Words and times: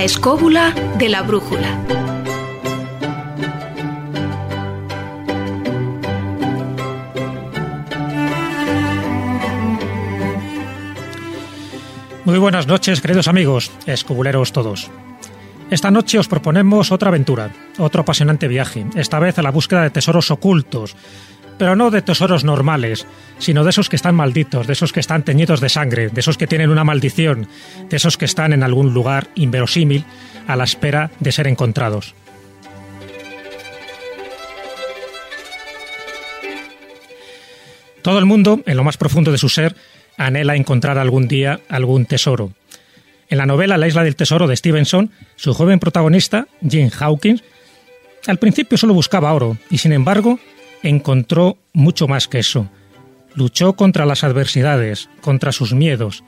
La 0.00 0.06
escóbula 0.06 0.74
de 0.96 1.10
la 1.10 1.20
brújula. 1.20 1.78
Muy 12.24 12.38
buenas 12.38 12.66
noches, 12.66 13.02
queridos 13.02 13.28
amigos, 13.28 13.70
escobuleros 13.84 14.52
todos. 14.52 14.90
Esta 15.70 15.90
noche 15.90 16.18
os 16.18 16.28
proponemos 16.28 16.92
otra 16.92 17.10
aventura, 17.10 17.50
otro 17.76 18.00
apasionante 18.00 18.48
viaje, 18.48 18.86
esta 18.94 19.18
vez 19.18 19.38
a 19.38 19.42
la 19.42 19.50
búsqueda 19.50 19.82
de 19.82 19.90
tesoros 19.90 20.30
ocultos, 20.30 20.96
pero 21.60 21.76
no 21.76 21.90
de 21.90 22.00
tesoros 22.00 22.42
normales, 22.42 23.06
sino 23.38 23.64
de 23.64 23.70
esos 23.70 23.90
que 23.90 23.96
están 23.96 24.14
malditos, 24.14 24.66
de 24.66 24.72
esos 24.72 24.94
que 24.94 25.00
están 25.00 25.24
teñidos 25.24 25.60
de 25.60 25.68
sangre, 25.68 26.08
de 26.08 26.20
esos 26.20 26.38
que 26.38 26.46
tienen 26.46 26.70
una 26.70 26.84
maldición, 26.84 27.48
de 27.90 27.98
esos 27.98 28.16
que 28.16 28.24
están 28.24 28.54
en 28.54 28.62
algún 28.62 28.94
lugar 28.94 29.28
inverosímil 29.34 30.06
a 30.46 30.56
la 30.56 30.64
espera 30.64 31.10
de 31.20 31.32
ser 31.32 31.46
encontrados. 31.46 32.14
Todo 38.00 38.18
el 38.18 38.24
mundo, 38.24 38.62
en 38.64 38.78
lo 38.78 38.82
más 38.82 38.96
profundo 38.96 39.30
de 39.30 39.36
su 39.36 39.50
ser, 39.50 39.76
anhela 40.16 40.56
encontrar 40.56 40.96
algún 40.96 41.28
día 41.28 41.60
algún 41.68 42.06
tesoro. 42.06 42.54
En 43.28 43.36
la 43.36 43.44
novela 43.44 43.76
La 43.76 43.86
isla 43.86 44.02
del 44.02 44.16
tesoro 44.16 44.46
de 44.46 44.56
Stevenson, 44.56 45.10
su 45.36 45.52
joven 45.52 45.78
protagonista, 45.78 46.46
Jim 46.66 46.88
Hawkins, 46.98 47.44
al 48.26 48.38
principio 48.38 48.78
solo 48.78 48.94
buscaba 48.94 49.34
oro 49.34 49.58
y 49.68 49.76
sin 49.76 49.92
embargo 49.92 50.40
encontró 50.82 51.58
mucho 51.72 52.08
más 52.08 52.28
que 52.28 52.38
eso. 52.38 52.68
Luchó 53.34 53.74
contra 53.74 54.06
las 54.06 54.24
adversidades, 54.24 55.08
contra 55.20 55.52
sus 55.52 55.72
miedos 55.72 56.24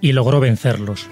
y 0.00 0.12
logró 0.12 0.40
vencerlos. 0.40 1.08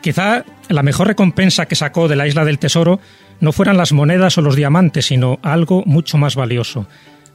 Quizá 0.00 0.44
la 0.68 0.84
mejor 0.84 1.08
recompensa 1.08 1.66
que 1.66 1.74
sacó 1.74 2.06
de 2.06 2.14
la 2.14 2.28
isla 2.28 2.44
del 2.44 2.60
tesoro 2.60 3.00
no 3.40 3.52
fueran 3.52 3.76
las 3.76 3.92
monedas 3.92 4.38
o 4.38 4.40
los 4.40 4.54
diamantes, 4.54 5.06
sino 5.06 5.40
algo 5.42 5.82
mucho 5.84 6.16
más 6.16 6.36
valioso, 6.36 6.86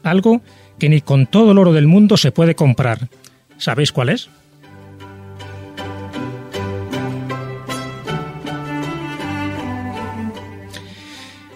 algo 0.03 0.41
que 0.79 0.87
ni 0.87 1.01
con 1.01 1.27
todo 1.27 1.51
el 1.51 1.57
oro 1.57 1.73
del 1.73 1.87
mundo 1.87 2.15
se 2.15 2.31
puede 2.31 2.55
comprar. 2.55 3.09
¿Sabéis 3.57 3.91
cuál 3.91 4.09
es? 4.09 4.29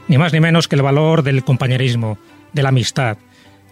Ni 0.08 0.18
más 0.18 0.34
ni 0.34 0.40
menos 0.40 0.68
que 0.68 0.76
el 0.76 0.82
valor 0.82 1.24
del 1.24 1.44
compañerismo, 1.44 2.18
de 2.54 2.64
la 2.64 2.70
amistad. 2.70 3.18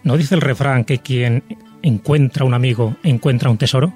¿No 0.02 0.16
dice 0.16 0.34
el 0.34 0.40
refrán 0.40 0.84
que 0.84 0.98
quien 0.98 1.44
encuentra 1.82 2.44
un 2.44 2.54
amigo 2.54 2.96
encuentra 3.02 3.50
un 3.50 3.58
tesoro? 3.58 3.92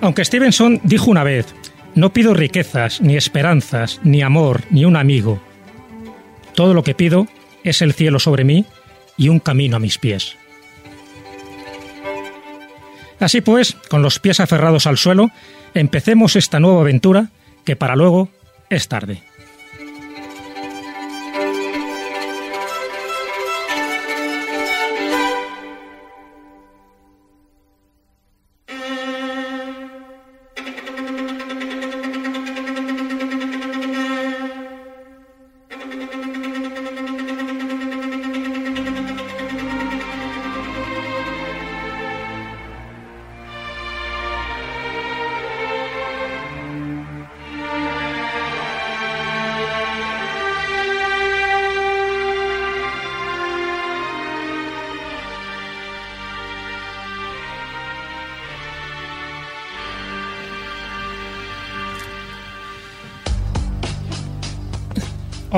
Aunque 0.00 0.24
Stevenson 0.24 0.80
dijo 0.84 1.10
una 1.10 1.24
vez, 1.24 1.54
no 1.94 2.12
pido 2.12 2.34
riquezas, 2.34 3.00
ni 3.00 3.16
esperanzas, 3.16 4.00
ni 4.04 4.22
amor, 4.22 4.60
ni 4.70 4.84
un 4.84 4.96
amigo. 4.96 5.40
Todo 6.54 6.74
lo 6.74 6.84
que 6.84 6.94
pido 6.94 7.26
es 7.64 7.82
el 7.82 7.94
cielo 7.94 8.18
sobre 8.18 8.44
mí 8.44 8.66
y 9.16 9.30
un 9.30 9.40
camino 9.40 9.76
a 9.76 9.80
mis 9.80 9.98
pies. 9.98 10.36
Así 13.20 13.40
pues, 13.40 13.76
con 13.88 14.02
los 14.02 14.18
pies 14.18 14.40
aferrados 14.40 14.86
al 14.86 14.98
suelo, 14.98 15.30
empecemos 15.74 16.36
esta 16.36 16.60
nueva 16.60 16.82
aventura 16.82 17.28
que 17.64 17.76
para 17.76 17.96
luego 17.96 18.28
es 18.70 18.88
tarde. 18.88 19.22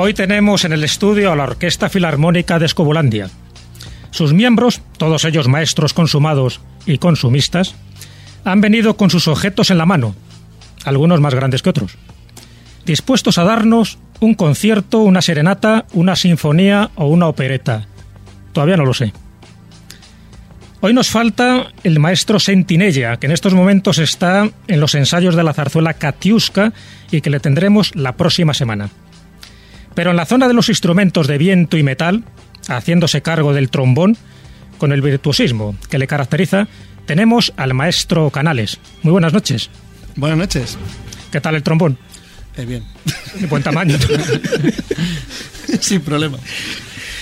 Hoy 0.01 0.13
tenemos 0.13 0.63
en 0.63 0.71
el 0.71 0.85
estudio 0.85 1.29
a 1.29 1.35
la 1.35 1.43
Orquesta 1.43 1.89
Filarmónica 1.89 2.57
de 2.57 2.65
Escobulandia. 2.65 3.29
Sus 4.11 4.31
miembros, 4.31 4.81
todos 4.97 5.25
ellos 5.25 5.49
maestros 5.49 5.93
consumados 5.93 6.61
y 6.85 6.99
consumistas, 6.99 7.75
han 8.45 8.61
venido 8.61 8.95
con 8.95 9.09
sus 9.09 9.27
objetos 9.27 9.71
en 9.71 9.77
la 9.77 9.85
mano, 9.85 10.15
algunos 10.85 11.19
más 11.19 11.35
grandes 11.35 11.61
que 11.61 11.71
otros, 11.71 11.97
dispuestos 12.85 13.37
a 13.37 13.43
darnos 13.43 13.99
un 14.21 14.35
concierto, 14.35 14.99
una 14.99 15.21
serenata, 15.21 15.85
una 15.91 16.15
sinfonía 16.15 16.91
o 16.95 17.07
una 17.07 17.27
opereta. 17.27 17.85
Todavía 18.53 18.77
no 18.77 18.85
lo 18.85 18.93
sé. 18.93 19.11
Hoy 20.79 20.93
nos 20.93 21.09
falta 21.09 21.73
el 21.83 21.99
maestro 21.99 22.39
Sentinella, 22.39 23.17
que 23.17 23.25
en 23.25 23.33
estos 23.33 23.53
momentos 23.53 23.97
está 23.97 24.49
en 24.69 24.79
los 24.79 24.95
ensayos 24.95 25.35
de 25.35 25.43
la 25.43 25.51
zarzuela 25.51 25.95
Katiuska 25.95 26.71
y 27.11 27.19
que 27.19 27.29
le 27.29 27.41
tendremos 27.41 27.93
la 27.97 28.15
próxima 28.15 28.53
semana. 28.53 28.89
Pero 29.99 30.11
en 30.11 30.15
la 30.15 30.25
zona 30.25 30.47
de 30.47 30.53
los 30.53 30.69
instrumentos 30.69 31.27
de 31.27 31.37
viento 31.37 31.75
y 31.75 31.83
metal, 31.83 32.23
haciéndose 32.69 33.21
cargo 33.21 33.51
del 33.51 33.69
trombón, 33.69 34.15
con 34.77 34.93
el 34.93 35.01
virtuosismo 35.01 35.75
que 35.89 35.99
le 35.99 36.07
caracteriza, 36.07 36.69
tenemos 37.05 37.51
al 37.57 37.73
maestro 37.73 38.29
Canales. 38.29 38.79
Muy 39.03 39.11
buenas 39.11 39.33
noches. 39.33 39.69
Buenas 40.15 40.37
noches. 40.37 40.77
¿Qué 41.33 41.41
tal 41.41 41.55
el 41.55 41.63
trombón? 41.63 41.97
Eh, 42.55 42.63
bien. 42.63 42.85
De 43.41 43.47
buen 43.47 43.61
tamaño. 43.61 43.97
Sin 45.81 45.99
problema. 45.99 46.37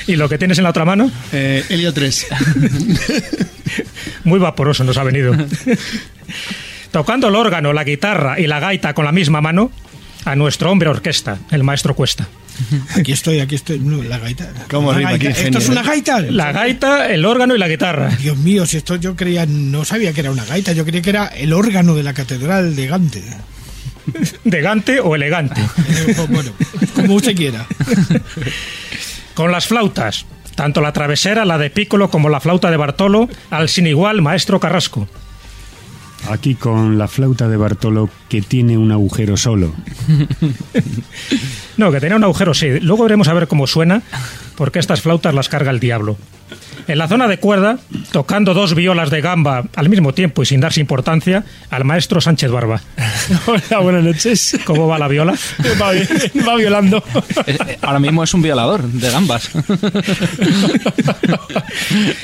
¿Y 0.06 0.16
lo 0.16 0.30
que 0.30 0.38
tienes 0.38 0.60
en 0.60 0.64
la 0.66 0.70
otra 0.70 0.86
mano? 0.86 1.10
Eh, 1.34 1.66
Helio 1.70 1.92
3. 1.92 2.28
Muy 4.24 4.38
vaporoso 4.38 4.84
nos 4.84 4.98
ha 4.98 5.04
venido. 5.04 5.36
Tocando 6.92 7.30
el 7.30 7.34
órgano, 7.34 7.74
la 7.74 7.84
guitarra 7.84 8.40
y 8.40 8.46
la 8.46 8.60
gaita 8.60 8.94
con 8.94 9.06
la 9.06 9.12
misma 9.12 9.42
mano, 9.42 9.72
a 10.26 10.36
nuestro 10.36 10.72
hombre 10.72 10.90
orquesta, 10.90 11.38
el 11.52 11.64
maestro 11.64 11.96
Cuesta. 11.96 12.28
Aquí 12.96 13.12
estoy, 13.12 13.40
aquí 13.40 13.56
estoy. 13.56 13.80
No, 13.80 14.02
la 14.02 14.18
gaita. 14.18 14.52
¿Cómo 14.70 14.92
rima? 14.92 15.12
gaita. 15.12 15.30
¿Esto 15.30 15.60
es 15.60 15.70
una 15.70 15.84
gaita? 15.84 16.22
La 16.22 16.52
gaita, 16.52 17.08
el 17.08 17.24
órgano 17.26 17.56
y 17.56 17.60
la 17.60 17.68
guitarra. 17.68 18.10
Dios 18.20 18.38
mío, 18.38 18.66
si 18.66 18.78
esto 18.78 18.96
yo 18.96 19.16
creía, 19.16 19.46
no 19.46 19.86
sabía 19.86 20.14
que 20.14 20.22
era 20.22 20.32
una 20.32 20.44
gaita, 20.44 20.74
yo 20.74 20.84
creía 20.84 21.02
que 21.02 21.10
era 21.12 21.28
el 21.28 21.54
órgano 21.54 21.96
de 21.96 22.04
la 22.04 22.14
catedral 22.14 22.76
de 22.76 22.88
Gante. 22.88 23.24
De 24.46 24.62
gante 24.62 25.02
o 25.02 25.16
elegante. 25.16 25.60
Eh, 25.62 26.14
pues 26.16 26.30
bueno, 26.30 26.52
como 26.96 27.16
usted 27.16 27.36
quiera. 27.36 27.68
Con 29.34 29.52
las 29.52 29.68
flautas, 29.68 30.26
tanto 30.56 30.80
la 30.82 30.94
travesera, 30.94 31.44
la 31.44 31.58
de 31.58 31.70
Piccolo 31.70 32.10
como 32.10 32.30
la 32.30 32.40
flauta 32.40 32.72
de 32.72 32.78
Bartolo, 32.78 33.28
al 33.50 33.68
sin 33.68 33.86
igual 33.86 34.22
maestro 34.22 34.62
Carrasco. 34.62 35.10
Aquí 36.30 36.56
con 36.56 36.98
la 36.98 37.08
flauta 37.08 37.48
de 37.48 37.58
Bartolo 37.58 38.10
que 38.28 38.42
tiene 38.42 38.78
un 38.78 38.92
agujero 38.92 39.38
solo. 39.38 39.74
No, 41.78 41.92
que 41.92 42.00
tenía 42.00 42.16
un 42.16 42.24
agujero, 42.24 42.56
sí. 42.56 42.80
Luego 42.80 43.04
veremos 43.04 43.28
a 43.28 43.34
ver 43.34 43.48
cómo 43.48 43.68
suena, 43.68 44.02
porque 44.56 44.80
estas 44.80 45.02
flautas 45.02 45.32
las 45.36 45.48
carga 45.48 45.70
el 45.70 45.80
diablo. 45.80 46.18
En 46.88 46.98
la 46.98 47.08
zona 47.08 47.28
de 47.28 47.38
cuerda, 47.38 47.78
tocando 48.12 48.56
dos 48.56 48.74
violas 48.74 49.12
de 49.12 49.22
gamba 49.22 49.66
al 49.76 49.88
mismo 49.90 50.14
tiempo 50.14 50.42
y 50.42 50.48
sin 50.48 50.60
darse 50.60 50.80
importancia, 50.80 51.44
al 51.70 51.84
maestro 51.84 52.20
Sánchez 52.20 52.50
Barba. 52.50 52.82
Hola, 53.46 53.80
buenas 53.80 54.04
noches. 54.04 54.58
¿Cómo 54.66 54.88
va 54.88 54.98
la 54.98 55.08
viola? 55.08 55.34
Va, 55.82 55.92
va 56.48 56.56
violando. 56.56 57.04
Eh, 57.46 57.58
eh, 57.68 57.78
Ahora 57.82 58.00
mismo 58.00 58.24
es 58.24 58.34
un 58.34 58.42
violador 58.42 58.82
de 58.84 59.12
gambas. 59.12 59.52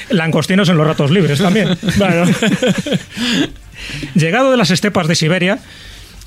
Langostinos 0.10 0.69
en 0.69 0.78
los 0.78 0.88
ratos 0.88 1.12
libres 1.12 1.39
también. 1.39 1.78
Bueno, 1.98 2.25
Llegado 4.15 4.51
de 4.51 4.57
las 4.57 4.71
estepas 4.71 5.07
de 5.07 5.15
Siberia, 5.15 5.59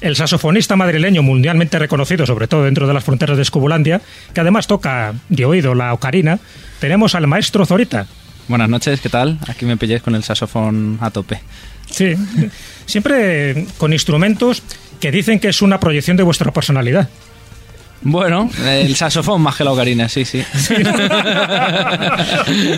el 0.01 0.17
saxofonista 0.17 0.77
madrileño 0.77 1.23
mundialmente 1.23 1.79
reconocido, 1.79 2.27
sobre 2.27 2.49
todo 2.49 2.65
dentro 2.65 2.87
de 2.87 2.95
las 2.95 3.05
fronteras 3.05 3.37
de 3.37 3.43
Escobulandia, 3.43 4.01
que 4.35 4.41
además 4.41 4.67
toca 4.67 5.15
de 5.29 5.45
oído 5.45 5.75
la 5.75 5.93
ocarina, 5.93 6.39
tenemos 6.81 7.15
al 7.15 7.27
maestro 7.27 7.65
Zorita. 7.65 8.07
Buenas 8.49 8.69
noches, 8.69 9.01
¿qué 9.01 9.09
tal? 9.09 9.39
Aquí 9.49 9.65
me 9.65 9.77
pilláis 9.77 10.03
con 10.03 10.15
el 10.15 10.23
saxofón 10.23 10.99
a 11.01 11.11
tope. 11.11 11.41
Sí, 11.91 12.15
siempre 12.85 13.67
con 13.79 13.93
instrumentos 13.93 14.63
que 15.01 15.11
dicen 15.11 15.41
que 15.41 15.49
es 15.49 15.63
una 15.63 15.81
proyección 15.81 16.17
de 16.17 16.23
vuestra 16.23 16.53
personalidad. 16.53 17.09
Bueno, 18.03 18.51
el 18.65 18.95
saxofón 18.95 19.43
más 19.43 19.57
que 19.57 19.65
la 19.65 19.73
ocarina, 19.73 20.09
sí, 20.09 20.25
sí. 20.25 20.45
El 20.69 20.85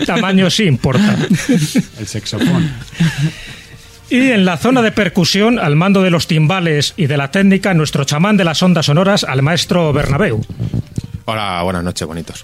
tamaño 0.05 0.49
sí 0.49 0.63
importa. 0.63 1.17
El 1.99 2.07
sexofón. 2.07 2.71
Y 4.09 4.31
en 4.31 4.43
la 4.43 4.57
zona 4.57 4.81
de 4.81 4.91
percusión, 4.91 5.59
al 5.59 5.75
mando 5.75 6.01
de 6.01 6.09
los 6.09 6.25
timbales 6.27 6.93
y 6.97 7.05
de 7.05 7.17
la 7.17 7.29
técnica, 7.29 7.73
nuestro 7.73 8.05
chamán 8.05 8.37
de 8.37 8.43
las 8.43 8.61
ondas 8.63 8.87
sonoras, 8.87 9.23
al 9.23 9.41
maestro 9.43 9.93
Bernabeu. 9.93 10.41
Hola, 11.25 11.61
buenas 11.61 11.83
noches, 11.83 12.07
bonitos. 12.07 12.43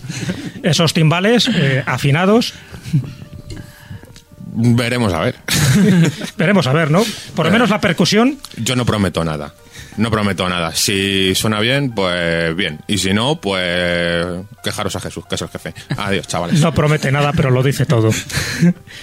Esos 0.64 0.92
timbales 0.92 1.48
eh, 1.48 1.84
afinados, 1.86 2.54
Veremos 4.58 5.12
a 5.12 5.20
ver. 5.20 5.36
veremos 6.38 6.66
a 6.66 6.72
ver, 6.72 6.90
¿no? 6.90 7.04
Por 7.34 7.44
lo 7.44 7.52
menos 7.52 7.68
la 7.68 7.78
percusión, 7.78 8.38
Yo 8.56 8.74
no 8.74 8.86
prometo 8.86 9.22
nada. 9.22 9.52
No 9.96 10.10
prometo 10.10 10.48
nada. 10.48 10.74
Si 10.74 11.34
suena 11.34 11.60
bien, 11.60 11.92
pues 11.92 12.54
bien. 12.54 12.80
Y 12.86 12.98
si 12.98 13.12
no, 13.12 13.36
pues 13.40 14.26
quejaros 14.62 14.94
a 14.96 15.00
Jesús, 15.00 15.24
que 15.28 15.36
es 15.36 15.42
el 15.42 15.48
jefe. 15.48 15.74
Adiós, 15.96 16.26
chavales. 16.26 16.60
no 16.60 16.72
promete 16.74 17.10
nada, 17.12 17.32
pero 17.32 17.50
lo 17.50 17.62
dice 17.62 17.86
todo. 17.86 18.10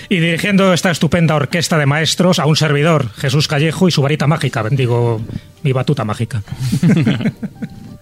Y 0.10 0.18
dirigiendo 0.20 0.74
esta 0.74 0.92
estupenda 0.92 1.36
orquesta 1.36 1.78
de 1.78 1.86
maestros 1.86 2.40
a 2.40 2.46
un 2.46 2.56
servidor, 2.56 3.10
Jesús 3.16 3.48
Callejo 3.48 3.88
y 3.88 3.92
su 3.92 4.02
varita 4.02 4.28
mágica, 4.28 4.62
bendigo 4.62 5.22
mi 5.64 5.72
batuta 5.72 6.04
mágica. 6.04 6.44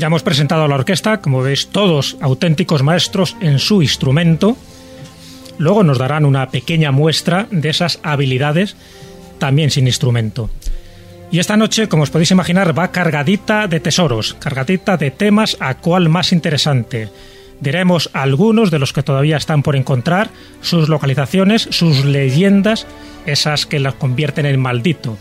ya 0.00 0.08
hemos 0.08 0.22
presentado 0.22 0.64
a 0.64 0.68
la 0.68 0.74
orquesta, 0.74 1.20
como 1.20 1.42
veis, 1.42 1.68
todos 1.68 2.16
auténticos 2.20 2.82
maestros 2.82 3.36
en 3.40 3.58
su 3.58 3.82
instrumento. 3.82 4.56
Luego 5.58 5.84
nos 5.84 5.98
darán 5.98 6.24
una 6.24 6.48
pequeña 6.50 6.90
muestra 6.90 7.46
de 7.50 7.68
esas 7.68 8.00
habilidades 8.02 8.76
también 9.38 9.70
sin 9.70 9.86
instrumento. 9.86 10.50
Y 11.30 11.38
esta 11.38 11.56
noche, 11.56 11.88
como 11.88 12.02
os 12.02 12.10
podéis 12.10 12.30
imaginar, 12.30 12.76
va 12.76 12.90
cargadita 12.90 13.68
de 13.68 13.78
tesoros, 13.78 14.34
cargadita 14.34 14.96
de 14.96 15.10
temas 15.10 15.56
a 15.60 15.74
cuál 15.76 16.08
más 16.08 16.32
interesante. 16.32 17.08
Diremos 17.60 18.08
algunos 18.14 18.70
de 18.70 18.78
los 18.78 18.92
que 18.92 19.02
todavía 19.02 19.36
están 19.36 19.62
por 19.62 19.76
encontrar, 19.76 20.30
sus 20.62 20.88
localizaciones, 20.88 21.68
sus 21.70 22.04
leyendas, 22.06 22.86
esas 23.26 23.66
que 23.66 23.80
las 23.80 23.94
convierten 23.94 24.46
en 24.46 24.58
maldito. 24.58 25.18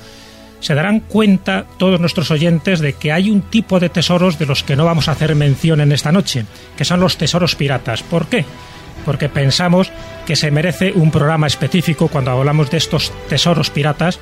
Se 0.60 0.76
darán 0.76 1.00
cuenta 1.00 1.66
todos 1.78 2.00
nuestros 2.00 2.32
oyentes 2.32 2.80
de 2.80 2.94
que 2.94 3.12
hay 3.12 3.30
un 3.30 3.42
tipo 3.42 3.80
de 3.80 3.90
tesoros 3.90 4.38
de 4.38 4.46
los 4.46 4.64
que 4.64 4.76
no 4.76 4.86
vamos 4.86 5.08
a 5.08 5.14
hacer 5.14 5.36
mención 5.36 5.82
en 5.82 5.92
esta 5.92 6.12
noche, 6.12 6.46
que 6.78 6.86
son 6.86 7.00
los 7.00 7.18
tesoros 7.18 7.56
piratas. 7.56 8.04
¿Por 8.04 8.28
qué? 8.28 8.46
Porque 9.06 9.30
pensamos 9.30 9.92
que 10.26 10.36
se 10.36 10.52
merece 10.52 10.92
un 10.94 11.12
programa 11.12 11.48
específico 11.48 12.10
cuando 12.10 12.32
hablamos 12.32 12.70
de 12.70 12.78
estos 12.78 13.14
tesoros 13.30 13.70
piratas 13.70 14.20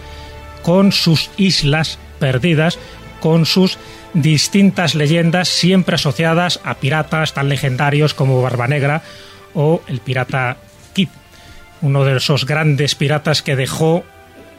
con 0.61 0.91
sus 0.91 1.31
islas 1.37 1.97
perdidas, 2.19 2.77
con 3.19 3.45
sus 3.45 3.77
distintas 4.13 4.95
leyendas 4.95 5.47
siempre 5.47 5.95
asociadas 5.95 6.59
a 6.63 6.75
piratas 6.75 7.33
tan 7.33 7.49
legendarios 7.49 8.13
como 8.13 8.41
Barba 8.41 8.67
Negra 8.67 9.01
o 9.53 9.81
el 9.87 9.99
pirata 9.99 10.57
Kid, 10.93 11.09
uno 11.81 12.03
de 12.03 12.17
esos 12.17 12.45
grandes 12.45 12.95
piratas 12.95 13.41
que 13.41 13.55
dejó 13.55 14.03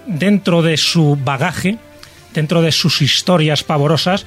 dentro 0.09 0.63
de 0.63 0.77
su 0.77 1.17
bagaje, 1.23 1.79
dentro 2.35 2.63
de 2.63 2.73
sus 2.73 3.03
historias 3.03 3.63
pavorosas, 3.63 4.27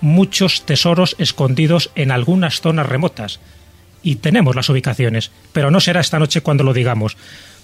muchos 0.00 0.64
tesoros 0.64 1.14
escondidos 1.18 1.90
en 1.94 2.10
algunas 2.10 2.60
zonas 2.60 2.86
remotas. 2.86 3.40
Y 4.02 4.16
tenemos 4.16 4.56
las 4.56 4.68
ubicaciones, 4.68 5.30
pero 5.52 5.70
no 5.70 5.80
será 5.80 6.00
esta 6.00 6.18
noche 6.18 6.40
cuando 6.40 6.64
lo 6.64 6.72
digamos. 6.72 7.16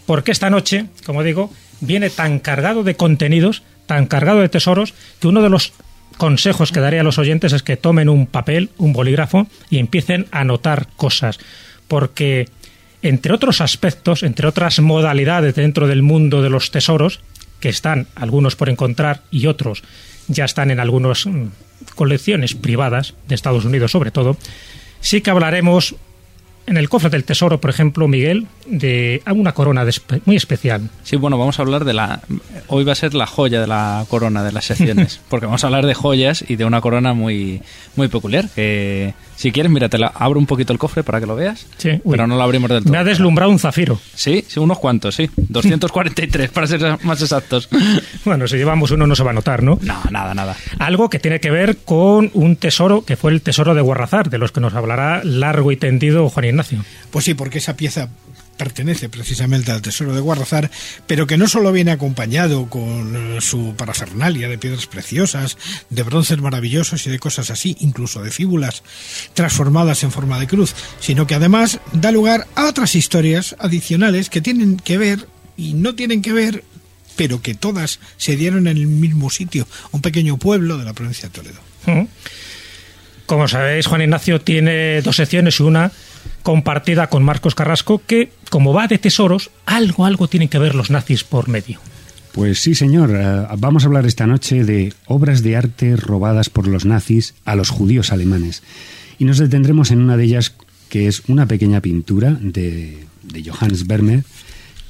Porque 0.06 0.30
esta 0.30 0.50
noche, 0.50 0.86
como 1.04 1.22
digo, 1.22 1.52
viene 1.80 2.10
tan 2.10 2.38
cargado 2.38 2.82
de 2.84 2.94
contenidos, 2.94 3.62
tan 3.86 4.06
cargado 4.06 4.40
de 4.40 4.48
tesoros, 4.48 4.94
que 5.20 5.28
uno 5.28 5.42
de 5.42 5.50
los 5.50 5.72
consejos 6.16 6.72
que 6.72 6.80
daré 6.80 7.00
a 7.00 7.04
los 7.04 7.18
oyentes 7.18 7.52
es 7.52 7.62
que 7.62 7.76
tomen 7.76 8.08
un 8.08 8.26
papel, 8.26 8.70
un 8.78 8.92
bolígrafo 8.92 9.46
y 9.70 9.78
empiecen 9.78 10.26
a 10.30 10.40
anotar 10.40 10.88
cosas. 10.96 11.38
Porque 11.88 12.48
entre 13.02 13.32
otros 13.32 13.60
aspectos, 13.60 14.22
entre 14.22 14.46
otras 14.48 14.80
modalidades 14.80 15.54
dentro 15.54 15.86
del 15.86 16.02
mundo 16.02 16.42
de 16.42 16.50
los 16.50 16.70
tesoros, 16.70 17.20
que 17.60 17.68
están 17.68 18.06
algunos 18.14 18.56
por 18.56 18.68
encontrar 18.68 19.22
y 19.30 19.46
otros 19.46 19.82
ya 20.28 20.44
están 20.44 20.70
en 20.70 20.78
algunas 20.78 21.26
mm, 21.26 21.46
colecciones 21.94 22.54
privadas 22.54 23.14
de 23.28 23.34
Estados 23.34 23.64
Unidos 23.64 23.90
sobre 23.92 24.10
todo, 24.10 24.36
sí 25.00 25.20
que 25.22 25.30
hablaremos 25.30 25.94
en 26.66 26.76
el 26.76 26.90
cofre 26.90 27.08
del 27.08 27.24
tesoro, 27.24 27.62
por 27.62 27.70
ejemplo, 27.70 28.06
Miguel, 28.08 28.46
de 28.66 29.22
una 29.34 29.52
corona 29.54 29.86
de 29.86 29.90
espe- 29.92 30.20
muy 30.26 30.36
especial. 30.36 30.90
Sí, 31.02 31.16
bueno, 31.16 31.38
vamos 31.38 31.58
a 31.58 31.62
hablar 31.62 31.86
de 31.86 31.94
la... 31.94 32.20
Hoy 32.66 32.84
va 32.84 32.92
a 32.92 32.94
ser 32.94 33.14
la 33.14 33.26
joya 33.26 33.58
de 33.62 33.66
la 33.66 34.04
corona 34.10 34.44
de 34.44 34.52
las 34.52 34.66
secciones, 34.66 35.18
porque 35.30 35.46
vamos 35.46 35.64
a 35.64 35.68
hablar 35.68 35.86
de 35.86 35.94
joyas 35.94 36.44
y 36.46 36.56
de 36.56 36.66
una 36.66 36.82
corona 36.82 37.14
muy, 37.14 37.62
muy 37.96 38.08
peculiar, 38.08 38.50
que 38.54 39.14
si 39.38 39.52
quieres, 39.52 39.70
mira, 39.70 39.88
te 39.88 39.98
la 39.98 40.08
abro 40.08 40.40
un 40.40 40.46
poquito 40.46 40.72
el 40.72 40.80
cofre 40.80 41.04
para 41.04 41.20
que 41.20 41.26
lo 41.26 41.36
veas, 41.36 41.64
Sí, 41.76 41.90
uy. 41.90 42.00
pero 42.10 42.26
no 42.26 42.36
lo 42.36 42.42
abrimos 42.42 42.68
del 42.70 42.82
todo. 42.82 42.90
Me 42.92 42.98
ha 42.98 43.04
deslumbrado 43.04 43.52
un 43.52 43.60
zafiro. 43.60 44.00
Sí, 44.14 44.44
sí, 44.48 44.58
unos 44.58 44.78
cuantos, 44.80 45.14
sí. 45.14 45.30
243, 45.36 46.50
para 46.50 46.66
ser 46.66 46.98
más 47.04 47.22
exactos. 47.22 47.68
Bueno, 48.24 48.48
si 48.48 48.56
llevamos 48.56 48.90
uno 48.90 49.06
no 49.06 49.14
se 49.14 49.22
va 49.22 49.30
a 49.30 49.34
notar, 49.34 49.62
¿no? 49.62 49.78
No, 49.82 49.94
nada, 50.10 50.34
nada. 50.34 50.56
Algo 50.80 51.08
que 51.08 51.18
tiene 51.20 51.38
que 51.40 51.50
ver 51.50 51.78
con 51.84 52.30
un 52.34 52.56
tesoro 52.56 53.04
que 53.04 53.16
fue 53.16 53.30
el 53.30 53.40
tesoro 53.42 53.74
de 53.74 53.80
Guarrazar, 53.80 54.28
de 54.28 54.38
los 54.38 54.50
que 54.52 54.60
nos 54.60 54.74
hablará 54.74 55.22
largo 55.24 55.70
y 55.72 55.76
tendido 55.76 56.28
Juan 56.28 56.46
Ignacio. 56.46 56.84
Pues 57.10 57.24
sí, 57.24 57.34
porque 57.34 57.58
esa 57.58 57.76
pieza 57.76 58.08
pertenece 58.58 59.08
precisamente 59.08 59.70
al 59.70 59.80
tesoro 59.80 60.12
de 60.12 60.20
Guarrazar, 60.20 60.70
pero 61.06 61.26
que 61.26 61.38
no 61.38 61.48
solo 61.48 61.72
viene 61.72 61.92
acompañado 61.92 62.68
con 62.68 63.16
eh, 63.16 63.40
su 63.40 63.74
parafernalia 63.76 64.48
de 64.48 64.58
piedras 64.58 64.86
preciosas, 64.86 65.56
de 65.88 66.02
bronces 66.02 66.38
maravillosos 66.38 67.06
y 67.06 67.10
de 67.10 67.18
cosas 67.18 67.50
así, 67.50 67.76
incluso 67.80 68.22
de 68.22 68.30
fíbulas 68.30 68.82
transformadas 69.32 70.02
en 70.02 70.12
forma 70.12 70.38
de 70.38 70.46
cruz, 70.46 70.74
sino 71.00 71.26
que 71.26 71.36
además 71.36 71.80
da 71.92 72.12
lugar 72.12 72.46
a 72.54 72.66
otras 72.66 72.94
historias 72.94 73.56
adicionales 73.58 74.28
que 74.28 74.42
tienen 74.42 74.76
que 74.76 74.98
ver 74.98 75.26
y 75.56 75.72
no 75.72 75.94
tienen 75.94 76.20
que 76.20 76.32
ver, 76.32 76.64
pero 77.16 77.40
que 77.40 77.54
todas 77.54 78.00
se 78.16 78.36
dieron 78.36 78.66
en 78.66 78.76
el 78.76 78.86
mismo 78.86 79.30
sitio, 79.30 79.66
un 79.92 80.02
pequeño 80.02 80.36
pueblo 80.36 80.76
de 80.76 80.84
la 80.84 80.92
provincia 80.92 81.28
de 81.28 81.34
Toledo. 81.34 81.60
Como 83.26 83.46
sabéis, 83.46 83.86
Juan 83.86 84.02
Ignacio 84.02 84.40
tiene 84.40 85.00
dos 85.02 85.16
secciones 85.16 85.60
una 85.60 85.92
compartida 86.42 87.08
con 87.08 87.22
Marcos 87.22 87.54
Carrasco 87.54 88.00
que, 88.06 88.30
como 88.50 88.72
va 88.72 88.86
de 88.86 88.98
tesoros, 88.98 89.50
algo, 89.66 90.04
algo 90.04 90.28
tienen 90.28 90.48
que 90.48 90.58
ver 90.58 90.74
los 90.74 90.90
nazis 90.90 91.24
por 91.24 91.48
medio. 91.48 91.80
Pues 92.32 92.60
sí, 92.60 92.74
señor. 92.74 93.10
Eh, 93.14 93.46
vamos 93.58 93.82
a 93.82 93.86
hablar 93.86 94.06
esta 94.06 94.26
noche 94.26 94.64
de 94.64 94.92
obras 95.06 95.42
de 95.42 95.56
arte 95.56 95.96
robadas 95.96 96.50
por 96.50 96.68
los 96.68 96.84
nazis 96.84 97.34
a 97.44 97.56
los 97.56 97.70
judíos 97.70 98.12
alemanes. 98.12 98.62
Y 99.18 99.24
nos 99.24 99.38
detendremos 99.38 99.90
en 99.90 100.00
una 100.00 100.16
de 100.16 100.24
ellas, 100.24 100.54
que 100.88 101.08
es 101.08 101.22
una 101.28 101.46
pequeña 101.46 101.80
pintura 101.80 102.38
de, 102.40 103.06
de 103.24 103.50
Johannes 103.50 103.86
Vermeer, 103.86 104.24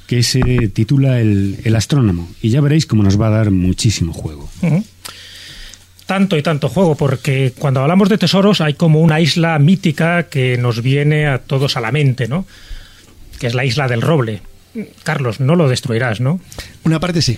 que 0.05 0.23
se 0.23 0.69
titula 0.69 1.19
el, 1.19 1.59
el 1.63 1.75
astrónomo. 1.75 2.29
Y 2.41 2.49
ya 2.49 2.61
veréis 2.61 2.85
cómo 2.85 3.03
nos 3.03 3.19
va 3.19 3.27
a 3.27 3.31
dar 3.31 3.51
muchísimo 3.51 4.13
juego. 4.13 4.49
Tanto 6.09 6.37
y 6.37 6.41
tanto 6.41 6.69
juego, 6.69 6.95
porque 6.95 7.53
cuando 7.55 7.81
hablamos 7.81 8.09
de 8.09 8.17
tesoros 8.17 8.61
hay 8.61 8.73
como 8.73 8.99
una 8.99 9.21
isla 9.21 9.59
mítica 9.59 10.23
que 10.23 10.57
nos 10.57 10.81
viene 10.81 11.27
a 11.27 11.37
todos 11.37 11.77
a 11.77 11.81
la 11.81 11.91
mente, 11.91 12.27
¿no? 12.27 12.47
Que 13.39 13.45
es 13.45 13.53
la 13.53 13.63
isla 13.63 13.87
del 13.87 14.01
roble. 14.01 14.41
Carlos, 15.03 15.39
no 15.39 15.55
lo 15.55 15.69
destruirás, 15.69 16.19
¿no? 16.19 16.39
Una 16.83 16.99
parte 16.99 17.21
sí. 17.21 17.37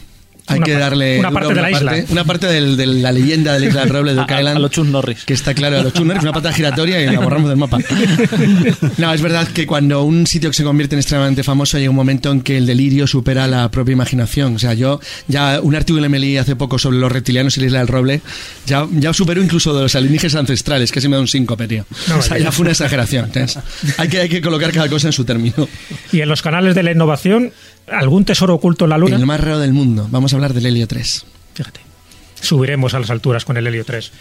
Hay 0.51 0.58
Una 0.58 0.65
que 0.65 0.74
pa- 0.77 0.88
una 0.89 1.29
una 1.29 1.31
parte 1.31 1.53
de 1.53 1.62
la 1.62 1.72
isla. 1.72 1.96
Una 2.10 2.24
parte 2.25 2.48
del- 2.48 2.77
de 2.77 2.86
la 2.86 3.12
leyenda 3.12 3.53
de 3.53 3.60
la 3.62 3.65
isla 3.67 3.81
del 3.81 3.89
roble 3.89 4.13
de 4.13 4.20
A- 4.22 4.24
Oak 4.24 4.31
a- 4.31 4.39
Island. 4.39 4.58
a 4.58 4.60
lo 4.60 4.67
Chuck 4.70 4.86
Norris. 4.88 5.25
Que 5.25 5.34
está 5.34 5.53
claro, 5.53 5.79
a 5.79 5.84
los 5.84 5.93
Chuck 5.93 6.05
Norris, 6.05 6.24
una 6.24 6.34
pata 6.34 6.51
giratoria 6.53 7.01
y 7.01 7.05
la 7.08 7.20
borramos 7.20 7.50
del 7.50 7.58
mapa. 7.58 7.79
No, 8.98 9.13
es 9.13 9.22
verdad 9.22 9.48
que 9.48 9.65
cuando 9.65 10.03
un 10.03 10.27
sitio 10.27 10.50
que 10.50 10.55
se 10.55 10.63
convierte 10.63 10.96
en 10.96 11.00
extremadamente 11.00 11.43
famoso 11.43 11.77
llega 11.77 11.89
un 11.89 11.96
momento 11.96 12.31
en 12.31 12.41
que 12.41 12.58
el 12.58 12.65
delirio 12.65 13.08
supera 13.08 13.48
la 13.48 13.70
propia 13.72 13.93
imaginación. 13.93 14.55
O 14.55 14.60
sea, 14.60 14.74
yo 14.74 15.00
ya 15.27 15.60
un 15.62 15.75
artículo 15.75 16.10
me 16.10 16.20
leí 16.20 16.38
hace 16.38 16.55
poco 16.55 16.77
sobre 16.77 16.98
los 16.98 17.12
reptilianos 17.12 17.58
y 17.58 17.62
la 17.62 17.65
isla 17.67 17.79
del 17.79 17.88
roble, 17.88 18.22
ya, 18.65 18.88
ya 18.91 19.13
superó 19.13 19.41
incluso 19.41 19.74
de 19.75 19.84
los 19.84 19.96
alienígenas 19.96 20.36
ancestrales, 20.36 20.91
que 20.91 21.01
se 21.01 21.10
me 21.10 21.15
da 21.15 21.22
un 21.22 21.27
síncope, 21.27 21.67
tío. 21.67 21.86
No, 22.08 22.17
o 22.17 22.22
sea, 22.22 22.38
ya 22.38 22.51
fue 22.51 22.63
una 22.63 22.72
exageración. 22.72 23.25
Entonces, 23.25 23.62
hay, 23.98 24.08
que, 24.10 24.20
hay 24.22 24.29
que 24.29 24.41
colocar 24.41 24.72
cada 24.72 24.89
cosa 24.89 25.08
en 25.08 25.13
su 25.13 25.24
término. 25.25 25.67
Y 26.12 26.22
en 26.22 26.29
los 26.29 26.41
canales 26.41 26.75
de 26.75 26.84
la 26.84 26.91
innovación, 26.91 27.51
algún 27.91 28.25
tesoro 28.25 28.55
oculto 28.55 28.86
en 28.86 28.89
la 28.89 28.98
Luna. 28.98 29.15
El 29.15 29.25
más 29.25 29.39
raro 29.39 29.60
del 29.60 29.74
mundo. 29.74 30.07
Vamos 30.10 30.33
a 30.33 30.36
hablar 30.36 30.53
del 30.53 30.65
helio 30.65 30.88
3. 30.88 31.25
Fíjate. 31.53 31.81
Subiremos 32.41 32.93
a 32.93 33.00
las 33.00 33.10
alturas 33.10 33.45
con 33.45 33.57
el 33.57 33.67
Helio 33.67 33.86
3. 33.86 34.12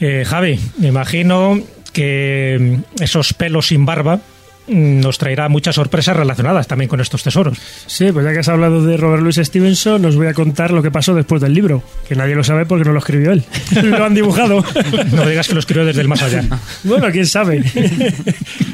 Eh, 0.00 0.24
Javi, 0.24 0.58
me 0.78 0.88
imagino 0.88 1.60
que 1.92 2.78
esos 3.00 3.34
pelos 3.34 3.66
sin 3.66 3.84
barba 3.84 4.20
nos 4.68 5.18
traerá 5.18 5.48
muchas 5.48 5.74
sorpresas 5.74 6.16
relacionadas 6.16 6.66
también 6.66 6.88
con 6.88 7.00
estos 7.00 7.22
tesoros. 7.22 7.58
Sí, 7.86 8.12
pues 8.12 8.24
ya 8.24 8.32
que 8.32 8.40
has 8.40 8.48
hablado 8.48 8.84
de 8.84 8.96
Robert 8.96 9.22
Louis 9.22 9.36
Stevenson, 9.36 10.04
os 10.04 10.16
voy 10.16 10.26
a 10.26 10.34
contar 10.34 10.70
lo 10.70 10.82
que 10.82 10.90
pasó 10.90 11.14
después 11.14 11.40
del 11.40 11.54
libro, 11.54 11.82
que 12.08 12.14
nadie 12.14 12.34
lo 12.34 12.44
sabe 12.44 12.66
porque 12.66 12.84
no 12.84 12.92
lo 12.92 12.98
escribió 12.98 13.32
él. 13.32 13.44
lo 13.82 14.04
han 14.04 14.14
dibujado. 14.14 14.64
No 15.12 15.26
digas 15.26 15.48
que 15.48 15.54
lo 15.54 15.60
escribió 15.60 15.84
desde 15.84 16.00
el 16.00 16.08
más 16.08 16.22
allá. 16.22 16.44
bueno, 16.84 17.10
quién 17.10 17.26
sabe. 17.26 17.64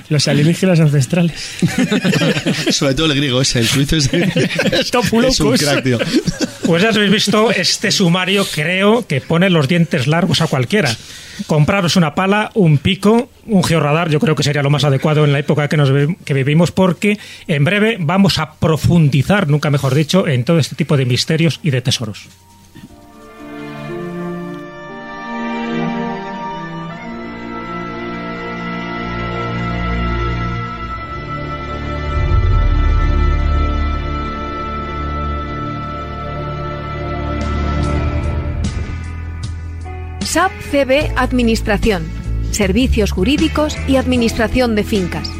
Los 0.08 0.28
alienígenas 0.28 0.80
ancestrales. 0.80 1.58
Sobre 2.70 2.94
todo 2.94 3.06
el 3.06 3.16
griego 3.16 3.40
ese, 3.40 3.60
el 3.60 3.66
suizo 3.66 3.96
es, 3.96 4.12
es, 4.12 4.90
Top 4.90 5.04
es 5.04 5.40
un 5.40 5.56
crack, 5.56 5.82
tío. 5.82 5.98
Pues 6.64 6.82
ya 6.82 6.88
habéis 6.90 7.10
visto, 7.10 7.50
este 7.50 7.90
sumario 7.90 8.46
creo 8.46 9.06
que 9.06 9.20
pone 9.20 9.50
los 9.50 9.68
dientes 9.68 10.06
largos 10.06 10.40
a 10.40 10.46
cualquiera. 10.46 10.94
Compraros 11.46 11.96
una 11.96 12.14
pala, 12.14 12.50
un 12.54 12.78
pico, 12.78 13.28
un 13.46 13.64
georradar, 13.64 14.10
yo 14.10 14.20
creo 14.20 14.34
que 14.34 14.42
sería 14.42 14.62
lo 14.62 14.70
más 14.70 14.84
adecuado 14.84 15.24
en 15.24 15.32
la 15.32 15.38
época 15.38 15.68
que, 15.68 15.76
nos, 15.76 15.90
que 16.24 16.34
vivimos, 16.34 16.72
porque 16.72 17.18
en 17.46 17.64
breve 17.64 17.96
vamos 18.00 18.38
a 18.38 18.54
profundizar, 18.54 19.48
nunca 19.48 19.70
mejor 19.70 19.94
dicho, 19.94 20.26
en 20.26 20.44
todo 20.44 20.58
este 20.58 20.76
tipo 20.76 20.96
de 20.96 21.06
misterios 21.06 21.60
y 21.62 21.70
de 21.70 21.82
tesoros. 21.82 22.28
SAP 40.34 40.50
CB 40.72 41.14
Administración. 41.14 42.02
Servicios 42.50 43.12
jurídicos 43.12 43.76
y 43.86 43.94
administración 43.94 44.74
de 44.74 44.82
fincas. 44.82 45.30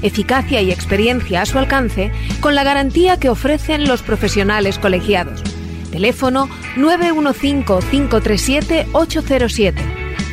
Eficacia 0.00 0.62
y 0.62 0.70
experiencia 0.70 1.42
a 1.42 1.46
su 1.46 1.58
alcance 1.58 2.12
con 2.38 2.54
la 2.54 2.62
garantía 2.62 3.18
que 3.18 3.30
ofrecen 3.30 3.88
los 3.88 4.02
profesionales 4.02 4.78
colegiados. 4.78 5.42
Teléfono 5.90 6.48
915-537-807. 6.76 9.74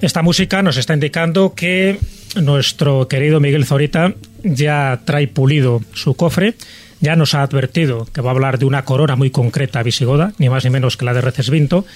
Esta 0.00 0.22
música 0.22 0.60
nos 0.62 0.76
está 0.76 0.94
indicando 0.94 1.54
que 1.54 2.00
nuestro 2.42 3.06
querido 3.06 3.38
Miguel 3.38 3.66
Zorita 3.66 4.14
ya 4.42 5.02
trae 5.04 5.28
pulido 5.28 5.80
su 5.92 6.14
cofre, 6.14 6.54
ya 7.00 7.14
nos 7.14 7.34
ha 7.34 7.42
advertido 7.42 8.08
que 8.12 8.20
va 8.20 8.30
a 8.30 8.34
hablar 8.34 8.58
de 8.58 8.64
una 8.64 8.84
corona 8.84 9.14
muy 9.14 9.30
concreta 9.30 9.84
visigoda, 9.84 10.32
ni 10.38 10.48
más 10.48 10.64
ni 10.64 10.70
menos 10.70 10.96
que 10.96 11.04
la 11.04 11.14
de 11.14 11.20
Recesvinto, 11.20 11.86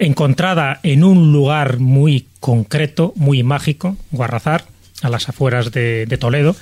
encontrada 0.00 0.80
en 0.82 1.04
un 1.04 1.32
lugar 1.32 1.78
muy 1.78 2.26
concreto, 2.40 3.12
muy 3.14 3.44
mágico, 3.44 3.96
Guarrazar, 4.10 4.64
a 5.02 5.08
las 5.08 5.28
afueras 5.28 5.70
de, 5.70 6.06
de 6.06 6.18
Toledo, 6.18 6.56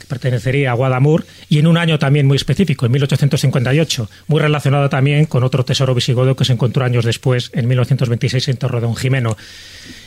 que 0.00 0.06
pertenecería 0.06 0.72
a 0.72 0.74
Guadamur, 0.74 1.26
y 1.48 1.58
en 1.58 1.66
un 1.66 1.76
año 1.76 1.98
también 1.98 2.26
muy 2.26 2.36
específico, 2.36 2.86
en 2.86 2.92
1858, 2.92 4.10
muy 4.26 4.40
relacionado 4.40 4.88
también 4.88 5.26
con 5.26 5.44
otro 5.44 5.64
tesoro 5.64 5.94
visigodo 5.94 6.34
que 6.34 6.44
se 6.44 6.54
encontró 6.54 6.84
años 6.84 7.04
después, 7.04 7.50
en 7.54 7.68
1926, 7.68 8.48
en 8.48 8.56
Torredón 8.56 8.96
Jimeno. 8.96 9.36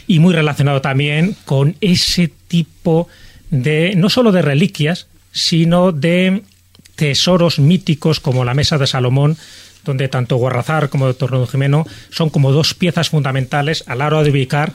Y 0.07 0.19
muy 0.19 0.33
relacionado 0.33 0.81
también 0.81 1.35
con 1.45 1.75
ese 1.79 2.31
tipo 2.47 3.07
de, 3.51 3.93
no 3.95 4.09
solo 4.09 4.31
de 4.31 4.41
reliquias, 4.41 5.07
sino 5.31 5.91
de 5.91 6.41
tesoros 6.95 7.59
míticos 7.59 8.19
como 8.19 8.43
la 8.43 8.53
Mesa 8.53 8.77
de 8.77 8.87
Salomón, 8.87 9.37
donde 9.85 10.07
tanto 10.07 10.37
Guarrazar 10.37 10.89
como 10.89 11.13
Torredón 11.13 11.47
Jimeno 11.47 11.85
son 12.09 12.29
como 12.29 12.51
dos 12.51 12.73
piezas 12.73 13.09
fundamentales 13.09 13.83
a 13.87 13.95
la 13.95 14.07
hora 14.07 14.23
de 14.23 14.31
ubicar 14.31 14.73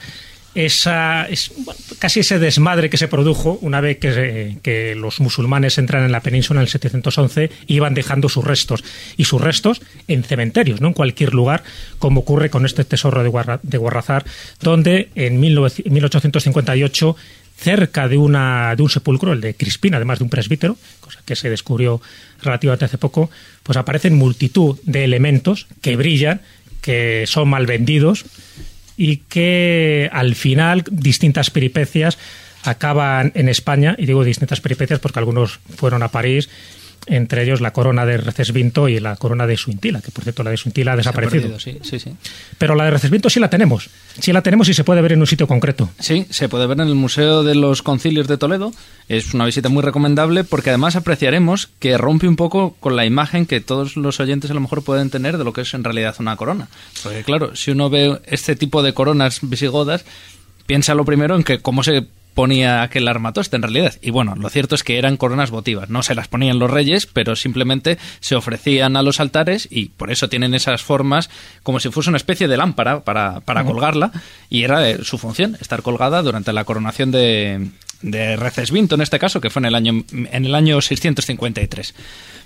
esa, 0.55 1.25
es, 1.29 1.51
casi 1.99 2.21
ese 2.21 2.39
desmadre 2.39 2.89
que 2.89 2.97
se 2.97 3.07
produjo 3.07 3.57
una 3.61 3.81
vez 3.81 3.99
que, 3.99 4.57
que 4.61 4.95
los 4.95 5.19
musulmanes 5.19 5.77
entran 5.77 6.03
en 6.03 6.11
la 6.11 6.21
península 6.21 6.59
en 6.59 6.63
el 6.63 6.69
711 6.69 7.51
y 7.67 7.75
iban 7.75 7.93
dejando 7.93 8.29
sus 8.29 8.43
restos. 8.43 8.83
Y 9.17 9.25
sus 9.25 9.39
restos 9.41 9.81
en 10.07 10.23
cementerios, 10.23 10.81
no 10.81 10.87
en 10.87 10.93
cualquier 10.93 11.33
lugar, 11.33 11.63
como 11.99 12.21
ocurre 12.21 12.49
con 12.49 12.65
este 12.65 12.83
tesoro 12.83 13.21
de, 13.23 13.29
Guarra- 13.29 13.59
de 13.63 13.77
Guarrazar, 13.77 14.25
donde 14.61 15.09
en 15.15 15.39
19 15.39 15.83
1858 15.89 17.15
cerca 17.57 18.07
de, 18.07 18.17
una, 18.17 18.73
de 18.75 18.83
un 18.83 18.89
sepulcro, 18.89 19.33
el 19.33 19.41
de 19.41 19.53
Crispín, 19.53 19.93
además 19.93 20.19
de 20.19 20.23
un 20.23 20.29
presbítero, 20.29 20.77
cosa 21.01 21.19
que 21.25 21.35
se 21.35 21.49
descubrió 21.49 22.01
relativamente 22.41 22.85
hace 22.85 22.97
poco, 22.97 23.29
pues 23.63 23.77
aparecen 23.77 24.15
multitud 24.15 24.77
de 24.83 25.03
elementos 25.03 25.67
que 25.81 25.97
brillan, 25.97 26.41
que 26.81 27.25
son 27.27 27.49
mal 27.49 27.65
vendidos 27.65 28.23
y 28.99 29.15
que 29.29 30.09
al 30.11 30.35
final 30.35 30.83
distintas 30.91 31.49
peripecias 31.49 32.17
acaban 32.63 33.31
en 33.33 33.47
España, 33.47 33.95
y 33.97 34.05
digo 34.05 34.25
distintas 34.25 34.59
peripecias 34.59 34.99
porque 34.99 35.19
algunos 35.19 35.61
fueron 35.77 36.03
a 36.03 36.09
París, 36.09 36.49
entre 37.09 37.43
ellos 37.43 37.59
la 37.59 37.73
corona 37.73 38.05
de 38.05 38.17
Recesvinto 38.17 38.87
y 38.87 38.99
la 38.99 39.15
corona 39.15 39.47
de 39.47 39.57
Suintila, 39.57 40.01
que 40.01 40.11
por 40.11 40.23
cierto 40.23 40.43
la 40.43 40.51
de 40.51 40.57
Suintila 40.57 40.93
ha 40.93 40.95
desaparecido. 40.95 41.41
perdido, 41.41 41.59
sí, 41.59 41.79
sí, 41.83 41.99
sí. 41.99 42.15
Pero 42.57 42.75
la 42.75 42.85
de 42.85 42.91
Recesvinto 42.91 43.29
sí 43.29 43.39
la 43.39 43.49
tenemos, 43.49 43.89
sí 44.19 44.31
la 44.31 44.41
tenemos 44.41 44.69
y 44.69 44.73
se 44.73 44.83
puede 44.83 45.01
ver 45.01 45.13
en 45.13 45.19
un 45.19 45.27
sitio 45.27 45.47
concreto. 45.47 45.89
Sí, 45.99 46.25
se 46.29 46.47
puede 46.49 46.67
ver 46.67 46.79
en 46.79 46.87
el 46.87 46.95
Museo 46.95 47.43
de 47.43 47.55
los 47.55 47.81
Concilios 47.81 48.27
de 48.27 48.37
Toledo. 48.37 48.71
Es 49.07 49.33
una 49.33 49.45
visita 49.45 49.69
muy 49.69 49.83
recomendable 49.83 50.43
porque 50.43 50.69
además 50.69 50.95
apreciaremos 50.95 51.69
que 51.79 51.97
rompe 51.97 52.27
un 52.27 52.35
poco 52.35 52.75
con 52.79 52.95
la 52.95 53.05
imagen 53.05 53.45
que 53.45 53.59
todos 53.59 53.97
los 53.97 54.19
oyentes 54.19 54.51
a 54.51 54.53
lo 54.53 54.61
mejor 54.61 54.83
pueden 54.83 55.09
tener 55.09 55.37
de 55.37 55.43
lo 55.43 55.53
que 55.53 55.61
es 55.61 55.73
en 55.73 55.83
realidad 55.83 56.15
una 56.19 56.35
corona. 56.35 56.67
Porque 57.03 57.23
claro, 57.23 57.55
si 57.55 57.71
uno 57.71 57.89
ve 57.89 58.19
este 58.25 58.55
tipo 58.55 58.83
de 58.83 58.93
coronas 58.93 59.39
visigodas, 59.41 60.05
piensa 60.67 60.93
lo 60.93 61.05
primero 61.05 61.35
en 61.35 61.43
que 61.43 61.59
cómo 61.59 61.81
se 61.83 62.05
ponía 62.39 62.83
aquel 62.83 63.05
armatoste 63.09 63.57
en 63.57 63.63
realidad. 63.63 63.95
Y 64.01 64.11
bueno, 64.11 64.33
lo 64.37 64.47
cierto 64.47 64.73
es 64.73 64.85
que 64.85 64.97
eran 64.97 65.17
coronas 65.17 65.51
votivas. 65.51 65.89
No 65.89 66.03
se 66.03 66.15
las 66.15 66.29
ponían 66.29 66.57
los 66.57 66.71
reyes, 66.71 67.05
pero 67.05 67.35
simplemente 67.35 67.97
se 68.21 68.35
ofrecían 68.35 68.95
a 68.95 69.01
los 69.01 69.19
altares 69.19 69.67
y 69.69 69.89
por 69.89 70.09
eso 70.09 70.29
tienen 70.29 70.53
esas 70.53 70.81
formas 70.81 71.29
como 71.63 71.81
si 71.81 71.89
fuese 71.89 72.09
una 72.09 72.15
especie 72.15 72.47
de 72.47 72.55
lámpara 72.55 73.01
para, 73.01 73.41
para 73.41 73.65
colgarla. 73.65 74.13
Y 74.49 74.63
era 74.63 74.89
eh, 74.89 74.99
su 75.03 75.17
función, 75.17 75.57
estar 75.59 75.81
colgada 75.81 76.21
durante 76.21 76.53
la 76.53 76.63
coronación 76.63 77.11
de, 77.11 77.71
de 78.01 78.35
Recesvinto, 78.35 78.95
en 78.95 79.01
este 79.01 79.19
caso, 79.19 79.41
que 79.41 79.49
fue 79.49 79.61
en 79.61 79.65
el 79.65 79.75
año, 79.75 80.03
en 80.11 80.45
el 80.45 80.55
año 80.55 80.81
653. 80.81 81.93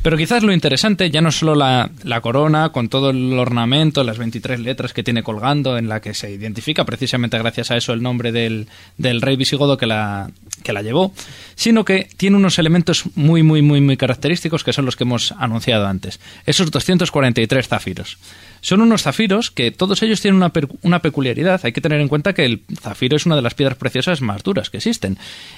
Pero 0.03 0.17
quizás 0.17 0.43
lo 0.43 0.51
interesante 0.51 1.09
ya 1.09 1.21
no 1.21 1.29
es 1.29 1.35
solo 1.35 1.55
la, 1.55 1.89
la 2.03 2.19
corona 2.19 2.73
con 2.73 2.89
todo 2.89 3.11
el 3.11 3.39
ornamento, 3.39 4.03
las 4.03 4.17
23 4.17 4.59
letras 4.59 4.91
que 4.91 5.01
tiene 5.01 5.23
colgando, 5.23 5.77
en 5.77 5.87
la 5.87 6.01
que 6.01 6.13
se 6.13 6.29
identifica 6.29 6.83
precisamente 6.83 7.37
gracias 7.37 7.71
a 7.71 7.77
eso 7.77 7.93
el 7.93 8.01
nombre 8.01 8.33
del, 8.33 8.67
del 8.97 9.21
rey 9.21 9.37
visigodo 9.37 9.77
que 9.77 9.85
la, 9.85 10.29
que 10.61 10.73
la 10.73 10.81
llevó, 10.81 11.13
sino 11.55 11.85
que 11.85 12.07
tiene 12.17 12.37
unos 12.37 12.59
elementos 12.59 13.03
muy, 13.15 13.43
muy, 13.43 13.61
muy, 13.61 13.81
muy 13.81 13.97
característicos 13.97 14.63
que 14.63 14.73
son 14.73 14.85
los 14.85 14.95
que 14.95 15.03
hemos 15.03 15.31
anunciado 15.33 15.87
antes. 15.87 16.19
Esos 16.45 16.71
243 16.71 17.67
zafiros. 17.67 18.17
Son 18.61 18.79
unos 18.79 19.03
zafiros 19.03 19.51
que 19.51 19.71
todos 19.71 20.01
ellos 20.03 20.21
tienen 20.21 20.37
una, 20.37 20.51
una 20.83 20.99
peculiaridad. 20.99 21.59
Hay 21.63 21.73
que 21.73 21.81
tener 21.81 21.99
en 21.99 22.07
cuenta 22.07 22.31
que 22.33 22.45
el 22.45 22.61
zafiro 22.79 23.17
es 23.17 23.25
una 23.25 23.35
de 23.35 23.41
las 23.41 23.55
piedras 23.55 23.77
preciosas 23.77 24.21
más 24.21 24.41
duras 24.41 24.69
que 24.69 24.77
existen. 24.77 25.17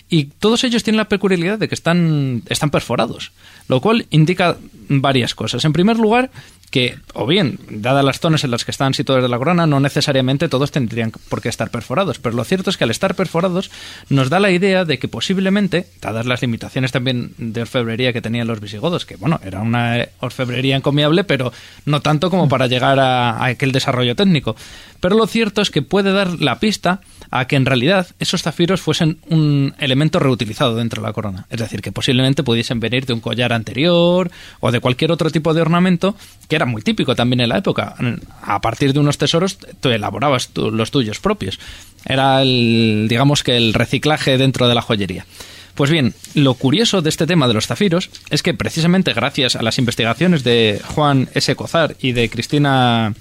Y 0.10 0.25
todos 0.25 0.64
ellos 0.64 0.84
tienen 0.84 0.98
la 0.98 1.08
peculiaridad 1.08 1.60
de 1.60 1.68
que 1.68 1.75
están, 1.75 2.42
están 2.50 2.72
perforados, 2.72 3.32
lo 3.68 3.80
cual 3.80 4.08
indica 4.10 4.58
varias 4.90 5.36
cosas. 5.36 5.66
En 5.66 5.74
primer 5.74 5.98
lugar, 5.98 6.32
que, 6.72 6.98
o 7.14 7.26
bien, 7.26 7.60
dadas 7.70 8.04
las 8.04 8.20
zonas 8.20 8.44
en 8.44 8.52
las 8.52 8.66
que 8.66 8.72
están 8.72 8.94
situadas 8.94 9.24
de 9.24 9.30
la 9.30 9.38
corona, 9.38 9.68
no 9.68 9.80
necesariamente 9.80 10.50
todos 10.50 10.72
tendrían 10.72 11.12
por 11.30 11.42
qué 11.42 11.50
estar 11.50 11.70
perforados. 11.70 12.20
Pero 12.20 12.36
lo 12.36 12.44
cierto 12.44 12.70
es 12.70 12.78
que 12.78 12.84
al 12.84 12.92
estar 12.92 13.16
perforados 13.16 13.72
nos 14.10 14.30
da 14.30 14.40
la 14.40 14.52
idea 14.52 14.86
de 14.86 15.00
que 15.00 15.08
posiblemente, 15.08 15.88
dadas 16.02 16.26
las 16.26 16.42
limitaciones 16.42 16.92
también 16.92 17.34
de 17.38 17.62
orfebrería 17.62 18.14
que 18.14 18.22
tenían 18.22 18.48
los 18.48 18.60
visigodos, 18.60 19.06
que 19.06 19.16
bueno, 19.16 19.40
era 19.44 19.62
una 19.62 20.08
orfebrería 20.20 20.76
encomiable, 20.76 21.24
pero 21.24 21.54
no 21.86 22.02
tanto 22.02 22.30
como 22.30 22.50
para 22.50 22.68
llegar 22.68 23.00
a, 23.00 23.32
a 23.32 23.46
aquel 23.46 23.72
desarrollo 23.72 24.16
técnico. 24.16 24.56
Pero 25.00 25.16
lo 25.16 25.28
cierto 25.28 25.62
es 25.62 25.72
que 25.72 25.82
puede 25.82 26.12
dar 26.12 26.42
la 26.42 26.60
pista 26.60 27.02
a 27.39 27.48
que 27.48 27.58
en 27.58 27.65
realidad 27.65 28.08
esos 28.20 28.44
zafiros 28.44 28.80
fuesen 28.80 29.18
un 29.30 29.75
elemento 29.80 30.20
reutilizado 30.20 30.75
dentro 30.75 31.01
de 31.01 31.08
la 31.10 31.13
corona. 31.13 31.48
Es 31.50 31.60
decir, 31.60 31.82
que 31.82 31.92
posiblemente 31.92 32.44
pudiesen 32.44 32.80
venir 32.80 33.06
de 33.06 33.12
un 33.12 33.20
collar 33.20 33.51
anterior 33.51 34.32
o 34.62 34.72
de 34.72 34.80
cualquier 34.80 35.12
otro 35.12 35.30
tipo 35.30 35.54
de 35.54 35.62
ornamento 35.62 36.15
que 36.48 36.56
era 36.56 36.65
muy 36.65 36.82
típico 36.82 37.13
también 37.13 37.42
en 37.42 37.50
la 37.50 37.58
época. 37.58 37.96
A 38.42 38.62
partir 38.62 38.94
de 38.94 39.00
unos 39.00 39.18
tesoros 39.18 39.58
tú 39.82 39.89
elaborabas 39.89 40.50
los 40.56 40.92
tuyos 40.92 41.20
propios. 41.20 41.60
Era 42.06 42.42
el, 42.42 43.08
digamos 43.10 43.44
que 43.44 43.58
el 43.58 43.74
reciclaje 43.74 44.38
dentro 44.38 44.70
de 44.70 44.75
la 44.75 44.82
joyería. 44.82 45.25
Pues 45.75 45.92
bien, 45.92 46.13
lo 46.36 46.54
curioso 46.54 47.01
de 47.01 47.10
este 47.10 47.27
tema 47.27 47.50
de 47.50 47.54
los 47.54 47.68
zafiros 47.68 48.10
es 48.30 48.44
que 48.44 48.54
precisamente 48.54 49.12
gracias 49.12 49.58
a 49.58 49.62
las 49.62 49.77
investigaciones 49.77 50.46
de 50.46 50.80
Juan 50.96 51.27
S. 51.34 51.54
Cozar 51.58 51.98
y 52.00 52.13
de 52.13 52.30
Cristina 52.30 53.13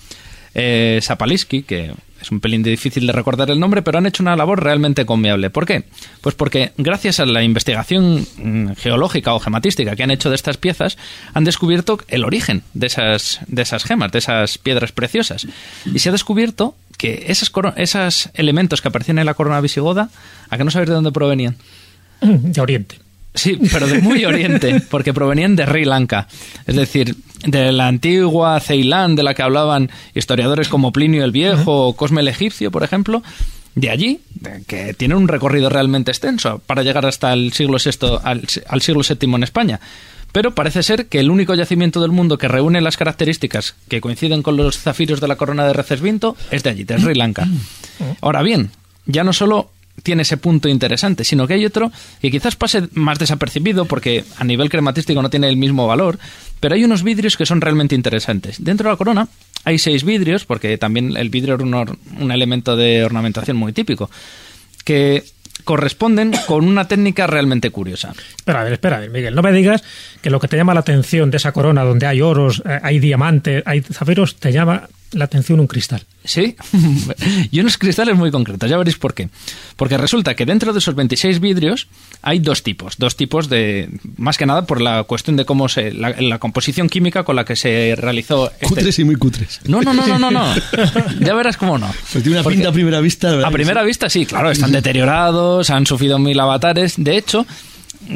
eh, 0.55 1.01
Sapaliski, 1.03 1.65
que 1.65 1.93
es 2.25 2.31
un 2.31 2.41
pelín 2.41 2.63
difícil 2.63 3.07
de 3.07 3.13
recordar 3.13 3.51
el 3.51 3.61
nombre, 3.61 3.83
pero 3.83 3.99
han 3.99 4.07
hecho 4.07 4.23
una 4.23 4.37
labor 4.37 4.63
realmente 4.63 5.03
encomiable. 5.03 5.51
¿Por 5.51 5.67
qué? 5.67 5.85
Pues 6.21 6.35
porque 6.35 6.73
gracias 6.79 7.21
a 7.21 7.27
la 7.27 7.43
investigación 7.43 8.27
mm, 8.39 8.73
geológica 8.77 9.35
o 9.35 9.41
gematística 9.41 9.95
que 9.95 10.03
han 10.03 10.11
hecho 10.11 10.31
de 10.31 10.37
estas 10.37 10.57
piezas, 10.57 10.97
han 11.35 11.45
descubierto 11.45 11.99
el 12.09 12.25
origen 12.25 12.63
de 12.73 12.87
esas, 12.87 13.41
de 13.47 13.63
esas 13.63 13.85
gemas, 13.85 14.11
de 14.13 14.19
esas 14.19 14.59
piedras 14.59 14.93
preciosas. 14.93 15.47
Y 15.85 15.99
se 15.99 16.09
ha 16.09 16.13
descubierto 16.13 16.75
que 16.97 17.27
esos, 17.29 17.53
esos 17.77 18.31
elementos 18.35 18.81
que 18.81 18.89
aparecían 18.89 19.19
en 19.19 19.27
la 19.27 19.35
corona 19.35 19.61
visigoda, 19.61 20.09
¿a 20.49 20.57
que 20.57 20.65
no 20.65 20.71
sabéis 20.71 20.89
de 20.89 20.95
dónde 20.95 21.13
provenían? 21.13 21.57
de 22.21 22.61
Oriente. 22.61 23.04
Sí, 23.35 23.59
pero 23.73 23.89
de 23.89 24.01
muy 24.01 24.25
oriente, 24.25 24.81
porque 24.91 25.13
provenían 25.13 25.57
de 25.57 25.67
Sri 25.67 25.85
Lanka. 25.85 26.29
Es 26.67 26.77
decir, 26.77 27.17
de 27.45 27.73
la 27.73 27.89
antigua 27.89 28.61
Ceilán, 28.61 29.17
de 29.17 29.25
la 29.25 29.35
que 29.35 29.43
hablaban 29.43 29.91
historiadores 30.15 30.69
como 30.69 30.93
Plinio 30.93 31.25
el 31.25 31.33
Viejo 31.33 31.89
o 31.89 31.97
Cosme 31.97 32.21
el 32.21 32.29
Egipcio, 32.29 32.71
por 32.71 32.85
ejemplo. 32.85 33.23
De 33.75 33.91
allí, 33.91 34.21
que 34.69 34.95
tienen 34.95 35.19
un 35.19 35.27
recorrido 35.27 35.69
realmente 35.69 36.13
extenso 36.13 36.63
para 36.65 36.85
llegar 36.85 37.07
hasta 37.07 37.33
el 37.33 37.53
siglo 37.53 37.79
VI, 37.85 38.21
al, 38.23 38.43
al 38.69 38.83
siglo 38.83 39.03
VII 39.03 39.35
en 39.35 39.43
España. 39.43 39.81
Pero 40.31 40.55
parece 40.55 40.85
ser 40.85 41.07
que 41.07 41.19
el 41.19 41.31
único 41.31 41.55
yacimiento 41.55 42.01
del 42.01 42.13
mundo 42.13 42.39
que 42.39 42.47
reúne 42.47 42.81
las 42.81 42.97
características 42.97 43.75
que 43.89 44.01
coinciden 44.01 44.43
con 44.43 44.57
los 44.57 44.79
zafiros 44.79 45.21
de 45.21 45.27
la 45.27 45.37
corona 45.37 45.67
de 45.67 45.73
Recesvinto 45.73 46.37
es 46.53 46.63
de 46.63 46.71
allí, 46.71 46.85
de 46.85 46.99
Sri 46.99 47.15
Lanka. 47.15 47.49
Ahora 48.21 48.43
bien, 48.43 48.71
ya 49.07 49.25
no 49.25 49.33
solo 49.33 49.71
tiene 50.03 50.23
ese 50.23 50.37
punto 50.37 50.69
interesante, 50.69 51.25
sino 51.25 51.47
que 51.47 51.55
hay 51.55 51.65
otro 51.65 51.91
que 52.21 52.31
quizás 52.31 52.57
pase 52.57 52.89
más 52.93 53.19
desapercibido 53.19 53.85
porque 53.85 54.25
a 54.37 54.45
nivel 54.45 54.69
crematístico 54.69 55.23
no 55.23 55.31
tiene 55.31 55.49
el 55.49 55.57
mismo 55.57 55.87
valor, 55.87 56.19
pero 56.61 56.75
hay 56.75 56.85
unos 56.85 57.03
vidrios 57.03 57.37
que 57.37 57.47
son 57.47 57.61
realmente 57.61 57.95
interesantes. 57.95 58.63
Dentro 58.63 58.89
de 58.89 58.93
la 58.93 58.97
corona 58.97 59.29
hay 59.65 59.79
seis 59.79 60.05
vidrios, 60.05 60.45
porque 60.45 60.77
también 60.79 61.17
el 61.17 61.31
vidrio 61.31 61.55
era 61.55 61.65
un, 61.65 62.33
elemento 62.33 62.77
de 62.77 63.05
ornamentación 63.05 63.57
muy 63.57 63.73
típico, 63.73 64.11
que 64.85 65.25
corresponden 65.65 66.33
con 66.47 66.67
una 66.67 66.87
técnica 66.87 67.27
realmente 67.27 67.71
curiosa. 67.71 68.13
Espera, 68.37 68.61
a 68.61 68.65
ver, 68.65 68.73
espera, 68.75 68.97
a 68.97 69.01
ver, 69.01 69.11
Miguel, 69.11 69.35
no 69.35 69.43
me 69.43 69.53
digas 69.53 69.83
que 70.21 70.29
lo 70.29 70.41
que 70.41 70.49
te 70.49 70.57
llama 70.57 70.75
la 70.75 70.81
atención 70.81 71.31
de 71.31 71.39
esa 71.39 71.53
corona 71.53 71.85
donde 71.85 72.07
hay 72.07 72.21
oros, 72.21 72.63
eh, 72.67 72.81
hay 72.83 72.99
diamantes, 72.99 73.63
hay 73.65 73.81
zafiros, 73.81 74.37
te 74.37 74.53
llama 74.53 74.89
la 75.15 75.25
atención 75.27 75.61
un 75.61 75.67
cristal. 75.67 76.03
Sí, 76.25 76.57
y 77.51 77.61
unos 77.61 77.77
cristales 77.77 78.17
muy 78.17 78.31
concretos, 78.31 78.69
ya 78.71 78.79
veréis 78.79 78.97
por 78.97 79.13
qué. 79.15 79.29
Porque 79.77 79.99
resulta 79.99 80.35
que 80.35 80.47
dentro 80.47 80.73
de 80.73 80.79
esos 80.79 80.95
26 80.95 81.39
vidrios 81.41 81.89
hay 82.23 82.39
dos 82.39 82.63
tipos, 82.63 82.97
dos 82.99 83.17
tipos 83.17 83.49
de, 83.51 83.91
más 84.17 84.39
que 84.39 84.47
nada 84.47 84.65
por 84.65 84.81
la 84.81 85.03
cuestión 85.05 85.37
de 85.37 85.45
cómo 85.45 85.69
se, 85.69 85.93
la, 85.93 86.11
la 86.19 86.39
composición 86.39 86.89
química 86.89 87.25
con 87.25 87.37
la 87.37 87.45
que 87.45 87.57
se 87.57 87.95
realizó 87.97 88.51
este... 88.53 88.67
Cutres 88.67 88.99
y 88.99 89.05
muy 89.05 89.17
cutres. 89.17 89.61
No, 89.67 89.83
no, 89.83 89.93
no, 89.93 90.07
no, 90.07 90.19
no, 90.19 90.31
no. 90.31 90.55
Ya 91.21 91.35
verás 91.35 91.57
cómo 91.57 91.77
no. 91.79 91.89
Pues 92.13 92.25
tiene 92.25 92.39
una 92.39 92.43
Porque- 92.43 92.57
pinta 92.57 92.71
a 92.71 92.73
primera 92.73 93.01
vista. 93.01 93.29
la 93.29 93.35
verdad 93.37 93.49
A 93.49 93.53
primera 93.53 93.81
sí. 93.83 93.87
vista 93.87 94.09
sí, 94.09 94.25
claro, 94.27 94.51
están 94.51 94.73
deteriorados, 94.73 95.69
han 95.71 95.87
sufrido 95.87 96.19
mil 96.19 96.39
avatares. 96.41 96.95
De 96.97 97.17
hecho, 97.19 97.47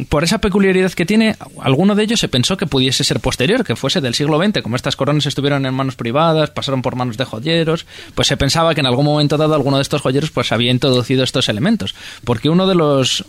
por 0.09 0.24
esa 0.24 0.38
peculiaridad 0.38 0.92
que 0.92 1.07
tiene, 1.07 1.37
alguno 1.61 1.94
de 1.94 2.03
ellos 2.03 2.20
se 2.20 2.29
pensó 2.29 2.57
que 2.57 2.66
pudiese 2.66 3.05
ser 3.05 3.20
posterior, 3.20 3.64
que 3.64 3.77
fuese 3.77 4.01
del 4.01 4.14
siglo 4.14 4.38
XX. 4.38 4.62
Como 4.62 4.77
estas 4.77 4.96
coronas 4.96 5.27
estuvieron 5.27 5.66
en 5.66 5.74
manos 5.74 5.96
privadas, 5.96 6.51
pasaron 6.51 6.83
por 6.83 6.96
manos 6.96 7.16
de 7.16 7.24
joyeros, 7.24 7.87
pues 8.14 8.29
se 8.29 8.37
pensaba 8.37 8.74
que 8.74 8.81
en 8.81 8.87
algún 8.87 9.05
momento 9.05 9.37
dado 9.37 9.55
alguno 9.55 9.77
de 9.77 9.83
estos 9.83 10.03
joyeros 10.03 10.31
pues 10.31 10.53
había 10.53 10.70
introducido 10.70 11.24
estos 11.24 11.48
elementos. 11.48 11.94
Porque 12.24 12.48
uno 12.48 12.66
de 12.66 12.74
los, 12.74 13.24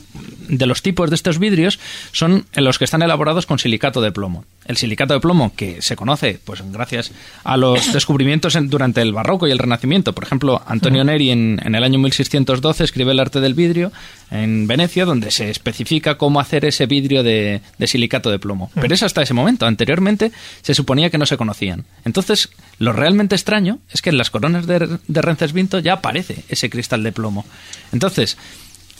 de 0.48 0.66
los 0.66 0.82
tipos 0.82 1.10
de 1.10 1.16
estos 1.16 1.40
vidrios 1.40 1.80
son 2.12 2.46
los 2.56 2.78
que 2.78 2.86
están 2.86 3.02
elaborados 3.02 3.46
con 3.46 3.60
silicato 3.60 4.02
de 4.02 4.12
plomo. 4.12 4.46
El 4.70 4.78
silicato 4.78 5.16
de 5.16 5.20
plomo, 5.20 5.52
que 5.56 5.82
se 5.82 5.96
conoce 5.96 6.40
pues 6.46 6.62
gracias 6.72 7.12
a 7.44 7.58
los 7.58 7.92
descubrimientos 7.94 8.56
en- 8.56 8.70
durante 8.70 9.02
el 9.02 9.12
barroco 9.14 9.48
y 9.48 9.52
el 9.52 9.58
renacimiento. 9.58 10.14
Por 10.14 10.24
ejemplo, 10.24 10.62
Antonio 10.68 11.04
Neri 11.04 11.32
en, 11.32 11.60
en 11.66 11.74
el 11.74 11.84
año 11.84 11.98
1612 12.00 12.84
escribe 12.84 13.12
el 13.12 13.20
arte 13.20 13.42
del 13.42 13.56
vidrio 13.56 13.92
en 14.30 14.68
Venecia, 14.68 15.06
donde 15.06 15.32
se 15.32 15.50
especifica 15.50 16.20
cómo 16.20 16.40
hacer 16.40 16.66
ese 16.66 16.86
vidrio 16.86 17.24
de, 17.24 17.62
de 17.80 17.88
silicato 17.88 18.30
de 18.30 18.38
plomo. 18.38 18.70
Pero 18.76 18.94
es 18.94 19.02
hasta 19.02 19.24
ese 19.24 19.34
momento. 19.34 19.66
Anteriormente 19.66 20.32
se 20.62 20.76
suponía 20.76 21.10
que 21.10 21.18
no 21.18 21.26
se 21.26 21.36
conocían. 21.36 21.86
Entonces, 22.06 22.50
lo 22.78 22.94
realmente 22.94 23.34
extraño 23.36 23.80
es 23.92 24.04
que 24.04 24.12
en 24.12 24.20
las 24.20 24.30
coronas 24.30 24.68
de, 24.68 25.00
de 25.08 25.22
Rencesvinto 25.24 25.80
ya 25.80 25.94
aparece 25.94 26.44
ese 26.48 26.70
cristal 26.70 27.02
de 27.02 27.12
plomo. 27.12 27.44
Entonces, 27.92 28.38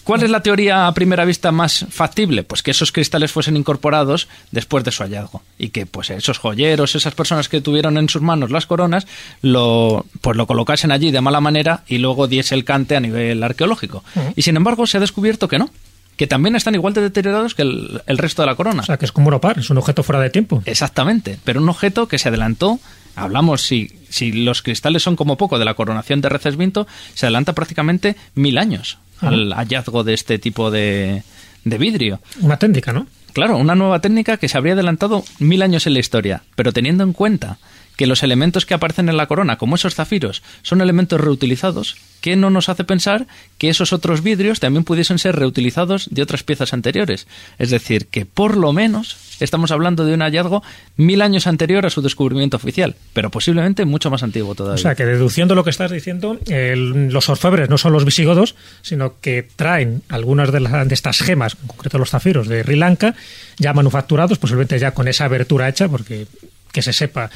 ¿Cuál 0.10 0.24
es 0.24 0.32
la 0.32 0.42
teoría 0.42 0.88
a 0.88 0.94
primera 0.96 1.24
vista 1.24 1.52
más 1.52 1.86
factible? 1.88 2.42
Pues 2.42 2.64
que 2.64 2.72
esos 2.72 2.92
cristales 2.92 3.32
fuesen 3.32 3.56
incorporados 3.56 4.28
después 4.50 4.84
de 4.84 4.90
su 4.90 5.04
hallazgo 5.04 5.44
y 5.60 5.70
que 5.70 5.86
pues 5.86 6.10
esos 6.10 6.40
joyeros, 6.40 6.96
esas 6.96 7.14
personas 7.14 7.48
que 7.48 7.62
tuvieron 7.62 7.96
en 7.96 8.10
sus 8.10 8.24
manos 8.24 8.50
las 8.50 8.66
coronas, 8.66 9.06
lo 9.44 10.08
pues 10.22 10.36
lo 10.36 10.48
colocasen 10.48 10.92
allí 10.92 11.12
de 11.12 11.22
mala 11.22 11.42
manera 11.42 11.84
y 11.88 12.00
luego 12.00 12.28
diese 12.28 12.56
el 12.56 12.66
cante 12.66 12.96
a 12.96 13.00
nivel 13.00 13.44
arqueológico. 13.44 14.04
Y 14.36 14.42
sin 14.42 14.58
embargo 14.58 14.88
se 14.88 14.98
ha 14.98 15.00
descubierto 15.00 15.48
que 15.48 15.60
no, 15.60 15.70
que 16.18 16.26
también 16.26 16.56
están 16.56 16.74
igual 16.74 16.96
de 16.96 17.02
deteriorados 17.02 17.54
que 17.54 17.62
el, 17.62 18.02
el 18.08 18.18
resto 18.18 18.42
de 18.42 18.48
la 18.48 18.56
corona. 18.56 18.82
O 18.82 18.86
sea, 18.86 18.98
que 18.98 19.06
es 19.06 19.12
como 19.12 19.28
un 19.28 19.36
opar, 19.36 19.60
es 19.60 19.70
un 19.70 19.78
objeto 19.78 20.02
fuera 20.02 20.20
de 20.20 20.32
tiempo. 20.32 20.64
Exactamente, 20.66 21.38
pero 21.44 21.62
un 21.62 21.70
objeto 21.70 22.08
que 22.08 22.18
se 22.18 22.30
adelantó, 22.30 22.80
hablamos 23.16 23.62
si, 23.62 24.00
si 24.10 24.32
los 24.32 24.64
cristales 24.64 25.04
son 25.04 25.16
como 25.16 25.38
poco 25.38 25.60
de 25.60 25.66
la 25.66 25.76
coronación 25.76 26.20
de 26.20 26.30
Recesvinto, 26.30 26.88
se 27.14 27.28
adelanta 27.28 27.54
prácticamente 27.54 28.16
mil 28.34 28.58
años 28.58 28.98
al 29.22 29.54
hallazgo 29.54 30.04
de 30.04 30.14
este 30.14 30.40
tipo 30.40 30.72
de, 30.72 31.24
de 31.64 31.78
vidrio. 31.78 32.20
Una 32.42 32.58
técnica, 32.58 32.94
¿no? 32.94 33.08
Claro, 33.34 33.58
una 33.58 33.76
nueva 33.76 34.00
técnica 34.00 34.38
que 34.38 34.50
se 34.50 34.58
habría 34.58 34.74
adelantado 34.74 35.24
mil 35.40 35.62
años 35.62 35.86
en 35.88 35.94
la 35.94 36.00
historia, 36.00 36.44
pero 36.56 36.74
teniendo 36.74 37.04
en 37.04 37.14
cuenta 37.14 37.58
que 38.00 38.08
los 38.08 38.24
elementos 38.24 38.66
que 38.66 38.74
aparecen 38.74 39.10
en 39.10 39.18
la 39.18 39.26
corona, 39.28 39.58
como 39.58 39.76
esos 39.76 39.94
zafiros, 39.94 40.42
son 40.62 40.80
elementos 40.80 41.20
reutilizados, 41.20 41.98
¿qué 42.22 42.38
no 42.38 42.50
nos 42.50 42.70
hace 42.70 42.86
pensar 42.86 43.28
que 43.58 43.68
esos 43.68 43.92
otros 43.92 44.24
vidrios 44.24 44.62
también 44.62 44.86
pudiesen 44.86 45.20
ser 45.20 45.36
reutilizados 45.36 46.08
de 46.10 46.22
otras 46.22 46.44
piezas 46.44 46.72
anteriores? 46.72 47.28
Es 47.58 47.72
decir, 47.72 48.08
que 48.08 48.26
por 48.26 48.56
lo 48.56 48.72
menos 48.72 49.18
estamos 49.42 49.72
hablando 49.72 50.06
de 50.06 50.14
un 50.14 50.22
hallazgo 50.22 50.64
mil 50.96 51.22
años 51.22 51.46
anterior 51.46 51.86
a 51.86 51.90
su 51.90 52.02
descubrimiento 52.02 52.56
oficial, 52.56 52.96
pero 53.12 53.32
posiblemente 53.32 53.84
mucho 53.84 54.10
más 54.10 54.24
antiguo 54.24 54.56
todavía. 54.56 54.76
O 54.76 54.82
sea, 54.82 54.96
que 54.96 55.04
deduciendo 55.06 55.54
lo 55.54 55.66
que 55.66 55.70
estás 55.72 55.92
diciendo, 55.92 56.40
los 56.48 57.28
orfebres 57.28 57.70
no 57.70 57.78
son 57.78 57.92
los 57.92 58.06
visigodos, 58.06 58.56
sino 58.82 59.16
que 59.20 59.46
traen 59.58 60.04
algunas 60.08 60.54
de, 60.54 60.62
las- 60.62 60.88
de 60.88 60.94
estas 60.94 61.20
gemas, 61.20 61.58
en 61.62 61.68
concreto 61.68 61.98
los 61.98 62.12
zafiros 62.12 62.48
de 62.48 62.64
Sri 62.64 62.78
Lanka, 62.78 63.14
ya 63.58 63.74
manufacturados, 63.74 64.38
posiblemente 64.38 64.80
ya 64.80 64.92
con 64.92 65.10
esa 65.10 65.26
abertura 65.26 65.68
hecha, 65.68 65.90
porque 65.90 66.28
que 66.72 66.82
se 66.82 66.94
sepa, 66.94 67.30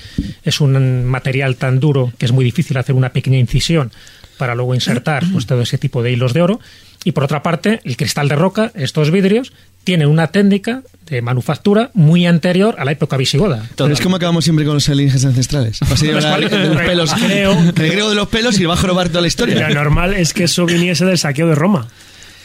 es 0.43 0.62
un 0.62 1.06
material 1.06 1.56
tan 1.56 1.80
duro 1.80 2.12
que 2.17 2.26
es 2.26 2.32
muy 2.32 2.46
difícil 2.46 2.78
hacer 2.78 2.96
una 2.96 3.10
pequeña 3.10 3.38
incisión 3.39 3.91
para 4.38 4.56
luego 4.56 4.74
insertar 4.76 5.24
pues, 5.32 5.46
todo 5.46 5.62
ese 5.62 5.78
tipo 5.78 6.02
de 6.04 6.12
hilos 6.12 6.34
de 6.34 6.41
oro. 6.41 6.60
Y 7.06 7.12
por 7.12 7.24
otra 7.26 7.43
parte, 7.43 7.82
el 7.84 7.98
cristal 7.98 8.30
de 8.30 8.36
roca, 8.36 8.72
estos 8.76 9.12
vidrios, 9.12 9.52
tienen 9.84 10.08
una 10.08 10.28
técnica 10.28 10.82
de 11.08 11.22
manufactura 11.22 11.91
muy 11.93 12.26
anterior 12.26 12.76
a 12.80 12.86
la 12.86 12.93
época 12.93 13.17
visigoda. 13.17 13.67
Pero 13.76 13.91
es 13.91 14.00
como 14.00 14.15
acabamos 14.15 14.46
siempre 14.46 14.63
con 14.63 14.76
los 14.76 14.88
alienígenas 14.88 15.26
ancestrales. 15.26 15.80
Llevar 16.02 16.50
de 16.50 16.67
los 16.69 16.78
pelos. 16.78 17.13
Creo- 17.13 17.52
El 17.60 17.74
griego 17.74 18.10
de 18.10 18.15
los 18.15 18.30
pelos 18.30 18.58
y 18.60 18.65
va 18.65 18.76
a 18.76 18.78
jorobar 18.78 19.10
toda 19.10 19.19
la 19.19 19.24
Lo 19.24 19.28
historia. 19.28 19.67
normal 19.69 20.13
es 20.13 20.34
que 20.34 20.46
eso 20.46 20.65
viniese 20.65 21.04
del 21.04 21.17
saqueo 21.17 21.48
de 21.48 21.56
Roma. 21.56 21.88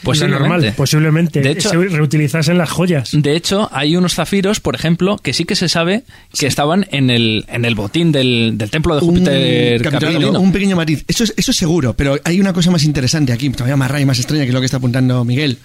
Posiblemente. 0.02 0.42
Lo 0.44 0.48
normal, 0.48 0.74
posiblemente. 0.76 1.40
De 1.40 1.50
hecho- 1.50 1.70
se 1.70 1.76
reutilizasen 1.76 2.58
las 2.58 2.70
joyas. 2.70 3.11
De 3.12 3.34
hecho, 3.37 3.68
hay 3.72 3.96
unos 3.96 4.14
zafiros, 4.14 4.61
por 4.61 4.74
ejemplo, 4.74 5.16
que 5.18 5.32
sí 5.32 5.44
que 5.44 5.56
se 5.56 5.68
sabe 5.68 6.04
que 6.38 6.46
estaban 6.46 6.87
en 6.90 7.11
el, 7.11 7.44
en 7.48 7.64
el 7.64 7.74
botín 7.74 8.12
del, 8.12 8.52
del 8.56 8.70
templo 8.70 8.94
de 8.96 9.00
Un 9.04 9.08
Júpiter 9.08 9.82
Capitolino. 9.82 10.40
un 10.40 10.52
pequeño 10.52 10.76
matiz. 10.76 11.04
Eso 11.08 11.24
es, 11.24 11.34
eso 11.37 11.50
es 11.50 11.56
seguro, 11.56 11.94
pero 11.94 12.16
hay 12.24 12.40
una 12.40 12.52
cosa 12.52 12.70
más 12.70 12.84
interesante 12.84 13.32
aquí, 13.32 13.50
todavía 13.50 13.76
más 13.76 13.90
rara 13.90 14.00
y 14.00 14.06
más 14.06 14.18
extraña 14.18 14.46
que 14.46 14.52
lo 14.52 14.61
que 14.61 14.66
está 14.66 14.76
apuntando 14.78 15.24
Miguel. 15.24 15.58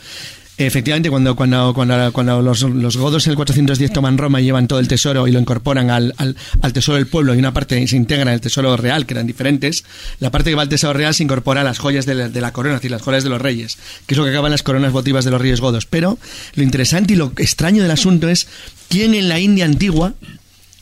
Efectivamente, 0.56 1.10
cuando, 1.10 1.36
cuando, 1.36 1.74
cuando, 1.74 2.14
cuando 2.14 2.42
los, 2.44 2.98
godos 2.98 3.26
en 3.26 3.32
el 3.32 3.36
410 3.38 3.92
toman 3.92 4.20
Roma 4.20 4.40
y 4.40 4.46
llevan 4.46 4.68
todo 4.68 4.80
el 4.80 4.88
tesoro 4.88 5.28
y 5.28 5.32
lo 5.32 5.40
incorporan 5.40 5.90
al, 5.90 6.14
al, 6.18 6.36
al 6.62 6.74
tesoro 6.74 6.98
del 6.98 7.08
pueblo 7.08 7.34
y 7.34 7.40
una 7.40 7.54
parte 7.54 7.88
se 7.88 7.96
integra 7.96 8.24
en 8.24 8.36
el 8.36 8.42
tesoro 8.42 8.78
real, 8.78 9.08
que 9.08 9.16
eran 9.16 9.26
diferentes, 9.26 9.84
la 10.20 10.30
parte 10.30 10.52
que 10.52 10.56
va 10.56 10.62
al 10.62 10.70
tesoro 10.70 10.94
real 10.94 11.16
se 11.16 11.24
incorpora 11.24 11.62
a 11.62 11.64
las 11.64 11.80
joyas 11.80 12.06
de 12.06 12.14
la, 12.14 12.30
de 12.30 12.40
la 12.40 12.54
corona, 12.54 12.76
es 12.76 12.82
decir, 12.82 12.92
las 12.92 13.02
joyas 13.02 13.24
de 13.24 13.32
los 13.32 13.42
reyes, 13.42 13.80
que 14.06 14.14
es 14.14 14.18
lo 14.18 14.26
que 14.26 14.30
acaban 14.30 14.52
las 14.52 14.62
coronas 14.62 14.92
votivas 14.92 15.26
de 15.26 15.32
los 15.32 15.42
reyes 15.42 15.60
godos. 15.60 15.88
Pero 15.88 16.20
lo 16.54 16.64
interesante 16.64 17.14
y 17.14 17.16
lo 17.16 17.34
extraño 17.38 17.82
del 17.82 17.92
asunto 17.92 18.30
es 18.30 18.48
quién 18.90 19.16
en 19.16 19.30
la 19.30 19.40
India 19.40 19.66
antigua 19.66 20.14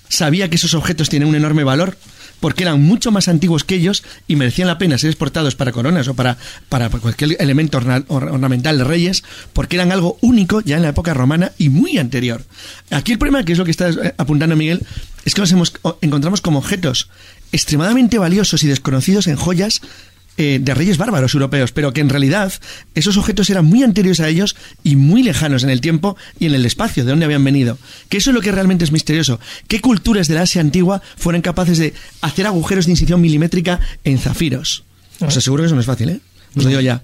sabía 0.10 0.50
que 0.50 0.58
esos 0.58 0.74
objetos 0.74 1.08
tienen 1.08 1.30
un 1.30 1.36
enorme 1.36 1.64
valor 1.64 1.98
porque 2.42 2.64
eran 2.64 2.82
mucho 2.82 3.12
más 3.12 3.30
antiguos 3.30 3.64
que 3.64 3.76
ellos 3.76 4.04
y 4.28 4.36
merecían 4.36 4.68
la 4.68 4.78
pena 4.78 4.98
ser 4.98 5.10
exportados 5.12 5.56
para 5.56 5.72
coronas 5.72 6.10
o 6.10 6.14
para, 6.14 6.38
para 6.68 6.90
cualquier 6.90 7.38
elemento 7.40 7.78
orna- 7.78 8.04
or- 8.10 8.26
ornamental 8.30 8.78
de 8.78 8.84
reyes, 8.84 9.24
porque 9.54 9.78
eran 9.78 9.94
algo 9.94 10.18
único 10.22 10.60
ya 10.60 10.76
en 10.76 10.82
la 10.82 10.90
época 10.90 11.14
romana 11.14 11.54
y 11.58 11.70
muy 11.70 11.98
anterior. 11.98 12.44
Aquí 12.90 13.14
el 13.14 13.18
problema, 13.18 13.46
que 13.46 13.54
es 13.54 13.58
lo 13.58 13.64
que 13.64 13.72
está 13.72 13.90
eh, 13.90 14.14
apuntando 14.18 14.58
Miguel, 14.58 14.82
es 15.24 15.34
que 15.34 15.42
nos 15.42 15.52
hemos, 15.54 15.72
encontramos 16.02 16.42
como 16.42 16.60
objetos 16.60 17.10
extremadamente 17.54 18.18
valiosos 18.18 18.64
y 18.64 18.68
desconocidos 18.68 19.28
en 19.28 19.36
joyas 19.36 19.82
eh, 20.38 20.60
de 20.62 20.74
reyes 20.74 20.98
bárbaros 20.98 21.34
europeos, 21.34 21.72
pero 21.72 21.94
que 21.94 22.02
en 22.02 22.10
realidad 22.10 22.54
esos 22.96 23.18
objetos 23.18 23.50
eran 23.50 23.66
muy 23.66 23.84
anteriores 23.84 24.20
a 24.22 24.30
ellos 24.30 24.56
y 24.84 24.96
muy 24.96 25.24
lejanos 25.24 25.64
en 25.64 25.70
el 25.70 25.82
tiempo 25.82 26.16
y 26.40 26.46
en 26.46 26.54
el 26.54 26.66
espacio 26.66 27.04
de 27.04 27.12
donde 27.12 27.26
habían 27.26 27.44
venido. 27.44 27.78
Que 28.10 28.18
eso 28.18 28.32
es 28.32 28.36
lo 28.36 28.42
que 28.42 28.52
realmente 28.52 28.84
es 28.84 28.92
misterioso. 28.92 29.40
¿Qué 29.68 29.82
culturas 29.82 30.28
de 30.28 30.36
la 30.36 30.44
Asia 30.44 30.62
antigua 30.62 31.02
fueron 31.18 31.42
capaces 31.42 31.78
de 31.78 31.94
hacer 32.22 32.48
agujeros 32.48 32.86
de 32.86 32.92
incisión 32.92 33.22
milimétrica 33.22 33.80
en 34.04 34.18
zafiros? 34.18 34.84
Os 35.20 35.38
aseguro 35.38 35.64
que 35.64 35.68
eso 35.68 35.76
no 35.76 35.82
es 35.82 35.88
fácil, 35.88 36.10
¿eh? 36.10 36.20
Os 36.56 36.64
lo 36.64 36.70
digo 36.70 36.82
ya. 36.82 37.02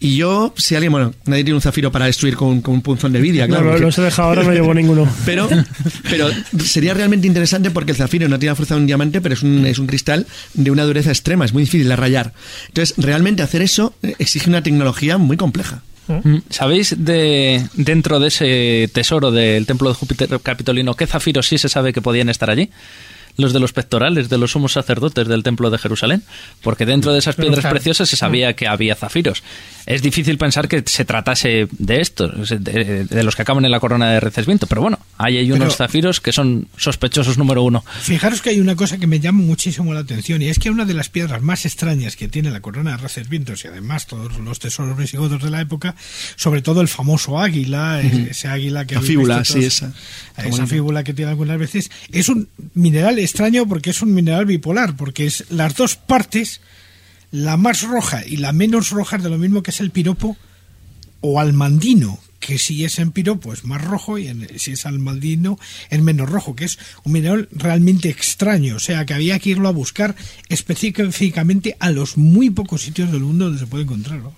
Y 0.00 0.16
yo, 0.16 0.54
si 0.56 0.76
alguien, 0.76 0.92
bueno, 0.92 1.12
nadie 1.26 1.42
tiene 1.42 1.56
un 1.56 1.60
zafiro 1.60 1.90
para 1.90 2.06
destruir 2.06 2.36
con, 2.36 2.60
con 2.60 2.74
un 2.74 2.82
punzón 2.82 3.12
de 3.12 3.20
vidia, 3.20 3.46
No, 3.46 3.54
claro. 3.54 3.64
lo- 3.64 3.70
porque- 3.72 3.84
los 3.86 3.98
he 3.98 4.02
dejado 4.02 4.28
ahora, 4.28 4.44
no 4.44 4.52
llevo 4.52 4.72
ninguno. 4.72 5.08
pero, 5.24 5.48
pero 6.08 6.28
sería 6.64 6.94
realmente 6.94 7.26
interesante 7.26 7.70
porque 7.72 7.90
el 7.92 7.96
zafiro 7.96 8.28
no 8.28 8.38
tiene 8.38 8.52
la 8.52 8.56
fuerza 8.56 8.74
de 8.76 8.80
un 8.82 8.86
diamante, 8.86 9.20
pero 9.20 9.34
es 9.34 9.42
un, 9.42 9.66
es 9.66 9.78
un 9.80 9.88
cristal 9.88 10.26
de 10.54 10.70
una 10.70 10.84
dureza 10.84 11.10
extrema, 11.10 11.44
es 11.44 11.52
muy 11.52 11.64
difícil 11.64 11.88
de 11.88 11.96
rayar. 11.96 12.32
Entonces, 12.68 12.94
realmente 12.96 13.42
hacer 13.42 13.60
eso 13.60 13.92
exige 14.20 14.48
una 14.48 14.62
tecnología 14.62 15.18
muy 15.18 15.36
compleja. 15.36 15.82
Mm. 16.06 16.36
¿Sabéis 16.48 16.94
de 17.04 17.66
dentro 17.74 18.18
de 18.20 18.28
ese 18.28 18.88
tesoro 18.94 19.30
del 19.32 19.66
templo 19.66 19.88
de 19.90 19.94
Júpiter 19.96 20.28
Capitolino 20.42 20.94
qué 20.94 21.06
zafiros 21.06 21.46
sí 21.48 21.58
se 21.58 21.68
sabe 21.68 21.92
que 21.92 22.00
podían 22.00 22.28
estar 22.30 22.48
allí? 22.48 22.70
Los 23.38 23.52
de 23.52 23.60
los 23.60 23.72
pectorales 23.72 24.28
de 24.28 24.36
los 24.36 24.50
sumos 24.50 24.72
sacerdotes 24.72 25.26
del 25.28 25.42
templo 25.44 25.70
de 25.70 25.78
Jerusalén, 25.78 26.24
porque 26.60 26.84
dentro 26.84 27.12
de 27.12 27.20
esas 27.20 27.36
piedras 27.36 27.64
preciosas 27.64 28.08
se 28.08 28.16
sabía 28.16 28.54
que 28.54 28.66
había 28.66 28.94
zafiros. 28.96 29.44
Es 29.86 30.02
difícil 30.02 30.36
pensar 30.36 30.66
que 30.68 30.82
se 30.84 31.04
tratase 31.06 31.68
de 31.70 32.00
estos, 32.00 32.50
de, 32.50 33.04
de 33.04 33.22
los 33.22 33.36
que 33.36 33.42
acaban 33.42 33.64
en 33.64 33.70
la 33.70 33.78
corona 33.80 34.10
de 34.10 34.20
Recesviento, 34.20 34.66
pero 34.66 34.82
bueno, 34.82 34.98
ahí 35.16 35.38
hay 35.38 35.50
unos 35.52 35.68
Pero- 35.74 35.76
zafiros 35.76 36.20
que 36.20 36.32
son 36.32 36.66
sospechosos 36.76 37.38
número 37.38 37.62
uno. 37.62 37.84
Fijaros 38.00 38.42
que 38.42 38.50
hay 38.50 38.60
una 38.60 38.74
cosa 38.76 38.98
que 38.98 39.06
me 39.06 39.20
llama 39.20 39.40
muchísimo 39.42 39.94
la 39.94 40.00
atención 40.00 40.42
y 40.42 40.48
es 40.48 40.58
que 40.58 40.68
una 40.70 40.84
de 40.84 40.94
las 40.94 41.08
piedras 41.08 41.40
más 41.40 41.64
extrañas 41.64 42.16
que 42.16 42.26
tiene 42.28 42.50
la 42.50 42.60
corona 42.60 42.90
de 42.90 42.96
Recervientos 42.98 43.64
y 43.64 43.68
además 43.68 44.06
todos 44.08 44.36
los 44.40 44.58
tesoros 44.58 44.98
visigodos 44.98 45.40
de 45.42 45.48
la 45.50 45.60
época, 45.60 45.94
sobre 46.36 46.60
todo 46.60 46.80
el 46.80 46.88
famoso 46.88 47.38
águila, 47.38 48.02
ese 48.02 48.48
águila 48.48 48.84
que 48.84 48.96
La 48.96 49.00
fíbula, 49.02 49.44
sí, 49.44 49.64
esa. 49.64 49.92
esa 50.36 50.66
fíbula 50.66 51.04
que 51.04 51.14
tiene 51.14 51.30
algunas 51.30 51.58
veces, 51.58 51.88
es 52.12 52.28
un 52.28 52.48
mineral 52.74 53.18
extraño 53.28 53.66
porque 53.68 53.90
es 53.90 54.02
un 54.02 54.12
mineral 54.14 54.46
bipolar, 54.46 54.96
porque 54.96 55.26
es 55.26 55.44
las 55.50 55.74
dos 55.76 55.96
partes, 55.96 56.60
la 57.30 57.56
más 57.56 57.82
roja 57.82 58.24
y 58.26 58.38
la 58.38 58.52
menos 58.52 58.90
roja 58.90 59.16
es 59.16 59.22
de 59.22 59.30
lo 59.30 59.38
mismo 59.38 59.62
que 59.62 59.70
es 59.70 59.80
el 59.80 59.90
piropo 59.90 60.36
o 61.20 61.40
almandino, 61.40 62.18
que 62.40 62.58
si 62.58 62.84
es 62.84 62.98
en 63.00 63.10
piropo 63.10 63.52
es 63.52 63.64
más 63.64 63.82
rojo 63.82 64.18
y 64.18 64.28
en- 64.28 64.48
si 64.58 64.70
es 64.72 64.86
almandino 64.86 65.58
es 65.90 66.00
menos 66.00 66.28
rojo, 66.30 66.54
que 66.54 66.64
es 66.64 66.78
un 67.04 67.12
mineral 67.12 67.48
realmente 67.50 68.08
extraño, 68.08 68.76
o 68.76 68.78
sea 68.78 69.04
que 69.04 69.14
había 69.14 69.38
que 69.40 69.50
irlo 69.50 69.68
a 69.68 69.72
buscar 69.72 70.14
específicamente 70.48 71.76
a 71.80 71.90
los 71.90 72.16
muy 72.16 72.50
pocos 72.50 72.82
sitios 72.82 73.10
del 73.10 73.20
mundo 73.20 73.46
donde 73.46 73.60
se 73.60 73.66
puede 73.66 73.84
encontrarlo. 73.84 74.32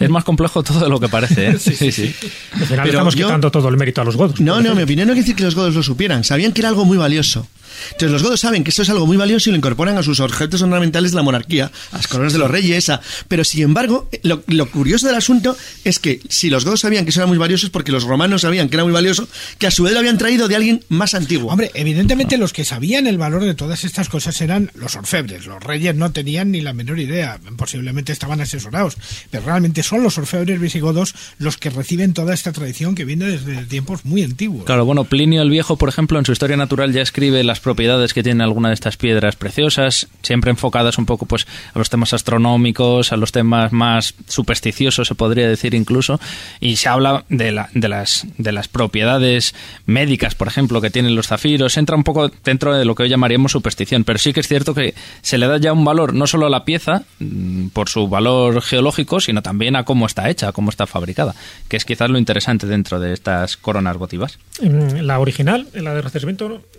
Es 0.00 0.08
más 0.08 0.24
complejo 0.24 0.62
todo 0.62 0.80
de 0.80 0.88
lo 0.88 0.98
que 0.98 1.08
parece, 1.08 1.48
¿eh? 1.50 1.58
Sí, 1.60 1.92
sí. 1.92 2.14
Al 2.52 2.66
final 2.66 2.68
Pero 2.68 2.84
estamos 2.86 3.14
yo- 3.14 3.26
quitando 3.26 3.50
todo 3.50 3.68
el 3.68 3.76
mérito 3.76 4.00
a 4.00 4.04
los 4.04 4.16
godos. 4.16 4.40
No, 4.40 4.60
no, 4.62 4.74
mi 4.74 4.82
opinión 4.82 5.06
no 5.06 5.12
quiere 5.12 5.22
decir 5.22 5.36
que 5.36 5.44
los 5.44 5.54
godos 5.54 5.74
lo 5.74 5.82
supieran. 5.82 6.24
Sabían 6.24 6.52
que 6.52 6.62
era 6.62 6.70
algo 6.70 6.84
muy 6.86 6.96
valioso. 6.96 7.46
Entonces 7.92 8.10
los 8.10 8.22
godos 8.22 8.40
saben 8.40 8.64
que 8.64 8.70
esto 8.70 8.82
es 8.82 8.90
algo 8.90 9.06
muy 9.06 9.16
valioso 9.16 9.48
y 9.48 9.52
lo 9.52 9.56
incorporan 9.58 9.96
a 9.98 10.02
sus 10.02 10.20
objetos 10.20 10.62
ornamentales 10.62 11.10
de 11.12 11.16
la 11.16 11.22
monarquía, 11.22 11.70
a 11.92 11.96
las 11.96 12.08
coronas 12.08 12.32
de 12.32 12.38
los 12.38 12.50
reyes. 12.50 12.88
a- 12.90 13.00
Pero 13.28 13.44
sin 13.44 13.62
embargo, 13.62 14.08
lo, 14.22 14.42
lo 14.46 14.70
curioso 14.70 15.06
del 15.06 15.16
asunto 15.16 15.56
es 15.84 15.98
que 15.98 16.20
si 16.28 16.50
los 16.50 16.64
godos 16.64 16.80
sabían 16.80 17.04
que 17.04 17.10
eso 17.10 17.20
era 17.20 17.26
muy 17.26 17.38
valioso 17.38 17.66
es 17.66 17.70
porque 17.72 17.92
los 17.92 18.04
romanos 18.04 18.42
sabían 18.42 18.68
que 18.68 18.76
era 18.76 18.84
muy 18.84 18.92
valioso, 18.92 19.28
que 19.58 19.66
a 19.66 19.70
su 19.70 19.82
vez 19.84 19.92
lo 19.92 19.98
habían 20.00 20.18
traído 20.18 20.48
de 20.48 20.56
alguien 20.56 20.84
más 20.88 21.14
antiguo. 21.14 21.50
Hombre, 21.52 21.70
evidentemente 21.74 22.38
los 22.38 22.52
que 22.52 22.64
sabían 22.64 23.06
el 23.06 23.18
valor 23.18 23.44
de 23.44 23.54
todas 23.54 23.84
estas 23.84 24.08
cosas 24.08 24.40
eran 24.40 24.70
los 24.74 24.96
orfebres. 24.96 25.46
Los 25.46 25.62
reyes 25.62 25.94
no 25.94 26.12
tenían 26.12 26.50
ni 26.50 26.60
la 26.60 26.72
menor 26.72 26.98
idea, 26.98 27.38
posiblemente 27.56 28.12
estaban 28.12 28.40
asesorados, 28.40 28.96
pero 29.30 29.44
realmente 29.44 29.82
son 29.82 30.02
los 30.02 30.18
orfebres 30.18 30.60
visigodos 30.60 31.14
los 31.38 31.56
que 31.58 31.70
reciben 31.70 32.12
toda 32.14 32.34
esta 32.34 32.52
tradición 32.52 32.94
que 32.94 33.04
viene 33.04 33.26
desde 33.26 33.64
tiempos 33.66 34.04
muy 34.04 34.22
antiguos. 34.22 34.64
Claro, 34.64 34.84
bueno, 34.84 35.04
Plinio 35.04 35.42
el 35.42 35.50
Viejo, 35.50 35.76
por 35.76 35.88
ejemplo, 35.88 36.18
en 36.18 36.24
su 36.26 36.32
Historia 36.32 36.56
Natural 36.56 36.92
ya 36.92 37.02
escribe 37.02 37.42
las 37.44 37.60
propiedades 37.62 38.12
que 38.12 38.22
tienen 38.22 38.42
alguna 38.42 38.68
de 38.68 38.74
estas 38.74 38.96
piedras 38.96 39.36
preciosas, 39.36 40.08
siempre 40.22 40.50
enfocadas 40.50 40.98
un 40.98 41.06
poco 41.06 41.24
pues 41.26 41.46
a 41.74 41.78
los 41.78 41.88
temas 41.88 42.12
astronómicos, 42.12 43.12
a 43.12 43.16
los 43.16 43.32
temas 43.32 43.72
más 43.72 44.14
supersticiosos, 44.28 45.08
se 45.08 45.14
podría 45.14 45.48
decir 45.48 45.74
incluso, 45.74 46.20
y 46.60 46.76
se 46.76 46.88
habla 46.88 47.24
de, 47.28 47.52
la- 47.52 47.70
de, 47.74 47.88
las, 47.88 48.26
de 48.38 48.52
las 48.52 48.68
propiedades 48.68 49.54
médicas, 49.86 50.34
por 50.34 50.48
ejemplo, 50.48 50.80
que 50.80 50.90
tienen 50.90 51.14
los 51.16 51.28
zafiros, 51.28 51.76
entra 51.76 51.96
un 51.96 52.04
poco 52.04 52.30
dentro 52.44 52.74
de 52.74 52.84
lo 52.84 52.94
que 52.94 53.04
hoy 53.04 53.08
llamaríamos 53.08 53.52
superstición, 53.52 54.04
pero 54.04 54.18
sí 54.18 54.32
que 54.32 54.40
es 54.40 54.48
cierto 54.48 54.74
que 54.74 54.94
se 55.22 55.38
le 55.38 55.46
da 55.46 55.58
ya 55.58 55.72
un 55.72 55.84
valor 55.84 56.14
no 56.14 56.26
solo 56.26 56.46
a 56.46 56.50
la 56.50 56.64
pieza, 56.64 57.04
mm, 57.20 57.68
por 57.68 57.88
su 57.88 58.08
valor 58.08 58.60
geológico, 58.62 59.20
sino 59.20 59.42
también 59.42 59.76
a 59.76 59.84
cómo 59.84 60.06
está 60.06 60.28
hecha, 60.28 60.48
a 60.48 60.52
cómo 60.52 60.70
está 60.70 60.86
fabricada, 60.86 61.34
que 61.68 61.76
es 61.76 61.84
quizás 61.84 62.10
lo 62.10 62.18
interesante 62.18 62.66
dentro 62.66 62.98
de 63.00 63.12
estas 63.12 63.56
coronas 63.56 63.96
votivas. 63.96 64.38
Mm, 64.60 65.00
La 65.02 65.18
original, 65.20 65.68
la 65.74 65.94
de 65.94 66.02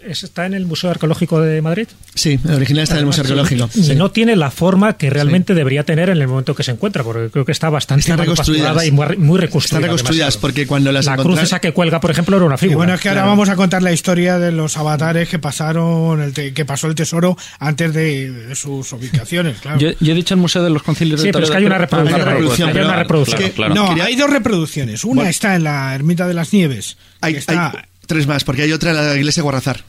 es- 0.01 0.23
está 0.23 0.45
en 0.45 0.53
el 0.53 0.65
Museo 0.73 0.89
Arqueológico 0.89 1.39
de 1.39 1.61
Madrid. 1.61 1.87
Sí, 2.15 2.39
el 2.43 2.55
original 2.55 2.83
está 2.83 2.95
en 2.95 2.99
el 3.01 3.05
Museo 3.05 3.21
Arqueológico. 3.21 3.69
Sí. 3.71 3.95
no 3.95 4.09
tiene 4.11 4.35
la 4.35 4.49
forma 4.49 4.97
que 4.97 5.09
realmente 5.09 5.53
debería 5.53 5.83
tener 5.83 6.09
en 6.09 6.19
el 6.19 6.27
momento 6.27 6.55
que 6.55 6.63
se 6.63 6.71
encuentra, 6.71 7.03
porque 7.03 7.29
creo 7.29 7.45
que 7.45 7.51
está 7.51 7.69
bastante 7.69 8.01
Están 8.01 8.17
manufacturada 8.17 8.73
reconstruidas. 8.81 9.15
y 9.15 9.19
muy, 9.21 9.37
reconstruida. 9.39 9.79
Están 9.79 9.83
reconstruidas 9.83 10.37
porque 10.37 10.65
cuando 10.67 10.91
las 10.91 11.05
La 11.05 11.13
cruz 11.13 11.25
encontraron- 11.25 11.43
esa 11.45 11.59
que 11.59 11.71
cuelga, 11.73 11.99
por 11.99 12.09
ejemplo, 12.11 12.35
era 12.37 12.45
una 12.45 12.55
Y 12.55 12.57
figura. 12.57 12.77
bueno, 12.77 12.93
es 12.95 13.01
que 13.01 13.09
ahora 13.09 13.21
claro. 13.21 13.31
vamos 13.31 13.49
a 13.49 13.55
contar 13.55 13.83
la 13.83 13.91
historia 13.91 14.39
de 14.39 14.51
los 14.51 14.75
avatares 14.77 15.29
que 15.29 15.39
pasaron, 15.39 16.21
el 16.21 16.33
te- 16.33 16.53
que 16.53 16.65
pasó 16.65 16.87
el 16.87 16.95
tesoro 16.95 17.37
antes 17.59 17.93
de 17.93 18.53
sus 18.55 18.91
ubicaciones, 18.93 19.57
claro. 19.59 19.79
Yo, 19.79 19.89
yo 19.99 20.11
he 20.11 20.15
dicho 20.15 20.33
el 20.33 20.39
Museo 20.39 20.63
de 20.63 20.69
los 20.71 20.81
Concilios 20.83 21.21
Sí, 21.21 21.27
de 21.27 21.33
pero 21.33 21.45
es 21.45 21.51
que 21.51 21.57
hay 21.57 21.65
una 21.65 21.77
reproducción, 21.77 22.15
hay 22.15 22.21
una 22.23 22.31
reproducción, 22.33 22.69
hay 22.69 22.75
una 22.75 22.83
pero- 22.87 22.99
reproducción. 22.99 23.41
es 23.41 23.45
que- 23.49 23.51
claro. 23.53 23.75
no, 23.75 23.89
quería- 23.89 24.05
hay 24.05 24.15
dos 24.15 24.29
reproducciones. 24.29 25.03
Una 25.03 25.15
Bueno. 25.15 25.29
está 25.29 25.55
en 25.55 25.63
la 25.63 25.93
Ermita 25.95 26.27
de 26.27 26.33
las 26.33 26.51
Nieves. 26.53 26.97
Hay, 27.21 27.33
que 27.33 27.39
está, 27.39 27.67
hay 27.71 27.77
tres 28.07 28.27
más, 28.27 28.43
porque 28.43 28.63
hay 28.63 28.71
otra 28.71 28.91
en 28.91 28.97
la 28.97 29.15
iglesia 29.15 29.41
de 29.41 29.43
Guarrazar. 29.43 29.83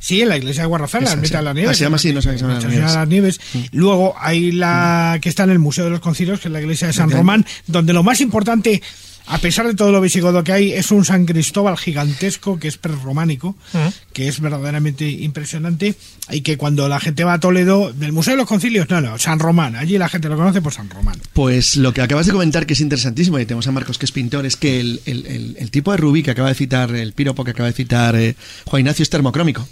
Sí, 0.00 0.20
en 0.20 0.28
la 0.28 0.36
iglesia 0.36 0.62
de 0.64 0.68
Guarrazar, 0.68 1.02
la 1.02 1.12
ermita 1.12 1.38
de 1.38 1.44
las 1.44 1.54
Nieves. 1.54 1.70
Ah, 1.70 1.74
se 1.74 1.84
llama 1.84 1.96
así, 1.96 2.12
no 2.12 2.20
sé 2.20 2.30
qué 2.30 2.38
se 2.38 2.42
llama 2.42 2.54
las 2.54 2.62
Señora 2.64 2.90
de 2.90 2.96
las 2.96 3.08
Nieves. 3.08 3.40
Luego 3.72 4.14
hay 4.18 4.52
la 4.52 5.18
que 5.20 5.28
está 5.28 5.44
en 5.44 5.50
el 5.50 5.58
Museo 5.58 5.84
de 5.84 5.90
los 5.90 6.00
Concilios, 6.00 6.40
que 6.40 6.48
es 6.48 6.52
la 6.52 6.60
iglesia 6.60 6.88
de 6.88 6.92
San 6.92 7.10
Román, 7.10 7.46
donde 7.66 7.92
lo 7.92 8.02
más 8.02 8.20
importante, 8.20 8.82
a 9.26 9.38
pesar 9.38 9.66
de 9.66 9.74
todo 9.74 9.92
lo 9.92 10.00
visigodo 10.00 10.42
que 10.44 10.52
hay, 10.52 10.72
es 10.72 10.90
un 10.90 11.04
San 11.04 11.26
Cristóbal 11.26 11.76
gigantesco 11.78 12.58
que 12.58 12.68
es 12.68 12.76
prerrománico, 12.76 13.56
que 14.12 14.28
es 14.28 14.40
verdaderamente 14.40 15.08
impresionante 15.08 15.94
y 16.30 16.40
que 16.42 16.56
cuando 16.56 16.88
la 16.88 17.00
gente 17.00 17.24
va 17.24 17.34
a 17.34 17.40
Toledo, 17.40 17.92
del 17.92 18.12
Museo 18.12 18.32
de 18.34 18.38
los 18.38 18.48
Concilios, 18.48 18.88
no, 18.90 19.00
no, 19.00 19.18
San 19.18 19.38
Román, 19.38 19.76
allí 19.76 19.98
la 19.98 20.08
gente 20.08 20.28
lo 20.28 20.36
conoce 20.36 20.60
por 20.62 20.72
San 20.72 20.88
Román. 20.90 21.16
Pues 21.32 21.76
lo 21.76 21.92
que 21.92 22.02
acabas 22.02 22.26
de 22.26 22.32
comentar, 22.32 22.66
que 22.66 22.74
es 22.74 22.80
interesantísimo, 22.80 23.38
y 23.38 23.46
tenemos 23.46 23.66
a 23.66 23.72
Marcos 23.72 23.98
que 23.98 24.06
es 24.06 24.12
pintor, 24.12 24.46
es 24.46 24.56
que 24.56 24.80
el, 24.80 25.00
el- 25.06 25.26
el- 25.26 25.56
el 25.58 25.70
tipo 25.70 25.90
de 25.92 25.96
rubí 25.98 26.22
que 26.22 26.30
acaba 26.32 26.48
de 26.48 26.54
citar, 26.54 26.94
el 26.94 27.12
piropo 27.12 27.44
que 27.44 27.52
acaba 27.52 27.68
de 27.68 27.74
citar 27.74 28.16
eh, 28.16 28.34
Juan 28.66 28.80
Ignacio 28.80 29.02
es 29.02 29.10
termocrómico. 29.10 29.66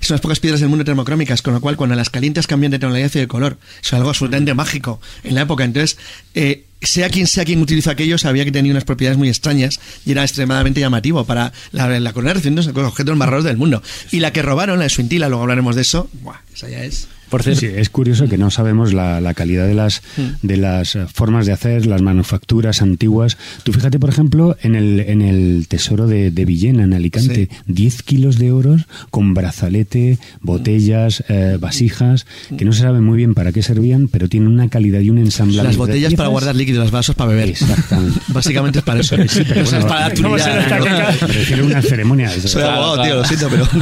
Es 0.00 0.10
unas 0.10 0.20
pocas 0.20 0.40
piedras 0.40 0.60
del 0.60 0.68
mundo 0.68 0.84
termocrómicas, 0.84 1.42
con 1.42 1.54
lo 1.54 1.60
cual 1.60 1.76
cuando 1.76 1.96
las 1.96 2.10
calientas 2.10 2.46
cambian 2.46 2.72
de 2.72 2.78
tonalidad 2.78 3.10
y 3.14 3.18
de 3.18 3.28
color. 3.28 3.58
Es 3.82 3.92
algo 3.92 4.08
absolutamente 4.08 4.54
mágico 4.54 5.00
en 5.24 5.34
la 5.34 5.42
época. 5.42 5.64
Entonces, 5.64 5.98
eh, 6.34 6.64
sea 6.80 7.08
quien 7.08 7.26
sea 7.26 7.44
quien 7.44 7.60
utiliza 7.60 7.92
aquello, 7.92 8.18
sabía 8.18 8.44
que 8.44 8.52
tenía 8.52 8.72
unas 8.72 8.84
propiedades 8.84 9.18
muy 9.18 9.28
extrañas 9.28 9.80
y 10.06 10.12
era 10.12 10.22
extremadamente 10.22 10.80
llamativo 10.80 11.24
para 11.24 11.52
la, 11.72 12.00
la 12.00 12.12
corona 12.12 12.34
recién 12.34 12.54
los 12.54 12.68
objetos 12.68 13.16
más 13.16 13.28
raros 13.28 13.44
del 13.44 13.56
mundo. 13.56 13.82
Y 14.10 14.20
la 14.20 14.32
que 14.32 14.42
robaron, 14.42 14.78
la 14.78 14.84
de 14.84 14.90
Suintila, 14.90 15.28
luego 15.28 15.42
hablaremos 15.42 15.74
de 15.74 15.82
eso, 15.82 16.08
esa 16.54 16.68
ya 16.68 16.84
es... 16.84 17.08
Por 17.30 17.42
cierto, 17.42 17.60
Sí, 17.60 17.66
es 17.66 17.90
curioso 17.90 18.28
que 18.28 18.38
no 18.38 18.50
sabemos 18.50 18.92
la, 18.92 19.20
la 19.20 19.34
calidad 19.34 19.66
de 19.66 19.74
las, 19.74 20.02
de 20.42 20.56
las 20.56 20.96
formas 21.12 21.46
de 21.46 21.52
hacer, 21.52 21.86
las 21.86 22.02
manufacturas 22.02 22.82
antiguas. 22.82 23.36
Tú 23.64 23.72
fíjate, 23.72 23.98
por 23.98 24.10
ejemplo, 24.10 24.56
en 24.62 24.74
el, 24.74 25.00
en 25.00 25.22
el 25.22 25.66
tesoro 25.68 26.06
de, 26.06 26.30
de 26.30 26.44
Villena, 26.44 26.84
en 26.84 26.92
Alicante, 26.94 27.48
10 27.66 28.02
kilos 28.02 28.38
de 28.38 28.52
oro 28.52 28.76
con 29.10 29.34
brazalete, 29.34 30.18
botellas, 30.40 31.24
eh, 31.28 31.56
vasijas, 31.60 32.26
que 32.56 32.64
no 32.64 32.72
se 32.72 32.82
sabe 32.82 33.00
muy 33.00 33.16
bien 33.16 33.34
para 33.34 33.52
qué 33.52 33.62
servían, 33.62 34.08
pero 34.08 34.28
tienen 34.28 34.48
una 34.48 34.68
calidad 34.68 35.00
y 35.00 35.10
un 35.10 35.18
ensamblaje. 35.18 35.68
Las 35.68 35.76
botellas 35.76 36.14
para 36.14 36.28
guardar 36.28 36.54
líquidos 36.54 36.68
líquido 36.68 36.82
los 36.84 36.90
vasos 36.90 37.14
para 37.14 37.30
beber. 37.30 37.48
Exactamente. 37.50 38.20
Básicamente 38.28 38.78
es 38.80 38.84
para 38.84 39.00
eso. 39.00 39.16
Sí, 39.28 39.42
pero 39.48 39.62
O 39.62 39.66
sea, 39.66 39.78
es 39.78 39.84
bueno, 39.84 39.88
para 39.88 40.00
dar 40.00 40.20
¿cómo 40.22 40.38
se 40.38 40.50
utilidad. 40.50 40.78
destaca? 40.78 41.26
Me 41.26 41.32
refiero 41.32 41.62
a 41.62 41.66
una 41.66 41.82
ceremonia. 41.82 42.30
Soy 42.30 42.62
abogado, 42.62 43.02
tío, 43.02 43.14
lo 43.16 43.24
siento, 43.24 43.48
pero... 43.48 43.68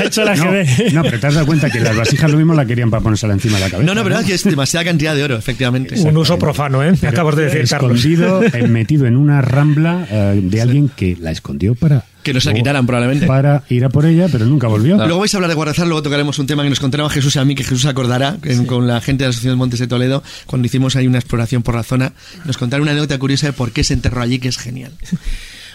Ha 0.00 0.04
hecho 0.04 0.24
la 0.24 0.34
No, 0.36 0.44
no, 0.92 1.02
pero 1.02 1.20
te 1.20 1.26
has 1.26 1.34
dado 1.34 1.46
cuenta 1.46 1.70
que 1.70 1.80
las 1.80 1.96
vasijas 1.96 2.30
lo 2.30 2.36
mismo 2.38 2.54
la 2.54 2.64
querían 2.64 2.79
para 2.88 3.02
ponérsela 3.02 3.34
encima 3.34 3.58
de 3.58 3.64
la 3.64 3.70
cabeza. 3.70 3.86
No, 3.86 3.94
no, 3.94 4.02
pero 4.04 4.18
es 4.20 4.24
que 4.26 4.34
es 4.34 4.44
demasiada 4.44 4.84
cantidad 4.84 5.14
de 5.14 5.24
oro, 5.24 5.36
efectivamente. 5.36 6.00
Un 6.00 6.16
uso 6.16 6.38
profano, 6.38 6.82
¿eh? 6.84 6.94
Pero 6.98 7.10
acabas 7.10 7.34
de 7.36 7.44
decir, 7.46 7.60
escondido, 7.62 8.42
eh, 8.42 8.68
metido 8.68 9.06
en 9.06 9.16
una 9.16 9.42
rambla 9.42 10.06
eh, 10.08 10.40
de 10.42 10.62
alguien 10.62 10.88
que 10.88 11.16
la 11.20 11.32
escondió 11.32 11.74
para 11.74 12.04
Que 12.22 12.32
no 12.32 12.40
se 12.40 12.50
la 12.50 12.54
quitaran, 12.54 12.86
probablemente. 12.86 13.26
para 13.26 13.64
ir 13.68 13.84
a 13.84 13.88
por 13.88 14.06
ella, 14.06 14.28
pero 14.30 14.46
nunca 14.46 14.68
volvió. 14.68 14.96
Luego 14.96 15.18
vais 15.18 15.34
a 15.34 15.36
hablar 15.38 15.48
de 15.50 15.54
Guarrazar, 15.56 15.86
luego 15.86 16.02
tocaremos 16.02 16.38
un 16.38 16.46
tema 16.46 16.62
que 16.62 16.70
nos 16.70 16.80
contaba 16.80 17.10
Jesús 17.10 17.34
y 17.36 17.38
a 17.40 17.44
mí, 17.44 17.54
que 17.56 17.64
Jesús 17.64 17.84
acordará 17.86 18.36
en- 18.44 18.64
con 18.66 18.86
la 18.86 19.00
gente 19.00 19.24
de 19.24 19.28
la 19.28 19.30
Asociación 19.30 19.58
Montes 19.58 19.80
de 19.80 19.88
Toledo, 19.88 20.22
cuando 20.46 20.66
hicimos 20.66 20.94
ahí 20.96 21.06
una 21.06 21.18
exploración 21.18 21.62
por 21.62 21.74
la 21.74 21.82
zona. 21.82 22.12
Nos 22.44 22.56
contaron 22.56 22.82
una 22.82 22.92
anécdota 22.92 23.18
curiosa 23.18 23.48
de 23.48 23.52
por 23.52 23.72
qué 23.72 23.82
se 23.84 23.94
enterró 23.94 24.22
allí, 24.22 24.38
que 24.38 24.48
es 24.48 24.56
genial. 24.58 24.92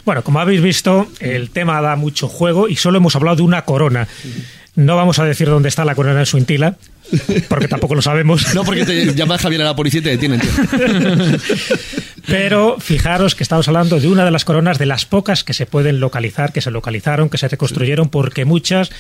Bueno, 0.05 0.23
como 0.23 0.39
habéis 0.39 0.61
visto, 0.61 1.07
el 1.19 1.49
tema 1.49 1.81
da 1.81 1.95
mucho 1.95 2.27
juego 2.27 2.67
y 2.69 2.75
solo 2.75 2.97
hemos 2.99 3.15
hablado 3.15 3.37
de 3.37 3.41
una 3.41 3.63
corona. 3.63 4.07
No 4.75 4.95
vamos 4.95 5.17
a 5.19 5.25
decir 5.25 5.47
dónde 5.47 5.69
está 5.69 5.83
la 5.83 5.95
corona 5.95 6.19
en 6.19 6.25
su 6.27 6.37
intila, 6.37 6.77
porque 7.47 7.67
tampoco 7.67 7.95
lo 7.95 8.01
sabemos. 8.01 8.53
No, 8.53 8.63
porque 8.63 8.85
te 8.85 9.13
llama 9.13 9.37
Javier 9.37 9.61
a 9.61 9.65
la 9.65 9.75
policía 9.75 9.99
y 9.99 10.03
te 10.03 10.09
detienen, 10.11 10.41
tío. 10.41 10.51
Pero 12.27 12.77
fijaros 12.79 13.35
que 13.35 13.43
estamos 13.43 13.67
hablando 13.67 13.99
de 13.99 14.07
una 14.07 14.25
de 14.25 14.31
las 14.31 14.45
coronas 14.45 14.79
de 14.79 14.85
las 14.85 15.05
pocas 15.05 15.43
que 15.43 15.53
se 15.53 15.65
pueden 15.65 15.99
localizar, 15.99 16.51
que 16.51 16.61
se 16.61 16.71
localizaron, 16.71 17.29
que 17.29 17.37
se 17.37 17.47
reconstruyeron, 17.47 18.09
porque 18.09 18.45
muchas 18.45 18.91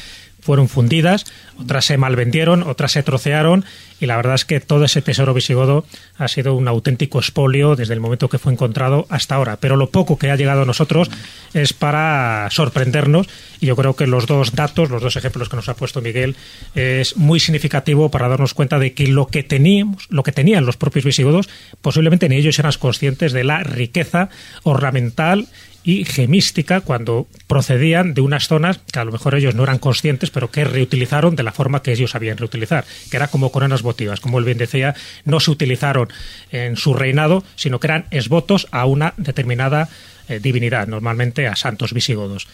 fueron 0.45 0.69
fundidas, 0.69 1.25
otras 1.59 1.85
se 1.85 1.97
malvendieron, 1.97 2.61
otras 2.61 2.91
se 2.91 3.01
trocearon, 3.01 3.65
y 3.99 4.05
la 4.05 4.15
verdad 4.15 4.35
es 4.35 4.45
que 4.45 4.59
todo 4.59 4.85
ese 4.85 5.01
tesoro 5.01 5.33
visigodo 5.33 5.85
ha 6.17 6.27
sido 6.27 6.53
un 6.53 6.67
auténtico 6.67 7.17
expolio 7.17 7.75
desde 7.75 7.95
el 7.95 7.99
momento 7.99 8.29
que 8.29 8.37
fue 8.37 8.53
encontrado 8.53 9.07
hasta 9.09 9.35
ahora. 9.35 9.57
Pero 9.57 9.75
lo 9.75 9.89
poco 9.89 10.19
que 10.19 10.29
ha 10.29 10.35
llegado 10.35 10.61
a 10.61 10.65
nosotros 10.65 11.09
es 11.53 11.73
para 11.73 12.47
sorprendernos, 12.51 13.27
y 13.59 13.65
yo 13.65 13.75
creo 13.75 13.95
que 13.95 14.05
los 14.05 14.27
dos 14.27 14.53
datos, 14.53 14.91
los 14.91 15.01
dos 15.01 15.15
ejemplos 15.15 15.49
que 15.49 15.55
nos 15.55 15.67
ha 15.67 15.75
puesto 15.75 16.01
Miguel, 16.01 16.35
es 16.75 17.17
muy 17.17 17.39
significativo 17.39 18.11
para 18.11 18.27
darnos 18.27 18.53
cuenta 18.53 18.77
de 18.77 18.93
que 18.93 19.07
lo 19.07 19.25
que 19.27 19.41
teníamos, 19.41 20.05
lo 20.09 20.21
que 20.21 20.31
tenían 20.31 20.65
los 20.65 20.77
propios 20.77 21.05
visigodos, 21.05 21.49
posiblemente 21.81 22.29
ni 22.29 22.35
ellos 22.35 22.59
eran 22.59 22.73
conscientes 22.79 23.33
de 23.33 23.43
la 23.43 23.63
riqueza 23.63 24.29
ornamental 24.63 25.47
y 25.85 26.03
gemística 26.03 26.81
cuando 26.81 27.27
procedían 27.45 28.15
de 28.15 28.21
unas 28.21 28.47
zonas 28.47 28.79
que 28.91 28.99
a 28.99 29.05
lo 29.05 29.11
mejor 29.11 29.35
ellos 29.35 29.53
no 29.53 29.63
eran 29.63 29.77
conscientes, 29.77 30.31
pero 30.31 30.49
que 30.49 30.63
reutilizaron 30.63 31.35
de 31.35 31.43
la 31.43 31.51
forma 31.51 31.83
que 31.83 31.91
ellos 31.91 32.11
sabían 32.11 32.37
reutilizar, 32.37 32.85
que 33.11 33.17
era 33.17 33.27
como 33.27 33.51
coronas 33.51 33.83
votivas. 33.83 34.19
Como 34.19 34.39
él 34.39 34.45
bien 34.45 34.57
decía, 34.57 34.95
no 35.25 35.39
se 35.39 35.51
utilizaron 35.51 36.09
en 36.51 36.75
su 36.75 36.95
reinado, 36.95 37.43
sino 37.55 37.79
que 37.79 37.87
eran 37.87 38.05
esvotos 38.09 38.67
a 38.71 38.85
una 38.85 39.13
determinada 39.17 39.87
eh, 40.27 40.39
divinidad, 40.39 40.87
normalmente 40.87 41.47
a 41.47 41.55
santos 41.55 41.93
visigodos. 41.93 42.47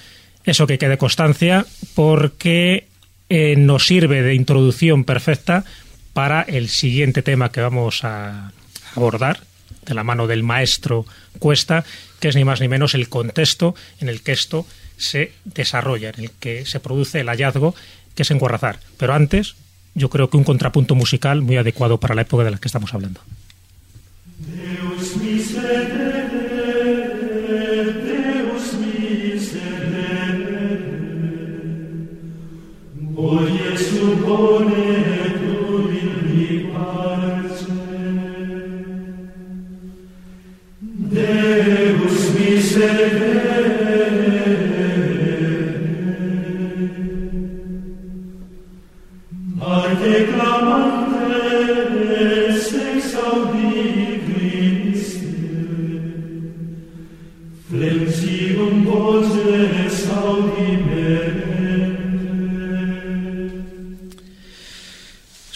Eso 0.43 0.67
que 0.67 0.77
quede 0.77 0.97
constancia 0.97 1.65
porque 1.95 2.87
eh, 3.29 3.55
nos 3.55 3.87
sirve 3.87 4.23
de 4.23 4.33
introducción 4.33 5.05
perfecta 5.05 5.63
para 6.11 6.41
el 6.41 6.67
siguiente 6.67 7.21
tema 7.21 7.49
que 7.49 7.61
vamos 7.61 8.03
a 8.03 8.51
abordar, 8.93 9.39
de 9.85 9.93
la 9.93 10.03
mano 10.03 10.27
del 10.27 10.43
maestro 10.43 11.05
Cuesta, 11.39 11.85
que 12.21 12.29
es 12.29 12.35
ni 12.37 12.45
más 12.45 12.61
ni 12.61 12.69
menos 12.69 12.93
el 12.93 13.09
contexto 13.09 13.75
en 13.99 14.07
el 14.07 14.21
que 14.21 14.31
esto 14.31 14.65
se 14.95 15.33
desarrolla, 15.43 16.11
en 16.15 16.23
el 16.23 16.31
que 16.31 16.65
se 16.65 16.79
produce 16.79 17.19
el 17.19 17.27
hallazgo, 17.27 17.75
que 18.15 18.21
es 18.21 18.31
en 18.31 18.37
Guarrazar. 18.37 18.79
Pero 18.97 19.13
antes, 19.13 19.55
yo 19.95 20.09
creo 20.09 20.29
que 20.29 20.37
un 20.37 20.43
contrapunto 20.43 20.95
musical 20.95 21.41
muy 21.41 21.57
adecuado 21.57 21.99
para 21.99 22.15
la 22.15 22.21
época 22.21 22.43
de 22.43 22.51
la 22.51 22.57
que 22.59 22.67
estamos 22.67 22.93
hablando. 22.93 23.19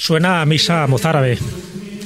Suena 0.06 0.42
a 0.42 0.46
misa 0.46 0.86
mozárabe. 0.86 1.40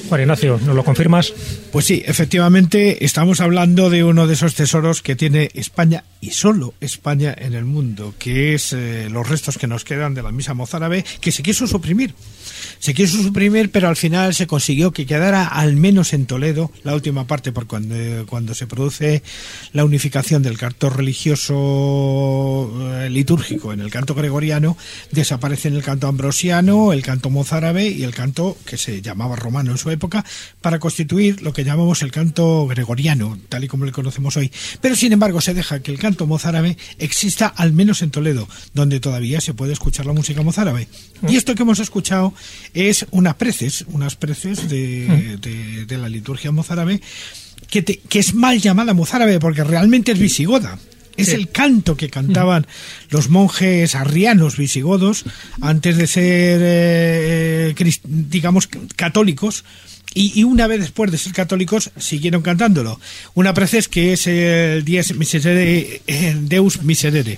Juan 0.07 0.21
Ignacio, 0.21 0.57
¿nos 0.65 0.73
lo 0.73 0.83
confirmas? 0.85 1.33
Pues 1.71 1.85
sí, 1.85 2.01
efectivamente 2.05 3.03
estamos 3.03 3.41
hablando 3.41 3.89
de 3.89 4.03
uno 4.03 4.25
de 4.25 4.33
esos 4.33 4.55
tesoros 4.55 5.01
que 5.01 5.15
tiene 5.15 5.51
España 5.53 6.05
y 6.21 6.31
solo 6.31 6.73
España 6.79 7.35
en 7.37 7.53
el 7.53 7.65
mundo, 7.65 8.15
que 8.17 8.55
es 8.55 8.73
eh, 8.73 9.07
los 9.11 9.27
restos 9.27 9.57
que 9.57 9.67
nos 9.67 9.83
quedan 9.83 10.13
de 10.13 10.23
la 10.23 10.31
misa 10.31 10.53
mozárabe 10.53 11.03
que 11.19 11.31
se 11.31 11.43
quiso 11.43 11.67
suprimir. 11.67 12.15
Se 12.77 12.93
quiso 12.93 13.21
suprimir, 13.21 13.71
pero 13.71 13.87
al 13.87 13.95
final 13.95 14.33
se 14.35 14.47
consiguió 14.47 14.91
que 14.91 15.05
quedara 15.05 15.47
al 15.47 15.75
menos 15.75 16.13
en 16.13 16.25
Toledo 16.25 16.71
la 16.83 16.93
última 16.93 17.25
parte, 17.25 17.51
por 17.51 17.67
cuando, 17.67 17.95
cuando 18.27 18.53
se 18.53 18.67
produce 18.67 19.23
la 19.73 19.85
unificación 19.85 20.43
del 20.43 20.57
canto 20.57 20.89
religioso 20.89 22.71
eh, 22.93 23.09
litúrgico 23.09 23.73
en 23.73 23.81
el 23.81 23.89
canto 23.89 24.13
gregoriano, 24.15 24.77
desaparecen 25.11 25.75
el 25.75 25.83
canto 25.83 26.07
ambrosiano, 26.07 26.93
el 26.93 27.01
canto 27.01 27.29
mozárabe 27.29 27.87
y 27.87 28.03
el 28.03 28.13
canto 28.13 28.57
que 28.65 28.77
se 28.77 29.01
llamaba 29.01 29.35
romano 29.35 29.71
en 29.71 29.77
su 29.77 29.89
época, 29.89 30.25
para 30.61 30.79
constituir 30.79 31.41
lo 31.41 31.53
que 31.53 31.63
llamamos 31.63 32.01
el 32.01 32.11
canto 32.11 32.67
gregoriano, 32.67 33.37
tal 33.49 33.63
y 33.63 33.67
como 33.67 33.85
le 33.85 33.91
conocemos 33.91 34.37
hoy. 34.37 34.51
Pero 34.81 34.95
sin 34.95 35.13
embargo 35.13 35.41
se 35.41 35.53
deja 35.53 35.79
que 35.81 35.91
el 35.91 35.99
canto 35.99 36.27
mozárabe 36.27 36.77
exista 36.97 37.47
al 37.47 37.73
menos 37.73 38.01
en 38.01 38.11
Toledo, 38.11 38.47
donde 38.73 38.99
todavía 38.99 39.41
se 39.41 39.53
puede 39.53 39.73
escuchar 39.73 40.05
la 40.05 40.13
música 40.13 40.41
mozárabe. 40.41 40.87
Y 41.27 41.35
esto 41.35 41.55
que 41.55 41.63
hemos 41.63 41.79
escuchado 41.79 42.33
es 42.73 43.05
unas 43.11 43.35
preces, 43.35 43.85
unas 43.89 44.15
preces 44.15 44.69
de, 44.69 45.37
de- 45.41 45.85
de 45.85 45.97
la 45.97 46.09
liturgia 46.09 46.51
mozárabe, 46.51 47.01
que, 47.69 47.81
te- 47.81 47.99
que 47.99 48.19
es 48.19 48.33
mal 48.33 48.59
llamada 48.59 48.93
mozárabe 48.93 49.39
porque 49.39 49.63
realmente 49.63 50.11
es 50.11 50.19
visigoda. 50.19 50.79
Es 51.17 51.27
Sí. 51.29 51.35
el 51.35 51.49
canto 51.49 51.97
que 51.97 52.09
cantaban 52.09 52.65
los 53.09 53.27
monjes 53.29 53.93
arrianos 53.95 54.55
visigodos 54.55 55.25
antes 55.59 55.97
de 55.97 56.07
ser, 56.07 56.59
eh, 56.63 57.75
crist- 57.77 58.03
digamos, 58.05 58.67
católicos. 58.95 59.65
Y, 60.15 60.31
y 60.39 60.43
una 60.43 60.65
vez 60.65 60.79
después 60.79 61.11
de 61.11 61.17
ser 61.19 61.33
católicos 61.33 61.91
siguieron 61.97 62.41
cantándolo. 62.41 62.99
Una 63.35 63.53
preces 63.53 63.87
que 63.87 64.13
es 64.13 64.25
el 64.27 64.83
Dies 64.83 65.13
Miserere, 65.15 66.01
eh, 66.07 66.35
Deus 66.41 66.81
Miserere. 66.81 67.37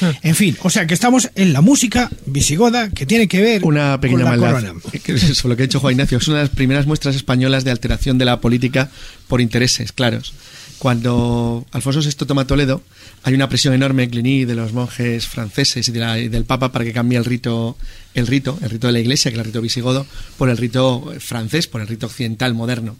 En 0.22 0.34
fin, 0.34 0.56
o 0.62 0.70
sea 0.70 0.86
que 0.86 0.94
estamos 0.94 1.30
en 1.34 1.52
la 1.52 1.60
música 1.60 2.10
visigoda 2.26 2.90
que 2.90 3.06
tiene 3.06 3.28
que 3.28 3.40
ver 3.42 3.64
Una 3.64 4.00
pequeña 4.00 4.24
con 4.24 4.40
la 4.40 4.52
maldad. 4.52 4.74
Que 5.04 5.12
es 5.12 5.22
eso, 5.24 5.48
lo 5.48 5.56
que 5.56 5.62
ha 5.62 5.66
dicho 5.66 5.80
Juan 5.80 5.92
Ignacio. 5.92 6.18
Es 6.18 6.28
una 6.28 6.38
de 6.38 6.44
las 6.44 6.50
primeras 6.54 6.86
muestras 6.86 7.16
españolas 7.16 7.64
de 7.64 7.70
alteración 7.70 8.18
de 8.18 8.24
la 8.24 8.40
política 8.40 8.90
por 9.28 9.40
intereses, 9.40 9.92
claros. 9.92 10.32
Cuando 10.78 11.66
Alfonso 11.72 12.00
VI 12.00 12.26
toma 12.26 12.46
Toledo, 12.46 12.82
hay 13.22 13.34
una 13.34 13.50
presión 13.50 13.74
enorme 13.74 14.04
en 14.04 14.10
Cluny 14.10 14.46
de 14.46 14.54
los 14.54 14.72
monjes 14.72 15.26
franceses 15.26 15.86
y, 15.88 15.92
de 15.92 16.00
la- 16.00 16.18
y 16.18 16.28
del 16.28 16.46
Papa 16.46 16.72
para 16.72 16.86
que 16.86 16.92
cambie 16.94 17.18
el 17.18 17.26
rito, 17.26 17.76
el 18.14 18.26
rito, 18.26 18.58
el 18.62 18.70
rito 18.70 18.86
de 18.86 18.94
la 18.94 19.00
Iglesia, 19.00 19.30
que 19.30 19.34
es 19.36 19.40
el 19.40 19.44
rito 19.44 19.60
visigodo, 19.60 20.06
por 20.38 20.48
el 20.48 20.56
rito 20.56 21.12
francés, 21.20 21.66
por 21.66 21.82
el 21.82 21.86
rito 21.86 22.06
occidental 22.06 22.54
moderno. 22.54 22.96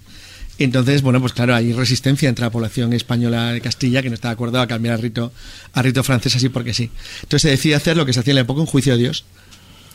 Entonces, 0.65 1.01
bueno, 1.01 1.21
pues 1.21 1.33
claro, 1.33 1.55
hay 1.55 1.73
resistencia 1.73 2.29
entre 2.29 2.45
la 2.45 2.51
población 2.51 2.93
española 2.93 3.53
de 3.53 3.63
Castilla 3.63 4.03
que 4.03 4.11
no 4.11 4.15
está 4.15 4.29
de 4.29 4.35
acuerdo 4.35 4.61
a 4.61 4.67
cambiar 4.67 4.95
al 4.95 5.01
rito, 5.01 5.33
al 5.73 5.85
rito 5.85 6.05
francés 6.05 6.37
así 6.37 6.51
porque 6.51 6.75
sí. 6.75 6.91
Entonces 7.23 7.43
se 7.43 7.49
decide 7.49 7.75
hacer 7.75 7.97
lo 7.97 8.05
que 8.05 8.13
se 8.13 8.21
hacía 8.21 8.33
en 8.33 8.37
la 8.37 8.43
época, 8.43 8.61
un 8.61 8.67
juicio 8.67 8.93
de 8.93 8.99
Dios. 8.99 9.25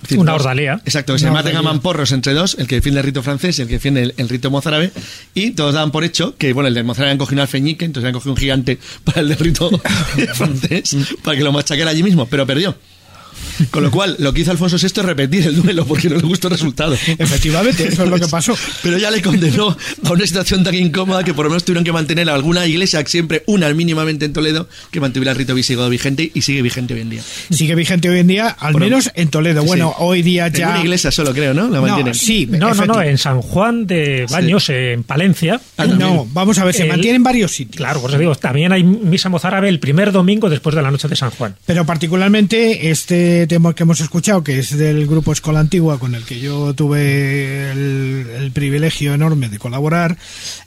Decir, 0.02 0.20
Una 0.20 0.34
ordalía. 0.34 0.82
Exacto, 0.84 1.14
que 1.14 1.20
se 1.20 1.30
maten 1.30 1.56
a 1.56 1.62
mamporros 1.62 2.12
entre 2.12 2.34
dos, 2.34 2.58
el 2.60 2.68
que 2.68 2.76
defiende 2.76 3.00
el 3.00 3.06
rito 3.06 3.22
francés 3.22 3.58
y 3.60 3.62
el 3.62 3.68
que 3.68 3.76
defiende 3.76 4.02
el, 4.02 4.14
el 4.18 4.28
rito 4.28 4.50
mozárabe, 4.50 4.92
y 5.36 5.52
todos 5.52 5.74
daban 5.76 5.92
por 5.92 6.04
hecho 6.04 6.36
que, 6.36 6.52
bueno, 6.52 6.68
el 6.68 6.74
del 6.74 6.84
mozárabe 6.84 7.12
han 7.12 7.18
cogido 7.18 7.36
un 7.36 7.42
alfeñique, 7.42 7.86
entonces 7.86 8.08
han 8.08 8.14
cogido 8.14 8.34
un 8.34 8.38
gigante 8.38 8.80
para 9.04 9.22
el 9.22 9.30
del 9.30 9.38
rito 9.38 9.70
francés, 10.34 10.98
para 11.24 11.38
que 11.38 11.44
lo 11.44 11.52
machacara 11.52 11.92
allí 11.92 12.02
mismo, 12.02 12.26
pero 12.26 12.46
perdió. 12.46 12.76
Con 13.72 13.84
lo 13.84 13.92
cual, 13.92 14.16
lo 14.20 14.34
que 14.34 14.42
hizo 14.42 14.52
Alfonso 14.52 14.78
VI 14.78 14.86
es 14.88 14.96
repetir 14.98 15.48
el 15.48 15.62
duelo 15.62 15.86
porque 15.86 16.10
no 16.10 16.16
le 16.16 16.22
gustó 16.24 16.48
el 16.48 16.54
resultado. 16.54 16.94
Efectivamente, 17.18 17.88
eso 17.88 18.04
es 18.04 18.10
lo 18.10 18.20
que 18.20 18.28
pasó. 18.28 18.56
Pero 18.84 18.98
ya 18.98 19.12
le 19.12 19.22
condenó 19.22 19.76
a 20.04 20.12
una 20.12 20.26
situación 20.26 20.64
tan 20.64 20.76
incómoda 20.76 21.24
que 21.24 21.34
por 21.34 21.46
lo 21.46 21.50
menos 21.52 21.64
tuvieron 21.66 21.84
que 21.84 21.92
mantener 21.92 22.30
alguna 22.30 22.66
iglesia, 22.66 23.04
siempre 23.06 23.44
una 23.48 23.72
mínimamente 23.74 24.26
en 24.26 24.34
Toledo, 24.34 24.68
que 24.92 25.00
mantuviera 25.00 25.32
el 25.32 25.38
rito 25.38 25.54
visigodo 25.56 25.90
vigente 25.90 26.32
y 26.34 26.42
sigue 26.42 26.62
vigente 26.62 26.94
hoy 26.94 27.02
en 27.02 27.10
día. 27.10 27.22
Sigue 27.50 27.76
vigente 27.76 28.10
hoy 28.10 28.20
en 28.20 28.28
día, 28.28 28.48
al 28.50 28.74
Por- 28.74 28.82
menos 28.82 29.12
en 29.16 29.30
Toledo. 29.30 29.62
Sí. 29.62 29.68
Bueno, 29.68 29.94
hoy 30.00 30.22
día 30.22 30.48
En 30.48 30.54
ya. 30.54 30.70
una 30.70 30.82
iglesia 30.82 31.12
solo, 31.12 31.34
creo, 31.34 31.54
¿no? 31.54 31.64
La 31.70 31.78
No, 31.78 31.82
mantienen. 31.88 32.14
sí, 32.14 32.46
No, 32.50 32.74
no, 32.74 32.86
no, 32.86 32.94
efecti- 32.96 33.08
en 33.10 33.18
San 33.18 33.42
Juan 33.42 33.88
de 33.88 34.26
Baños, 34.30 34.70
en 34.70 35.04
Palencia. 35.04 35.60
Ah. 35.78 35.86
No, 35.86 36.28
vamos 36.32 36.58
a 36.60 36.66
ver, 36.66 36.74
se 36.76 36.84
El- 36.84 36.90
mantiene 36.90 37.16
en 37.18 37.24
varios 37.24 37.52
sitios. 37.52 37.78
Claro, 37.78 38.02
por 38.02 38.10
eso 38.10 38.20
digo, 38.20 38.36
también 38.36 38.72
hay 38.72 38.84
misa 38.84 39.30
mozárabe 39.30 39.70
el 39.70 39.80
primer 39.80 40.12
domingo 40.12 40.50
después 40.50 40.76
de 40.76 40.82
la 40.82 40.92
noche 40.92 41.08
de 41.08 41.16
San 41.16 41.32
Juan. 41.32 41.56
Pero 41.66 41.86
particularmente 41.86 42.90
este 42.92 43.25
tema 43.48 43.74
que 43.74 43.84
hemos 43.84 44.00
escuchado, 44.02 44.44
que 44.44 44.60
es 44.60 44.78
del 44.78 45.08
grupo 45.08 45.32
Escola 45.32 45.60
Antigua, 45.60 46.00
con 46.00 46.16
el 46.16 46.24
que 46.24 46.40
yo 46.40 46.74
tuve 46.74 47.72
el, 47.72 48.26
el 48.38 48.52
privilegio 48.52 49.14
enorme 49.14 49.50
de 49.50 49.58
colaborar, 49.60 50.18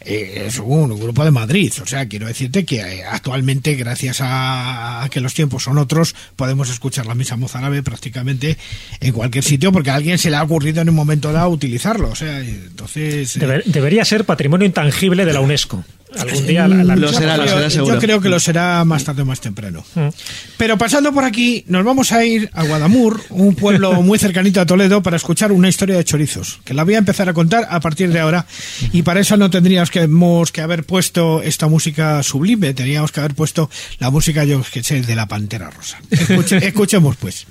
eh, 0.04 0.44
es 0.46 0.58
un 0.58 0.98
grupo 0.98 1.24
de 1.24 1.30
Madrid. 1.30 1.72
O 1.82 1.86
sea, 1.86 2.06
quiero 2.06 2.26
decirte 2.26 2.64
que 2.64 2.80
eh, 2.80 3.04
actualmente, 3.04 3.74
gracias 3.74 4.20
a, 4.20 5.02
a 5.04 5.08
que 5.08 5.20
los 5.20 5.34
tiempos 5.34 5.62
son 5.64 5.78
otros, 5.78 6.14
podemos 6.36 6.70
escuchar 6.70 7.06
la 7.06 7.14
misa 7.14 7.36
mozárabe 7.36 7.82
prácticamente 7.82 8.56
en 9.00 9.12
cualquier 9.12 9.44
sitio, 9.44 9.72
porque 9.72 9.90
a 9.90 9.94
alguien 9.94 10.18
se 10.18 10.30
le 10.30 10.36
ha 10.36 10.42
ocurrido 10.42 10.82
en 10.82 10.88
un 10.88 10.94
momento 10.94 11.32
dado 11.32 11.48
utilizarlo. 11.50 12.10
O 12.10 12.16
sea, 12.16 12.40
entonces... 12.40 13.36
eh, 13.36 13.40
Debe- 13.40 13.62
debería 13.66 14.04
ser 14.04 14.24
patrimonio 14.24 14.66
intangible 14.66 15.24
de 15.24 15.32
la 15.32 15.40
UNESCO. 15.40 15.84
Algún 16.16 16.46
día 16.46 16.66
la, 16.68 16.82
la 16.84 16.96
Lo 16.96 17.12
será, 17.12 17.36
lo 17.36 17.44
será 17.46 17.62
yo, 17.64 17.70
seguro. 17.70 17.94
yo 17.94 18.00
creo 18.00 18.20
que 18.20 18.28
lo 18.28 18.40
será 18.40 18.84
más 18.84 19.04
tarde 19.04 19.22
o 19.22 19.26
más 19.26 19.40
temprano. 19.40 19.84
Mm. 19.94 20.08
Pero 20.56 20.78
pasando 20.78 21.12
por 21.12 21.24
aquí, 21.24 21.64
nos 21.68 21.84
vamos 21.84 22.12
a 22.12 22.24
ir 22.24 22.48
a 22.54 22.64
Guadamur, 22.64 23.20
un 23.30 23.54
pueblo 23.54 23.92
muy 24.02 24.18
cercanito 24.18 24.60
a 24.60 24.66
Toledo, 24.66 25.02
para 25.02 25.16
escuchar 25.16 25.52
una 25.52 25.68
historia 25.68 25.96
de 25.96 26.04
chorizos, 26.04 26.60
que 26.64 26.72
la 26.74 26.84
voy 26.84 26.94
a 26.94 26.98
empezar 26.98 27.28
a 27.28 27.34
contar 27.34 27.66
a 27.70 27.80
partir 27.80 28.10
de 28.12 28.20
ahora. 28.20 28.46
Y 28.92 29.02
para 29.02 29.20
eso 29.20 29.36
no 29.36 29.50
tendríamos 29.50 29.90
que, 29.90 30.00
hemos 30.02 30.50
que 30.50 30.60
haber 30.62 30.84
puesto 30.84 31.42
esta 31.42 31.66
música 31.68 32.22
sublime, 32.22 32.72
teníamos 32.74 33.12
que 33.12 33.20
haber 33.20 33.34
puesto 33.34 33.70
la 33.98 34.10
música, 34.10 34.44
yo 34.44 34.62
que 34.72 34.82
sé, 34.82 35.02
de 35.02 35.14
la 35.14 35.26
Pantera 35.26 35.70
Rosa. 35.70 35.98
Escuche- 36.10 36.62
escuchemos 36.62 37.16
pues. 37.16 37.46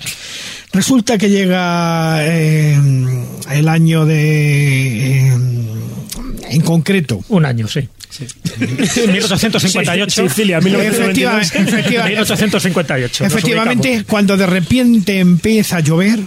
Resulta 0.73 1.17
que 1.17 1.29
llega 1.29 2.17
eh, 2.25 2.77
el 3.51 3.69
año 3.69 4.05
de... 4.05 5.27
eh, 5.29 5.37
en 6.49 6.61
concreto, 6.61 7.23
Un 7.29 7.45
año, 7.45 7.67
sí. 7.67 7.87
1858. 8.57 10.29
Sicilia, 10.29 10.59
1992. 10.59 11.41
Efectivamente, 11.41 11.69
efectivamente. 11.71 12.11
1858. 12.11 13.23
nos 13.23 13.33
Efectivamente, 13.33 13.87
ubicamos. 13.89 14.07
cuando 14.09 14.37
de 14.37 14.45
repente 14.45 15.19
empieza 15.19 15.77
a 15.77 15.79
llover 15.81 16.19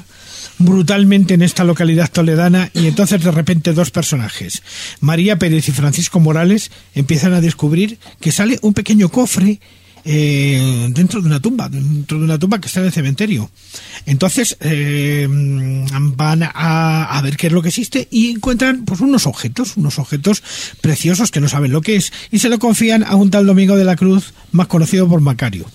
brutalmente 0.59 1.35
en 1.35 1.42
esta 1.42 1.64
localidad 1.64 2.11
toledana 2.11 2.70
y 2.74 2.87
entonces 2.87 3.22
de 3.24 3.30
repente 3.30 3.72
dos 3.72 3.90
personajes, 3.90 4.62
María 5.00 5.38
Pérez 5.38 5.68
y 5.68 5.72
Francisco 5.72 6.20
Morales, 6.20 6.70
empiezan 6.94 7.33
a 7.33 7.40
descubrir 7.40 7.98
que 8.20 8.30
sale 8.30 8.59
un 8.62 8.74
pequeño 8.74 9.09
cofre 9.09 9.59
eh, 10.04 10.88
dentro 10.90 11.20
de 11.20 11.26
una 11.28 11.40
tumba, 11.40 11.68
dentro 11.68 12.18
de 12.18 12.24
una 12.24 12.38
tumba 12.38 12.60
que 12.60 12.68
está 12.68 12.80
en 12.80 12.86
el 12.86 12.92
cementerio. 12.92 13.50
Entonces 14.06 14.56
eh, 14.60 15.26
van 15.30 16.42
a, 16.42 17.04
a 17.04 17.22
ver 17.22 17.36
qué 17.36 17.48
es 17.48 17.52
lo 17.52 17.62
que 17.62 17.68
existe 17.68 18.08
y 18.10 18.30
encuentran 18.30 18.84
pues 18.84 19.00
unos 19.00 19.26
objetos, 19.26 19.76
unos 19.76 19.98
objetos 19.98 20.42
preciosos 20.80 21.30
que 21.30 21.40
no 21.40 21.48
saben 21.48 21.72
lo 21.72 21.80
que 21.82 21.96
es 21.96 22.12
y 22.30 22.38
se 22.38 22.48
lo 22.48 22.58
confían 22.58 23.04
a 23.04 23.16
un 23.16 23.30
tal 23.30 23.46
Domingo 23.46 23.76
de 23.76 23.84
la 23.84 23.96
Cruz, 23.96 24.32
más 24.52 24.66
conocido 24.66 25.08
por 25.08 25.20
Macario. 25.20 25.66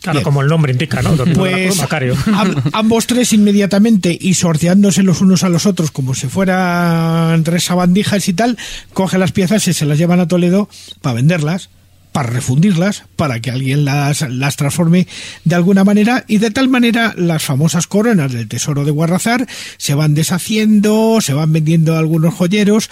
Claro, 0.00 0.18
Bien. 0.18 0.24
como 0.24 0.42
el 0.42 0.48
nombre 0.48 0.70
indica, 0.72 1.00
¿no? 1.00 1.16
Domingo 1.16 1.44
de 1.44 1.50
la 1.50 1.56
Pues 1.56 1.66
Cruz, 1.68 1.78
Macario. 1.78 2.14
am- 2.34 2.62
ambos 2.74 3.06
tres 3.06 3.32
inmediatamente 3.32 4.16
y 4.20 4.34
sorteándose 4.34 5.02
los 5.02 5.22
unos 5.22 5.44
a 5.44 5.48
los 5.48 5.64
otros 5.64 5.90
como 5.92 6.14
si 6.14 6.26
fueran 6.26 7.42
tres 7.42 7.64
sabandijas 7.64 8.28
y 8.28 8.34
tal, 8.34 8.58
cogen 8.92 9.20
las 9.20 9.32
piezas 9.32 9.66
y 9.66 9.72
se 9.72 9.86
las 9.86 9.96
llevan 9.96 10.20
a 10.20 10.28
Toledo 10.28 10.68
para 11.00 11.14
venderlas, 11.14 11.70
para 12.14 12.30
refundirlas, 12.30 13.02
para 13.16 13.40
que 13.40 13.50
alguien 13.50 13.84
las, 13.84 14.20
las 14.30 14.54
transforme 14.54 15.08
de 15.44 15.56
alguna 15.56 15.82
manera 15.82 16.24
y 16.28 16.38
de 16.38 16.52
tal 16.52 16.68
manera 16.68 17.12
las 17.18 17.42
famosas 17.42 17.88
coronas 17.88 18.32
del 18.32 18.46
tesoro 18.46 18.84
de 18.84 18.92
Guarrazar 18.92 19.48
se 19.78 19.94
van 19.94 20.14
deshaciendo, 20.14 21.18
se 21.20 21.34
van 21.34 21.52
vendiendo 21.52 21.96
a 21.96 21.98
algunos 21.98 22.32
joyeros 22.32 22.88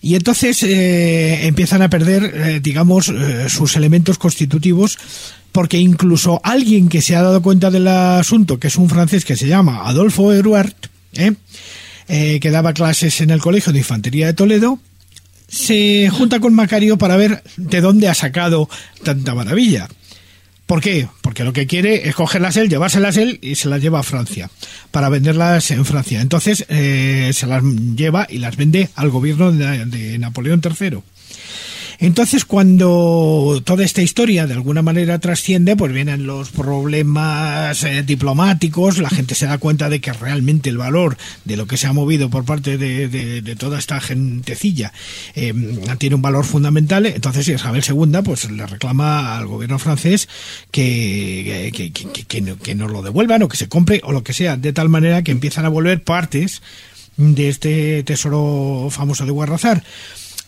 y 0.00 0.14
entonces 0.14 0.62
eh, 0.62 1.46
empiezan 1.46 1.82
a 1.82 1.90
perder, 1.90 2.24
eh, 2.24 2.60
digamos, 2.62 3.10
eh, 3.10 3.50
sus 3.50 3.76
elementos 3.76 4.16
constitutivos, 4.16 4.98
porque 5.52 5.76
incluso 5.76 6.40
alguien 6.42 6.88
que 6.88 7.02
se 7.02 7.16
ha 7.16 7.22
dado 7.22 7.42
cuenta 7.42 7.70
del 7.70 7.86
asunto, 7.86 8.58
que 8.58 8.68
es 8.68 8.76
un 8.76 8.88
francés 8.88 9.26
que 9.26 9.36
se 9.36 9.46
llama 9.46 9.86
Adolfo 9.86 10.32
Eruart, 10.32 10.86
¿eh? 11.12 11.34
Eh, 12.08 12.38
que 12.40 12.50
daba 12.50 12.74
clases 12.74 13.20
en 13.20 13.28
el 13.30 13.40
Colegio 13.40 13.74
de 13.74 13.80
Infantería 13.80 14.26
de 14.26 14.34
Toledo, 14.34 14.78
se 15.48 16.08
junta 16.10 16.40
con 16.40 16.54
Macario 16.54 16.98
para 16.98 17.16
ver 17.16 17.42
de 17.56 17.80
dónde 17.80 18.08
ha 18.08 18.14
sacado 18.14 18.68
tanta 19.02 19.34
maravilla. 19.34 19.88
¿Por 20.66 20.80
qué? 20.80 21.08
Porque 21.20 21.44
lo 21.44 21.52
que 21.52 21.66
quiere 21.66 22.08
es 22.08 22.14
cogerlas 22.14 22.56
él, 22.56 22.70
llevárselas 22.70 23.18
él 23.18 23.38
y 23.42 23.54
se 23.56 23.68
las 23.68 23.82
lleva 23.82 24.00
a 24.00 24.02
Francia 24.02 24.50
para 24.90 25.10
venderlas 25.10 25.70
en 25.70 25.84
Francia. 25.84 26.22
Entonces 26.22 26.64
eh, 26.68 27.30
se 27.34 27.46
las 27.46 27.62
lleva 27.62 28.26
y 28.30 28.38
las 28.38 28.56
vende 28.56 28.88
al 28.94 29.10
gobierno 29.10 29.52
de, 29.52 29.84
de 29.84 30.18
Napoleón 30.18 30.62
III. 30.64 31.00
Entonces, 31.98 32.44
cuando 32.44 33.60
toda 33.64 33.84
esta 33.84 34.02
historia 34.02 34.46
de 34.46 34.54
alguna 34.54 34.82
manera 34.82 35.18
trasciende, 35.18 35.76
pues 35.76 35.92
vienen 35.92 36.26
los 36.26 36.50
problemas 36.50 37.82
eh, 37.84 38.02
diplomáticos, 38.02 38.98
la 38.98 39.10
gente 39.10 39.34
se 39.34 39.46
da 39.46 39.58
cuenta 39.58 39.88
de 39.88 40.00
que 40.00 40.12
realmente 40.12 40.70
el 40.70 40.78
valor 40.78 41.16
de 41.44 41.56
lo 41.56 41.66
que 41.66 41.76
se 41.76 41.86
ha 41.86 41.92
movido 41.92 42.30
por 42.30 42.44
parte 42.44 42.78
de, 42.78 43.56
toda 43.58 43.78
esta 43.78 44.00
gentecilla 44.00 44.92
eh, 45.34 45.52
tiene 45.98 46.16
un 46.16 46.22
valor 46.22 46.44
fundamental. 46.44 47.06
Entonces, 47.06 47.48
Isabel 47.48 47.84
II 47.88 48.20
pues 48.24 48.50
le 48.50 48.66
reclama 48.66 49.36
al 49.36 49.46
gobierno 49.46 49.78
francés 49.78 50.28
que, 50.70 51.70
que- 51.72 51.92
que 51.92 52.40
no- 52.40 52.58
que 52.58 52.74
nos 52.74 52.90
lo 52.90 53.02
devuelvan 53.02 53.42
o 53.42 53.48
que 53.48 53.56
se 53.56 53.68
compre 53.68 54.00
o 54.04 54.12
lo 54.12 54.22
que 54.24 54.32
sea, 54.32 54.56
de 54.56 54.72
tal 54.72 54.88
manera 54.88 55.22
que 55.22 55.32
empiezan 55.32 55.64
a 55.64 55.68
volver 55.68 56.02
partes 56.02 56.62
de 57.16 57.48
este 57.48 58.02
tesoro 58.02 58.88
famoso 58.90 59.24
de 59.24 59.30
Guarrazar. 59.30 59.84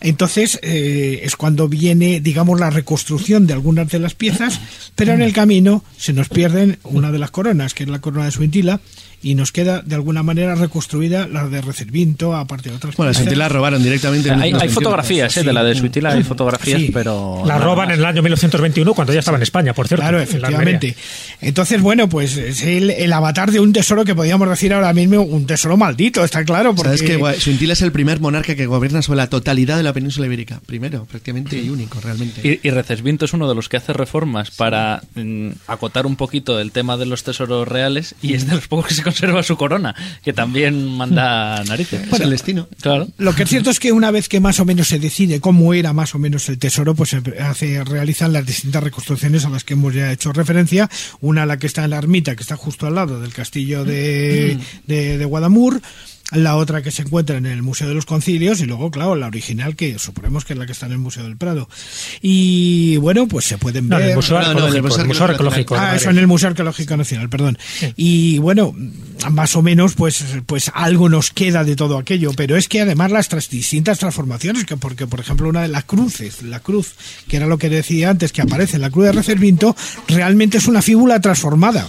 Entonces 0.01 0.59
eh, 0.63 1.21
es 1.23 1.37
cuando 1.37 1.69
viene, 1.69 2.21
digamos, 2.21 2.61
la 2.61 2.71
reconstrucción 2.71 3.47
de 3.47 3.55
algunas 3.55 3.89
de 3.89 3.99
las 3.99 4.15
piezas, 4.15 4.61
pero 4.95 5.13
en 5.13 5.23
el 5.23 5.33
camino 5.33 5.83
se 5.97 6.13
nos 6.13 6.29
pierden 6.29 6.79
una 6.85 7.11
de 7.13 7.19
las 7.19 7.31
coronas, 7.31 7.75
que 7.75 7.85
es 7.85 7.89
la 7.89 8.01
corona 8.01 8.27
de 8.27 8.31
Suintila, 8.31 8.81
y 9.27 9.35
nos 9.35 9.51
queda 9.51 9.83
de 9.83 9.97
alguna 9.97 10.23
manera 10.23 10.55
reconstruida 10.55 11.27
la 11.27 11.49
de 11.49 11.61
Recervinto, 11.61 12.37
aparte 12.37 12.71
de 12.71 12.77
otras 12.77 12.95
Bueno, 12.95 13.09
las 13.11 13.17
piezas. 13.17 13.25
Suintila 13.25 13.49
robaron 13.49 13.83
directamente. 13.83 14.29
en 14.29 14.35
Hay, 14.35 14.41
hay 14.53 14.69
1921. 14.69 14.75
fotografías 14.81 15.37
eh, 15.37 15.43
de 15.43 15.53
la 15.53 15.65
de 15.65 15.75
Suitila, 15.75 16.11
hay 16.12 16.23
fotografías, 16.23 16.81
Sí. 16.81 16.91
pero... 16.95 17.43
La 17.45 17.59
roban 17.59 17.91
en 17.91 17.99
el 17.99 18.05
año 18.05 18.23
1921 18.23 18.95
cuando 18.95 19.12
ya 19.12 19.19
estaba 19.19 19.37
en 19.37 19.43
España, 19.43 19.75
por 19.75 19.89
cierto. 19.89 20.03
Claro, 20.03 20.19
en 20.19 20.25
la 20.27 20.31
efectivamente. 20.31 20.97
Entonces, 21.41 21.81
bueno, 21.83 22.09
pues 22.09 22.37
es 22.37 22.62
el, 22.62 22.91
el 22.91 23.12
avatar 23.12 23.51
de 23.51 23.59
un 23.59 23.73
tesoro 23.73 24.05
que 24.05 24.15
podríamos 24.15 24.49
decir 24.49 24.73
ahora 24.73 24.93
mismo 24.93 25.21
un 25.23 25.45
tesoro 25.45 25.77
maldito, 25.77 26.23
está 26.25 26.45
claro. 26.45 26.77
Porque... 26.77 26.97
Sabes 26.97 27.03
que 27.35 27.41
Suintila 27.41 27.73
es 27.73 27.83
el 27.83 27.91
primer 27.91 28.21
monarca 28.21 28.55
que 28.55 28.67
gobierna 28.67 29.03
sobre 29.03 29.17
la 29.17 29.29
totalidad 29.29 29.77
de 29.77 29.83
la 29.83 29.93
península 29.93 30.27
ibérica. 30.27 30.61
Primero, 30.67 31.05
prácticamente 31.05 31.59
y 31.59 31.69
único, 31.69 32.01
realmente. 32.01 32.61
Y, 32.62 32.69
y 32.69 32.71
Recesvinto 32.71 33.25
es 33.25 33.33
uno 33.33 33.49
de 33.49 33.57
los 33.57 33.69
que 33.69 33.77
hace 33.77 33.93
reformas 33.93 34.53
para 34.53 35.03
mm, 35.17 35.49
acotar 35.67 36.07
un 36.07 36.15
poquito 36.15 36.61
el 36.61 36.71
tema 36.71 36.97
de 36.97 37.07
los 37.07 37.25
tesoros 37.25 37.67
reales 37.67 38.15
y 38.23 38.35
es 38.35 38.47
de 38.47 38.55
los 38.55 38.69
pocos 38.69 38.87
que 38.87 38.95
se 38.95 39.03
conserva 39.16 39.42
su 39.42 39.57
corona, 39.57 39.94
que 40.22 40.33
también 40.33 40.94
manda 40.96 41.64
narices. 41.64 42.07
es 42.12 42.20
el 42.20 42.31
destino. 42.31 42.68
Claro. 42.81 43.09
Lo 43.16 43.35
que 43.35 43.44
es 43.44 43.48
cierto 43.48 43.70
es 43.70 43.81
que 43.81 43.92
una 43.92 44.11
vez 44.11 44.29
que 44.29 44.40
más 44.40 44.61
o 44.61 44.64
menos 44.64 44.88
se 44.88 44.98
decide 44.98 45.40
cómo 45.40 45.72
era 45.72 45.92
más 45.94 46.14
o 46.14 46.18
menos 46.18 46.48
el 46.50 46.59
tesoro, 46.59 46.94
pues 46.94 47.11
se 47.11 47.22
hace, 47.40 47.83
realizan 47.83 48.33
las 48.33 48.44
distintas 48.44 48.83
reconstrucciones 48.85 49.44
a 49.46 49.48
las 49.48 49.64
que 49.64 49.72
hemos 49.72 49.94
ya 49.94 50.12
hecho 50.12 50.33
referencia. 50.33 50.90
Una, 51.20 51.46
la 51.46 51.59
que 51.59 51.66
está 51.66 51.85
en 51.85 51.90
la 51.90 51.98
ermita, 51.98 52.37
que 52.37 52.42
está 52.42 52.57
justo 52.57 52.87
al 52.87 52.94
lado 52.94 53.20
del 53.20 53.33
castillo 53.33 53.85
de, 53.85 54.59
de, 54.87 55.18
de 55.18 55.24
Guadamur. 55.24 55.81
La 56.33 56.57
otra 56.57 56.83
que 56.83 56.91
se 56.91 57.03
encuentra 57.03 57.37
en 57.37 57.47
el 57.47 57.62
Museo 57.62 57.87
de 57.89 57.95
los 57.95 58.05
Concilios 58.05 58.61
y 58.61 58.65
luego, 58.67 58.91
claro, 58.91 59.15
la 59.15 59.29
original 59.29 59.77
que 59.77 59.97
suponemos 59.99 60.45
que 60.45 60.55
es 60.55 60.59
la 60.59 60.67
que 60.67 60.73
está 60.73 60.87
en 60.87 60.93
el 60.93 60.99
Museo 60.99 61.23
del 61.23 61.37
Prado. 61.37 61.69
Y 62.21 62.97
bueno, 62.97 63.29
pues 63.29 63.45
se 63.45 63.59
pueden 63.59 63.89
No, 63.89 63.97
en 63.97 64.01
ver. 64.03 64.11
el 64.11 64.17
Museo 64.17 64.41
No, 64.41 64.43
no, 64.43 64.51
en 64.51 64.57
el 64.59 64.65
Arqueológico. 64.65 64.89
Museo 64.89 65.03
el 65.03 65.09
Museo 65.09 65.25
Arqueológico 65.27 65.77
Ah, 65.79 65.95
eso 65.95 66.11
en 66.11 66.19
el 66.19 66.27
Museo 66.27 66.49
Arqueológico 66.49 66.97
Nacional, 66.97 67.29
perdón. 67.29 67.59
Y 67.97 68.39
bueno, 68.39 68.75
más 69.31 69.55
o 69.55 69.62
menos, 69.62 69.95
pues, 69.95 70.25
pues 70.47 70.71
algo 70.75 71.09
nos 71.09 71.31
queda 71.31 71.62
de 71.62 71.77
todo 71.77 71.97
aquello, 71.97 72.33
pero 72.37 72.57
es 72.57 72.67
que 72.69 72.81
además 72.81 73.12
las 73.12 73.29
tras- 73.29 73.49
distintas 73.49 74.01
transformaciones, 74.01 74.65
que 74.65 74.77
porque 74.77 75.07
por 75.07 75.21
ejemplo 75.21 75.49
una 75.49 75.62
de 75.62 75.69
las 75.69 75.85
cruces, 75.85 76.43
la 76.43 76.59
cruz, 76.59 76.95
que 77.29 77.37
era 77.37 77.47
lo 77.47 77.59
que 77.59 77.69
decía 77.69 78.11
antes, 78.11 78.33
que 78.33 78.43
aparece 78.43 78.77
en 78.77 78.83
la 78.83 78.91
cruz 78.91 79.05
de 79.05 79.12
Recervinto, 79.12 79.77
realmente 80.09 80.59
es 80.59 80.67
una 80.67 80.83
fíbula 80.83 81.21
transformada. 81.21 81.89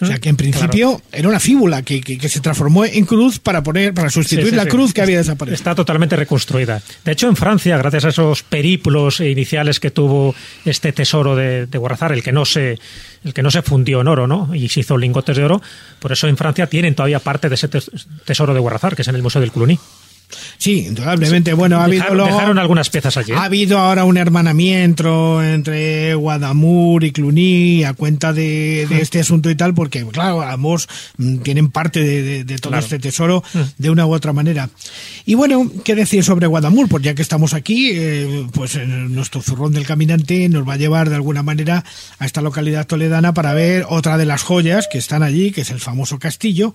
O 0.00 0.06
sea 0.06 0.18
que 0.18 0.28
en 0.28 0.36
principio 0.36 1.00
era 1.12 1.28
una 1.28 1.40
fíbula 1.40 1.82
que, 1.82 2.00
que- 2.00 2.18
que 2.18 2.28
se 2.28 2.40
transformó 2.40 2.84
en 2.84 3.04
cruz 3.04 3.38
para 3.38 3.62
poner 3.62 3.94
para 3.94 4.10
sustituir 4.10 4.46
Sí, 4.46 4.50
sí, 4.50 4.56
la 4.56 4.64
sí. 4.64 4.68
cruz 4.68 4.92
que 4.92 5.02
había 5.02 5.18
desaparecido. 5.18 5.54
Está 5.54 5.74
totalmente 5.74 6.16
reconstruida. 6.16 6.82
De 7.04 7.12
hecho, 7.12 7.28
en 7.28 7.36
Francia, 7.36 7.76
gracias 7.78 8.04
a 8.04 8.08
esos 8.08 8.42
periplos 8.42 9.20
iniciales 9.20 9.78
que 9.80 9.90
tuvo 9.90 10.34
este 10.64 10.92
tesoro 10.92 11.36
de, 11.36 11.66
de 11.66 11.78
Guarrazar, 11.78 12.12
el 12.12 12.22
que 12.22 12.32
no 12.32 12.44
se 12.44 12.78
el 13.24 13.32
que 13.32 13.42
no 13.42 13.50
se 13.50 13.62
fundió 13.62 14.00
en 14.02 14.08
oro, 14.08 14.26
¿no? 14.26 14.54
Y 14.54 14.68
se 14.68 14.80
hizo 14.80 14.98
lingotes 14.98 15.36
de 15.36 15.44
oro, 15.44 15.62
por 15.98 16.12
eso 16.12 16.28
en 16.28 16.36
Francia 16.36 16.66
tienen 16.66 16.94
todavía 16.94 17.20
parte 17.20 17.48
de 17.48 17.54
ese 17.54 17.68
tes- 17.68 17.90
tesoro 18.26 18.52
de 18.52 18.60
Guarrazar, 18.60 18.94
que 18.94 19.02
es 19.02 19.08
en 19.08 19.14
el 19.14 19.22
Museo 19.22 19.40
del 19.40 19.50
Cluny. 19.52 19.78
Sí, 20.58 20.86
indudablemente. 20.88 21.52
Bueno, 21.54 21.80
ha 21.80 21.84
habido 21.84 22.02
Dejaron, 22.02 22.16
luego- 22.18 22.32
dejaron 22.34 22.58
algunas 22.58 22.90
piezas 22.90 23.16
allí. 23.16 23.32
¿eh? 23.32 23.36
Ha 23.36 23.44
habido 23.44 23.78
ahora 23.78 24.04
un 24.04 24.16
hermanamiento 24.16 25.42
entre 25.42 26.14
Guadamur 26.14 27.04
y 27.04 27.12
Cluny 27.12 27.84
a 27.84 27.94
cuenta 27.94 28.32
de, 28.32 28.86
de 28.88 29.00
este 29.00 29.20
asunto 29.20 29.50
y 29.50 29.54
tal, 29.54 29.74
porque, 29.74 30.04
claro, 30.06 30.42
ambos 30.42 30.88
mm, 31.18 31.38
tienen 31.38 31.70
parte 31.70 32.00
de, 32.00 32.22
de- 32.22 32.44
de 32.44 32.58
todo 32.58 32.70
Claro. 32.70 32.84
este 32.84 32.98
tesoro 32.98 33.42
de 33.78 33.90
una 33.90 34.06
u 34.06 34.12
otra 34.14 34.32
manera. 34.32 34.70
Y 35.26 35.34
bueno, 35.34 35.70
¿qué 35.84 35.94
decir 35.94 36.24
sobre 36.24 36.46
Guadamur? 36.46 36.88
Pues 36.88 37.02
ya 37.02 37.14
que 37.14 37.22
estamos 37.22 37.54
aquí, 37.54 37.90
eh, 37.92 38.46
pues 38.52 38.74
eh, 38.76 38.86
nuestro 38.86 39.42
zurrón 39.42 39.72
del 39.72 39.86
caminante 39.86 40.48
nos 40.48 40.66
va 40.68 40.74
a 40.74 40.76
llevar 40.76 41.08
de 41.10 41.16
alguna 41.16 41.42
manera 41.42 41.84
a 42.18 42.26
esta 42.26 42.40
localidad 42.42 42.86
toledana 42.86 43.34
para 43.34 43.52
ver 43.54 43.86
otra 43.88 44.16
de 44.18 44.26
las 44.26 44.42
joyas 44.42 44.88
que 44.90 44.98
están 44.98 45.22
allí, 45.22 45.50
que 45.52 45.60
es 45.62 45.70
el 45.70 45.80
famoso 45.80 46.18
castillo, 46.18 46.74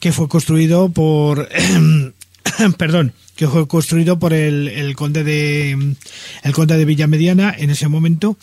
que 0.00 0.12
fue 0.12 0.28
construido 0.28 0.88
por... 0.90 1.48
perdón, 2.78 3.12
que 3.36 3.48
fue 3.48 3.66
construido 3.66 4.18
por 4.18 4.32
el, 4.32 4.68
el 4.68 4.94
conde 4.96 5.24
de 5.24 5.94
el 6.42 6.52
conde 6.52 6.76
de 6.76 6.84
Villamediana 6.84 7.54
en 7.56 7.70
ese 7.70 7.88
momento 7.88 8.36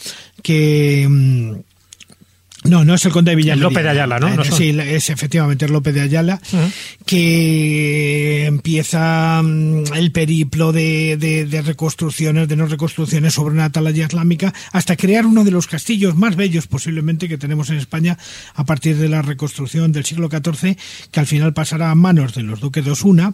que 0.44 1.06
mm, 1.10 1.54
no, 2.64 2.84
no 2.84 2.96
es 2.96 3.06
el 3.06 3.12
conde 3.12 3.32
de 3.32 3.36
Villamediana. 3.36 3.70
López 3.70 3.84
de 3.84 3.90
Ayala, 3.90 4.20
¿no? 4.20 4.30
No 4.36 4.44
son- 4.44 4.58
Sí, 4.58 4.70
es 4.80 5.10
efectivamente 5.10 5.66
es 5.66 5.72
López 5.72 5.94
de 5.94 6.02
Ayala, 6.02 6.42
que 7.06 8.46
empieza 8.46 9.42
mm, 9.44 9.94
el 9.96 10.12
periplo 10.12 10.72
de, 10.72 11.18
de- 11.18 11.46
de 11.46 11.62
reconstrucciones, 11.62 12.48
de 12.48 12.56
no 12.56 12.66
reconstrucciones 12.68 13.34
sobre 13.34 13.54
una 13.54 13.66
atalaya 13.66 14.06
islámica, 14.06 14.54
hasta 14.72 14.96
crear 14.96 15.26
uno 15.26 15.44
de 15.44 15.52
los 15.52 15.68
castillos 15.68 16.16
más 16.16 16.36
bellos 16.36 16.68
posiblemente 16.68 17.28
que 17.28 17.38
tenemos 17.38 17.70
en 17.70 17.78
España 17.78 18.18
a 18.54 18.66
partir 18.66 18.98
de 18.98 19.10
la 19.10 19.22
reconstrucción 19.22 19.92
del 19.92 20.06
siglo 20.06 20.30
XIV, 20.30 20.78
que 21.12 21.20
al 21.20 21.28
final 21.28 21.54
pasará 21.54 21.92
a 21.92 21.96
manos 21.96 22.34
de 22.36 22.44
los 22.44 22.60
duques 22.60 22.84
de 22.84 22.92
Osuna 22.92 23.34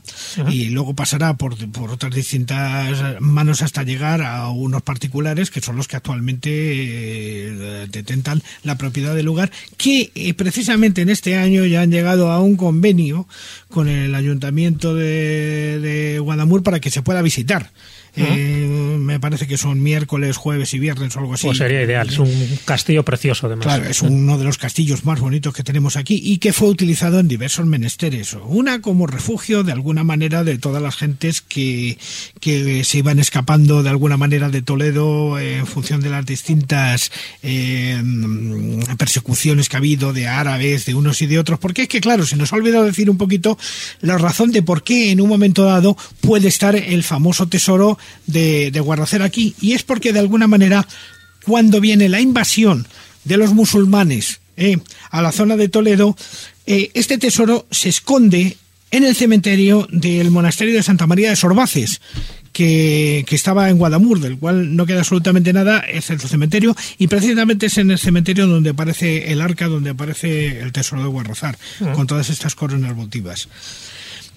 y 0.49 0.65
luego 0.69 0.93
pasará 0.95 1.35
por, 1.35 1.55
por 1.71 1.91
otras 1.91 2.13
distintas 2.13 3.19
manos 3.19 3.61
hasta 3.61 3.83
llegar 3.83 4.21
a 4.21 4.47
unos 4.49 4.81
particulares 4.81 5.49
que 5.51 5.61
son 5.61 5.75
los 5.75 5.87
que 5.87 5.95
actualmente 5.97 6.49
eh, 6.51 7.87
detentan 7.89 8.41
la 8.63 8.77
propiedad 8.77 9.15
lugar, 9.23 9.51
que 9.77 10.11
eh, 10.15 10.33
precisamente 10.33 11.01
en 11.01 11.09
este 11.09 11.35
año 11.35 11.65
ya 11.65 11.81
han 11.81 11.91
llegado 11.91 12.31
a 12.31 12.39
un 12.39 12.55
convenio 12.55 13.27
con 13.69 13.87
el 13.87 14.15
ayuntamiento 14.15 14.95
de, 14.95 15.79
de 15.79 16.19
Guadamur 16.19 16.63
para 16.63 16.79
que 16.79 16.91
se 16.91 17.01
pueda 17.01 17.21
visitar. 17.21 17.71
Eh, 18.15 18.97
me 18.99 19.19
parece 19.19 19.47
que 19.47 19.57
son 19.57 19.81
miércoles, 19.81 20.37
jueves 20.37 20.73
y 20.73 20.79
viernes 20.79 21.15
o 21.15 21.19
algo 21.19 21.33
así. 21.33 21.47
Pues 21.47 21.57
sería 21.57 21.81
ideal. 21.81 22.07
Es 22.07 22.19
un 22.19 22.59
castillo 22.65 23.03
precioso, 23.03 23.47
además. 23.47 23.65
Claro, 23.65 23.85
es 23.85 24.01
uno 24.01 24.37
de 24.37 24.43
los 24.43 24.57
castillos 24.57 25.05
más 25.05 25.19
bonitos 25.19 25.53
que 25.53 25.63
tenemos 25.63 25.95
aquí 25.95 26.21
y 26.23 26.37
que 26.37 26.53
fue 26.53 26.69
utilizado 26.69 27.19
en 27.19 27.27
diversos 27.27 27.65
menesteres. 27.65 28.37
Una 28.45 28.81
como 28.81 29.07
refugio, 29.07 29.63
de 29.63 29.71
alguna 29.71 30.03
manera, 30.03 30.43
de 30.43 30.57
todas 30.57 30.81
las 30.81 30.95
gentes 30.95 31.41
que, 31.41 31.97
que 32.39 32.83
se 32.83 32.99
iban 32.99 33.19
escapando 33.19 33.83
de 33.83 33.89
alguna 33.89 34.17
manera 34.17 34.49
de 34.49 34.61
Toledo 34.61 35.39
eh, 35.39 35.57
en 35.57 35.67
función 35.67 36.01
de 36.01 36.09
las 36.09 36.25
distintas 36.25 37.11
eh, 37.41 38.01
persecuciones 38.97 39.69
que 39.69 39.75
ha 39.75 39.79
habido 39.79 40.13
de 40.13 40.27
árabes, 40.27 40.85
de 40.85 40.95
unos 40.95 41.21
y 41.21 41.27
de 41.27 41.39
otros. 41.39 41.59
Porque 41.59 41.83
es 41.83 41.87
que, 41.87 42.01
claro, 42.01 42.25
se 42.25 42.35
nos 42.35 42.53
ha 42.53 42.57
olvidado 42.57 42.85
decir 42.85 43.09
un 43.09 43.17
poquito 43.17 43.57
la 44.01 44.17
razón 44.17 44.51
de 44.51 44.61
por 44.61 44.83
qué 44.83 45.11
en 45.11 45.21
un 45.21 45.29
momento 45.29 45.63
dado 45.63 45.97
puede 46.21 46.47
estar 46.47 46.75
el 46.75 47.03
famoso 47.03 47.47
tesoro 47.47 47.97
de, 48.27 48.71
de 48.71 48.79
Guardacer 48.79 49.21
aquí. 49.21 49.55
Y 49.61 49.73
es 49.73 49.83
porque, 49.83 50.13
de 50.13 50.19
alguna 50.19 50.47
manera, 50.47 50.87
cuando 51.45 51.81
viene 51.81 52.09
la 52.09 52.21
invasión 52.21 52.87
de 53.23 53.37
los 53.37 53.53
musulmanes 53.53 54.39
eh, 54.57 54.77
a 55.09 55.21
la 55.21 55.31
zona 55.31 55.55
de 55.55 55.69
Toledo, 55.69 56.15
eh, 56.65 56.91
este 56.93 57.17
tesoro 57.17 57.65
se 57.71 57.89
esconde 57.89 58.57
en 58.91 59.03
el 59.03 59.15
cementerio 59.15 59.87
del 59.91 60.29
monasterio 60.29 60.75
de 60.75 60.83
Santa 60.83 61.07
María 61.07 61.31
de 61.31 61.35
Sorbaces, 61.35 61.99
que, 62.51 63.25
que 63.27 63.35
estaba 63.35 63.69
en 63.71 63.79
Guadamur, 63.79 64.19
del 64.19 64.37
cual 64.37 64.75
no 64.75 64.85
queda 64.85 64.99
absolutamente 64.99 65.51
nada, 65.51 65.79
es 65.79 66.11
el 66.11 66.19
cementerio, 66.19 66.75
y 66.99 67.07
precisamente 67.07 67.65
es 67.65 67.79
en 67.79 67.89
el 67.89 67.97
cementerio 67.97 68.45
donde 68.45 68.69
aparece 68.69 69.31
el 69.31 69.41
arca, 69.41 69.67
donde 69.67 69.89
aparece 69.89 70.59
el 70.59 70.71
tesoro 70.71 71.01
de 71.01 71.07
Guarrazar, 71.07 71.57
con 71.95 72.05
todas 72.05 72.29
estas 72.29 72.53
coronas 72.53 72.95
votivas. 72.95 73.47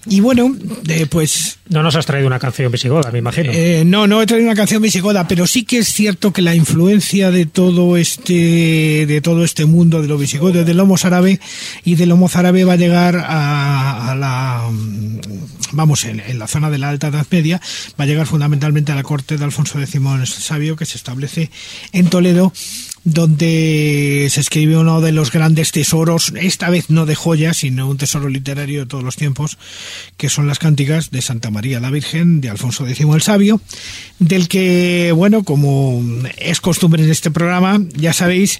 Y 0.09 0.19
bueno, 0.21 0.55
eh, 0.87 1.05
pues 1.09 1.57
No 1.69 1.83
nos 1.83 1.95
has 1.95 2.05
traído 2.05 2.27
una 2.27 2.39
canción 2.39 2.71
visigoda, 2.71 3.11
me 3.11 3.19
imagino. 3.19 3.51
eh, 3.53 3.83
no, 3.85 4.07
no 4.07 4.21
he 4.21 4.25
traído 4.25 4.47
una 4.47 4.55
canción 4.55 4.81
visigoda, 4.81 5.27
pero 5.27 5.45
sí 5.47 5.63
que 5.65 5.79
es 5.79 5.89
cierto 5.91 6.31
que 6.31 6.41
la 6.41 6.55
influencia 6.55 7.29
de 7.29 7.45
todo 7.45 7.97
este, 7.97 9.05
de 9.05 9.21
todo 9.21 9.43
este 9.43 9.65
mundo 9.65 10.01
de 10.01 10.07
lo 10.07 10.17
visigodo, 10.17 10.63
del 10.63 10.79
homo 10.79 10.95
árabe 11.03 11.39
y 11.83 11.95
del 11.95 12.11
homo 12.11 12.29
árabe 12.33 12.63
va 12.63 12.73
a 12.73 12.77
llegar 12.77 13.17
a, 13.17 14.11
a 14.11 14.15
la, 14.15 14.69
mm, 14.71 15.19
vamos, 15.73 16.05
en, 16.05 16.21
en 16.21 16.39
la 16.39 16.47
zona 16.47 16.69
de 16.69 16.77
la 16.77 16.89
Alta 16.89 17.07
Edad 17.07 17.27
Media, 17.29 17.59
va 17.99 18.05
a 18.05 18.07
llegar 18.07 18.27
fundamentalmente 18.27 18.91
a 18.91 18.95
la 18.95 19.03
corte 19.03 19.37
de 19.37 19.43
Alfonso 19.43 19.79
X 19.81 19.95
el 19.95 20.27
Sabio, 20.27 20.75
que 20.75 20.85
se 20.85 20.97
establece 20.97 21.51
en 21.91 22.09
Toledo, 22.09 22.53
donde 23.07 24.27
se 24.29 24.41
escribe 24.41 24.77
uno 24.77 24.99
de 24.99 25.13
los 25.13 25.31
grandes 25.31 25.71
tesoros, 25.71 26.33
esta 26.35 26.69
vez 26.69 26.89
no 26.89 27.05
de 27.05 27.15
joyas, 27.15 27.57
sino 27.57 27.87
un 27.87 27.97
tesoro 27.97 28.27
literario 28.27 28.81
de 28.81 28.85
todos 28.85 29.03
los 29.03 29.15
tiempos, 29.15 29.57
que 30.17 30.27
son 30.27 30.45
las 30.45 30.59
cánticas 30.59 31.09
de 31.09 31.21
Santa 31.21 31.49
María 31.49 31.79
la 31.79 31.89
Virgen, 31.89 32.41
de 32.41 32.49
Alfonso 32.49 32.85
X 32.85 33.07
el 33.13 33.21
Sabio, 33.21 33.61
del 34.19 34.49
que, 34.49 35.13
bueno, 35.15 35.43
como 35.43 36.03
es 36.37 36.59
costumbre 36.59 37.01
en 37.01 37.09
este 37.09 37.31
programa, 37.31 37.79
ya 37.95 38.11
sabéis, 38.11 38.59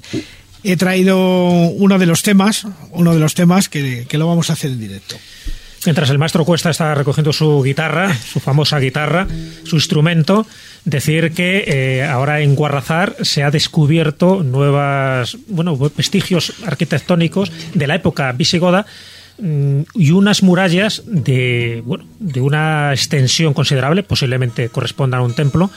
he 0.64 0.78
traído 0.78 1.18
uno 1.18 2.00
de 2.00 2.06
los 2.06 2.24
temas, 2.24 2.66
uno 2.92 3.14
de 3.14 3.20
los 3.20 3.34
temas 3.34 3.68
que, 3.68 4.06
que 4.08 4.18
lo 4.18 4.28
vamos 4.28 4.50
a 4.50 4.54
hacer 4.54 4.72
en 4.72 4.80
directo. 4.80 5.18
Mientras 5.88 6.10
el 6.10 6.18
maestro 6.18 6.44
Cuesta 6.44 6.70
está 6.70 6.94
recogiendo 6.96 7.32
su 7.32 7.64
guitarra, 7.64 8.14
su 8.14 8.42
famosa 8.42 8.78
guitarra, 8.78 9.26
su 9.64 9.78
instrumento, 9.78 10.46
decir 10.84 11.32
que 11.32 11.64
eh, 11.66 12.04
ahora 12.04 12.42
en 12.42 12.56
Guarrazar 12.56 13.16
se 13.22 13.42
ha 13.42 13.52
descubierto 13.52 14.44
nuevas, 14.44 15.38
bueno, 15.48 15.78
vestigios 15.78 16.56
arquitectónicos 16.66 17.54
de 17.74 17.88
la 17.88 17.96
época 17.96 18.30
visigoda 18.34 18.86
mm, 19.40 19.84
y 19.94 20.12
unas 20.12 20.44
murallas 20.44 21.04
de, 21.06 21.82
bueno, 21.86 22.04
de 22.20 22.42
una 22.42 22.92
extensión 22.92 23.54
considerable, 23.54 24.04
posiblemente 24.04 24.68
correspondan 24.68 25.22
a 25.22 25.24
un 25.24 25.36
templo, 25.36 25.72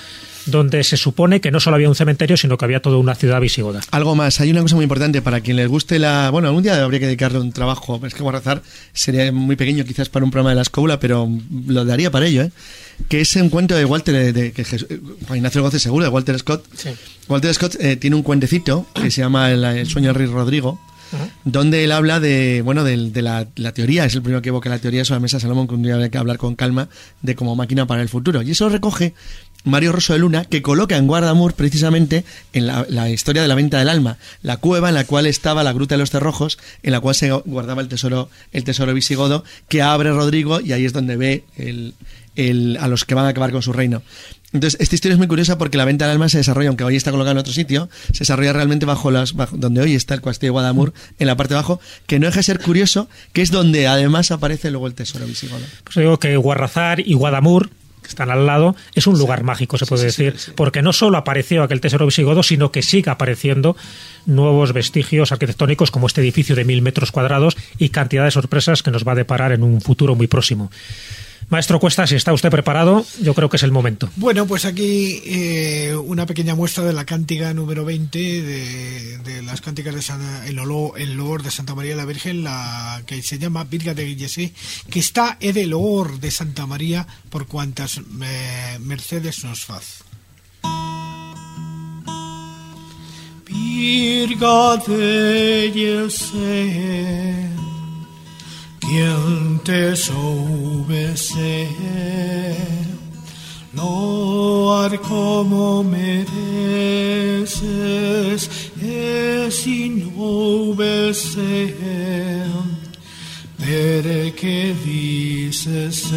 donde 0.51 0.85
se 0.85 0.97
supone 0.97 1.41
que 1.41 1.51
no 1.51 1.61
solo 1.61 1.77
había 1.77 1.89
un 1.89 1.95
cementerio, 1.95 2.37
sino 2.37 2.57
que 2.59 2.65
había 2.65 2.81
toda 2.81 2.97
una 2.99 3.15
ciudad 3.15 3.41
visigoda. 3.41 3.81
Algo 3.91 4.15
más, 4.15 4.41
hay 4.41 4.51
una 4.51 4.63
cosa 4.63 4.75
muy 4.77 4.85
importante 4.85 5.23
para 5.23 5.41
quien 5.41 5.57
les 5.57 5.69
guste 5.69 5.99
la... 5.99 6.31
Bueno, 6.31 6.49
algún 6.49 6.63
día 6.63 6.83
habría 6.83 7.01
que 7.01 7.07
dedicarle 7.07 7.39
un 7.41 7.53
trabajo, 7.53 8.01
es 8.07 8.15
que 8.15 8.23
Guarrazar 8.23 8.63
sería 8.93 9.31
muy 9.33 9.57
pequeño 9.57 9.85
quizás 9.85 10.09
para 10.09 10.25
un 10.25 10.31
programa 10.31 10.51
de 10.51 10.57
la 10.57 10.63
escóbula, 10.63 11.01
pero 11.01 11.29
lo 11.67 11.85
daría 11.85 12.11
para 12.11 12.27
ello, 12.27 12.43
¿eh? 12.43 12.53
que 13.09 13.21
es 13.23 13.35
un 13.37 13.49
cuento 13.49 13.75
de 13.75 13.85
Walter, 13.85 14.15
de, 14.15 14.33
de- 14.33 14.53
que 14.53 14.65
Jes- 14.65 14.87
Juan 15.27 15.39
Ignacio 15.39 15.63
Gómez 15.63 15.81
Seguro, 15.83 16.05
de 16.05 16.11
Walter 16.11 16.39
Scott. 16.39 16.65
Walter 17.29 17.55
Scott 17.55 17.77
eh, 17.81 17.97
tiene 17.97 18.17
un 18.17 18.23
cuentecito 18.23 18.87
que 18.95 19.11
se 19.11 19.21
llama 19.23 19.51
El, 19.51 19.65
el 19.65 19.87
sueño 19.87 20.09
del 20.09 20.17
rey 20.17 20.27
Rodrigo, 20.27 20.79
donde 21.45 21.83
él 21.83 21.91
habla 21.93 22.21
de, 22.21 22.63
bueno, 22.65 22.85
del- 22.85 23.13
de, 23.13 23.23
la, 23.23 23.47
la 23.57 23.73
teoría, 23.73 24.05
es 24.05 24.15
el 24.15 24.23
primero 24.23 24.43
que 24.43 24.51
evoca 24.51 24.69
la 24.71 24.79
teoría 24.79 25.05
sobre 25.05 25.17
la 25.17 25.23
mesa 25.23 25.39
de 25.39 25.41
Salomón, 25.43 25.67
que 25.67 25.75
un 25.75 25.83
día 25.83 25.95
habría 25.95 26.09
que 26.09 26.19
hablar 26.19 26.39
con 26.39 26.55
calma 26.55 26.89
de 27.23 27.35
como 27.35 27.57
máquina 27.57 27.87
para 27.87 28.03
el 28.03 28.09
futuro. 28.09 28.43
Y 28.43 28.51
eso 28.53 28.69
recoge 28.69 29.15
Mario 29.65 29.93
Rosso 29.93 30.13
de 30.15 30.19
Luna, 30.19 30.45
que 30.45 30.63
coloca 30.63 30.97
en 30.97 31.07
Guardamur 31.07 31.55
precisamente 31.55 32.25
en 32.53 32.67
la, 32.67 33.11
historia 33.11 33.43
de 33.43 33.49
la 33.49 33.55
venta 33.55 33.79
del 33.79 33.89
alma, 33.89 34.17
la 34.43 34.57
cueva 34.57 34.89
en 34.89 34.95
la 34.95 35.05
cual 35.05 35.27
estaba 35.27 35.63
la 35.63 35.73
gruta 35.73 35.95
de 35.95 35.99
los 35.99 36.11
cerrojos, 36.11 36.59
en 36.83 36.93
la 36.93 37.01
cual 37.01 37.15
se 37.15 37.31
guardaba 37.31 37.83
el 37.83 37.89
tesoro, 37.89 38.31
el 38.53 38.65
tesoro 38.65 38.95
visigodo, 38.95 39.45
que 39.69 39.83
abre 39.83 40.11
Rodrigo 40.13 40.61
y 40.61 40.73
ahí 40.73 40.85
es 40.85 40.93
donde 40.93 41.17
ve 41.17 41.45
el, 41.57 41.95
a 42.81 42.89
los 42.89 43.05
que 43.05 43.15
van 43.15 43.27
a 43.27 43.29
acabar 43.29 43.51
con 43.53 43.61
su 43.63 43.73
reino. 43.73 44.03
Entonces, 44.53 44.81
esta 44.81 44.97
historia 44.97 45.13
es 45.13 45.19
muy 45.19 45.29
curiosa 45.29 45.59
porque 45.59 45.77
la 45.79 45.85
venta 45.85 46.07
del 46.07 46.13
alma 46.13 46.29
se 46.29 46.39
desarrolla, 46.39 46.69
aunque 46.71 46.83
hoy 46.83 46.97
está 46.97 47.13
colocada 47.13 47.33
en 47.33 47.39
otro 47.39 47.53
sitio, 47.53 47.89
se 48.13 48.21
desarrolla 48.21 48.53
realmente 48.53 48.85
bajo 48.85 49.13
las, 49.13 49.35
bajo- 49.35 49.57
donde 49.57 49.81
hoy 49.81 49.95
está 49.95 50.15
el 50.15 50.23
castillo 50.23 50.49
de 50.49 50.53
Guadamur, 50.53 50.93
en 51.21 51.27
la 51.29 51.37
parte 51.37 51.55
de 51.55 51.59
abajo, 51.59 51.81
que 52.09 52.19
no 52.19 52.27
deja 52.27 52.41
de 52.41 52.43
ser 52.45 52.59
curioso, 52.59 53.09
que 53.33 53.43
es 53.43 53.53
donde 53.53 53.87
además 53.87 54.33
aparece 54.33 54.71
luego 54.73 54.89
el 54.89 54.95
tesoro 54.95 55.25
visigodo. 55.27 55.61
Pues 55.85 55.95
digo 55.97 56.19
que 56.19 56.37
Guarrazar 56.37 56.99
y 56.99 57.15
Guadamur, 57.15 57.71
están 58.11 58.31
al 58.31 58.47
lado, 58.47 58.77
es 58.95 59.07
un 59.07 59.19
lugar 59.19 59.43
mágico, 59.43 59.79
se 59.79 59.87
puede 59.87 60.05
decir, 60.05 60.37
porque 60.55 60.83
no 60.83 60.93
solo 60.93 61.19
apareció 61.19 61.63
aquel 61.63 61.81
tesoro 61.81 62.07
visigodo, 62.07 62.43
sino 62.43 62.71
que 62.71 62.83
sigue 62.83 63.11
apareciendo 63.11 63.77
nuevos 64.27 64.73
vestigios 64.73 65.33
arquitectónicos 65.33 65.91
como 65.91 66.07
este 66.07 66.21
edificio 66.21 66.55
de 66.55 66.65
mil 66.65 66.83
metros 66.83 67.13
cuadrados 67.13 67.57
y 67.79 67.89
cantidad 67.89 68.25
de 68.25 68.31
sorpresas 68.31 68.83
que 68.83 68.91
nos 68.91 69.07
va 69.07 69.13
a 69.13 69.17
deparar 69.17 69.53
en 69.53 69.63
un 69.63 69.81
futuro 69.81 70.15
muy 70.15 70.27
próximo. 70.27 70.71
Maestro 71.51 71.81
Cuesta, 71.81 72.07
si 72.07 72.15
está 72.15 72.33
usted 72.33 72.49
preparado, 72.49 73.05
yo 73.21 73.35
creo 73.35 73.49
que 73.51 73.57
es 73.57 73.63
el 73.65 73.73
momento. 73.73 74.09
Bueno, 74.17 74.47
pues 74.47 74.65
aquí 74.65 75.21
eh, 75.27 75.95
una 75.97 76.25
pequeña 76.25 76.55
muestra 76.55 76.85
de 76.85 76.93
la 76.93 77.05
cántica 77.05 77.53
número 77.53 77.85
20 77.85 78.19
de, 78.19 79.19
de 79.19 79.43
las 79.43 79.61
cánticas 79.61 79.95
de 79.95 80.01
San, 80.03 80.21
el, 80.47 80.59
el 80.97 81.43
de 81.43 81.51
Santa 81.51 81.75
María 81.75 81.97
la 81.97 82.05
Virgen, 82.05 82.45
la 82.45 83.03
que 83.05 83.21
se 83.23 83.39
llama 83.39 83.65
Virga 83.65 83.95
de 83.95 84.07
Guillesé, 84.07 84.53
que 84.91 85.01
está 85.01 85.37
en 85.41 85.57
el 85.57 85.71
loor 85.71 86.21
de 86.21 86.31
Santa 86.31 86.67
María 86.67 87.07
por 87.31 87.47
cuantas 87.47 87.99
eh, 87.99 88.79
mercedes 88.81 89.45
nos 89.45 89.65
faz. 89.65 90.05
Virga 93.47 94.77
de 94.87 95.71
Guillesé, 95.75 97.49
quien 98.91 99.61
te 99.63 99.95
soubese 99.95 101.69
loar 103.73 105.01
como 105.01 105.85
mereces 105.85 106.11
es 108.83 109.67
no 109.67 110.11
hubese 110.17 111.75
pero 113.59 114.35
que 114.35 114.75
dices 114.85 116.11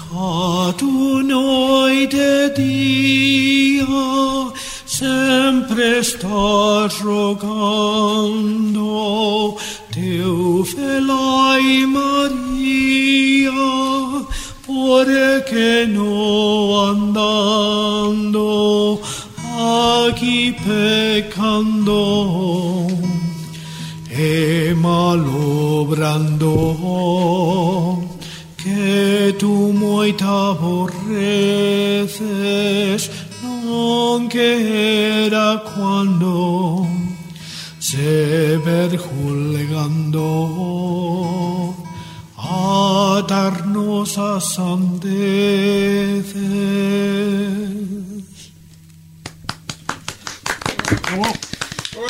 cada 0.10 1.24
noite 1.24 2.50
día 2.56 3.86
sempre 4.86 6.00
estás 6.00 7.00
rogando 7.00 7.48
Teu 9.92 10.64
felai 10.66 11.86
Maria 11.86 13.52
porque 14.66 15.86
no 15.88 16.90
andando 16.90 19.00
aquí 19.94 20.56
pecando 20.66 22.88
e 24.10 24.74
malobrando 24.76 26.50
que 28.64 29.36
tu 29.40 29.72
moita 29.74 30.52
aborreces 30.52 31.00
non 33.42 34.28
que 34.28 35.28
era 35.28 35.64
cuando 35.64 36.86
se 37.80 38.60
verjulgando 38.60 40.28
a 42.36 43.24
darnos 43.28 44.18
a 44.18 44.40
sandeces. 44.42 45.00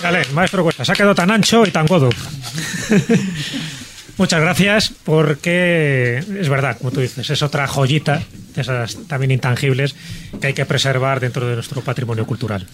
Dale, 0.02 0.26
maestro 0.34 0.64
Cuesta, 0.64 0.86
se 0.86 0.92
ha 0.94 0.96
quedado 0.96 1.14
tan 1.14 1.30
ancho 1.30 1.66
y 1.66 1.72
tan 1.72 1.86
godo. 1.86 2.10
Muchas 4.20 4.42
gracias, 4.42 4.92
porque 5.06 6.18
es 6.18 6.50
verdad, 6.50 6.78
como 6.78 6.92
tú 6.92 7.00
dices, 7.00 7.30
es 7.30 7.42
otra 7.42 7.68
joyita, 7.68 8.22
esas 8.58 9.08
también 9.08 9.32
intangibles, 9.32 9.96
que 10.42 10.48
hay 10.48 10.54
que 10.54 10.66
preservar 10.66 11.22
dentro 11.22 11.48
de 11.48 11.56
nuestro 11.56 11.82
patrimonio 11.82 12.28
cultural. 12.28 12.68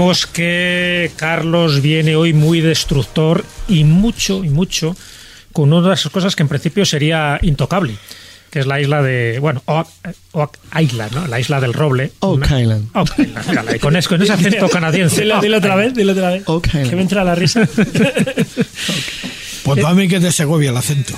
Adelantábamos 0.00 0.26
que 0.26 1.10
Carlos 1.16 1.82
viene 1.82 2.16
hoy 2.16 2.32
muy 2.32 2.60
destructor 2.60 3.44
y 3.68 3.84
mucho, 3.84 4.44
y 4.44 4.48
mucho, 4.48 4.96
con 5.52 5.72
una 5.72 5.88
de 5.88 5.94
esas 5.94 6.10
cosas 6.12 6.34
que 6.36 6.42
en 6.42 6.48
principio 6.48 6.84
sería 6.86 7.38
intocable, 7.42 7.94
que 8.50 8.60
es 8.60 8.66
la 8.66 8.80
isla 8.80 9.02
de, 9.02 9.38
bueno, 9.40 9.62
Oak, 9.66 9.88
Oak 10.32 10.58
Island, 10.80 11.12
¿no? 11.12 11.26
La 11.26 11.38
isla 11.38 11.60
del 11.60 11.74
roble. 11.74 12.12
Oak 12.20 12.46
Una- 12.46 12.60
Island. 12.60 12.88
Oak 12.94 13.18
Island, 13.18 13.76
y 13.76 13.78
con, 13.78 13.94
es- 13.96 14.08
con 14.08 14.22
ese 14.22 14.32
acento 14.32 14.68
canadiense. 14.70 15.20
Dilo, 15.22 15.40
dilo 15.40 15.58
otra 15.58 15.76
vez, 15.76 15.92
dilo 15.94 16.12
otra 16.12 16.30
vez. 16.30 16.42
Oak 16.46 16.66
Island. 16.68 16.90
Que 16.90 16.96
me 16.96 17.02
entra 17.02 17.22
la 17.24 17.34
risa. 17.34 17.68
Pues 19.62 19.82
para 19.82 19.94
mí 19.94 20.08
que 20.08 20.16
es 20.16 20.22
de 20.22 20.32
Segovia 20.32 20.70
el 20.70 20.76
acento. 20.76 21.12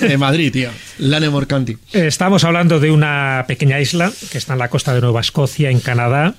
De 0.00 0.16
Madrid, 0.16 0.52
tío. 0.52 0.70
Lanemore 0.98 1.46
County. 1.46 1.76
Estamos 1.92 2.44
hablando 2.44 2.80
de 2.80 2.90
una 2.90 3.44
pequeña 3.46 3.80
isla 3.80 4.12
que 4.30 4.38
está 4.38 4.54
en 4.54 4.58
la 4.60 4.68
costa 4.68 4.94
de 4.94 5.00
Nueva 5.00 5.20
Escocia, 5.20 5.70
en 5.70 5.80
Canadá, 5.80 6.34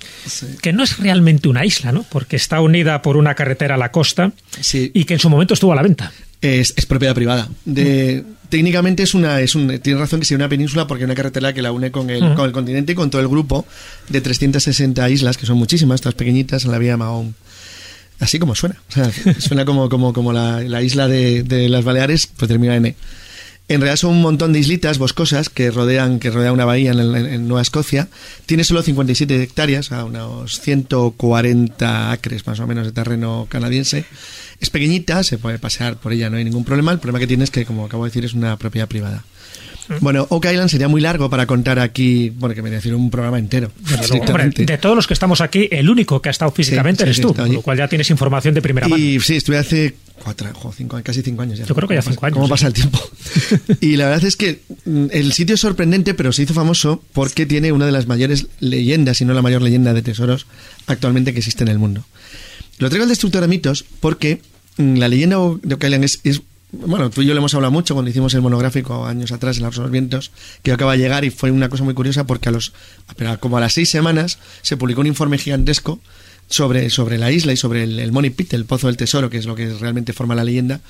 que 0.62 0.72
no 0.72 0.82
es 0.84 0.98
realmente 0.98 1.48
una 1.48 1.64
isla, 1.64 1.92
¿no? 1.92 2.04
Porque 2.08 2.36
está 2.36 2.60
unida 2.60 3.00
por 3.02 3.16
una 3.16 3.34
carretera 3.34 3.76
a 3.76 3.78
la 3.78 3.90
costa 3.92 4.32
Sí. 4.60 4.90
y 4.94 5.04
que 5.04 5.14
en 5.14 5.20
su 5.20 5.30
momento 5.30 5.54
estuvo 5.54 5.72
a 5.72 5.76
la 5.76 5.82
venta. 5.82 6.12
Es, 6.40 6.74
es 6.76 6.86
propiedad 6.86 7.14
privada. 7.14 7.48
De, 7.64 8.24
técnicamente 8.48 9.02
es 9.02 9.14
una, 9.14 9.40
es 9.40 9.54
un, 9.54 9.78
tiene 9.80 9.98
razón 9.98 10.20
que 10.20 10.26
sea 10.26 10.36
una 10.36 10.48
península 10.48 10.86
porque 10.86 11.02
hay 11.02 11.06
una 11.06 11.14
carretera 11.14 11.52
que 11.52 11.62
la 11.62 11.72
une 11.72 11.90
con 11.90 12.10
el, 12.10 12.22
Ujú. 12.22 12.34
con 12.34 12.46
el 12.46 12.52
continente 12.52 12.92
y 12.92 12.94
con 12.94 13.10
todo 13.10 13.20
el 13.20 13.28
grupo 13.28 13.66
de 14.08 14.20
360 14.20 15.08
islas, 15.10 15.36
que 15.36 15.46
son 15.46 15.56
muchísimas, 15.58 16.00
todas 16.00 16.14
pequeñitas, 16.14 16.64
en 16.64 16.70
la 16.70 16.78
vía 16.78 16.96
Mahón. 16.96 17.34
Así 18.20 18.38
como 18.40 18.54
suena. 18.56 18.76
O 18.88 18.92
sea, 18.92 19.10
suena 19.38 19.64
como, 19.64 19.88
como, 19.88 20.12
como 20.12 20.32
la, 20.32 20.60
la 20.60 20.82
isla 20.82 21.06
de, 21.08 21.42
de 21.44 21.68
las 21.68 21.84
Baleares, 21.84 22.26
pues 22.26 22.48
termina 22.48 22.74
en 22.76 22.86
E. 22.86 22.96
En 23.70 23.80
realidad 23.82 23.96
son 23.96 24.12
un 24.12 24.22
montón 24.22 24.54
de 24.54 24.60
islitas 24.60 24.96
boscosas 24.96 25.50
que 25.50 25.70
rodean, 25.70 26.20
que 26.20 26.30
rodean 26.30 26.54
una 26.54 26.64
bahía 26.64 26.92
en, 26.92 27.00
en- 27.00 27.26
en 27.26 27.48
Nueva 27.48 27.60
Escocia. 27.60 28.08
Tiene 28.46 28.64
solo 28.64 28.82
57 28.82 29.42
hectáreas, 29.42 29.92
a 29.92 30.04
unos 30.04 30.60
140 30.60 32.10
acres 32.12 32.46
más 32.46 32.60
o 32.60 32.66
menos 32.66 32.86
de 32.86 32.92
terreno 32.92 33.46
canadiense. 33.50 34.04
Es 34.60 34.70
pequeñita, 34.70 35.22
se 35.22 35.38
puede 35.38 35.58
pasear 35.58 35.96
por 35.96 36.12
ella, 36.12 36.30
no 36.30 36.38
hay 36.38 36.44
ningún 36.44 36.64
problema. 36.64 36.92
El 36.92 36.98
problema 36.98 37.18
que 37.18 37.26
tiene 37.26 37.44
es 37.44 37.50
que, 37.50 37.64
como 37.66 37.84
acabo 37.84 38.04
de 38.04 38.10
decir, 38.10 38.24
es 38.24 38.32
una 38.34 38.56
propiedad 38.56 38.88
privada. 38.88 39.24
Bueno, 40.00 40.26
Oak 40.30 40.46
Island 40.50 40.68
sería 40.70 40.88
muy 40.88 41.00
largo 41.00 41.30
para 41.30 41.46
contar 41.46 41.78
aquí, 41.78 42.30
bueno, 42.30 42.54
que 42.54 42.62
me 42.62 42.70
decir 42.70 42.94
un 42.94 43.10
programa 43.10 43.38
entero. 43.38 43.70
Luego. 44.08 44.24
Hombre, 44.26 44.50
de 44.50 44.78
todos 44.78 44.94
los 44.96 45.06
que 45.06 45.14
estamos 45.14 45.40
aquí, 45.40 45.68
el 45.70 45.88
único 45.88 46.20
que 46.22 46.28
ha 46.28 46.32
estado 46.32 46.50
físicamente 46.52 46.98
Sí, 47.04 47.04
eres 47.04 47.16
sí, 47.16 47.22
tú, 47.22 47.34
con 47.34 47.52
lo 47.52 47.62
cual 47.62 47.78
ya 47.78 47.88
tienes 47.88 48.10
información 48.10 48.54
de 48.54 48.62
primera 48.62 48.86
mano. 48.88 49.02
Y 49.02 49.18
sí, 49.20 49.36
estuve 49.36 49.58
hace 49.58 49.94
cuatro, 50.22 50.48
cinco, 50.76 51.00
casi 51.02 51.22
cinco 51.22 51.42
años 51.42 51.58
ya. 51.58 51.64
Yo 51.64 51.74
creo 51.74 51.88
que 51.88 51.94
ya 51.94 52.02
¿Cómo 52.02 52.12
cinco 52.14 52.26
años, 52.26 52.34
¿Cómo 52.34 52.46
sí. 52.46 52.50
pasa 52.50 52.66
el 52.66 52.72
tiempo? 52.74 53.00
y 53.80 53.96
la 53.96 54.08
verdad 54.08 54.24
es 54.24 54.36
que 54.36 54.60
mm, 54.84 55.06
el 55.10 55.32
sitio 55.32 55.54
es 55.54 55.60
sorprendente, 55.60 56.14
pero 56.14 56.32
se 56.32 56.42
hizo 56.42 56.54
famoso 56.54 57.02
porque 57.12 57.46
tiene 57.46 57.72
una 57.72 57.86
de 57.86 57.92
las 57.92 58.06
mayores 58.06 58.46
leyendas, 58.60 59.16
si 59.18 59.24
no 59.24 59.32
la 59.34 59.42
mayor 59.42 59.62
leyenda 59.62 59.94
de 59.94 60.02
tesoros 60.02 60.46
actualmente 60.86 61.32
que 61.32 61.38
existe 61.38 61.64
en 61.64 61.68
el 61.68 61.78
mundo. 61.78 62.04
Lo 62.78 62.88
traigo 62.88 63.04
al 63.04 63.08
destructor 63.08 63.40
de 63.42 63.48
mitos 63.48 63.84
porque 64.00 64.40
mm, 64.76 64.96
la 64.96 65.08
leyenda 65.08 65.36
de 65.62 65.74
Oak 65.74 65.84
Island 65.84 66.04
es, 66.04 66.20
es- 66.24 66.42
bueno, 66.70 67.08
tú 67.08 67.22
y 67.22 67.26
yo 67.26 67.34
lo 67.34 67.38
hemos 67.38 67.54
hablado 67.54 67.72
mucho 67.72 67.94
cuando 67.94 68.10
hicimos 68.10 68.34
el 68.34 68.42
monográfico 68.42 69.06
años 69.06 69.32
atrás 69.32 69.56
en 69.56 69.64
los 69.64 69.90
vientos, 69.90 70.32
que 70.62 70.72
acaba 70.72 70.92
de 70.92 70.98
llegar 70.98 71.24
y 71.24 71.30
fue 71.30 71.50
una 71.50 71.68
cosa 71.68 71.84
muy 71.84 71.94
curiosa 71.94 72.26
porque 72.26 72.50
a 72.50 72.52
los, 72.52 72.72
como 73.40 73.56
a 73.56 73.60
las 73.60 73.72
seis 73.72 73.88
semanas 73.88 74.38
se 74.62 74.76
publicó 74.76 75.00
un 75.00 75.06
informe 75.06 75.38
gigantesco 75.38 76.00
sobre, 76.48 76.90
sobre 76.90 77.18
la 77.18 77.30
isla 77.30 77.52
y 77.52 77.56
sobre 77.56 77.84
el, 77.84 78.12
Money 78.12 78.30
Pit, 78.30 78.52
el 78.54 78.64
pozo 78.64 78.86
del 78.86 78.96
tesoro, 78.96 79.30
que 79.30 79.38
es 79.38 79.46
lo 79.46 79.54
que 79.54 79.72
realmente 79.74 80.12
forma 80.12 80.34
la 80.34 80.44
leyenda, 80.44 80.80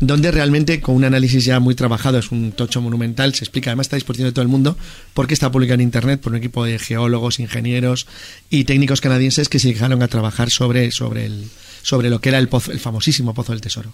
donde 0.00 0.30
realmente 0.30 0.80
con 0.80 0.94
un 0.96 1.04
análisis 1.04 1.44
ya 1.44 1.60
muy 1.60 1.74
trabajado, 1.74 2.18
es 2.18 2.32
un 2.32 2.52
tocho 2.52 2.80
monumental, 2.80 3.34
se 3.34 3.44
explica, 3.44 3.70
además 3.70 3.86
está 3.86 3.96
a 3.96 3.98
disposición 3.98 4.28
de 4.28 4.32
todo 4.32 4.42
el 4.42 4.48
mundo, 4.48 4.76
porque 5.14 5.34
está 5.34 5.52
publicado 5.52 5.74
en 5.74 5.82
Internet 5.82 6.20
por 6.20 6.32
un 6.32 6.38
equipo 6.38 6.64
de 6.64 6.78
geólogos, 6.78 7.38
ingenieros 7.38 8.06
y 8.48 8.64
técnicos 8.64 9.00
canadienses 9.00 9.48
que 9.48 9.58
se 9.58 9.68
dedicaron 9.68 10.02
a 10.02 10.08
trabajar 10.08 10.50
sobre, 10.50 10.90
sobre, 10.90 11.26
el, 11.26 11.50
sobre 11.82 12.08
lo 12.08 12.20
que 12.20 12.30
era 12.30 12.38
el, 12.38 12.48
pozo, 12.48 12.72
el 12.72 12.80
famosísimo 12.80 13.34
pozo 13.34 13.52
del 13.52 13.60
tesoro. 13.60 13.92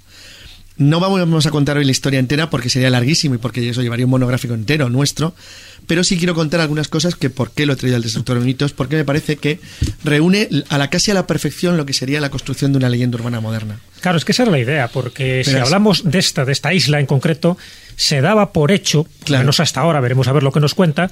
No 0.79 1.01
vamos 1.01 1.47
a 1.47 1.51
contar 1.51 1.79
hoy 1.79 1.85
la 1.85 1.91
historia 1.91 2.19
entera 2.19 2.51
porque 2.51 2.69
sería 2.69 2.91
larguísimo 2.91 3.35
y 3.35 3.39
porque 3.39 3.67
eso 3.69 3.83
llevaría 3.83 4.05
un 4.05 4.11
monográfico 4.11 4.53
entero 4.53 4.91
nuestro, 4.91 5.35
pero 5.87 6.05
sí 6.05 6.19
quiero 6.19 6.35
contar 6.35 6.61
algunas 6.61 6.89
cosas 6.89 7.15
que 7.15 7.31
por 7.31 7.53
qué 7.53 7.65
lo 7.65 7.73
he 7.73 7.77
traído 7.77 7.97
al 7.97 8.03
Destructor 8.03 8.39
de 8.39 8.45
Mitos, 8.45 8.73
porque 8.73 8.97
me 8.97 9.05
parece 9.05 9.37
que 9.37 9.59
reúne 10.05 10.49
a 10.69 10.77
la 10.77 10.91
casi 10.91 11.11
a 11.11 11.15
la 11.15 11.27
perfección 11.27 11.77
lo 11.77 11.87
que 11.87 11.95
sería 11.95 12.21
la 12.21 12.31
construcción 12.31 12.73
de 12.73 12.79
una 12.79 12.91
leyenda 12.91 13.17
urbana 13.17 13.41
moderna. 13.41 13.81
Claro, 14.01 14.19
es 14.19 14.25
que 14.25 14.33
esa 14.33 14.43
era 14.43 14.53
la 14.53 14.59
idea, 14.59 14.89
porque 14.89 15.43
si 15.45 15.57
hablamos 15.57 16.05
de 16.05 16.19
esta, 16.19 16.45
de 16.45 16.53
esta 16.53 16.75
isla 16.75 17.01
en 17.01 17.07
concreto, 17.07 17.57
se 17.97 18.21
daba 18.21 18.53
por 18.53 18.71
hecho, 18.71 19.05
Claro. 19.25 19.41
Mm. 19.41 19.45
menos 19.47 19.61
hasta 19.61 19.81
ahora, 19.81 20.01
veremos 20.01 20.29
a 20.29 20.33
ver 20.33 20.43
lo 20.43 20.53
que 20.53 20.61
nos 20.61 20.75
cuenta, 20.75 21.11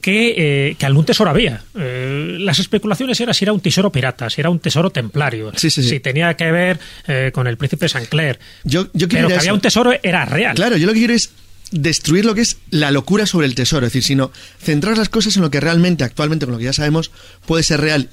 que, 0.00 0.34
eh, 0.70 0.76
que 0.78 0.86
algún 0.86 1.04
tesoro 1.04 1.30
había. 1.30 1.62
Eh, 1.78 2.36
las 2.40 2.58
especulaciones 2.58 3.20
eran 3.20 3.34
si 3.34 3.44
era 3.44 3.52
un 3.52 3.60
tesoro 3.60 3.90
pirata, 3.92 4.30
si 4.30 4.40
era 4.40 4.48
un 4.50 4.60
tesoro 4.60 4.90
templario, 4.90 5.52
Sí, 5.56 5.70
sí, 5.70 5.82
sí. 5.82 5.88
si 5.88 6.00
tenía 6.00 6.34
que 6.34 6.50
ver 6.52 6.78
eh, 7.06 7.30
con 7.34 7.46
el 7.46 7.56
príncipe 7.56 7.88
Sancler. 7.88 8.38
Yo, 8.64 8.86
yo 8.94 9.08
quiero 9.08 9.26
Pero 9.26 9.28
que 9.28 9.34
había 9.40 9.52
un 9.54 9.60
tesoro 9.60 9.92
era 10.02 10.24
real. 10.24 10.54
Claro, 10.54 10.76
yo 10.76 10.86
lo 10.86 10.92
que 10.92 11.00
quiero 11.00 11.14
es 11.14 11.30
destruir 11.72 12.24
lo 12.24 12.34
que 12.34 12.40
es 12.40 12.56
la 12.70 12.90
locura 12.90 13.26
sobre 13.26 13.46
el 13.46 13.54
tesoro, 13.54 13.86
es 13.86 13.92
decir, 13.92 14.02
sino 14.04 14.32
centrar 14.60 14.98
las 14.98 15.08
cosas 15.08 15.36
en 15.36 15.42
lo 15.42 15.50
que 15.50 15.60
realmente, 15.60 16.02
actualmente, 16.04 16.46
con 16.46 16.52
lo 16.52 16.58
que 16.58 16.64
ya 16.64 16.72
sabemos, 16.72 17.10
puede 17.46 17.62
ser 17.62 17.80
real 17.80 18.08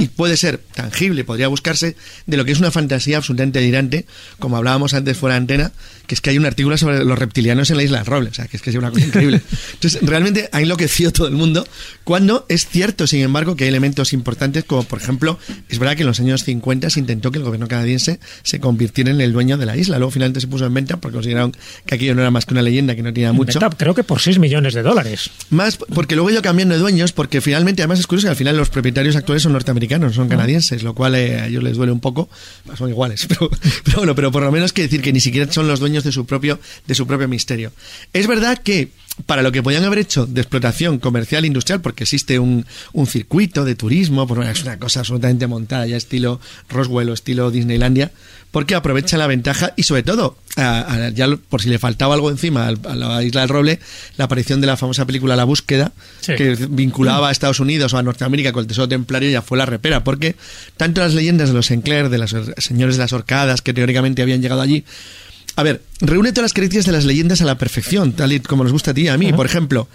y 0.00 0.08
puede 0.08 0.36
ser 0.36 0.58
tangible, 0.58 1.24
podría 1.24 1.48
buscarse 1.48 1.96
de 2.26 2.36
lo 2.36 2.44
que 2.44 2.52
es 2.52 2.58
una 2.58 2.70
fantasía 2.70 3.16
absolutamente 3.16 3.60
delirante, 3.60 4.06
como 4.38 4.56
hablábamos 4.56 4.94
antes 4.94 5.16
fuera 5.16 5.34
de 5.34 5.38
antena, 5.38 5.72
que 6.06 6.14
es 6.14 6.20
que 6.20 6.30
hay 6.30 6.38
un 6.38 6.46
artículo 6.46 6.76
sobre 6.78 7.04
los 7.04 7.18
reptilianos 7.18 7.70
en 7.70 7.76
la 7.76 7.82
isla 7.82 8.04
Roble, 8.04 8.30
o 8.30 8.34
sea, 8.34 8.46
que 8.46 8.56
es 8.56 8.62
que 8.62 8.70
es 8.70 8.76
una 8.76 8.90
cosa 8.90 9.06
increíble. 9.06 9.40
Entonces, 9.74 10.00
realmente 10.02 10.48
ha 10.52 10.60
enloquecido 10.60 11.12
todo 11.12 11.28
el 11.28 11.34
mundo, 11.34 11.66
cuando 12.04 12.46
es 12.48 12.66
cierto, 12.66 13.06
sin 13.06 13.20
embargo, 13.20 13.56
que 13.56 13.64
hay 13.64 13.68
elementos 13.68 14.12
importantes, 14.12 14.64
como 14.64 14.84
por 14.84 15.00
ejemplo, 15.00 15.38
es 15.68 15.78
verdad 15.78 15.96
que 15.96 16.02
en 16.02 16.08
los 16.08 16.20
años 16.20 16.44
50 16.44 16.90
se 16.90 17.00
intentó 17.00 17.30
que 17.30 17.38
el 17.38 17.44
gobierno 17.44 17.68
canadiense 17.68 18.20
se 18.42 18.60
convirtiera 18.60 19.10
en 19.10 19.20
el 19.20 19.32
dueño 19.32 19.58
de 19.58 19.66
la 19.66 19.76
isla, 19.76 19.98
luego 19.98 20.10
finalmente 20.10 20.40
se 20.40 20.46
puso 20.46 20.66
en 20.66 20.74
venta 20.74 20.98
porque 20.98 21.16
consideraron 21.16 21.52
que 21.86 21.94
aquello 21.94 22.14
no 22.14 22.22
era 22.22 22.30
más 22.30 22.46
que 22.46 22.54
una 22.54 22.62
leyenda, 22.62 22.94
que 22.94 23.02
no 23.02 23.12
tenía 23.12 23.32
mucho. 23.32 23.58
Venta, 23.60 23.76
creo 23.76 23.94
que 23.94 24.04
por 24.04 24.20
6 24.20 24.38
millones 24.38 24.74
de 24.74 24.82
dólares. 24.82 25.30
Más 25.50 25.76
porque 25.76 26.14
luego 26.14 26.30
ido 26.30 26.42
cambiando 26.42 26.74
de 26.74 26.80
dueños, 26.80 27.12
porque 27.12 27.40
finalmente, 27.40 27.82
además 27.82 28.00
es 28.00 28.06
curioso 28.06 28.26
que 28.26 28.30
al 28.30 28.36
final 28.36 28.56
los 28.56 28.70
propietarios 28.70 29.16
actuales 29.16 29.42
son 29.42 29.52
norteamericanos, 29.52 29.77
son 30.12 30.28
canadienses, 30.28 30.82
lo 30.82 30.94
cual 30.94 31.14
eh, 31.14 31.40
a 31.40 31.46
ellos 31.46 31.62
les 31.62 31.76
duele 31.76 31.92
un 31.92 32.00
poco, 32.00 32.28
son 32.76 32.90
iguales, 32.90 33.26
pero, 33.28 33.50
pero 33.84 33.98
bueno, 33.98 34.14
pero 34.14 34.32
por 34.32 34.42
lo 34.42 34.52
menos 34.52 34.72
que 34.72 34.82
decir 34.82 35.02
que 35.02 35.12
ni 35.12 35.20
siquiera 35.20 35.50
son 35.52 35.68
los 35.68 35.80
dueños 35.80 36.04
de 36.04 36.12
su 36.12 36.26
propio, 36.26 36.58
de 36.86 36.94
su 36.94 37.06
propio 37.06 37.28
misterio. 37.28 37.72
Es 38.12 38.26
verdad 38.26 38.58
que 38.58 38.90
para 39.26 39.42
lo 39.42 39.52
que 39.52 39.62
podían 39.62 39.84
haber 39.84 39.98
hecho 39.98 40.26
de 40.26 40.40
explotación 40.40 40.98
comercial 40.98 41.44
e 41.44 41.46
industrial, 41.48 41.80
porque 41.80 42.04
existe 42.04 42.38
un, 42.38 42.64
un 42.92 43.06
circuito 43.06 43.64
de 43.64 43.74
turismo, 43.74 44.26
por 44.26 44.44
es 44.44 44.62
una 44.62 44.78
cosa 44.78 45.00
absolutamente 45.00 45.46
montada, 45.46 45.86
ya 45.86 45.96
estilo 45.96 46.40
Roswell 46.68 47.10
o 47.10 47.14
estilo 47.14 47.50
Disneylandia, 47.50 48.12
porque 48.50 48.74
aprovecha 48.74 49.18
la 49.18 49.26
ventaja 49.26 49.74
y 49.76 49.82
sobre 49.82 50.02
todo, 50.02 50.38
a- 50.56 50.80
a- 50.94 51.08
ya 51.10 51.28
por 51.48 51.60
si 51.60 51.68
le 51.68 51.78
faltaba 51.78 52.14
algo 52.14 52.30
encima 52.30 52.66
a 52.68 52.94
la 52.94 53.22
isla 53.22 53.42
del 53.42 53.50
Roble, 53.50 53.80
la 54.16 54.24
aparición 54.24 54.60
de 54.60 54.66
la 54.68 54.76
famosa 54.76 55.04
película 55.04 55.36
La 55.36 55.44
Búsqueda, 55.44 55.92
Sí. 56.20 56.34
que 56.36 56.56
vinculaba 56.70 57.28
a 57.28 57.32
Estados 57.32 57.60
Unidos 57.60 57.92
o 57.92 57.98
a 57.98 58.02
Norteamérica 58.02 58.52
con 58.52 58.62
el 58.62 58.66
tesoro 58.66 58.88
templario, 58.88 59.28
ya 59.30 59.42
fue 59.42 59.58
la 59.58 59.66
repera, 59.66 60.02
porque 60.04 60.36
tanto 60.76 61.00
las 61.02 61.12
leyendas 61.14 61.48
de 61.48 61.54
los 61.54 61.66
Sinclair, 61.66 62.08
de 62.08 62.18
los 62.18 62.34
señores 62.56 62.96
de 62.96 63.02
las 63.02 63.12
horcadas, 63.12 63.60
que 63.60 63.74
teóricamente 63.74 64.22
habían 64.22 64.40
llegado 64.40 64.60
allí, 64.62 64.84
a 65.58 65.62
ver, 65.64 65.82
reúne 66.00 66.30
todas 66.30 66.44
las 66.44 66.52
características 66.52 66.86
de 66.86 66.92
las 66.92 67.04
leyendas 67.04 67.40
a 67.42 67.44
la 67.44 67.58
perfección, 67.58 68.12
tal 68.12 68.32
y 68.32 68.38
como 68.38 68.62
nos 68.62 68.72
gusta 68.72 68.92
a 68.92 68.94
ti 68.94 69.02
y 69.02 69.08
a 69.08 69.18
mí. 69.18 69.32
Por 69.32 69.44
ejemplo, 69.44 69.88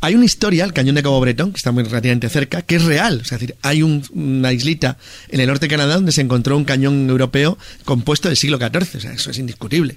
hay 0.00 0.14
una 0.14 0.24
historia, 0.24 0.64
el 0.64 0.72
cañón 0.72 0.94
de 0.94 1.02
Cabo 1.02 1.18
Bretón, 1.20 1.50
que 1.50 1.56
está 1.56 1.72
muy 1.72 1.82
relativamente 1.82 2.28
cerca, 2.28 2.62
que 2.62 2.76
es 2.76 2.84
real. 2.84 3.22
Es 3.24 3.30
decir, 3.30 3.56
hay 3.62 3.82
un- 3.82 4.04
una 4.12 4.52
islita 4.52 4.96
en 5.28 5.40
el 5.40 5.48
norte 5.48 5.66
de 5.66 5.70
Canadá 5.70 5.94
donde 5.96 6.12
se 6.12 6.20
encontró 6.20 6.56
un 6.56 6.64
cañón 6.64 7.10
europeo 7.10 7.58
compuesto 7.84 8.28
del 8.28 8.36
siglo 8.36 8.58
XIV. 8.58 8.96
O 8.96 9.00
sea, 9.00 9.12
eso 9.12 9.30
es 9.32 9.38
indiscutible. 9.38 9.96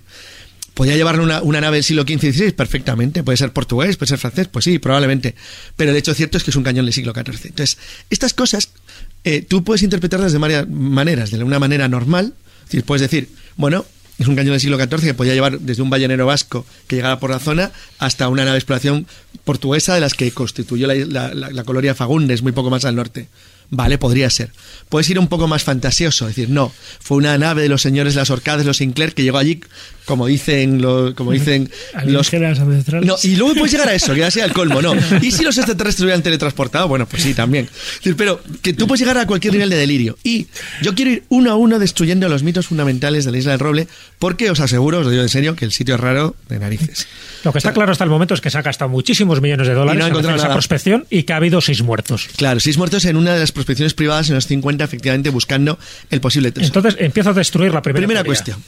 ¿Podía 0.73 0.95
llevar 0.95 1.19
una, 1.19 1.43
una 1.43 1.61
nave 1.61 1.77
del 1.77 1.83
siglo 1.83 2.01
XV 2.01 2.13
y 2.29 2.31
XVI? 2.33 2.51
Perfectamente. 2.53 3.21
¿Puede 3.23 3.37
ser 3.37 3.53
portugués? 3.53 3.97
¿Puede 3.97 4.07
ser 4.09 4.17
francés? 4.17 4.47
Pues 4.47 4.65
sí, 4.65 4.79
probablemente. 4.79 5.35
Pero 5.75 5.91
el 5.91 5.97
hecho 5.97 6.15
cierto 6.15 6.39
es 6.39 6.43
que 6.43 6.49
es 6.49 6.55
un 6.55 6.63
cañón 6.63 6.85
del 6.85 6.93
siglo 6.95 7.13
XIV. 7.13 7.45
Entonces, 7.49 7.77
estas 8.09 8.33
cosas 8.33 8.69
eh, 9.23 9.43
tú 9.47 9.63
puedes 9.63 9.83
interpretarlas 9.83 10.31
de 10.31 10.39
varias 10.39 10.67
maneras. 10.67 11.29
De 11.29 11.43
una 11.43 11.59
manera 11.59 11.87
normal, 11.87 12.33
es 12.61 12.65
decir, 12.69 12.83
puedes 12.85 13.01
decir, 13.03 13.29
bueno, 13.55 13.85
es 14.21 14.27
un 14.27 14.35
cañón 14.35 14.51
del 14.53 14.61
siglo 14.61 14.77
XIV 14.77 15.01
que 15.01 15.13
podía 15.13 15.33
llevar 15.33 15.59
desde 15.59 15.81
un 15.81 15.89
ballenero 15.89 16.25
vasco 16.25 16.65
que 16.87 16.95
llegaba 16.95 17.19
por 17.19 17.29
la 17.31 17.39
zona 17.39 17.71
hasta 17.99 18.27
una 18.29 18.43
nave 18.43 18.53
de 18.53 18.59
exploración 18.59 19.07
portuguesa 19.43 19.93
de 19.95 20.01
las 20.01 20.13
que 20.13 20.31
constituyó 20.31 20.87
la, 20.87 20.95
la- 20.95 21.33
la- 21.33 21.49
la 21.51 21.63
colonia 21.63 21.95
Fagundes, 21.95 22.41
muy 22.41 22.51
poco 22.51 22.69
más 22.69 22.85
al 22.85 22.95
norte. 22.95 23.27
Vale, 23.73 23.97
podría 23.97 24.29
ser. 24.29 24.51
Puedes 24.89 25.09
ir 25.09 25.17
un 25.17 25.27
poco 25.29 25.47
más 25.47 25.63
fantasioso, 25.63 26.27
decir, 26.27 26.49
no, 26.49 26.73
fue 26.99 27.15
una 27.17 27.37
nave 27.37 27.61
de 27.61 27.69
los 27.69 27.81
señores 27.81 28.15
las 28.15 28.29
Orcades, 28.29 28.65
los 28.65 28.77
Sinclair, 28.77 29.13
que 29.13 29.23
llegó 29.23 29.37
allí, 29.37 29.61
como 30.03 30.27
dicen, 30.27 30.81
lo- 30.81 31.15
como 31.15 31.31
dicen 31.31 31.71
los... 32.05 32.33
Ancestrales. 32.33 33.07
No, 33.07 33.15
y 33.23 33.37
luego 33.37 33.53
puedes 33.55 33.71
llegar 33.71 33.87
a 33.87 33.93
eso, 33.93 34.13
que 34.13 34.19
ya 34.19 34.29
sea 34.29 34.43
el 34.43 34.51
colmo, 34.51 34.81
¿no? 34.81 34.93
¿Y 35.21 35.31
si 35.31 35.43
los 35.45 35.57
extraterrestres 35.57 36.03
hubieran 36.03 36.21
teletransportado? 36.21 36.89
Bueno, 36.89 37.07
pues 37.07 37.23
sí, 37.23 37.33
también. 37.33 37.69
Es 37.71 37.97
decir, 37.99 38.15
Pero 38.17 38.41
que 38.61 38.73
tú 38.73 38.87
puedes 38.87 38.99
llegar 38.99 39.17
a 39.17 39.25
cualquier 39.25 39.53
nivel 39.53 39.69
de 39.69 39.77
delirio. 39.77 40.17
Y 40.21 40.47
yo 40.81 40.93
quiero 40.93 41.11
ir 41.11 41.23
uno 41.29 41.51
a 41.51 41.55
uno 41.55 41.79
destruyendo 41.79 42.27
los 42.27 42.43
mitos 42.43 42.67
fundamentales 42.67 43.23
de 43.23 43.31
la 43.31 43.37
Isla 43.37 43.51
del 43.51 43.59
Roble, 43.61 43.87
porque 44.19 44.51
os 44.51 44.59
aseguro, 44.59 44.99
os 44.99 45.05
lo 45.05 45.11
digo 45.11 45.23
en 45.23 45.29
serio, 45.29 45.55
que 45.55 45.63
el 45.63 45.71
sitio 45.71 45.95
es 45.95 46.01
raro 46.01 46.35
de 46.49 46.59
narices. 46.59 47.07
Lo 47.45 47.53
que 47.53 47.59
está 47.59 47.71
claro 47.71 47.93
hasta 47.93 48.03
el 48.03 48.09
momento 48.09 48.33
es 48.33 48.41
que 48.41 48.49
se 48.49 48.57
ha 48.57 48.61
gastado 48.61 48.89
muchísimos 48.89 49.39
millones 49.41 49.67
de 49.67 49.73
dólares 49.73 49.99
no 50.11 50.19
en 50.19 50.35
esa 50.35 50.51
prospección 50.51 51.05
y 51.09 51.23
que 51.23 51.31
ha 51.31 51.37
habido 51.37 51.61
seis 51.61 51.81
muertos. 51.81 52.27
Claro, 52.35 52.59
seis 52.59 52.77
muertos 52.77 53.05
en 53.05 53.15
una 53.15 53.33
de 53.33 53.39
las 53.39 53.51
prospecciones 53.61 53.93
privadas 53.93 54.29
en 54.29 54.35
los 54.35 54.47
50, 54.47 54.83
efectivamente, 54.83 55.29
buscando 55.29 55.77
el 56.09 56.19
posible 56.21 56.51
tesoro. 56.51 56.67
Entonces 56.79 56.95
empiezo 57.01 57.29
a 57.29 57.33
destruir 57.33 57.73
la 57.73 57.81
primera, 57.81 57.99
Primera 58.05 58.23
teoría. 58.23 58.29
cuestión. 58.43 58.63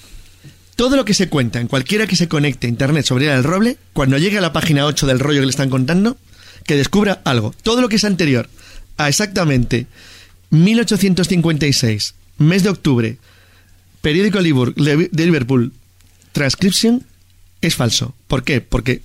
Todo 0.75 0.95
lo 0.95 1.05
que 1.05 1.13
se 1.13 1.29
cuenta 1.29 1.59
en 1.59 1.67
cualquiera 1.67 2.07
que 2.07 2.15
se 2.15 2.27
conecte 2.27 2.65
a 2.67 2.69
internet 2.69 3.05
sobre 3.05 3.31
el 3.31 3.43
roble, 3.43 3.77
cuando 3.93 4.17
llegue 4.17 4.37
a 4.37 4.41
la 4.41 4.53
página 4.53 4.85
8 4.85 5.05
del 5.05 5.19
rollo 5.19 5.39
que 5.41 5.45
le 5.45 5.51
están 5.51 5.69
contando, 5.69 6.17
que 6.65 6.75
descubra 6.75 7.21
algo. 7.25 7.53
Todo 7.61 7.81
lo 7.81 7.89
que 7.89 7.97
es 7.97 8.03
anterior 8.05 8.49
a 8.97 9.07
exactamente 9.09 9.85
1856, 10.49 12.15
mes 12.37 12.63
de 12.63 12.69
octubre, 12.69 13.17
periódico 14.01 14.39
de 14.41 15.25
Liverpool, 15.25 15.73
transcription, 16.31 17.03
es 17.61 17.75
falso. 17.75 18.15
¿Por 18.27 18.43
qué? 18.43 18.61
Porque 18.61 19.01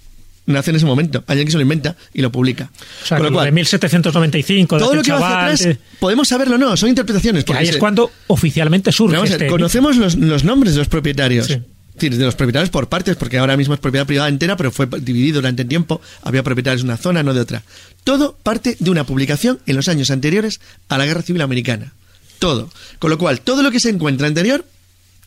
nace 0.49 0.70
en 0.70 0.76
ese 0.76 0.86
momento. 0.86 1.22
Alguien 1.26 1.46
que 1.46 1.53
se 1.53 1.59
lo 1.59 1.62
inventa 1.62 1.96
y 2.12 2.22
lo 2.22 2.32
publica. 2.32 2.70
O 3.03 3.07
sea, 3.07 3.18
Con 3.18 3.26
lo 3.26 3.32
cual, 3.32 3.46
de 3.46 3.53
1795, 3.53 4.76
de 4.76 4.80
todo 4.80 4.94
lo 4.94 5.03
que 5.03 5.12
va 5.12 5.18
hacia 5.18 5.38
atrás, 5.44 5.66
eh, 5.66 5.78
podemos 6.01 6.28
saberlo 6.28 6.57
o 6.57 6.59
no, 6.59 6.76
son 6.76 6.88
interpretaciones. 6.88 7.44
que 7.44 7.53
ahí 7.53 7.68
es 7.68 7.76
cuando 7.76 8.11
oficialmente 8.26 8.90
surge 8.92 9.16
Vamos 9.16 9.30
a 9.30 9.34
ver, 9.34 9.42
este 9.42 9.51
conocemos 9.51 9.96
los, 9.96 10.16
los 10.16 10.44
nombres 10.44 10.74
de 10.74 10.80
los 10.80 10.88
propietarios. 10.88 11.46
Sí. 11.46 11.53
Es 11.99 12.03
decir, 12.03 12.16
de 12.16 12.24
los 12.24 12.36
propietarios 12.36 12.70
por 12.70 12.88
partes, 12.88 13.16
porque 13.16 13.38
ahora 13.38 13.57
mismo 13.57 13.74
es 13.74 13.80
propiedad 13.80 14.07
privada 14.07 14.28
entera, 14.28 14.57
pero 14.57 14.70
fue 14.70 14.86
dividido 15.01 15.40
durante 15.40 15.62
el 15.62 15.68
tiempo. 15.68 16.01
Había 16.22 16.44
propietarios 16.44 16.82
de 16.82 16.86
una 16.86 16.96
zona, 16.96 17.24
no 17.24 17.34
de 17.34 17.40
otra. 17.40 17.64
Todo 18.05 18.36
parte 18.40 18.76
de 18.78 18.90
una 18.90 19.05
publicación 19.05 19.59
en 19.66 19.74
los 19.74 19.88
años 19.88 20.11
anteriores 20.12 20.61
a 20.88 20.96
la 20.96 21.07
Guerra 21.07 21.22
Civil 21.22 21.42
Americana. 21.42 21.92
Todo. 22.38 22.70
Con 23.01 23.11
lo 23.11 23.18
cual, 23.18 23.40
todo 23.40 23.64
lo 23.64 23.72
que 23.72 23.80
se 23.80 23.90
encuentra 23.90 24.28
anterior, 24.28 24.64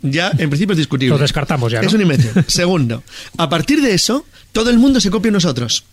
ya 0.01 0.31
en 0.37 0.49
principio 0.49 0.71
es 0.71 0.77
discutible. 0.77 1.15
Lo 1.15 1.21
descartamos 1.21 1.71
ya, 1.71 1.81
¿no? 1.81 1.87
Es 1.87 1.93
una 1.93 2.03
invención. 2.03 2.33
Segundo, 2.47 3.03
a 3.37 3.49
partir 3.49 3.81
de 3.81 3.93
eso, 3.93 4.25
todo 4.51 4.69
el 4.69 4.79
mundo 4.79 4.99
se 4.99 5.09
copia 5.09 5.29
a 5.29 5.33
nosotros. 5.33 5.85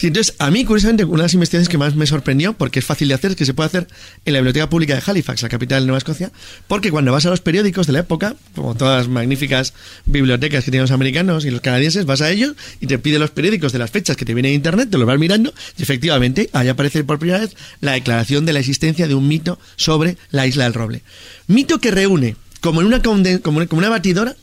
Entonces, 0.00 0.34
a 0.38 0.50
mí, 0.50 0.64
curiosamente, 0.64 1.04
una 1.04 1.18
de 1.18 1.22
las 1.24 1.34
investigaciones 1.34 1.68
que 1.68 1.78
más 1.78 1.94
me 1.94 2.06
sorprendió, 2.06 2.52
porque 2.54 2.78
es 2.78 2.84
fácil 2.84 3.08
de 3.08 3.14
hacer, 3.14 3.32
es 3.32 3.36
que 3.36 3.44
se 3.44 3.54
puede 3.54 3.68
hacer 3.68 3.88
en 4.24 4.32
la 4.32 4.40
Biblioteca 4.40 4.70
Pública 4.70 4.94
de 4.94 5.02
Halifax, 5.04 5.42
la 5.42 5.48
capital 5.48 5.82
de 5.82 5.86
Nueva 5.86 5.98
Escocia, 5.98 6.32
porque 6.66 6.90
cuando 6.90 7.12
vas 7.12 7.26
a 7.26 7.30
los 7.30 7.40
periódicos 7.40 7.86
de 7.86 7.92
la 7.92 8.00
época, 8.00 8.36
como 8.54 8.74
todas 8.74 8.98
las 8.98 9.08
magníficas 9.08 9.74
bibliotecas 10.06 10.64
que 10.64 10.70
tienen 10.70 10.84
los 10.84 10.90
americanos 10.90 11.44
y 11.44 11.50
los 11.50 11.60
canadienses, 11.60 12.06
vas 12.06 12.20
a 12.20 12.30
ellos 12.30 12.54
y 12.80 12.86
te 12.86 12.98
pide 12.98 13.18
los 13.18 13.30
periódicos 13.30 13.72
de 13.72 13.78
las 13.78 13.90
fechas 13.90 14.16
que 14.16 14.24
te 14.24 14.34
vienen 14.34 14.50
en 14.50 14.56
internet, 14.56 14.88
te 14.90 14.98
los 14.98 15.06
vas 15.06 15.18
mirando, 15.18 15.52
y 15.76 15.82
efectivamente, 15.82 16.50
ahí 16.52 16.68
aparece 16.68 17.04
por 17.04 17.18
primera 17.18 17.40
vez 17.40 17.56
la 17.80 17.92
declaración 17.92 18.46
de 18.46 18.52
la 18.52 18.60
existencia 18.60 19.06
de 19.08 19.14
un 19.14 19.28
mito 19.28 19.58
sobre 19.76 20.16
la 20.30 20.46
isla 20.46 20.64
del 20.64 20.74
roble. 20.74 21.02
Mito 21.46 21.80
que 21.80 21.90
reúne, 21.90 22.36
como 22.60 22.80
en 22.80 22.86
una, 22.86 23.02
como 23.02 23.66
como 23.66 23.78
una 23.78 23.88
batidora, 23.88 24.36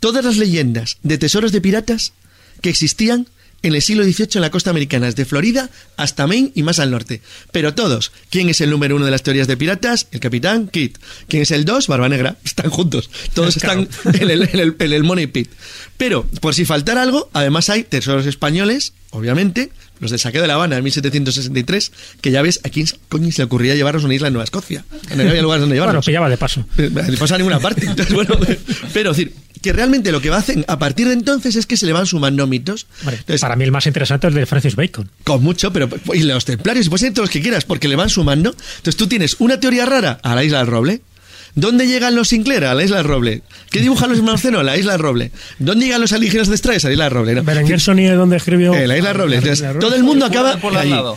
todas 0.00 0.24
las 0.24 0.36
leyendas 0.36 0.98
de 1.02 1.18
tesoros 1.18 1.52
de 1.52 1.60
piratas 1.60 2.12
que 2.64 2.70
existían 2.70 3.28
en 3.62 3.74
el 3.74 3.82
siglo 3.82 4.04
XVIII 4.04 4.28
en 4.36 4.40
la 4.40 4.50
costa 4.50 4.70
americana, 4.70 5.04
desde 5.06 5.24
Florida 5.26 5.68
hasta 5.98 6.26
Maine 6.26 6.50
y 6.54 6.62
más 6.62 6.78
al 6.78 6.90
norte. 6.90 7.20
Pero 7.52 7.74
todos. 7.74 8.10
¿Quién 8.30 8.48
es 8.48 8.60
el 8.62 8.70
número 8.70 8.96
uno 8.96 9.04
de 9.04 9.10
las 9.10 9.22
teorías 9.22 9.46
de 9.46 9.56
piratas? 9.58 10.06
El 10.12 10.20
capitán 10.20 10.68
Kidd. 10.68 10.96
¿Quién 11.28 11.42
es 11.42 11.50
el 11.50 11.64
dos? 11.66 11.86
Barba 11.88 12.08
Negra. 12.08 12.36
Están 12.44 12.70
juntos. 12.70 13.10
Todos 13.34 13.56
están 13.56 13.86
en 14.20 14.30
el, 14.30 14.42
en 14.48 14.58
el- 14.60 14.76
en 14.78 14.92
el 14.92 15.04
Money 15.04 15.26
Pit. 15.28 15.50
Pero, 15.98 16.24
por 16.40 16.54
si 16.54 16.64
faltara 16.64 17.02
algo, 17.02 17.28
además 17.34 17.68
hay 17.70 17.84
tesoros 17.84 18.24
españoles, 18.26 18.92
obviamente, 19.10 19.70
los 20.00 20.10
del 20.10 20.20
saqueo 20.20 20.42
de 20.42 20.48
La 20.48 20.54
Habana 20.54 20.76
en 20.78 20.84
1763, 20.84 21.92
que 22.20 22.30
ya 22.30 22.42
ves, 22.42 22.60
a 22.64 22.68
quién 22.68 22.86
coño 23.08 23.30
se 23.32 23.38
le 23.38 23.44
ocurría 23.44 23.74
llevarlos 23.74 24.02
a 24.02 24.06
una 24.06 24.14
isla 24.14 24.26
en 24.28 24.34
Nueva 24.34 24.44
Escocia. 24.44 24.84
No 25.14 25.22
había 25.22 25.40
lugares 25.42 25.60
donde 25.60 25.76
Bueno, 25.76 25.84
llevarlos. 25.84 26.04
pillaba 26.06 26.28
de 26.28 26.36
paso. 26.36 26.66
No 26.78 27.16
pasa 27.18 27.34
a 27.36 27.38
ninguna 27.38 27.60
parte. 27.60 27.86
Entonces, 27.86 28.12
bueno, 28.14 28.36
pero 28.92 29.12
es 29.12 29.16
decir, 29.16 29.34
que 29.64 29.72
realmente 29.72 30.12
lo 30.12 30.20
que 30.20 30.28
hacen 30.28 30.62
a 30.68 30.78
partir 30.78 31.06
de 31.08 31.14
entonces 31.14 31.56
es 31.56 31.64
que 31.64 31.78
se 31.78 31.86
le 31.86 31.94
van 31.94 32.04
sumando 32.04 32.46
mitos. 32.46 32.86
Hombre, 33.00 33.16
Entonces, 33.16 33.40
para 33.40 33.56
mí 33.56 33.64
el 33.64 33.72
más 33.72 33.86
interesante 33.86 34.26
es 34.26 34.34
el 34.34 34.40
de 34.40 34.44
Francis 34.44 34.76
Bacon. 34.76 35.08
con 35.24 35.42
mucho, 35.42 35.72
pero 35.72 35.88
y 36.12 36.18
los 36.20 36.44
templarios, 36.44 36.84
y 36.84 36.90
puedes 36.90 37.00
ser 37.00 37.14
todos 37.14 37.28
los 37.28 37.30
que 37.32 37.40
quieras, 37.40 37.64
porque 37.64 37.88
le 37.88 37.96
van 37.96 38.10
sumando. 38.10 38.50
Entonces 38.50 38.96
tú 38.96 39.06
tienes 39.06 39.36
una 39.38 39.58
teoría 39.58 39.86
rara 39.86 40.20
a 40.22 40.34
la 40.34 40.44
isla 40.44 40.58
del 40.58 40.66
roble. 40.66 41.00
¿Dónde 41.54 41.86
llegan 41.86 42.14
los 42.14 42.28
Sinclair? 42.28 42.64
A 42.64 42.74
la 42.74 42.84
isla 42.84 42.98
del 42.98 43.06
roble. 43.06 43.42
¿Qué 43.70 43.80
dibujan 43.80 44.10
los 44.10 44.20
Marceno? 44.22 44.58
A 44.58 44.62
la 44.64 44.76
isla 44.76 44.92
del 44.92 45.00
roble. 45.00 45.30
¿Dónde 45.58 45.86
llegan 45.86 46.02
los 46.02 46.12
alienígenas 46.12 46.48
de 46.48 46.58
Straes? 46.58 46.84
A 46.84 46.88
la 46.88 46.92
isla 46.92 47.04
del 47.04 47.12
roble. 47.14 47.34
¿no? 47.36 47.42
Berenguer 47.44 47.80
Sony 47.80 48.00
es 48.10 48.16
donde 48.16 48.36
escribió. 48.36 48.74
Eh, 48.74 48.86
la 48.86 48.98
isla 48.98 49.10
del 49.10 49.18
roble. 49.18 49.36
Entonces, 49.36 49.64
todo 49.80 49.94
el 49.94 50.02
mundo 50.02 50.26
acaba 50.26 50.56
Por 50.58 50.76
al 50.76 50.92
allí. 50.92 51.16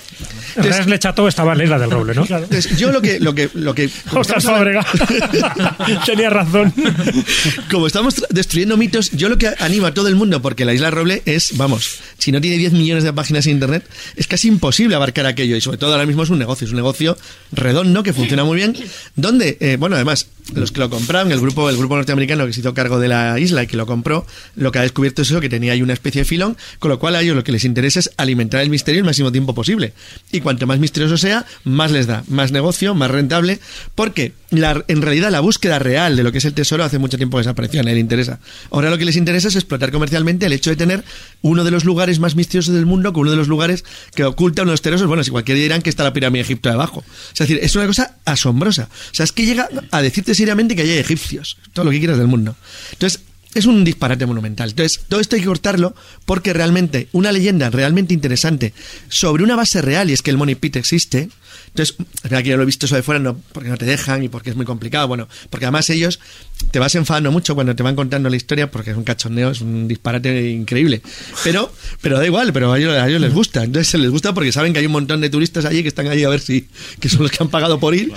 Entonces- 0.56 0.78
Res 0.78 0.88
Lechato 0.88 1.28
estaba 1.28 1.52
en 1.54 1.58
la 1.60 1.64
isla 1.66 1.80
del 1.80 1.91
roble, 1.91 2.14
¿no? 2.16 2.22
Entonces, 2.24 2.78
yo 2.78 2.91
lo 2.91 3.02
que, 3.02 3.20
lo 3.20 3.34
que, 3.36 3.50
lo 3.54 3.74
que, 3.76 3.89
Fábrega. 4.41 4.86
Tenía 6.06 6.30
razón. 6.30 6.74
Como 7.72 7.88
estamos 7.88 8.24
destruyendo 8.30 8.78
mitos, 8.78 9.12
yo 9.12 9.30
lo 9.30 9.38
que 9.38 9.50
animo 9.60 9.88
a 9.88 9.93
todo 9.93 10.08
el 10.08 10.16
mundo, 10.16 10.41
porque 10.41 10.66
la 10.66 10.74
Isla 10.74 10.91
Roble 10.91 11.22
es, 11.26 11.58
vamos, 11.58 12.00
si 12.18 12.32
no 12.32 12.41
tiene 12.41 12.58
10 12.58 12.74
millones 12.74 13.04
de 13.04 13.14
páginas 13.14 13.45
en 13.48 13.54
internet, 13.54 13.84
es 14.16 14.28
casi 14.28 14.48
imposible 14.48 14.95
abarcar 14.95 15.26
aquello. 15.26 15.56
Y 15.56 15.62
sobre 15.62 15.78
todo 15.78 15.91
ahora 15.93 16.06
mismo 16.06 16.24
es 16.24 16.30
un 16.30 16.39
negocio, 16.39 16.66
es 16.66 16.72
un 16.72 16.78
negocio 16.78 17.18
redondo 17.52 18.04
que 18.04 18.14
funciona 18.14 18.43
muy 18.43 18.58
bien. 18.58 18.76
Donde, 19.16 19.58
eh, 19.60 19.78
bueno, 19.80 19.95
además, 19.95 20.28
los 20.54 20.72
que 20.72 20.80
lo 20.80 20.89
compraron, 20.89 21.32
el 21.32 21.39
grupo, 21.39 21.70
el 21.70 21.78
grupo 21.78 21.95
norteamericano 21.95 22.45
que 22.45 22.54
se 22.54 22.62
hizo 22.62 22.74
cargo 22.74 23.00
de 23.00 23.08
la 23.08 23.39
isla 23.39 23.64
y 23.64 23.68
que 23.68 23.78
lo 23.78 23.86
compró, 23.86 24.26
lo 24.56 24.72
que 24.72 24.80
ha 24.80 24.82
descubierto 24.82 25.22
es 25.22 25.30
eso, 25.30 25.41
que 25.41 25.50
tenía 25.50 25.74
ahí 25.74 25.82
una 25.82 25.93
especie 25.93 26.22
de 26.22 26.26
filón, 26.26 26.58
con 26.80 26.89
lo 26.89 27.00
cual 27.00 27.16
a 27.16 27.22
ellos 27.22 27.36
lo 27.36 27.43
que 27.43 27.52
les 27.52 27.66
interesa 27.66 28.00
es 28.00 28.12
alimentar 28.18 28.62
el 28.62 28.70
misterio 28.70 29.00
el 29.00 29.06
máximo 29.06 29.32
tiempo 29.32 29.54
posible. 29.54 29.93
Y 30.32 30.41
cuanto 30.41 30.68
más 30.68 30.80
misterioso 30.80 31.18
sea, 31.18 31.45
más 31.64 31.91
les 31.91 32.08
da, 32.08 32.24
más 32.28 32.52
negocio, 32.52 32.95
más 32.95 33.12
rentable, 33.12 33.60
porque 33.95 34.34
en 34.52 35.02
realidad 35.02 35.30
la 35.30 35.41
búsqueda 35.41 35.78
real 35.80 36.16
de 36.16 36.24
lo 36.24 36.32
que 36.32 36.38
es 36.38 36.45
el 36.45 36.54
tesoro 36.54 36.84
hace 36.84 37.00
mucho 37.00 37.18
tiempo 37.18 37.38
desapareció, 37.38 37.82
a 37.82 37.84
nadie 37.84 37.95
le 37.95 38.02
interesa. 38.02 38.39
Ahora 38.72 38.89
lo 38.89 38.98
que 38.98 39.06
les 39.06 39.18
interesa 39.18 39.50
es 39.50 39.56
explotar 39.56 39.91
comercialmente 39.91 40.45
el 40.45 40.54
hecho 40.54 40.70
de 40.70 40.76
tener 40.76 41.04
uno 41.41 41.64
de 41.64 41.72
los 41.72 41.84
lugares 41.86 42.20
más 42.20 42.36
misteriosos 42.36 42.74
del 42.74 42.86
mundo, 42.86 43.14
con 43.14 43.22
uno 43.22 43.32
de 43.32 43.38
los 43.38 43.48
lugares 43.48 43.84
que 44.16 44.24
oculta 44.24 44.64
unos 44.64 44.82
tesoros. 44.82 45.08
Bueno, 45.08 45.24
si 45.24 45.32
cualquiera 45.32 45.60
dirán 45.60 45.82
que 45.82 45.89
está 45.89 46.04
la 46.04 46.14
pirámide 46.14 46.39
de 46.39 46.43
Egipto 46.43 46.70
debajo. 46.70 47.04
Es 47.34 47.39
decir, 47.39 47.60
es 47.62 47.76
una 47.76 47.88
cosa 47.88 48.16
asombrosa. 48.26 48.89
O 49.12 49.16
sea, 49.16 49.24
es 49.24 49.32
que 49.32 49.45
llega 49.45 49.70
a 49.91 50.02
decirte 50.02 50.34
seriamente 50.38 50.76
que 50.76 50.84
hay 50.84 50.92
egipcios, 50.92 51.58
todo 51.74 51.86
lo 51.86 51.92
que 51.92 52.00
quieras 52.00 52.18
del 52.18 52.28
mundo. 52.28 52.56
Entonces, 52.94 53.22
es 53.58 53.66
un 53.66 53.84
disparate 53.84 54.26
monumental. 54.26 54.70
Entonces, 54.70 55.02
todo 55.08 55.20
esto 55.20 55.36
hay 55.36 55.42
que 55.42 55.48
cortarlo 55.48 55.96
porque 56.26 56.54
realmente 56.54 57.08
una 57.12 57.32
leyenda 57.32 57.70
realmente 57.70 58.14
interesante 58.14 58.74
sobre 59.10 59.44
una 59.44 59.56
base 59.56 59.82
real 59.82 60.10
y 60.10 60.14
es 60.14 60.22
que 60.22 60.32
el 60.32 60.38
Money 60.38 60.56
Pit 60.56 60.76
existe. 60.76 61.30
Entonces, 61.70 61.96
es 62.00 62.24
verdad 62.24 62.44
que 62.44 62.50
yo 62.50 62.58
lo 62.58 62.64
he 62.64 62.66
visto 62.66 62.86
eso 62.86 62.96
de 62.96 63.04
fuera 63.04 63.20
no, 63.20 63.40
porque 63.52 63.70
no 63.70 63.78
te 63.78 63.86
dejan 63.86 64.24
y 64.24 64.30
porque 64.30 64.52
es 64.52 64.56
muy 64.56 64.66
complicado. 64.66 65.08
Bueno, 65.08 65.28
porque 65.50 65.66
además 65.66 65.90
ellos 65.90 66.20
te 66.72 66.80
vas 66.80 66.96
enfadando 66.96 67.32
mucho 67.32 67.56
cuando 67.56 67.76
te 67.76 67.84
van 67.84 67.96
contando 67.96 68.30
la 68.30 68.36
historia 68.36 68.70
porque 68.70 68.92
es 68.92 68.98
un 68.98 69.04
cachondeo, 69.04 69.52
es 69.52 69.62
un 69.62 69.88
disparate 69.88 70.50
increíble. 70.50 71.02
Pero, 71.44 71.72
pero 72.02 72.18
da 72.18 72.26
igual, 72.26 72.54
pero 72.54 72.74
a 72.74 72.78
ellos, 72.78 72.96
a 72.96 73.08
ellos 73.08 73.22
les 73.22 73.34
gusta. 73.34 73.64
Entonces, 73.64 74.00
les 74.00 74.12
gusta 74.12 74.34
porque 74.34 74.52
saben 74.52 74.74
que 74.74 74.80
hay 74.80 74.86
un 74.86 74.92
montón 74.92 75.22
de 75.22 75.30
turistas 75.30 75.66
allí 75.66 75.82
que 75.82 75.90
están 75.90 76.08
allí 76.08 76.24
a 76.24 76.30
ver 76.30 76.42
si, 76.42 76.68
que 77.00 77.10
son 77.10 77.24
los 77.24 77.32
que 77.32 77.42
han 77.42 77.50
pagado 77.50 77.80
por 77.80 77.96
ir, 77.96 78.12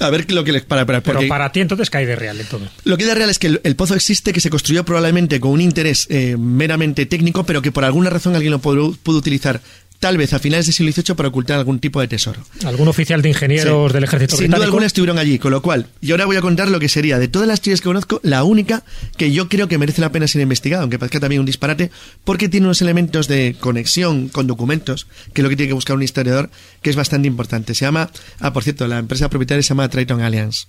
a 0.00 0.10
ver 0.10 0.30
lo 0.32 0.44
que 0.44 0.52
les 0.52 0.62
para. 0.62 0.84
para 0.86 1.02
Pero 1.02 1.26
para 1.28 1.52
ti 1.52 1.60
entonces 1.60 1.90
cae 1.90 2.06
de 2.06 2.16
real 2.16 2.40
en 2.40 2.46
todo. 2.46 2.68
lo 2.84 2.96
que 2.96 3.04
da 3.04 3.14
real 3.14 3.30
es 3.30 3.38
que 3.38 3.48
el, 3.48 3.60
el 3.64 3.76
pozo 3.76 3.94
existe, 3.94 4.32
que 4.32 4.40
se 4.40 4.50
construyó 4.50 4.84
probablemente 4.84 5.40
con 5.40 5.52
un 5.52 5.60
interés 5.60 6.06
eh, 6.10 6.36
meramente 6.38 7.06
técnico, 7.06 7.44
pero 7.44 7.62
que 7.62 7.72
por 7.72 7.84
alguna 7.84 8.10
razón 8.10 8.34
alguien 8.34 8.52
lo 8.52 8.58
pudo, 8.58 8.96
pudo 9.02 9.18
utilizar 9.18 9.60
tal 10.04 10.18
vez 10.18 10.34
a 10.34 10.38
finales 10.38 10.66
del 10.66 10.74
siglo 10.74 10.92
XVIII 10.92 11.16
para 11.16 11.30
ocultar 11.30 11.58
algún 11.58 11.78
tipo 11.78 11.98
de 11.98 12.08
tesoro. 12.08 12.42
Algún 12.66 12.88
oficial 12.88 13.22
de 13.22 13.30
ingenieros 13.30 13.90
Sí. 13.90 13.94
del 13.94 14.04
ejército 14.04 14.36
Sin 14.36 14.50
duda 14.50 14.62
alguna 14.62 14.84
estuvieron 14.84 15.16
allí, 15.16 15.38
con 15.38 15.50
lo 15.50 15.62
cual, 15.62 15.86
y 16.02 16.10
ahora 16.10 16.26
voy 16.26 16.36
a 16.36 16.42
contar 16.42 16.68
lo 16.68 16.78
que 16.78 16.90
sería, 16.90 17.18
de 17.18 17.26
todas 17.26 17.48
las 17.48 17.62
teorías 17.62 17.80
que 17.80 17.88
conozco, 17.88 18.20
la 18.22 18.44
única 18.44 18.82
que 19.16 19.32
yo 19.32 19.48
creo 19.48 19.66
que 19.66 19.78
merece 19.78 20.02
la 20.02 20.12
pena 20.12 20.28
ser 20.28 20.42
investigada, 20.42 20.82
aunque 20.82 20.98
parezca 20.98 21.20
también 21.20 21.40
un 21.40 21.46
disparate, 21.46 21.90
porque 22.22 22.50
tiene 22.50 22.66
unos 22.66 22.82
elementos 22.82 23.28
de 23.28 23.56
conexión 23.58 24.28
con 24.28 24.46
documentos, 24.46 25.06
que 25.32 25.40
es 25.40 25.42
lo 25.42 25.48
que 25.48 25.56
tiene 25.56 25.68
que 25.68 25.74
buscar 25.74 25.96
un 25.96 26.02
historiador, 26.02 26.50
que 26.82 26.90
es 26.90 26.96
bastante 26.96 27.26
importante. 27.26 27.74
Se 27.74 27.86
llama, 27.86 28.10
ah, 28.40 28.52
por 28.52 28.62
cierto, 28.62 28.86
la 28.86 28.98
empresa 28.98 29.30
propietaria 29.30 29.62
se 29.62 29.70
llama 29.70 29.88
Triton 29.88 30.20
Alliance. 30.20 30.66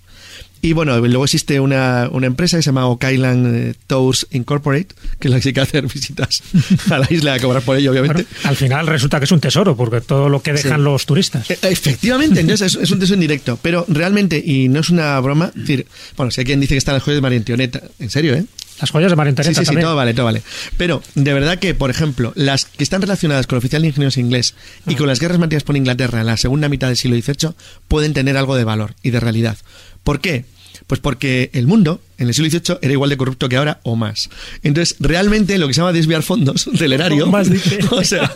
Y 0.65 0.73
bueno, 0.73 0.97
luego 0.99 1.25
existe 1.25 1.59
una, 1.59 2.09
una 2.11 2.25
empresa 2.25 2.57
que 2.57 2.63
se 2.63 2.67
llama 2.69 2.87
Oak 2.87 3.05
Island 3.11 3.55
eh, 3.55 3.75
Tours 3.85 4.25
Incorporate, 4.31 4.87
que 5.19 5.27
es 5.27 5.31
la 5.33 5.39
que 5.39 5.53
que 5.53 5.61
hacer 5.61 5.85
visitas 5.87 6.41
a 6.89 6.97
la 6.97 7.07
isla 7.11 7.35
a 7.35 7.39
cobrar 7.39 7.61
por 7.61 7.77
ello, 7.77 7.91
obviamente. 7.91 8.23
Bueno, 8.23 8.29
al 8.49 8.55
final 8.55 8.87
resulta 8.87 9.19
que 9.19 9.25
es 9.25 9.31
un 9.31 9.39
tesoro, 9.39 9.75
porque 9.75 10.01
todo 10.01 10.27
lo 10.27 10.41
que 10.41 10.53
dejan 10.53 10.79
Sí. 10.79 10.83
los 10.83 11.05
turistas. 11.05 11.49
Eh, 11.51 11.59
Efectivamente, 11.61 12.39
entonces 12.41 12.73
es, 12.75 12.81
es 12.81 12.89
un 12.91 12.97
tesoro 12.99 13.15
indirecto, 13.15 13.59
pero 13.61 13.85
realmente, 13.87 14.41
y 14.43 14.67
no 14.69 14.79
es 14.79 14.89
una 14.89 15.19
broma, 15.19 15.51
es 15.55 15.61
decir, 15.61 15.85
bueno, 16.17 16.31
si 16.31 16.41
hay 16.41 16.45
quien 16.45 16.59
dice 16.59 16.73
que 16.73 16.79
están 16.79 16.95
las 16.95 17.03
joyas 17.03 17.17
de 17.17 17.21
María 17.21 17.37
Antonieta, 17.37 17.81
en 17.99 18.09
serio, 18.09 18.33
¿eh? 18.33 18.45
Las 18.81 18.89
joyas 18.89 19.11
de 19.11 19.15
María 19.15 19.29
Sí, 19.31 19.33
Antonieta 19.33 19.59
sí, 19.61 19.65
sí, 19.65 19.67
también. 19.67 19.85
todo 19.85 19.95
vale, 19.95 20.13
todo 20.15 20.25
vale. 20.25 20.41
Pero 20.77 21.03
de 21.13 21.33
verdad 21.33 21.59
que, 21.59 21.75
por 21.75 21.91
ejemplo, 21.91 22.33
las 22.35 22.65
que 22.65 22.83
están 22.83 23.01
relacionadas 23.03 23.45
con 23.45 23.55
el 23.55 23.59
oficial 23.59 23.83
de 23.83 23.89
ingenieros 23.89 24.17
inglés 24.17 24.55
y 24.87 24.95
con 24.95 25.05
las 25.07 25.19
guerras 25.19 25.37
mantenidas 25.37 25.63
por 25.63 25.77
Inglaterra 25.77 26.21
en 26.21 26.25
la 26.25 26.37
segunda 26.37 26.69
mitad 26.69 26.87
del 26.87 26.97
siglo 26.97 27.15
XVIII 27.15 27.51
pueden 27.87 28.13
tener 28.13 28.35
algo 28.35 28.55
de 28.57 28.63
valor 28.63 28.95
y 29.03 29.11
de 29.11 29.19
realidad. 29.19 29.57
¿Por 30.03 30.19
qué? 30.19 30.43
Pues 30.87 30.99
porque 31.01 31.49
el 31.53 31.65
mundo 31.65 31.99
en 32.19 32.27
el 32.27 32.33
siglo 32.35 32.49
XVIII 32.49 32.77
era 32.81 32.93
igual 32.93 33.09
de 33.09 33.17
corrupto 33.17 33.49
que 33.49 33.55
ahora 33.57 33.79
o 33.83 33.95
más. 33.95 34.29
Entonces, 34.61 34.95
realmente 34.99 35.57
lo 35.57 35.67
que 35.67 35.73
se 35.73 35.81
llama 35.81 35.91
desviar 35.93 36.21
fondos 36.21 36.69
del 36.79 36.93
erario, 36.93 37.25
O 37.25 37.27
más, 37.31 37.49
dice. 37.49 37.79
o 37.91 38.03
sea, 38.03 38.31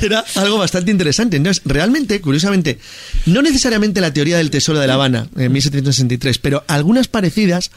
era 0.00 0.24
algo 0.36 0.58
bastante 0.58 0.90
interesante. 0.92 1.36
Entonces, 1.36 1.62
realmente, 1.64 2.20
curiosamente, 2.20 2.78
no 3.26 3.42
necesariamente 3.42 4.00
la 4.00 4.12
teoría 4.12 4.36
del 4.38 4.50
tesoro 4.50 4.78
de 4.78 4.86
La 4.86 4.94
Habana 4.94 5.28
en 5.36 5.50
1763, 5.52 6.38
pero 6.38 6.62
algunas 6.68 7.08
parecidas 7.08 7.70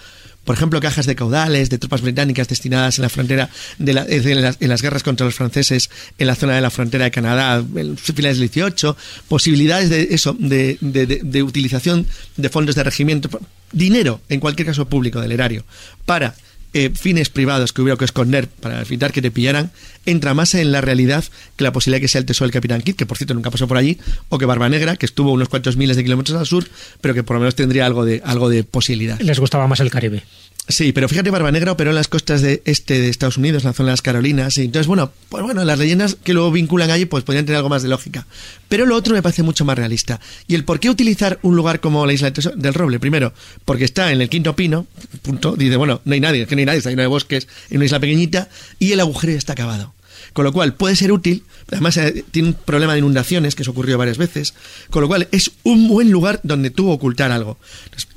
por 0.46 0.58
ejemplo, 0.58 0.82
cajas 0.82 1.06
de 1.06 1.16
caudales 1.16 1.70
de 1.70 1.78
tropas 1.78 2.02
británicas 2.02 2.50
destinadas 2.50 2.98
en 2.98 3.04
la 3.04 3.08
frontera, 3.10 3.50
de 3.78 3.94
la- 3.94 4.04
las, 4.06 4.58
en 4.60 4.68
las 4.68 4.82
guerras 4.82 5.02
contra 5.02 5.26
los 5.26 5.36
franceses 5.36 5.90
en 6.18 6.28
la 6.28 6.36
zona 6.36 6.54
de 6.56 6.60
la 6.60 6.70
frontera 6.70 7.06
de 7.06 7.12
Canadá, 7.12 7.64
en 7.78 7.96
finales 7.98 8.40
del 8.40 8.50
18, 8.50 8.98
posibilidades 9.30 9.90
de 9.90 10.10
eso, 10.12 10.36
de, 10.38 10.78
de- 10.82 11.06
de- 11.06 11.22
de 11.24 11.44
utilización 11.44 12.06
de 12.36 12.50
fondos 12.50 12.76
de 12.76 12.84
regimiento, 12.84 13.30
dinero, 13.74 14.22
en 14.30 14.40
cualquier 14.40 14.68
caso 14.68 14.88
público, 14.88 15.20
del 15.20 15.34
erario, 15.34 15.66
para 16.06 16.36
eh, 16.76 16.90
fines 16.96 17.30
privados 17.30 17.72
que 17.72 17.84
hubiera 17.84 17.98
que 17.98 18.06
esconder 18.06 18.48
para 18.48 18.82
evitar 18.82 19.12
que 19.12 19.22
te 19.22 19.30
pillaran, 19.30 19.72
entra 20.08 20.34
más 20.34 20.56
en 20.56 20.72
la 20.72 20.82
realidad 20.82 21.24
que 21.56 21.64
la 21.64 21.72
posibilidad 21.72 22.02
que 22.02 22.08
sea 22.08 22.20
el 22.20 22.26
tesoro 22.26 22.48
del 22.48 22.54
Capitán 22.54 22.82
Kidd, 22.82 22.96
que 22.96 23.06
por 23.06 23.18
cierto 23.18 23.36
nunca 23.36 23.52
pasó 23.52 23.68
por 23.68 23.78
allí, 23.78 24.00
o 24.30 24.40
que 24.40 24.46
Barba 24.46 24.70
Negra, 24.70 24.96
que 24.96 25.06
estuvo 25.06 25.32
unos 25.32 25.50
cuantos 25.50 25.78
miles 25.78 25.98
de 25.98 26.04
kilómetros 26.04 26.36
al 26.40 26.48
sur, 26.48 26.66
pero 27.00 27.14
que 27.14 27.22
por 27.22 27.36
lo 27.36 27.42
menos 27.42 27.54
tendría 27.54 27.86
algo 27.86 28.06
de, 28.06 28.24
algo 28.26 28.50
de 28.50 28.64
posibilidad. 28.64 29.20
Les 29.20 29.40
gustaba 29.40 29.68
más 29.68 29.82
el 29.82 29.92
Caribe. 29.92 30.24
Sí, 30.66 30.94
pero 30.94 31.10
fíjate, 31.10 31.30
Barba 31.30 31.52
Negra 31.52 31.74
operó 31.74 31.90
en 31.90 31.96
las 31.96 32.08
costas 32.08 32.42
de 32.42 32.62
este 32.64 33.00
de 33.02 33.10
Estados 33.10 33.36
Unidos, 33.38 33.64
en 33.64 33.70
la 33.70 33.74
zona 33.74 33.88
de 33.88 33.94
las 33.94 34.02
Carolinas, 34.02 34.58
y 34.58 34.62
entonces, 34.62 34.88
bueno, 34.88 35.12
pues 35.28 35.44
bueno, 35.44 35.66
las 35.66 35.78
leyendas 35.78 36.16
que 36.24 36.34
luego 36.34 36.52
vinculan 36.52 36.90
allí, 36.90 37.06
pues 37.06 37.26
podrían 37.26 37.46
tener 37.46 37.58
algo 37.58 37.68
más 37.68 37.84
de 37.84 37.90
lógica. 37.90 38.26
Pero 38.70 38.86
lo 38.86 38.96
otro 38.96 39.14
me 39.14 39.22
parece 39.22 39.44
mucho 39.44 39.66
más 39.66 39.78
realista. 39.78 40.22
Y 40.48 40.56
el 40.56 40.64
por 40.64 40.80
qué 40.80 40.90
utilizar 40.90 41.38
un 41.42 41.58
lugar 41.58 41.82
como 41.82 42.06
la 42.06 42.14
isla 42.14 42.32
del 42.32 42.74
Roble, 42.74 43.00
primero, 43.00 43.34
porque 43.66 43.84
está 43.84 44.14
en 44.14 44.22
el 44.22 44.30
quinto 44.30 44.56
pino, 44.56 44.88
punto, 45.22 45.58
dice, 45.58 45.76
bueno, 45.76 46.02
no 46.06 46.14
hay 46.14 46.22
nadie, 46.22 46.44
es 46.44 46.48
que 46.48 46.56
no 46.56 46.60
hay 46.60 46.66
nadie, 46.66 46.78
está 46.78 46.92
lleno 46.92 47.02
de 47.02 47.08
bosques, 47.10 47.50
en 47.70 47.78
una 47.78 47.86
isla 47.86 48.00
pequeñita, 48.00 48.48
y 48.80 48.94
el 48.94 49.02
agujero 49.02 49.34
está 49.34 49.54
acabado. 49.54 49.94
Con 50.32 50.46
lo 50.46 50.54
cual 50.54 50.76
puede 50.76 50.96
ser 50.96 51.12
útil, 51.12 51.44
además 51.72 51.98
eh, 51.98 52.24
tiene 52.32 52.50
un 52.50 52.54
problema 52.54 52.94
de 52.94 53.00
inundaciones, 53.00 53.56
que 53.56 53.64
eso 53.64 53.72
ocurrió 53.72 53.98
varias 53.98 54.18
veces, 54.18 54.54
con 54.90 55.02
lo 55.02 55.10
cual 55.10 55.28
es 55.32 55.52
un 55.64 55.90
buen 55.90 56.10
lugar 56.10 56.40
donde 56.44 56.70
tú 56.70 56.90
ocultar 56.90 57.32
algo. 57.32 57.60
Entonces, 57.84 58.08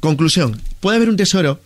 conclusión, 0.00 0.60
¿puede 0.80 0.96
haber 0.96 1.08
un 1.08 1.16
tesoro 1.16 1.60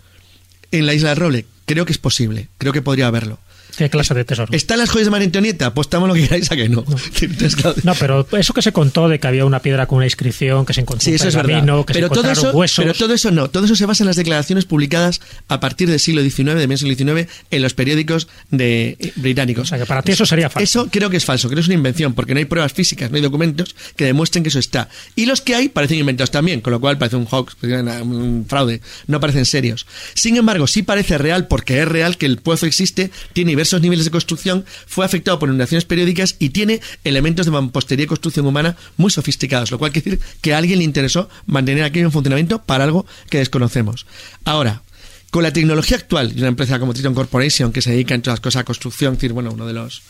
en 0.71 0.87
la 0.87 0.95
isla 0.95 1.11
del 1.11 1.19
Roble? 1.19 1.47
Creo 1.65 1.85
que 1.85 1.93
es 1.93 1.99
posible, 1.99 2.49
creo 2.59 2.73
que 2.73 2.83
podría 2.83 3.07
haberlo. 3.07 3.39
¿Qué 3.77 3.91
clase 3.91 4.15
de 4.15 4.25
tesoro? 4.25 4.53
¿Están 4.53 4.79
las 4.79 4.91
joyas 4.91 5.07
de 5.07 5.11
María 5.11 5.27
Antonieta? 5.27 5.75
Pues 5.75 5.87
estamos 5.87 6.09
lo 6.09 6.15
que 6.15 6.23
queráis 6.23 6.51
a 6.51 6.57
que 6.57 6.69
no. 6.69 6.85
Entonces, 7.21 7.57
claro, 7.57 7.77
No, 7.83 7.95
pero 7.95 8.27
eso 8.39 8.55
que 8.55 8.63
se 8.63 8.73
contó 8.73 9.09
de 9.09 9.19
que 9.21 9.27
había 9.27 9.45
una 9.45 9.61
piedra 9.61 9.87
con 9.87 9.99
una 9.99 10.07
inscripción, 10.07 10.65
que 10.65 10.73
se 10.73 10.81
encontró 10.81 11.05
Sí, 11.05 11.11
un 11.11 11.17
eso 11.17 11.29
es 11.29 11.35
verdad. 11.35 11.49
pergamino, 11.49 11.85
que 11.87 11.93
Pero 11.95 12.09
se 12.09 12.15
todo, 12.15 12.31
eso, 12.31 12.51
huesos. 12.53 12.85
pero 12.85 12.95
todo 12.97 13.13
eso 13.15 13.31
no. 13.31 13.51
Todo 13.51 13.65
eso 13.67 13.77
se 13.77 13.85
basa 13.87 14.03
en 14.03 14.07
las 14.07 14.17
declaraciones 14.17 14.65
publicadas 14.65 15.21
a 15.49 15.61
partir 15.61 15.89
del 15.91 16.01
siglo 16.01 16.23
XIX, 16.23 16.55
de 16.55 16.67
medio 16.67 16.79
siglo 16.79 16.95
XIX, 16.95 17.29
en 17.51 17.63
los 17.63 17.75
periódicos 17.75 18.29
de, 18.51 18.97
eh, 18.99 19.13
británicos. 19.17 19.65
O 19.65 19.67
sea, 19.67 19.79
que 19.79 19.87
para 19.87 20.03
ti 20.03 20.13
eso 20.13 20.25
sería 20.25 20.49
falso. 20.49 20.65
Eso 20.83 20.89
creo 20.91 21.11
que 21.11 21.19
es 21.19 21.25
falso, 21.25 21.49
creo 21.49 21.57
que 21.57 21.61
es 21.63 21.67
una 21.69 21.75
invención, 21.75 22.15
porque 22.15 22.33
no 22.33 22.39
hay 22.39 22.47
pruebas 22.47 22.73
físicas, 22.73 23.11
no 23.11 23.17
hay 23.17 23.23
documentos 23.23 23.77
que 23.97 24.05
demuestren 24.05 24.43
que 24.43 24.49
eso 24.49 24.59
está. 24.59 24.89
Y 25.17 25.27
los 25.27 25.41
que 25.43 25.55
hay 25.55 25.69
parecen 25.69 25.99
inventados 25.99 26.31
también, 26.31 26.61
con 26.63 26.73
lo 26.73 26.81
cual 26.81 26.97
parece 26.99 27.17
un 27.17 27.27
hoax, 27.31 27.57
un 27.63 28.47
fraude, 28.49 28.81
no 29.07 29.21
parecen 29.21 29.45
serios. 29.45 29.87
Sin 30.15 30.37
embargo, 30.37 30.67
sí 30.67 30.83
parece 30.83 31.19
real, 31.19 31.47
porque 31.47 31.83
es 31.83 31.89
real 31.89 32.17
que 32.17 32.27
el 32.27 32.39
pozo 32.39 32.65
existe, 32.67 33.11
tiene 33.35 33.51
diversos 33.51 33.66
niveles 33.75 34.05
de 34.05 34.11
construcción, 34.11 34.65
fue 34.87 35.05
afectado 35.05 35.39
por 35.39 35.49
inundaciones 35.49 35.85
periódicas 35.85 36.37
y 36.39 36.51
tiene 36.51 36.81
elementos 37.05 37.47
de 37.47 37.53
mampostería 37.53 38.05
y 38.05 38.09
construcción 38.09 38.47
humana 38.47 38.77
muy 38.97 39.11
sofisticados, 39.11 39.71
lo 39.71 39.79
cual 39.79 39.93
quiere 39.93 40.11
decir 40.11 40.27
que 40.41 40.55
a 40.55 40.59
alguien 40.59 40.79
le 40.79 40.85
interesó 40.85 41.29
mantener 41.47 41.85
aquello 41.85 42.07
en 42.07 42.13
funcionamiento 42.13 42.63
para 42.63 42.85
algo 42.85 43.07
que 43.31 43.39
desconocemos. 43.39 44.07
Ahora, 44.45 44.83
con 45.31 45.43
la 45.43 45.53
tecnología 45.53 45.97
actual, 45.97 46.33
y 46.35 46.39
una 46.39 46.49
empresa 46.49 46.79
como 46.79 46.95
Triton 46.95 47.15
Corporation, 47.15 47.73
que 47.73 47.83
se 47.83 47.91
dedica 47.91 48.15
entre 48.15 48.33
las 48.33 48.41
cosas 48.41 48.61
a 48.61 48.65
construcción, 48.65 49.15
es 49.15 49.19
decir, 49.19 49.33
bueno, 49.33 49.51
uno 49.53 49.67
de 49.67 49.73
los 49.73 50.03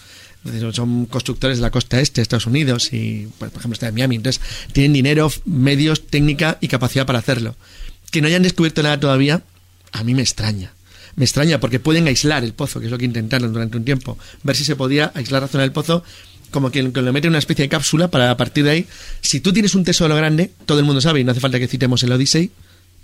son 0.72 1.06
constructores 1.06 1.58
de 1.58 1.62
la 1.62 1.70
costa 1.70 2.00
este 2.00 2.20
de 2.20 2.22
Estados 2.22 2.46
Unidos 2.46 2.92
y, 2.92 3.28
por 3.38 3.48
ejemplo, 3.48 3.72
está 3.72 3.88
en 3.88 3.94
Miami. 3.94 4.16
Entonces, 4.16 4.40
tienen 4.72 4.92
dinero, 4.92 5.30
medios, 5.44 6.06
técnica 6.06 6.58
y 6.60 6.68
capacidad 6.68 7.06
para 7.06 7.18
hacerlo. 7.18 7.56
Que 8.10 8.20
no 8.20 8.28
hayan 8.28 8.44
descubierto 8.44 8.82
nada 8.82 9.00
todavía, 9.00 9.42
a 9.92 10.04
mí 10.04 10.14
me 10.14 10.22
extraña. 10.22 10.75
Me 11.16 11.24
extraña 11.24 11.58
porque 11.60 11.80
pueden 11.80 12.06
aislar 12.06 12.44
el 12.44 12.52
pozo, 12.52 12.78
que 12.78 12.86
es 12.86 12.92
lo 12.92 12.98
que 12.98 13.06
intentaron 13.06 13.52
durante 13.52 13.76
un 13.76 13.84
tiempo. 13.84 14.18
Ver 14.42 14.54
si 14.54 14.64
se 14.64 14.76
podía 14.76 15.12
aislar 15.14 15.42
la 15.42 15.48
zona 15.48 15.62
del 15.62 15.72
pozo 15.72 16.04
como 16.50 16.70
que 16.70 16.82
lo 16.82 17.12
mete 17.12 17.26
en 17.26 17.32
una 17.32 17.38
especie 17.38 17.64
de 17.64 17.68
cápsula 17.68 18.08
para 18.08 18.30
a 18.30 18.36
partir 18.36 18.64
de 18.64 18.70
ahí, 18.70 18.86
si 19.20 19.40
tú 19.40 19.52
tienes 19.52 19.74
un 19.74 19.84
tesoro 19.84 20.14
grande, 20.14 20.52
todo 20.64 20.78
el 20.78 20.84
mundo 20.84 21.00
sabe, 21.00 21.20
y 21.20 21.24
no 21.24 21.32
hace 21.32 21.40
falta 21.40 21.58
que 21.58 21.68
citemos 21.68 22.02
el 22.02 22.12
Odyssey, 22.12 22.50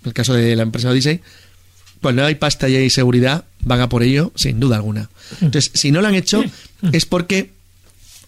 el 0.05 0.13
caso 0.13 0.33
de 0.33 0.57
la 0.57 0.63
empresa 0.63 0.91
Odyssey, 0.91 1.21
cuando 2.01 2.25
hay 2.25 2.35
pasta 2.35 2.69
y 2.69 2.77
hay 2.77 2.91
seguridad, 2.91 3.45
van 3.61 3.81
a 3.81 3.89
por 3.89 4.03
ello, 4.03 4.33
sin 4.35 4.59
duda 4.59 4.77
alguna. 4.77 5.11
Entonces, 5.41 5.71
si 5.75 5.93
no 5.93 6.01
lo 6.01 6.09
han 6.09 6.15
hecho, 6.15 6.43
es 6.93 7.07
porque 7.07 7.53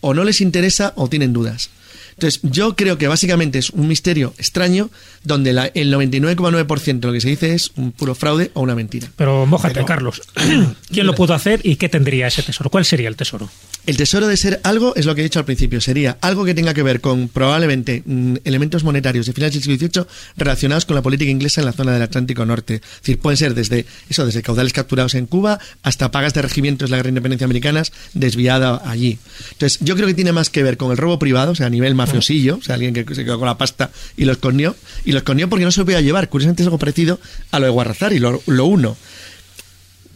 o 0.01 0.14
no 0.14 0.24
les 0.24 0.41
interesa 0.41 0.93
o 0.97 1.09
tienen 1.09 1.32
dudas. 1.32 1.70
Entonces, 2.15 2.41
yo 2.43 2.75
creo 2.77 2.97
que 2.99 3.09
básicamente 3.09 3.59
es 3.59 3.71
un 3.71 3.89
misterio 3.89 4.33
extraño 4.39 4.91
donde 5.25 5.53
la- 5.53 5.67
el 5.75 5.91
99,9% 5.93 7.01
de 7.01 7.07
lo 7.09 7.12
que 7.12 7.21
se 7.21 7.29
dice 7.29 7.55
es 7.55 7.73
un 7.77 7.93
puro 7.93 8.15
fraude 8.15 8.51
o 8.55 8.61
una 8.62 8.75
mentira. 8.75 9.09
Pero 9.17 9.47
mójate, 9.47 9.85
Carlos. 9.85 10.23
¿Quién 10.91 11.07
lo 11.07 11.15
pudo 11.15 11.35
hacer 11.35 11.61
y 11.65 11.77
qué 11.77 11.89
tendría 11.89 12.27
ese 12.29 12.43
tesoro? 12.43 12.71
¿Cuál 12.71 12.85
sería 12.85 13.09
el 13.09 13.17
tesoro? 13.17 13.49
El 13.87 13.99
tesoro 13.99 14.26
de 14.26 14.39
ser 14.39 14.61
algo 14.62 14.97
es 14.97 15.05
lo 15.05 15.14
que 15.14 15.20
he 15.20 15.24
dicho 15.24 15.39
al 15.39 15.45
principio, 15.45 15.78
sería 15.78 16.16
algo 16.22 16.47
que 16.47 16.55
tenga 16.55 16.72
que 16.72 16.82
ver 16.82 17.03
con 17.03 17.28
probablemente 17.28 18.03
mm, 18.07 18.37
elementos 18.45 18.82
monetarios 18.82 19.26
de 19.26 19.35
finales 19.35 19.53
del 19.53 19.62
siglo 19.62 19.76
XVIII 19.76 20.07
relacionados 20.39 20.87
con 20.87 20.97
la 20.97 21.03
política 21.03 21.30
inglesa 21.30 21.61
en 21.61 21.66
la 21.66 21.74
zona 21.74 21.93
del 21.93 22.01
Atlántico 22.01 22.47
Norte. 22.47 22.76
Es 22.76 23.01
decir, 23.03 23.18
pueden 23.18 23.37
ser 23.37 23.53
desde 23.53 23.85
eso, 24.09 24.24
desde 24.24 24.41
caudales 24.41 24.72
capturados 24.72 25.14
en 25.14 25.26
Cuba 25.26 25.59
hasta 25.82 26.11
pagas 26.11 26.32
de 26.32 26.41
regimientos 26.41 26.89
de 26.89 26.93
la 26.93 26.97
Guerra 26.97 27.09
de 27.09 27.11
Independencia 27.11 27.45
americanas 27.45 27.93
desviada 28.14 28.80
allí. 28.87 29.18
Entonces, 29.53 29.78
yo 29.82 29.97
creo 29.97 30.07
que 30.07 30.14
tiene 30.14 30.32
más 30.32 30.49
que 30.49 30.62
ver 30.62 30.78
con 30.78 30.91
el 30.91 30.97
robo 30.97 31.18
privado, 31.18 31.53
o 31.53 31.55
sea, 31.55 31.66
a 31.66 31.70
nivel 31.70 31.95
mafiosillo, 31.95 32.57
o 32.57 32.62
sea, 32.62 32.76
alguien 32.76 32.95
que 32.95 33.14
se 33.14 33.22
quedó 33.22 33.39
con 33.39 33.47
la 33.47 33.59
pasta 33.59 33.91
y 34.16 34.24
lo 34.24 34.32
escondió, 34.32 34.74
y 35.05 35.12
lo 35.12 35.18
escondió 35.18 35.51
porque 35.51 35.66
no 35.66 35.70
se 35.70 35.80
lo 35.80 35.85
podía 35.85 36.01
llevar. 36.01 36.30
Curiosamente 36.30 36.62
es 36.62 36.68
algo 36.68 36.78
parecido 36.78 37.20
a 37.51 37.59
lo 37.59 37.66
de 37.66 37.72
Guarrazar 37.72 38.14
y 38.14 38.18
lo 38.18 38.41
uno 38.47 38.97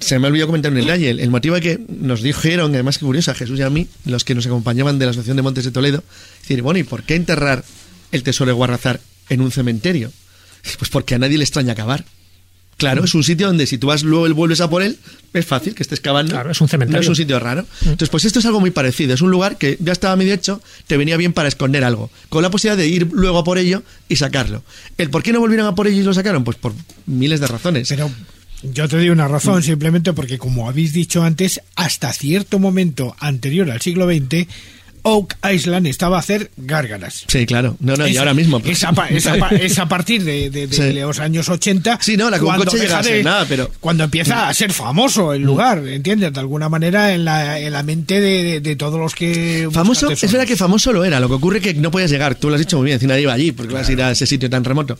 se 0.00 0.18
me 0.18 0.28
olvidó 0.28 0.46
comentar 0.46 0.72
un 0.72 0.78
detalle. 0.78 1.10
El, 1.10 1.20
el 1.20 1.30
motivo 1.30 1.54
de 1.56 1.60
que 1.60 1.80
nos 1.88 2.22
dijeron, 2.22 2.72
además 2.74 2.98
que 2.98 3.04
curioso, 3.04 3.30
a 3.30 3.34
Jesús 3.34 3.58
y 3.58 3.62
a 3.62 3.70
mí, 3.70 3.88
los 4.04 4.24
que 4.24 4.34
nos 4.34 4.46
acompañaban 4.46 4.98
de 4.98 5.06
la 5.06 5.10
Asociación 5.10 5.36
de 5.36 5.42
Montes 5.42 5.64
de 5.64 5.70
Toledo, 5.70 6.02
decir, 6.40 6.62
bueno, 6.62 6.78
¿y 6.78 6.84
por 6.84 7.02
qué 7.02 7.14
enterrar 7.14 7.64
el 8.12 8.22
tesoro 8.22 8.48
de 8.48 8.54
Guarrazar 8.54 9.00
en 9.28 9.40
un 9.40 9.50
cementerio? 9.50 10.12
Pues 10.78 10.90
porque 10.90 11.14
a 11.14 11.18
nadie 11.18 11.38
le 11.38 11.44
extraña 11.44 11.74
cavar. 11.74 12.04
Claro, 12.78 13.02
es 13.02 13.12
un 13.16 13.24
sitio 13.24 13.48
donde 13.48 13.66
si 13.66 13.76
tú 13.76 13.88
vas 13.88 14.04
luego 14.04 14.28
y 14.28 14.32
vuelves 14.32 14.60
a 14.60 14.70
por 14.70 14.82
él, 14.82 14.98
es 15.34 15.44
fácil 15.44 15.74
que 15.74 15.82
estés 15.82 15.98
cavando. 15.98 16.30
Claro, 16.30 16.52
es 16.52 16.60
un 16.60 16.68
cementerio. 16.68 16.98
No 16.98 17.02
es 17.02 17.08
un 17.08 17.16
sitio 17.16 17.40
raro. 17.40 17.66
Entonces, 17.80 18.08
pues 18.08 18.24
esto 18.24 18.38
es 18.38 18.46
algo 18.46 18.60
muy 18.60 18.70
parecido. 18.70 19.14
Es 19.14 19.20
un 19.20 19.32
lugar 19.32 19.58
que 19.58 19.76
ya 19.80 19.90
estaba 19.90 20.14
medio 20.14 20.32
hecho, 20.32 20.62
te 20.86 20.96
venía 20.96 21.16
bien 21.16 21.32
para 21.32 21.48
esconder 21.48 21.82
algo, 21.82 22.08
con 22.28 22.40
la 22.42 22.50
posibilidad 22.50 22.76
de 22.76 22.86
ir 22.86 23.08
luego 23.10 23.38
a 23.38 23.44
por 23.44 23.58
ello 23.58 23.82
y 24.08 24.14
sacarlo. 24.14 24.62
¿El 24.96 25.10
por 25.10 25.24
qué 25.24 25.32
no 25.32 25.40
volvieron 25.40 25.66
a 25.66 25.74
por 25.74 25.88
ello 25.88 26.00
y 26.00 26.04
lo 26.04 26.14
sacaron? 26.14 26.44
Pues 26.44 26.56
por 26.56 26.72
miles 27.06 27.40
de 27.40 27.48
razones. 27.48 27.88
Pero 27.88 28.12
yo 28.62 28.88
te 28.88 28.96
doy 28.96 29.10
una 29.10 29.28
razón, 29.28 29.62
simplemente 29.62 30.12
porque, 30.12 30.38
como 30.38 30.68
habéis 30.68 30.92
dicho 30.92 31.22
antes, 31.22 31.60
hasta 31.76 32.12
cierto 32.12 32.58
momento 32.58 33.14
anterior 33.20 33.70
al 33.70 33.80
siglo 33.80 34.06
XX, 34.06 34.46
Oak 35.02 35.36
Island 35.54 35.86
estaba 35.86 36.16
a 36.16 36.20
hacer 36.20 36.50
gárgaras. 36.56 37.24
Sí, 37.28 37.46
claro. 37.46 37.76
No, 37.78 37.94
no, 37.96 38.06
y 38.06 38.10
Es- 38.10 38.18
ahora 38.18 38.34
mismo. 38.34 38.60
Es 38.64 38.82
a, 38.82 38.92
pa- 38.92 39.06
es 39.06 39.26
a 39.28 39.36
pa- 39.36 39.48
es 39.54 39.78
a 39.78 39.86
partir 39.88 40.24
de, 40.24 40.50
de- 40.50 40.66
de 40.66 40.76
Sí. 40.76 40.92
los 40.98 41.20
años 41.20 41.48
80. 41.48 41.98
Sí, 42.02 42.16
no, 42.16 42.28
la 42.28 42.38
cuando 42.40 42.64
coche 42.64 42.78
deja 42.78 43.00
de- 43.00 43.22
nada, 43.22 43.46
pero- 43.48 43.70
Cuando 43.80 44.04
empieza 44.04 44.48
a 44.48 44.54
ser 44.54 44.72
famoso 44.72 45.32
el 45.32 45.42
lugar, 45.42 45.86
¿entiendes? 45.86 46.32
De 46.34 46.40
alguna 46.40 46.68
manera 46.68 47.14
en 47.14 47.24
la, 47.24 47.60
en 47.60 47.72
la 47.72 47.84
mente 47.84 48.20
de, 48.20 48.76
todos 48.76 48.98
los 48.98 49.14
que. 49.14 49.68
Famoso, 49.72 50.10
es 50.10 50.20
verdad 50.32 50.46
que 50.46 50.56
famoso 50.56 50.92
lo 50.92 51.04
era, 51.04 51.20
lo 51.20 51.28
que 51.28 51.34
ocurre 51.34 51.60
que 51.60 51.74
no 51.74 51.92
podías 51.92 52.10
llegar, 52.10 52.34
tú 52.34 52.48
lo 52.48 52.56
has 52.56 52.60
dicho 52.60 52.76
muy 52.76 52.86
bien, 52.86 52.98
si 53.00 53.06
nadie 53.06 53.22
iba 53.22 53.32
allí, 53.32 53.52
porque 53.52 53.74
vas 53.74 53.88
a 53.88 53.92
ir 53.92 54.02
a 54.02 54.10
ese 54.10 54.26
sitio 54.26 54.50
tan 54.50 54.64
remoto. 54.64 54.98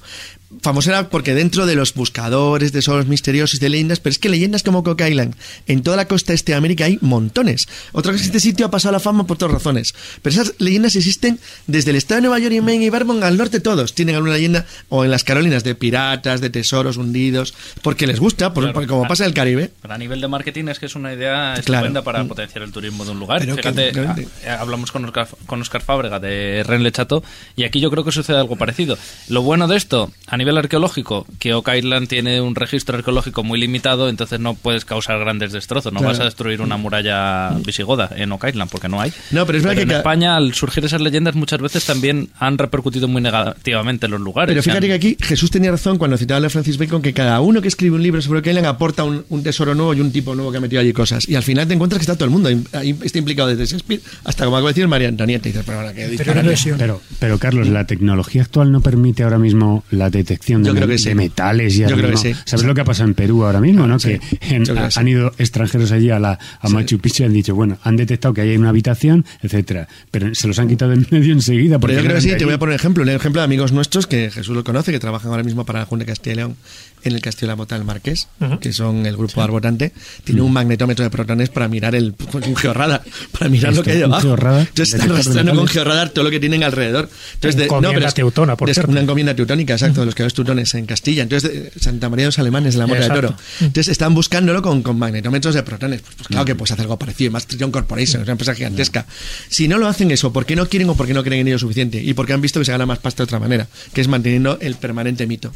Famoso 0.62 0.88
era 0.88 1.10
porque 1.10 1.34
dentro 1.34 1.66
de 1.66 1.74
los 1.74 1.92
buscadores, 1.92 2.72
de 2.72 2.78
esos 2.78 3.06
misteriosos 3.06 3.56
y 3.56 3.60
de 3.60 3.68
leyendas, 3.68 4.00
pero 4.00 4.12
es 4.12 4.18
que 4.18 4.30
leyendas 4.30 4.62
como 4.62 4.82
Cook 4.82 5.02
Island, 5.02 5.34
en 5.66 5.82
toda 5.82 5.98
la 5.98 6.08
costa 6.08 6.32
este 6.32 6.52
de 6.52 6.56
América 6.58 6.86
hay 6.86 6.98
montones. 7.02 7.68
Otra 7.92 8.12
cosa 8.12 8.24
este 8.24 8.40
sitio 8.40 8.64
ha 8.64 8.70
pasado 8.70 8.90
a 8.90 8.92
la 8.98 9.00
fama 9.00 9.26
por 9.26 9.36
dos 9.36 9.50
razones, 9.50 9.94
pero 10.22 10.32
esas 10.32 10.54
leyendas 10.58 10.96
existen 10.96 11.38
desde 11.66 11.90
el 11.90 11.96
estado 11.96 12.22
de 12.22 12.28
Nueva 12.28 12.38
York 12.38 12.54
y 12.54 12.60
Maine 12.62 12.86
y 12.86 12.88
Vermont 12.90 13.22
al 13.24 13.36
norte 13.36 13.60
todos, 13.60 13.94
tienen 13.94 14.14
alguna 14.14 14.32
leyenda, 14.34 14.64
o 14.88 15.04
en 15.04 15.10
las 15.10 15.22
Carolinas, 15.22 15.64
de 15.64 15.74
piratas, 15.74 16.40
de 16.40 16.48
tesoros 16.48 16.96
hundidos, 16.96 17.52
porque 17.82 18.06
les 18.06 18.18
gusta, 18.18 18.54
por- 18.54 18.62
Claro. 18.64 18.72
porque 18.72 18.88
como 18.88 19.06
pasa 19.06 19.24
en 19.24 19.28
el 19.28 19.34
Caribe. 19.34 19.70
Pero 19.82 19.92
a 19.92 19.98
nivel 19.98 20.22
de 20.22 20.28
marketing 20.28 20.68
es 20.68 20.78
que 20.78 20.86
es 20.86 20.94
una 20.94 21.12
idea 21.12 21.54
Claro. 21.62 21.84
estupenda 21.86 22.02
para 22.02 22.24
Mm. 22.24 22.28
potenciar 22.28 22.64
el 22.64 22.72
turismo 22.72 23.04
de 23.04 23.10
un 23.10 23.18
lugar. 23.20 23.44
Que- 23.44 23.54
Fíjate, 23.54 23.92
claramente. 23.92 24.48
a- 24.48 24.60
hablamos 24.62 24.92
con 24.92 25.04
Oscar, 25.04 25.28
con 25.44 25.60
Oscar 25.60 25.82
Fábrega 25.82 26.18
de 26.20 26.62
Rennes 26.66 26.84
Le 26.84 26.92
Chateau 26.92 27.22
y 27.54 27.64
aquí 27.64 27.80
yo 27.80 27.90
creo 27.90 28.02
que 28.02 28.12
sucede 28.12 28.38
algo 28.38 28.56
parecido. 28.56 28.96
Lo 29.28 29.42
bueno 29.42 29.68
de 29.68 29.76
esto, 29.76 30.10
a 30.26 30.37
nivel 30.38 30.56
arqueológico, 30.56 31.26
que 31.38 31.52
Oak 31.54 31.68
Island 31.76 32.08
tiene 32.08 32.40
un 32.40 32.54
registro 32.54 32.96
arqueológico 32.96 33.42
muy 33.44 33.60
limitado, 33.60 34.08
entonces 34.08 34.40
no 34.40 34.54
puedes 34.54 34.84
causar 34.86 35.18
grandes 35.18 35.52
destrozos. 35.52 35.92
No 35.92 35.98
Claro. 36.00 36.12
vas 36.14 36.20
a 36.20 36.24
destruir 36.24 36.62
una 36.62 36.76
muralla 36.76 37.50
visigoda 37.64 38.10
en 38.16 38.32
Oak 38.32 38.46
Island, 38.48 38.70
porque 38.70 38.88
no 38.88 39.00
hay. 39.00 39.12
No, 39.32 39.44
pero 39.44 39.58
es 39.58 39.64
verdad 39.64 39.76
que 39.76 39.82
en 39.82 39.90
España, 39.90 40.36
al 40.36 40.54
surgir 40.54 40.84
esas 40.84 41.00
leyendas, 41.00 41.34
muchas 41.34 41.60
veces 41.60 41.84
también 41.84 42.30
han 42.38 42.56
repercutido 42.56 43.08
muy 43.08 43.20
negativamente 43.20 44.06
en 44.06 44.12
los 44.12 44.20
lugares. 44.20 44.50
Pero 44.52 44.60
han- 44.60 44.64
fíjate 44.64 44.86
que 44.86 44.92
aquí 44.94 45.16
Jesús 45.20 45.50
tenía 45.50 45.70
razón 45.70 45.98
cuando 45.98 46.16
citaba 46.16 46.46
a 46.46 46.50
Francis 46.50 46.78
Bacon 46.78 47.02
que 47.02 47.12
cada 47.12 47.40
uno 47.40 47.60
que 47.60 47.68
escribe 47.68 47.96
un 47.96 48.02
libro 48.02 48.22
sobre 48.22 48.38
Oak 48.38 48.46
Island 48.46 48.66
aporta 48.66 49.04
un, 49.04 49.24
un 49.28 49.42
tesoro 49.42 49.74
nuevo 49.74 49.92
y 49.94 50.00
un 50.00 50.12
tipo 50.12 50.34
nuevo 50.34 50.50
que 50.52 50.58
ha 50.58 50.60
metido 50.60 50.80
allí 50.80 50.92
cosas. 50.92 51.28
Y 51.28 51.34
al 51.34 51.42
final 51.42 51.66
te 51.66 51.74
encuentras 51.74 51.98
que 51.98 52.02
está 52.04 52.14
todo 52.14 52.24
el 52.26 52.30
mundo. 52.30 52.48
ahí- 52.72 52.96
está 53.02 53.18
implicado 53.18 53.48
desde 53.48 53.66
Shakespeare 53.66 54.00
hasta, 54.24 54.44
como 54.44 54.56
acabo 54.56 54.68
de 54.68 54.74
decir, 54.74 54.88
María 54.88 55.08
Antonieta. 55.08 55.48
Y 55.48 55.52
dices, 55.52 55.64
pero 55.66 55.78
ahora 55.80 55.92
qué 55.92 56.08
disparate. 56.08 56.54
Pero, 56.78 57.00
pero 57.18 57.38
Carlos, 57.38 57.68
la 57.68 57.86
tecnología 57.86 58.42
actual 58.42 58.70
no 58.70 58.80
permite 58.80 59.22
ahora 59.24 59.38
mismo 59.38 59.84
la 59.90 60.10
detección 60.28 60.62
de, 60.62 60.68
Yo 60.68 60.74
creo 60.74 60.86
me- 60.86 60.94
que 60.94 60.98
sí. 60.98 61.08
de 61.08 61.14
metales 61.14 61.74
y 61.74 61.78
Yo 61.80 61.86
creo 61.86 61.96
que 61.98 62.06
mismo- 62.12 62.22
sí. 62.22 62.34
¿Sabes 62.44 62.64
lo 62.66 62.74
que 62.74 62.80
ha 62.82 62.84
pasado 62.84 63.08
en 63.08 63.14
Perú 63.14 63.44
ahora 63.44 63.60
mismo? 63.60 63.86
¿no? 63.86 63.98
Sí. 63.98 64.18
Que 64.40 64.56
en- 64.56 64.64
han 64.94 65.08
ido 65.08 65.32
extranjeros 65.38 65.90
allí 65.92 66.10
a, 66.10 66.18
la, 66.18 66.38
a 66.60 66.68
Machu 66.68 66.98
Picchu 66.98 67.22
y 67.22 67.26
han 67.26 67.32
dicho, 67.32 67.54
bueno, 67.54 67.78
han 67.82 67.96
detectado 67.96 68.34
que 68.34 68.42
ahí 68.42 68.50
hay 68.50 68.56
una 68.56 68.68
habitación, 68.70 69.24
etcétera, 69.42 69.88
pero 70.10 70.34
se 70.34 70.46
los 70.48 70.58
han 70.58 70.68
quitado 70.68 70.92
en 70.92 71.06
medio 71.10 71.32
enseguida. 71.32 71.78
Pero 71.78 71.94
yo 71.94 72.00
creo 72.00 72.14
que 72.16 72.20
sí, 72.20 72.30
te 72.36 72.44
voy 72.44 72.54
a 72.54 72.58
poner 72.58 72.74
un 72.74 72.76
ejemplo, 72.80 73.02
un 73.02 73.08
ejemplo 73.08 73.40
de 73.40 73.44
amigos 73.44 73.72
nuestros 73.72 74.06
que 74.06 74.30
Jesús 74.30 74.54
lo 74.54 74.64
conoce, 74.64 74.92
que 74.92 74.98
trabajan 74.98 75.30
ahora 75.30 75.42
mismo 75.42 75.64
para 75.64 75.80
la 75.80 75.86
Junta 75.86 76.04
de 76.04 76.10
Castilla 76.12 76.32
y 76.34 76.36
León 76.36 76.56
en 77.04 77.14
el 77.14 77.20
Castillo 77.20 77.46
de 77.48 77.52
la 77.52 77.56
Mota 77.56 77.74
del 77.76 77.84
Marqués, 77.84 78.28
que 78.60 78.72
son 78.72 79.06
el 79.06 79.16
grupo 79.16 79.40
arbotante, 79.42 79.92
tiene 80.24 80.40
un 80.42 80.52
magnetómetro 80.52 81.04
de 81.04 81.10
protones 81.10 81.48
para 81.48 81.68
mirar 81.68 81.94
el 81.94 82.14
un 82.46 82.56
georradar, 82.56 83.02
para 83.32 83.48
mirar 83.50 83.74
lo 83.74 83.82
que 83.82 83.92
hay 83.92 83.98
debajo. 83.98 84.22
Entonces 84.60 84.94
están 84.94 85.08
rastreando 85.16 85.54
con 85.54 85.66
georradar 85.68 86.10
todo 86.10 86.24
lo 86.24 86.30
que 86.30 86.40
tienen 86.40 86.62
alrededor. 86.62 87.08
Entonces, 87.34 87.56
de- 87.56 87.64
Encomienda 87.64 87.94
pero 87.94 88.08
es- 88.08 88.14
teutona, 88.14 88.56
por 88.56 88.68
de- 88.68 88.74
cierto. 88.74 88.90
Una 88.90 89.00
encomienda 89.00 89.34
teutónica, 89.34 89.74
exacto, 89.74 90.00
de 90.00 90.06
los 90.06 90.14
creadores 90.14 90.34
teutones 90.34 90.74
en 90.74 90.86
Castilla. 90.86 91.22
Entonces, 91.22 91.50
de 91.52 91.72
Santa 91.80 92.08
María 92.08 92.24
de 92.24 92.28
los 92.28 92.38
Alemanes, 92.38 92.74
de 92.74 92.78
la 92.80 92.86
Mota 92.86 93.00
de. 93.00 93.08
Toro. 93.08 93.34
Entonces, 93.60 93.88
están 93.88 94.14
buscándolo 94.14 94.62
con, 94.62 94.82
con 94.82 94.98
magnetómetros 94.98 95.54
de 95.54 95.62
protones. 95.62 96.00
Pues, 96.02 96.14
pues 96.16 96.28
claro 96.28 96.44
que 96.44 96.54
puedes 96.54 96.72
hacer 96.72 96.82
algo 96.82 96.98
parecido. 96.98 97.30
Más 97.30 97.46
Triton 97.46 97.70
Corporation, 97.70 98.22
es 98.22 98.26
una 98.26 98.32
empresa 98.32 98.54
gigantesca. 98.54 99.06
Si 99.48 99.68
no 99.68 99.78
lo 99.78 99.86
hacen 99.88 100.10
eso, 100.10 100.32
¿por 100.32 100.46
qué 100.46 100.56
no 100.56 100.68
quieren 100.68 100.88
o 100.90 100.94
por 100.94 101.06
qué 101.06 101.14
no 101.14 101.22
creen 101.22 101.42
en 101.42 101.48
ello 101.48 101.58
suficiente? 101.58 102.02
Y 102.02 102.14
porque 102.14 102.32
han 102.32 102.40
visto 102.40 102.58
que 102.60 102.64
se 102.64 102.72
gana 102.72 102.86
más 102.86 102.98
pasta 102.98 103.22
de 103.22 103.24
otra 103.24 103.38
manera, 103.38 103.66
que 103.92 104.00
es 104.00 104.08
manteniendo 104.08 104.58
el 104.60 104.74
permanente 104.76 105.26
mito. 105.26 105.52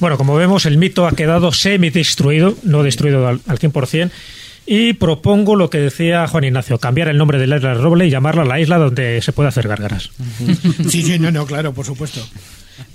Bueno, 0.00 0.16
como 0.18 0.34
vemos, 0.34 0.66
el 0.66 0.78
mito 0.78 1.06
ha 1.06 1.12
quedado 1.12 1.52
semi-destruido, 1.52 2.56
no 2.62 2.82
destruido 2.82 3.26
al, 3.28 3.40
al 3.46 3.58
100%. 3.58 4.10
Y 4.66 4.94
propongo 4.94 5.56
lo 5.56 5.68
que 5.68 5.76
decía 5.78 6.26
Juan 6.26 6.44
Ignacio, 6.44 6.78
cambiar 6.78 7.08
el 7.08 7.18
nombre 7.18 7.38
de 7.38 7.46
la 7.46 7.56
isla 7.58 7.68
del 7.74 7.82
Roble 7.82 8.06
y 8.06 8.10
llamarla 8.10 8.46
la 8.46 8.58
isla 8.60 8.78
donde 8.78 9.20
se 9.20 9.32
puede 9.32 9.50
hacer 9.50 9.68
gárgaras. 9.68 10.10
Sí, 10.88 11.02
sí, 11.02 11.18
no, 11.18 11.30
no, 11.30 11.44
claro, 11.46 11.74
por 11.74 11.84
supuesto. 11.84 12.26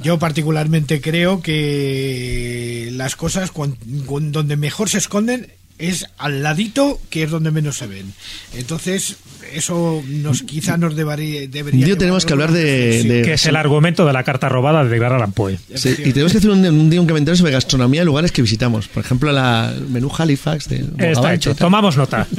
Yo 0.01 0.17
particularmente 0.19 0.99
creo 0.99 1.41
que 1.41 2.89
las 2.93 3.15
cosas 3.15 3.51
cuan- 3.51 3.77
cuan- 4.05 4.31
donde 4.31 4.57
mejor 4.57 4.89
se 4.89 4.97
esconden 4.97 5.47
es 5.79 6.05
al 6.17 6.43
ladito, 6.43 6.99
que 7.09 7.23
es 7.23 7.31
donde 7.31 7.49
menos 7.51 7.77
se 7.77 7.87
ven. 7.87 8.13
Entonces, 8.53 9.15
eso 9.53 10.03
nos 10.07 10.43
quizá 10.43 10.77
nos 10.77 10.95
debería... 10.95 11.47
debería 11.47 11.79
llevar 11.85 11.97
tenemos 11.99 12.25
que 12.25 12.33
hablar 12.33 12.51
de- 12.51 13.21
Que 13.25 13.33
es 13.33 13.45
el 13.47 13.55
argumento 13.55 14.05
de 14.05 14.13
la 14.13 14.23
carta 14.23 14.49
robada 14.49 14.83
de 14.85 14.95
Edgar 14.95 15.13
Allan 15.13 15.31
Poe. 15.31 15.57
Sí, 15.73 15.95
y 15.97 16.11
tenemos 16.13 16.33
que 16.33 16.37
hacer 16.39 16.51
un, 16.51 16.65
un 16.65 16.89
día 16.89 17.01
un 17.01 17.07
comentario 17.07 17.37
sobre 17.37 17.53
gastronomía 17.53 18.01
de 18.01 18.05
lugares 18.05 18.31
que 18.31 18.41
visitamos. 18.41 18.87
Por 18.87 19.03
ejemplo, 19.03 19.31
la, 19.31 19.73
el 19.75 19.87
menú 19.87 20.11
Halifax 20.15 20.67
de 20.69 20.85
Está 20.97 21.33
hecho. 21.33 21.51
y. 21.51 21.55
Tomamos 21.55 21.97
nota. 21.97 22.27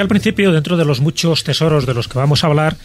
al 0.00 0.08
principio, 0.08 0.52
dentro 0.52 0.76
de 0.76 0.84
los 0.84 1.00
muchos 1.00 1.44
tesoros 1.44 1.86
de 1.86 1.94
los 1.94 2.08
que 2.08 2.18
vamos 2.18 2.44
a 2.44 2.48
hablar, 2.48 2.76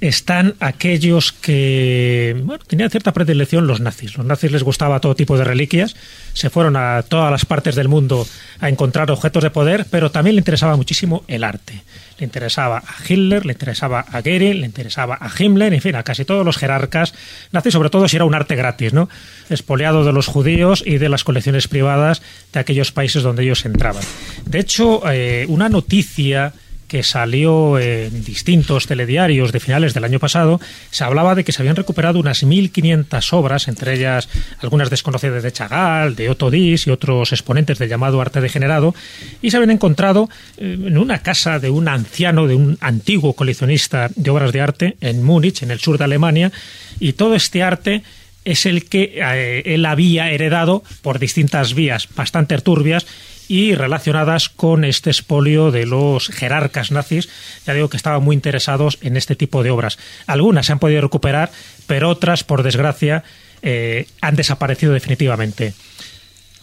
están 0.00 0.54
aquellos 0.60 1.31
que 1.42 2.42
tenían 2.66 2.88
cierta 2.88 3.12
predilección 3.12 3.66
los 3.66 3.80
nazis. 3.80 4.16
Los 4.16 4.24
nazis 4.24 4.52
les 4.52 4.62
gustaba 4.62 5.00
todo 5.00 5.14
tipo 5.14 5.36
de 5.36 5.44
reliquias, 5.44 5.94
se 6.32 6.48
fueron 6.48 6.76
a 6.76 7.02
todas 7.02 7.30
las 7.30 7.44
partes 7.44 7.74
del 7.74 7.88
mundo 7.88 8.26
a 8.60 8.68
encontrar 8.68 9.10
objetos 9.10 9.42
de 9.42 9.50
poder, 9.50 9.86
pero 9.90 10.10
también 10.10 10.36
le 10.36 10.40
interesaba 10.40 10.76
muchísimo 10.76 11.24
el 11.28 11.44
arte. 11.44 11.82
Le 12.18 12.24
interesaba 12.24 12.78
a 12.78 12.94
Hitler, 13.06 13.44
le 13.44 13.52
interesaba 13.52 14.00
a 14.00 14.20
Goering, 14.20 14.60
le 14.60 14.66
interesaba 14.66 15.18
a 15.20 15.30
Himmler, 15.36 15.74
en 15.74 15.80
fin, 15.80 15.96
a 15.96 16.04
casi 16.04 16.24
todos 16.24 16.46
los 16.46 16.56
jerarcas 16.56 17.14
nazis, 17.50 17.72
sobre 17.72 17.90
todo 17.90 18.08
si 18.08 18.16
era 18.16 18.24
un 18.24 18.34
arte 18.34 18.54
gratis, 18.54 18.92
¿no? 18.92 19.08
Espoliado 19.50 20.04
de 20.04 20.12
los 20.12 20.26
judíos 20.26 20.82
y 20.86 20.98
de 20.98 21.08
las 21.08 21.24
colecciones 21.24 21.68
privadas 21.68 22.22
de 22.52 22.60
aquellos 22.60 22.92
países 22.92 23.22
donde 23.22 23.42
ellos 23.42 23.64
entraban. 23.64 24.02
De 24.46 24.60
hecho, 24.60 25.02
eh, 25.10 25.46
una 25.48 25.68
noticia 25.68 26.52
que 26.92 27.02
salió 27.02 27.78
en 27.78 28.22
distintos 28.22 28.86
telediarios 28.86 29.50
de 29.50 29.60
finales 29.60 29.94
del 29.94 30.04
año 30.04 30.18
pasado, 30.18 30.60
se 30.90 31.04
hablaba 31.04 31.34
de 31.34 31.42
que 31.42 31.50
se 31.50 31.62
habían 31.62 31.74
recuperado 31.74 32.20
unas 32.20 32.44
1.500 32.44 33.32
obras, 33.32 33.66
entre 33.66 33.94
ellas 33.94 34.28
algunas 34.58 34.90
desconocidas 34.90 35.42
de 35.42 35.52
Chagall, 35.52 36.14
de 36.14 36.28
Otto 36.28 36.50
Dix 36.50 36.86
y 36.86 36.90
otros 36.90 37.32
exponentes 37.32 37.78
del 37.78 37.88
llamado 37.88 38.20
arte 38.20 38.42
degenerado, 38.42 38.94
y 39.40 39.50
se 39.50 39.56
habían 39.56 39.70
encontrado 39.70 40.28
eh, 40.58 40.76
en 40.78 40.98
una 40.98 41.22
casa 41.22 41.58
de 41.58 41.70
un 41.70 41.88
anciano, 41.88 42.46
de 42.46 42.56
un 42.56 42.76
antiguo 42.82 43.32
coleccionista 43.32 44.10
de 44.14 44.30
obras 44.30 44.52
de 44.52 44.60
arte 44.60 44.96
en 45.00 45.22
Múnich, 45.22 45.62
en 45.62 45.70
el 45.70 45.80
sur 45.80 45.96
de 45.96 46.04
Alemania, 46.04 46.52
y 47.00 47.14
todo 47.14 47.34
este 47.34 47.62
arte 47.62 48.02
es 48.44 48.66
el 48.66 48.88
que 48.88 49.14
eh, 49.16 49.62
él 49.66 49.86
había 49.86 50.30
heredado 50.30 50.82
por 51.02 51.18
distintas 51.18 51.74
vías 51.74 52.08
bastante 52.14 52.58
turbias 52.58 53.06
y 53.48 53.74
relacionadas 53.74 54.48
con 54.48 54.84
este 54.84 55.10
expolio 55.10 55.70
de 55.70 55.84
los 55.86 56.28
jerarcas 56.28 56.90
nazis, 56.90 57.28
ya 57.66 57.74
digo 57.74 57.90
que 57.90 57.96
estaban 57.96 58.22
muy 58.22 58.34
interesados 58.34 58.98
en 59.02 59.16
este 59.16 59.36
tipo 59.36 59.62
de 59.62 59.70
obras. 59.70 59.98
Algunas 60.26 60.66
se 60.66 60.72
han 60.72 60.78
podido 60.78 61.02
recuperar, 61.02 61.50
pero 61.86 62.08
otras, 62.08 62.44
por 62.44 62.62
desgracia, 62.62 63.24
eh, 63.62 64.06
han 64.20 64.36
desaparecido 64.36 64.92
definitivamente. 64.92 65.74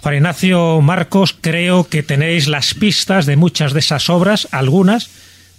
Juan 0.02 0.16
Ignacio 0.16 0.82
Marcos, 0.82 1.36
creo 1.40 1.88
que 1.88 2.04
tenéis 2.04 2.48
las 2.48 2.74
pistas 2.74 3.26
de 3.26 3.36
muchas 3.36 3.74
de 3.74 3.82
esas 3.82 4.10
obras, 4.10 4.48
algunas 4.52 5.10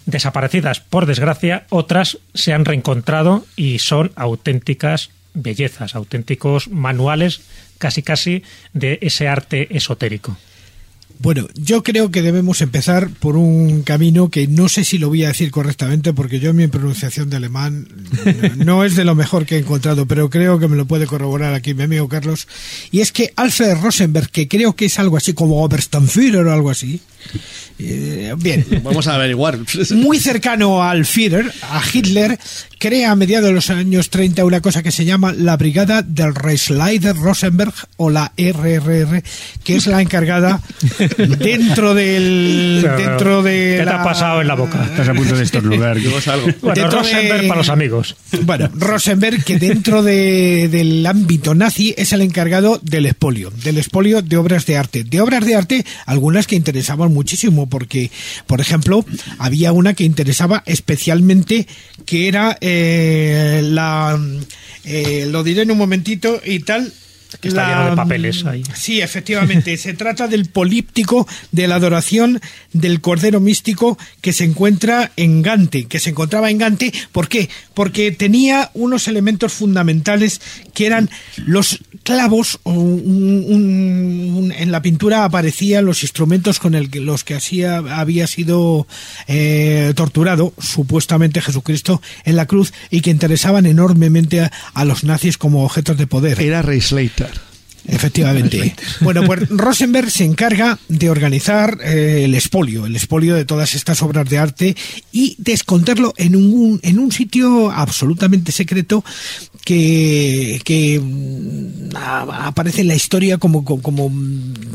desaparecidas 0.07 0.81
por 0.81 1.07
desgracia, 1.07 1.67
otras 1.69 2.19
se 2.35 2.53
han 2.55 2.65
reencontrado 2.65 3.47
y 3.55 3.79
son 3.79 4.13
auténticas 4.17 5.11
bellezas, 5.35 5.95
auténticos 5.95 6.69
manuales 6.69 7.41
casi 7.79 8.03
casi 8.03 8.43
de 8.73 8.99
ese 9.01 9.29
arte 9.29 9.75
esotérico. 9.77 10.37
Bueno, 11.23 11.49
yo 11.55 11.83
creo 11.83 12.11
que 12.11 12.23
debemos 12.23 12.63
empezar 12.63 13.11
por 13.11 13.37
un 13.37 13.83
camino 13.83 14.31
que 14.31 14.47
no 14.47 14.71
sé 14.71 14.85
si 14.85 14.97
lo 14.97 15.09
voy 15.09 15.25
a 15.25 15.29
decir 15.29 15.51
correctamente 15.51 16.15
porque 16.15 16.41
yo 16.41 16.55
mi 16.55 16.67
pronunciación 16.67 17.29
de 17.29 17.37
alemán 17.37 17.89
no 18.57 18.85
es 18.85 18.97
de 18.97 19.05
lo 19.05 19.15
mejor 19.15 19.45
que 19.45 19.57
he 19.57 19.59
encontrado, 19.59 20.07
pero 20.07 20.31
creo 20.31 20.59
que 20.59 20.67
me 20.67 20.77
lo 20.77 20.87
puede 20.87 21.07
corroborar 21.07 21.53
aquí 21.53 21.75
mi 21.75 21.83
amigo 21.83 22.09
Carlos. 22.09 22.49
Y 22.91 23.01
es 23.01 23.13
que 23.13 23.35
Alfred 23.37 23.83
Rosenberg, 23.83 24.31
que 24.31 24.49
creo 24.49 24.75
que 24.75 24.87
es 24.87 24.99
algo 24.99 25.19
así 25.19 25.35
como 25.35 25.63
Obersturmführer 25.63 26.47
o 26.47 26.55
algo 26.55 26.71
así, 26.71 27.03
eh, 27.79 28.35
bien, 28.39 28.65
Vamos 28.85 29.07
a 29.07 29.15
averiguar. 29.15 29.59
muy 29.95 30.19
cercano 30.19 30.83
al 30.83 31.07
Führer, 31.07 31.51
a 31.71 31.81
Hitler, 31.93 32.39
crea 32.79 33.11
a 33.11 33.17
mediados 33.17 33.49
de 33.49 33.53
los 33.55 33.71
años 33.71 34.11
30 34.11 34.45
una 34.45 34.61
cosa 34.61 34.83
que 34.83 34.91
se 34.91 35.05
llama 35.05 35.33
la 35.33 35.57
Brigada 35.57 36.03
del 36.03 36.35
Reichsleiter 36.35 37.17
Rosenberg 37.17 37.73
o 37.97 38.11
la 38.11 38.33
RRR, 38.37 39.23
que 39.65 39.77
es 39.77 39.87
la 39.87 40.01
encargada 40.03 40.61
dentro 41.39 41.95
del 41.95 42.81
Pero, 42.83 42.97
dentro 42.97 43.43
de 43.43 43.77
¿Qué 43.79 43.85
te 43.85 43.91
ha 43.91 44.03
pasado 44.03 44.41
en 44.41 44.49
la 44.49 44.55
boca? 44.55 44.85
Estás 44.85 45.09
a 45.09 45.15
punto 45.15 45.37
de 45.37 45.45
estornudar. 45.45 45.97
Bueno, 46.61 46.91
Rosenberg 46.91 47.43
de- 47.43 47.49
para 47.49 47.59
los 47.61 47.69
amigos. 47.69 48.17
Bueno, 48.43 48.69
Rosenberg, 48.75 49.45
que 49.45 49.59
dentro 49.59 50.03
de- 50.03 50.69
del 50.71 51.05
ámbito 51.07 51.55
nazi 51.55 51.95
es 51.97 52.13
el 52.13 52.21
encargado 52.23 52.79
del 52.83 53.07
expolio, 53.07 53.51
del 53.65 53.79
expolio 53.79 54.23
de 54.23 54.37
obras 54.37 54.67
de 54.67 54.77
arte. 54.77 55.05
De 55.05 55.21
obras 55.21 55.45
de 55.45 55.55
arte, 55.55 55.85
algunas 56.07 56.47
que 56.47 56.57
interesaban 56.57 57.10
muchísimo, 57.11 57.69
porque, 57.69 58.11
por 58.47 58.61
ejemplo, 58.61 59.05
había 59.39 59.73
una 59.73 59.95
que 59.95 60.05
interesaba 60.05 60.63
especialmente, 60.67 61.67
que 62.07 62.29
era 62.29 62.57
eh, 62.61 63.61
la... 63.65 64.19
eh, 64.85 65.27
lo 65.29 65.43
diré 65.43 65.63
en 65.63 65.71
un 65.71 65.79
momentito 65.79 66.41
y 66.45 66.61
tal. 66.61 66.93
Que 67.41 67.49
está 67.49 67.69
lleno 67.69 67.91
de 67.91 67.97
papeles 67.97 68.45
ahí. 68.45 68.63
Sí, 68.75 69.01
efectivamente. 69.01 69.77
Se 69.77 69.95
trata 69.95 70.27
del 70.29 70.47
políptico 70.47 71.27
de 71.53 71.69
la 71.69 71.77
adoración 71.77 72.41
del 72.73 73.01
Cordero 73.01 73.41
Místico 73.41 73.99
que 74.21 74.33
se 74.33 74.45
encuentra 74.45 75.13
en 75.17 75.43
Gante, 75.43 75.85
que 75.87 76.01
se 76.01 76.11
encontraba 76.11 76.51
en 76.51 76.59
Gante. 76.59 76.93
¿Por 77.13 77.29
qué? 77.29 77.49
Porque 77.75 78.11
tenía 78.13 78.71
unos 78.75 79.07
elementos 79.09 79.53
fundamentales 79.53 80.41
que 80.75 80.87
eran 80.87 81.09
los 81.37 81.79
clavos. 82.03 82.59
un- 82.65 82.75
un- 83.47 84.35
un- 84.37 84.53
en 84.53 84.73
la 84.73 84.83
pintura 84.83 85.25
aparecían 85.25 85.85
los 85.85 86.03
instrumentos 86.03 86.59
con 86.59 86.75
el 86.75 86.91
que- 86.91 87.01
los 87.01 87.25
que 87.25 87.35
hacía, 87.35 87.79
había 87.79 88.27
sido 88.27 88.87
eh, 89.29 89.93
torturado, 89.97 90.53
supuestamente 90.59 91.41
Jesucristo, 91.41 92.01
en 92.25 92.37
la 92.37 92.47
cruz 92.47 92.73
y 92.91 93.01
que 93.01 93.11
interesaban 93.11 93.67
enormemente 93.67 94.41
a, 94.41 94.51
a 94.75 94.85
los 94.85 95.05
nazis 95.05 95.37
como 95.39 95.65
objetos 95.65 95.97
de 95.99 96.07
poder. 96.07 96.41
Era 96.41 96.63
Reichsleiter. 97.21 97.50
Efectivamente. 97.91 98.75
Bueno, 99.01 99.23
pues 99.25 99.49
Rosenberg 99.49 100.11
se 100.11 100.25
encarga 100.25 100.79
de 100.89 101.11
organizar 101.11 101.79
eh, 101.83 102.23
el 102.25 102.35
expolio, 102.35 102.87
el 102.87 102.95
expolio 102.97 103.35
de 103.35 103.45
todas 103.45 103.75
estas 103.75 104.03
obras 104.03 104.29
de 104.29 104.39
arte 104.39 104.77
y 105.13 105.35
de 105.39 105.53
esconderlo 105.53 106.15
en 106.17 106.37
un, 106.37 106.81
en 106.83 106.99
un 106.99 107.13
sitio 107.13 107.71
absolutamente 107.71 108.53
secreto 108.53 109.05
que, 109.65 110.61
que 110.65 111.01
mm, 111.01 111.97
a- 111.97 112.47
aparece 112.47 112.81
en 112.83 112.89
la 112.89 112.95
historia 112.95 113.39
como, 113.39 113.65
como, 113.65 113.83
como, 113.83 114.11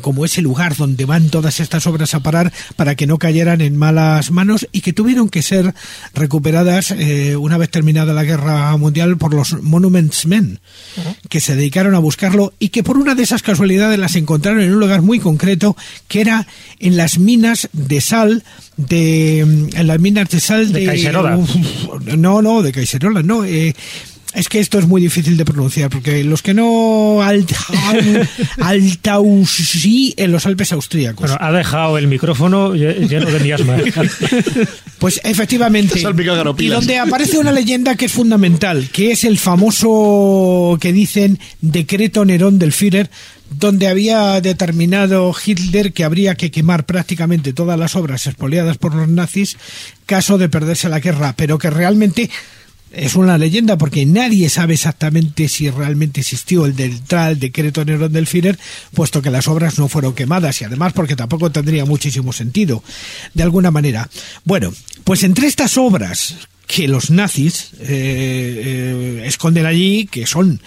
como 0.01 0.25
ese 0.25 0.41
lugar 0.41 0.75
donde 0.75 1.05
van 1.05 1.29
todas 1.29 1.59
estas 1.59 1.87
obras 1.87 2.13
a 2.13 2.19
parar 2.21 2.51
para 2.75 2.95
que 2.95 3.07
no 3.07 3.17
cayeran 3.17 3.61
en 3.61 3.75
malas 3.77 4.31
manos 4.31 4.67
y 4.71 4.81
que 4.81 4.93
tuvieron 4.93 5.29
que 5.29 5.41
ser 5.41 5.73
recuperadas 6.13 6.91
eh, 6.91 7.35
una 7.35 7.57
vez 7.57 7.69
terminada 7.69 8.13
la 8.13 8.23
guerra 8.23 8.75
mundial 8.77 9.17
por 9.17 9.33
los 9.33 9.61
Monuments 9.63 10.25
Men, 10.25 10.59
que 11.29 11.39
se 11.39 11.55
dedicaron 11.55 11.95
a 11.95 11.99
buscarlo 11.99 12.53
y 12.59 12.69
que 12.69 12.83
por 12.83 12.97
una 13.05 13.13
de 13.13 13.21
esas 13.21 13.43
casualidades 13.43 13.99
las 13.99 14.15
encontraron 14.15 14.61
en 14.61 14.73
un 14.73 14.79
lugar 14.79 15.03
muy 15.03 15.19
concreto 15.19 15.77
que 16.07 16.21
era 16.21 16.47
en 16.79 16.97
las 16.97 17.19
minas 17.19 17.69
de 17.71 18.01
sal 18.01 18.43
de 18.77 19.41
en 19.41 19.87
las 19.87 19.99
minas 19.99 20.27
de 20.29 20.39
sal 20.39 20.73
De 20.73 20.79
de, 20.79 20.85
Caixerola. 20.87 21.37
Uf, 21.37 21.55
no 22.17 22.41
no 22.41 22.63
de 22.63 22.71
Caixerola 22.71 23.21
no 23.21 23.45
eh, 23.45 23.75
es 24.35 24.49
que 24.49 24.59
esto 24.59 24.77
es 24.79 24.87
muy 24.87 25.01
difícil 25.01 25.37
de 25.37 25.45
pronunciar 25.45 25.89
porque 25.89 26.23
los 26.23 26.41
que 26.41 26.53
no 26.53 27.21
alt, 27.21 27.51
Altausi 28.59 30.13
en 30.17 30.31
los 30.31 30.45
Alpes 30.45 30.71
austríacos. 30.71 31.29
Bueno, 31.31 31.37
ha 31.39 31.51
dejado 31.51 31.97
el 31.97 32.07
micrófono 32.07 32.73
lle- 32.75 33.07
lleno 33.07 33.29
de 33.31 33.39
miasma. 33.39 33.77
Pues 34.97 35.19
efectivamente. 35.23 35.99
Y 36.57 36.67
donde 36.67 36.97
aparece 36.97 37.37
una 37.37 37.51
leyenda 37.51 37.95
que 37.95 38.05
es 38.05 38.11
fundamental, 38.11 38.87
que 38.91 39.11
es 39.11 39.25
el 39.25 39.37
famoso 39.37 40.77
que 40.79 40.93
dicen 40.93 41.37
decreto 41.61 42.23
Nerón 42.23 42.57
del 42.57 42.71
Führer, 42.71 43.09
donde 43.51 43.87
había 43.89 44.39
determinado 44.41 45.35
Hitler 45.45 45.91
que 45.93 46.05
habría 46.05 46.35
que 46.35 46.49
quemar 46.49 46.85
prácticamente 46.85 47.51
todas 47.53 47.77
las 47.77 47.95
obras 47.95 48.25
expoliadas 48.25 48.77
por 48.77 48.95
los 48.95 49.07
nazis 49.09 49.57
caso 50.05 50.37
de 50.37 50.49
perderse 50.49 50.87
la 50.89 51.01
guerra, 51.01 51.33
pero 51.37 51.57
que 51.59 51.69
realmente 51.69 52.29
es 52.95 53.15
una 53.15 53.37
leyenda 53.37 53.77
porque 53.77 54.05
nadie 54.05 54.49
sabe 54.49 54.73
exactamente 54.75 55.49
si 55.49 55.69
realmente 55.69 56.21
existió 56.21 56.65
el 56.65 56.75
del 56.75 57.01
tal 57.01 57.39
decreto 57.39 57.83
Nerón 57.83 58.11
del 58.13 58.27
Führer, 58.27 58.57
puesto 58.93 59.21
que 59.21 59.29
las 59.31 59.47
obras 59.47 59.77
no 59.77 59.87
fueron 59.87 60.13
quemadas 60.13 60.61
y 60.61 60.65
además 60.65 60.93
porque 60.93 61.15
tampoco 61.15 61.51
tendría 61.51 61.85
muchísimo 61.85 62.31
sentido, 62.33 62.83
de 63.33 63.43
alguna 63.43 63.71
manera. 63.71 64.09
Bueno, 64.43 64.73
pues 65.03 65.23
entre 65.23 65.47
estas 65.47 65.77
obras 65.77 66.35
que 66.67 66.87
los 66.87 67.11
nazis 67.11 67.69
eh, 67.79 67.85
eh, 67.87 69.23
esconden 69.25 69.65
allí, 69.65 70.07
que 70.07 70.25
son 70.25 70.59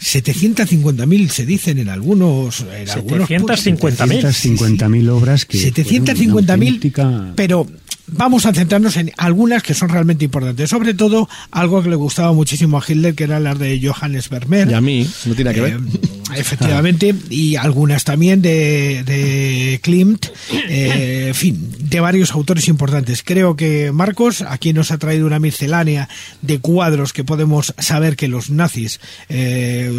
750.000 0.00 1.28
se 1.28 1.46
dicen 1.46 1.78
en 1.78 1.88
algunos 1.88 2.60
en 2.60 2.88
algunos 2.88 3.28
puntos. 3.28 3.66
750.000. 3.66 4.78
750.000 4.78 5.08
obras 5.10 5.44
que... 5.44 5.58
fueron 5.58 6.02
una 6.02 6.12
750.000, 6.14 6.68
auténtica- 6.68 7.32
pero 7.34 7.66
vamos 8.12 8.46
a 8.46 8.52
centrarnos 8.52 8.96
en 8.96 9.12
algunas 9.16 9.62
que 9.62 9.74
son 9.74 9.88
realmente 9.88 10.24
importantes. 10.24 10.70
Sobre 10.70 10.94
todo, 10.94 11.28
algo 11.50 11.82
que 11.82 11.90
le 11.90 11.96
gustaba 11.96 12.32
muchísimo 12.32 12.78
a 12.78 12.82
Hitler, 12.86 13.14
que 13.14 13.24
eran 13.24 13.44
las 13.44 13.58
de 13.58 13.80
Johannes 13.82 14.28
Vermeer. 14.28 14.70
Y 14.70 14.74
a 14.74 14.80
mí, 14.80 15.08
no 15.26 15.34
tiene 15.34 15.54
que 15.54 15.60
ver. 15.60 15.72
Eh, 15.74 16.08
efectivamente, 16.36 17.14
y 17.30 17.56
algunas 17.56 18.04
también 18.04 18.42
de, 18.42 19.02
de 19.04 19.80
Klimt, 19.82 20.26
eh, 20.68 21.26
en 21.28 21.34
fin, 21.34 21.74
de 21.78 22.00
varios 22.00 22.32
autores 22.32 22.68
importantes. 22.68 23.22
Creo 23.22 23.56
que 23.56 23.92
Marcos 23.92 24.42
aquí 24.42 24.72
nos 24.72 24.90
ha 24.90 24.98
traído 24.98 25.26
una 25.26 25.38
miscelánea 25.38 26.08
de 26.42 26.58
cuadros 26.60 27.12
que 27.12 27.24
podemos 27.24 27.74
saber 27.78 28.16
que 28.16 28.28
los 28.28 28.50
nazis 28.50 29.00
eh, 29.28 29.90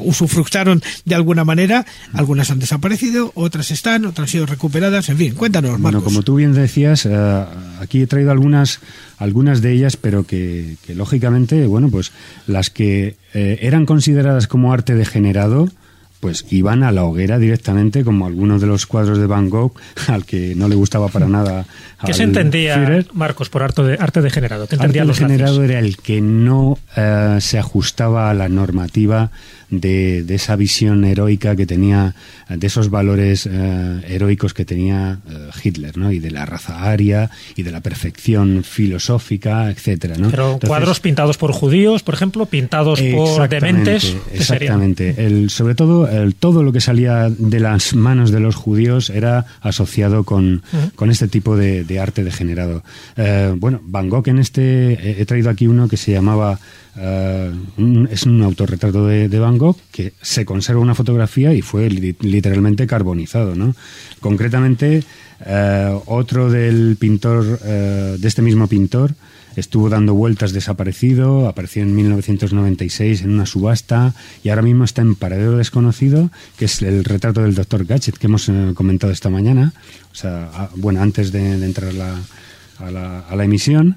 usufructaron 0.00 0.82
de 1.04 1.14
alguna 1.14 1.44
manera. 1.44 1.86
Algunas 2.12 2.50
han 2.50 2.58
desaparecido, 2.58 3.32
otras 3.34 3.70
están, 3.70 4.04
otras 4.06 4.28
han 4.28 4.32
sido 4.32 4.46
recuperadas. 4.46 5.08
En 5.08 5.18
fin, 5.18 5.34
cuéntanos, 5.34 5.72
Marcos. 5.72 5.82
Bueno, 5.82 6.04
como 6.04 6.22
tú 6.22 6.36
bien 6.36 6.54
decías, 6.54 7.06
eh, 7.06 7.44
aquí 7.80 8.02
he 8.02 8.06
traído 8.06 8.30
algunas, 8.30 8.80
algunas 9.24 9.62
de 9.62 9.72
ellas, 9.72 9.96
pero 9.96 10.24
que, 10.24 10.76
que, 10.86 10.94
lógicamente, 10.94 11.66
bueno, 11.66 11.88
pues 11.88 12.12
las 12.46 12.70
que 12.70 13.16
eh, 13.32 13.58
eran 13.62 13.86
consideradas 13.86 14.46
como 14.46 14.72
arte 14.72 14.94
degenerado, 14.94 15.68
pues 16.20 16.46
iban 16.48 16.82
a 16.84 16.90
la 16.90 17.04
hoguera 17.04 17.38
directamente, 17.38 18.02
como 18.02 18.26
algunos 18.26 18.60
de 18.60 18.66
los 18.66 18.86
cuadros 18.86 19.18
de 19.18 19.26
Van 19.26 19.50
Gogh, 19.50 19.72
al 20.06 20.24
que 20.24 20.54
no 20.54 20.68
le 20.68 20.74
gustaba 20.74 21.08
para 21.08 21.28
nada. 21.28 21.66
¿Qué 22.04 22.14
se 22.14 22.22
entendía, 22.22 22.76
Führer. 22.76 23.06
Marcos, 23.12 23.48
por 23.50 23.62
arte, 23.62 23.82
de, 23.82 23.94
arte 24.00 24.22
degenerado? 24.22 24.66
¿Qué 24.66 24.76
Arte 24.76 25.04
degenerado 25.04 25.62
era 25.64 25.78
el 25.78 25.96
que 25.96 26.20
no 26.20 26.78
eh, 26.96 27.38
se 27.40 27.58
ajustaba 27.58 28.30
a 28.30 28.34
la 28.34 28.48
normativa 28.48 29.30
de, 29.80 30.22
de 30.22 30.34
esa 30.34 30.56
visión 30.56 31.04
heroica 31.04 31.56
que 31.56 31.66
tenía, 31.66 32.14
de 32.48 32.66
esos 32.66 32.90
valores 32.90 33.48
eh, 33.50 34.00
heroicos 34.08 34.54
que 34.54 34.64
tenía 34.64 35.18
eh, 35.28 35.48
Hitler, 35.62 35.96
¿no? 35.96 36.12
Y 36.12 36.18
de 36.18 36.30
la 36.30 36.46
raza 36.46 36.82
aria 36.90 37.30
y 37.56 37.62
de 37.62 37.70
la 37.72 37.80
perfección 37.80 38.62
filosófica, 38.64 39.70
etcétera, 39.70 40.16
¿no? 40.18 40.30
Pero 40.30 40.44
Entonces- 40.54 40.68
cuadros 40.68 41.00
pintados 41.00 41.36
por 41.36 41.52
judíos, 41.52 42.02
por 42.02 42.14
ejemplo, 42.14 42.46
pintados 42.46 43.00
por 43.00 43.48
dementes. 43.48 44.16
Exactamente. 44.32 45.14
El, 45.26 45.50
sobre 45.50 45.74
todo, 45.74 46.08
el, 46.08 46.34
todo 46.34 46.62
lo 46.62 46.72
que 46.72 46.80
salía 46.80 47.28
de 47.30 47.60
las 47.60 47.94
manos 47.94 48.30
de 48.30 48.40
los 48.40 48.54
judíos 48.54 49.10
era 49.10 49.46
asociado 49.60 50.24
con, 50.24 50.62
con 50.94 51.10
este 51.10 51.28
tipo 51.28 51.56
de, 51.56 51.84
de 51.84 51.98
arte 52.00 52.24
degenerado. 52.24 52.82
Eh, 53.16 53.52
bueno, 53.56 53.80
Van 53.84 54.08
Gogh 54.08 54.28
en 54.28 54.38
este, 54.38 55.20
he 55.20 55.24
traído 55.26 55.50
aquí 55.50 55.66
uno 55.66 55.88
que 55.88 55.96
se 55.96 56.12
llamaba, 56.12 56.58
eh, 56.96 57.52
es 58.10 58.22
un 58.24 58.42
autorretrato 58.42 59.06
de, 59.06 59.28
de 59.28 59.38
Van 59.38 59.58
Gogh 59.58 59.76
que 59.92 60.12
se 60.22 60.44
conserva 60.44 60.80
una 60.80 60.94
fotografía 60.94 61.52
y 61.54 61.62
fue 61.62 61.88
li- 61.90 62.16
literalmente 62.20 62.86
carbonizado, 62.86 63.54
¿no? 63.54 63.74
Concretamente, 64.20 65.02
eh, 65.44 65.98
otro 66.06 66.50
del 66.50 66.96
pintor, 66.98 67.58
eh, 67.64 68.16
de 68.18 68.28
este 68.28 68.42
mismo 68.42 68.66
pintor, 68.68 69.14
estuvo 69.56 69.88
dando 69.88 70.14
vueltas 70.14 70.52
desaparecido, 70.52 71.46
apareció 71.48 71.82
en 71.82 71.94
1996 71.94 73.22
en 73.22 73.30
una 73.30 73.46
subasta 73.46 74.12
y 74.42 74.48
ahora 74.48 74.62
mismo 74.62 74.82
está 74.84 75.02
en 75.02 75.14
paradero 75.14 75.56
desconocido, 75.56 76.30
que 76.58 76.64
es 76.64 76.82
el 76.82 77.04
retrato 77.04 77.42
del 77.42 77.54
doctor 77.54 77.84
Gadget 77.84 78.18
que 78.18 78.26
hemos 78.26 78.50
comentado 78.74 79.12
esta 79.12 79.30
mañana, 79.30 79.72
o 80.10 80.14
sea, 80.14 80.50
a- 80.54 80.70
bueno, 80.76 81.00
antes 81.02 81.30
de, 81.32 81.58
de 81.58 81.66
entrar 81.66 81.92
la- 81.94 82.18
a, 82.78 82.90
la, 82.90 83.20
a 83.20 83.36
la 83.36 83.44
emisión. 83.44 83.96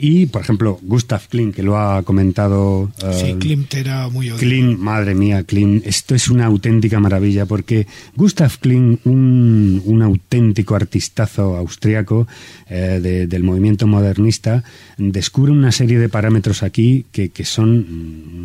Y, 0.00 0.26
por 0.26 0.42
ejemplo, 0.42 0.78
Gustav 0.82 1.22
Kling, 1.28 1.52
que 1.52 1.62
lo 1.64 1.76
ha 1.76 2.02
comentado... 2.04 2.90
Sí, 2.98 3.30
eh, 3.30 3.36
Klimt 3.38 3.74
era 3.74 4.08
muy 4.08 4.28
odioso. 4.30 4.38
Madre 4.78 5.14
mía, 5.16 5.42
Kling, 5.42 5.82
esto 5.84 6.14
es 6.14 6.28
una 6.28 6.46
auténtica 6.46 7.00
maravilla 7.00 7.46
porque 7.46 7.86
Gustav 8.14 8.52
Kling, 8.60 8.98
un, 9.04 9.82
un 9.84 10.02
auténtico 10.02 10.76
artistazo 10.76 11.56
austriaco 11.56 12.28
eh, 12.70 13.00
de- 13.02 13.26
del 13.26 13.42
movimiento 13.42 13.86
modernista, 13.88 14.62
descubre 14.98 15.50
una 15.52 15.72
serie 15.72 15.98
de 15.98 16.08
parámetros 16.08 16.62
aquí 16.62 17.04
que, 17.10 17.30
que 17.30 17.44
son 17.44 17.84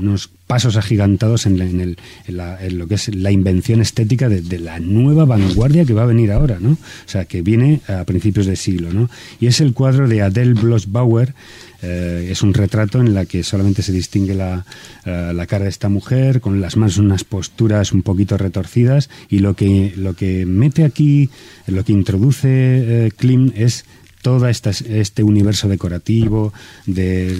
unos 0.01 0.29
pasos 0.47 0.75
agigantados 0.75 1.45
en, 1.45 1.57
la- 1.59 1.65
en 1.65 1.81
el- 1.81 1.97
en 2.27 2.37
la- 2.37 2.63
en 2.65 2.77
lo 2.79 2.87
que 2.87 2.95
es 2.95 3.13
la 3.15 3.31
invención 3.31 3.79
estética 3.79 4.27
de, 4.27 4.41
de 4.41 4.59
la 4.59 4.79
nueva 4.79 5.25
vanguardia 5.25 5.85
que 5.85 5.93
va 5.93 6.03
a 6.03 6.07
venir 6.07 6.31
ahora, 6.31 6.57
¿no? 6.59 6.71
O 6.71 6.77
sea, 7.07 7.25
que 7.25 7.41
viene 7.41 7.81
a 7.87 8.03
principios 8.05 8.45
de 8.47 8.55
siglo, 8.55 8.91
¿no? 8.91 9.09
Y 9.39 9.47
es 9.47 9.61
el 9.61 9.73
cuadro 9.73 10.07
de 10.07 10.21
Adele 10.21 10.53
Bloch-Bauer, 10.53 11.33
eh, 11.83 12.29
es 12.31 12.41
un 12.41 12.53
retrato 12.53 13.01
en 13.01 13.13
la 13.13 13.25
que 13.25 13.43
solamente 13.43 13.81
se 13.81 13.91
distingue 13.91 14.33
la, 14.33 14.65
eh, 15.05 15.33
la 15.35 15.45
cara 15.45 15.65
de 15.65 15.69
esta 15.69 15.89
mujer, 15.89 16.39
con 16.39 16.61
las 16.61 16.77
manos 16.77 16.97
unas 16.97 17.25
posturas 17.25 17.91
un 17.91 18.03
poquito 18.03 18.37
retorcidas, 18.37 19.09
y 19.29 19.39
lo 19.39 19.55
que, 19.55 19.93
lo 19.97 20.15
que 20.15 20.45
mete 20.45 20.85
aquí, 20.85 21.29
lo 21.67 21.83
que 21.83 21.91
introduce 21.91 22.47
eh, 22.47 23.11
Klim 23.17 23.51
es 23.55 23.83
todo 24.21 24.47
este 24.47 25.23
universo 25.23 25.67
decorativo 25.67 26.53
de, 26.85 27.37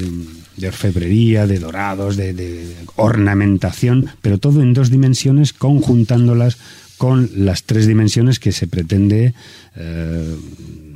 de 0.57 0.67
orfebrería, 0.67 1.47
de 1.47 1.59
dorados, 1.59 2.17
de, 2.17 2.75
ornamentación, 2.97 4.09
pero 4.21 4.37
todo 4.37 4.61
en 4.61 4.73
dos 4.73 4.89
dimensiones, 4.89 5.53
conjuntándolas 5.53 6.57
con 6.97 7.29
las 7.33 7.63
tres 7.63 7.87
dimensiones 7.87 8.39
que 8.39 8.51
se 8.51 8.67
pretende 8.67 9.33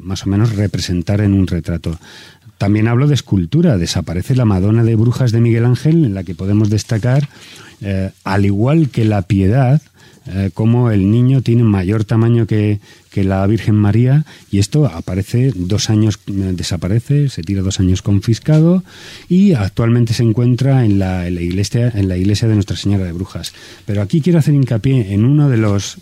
más 0.08 0.26
o 0.26 0.30
menos 0.30 0.56
representar 0.56 1.22
en 1.22 1.34
un 1.34 1.48
retrato. 1.48 2.00
También 2.58 2.88
hablo 2.88 3.08
de 3.08 3.14
escultura. 3.14 3.78
Desaparece 3.78 4.36
la 4.36 4.46
Madonna 4.46 4.84
de 4.84 4.96
Brujas 4.96 5.32
de 5.32 5.42
Miguel 5.42 5.66
Ángel, 5.66 6.06
en 6.06 6.14
la 6.14 6.24
que 6.24 6.36
podemos 6.36 6.70
destacar, 6.70 7.30
eh, 7.82 8.12
al 8.24 8.46
igual 8.46 8.90
que 8.90 9.06
la 9.06 9.22
Piedad, 9.22 9.82
eh, 10.30 10.50
cómo 10.54 10.92
el 10.92 11.10
niño 11.10 11.42
tiene 11.42 11.64
mayor 11.64 12.04
tamaño 12.04 12.48
que, 12.48 12.80
que 13.12 13.24
la 13.24 13.46
Virgen 13.48 13.76
María 13.76 14.26
y 14.52 14.60
esto 14.60 14.86
aparece 14.86 15.54
dos 15.56 15.90
años, 15.90 16.20
eh, 16.28 16.54
desaparece, 16.54 17.30
se 17.30 17.44
tira 17.44 17.62
dos 17.62 17.80
años 17.80 18.02
confiscado 18.02 18.84
y 19.30 19.54
actualmente 19.54 20.14
se 20.14 20.24
encuentra 20.24 20.84
en 20.84 21.00
la, 21.00 21.30
iglesia, 21.30 21.92
en 21.96 22.10
la 22.10 22.18
iglesia 22.18 22.48
de 22.48 22.56
Nuestra 22.56 22.76
Señora 22.76 23.06
de 23.06 23.14
Brujas. 23.14 23.54
Pero 23.86 24.02
aquí 24.02 24.20
quiero 24.20 24.40
hacer 24.40 24.54
hincapié 24.54 25.14
en 25.14 25.24
uno 25.24 25.50
de 25.50 25.58
los 25.58 25.98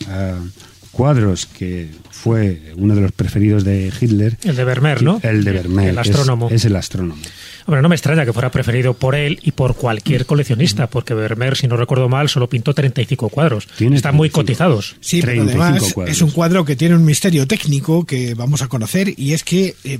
cuadros 0.96 1.46
que 1.46 1.90
fue 2.10 2.72
uno 2.78 2.96
de 2.96 3.02
los 3.02 3.12
preferidos 3.12 3.66
de 3.66 3.92
Hitler. 4.00 4.38
El 4.44 4.56
de 4.56 4.64
Vermeer, 4.64 5.04
¿no? 5.04 5.20
El 5.22 5.44
de 5.44 5.52
Vermeer. 5.52 5.90
El 5.90 5.98
astrónomo. 6.00 6.50
Es, 6.50 6.64
el 6.64 6.76
astrónomo. 6.78 7.22
Hombre, 7.66 7.82
no 7.82 7.90
me 7.90 7.96
extraña 7.96 8.24
que 8.24 8.32
fuera 8.32 8.50
preferido 8.50 8.94
por 8.94 9.14
él 9.14 9.40
y 9.44 9.52
por 9.52 9.76
cualquier 9.76 10.26
coleccionista, 10.26 10.88
porque 10.88 11.14
Vermeer, 11.14 11.58
si 11.58 11.68
no 11.68 11.76
recuerdo 11.76 12.08
mal, 12.08 12.30
solo 12.30 12.48
pintó 12.48 12.74
35 12.74 13.28
cuadros. 13.28 13.68
Tiene 13.78 13.98
Están 13.98 14.16
muy 14.16 14.30
35. 14.30 14.42
cotizados. 14.42 14.96
Sí, 15.02 15.20
pero 15.20 15.34
35 15.34 15.64
además 15.64 15.94
cuadros. 15.94 16.16
es 16.16 16.22
un 16.22 16.32
cuadro 16.32 16.64
que 16.64 16.78
tiene 16.78 16.96
un 16.96 17.04
misterio 17.04 17.46
técnico 17.46 18.06
que 18.06 18.34
vamos 18.34 18.62
a 18.62 18.68
conocer 18.68 19.14
y 19.18 19.34
es 19.34 19.44
que 19.44 19.76
eh, 19.84 20.00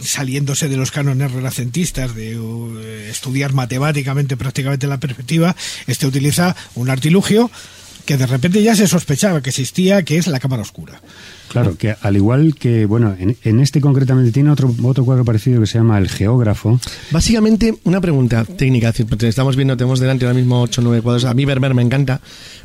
saliéndose 0.00 0.68
de 0.68 0.78
los 0.78 0.90
cánones 0.90 1.30
renacentistas 1.32 2.14
de 2.14 2.32
eh, 2.32 3.08
estudiar 3.10 3.52
matemáticamente 3.52 4.36
prácticamente 4.38 4.86
la 4.86 4.98
perspectiva, 4.98 5.54
este 5.86 6.06
utiliza 6.06 6.56
un 6.74 6.88
artilugio 6.88 7.50
que 8.08 8.16
de 8.16 8.26
repente 8.26 8.62
ya 8.62 8.74
se 8.74 8.86
sospechaba 8.86 9.42
que 9.42 9.50
existía, 9.50 10.02
que 10.02 10.16
es 10.16 10.26
la 10.28 10.40
cámara 10.40 10.62
oscura. 10.62 10.98
Claro, 11.48 11.76
que 11.76 11.94
al 12.00 12.16
igual 12.16 12.54
que, 12.58 12.86
bueno, 12.86 13.14
en, 13.18 13.36
en 13.44 13.60
este 13.60 13.82
concretamente 13.82 14.32
tiene 14.32 14.50
otro, 14.50 14.74
otro 14.82 15.04
cuadro 15.04 15.26
parecido 15.26 15.60
que 15.60 15.66
se 15.66 15.76
llama 15.76 15.98
El 15.98 16.08
Geógrafo. 16.08 16.80
Básicamente, 17.10 17.74
una 17.84 18.00
pregunta 18.00 18.46
técnica. 18.46 18.94
Estamos 19.20 19.56
viendo, 19.56 19.76
tenemos 19.76 20.00
delante 20.00 20.24
ahora 20.24 20.38
mismo 20.38 20.62
8 20.62 20.80
o 20.80 20.84
9 20.84 21.02
cuadros. 21.02 21.26
A 21.26 21.34
mí 21.34 21.44
Vermeer 21.44 21.74
me 21.74 21.82
encanta. 21.82 22.22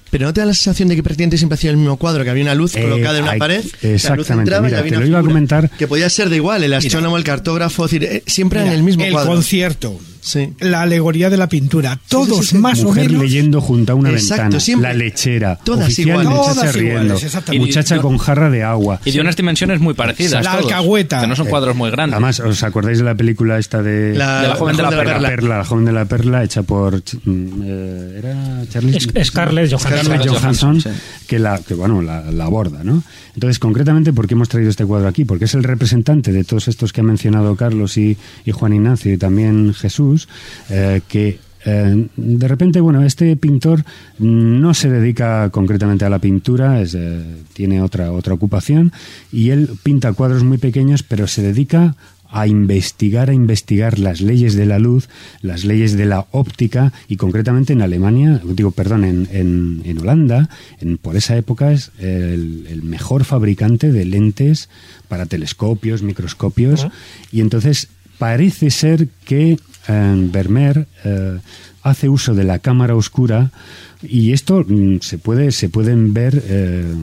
Pero 0.10 0.28
¿no 0.28 0.34
te 0.34 0.40
da 0.40 0.46
la 0.46 0.54
sensación 0.54 0.88
de 0.88 0.96
que 0.96 1.04
prácticamente 1.04 1.38
siempre 1.38 1.56
hacía 1.56 1.72
el 1.72 1.78
mismo 1.78 1.98
cuadro? 1.98 2.24
Que 2.24 2.30
había 2.30 2.44
una 2.44 2.56
luz 2.56 2.74
Eh, 2.78 2.84
colocada 2.84 3.18
en 3.18 3.24
una 3.24 3.32
hay- 3.34 3.40
pared. 3.40 3.58
la 3.58 3.64
luz 3.66 3.84
exactamente, 3.84 4.52
y 4.52 4.54
había 4.76 4.94
te 4.94 5.00
lo 5.00 5.06
iba 5.08 5.20
a 5.20 5.24
comentar. 5.24 5.70
Que 5.72 5.88
podía 5.90 6.10
ser 6.10 6.30
de 6.30 6.38
igual, 6.38 6.64
el 6.64 6.74
astrónomo, 6.74 7.18
el 7.18 7.26
cartógrafo, 7.26 7.84
es 7.86 7.92
decir, 7.92 8.08
eh, 8.10 8.24
siempre 8.28 8.62
en 8.62 8.68
el 8.68 8.82
mismo 8.84 9.04
el 9.04 9.12
cuadro. 9.12 9.32
concierto, 9.34 10.00
Sí. 10.24 10.54
la 10.62 10.84
alegoría 10.84 11.30
de 11.30 11.36
la 11.38 11.50
pintura, 11.50 12.00
todos 12.08 12.40
sí, 12.48 12.56
sí. 12.56 12.58
más 12.58 12.82
Mujer 12.82 13.08
o 13.08 13.10
menos 13.10 13.24
leyendo 13.24 13.60
junto 13.60 13.92
a 13.92 13.96
una 13.96 14.10
Exacto, 14.12 14.44
ventana. 14.44 14.60
siempre. 14.62 14.90
La 14.90 14.94
lechera. 14.96 15.60
Todas 15.64 15.86
oficial, 15.88 16.08
iguales. 16.22 16.30
muchacha 16.32 16.54
Todas 16.54 16.76
iguales, 16.78 17.22
riendo. 17.52 17.66
Muchacha 17.66 17.96
Y- 17.98 18.00
con 18.00 18.18
jarra 18.18 18.50
de 18.50 18.64
agua. 18.64 19.00
Y 19.04 19.12
de 19.12 19.20
unas 19.22 19.36
dimensiones 19.36 19.80
muy 19.82 19.94
parecidas. 19.94 20.44
La 20.46 20.52
todos, 20.54 20.66
alcahueta. 20.72 21.20
Que 21.22 21.28
no 21.28 21.36
son 21.36 21.48
cuadros 21.48 21.76
muy 21.76 21.92
grandes. 21.92 22.14
Además, 22.16 22.40
¿os 22.40 22.64
acordáis 22.64 23.00
de 23.00 23.04
la 23.04 23.16
película 23.16 23.60
esta 23.60 23.82
de 23.84 24.16
La- 24.16 24.42
De 24.44 24.48
la 24.48 24.56
joven 24.56 24.78
de 24.78 24.84
la 24.84 24.92
la 24.92 24.98
perla. 25.30 25.58
La 25.58 25.66
joven 25.66 25.86
de 25.86 25.92
la 25.92 26.06
perla, 26.06 26.44
hecha 26.44 26.64
por. 26.64 26.96
mm, 26.96 27.62
eh, 27.66 28.16
¿Era 28.20 28.64
Charlie? 28.70 28.96
Es- 28.98 29.28
Scarlett 29.28 29.72
Johansson. 29.74 30.04
Scarlett 30.06 30.28
Johansson, 30.30 30.82
sí. 30.82 30.90
que, 31.28 31.38
la, 31.40 31.60
que 31.60 31.74
bueno, 31.74 32.02
la, 32.02 32.22
la 32.32 32.46
aborda, 32.46 32.84
¿no? 32.84 33.04
Entonces, 33.36 33.58
concretamente, 33.60 34.14
¿por 34.14 34.28
qué 34.28 34.36
hemos 34.36 34.48
traído 34.48 34.70
este 34.70 34.86
cuadro 34.86 35.08
aquí? 35.08 35.26
Porque 35.26 35.46
es 35.46 35.54
el 35.56 35.64
representante 35.64 36.32
de 36.32 36.44
todos 36.44 36.68
estos 36.68 36.94
que 36.94 37.02
ha 37.02 37.04
mencionado 37.04 37.56
Carlos 37.56 37.98
y, 37.98 38.16
y 38.46 38.52
Juan 38.52 38.74
Ignacio 38.74 39.12
y 39.12 39.18
también 39.18 39.74
Jesús, 39.74 40.13
eh, 40.70 41.02
que 41.08 41.40
eh, 41.66 42.08
de 42.16 42.48
repente, 42.48 42.82
bueno, 42.82 43.04
este 43.04 43.36
pintor 43.38 43.84
no 44.20 44.74
se 44.74 44.90
dedica 44.90 45.50
concretamente 45.50 46.06
a 46.06 46.10
la 46.10 46.20
pintura, 46.20 46.82
es, 46.82 46.96
eh, 46.96 47.22
tiene 47.54 47.82
otra, 47.82 48.12
otra 48.12 48.34
ocupación 48.34 48.92
y 49.32 49.50
él 49.50 49.70
pinta 49.84 50.14
cuadros 50.14 50.44
muy 50.44 50.58
pequeños, 50.58 51.04
pero 51.04 51.28
se 51.28 51.42
dedica 51.42 51.96
a 52.30 52.48
investigar, 52.48 53.30
a 53.30 53.34
investigar 53.34 54.00
las 54.00 54.20
leyes 54.20 54.56
de 54.56 54.66
la 54.66 54.80
luz, 54.80 55.08
las 55.42 55.64
leyes 55.66 55.96
de 55.96 56.08
la 56.08 56.26
óptica 56.32 56.92
y 57.08 57.16
concretamente 57.16 57.74
en 57.74 57.84
Alemania, 57.84 58.42
digo, 58.44 58.72
perdón, 58.72 59.04
en, 59.06 59.28
en, 59.32 59.84
en 59.86 60.00
Holanda, 60.00 60.50
en, 60.80 60.98
por 60.98 61.16
esa 61.16 61.38
época 61.38 61.72
es 61.72 61.92
el, 62.00 62.66
el 62.68 62.82
mejor 62.82 63.24
fabricante 63.24 63.92
de 63.92 64.06
lentes 64.06 64.68
para 65.08 65.28
telescopios, 65.28 66.02
microscopios 66.02 66.88
y 67.32 67.42
entonces 67.42 67.90
parece 68.18 68.72
ser 68.72 69.10
que 69.26 69.60
eh, 69.88 70.30
Vermeer 70.32 70.88
hace 71.84 72.10
uso 72.10 72.34
de 72.34 72.46
la 72.46 72.60
cámara 72.60 72.96
oscura 72.96 73.52
y 74.02 74.32
esto 74.32 74.66
mm, 74.68 75.00
se 75.02 75.18
puede 75.18 75.52
se 75.52 75.70
pueden 75.70 76.14
ver 76.14 76.42
eh, 76.48 76.94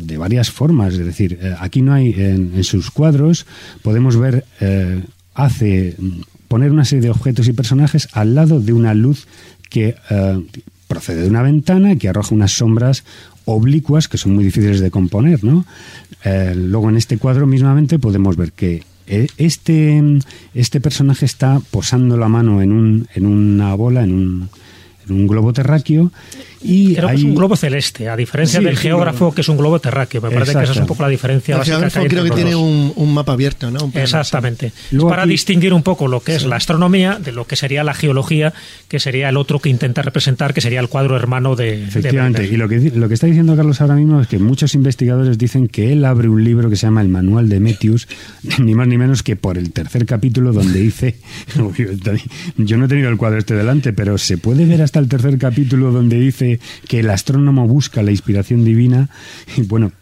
de 0.00 0.16
varias 0.16 0.50
formas 0.50 0.94
es 0.94 1.04
decir 1.04 1.38
eh, 1.42 1.54
aquí 1.58 1.82
no 1.82 1.92
hay 1.92 2.14
en, 2.16 2.64
sus 2.64 2.90
cuadros 2.90 3.46
podemos 3.82 4.16
ver 4.16 4.44
eh, 4.60 5.02
hace 5.34 5.96
mm, 5.98 6.20
poner 6.46 6.70
una 6.70 6.84
serie 6.84 7.02
de 7.02 7.10
objetos 7.10 7.48
y 7.48 7.52
personajes 7.52 8.08
al 8.12 8.34
lado 8.34 8.60
de 8.60 8.72
una 8.72 8.94
luz 8.94 9.26
que 9.68 9.96
procede 10.86 11.20
de 11.20 11.28
una 11.28 11.42
ventana 11.42 11.96
que 11.96 12.08
arroja 12.08 12.34
unas 12.34 12.52
sombras 12.52 13.04
oblicuas 13.44 14.08
que 14.08 14.16
son 14.16 14.34
muy 14.34 14.44
difíciles 14.44 14.80
de 14.80 14.90
componer 14.90 15.44
¿no? 15.44 15.66
Luego 16.24 16.88
en 16.88 16.96
este 16.96 17.18
cuadro 17.18 17.46
mismamente 17.46 17.98
podemos 17.98 18.38
ver 18.38 18.52
que 18.52 18.82
este, 19.08 20.02
este 20.54 20.80
personaje 20.80 21.24
está 21.24 21.60
posando 21.70 22.16
la 22.16 22.28
mano 22.28 22.62
en, 22.62 22.72
un, 22.72 23.08
en 23.14 23.26
una 23.26 23.74
bola, 23.74 24.04
en 24.04 24.12
un, 24.12 24.50
en 25.08 25.16
un 25.16 25.26
globo 25.26 25.52
terráqueo. 25.52 26.10
Y 26.60 26.94
Creo 26.94 27.08
que 27.08 27.14
es 27.14 27.20
hay- 27.20 27.26
un 27.28 27.34
globo 27.36 27.56
celeste, 27.56 28.08
a 28.08 28.16
diferencia 28.16 28.58
Sí, 28.58 28.64
del 28.64 28.76
geógrafo, 28.76 29.18
globo. 29.18 29.34
que 29.34 29.40
es 29.42 29.48
un 29.48 29.56
globo 29.56 29.78
terráqueo. 29.80 30.20
Me 30.20 30.30
parece 30.30 30.52
que 30.54 30.62
esa 30.64 30.72
es 30.72 30.78
un 30.78 30.86
poco 30.86 31.02
la 31.04 31.08
diferencia 31.08 31.54
El 31.54 31.58
básica 31.60 31.76
geógrafo 31.76 32.06
creo 32.08 32.24
que 32.24 32.30
tiene 32.32 32.56
un, 32.56 32.92
un 32.96 33.14
mapa 33.14 33.32
abierto, 33.34 33.70
¿no? 33.70 33.84
Un 33.84 33.92
Exactamente. 33.94 34.72
Luego 34.90 35.08
es 35.08 35.12
para 35.12 35.22
aquí- 35.22 35.30
distinguir 35.30 35.72
un 35.72 35.82
poco 35.84 36.08
lo 36.08 36.20
que 36.20 36.34
es 36.34 36.44
la 36.44 36.56
astronomía 36.56 37.18
de 37.22 37.30
lo 37.32 37.46
que 37.46 37.54
sería 37.54 37.84
la 37.84 37.94
geología, 37.94 38.52
que 38.88 38.98
sería 38.98 39.28
el 39.28 39.36
otro 39.36 39.60
que 39.60 39.68
intenta 39.68 40.02
representar, 40.02 40.52
que 40.52 40.60
sería 40.60 40.80
el 40.80 40.88
cuadro 40.88 41.16
hermano 41.16 41.54
de. 41.54 41.84
Efectivamente, 41.84 42.44
y 42.46 42.56
lo 42.56 42.68
que, 42.68 42.90
lo 42.94 43.06
que 43.08 43.14
está 43.14 43.26
diciendo 43.28 43.54
Carlos 43.54 43.80
ahora 43.80 43.94
mismo 43.94 44.20
es 44.20 44.26
que 44.26 44.38
muchos 44.40 44.74
investigadores 44.74 45.38
dicen 45.38 45.68
que 45.68 45.92
él 45.92 46.04
abre 46.04 46.28
un 46.28 46.42
libro 46.42 46.68
que 46.70 46.76
se 46.76 46.86
llama 46.86 47.02
El 47.02 47.08
Manual 47.08 47.48
de 47.48 47.60
Metius, 47.60 48.08
ni 48.58 48.74
más 48.74 48.88
ni 48.88 48.98
menos 48.98 49.22
que 49.22 49.36
por 49.36 49.58
el 49.58 49.70
tercer 49.70 50.06
capítulo 50.06 50.52
donde 50.52 50.80
dice, 50.80 51.16
yo 52.56 52.76
no 52.76 52.84
he 52.84 52.88
tenido 52.88 53.08
el 53.08 53.16
cuadro 53.16 53.38
este 53.38 53.54
delante, 53.54 53.92
pero 53.92 54.18
se 54.18 54.38
puede 54.38 54.64
ver 54.66 54.82
hasta 54.82 54.97
el 54.98 55.08
tercer 55.08 55.38
capítulo 55.38 55.90
donde 55.92 56.18
dice 56.18 56.60
que 56.86 57.00
el 57.00 57.10
astrónomo 57.10 57.66
busca 57.66 58.02
la 58.02 58.10
inspiración 58.10 58.64
divina 58.64 59.08
y 59.56 59.62
bueno, 59.62 59.92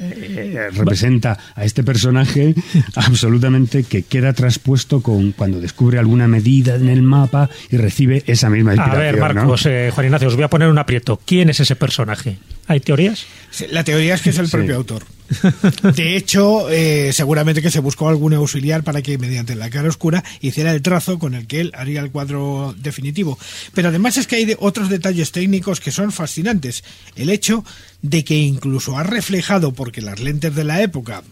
eh, 0.00 0.68
representa 0.72 1.38
a 1.54 1.64
este 1.64 1.82
personaje 1.82 2.54
absolutamente 2.94 3.84
que 3.84 4.02
queda 4.02 4.32
traspuesto 4.32 5.00
con 5.02 5.32
cuando 5.32 5.60
descubre 5.60 5.98
alguna 5.98 6.28
medida 6.28 6.74
en 6.76 6.88
el 6.88 7.02
mapa 7.02 7.50
y 7.70 7.76
recibe 7.76 8.22
esa 8.26 8.50
misma 8.50 8.72
A 8.72 8.74
inspiración. 8.76 9.02
ver, 9.04 9.14
¿no? 9.14 9.20
Marcos, 9.42 9.66
eh, 9.66 9.90
Juan 9.94 10.06
Ignacio, 10.06 10.28
os 10.28 10.34
voy 10.34 10.44
a 10.44 10.48
poner 10.50 10.68
un 10.68 10.78
aprieto. 10.78 11.20
¿Quién 11.24 11.50
es 11.50 11.60
ese 11.60 11.76
personaje? 11.76 12.38
¿Hay 12.66 12.80
teorías? 12.80 13.26
Sí, 13.50 13.66
La 13.70 13.84
teoría 13.84 14.14
es 14.14 14.22
que 14.22 14.30
es 14.30 14.38
el 14.38 14.46
Sí. 14.46 14.52
propio 14.52 14.76
autor. 14.76 15.02
De 15.94 16.16
hecho, 16.16 16.70
eh, 16.70 17.12
seguramente 17.12 17.60
que 17.62 17.70
se 17.70 17.80
buscó 17.80 18.08
algún 18.08 18.32
auxiliar 18.34 18.82
para 18.82 19.02
que 19.02 19.18
mediante 19.18 19.54
la 19.54 19.70
cara 19.70 19.88
oscura 19.88 20.24
hiciera 20.40 20.72
el 20.72 20.82
trazo 20.82 21.18
con 21.18 21.34
el 21.34 21.46
que 21.46 21.60
él 21.60 21.72
haría 21.74 22.00
el 22.00 22.10
cuadro 22.10 22.74
definitivo. 22.78 23.38
Pero 23.74 23.88
además 23.88 24.16
es 24.16 24.26
que 24.26 24.36
hay 24.36 24.44
de- 24.44 24.56
otros 24.60 24.88
detalles 24.88 25.32
técnicos 25.32 25.80
que 25.80 25.90
son 25.92 26.12
fascinantes. 26.12 26.82
El 27.16 27.30
hecho 27.30 27.64
de 28.02 28.24
que 28.24 28.36
incluso 28.36 28.96
ha 28.96 29.02
reflejado, 29.02 29.72
porque 29.72 30.00
las 30.00 30.20
lentes 30.20 30.54
de 30.54 30.64
la 30.64 30.82
época 30.82 31.22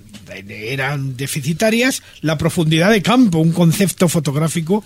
eran 0.49 1.17
deficitarias, 1.17 2.03
la 2.21 2.37
profundidad 2.37 2.91
de 2.91 3.01
campo, 3.03 3.39
un 3.39 3.53
concepto 3.53 4.09
fotográfico 4.09 4.85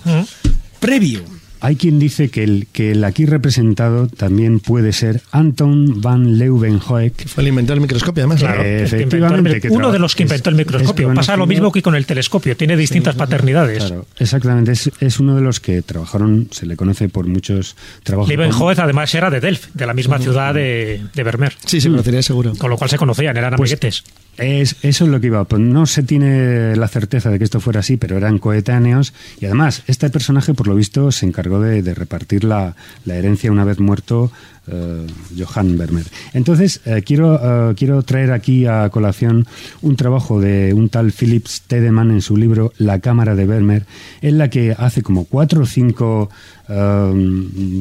previo. 0.79 1.25
Hay 1.61 1.77
quien 1.77 1.99
dice 1.99 2.29
que 2.31 2.43
el, 2.43 2.67
que 2.73 2.93
el 2.93 3.05
aquí 3.05 3.27
representado 3.27 4.07
también 4.09 4.61
puede 4.61 4.93
ser 4.93 5.21
Anton 5.31 6.01
van 6.01 6.39
Leeuwenhoek. 6.39 7.27
Fue 7.27 7.43
el 7.43 7.49
inventor 7.49 7.75
del 7.77 7.83
microscopio, 7.83 8.23
además. 8.23 8.41
Claro, 8.41 8.63
efectivamente, 8.63 9.39
inventó 9.39 9.57
el- 9.57 9.61
que 9.63 9.69
uno 9.69 9.93
de 9.93 9.99
los 9.99 10.15
que 10.17 10.23
inventó 10.23 10.51
el 10.51 10.57
microscopio. 10.57 11.11
es 11.11 11.17
Pasa 11.17 11.37
lo 11.37 11.47
mismo 11.47 11.71
que 11.71 11.83
con 11.83 11.95
el 11.95 12.07
telescopio, 12.07 12.57
tiene 12.57 12.77
distintas 12.77 13.15
paternidades. 13.15 13.85
Claro, 13.85 14.07
exactamente. 14.19 14.73
Es, 14.73 14.91
es 15.01 15.21
uno 15.21 15.37
de 15.37 15.43
los 15.43 15.61
que 15.61 15.83
trabajaron, 15.83 16.49
se 16.51 16.67
le 16.67 16.77
conoce 16.77 17.09
por 17.09 17.27
muchos 17.27 17.77
trabajos. 18.03 18.29
Leeuwenhoek 18.31 18.79
además 18.79 19.15
era 19.15 19.31
de 19.31 19.41
Delft, 19.41 19.69
de 19.75 19.87
la 19.87 19.95
misma 19.95 20.19
ciudad 20.19 20.55
de, 20.55 21.03
de 21.15 21.23
Vermeer. 21.23 21.53
Sí, 21.67 21.81
se 21.81 21.91
conocería 21.91 22.23
seguro. 22.23 22.55
Con 22.57 22.71
lo 22.71 22.77
cual 22.77 22.89
se 22.91 22.97
conocían, 22.97 23.37
eran 23.37 23.55
Pues, 23.57 23.71
amiguetes. 23.73 24.05
Es, 24.39 24.77
eso 24.83 25.05
es 25.05 25.11
lo 25.11 25.21
que 25.21 25.27
iba. 25.27 25.45
Pues 25.45 25.61
no 25.61 25.85
se 25.85 26.03
tiene 26.03 26.75
la 26.77 26.89
certeza 26.89 27.29
de 27.31 27.39
que 27.39 27.45
esto 27.45 27.61
fuera 27.61 27.81
así, 27.81 27.97
pero 27.99 28.17
eran 28.17 28.39
coetáneos. 28.39 29.13
Y 29.41 29.45
además, 29.45 29.83
este 29.87 30.09
personaje, 30.09 30.55
por 30.55 30.67
lo 30.67 30.75
visto, 30.75 31.13
se 31.13 31.27
encargó 31.27 31.50
de, 31.59 31.95
repartir 31.95 32.45
la, 32.45 32.77
la 33.05 33.17
herencia 33.17 33.51
una 33.51 33.65
vez 33.65 33.81
muerto 33.81 34.31
eh, 34.71 35.07
Johann 35.37 35.77
Vermeer. 35.77 36.07
Entonces, 36.33 36.81
eh, 36.85 37.03
quiero, 37.05 37.71
eh, 37.71 37.75
quiero 37.75 38.03
traer 38.03 38.31
aquí 38.31 38.67
a 38.67 38.89
colación 38.91 39.47
un 39.83 39.97
trabajo 39.97 40.41
de 40.41 40.75
un 40.75 40.89
tal 40.89 41.13
Philips 41.13 41.63
Tedeman 41.63 42.11
en 42.11 42.21
su 42.21 42.37
libro 42.37 42.73
La 42.79 43.01
Cámara 43.01 43.35
de 43.35 43.47
Vermeer, 43.47 43.87
en 44.21 44.39
la 44.39 44.49
que 44.49 44.75
hace 44.79 45.03
como 45.03 45.25
cuatro 45.25 45.63
o 45.63 45.67
cinco 45.67 46.31
eh, 46.69 47.13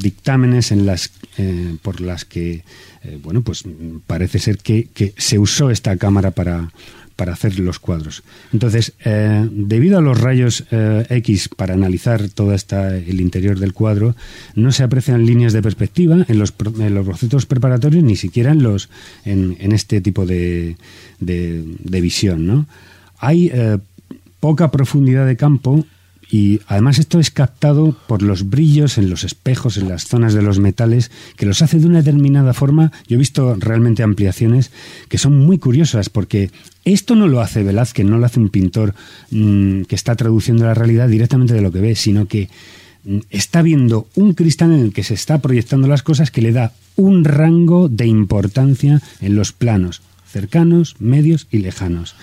dictámenes 0.02 0.72
en 0.72 0.86
las, 0.86 1.12
por 1.82 2.02
las 2.02 2.26
que, 2.26 2.64
bueno, 3.24 3.42
pues 3.42 3.64
parece 4.08 4.40
ser 4.40 4.58
que, 4.58 4.90
que 4.94 5.14
se 5.18 5.38
usó 5.40 5.70
esta 5.70 5.96
cámara 5.96 6.32
para, 6.32 6.70
para 7.20 7.34
hacer 7.34 7.60
los 7.60 7.80
cuadros. 7.80 8.24
Entonces, 8.54 8.94
eh, 9.04 9.46
debido 9.52 9.98
a 9.98 10.02
los 10.02 10.22
rayos 10.22 10.64
eh, 10.72 11.06
X 11.10 11.50
para 11.50 11.74
analizar 11.74 12.30
todo 12.30 12.54
esta, 12.54 12.96
el 12.96 13.20
interior 13.20 13.60
del 13.60 13.74
cuadro, 13.74 14.16
no 14.56 14.72
se 14.72 14.84
aprecian 14.84 15.26
líneas 15.26 15.52
de 15.52 15.62
perspectiva 15.62 16.26
en 16.30 16.40
los, 16.40 16.54
en 16.80 16.96
los 16.96 17.06
bocetos 17.06 17.46
preparatorios, 17.46 18.06
ni 18.06 18.16
siquiera 18.16 18.54
en, 18.54 18.64
los, 18.64 18.90
en, 19.26 19.58
en 19.60 19.74
este 19.74 20.00
tipo 20.00 20.26
de, 20.26 20.78
de, 21.20 21.66
de 21.84 22.02
visión. 22.02 22.48
¿no? 22.48 22.68
Hay 23.18 23.52
eh, 23.54 23.80
poca 24.40 24.72
profundidad 24.72 25.28
de 25.28 25.36
campo 25.36 25.86
y 26.30 26.62
además 26.68 27.00
esto 27.00 27.20
es 27.20 27.32
captado 27.32 27.96
por 28.08 28.22
los 28.22 28.50
brillos 28.50 28.98
en 28.98 29.10
los 29.10 29.24
espejos, 29.24 29.78
en 29.78 29.90
las 29.90 30.06
zonas 30.06 30.34
de 30.34 30.44
los 30.44 30.60
metales, 30.60 31.10
que 31.36 31.46
los 31.46 31.62
hace 31.62 31.80
de 31.80 31.88
una 31.88 32.04
determinada 32.04 32.54
forma. 32.54 32.92
Yo 33.08 33.16
he 33.16 33.20
visto 33.20 33.56
realmente 33.56 34.04
ampliaciones 34.04 34.72
que 35.08 35.18
son 35.18 35.38
muy 35.40 35.58
curiosas, 35.58 36.10
porque 36.10 36.52
esto 36.86 37.16
no 37.16 37.28
lo 37.28 37.42
hace 37.42 37.64
Velázquez, 37.64 38.06
no 38.06 38.20
lo 38.20 38.26
hace 38.26 38.40
un 38.40 38.50
pintor 38.50 38.94
mm, 39.32 39.84
que 39.84 39.96
está 39.96 40.16
traduciendo 40.16 40.66
la 40.66 40.76
realidad 40.76 41.10
directamente 41.10 41.56
de 41.56 41.62
lo 41.62 41.72
que 41.72 41.82
ve, 41.82 41.96
sino 41.96 42.28
que 42.28 42.50
mm, 43.06 43.20
está 43.32 43.64
viendo 43.64 44.08
un 44.16 44.34
cristal 44.34 44.72
en 44.72 44.82
el 44.82 44.94
que 44.94 45.04
se 45.04 45.16
está 45.16 45.40
proyectando 45.40 45.88
las 45.88 46.04
cosas 46.04 46.30
que 46.30 46.44
le 46.44 46.52
da 46.52 46.74
un 46.96 47.26
rango 47.26 47.90
de 47.90 48.06
importancia 48.06 49.02
en 49.20 49.36
los 49.36 49.52
planos 49.52 50.02
cercanos, 50.30 50.96
medios 51.00 51.48
y 51.52 51.58
lejanos. 51.60 52.16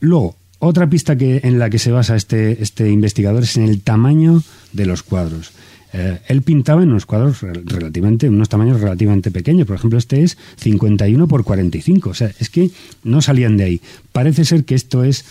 Luego, 0.00 0.36
otra 0.60 0.88
pista 0.88 1.16
que, 1.16 1.40
en 1.42 1.58
la 1.58 1.68
que 1.70 1.78
se 1.80 1.90
basa 1.90 2.14
este, 2.14 2.62
este 2.62 2.88
investigador 2.90 3.42
es 3.42 3.56
en 3.56 3.64
el 3.64 3.80
tamaño 3.80 4.42
de 4.72 4.86
los 4.86 5.02
cuadros. 5.02 5.50
Eh, 5.92 6.20
él 6.28 6.42
pintaba 6.42 6.84
en 6.84 6.90
unos 6.90 7.04
cuadros 7.04 7.42
rel- 7.42 7.64
relativamente, 7.64 8.28
unos 8.28 8.48
tamaños 8.48 8.80
relativamente 8.80 9.32
pequeños. 9.32 9.66
Por 9.66 9.74
ejemplo, 9.74 9.98
este 9.98 10.22
es 10.22 10.38
51 10.58 11.26
por 11.26 11.42
45. 11.42 12.10
O 12.10 12.14
sea, 12.14 12.30
es 12.38 12.48
que 12.48 12.70
no 13.02 13.20
salían 13.22 13.56
de 13.56 13.64
ahí. 13.64 13.80
Parece 14.12 14.44
ser 14.44 14.64
que 14.64 14.76
esto 14.76 15.02
es 15.02 15.24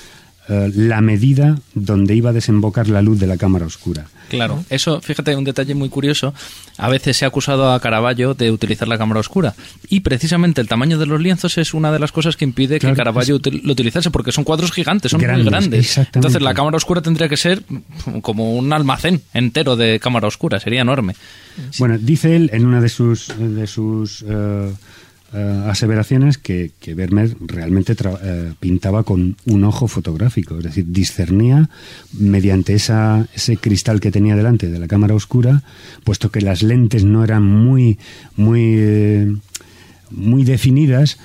eh, 0.50 0.72
la 0.76 1.02
medida 1.02 1.58
donde 1.76 2.16
iba 2.16 2.32
a 2.32 2.34
desembocar 2.34 2.88
la 2.90 3.02
luz 3.02 3.20
de 3.20 3.28
la 3.28 3.38
cámara 3.38 3.66
oscura. 3.66 4.06
Claro, 4.30 4.64
eso, 4.70 5.02
fíjate, 5.02 5.36
un 5.36 5.44
detalle 5.44 5.74
muy 5.74 5.90
curioso. 5.90 6.36
A 6.78 6.88
veces 6.90 7.18
se 7.18 7.26
ha 7.26 7.30
acusado 7.30 7.72
a 7.74 7.80
Caravaggio 7.80 8.36
de 8.36 8.52
utilizar 8.52 8.88
la 8.88 8.98
cámara 8.98 9.20
oscura. 9.22 9.56
Y 9.90 10.02
precisamente 10.02 10.62
el 10.62 10.68
tamaño 10.68 11.00
de 11.00 11.08
los 11.08 11.20
lienzos 11.20 11.58
es 11.58 11.74
una 11.74 11.92
de 11.92 11.98
las 11.98 12.12
cosas 12.12 12.38
que 12.38 12.46
impide 12.46 12.78
Claro, 12.78 12.94
que 12.94 12.98
Caravaggio 13.00 13.40
es- 13.44 13.64
lo 13.64 13.72
utilizase, 13.72 14.12
porque 14.12 14.32
son 14.32 14.44
cuadros 14.44 14.72
gigantes, 14.72 15.10
son 15.12 15.20
Grandes, 15.20 15.46
muy 15.46 15.52
grandes. 15.52 15.98
Entonces 15.98 16.42
la 16.44 16.54
cámara 16.54 16.78
oscura 16.78 17.02
tendría 17.02 17.28
que 17.28 17.38
ser 17.38 17.64
como 18.22 18.56
un 18.56 18.72
almacén 18.72 19.22
entero 19.34 19.76
de 19.76 20.00
cámara 20.00 20.28
oscura, 20.28 20.60
sería 20.60 20.82
enorme. 20.82 21.16
Bueno, 21.80 21.98
dice 21.98 22.36
él 22.36 22.52
en 22.54 22.66
una 22.68 22.82
de 22.82 22.90
sus, 22.90 23.28
de 23.38 23.66
sus 23.66 24.24
eh, 24.28 24.72
eh, 25.32 25.64
aseveraciones 25.68 26.40
que, 26.40 26.72
que 26.80 26.96
Vermeer 26.96 27.36
realmente 27.40 27.96
eh, 28.24 28.54
pintaba 28.60 29.04
con 29.04 29.38
un 29.46 29.64
ojo 29.64 29.88
fotográfico, 29.88 30.58
es 30.58 30.64
decir, 30.64 30.86
discernía 30.88 31.70
mediante 32.14 32.74
esa, 32.74 33.28
ese 33.36 33.58
cristal 33.58 34.00
que 34.00 34.12
tenía 34.12 34.36
delante 34.36 34.70
de 34.72 34.80
la 34.80 34.88
cámara 34.88 35.14
oscura, 35.14 35.62
puesto 36.04 36.32
que 36.32 36.42
las 36.42 36.64
lentes 36.64 37.04
no 37.04 37.24
eran 37.24 37.44
muy, 37.44 38.00
muy, 38.36 38.76
eh, 38.78 39.36
muy 40.10 40.44
definidas, 40.44 41.20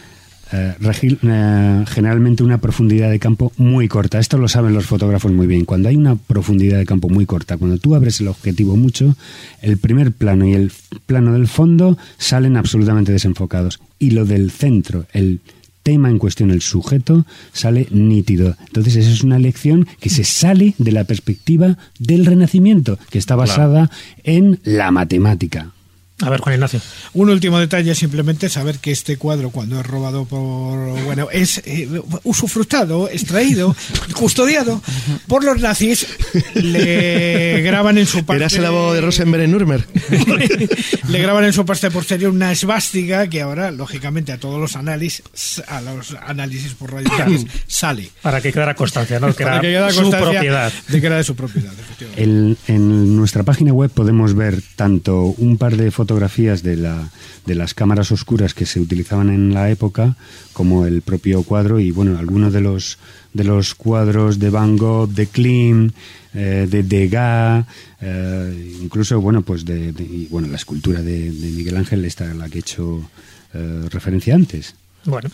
eh, 0.54 0.74
eh, 0.82 1.84
generalmente 1.88 2.44
una 2.44 2.58
profundidad 2.58 3.10
de 3.10 3.18
campo 3.18 3.52
muy 3.56 3.88
corta. 3.88 4.18
Esto 4.18 4.38
lo 4.38 4.48
saben 4.48 4.74
los 4.74 4.86
fotógrafos 4.86 5.32
muy 5.32 5.46
bien. 5.46 5.64
Cuando 5.64 5.88
hay 5.88 5.96
una 5.96 6.14
profundidad 6.16 6.78
de 6.78 6.86
campo 6.86 7.08
muy 7.08 7.26
corta, 7.26 7.56
cuando 7.56 7.78
tú 7.78 7.94
abres 7.94 8.20
el 8.20 8.28
objetivo 8.28 8.76
mucho, 8.76 9.16
el 9.62 9.78
primer 9.78 10.12
plano 10.12 10.46
y 10.46 10.52
el 10.52 10.72
plano 11.06 11.32
del 11.32 11.48
fondo 11.48 11.98
salen 12.18 12.56
absolutamente 12.56 13.12
desenfocados. 13.12 13.80
Y 13.98 14.10
lo 14.10 14.24
del 14.24 14.50
centro, 14.50 15.06
el 15.12 15.40
tema 15.82 16.08
en 16.08 16.18
cuestión, 16.18 16.50
el 16.50 16.62
sujeto, 16.62 17.26
sale 17.52 17.88
nítido. 17.90 18.56
Entonces, 18.66 18.96
esa 18.96 19.10
es 19.10 19.22
una 19.22 19.38
lección 19.38 19.86
que 20.00 20.10
se 20.10 20.24
sale 20.24 20.74
de 20.78 20.92
la 20.92 21.04
perspectiva 21.04 21.76
del 21.98 22.26
Renacimiento, 22.26 22.98
que 23.10 23.18
está 23.18 23.36
basada 23.36 23.90
en 24.22 24.60
la 24.64 24.90
matemática. 24.90 25.73
A 26.20 26.30
ver, 26.30 26.40
Juan 26.40 26.54
Ignacio. 26.54 26.80
Un 27.14 27.28
último 27.28 27.58
detalle 27.58 27.92
simplemente 27.96 28.48
saber 28.48 28.78
que 28.78 28.92
este 28.92 29.16
cuadro 29.16 29.50
cuando 29.50 29.80
es 29.80 29.86
robado 29.86 30.24
por 30.24 30.78
bueno 31.02 31.28
es 31.32 31.60
eh, 31.64 31.88
usufructado, 32.22 33.08
extraído, 33.10 33.74
custodiado 34.14 34.80
por 35.26 35.42
los 35.42 35.60
nazis 35.60 36.06
le 36.54 37.60
graban 37.62 37.98
en 37.98 38.06
su 38.06 38.24
parte 38.24 38.42
Eras 38.44 38.52
el 38.54 38.64
abogado 38.64 38.94
de 38.94 39.00
Rosenberg 39.00 39.42
en 39.42 39.50
Nürnberg. 39.52 39.84
le 41.08 41.18
graban 41.18 41.44
en 41.44 41.52
su 41.52 41.66
parte 41.66 41.90
posterior 41.90 42.32
una 42.32 42.52
esvástica 42.52 43.26
que 43.28 43.42
ahora 43.42 43.72
lógicamente 43.72 44.30
a 44.32 44.38
todos 44.38 44.60
los 44.60 44.76
análisis 44.76 45.22
a 45.66 45.80
los 45.80 46.14
análisis 46.26 46.74
por 46.74 46.94
X 47.00 47.44
sale 47.66 48.10
Para 48.22 48.40
que 48.40 48.52
quedara 48.52 48.74
constancia, 48.74 49.18
¿no? 49.18 49.34
Que 49.34 49.44
Para 49.44 49.56
era 49.56 49.88
que 49.88 49.94
quede 49.94 50.04
su 50.04 50.10
propiedad. 50.10 50.72
de 50.88 51.00
que 51.00 51.06
era 51.06 51.16
de 51.16 51.24
su 51.24 51.34
propiedad 51.34 51.72
efectivamente. 51.72 52.22
El- 52.22 52.56
en 52.68 53.16
nuestra 53.16 53.42
página 53.42 53.72
web 53.72 53.90
podemos 53.90 54.34
ver 54.34 54.62
tanto 54.76 55.34
un 55.38 55.58
par 55.58 55.76
de 55.76 55.90
fotografías 56.04 56.62
de, 56.62 56.76
la, 56.76 57.08
de 57.46 57.54
las 57.54 57.72
cámaras 57.72 58.12
oscuras 58.12 58.52
que 58.52 58.66
se 58.66 58.78
utilizaban 58.78 59.30
en 59.30 59.54
la 59.54 59.70
época, 59.70 60.16
como 60.52 60.84
el 60.84 61.00
propio 61.00 61.42
cuadro 61.44 61.80
y 61.80 61.92
bueno, 61.92 62.18
algunos 62.18 62.52
de 62.52 62.60
los 62.60 62.98
de 63.32 63.42
los 63.42 63.74
cuadros 63.74 64.38
de 64.38 64.50
Van 64.50 64.76
Gogh, 64.76 65.08
de 65.08 65.26
Klim, 65.26 65.90
eh, 66.34 66.68
de 66.70 66.82
Degas, 66.82 67.64
eh, 68.00 68.76
incluso 68.82 69.18
bueno, 69.20 69.40
pues 69.42 69.64
de, 69.64 69.94
y, 69.98 70.28
bueno, 70.30 70.46
la 70.48 70.56
escultura 70.56 71.00
de, 71.00 71.32
Miguel 71.32 71.78
Ángel, 71.78 72.04
esta 72.04 72.30
a 72.30 72.34
la 72.34 72.48
que 72.50 72.58
he 72.58 72.60
hecho 72.60 73.10
eh, 73.54 73.88
referencia 73.90 74.34
antes. 74.34 74.74
Bueno, 75.06 75.30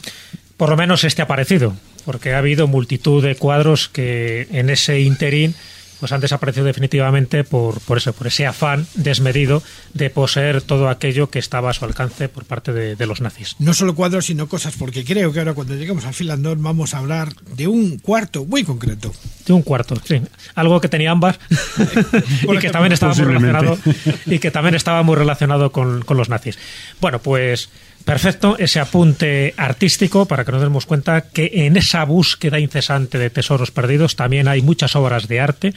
por 0.57 0.71
lo 0.71 0.77
menos 0.77 1.03
este 1.03 1.21
ha 1.21 1.25
aparecido, 1.27 1.75
porque 2.05 2.33
ha 2.33 2.39
habido 2.39 2.69
multitud 2.69 3.23
de 3.23 3.35
cuadros 3.35 3.89
que 3.89 4.47
en 4.53 4.71
ese 4.71 5.01
interín 5.01 5.55
pues 6.01 6.13
han 6.13 6.21
desaparecido 6.21 6.65
definitivamente 6.67 7.45
por, 7.45 7.81
por 7.81 7.99
eso, 7.99 8.13
por 8.13 8.27
ese 8.27 8.47
afán 8.47 8.87
desmedido 8.95 9.63
de 9.95 10.11
poseer 10.11 10.63
todo 10.63 10.89
aquello 10.89 11.31
que 11.31 11.39
estaba 11.39 11.71
a 11.71 11.75
su 11.75 11.85
alcance 11.85 12.29
por 12.29 12.45
parte 12.45 12.73
de, 12.73 12.97
de 12.97 13.07
los 13.07 13.21
nazis. 13.21 13.57
no 13.59 13.75
solo 13.75 13.95
cuadros 13.95 14.27
sino 14.27 14.49
cosas 14.49 14.75
porque 14.77 15.05
creo 15.05 15.33
que 15.33 15.39
ahora 15.39 15.55
cuando 15.55 15.77
lleguemos 15.77 16.05
al 16.07 16.15
Finlandón 16.15 16.63
vamos 16.63 16.95
a 16.95 16.99
hablar 16.99 17.35
de 17.57 17.69
un 17.69 17.99
cuarto 17.99 18.45
muy 18.45 18.65
concreto 18.65 19.13
De 19.47 19.53
un 19.53 19.63
cuarto, 19.63 19.95
sí. 20.05 20.21
Algo 20.55 20.81
que 20.81 20.89
tenía 20.89 21.11
ambas 21.11 21.39
y 22.43 22.59
que 22.59 22.71
también 22.71 22.93
estaba 22.93 23.15
muy 23.15 23.25
relacionado 23.25 23.79
y 24.27 24.39
que 24.39 24.51
también 24.51 24.75
estaba 24.75 25.03
muy 25.03 25.17
relacionado 25.17 25.73
con, 25.73 26.03
con 26.03 26.17
los 26.17 26.29
nazis. 26.29 26.59
Bueno, 27.01 27.21
pues 27.21 27.69
perfecto 28.05 28.57
ese 28.59 28.81
apunte 28.81 29.55
artístico 29.57 30.27
para 30.27 30.45
que 30.45 30.53
nos 30.53 30.63
demos 30.63 30.87
cuenta 30.87 31.23
que 31.23 31.67
en 31.67 31.77
esa 31.77 32.05
búsqueda 32.05 32.59
incesante 32.59 33.19
de 33.19 33.31
tesoros 33.31 33.71
perdidos 33.71 34.17
también 34.17 34.49
hay 34.49 34.63
muchas 34.63 34.97
obras 34.97 35.29
de 35.29 35.41
arte, 35.41 35.75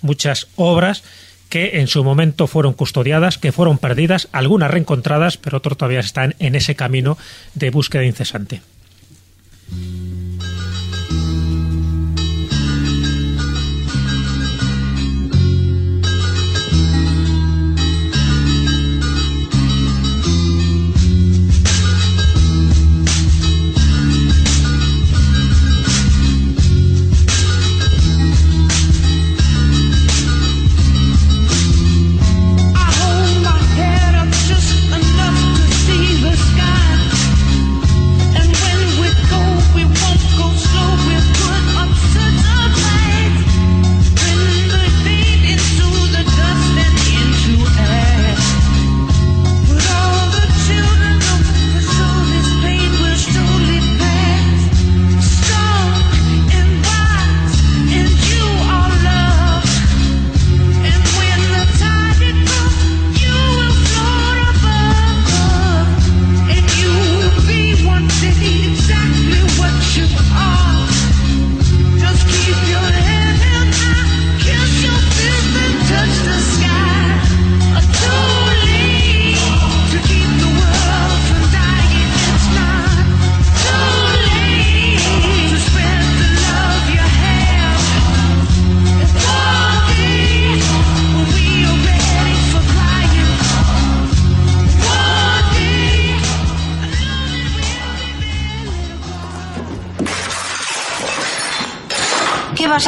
muchas 0.00 0.48
obras 0.56 1.02
que 1.48 1.78
en 1.80 1.86
su 1.86 2.02
momento 2.02 2.46
fueron 2.46 2.72
custodiadas, 2.72 3.38
que 3.38 3.52
fueron 3.52 3.78
perdidas, 3.78 4.28
algunas 4.32 4.70
reencontradas, 4.70 5.36
pero 5.36 5.58
otras 5.58 5.76
todavía 5.76 6.00
están 6.00 6.34
en 6.38 6.54
ese 6.54 6.74
camino 6.74 7.16
de 7.54 7.70
búsqueda 7.70 8.04
incesante. 8.04 8.62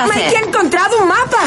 ¿Qué 0.02 0.08
vas 0.08 0.10
a 0.10 0.14
hacer? 0.14 0.24
¡Mike 0.24 0.36
ha 0.36 0.48
encontrado 0.48 0.98
un 0.98 1.08
mapa! 1.08 1.38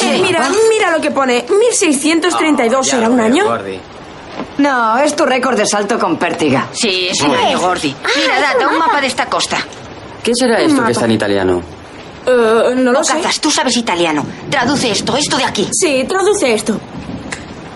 Eh, 0.00 0.20
mira, 0.22 0.48
mira 0.70 0.90
lo 0.90 1.00
que 1.00 1.10
pone. 1.10 1.44
1632 1.48 2.86
Ya 2.86 2.98
era 2.98 3.08
lo 3.08 3.14
un 3.14 3.20
año. 3.20 3.44
Gordy. 3.44 3.80
No, 4.58 4.98
es 4.98 5.14
tu 5.16 5.24
récord 5.24 5.56
de 5.56 5.66
salto 5.66 5.98
con 5.98 6.16
pértiga. 6.16 6.66
Sí, 6.72 7.08
es 7.10 7.20
un 7.22 7.34
año, 7.34 7.58
Gordy. 7.58 7.94
Mira, 8.16 8.40
data 8.40 8.68
un 8.68 8.78
mapa 8.78 9.00
de 9.00 9.06
esta 9.08 9.26
costa. 9.26 9.58
¿Qué 10.22 10.34
será 10.34 10.60
esto 10.60 10.84
que 10.84 10.92
está 10.92 11.04
en 11.04 11.12
italiano? 11.12 11.62
Eh, 12.26 12.74
no 12.76 12.92
lo 12.92 13.02
sé. 13.02 13.14
Bocazas, 13.14 13.40
tú 13.40 13.50
sabes 13.50 13.76
italiano. 13.76 14.24
Traduce 14.50 14.90
esto, 14.90 15.16
esto 15.16 15.36
de 15.36 15.44
aquí. 15.44 15.68
Sí, 15.72 16.04
traduce 16.08 16.52
esto. 16.54 16.78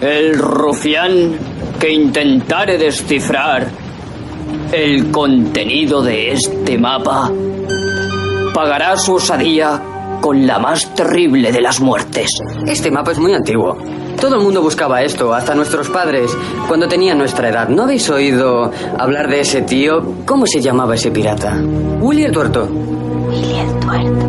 El 0.01 0.39
rufián 0.39 1.39
que 1.79 1.91
intentare 1.91 2.77
descifrar 2.79 3.69
el 4.73 5.11
contenido 5.11 6.03
de 6.03 6.33
este 6.33 6.77
mapa 6.79 7.31
pagará 8.53 8.97
su 8.97 9.15
osadía 9.15 9.81
con 10.23 10.47
la 10.47 10.61
más 10.61 10.95
terrible 10.95 11.51
de 11.51 11.61
las 11.61 11.81
muertes. 11.81 12.31
Este 12.67 12.91
mapa 12.91 13.11
es 13.11 13.19
muy 13.19 13.35
antiguo. 13.35 13.77
Todo 14.21 14.37
el 14.37 14.43
mundo 14.43 14.63
buscaba 14.63 15.03
esto, 15.03 15.35
hasta 15.35 15.55
nuestros 15.55 15.91
padres, 15.91 16.31
cuando 16.69 16.87
tenían 16.87 17.19
nuestra 17.19 17.49
edad. 17.49 17.69
¿No 17.69 17.83
habéis 17.83 18.09
oído 18.09 18.71
hablar 18.97 19.29
de 19.29 19.41
ese 19.41 19.63
tío? 19.63 20.01
¿Cómo 20.25 20.47
se 20.47 20.61
llamaba 20.61 20.95
ese 20.95 21.11
pirata? 21.11 21.61
Willy 22.01 22.23
el 22.23 22.33
Tuerto. 22.33 22.69
Willy 23.29 23.59
el 23.59 23.81
Tuerto. 23.81 24.27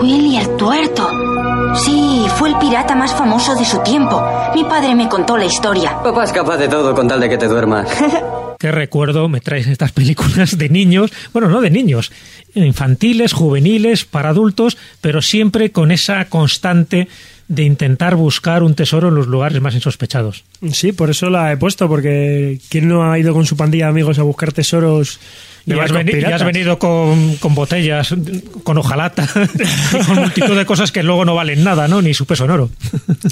Willy 0.00 0.36
el 0.36 0.56
Tuerto. 0.56 1.35
Sí, 1.84 2.24
fue 2.36 2.48
el 2.48 2.58
pirata 2.58 2.94
más 2.94 3.12
famoso 3.12 3.54
de 3.54 3.64
su 3.64 3.78
tiempo. 3.82 4.22
Mi 4.54 4.64
padre 4.64 4.94
me 4.94 5.08
contó 5.08 5.36
la 5.36 5.44
historia. 5.44 6.00
Papá 6.02 6.24
es 6.24 6.32
capaz 6.32 6.56
de 6.56 6.68
todo 6.68 6.94
con 6.94 7.06
tal 7.06 7.20
de 7.20 7.28
que 7.28 7.36
te 7.36 7.46
duermas. 7.46 7.88
Qué 8.58 8.72
recuerdo 8.72 9.28
me 9.28 9.40
traes 9.40 9.66
estas 9.66 9.92
películas 9.92 10.56
de 10.56 10.70
niños, 10.70 11.12
bueno, 11.34 11.48
no 11.48 11.60
de 11.60 11.70
niños, 11.70 12.10
infantiles, 12.54 13.34
juveniles, 13.34 14.06
para 14.06 14.30
adultos, 14.30 14.78
pero 15.02 15.20
siempre 15.20 15.72
con 15.72 15.90
esa 15.90 16.24
constante 16.24 17.08
de 17.48 17.62
intentar 17.62 18.16
buscar 18.16 18.62
un 18.62 18.74
tesoro 18.74 19.08
en 19.08 19.14
los 19.14 19.28
lugares 19.28 19.60
más 19.60 19.74
insospechados. 19.74 20.44
Sí, 20.72 20.92
por 20.92 21.10
eso 21.10 21.30
la 21.30 21.52
he 21.52 21.56
puesto, 21.56 21.88
porque 21.88 22.58
¿quién 22.68 22.88
no 22.88 23.10
ha 23.10 23.18
ido 23.18 23.32
con 23.32 23.46
su 23.46 23.56
pandilla 23.56 23.84
de 23.84 23.90
amigos 23.90 24.18
a 24.18 24.22
buscar 24.22 24.52
tesoros? 24.52 25.20
Y 25.64 25.72
has, 25.72 25.90
y 25.90 26.44
venido 26.44 26.78
con, 26.78 27.36
con 27.36 27.54
botellas, 27.56 28.14
con 28.62 28.78
hojalata, 28.78 29.28
con 30.06 30.16
multitud 30.16 30.56
de 30.56 30.64
cosas 30.64 30.92
que 30.92 31.02
luego 31.02 31.24
no 31.24 31.34
valen 31.34 31.64
nada, 31.64 31.88
¿no? 31.88 32.02
Ni 32.02 32.14
su 32.14 32.24
peso 32.24 32.44
en 32.44 32.50
oro. 32.52 32.70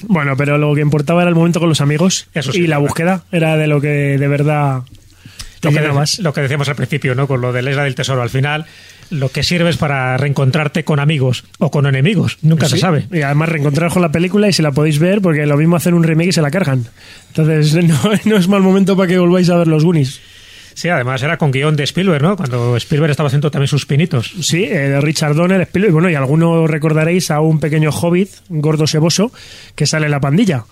Bueno, 0.08 0.36
pero 0.36 0.58
lo 0.58 0.74
que 0.74 0.80
importaba 0.80 1.22
era 1.22 1.28
el 1.28 1.36
momento 1.36 1.60
con 1.60 1.68
los 1.68 1.80
amigos 1.80 2.26
Eso 2.34 2.50
sí, 2.50 2.58
y 2.58 2.62
la 2.62 2.76
claro. 2.76 2.82
búsqueda 2.82 3.24
era 3.30 3.56
de 3.56 3.68
lo 3.68 3.80
que 3.80 4.18
de 4.18 4.28
verdad 4.28 4.82
Lo 5.62 5.70
que, 5.70 5.76
llenabas. 5.76 6.18
lo 6.18 6.32
que 6.32 6.40
decíamos 6.40 6.68
al 6.68 6.74
principio, 6.74 7.14
¿no? 7.14 7.28
Con 7.28 7.40
lo 7.40 7.52
de 7.52 7.62
la 7.62 7.70
isla 7.70 7.84
del 7.84 7.94
tesoro. 7.94 8.20
Al 8.22 8.30
final, 8.30 8.66
lo 9.10 9.30
que 9.30 9.42
sirve 9.42 9.70
es 9.70 9.76
para 9.76 10.16
reencontrarte 10.16 10.84
con 10.84 11.00
amigos 11.00 11.44
o 11.58 11.70
con 11.70 11.86
enemigos. 11.86 12.38
Nunca 12.42 12.68
se 12.68 12.78
sabe. 12.78 13.06
Y 13.12 13.22
además 13.22 13.48
reencontrar 13.48 13.90
con 13.90 14.02
la 14.02 14.12
película 14.12 14.48
y 14.48 14.52
si 14.52 14.62
la 14.62 14.72
podéis 14.72 14.98
ver, 14.98 15.20
porque 15.20 15.46
lo 15.46 15.56
mismo 15.56 15.76
hacen 15.76 15.94
un 15.94 16.02
remake 16.02 16.28
y 16.28 16.32
se 16.32 16.42
la 16.42 16.50
cargan. 16.50 16.84
Entonces 17.28 17.74
no, 17.84 17.98
no 18.24 18.36
es 18.36 18.48
mal 18.48 18.62
momento 18.62 18.96
para 18.96 19.08
que 19.08 19.18
volváis 19.18 19.50
a 19.50 19.56
ver 19.56 19.68
los 19.68 19.84
Goonies. 19.84 20.20
Sí, 20.74 20.88
además 20.88 21.22
era 21.22 21.38
con 21.38 21.52
guion 21.52 21.76
de 21.76 21.84
Spielberg, 21.84 22.22
¿no? 22.22 22.36
Cuando 22.36 22.76
Spielberg 22.76 23.12
estaba 23.12 23.28
haciendo 23.28 23.50
también 23.50 23.68
sus 23.68 23.86
pinitos. 23.86 24.32
Sí, 24.40 24.64
eh, 24.64 24.88
de 24.88 25.00
Richard 25.00 25.34
Donner, 25.34 25.60
Spielberg, 25.62 25.92
bueno, 25.92 26.10
y 26.10 26.16
algunos 26.16 26.68
recordaréis 26.68 27.30
a 27.30 27.40
un 27.40 27.60
pequeño 27.60 27.90
hobbit, 27.90 28.30
gordo 28.48 28.86
seboso, 28.86 29.32
que 29.76 29.86
sale 29.86 30.06
en 30.06 30.10
la 30.10 30.20
pandilla. 30.20 30.64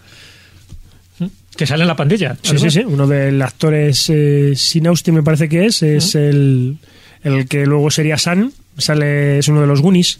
Que 1.56 1.66
sale 1.66 1.82
en 1.82 1.88
la 1.88 1.96
pandilla. 1.96 2.36
Sí, 2.42 2.58
sí, 2.58 2.70
sí. 2.70 2.84
Uno 2.84 3.06
del 3.06 3.40
actores, 3.40 4.10
eh, 4.10 4.54
Sin 4.56 4.86
Austin 4.86 5.14
me 5.14 5.22
parece 5.22 5.48
que 5.48 5.66
es, 5.66 5.82
es 5.82 6.14
el, 6.14 6.78
el 7.22 7.48
que 7.48 7.66
luego 7.66 7.90
sería 7.90 8.18
San, 8.18 8.52
sale, 8.78 9.38
es 9.38 9.48
uno 9.48 9.60
de 9.60 9.66
los 9.66 9.80
Goonies. 9.80 10.18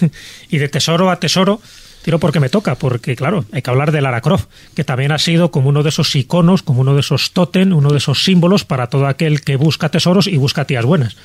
Y 0.50 0.58
de 0.58 0.68
tesoro 0.68 1.10
a 1.10 1.20
tesoro, 1.20 1.60
tiro 2.02 2.18
porque 2.18 2.40
me 2.40 2.48
toca, 2.48 2.74
porque 2.74 3.16
claro, 3.16 3.44
hay 3.52 3.62
que 3.62 3.70
hablar 3.70 3.92
de 3.92 4.00
Lara 4.00 4.20
Croft, 4.20 4.46
que 4.74 4.84
también 4.84 5.12
ha 5.12 5.18
sido 5.18 5.50
como 5.50 5.68
uno 5.68 5.82
de 5.82 5.90
esos 5.90 6.14
iconos, 6.14 6.62
como 6.62 6.80
uno 6.80 6.94
de 6.94 7.00
esos 7.00 7.32
tótem, 7.32 7.72
uno 7.72 7.90
de 7.90 7.98
esos 7.98 8.24
símbolos 8.24 8.64
para 8.64 8.88
todo 8.88 9.06
aquel 9.06 9.42
que 9.42 9.56
busca 9.56 9.88
tesoros 9.88 10.26
y 10.26 10.36
busca 10.36 10.64
tías 10.64 10.84
buenas. 10.84 11.16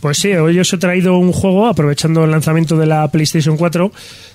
Pues 0.00 0.18
sí, 0.18 0.32
hoy 0.32 0.58
os 0.58 0.72
he 0.72 0.78
traído 0.78 1.16
un 1.16 1.32
juego, 1.32 1.66
aprovechando 1.66 2.24
el 2.24 2.30
lanzamiento 2.30 2.76
de 2.76 2.86
la 2.86 3.08
PlayStation 3.08 3.56
4, 3.56 3.90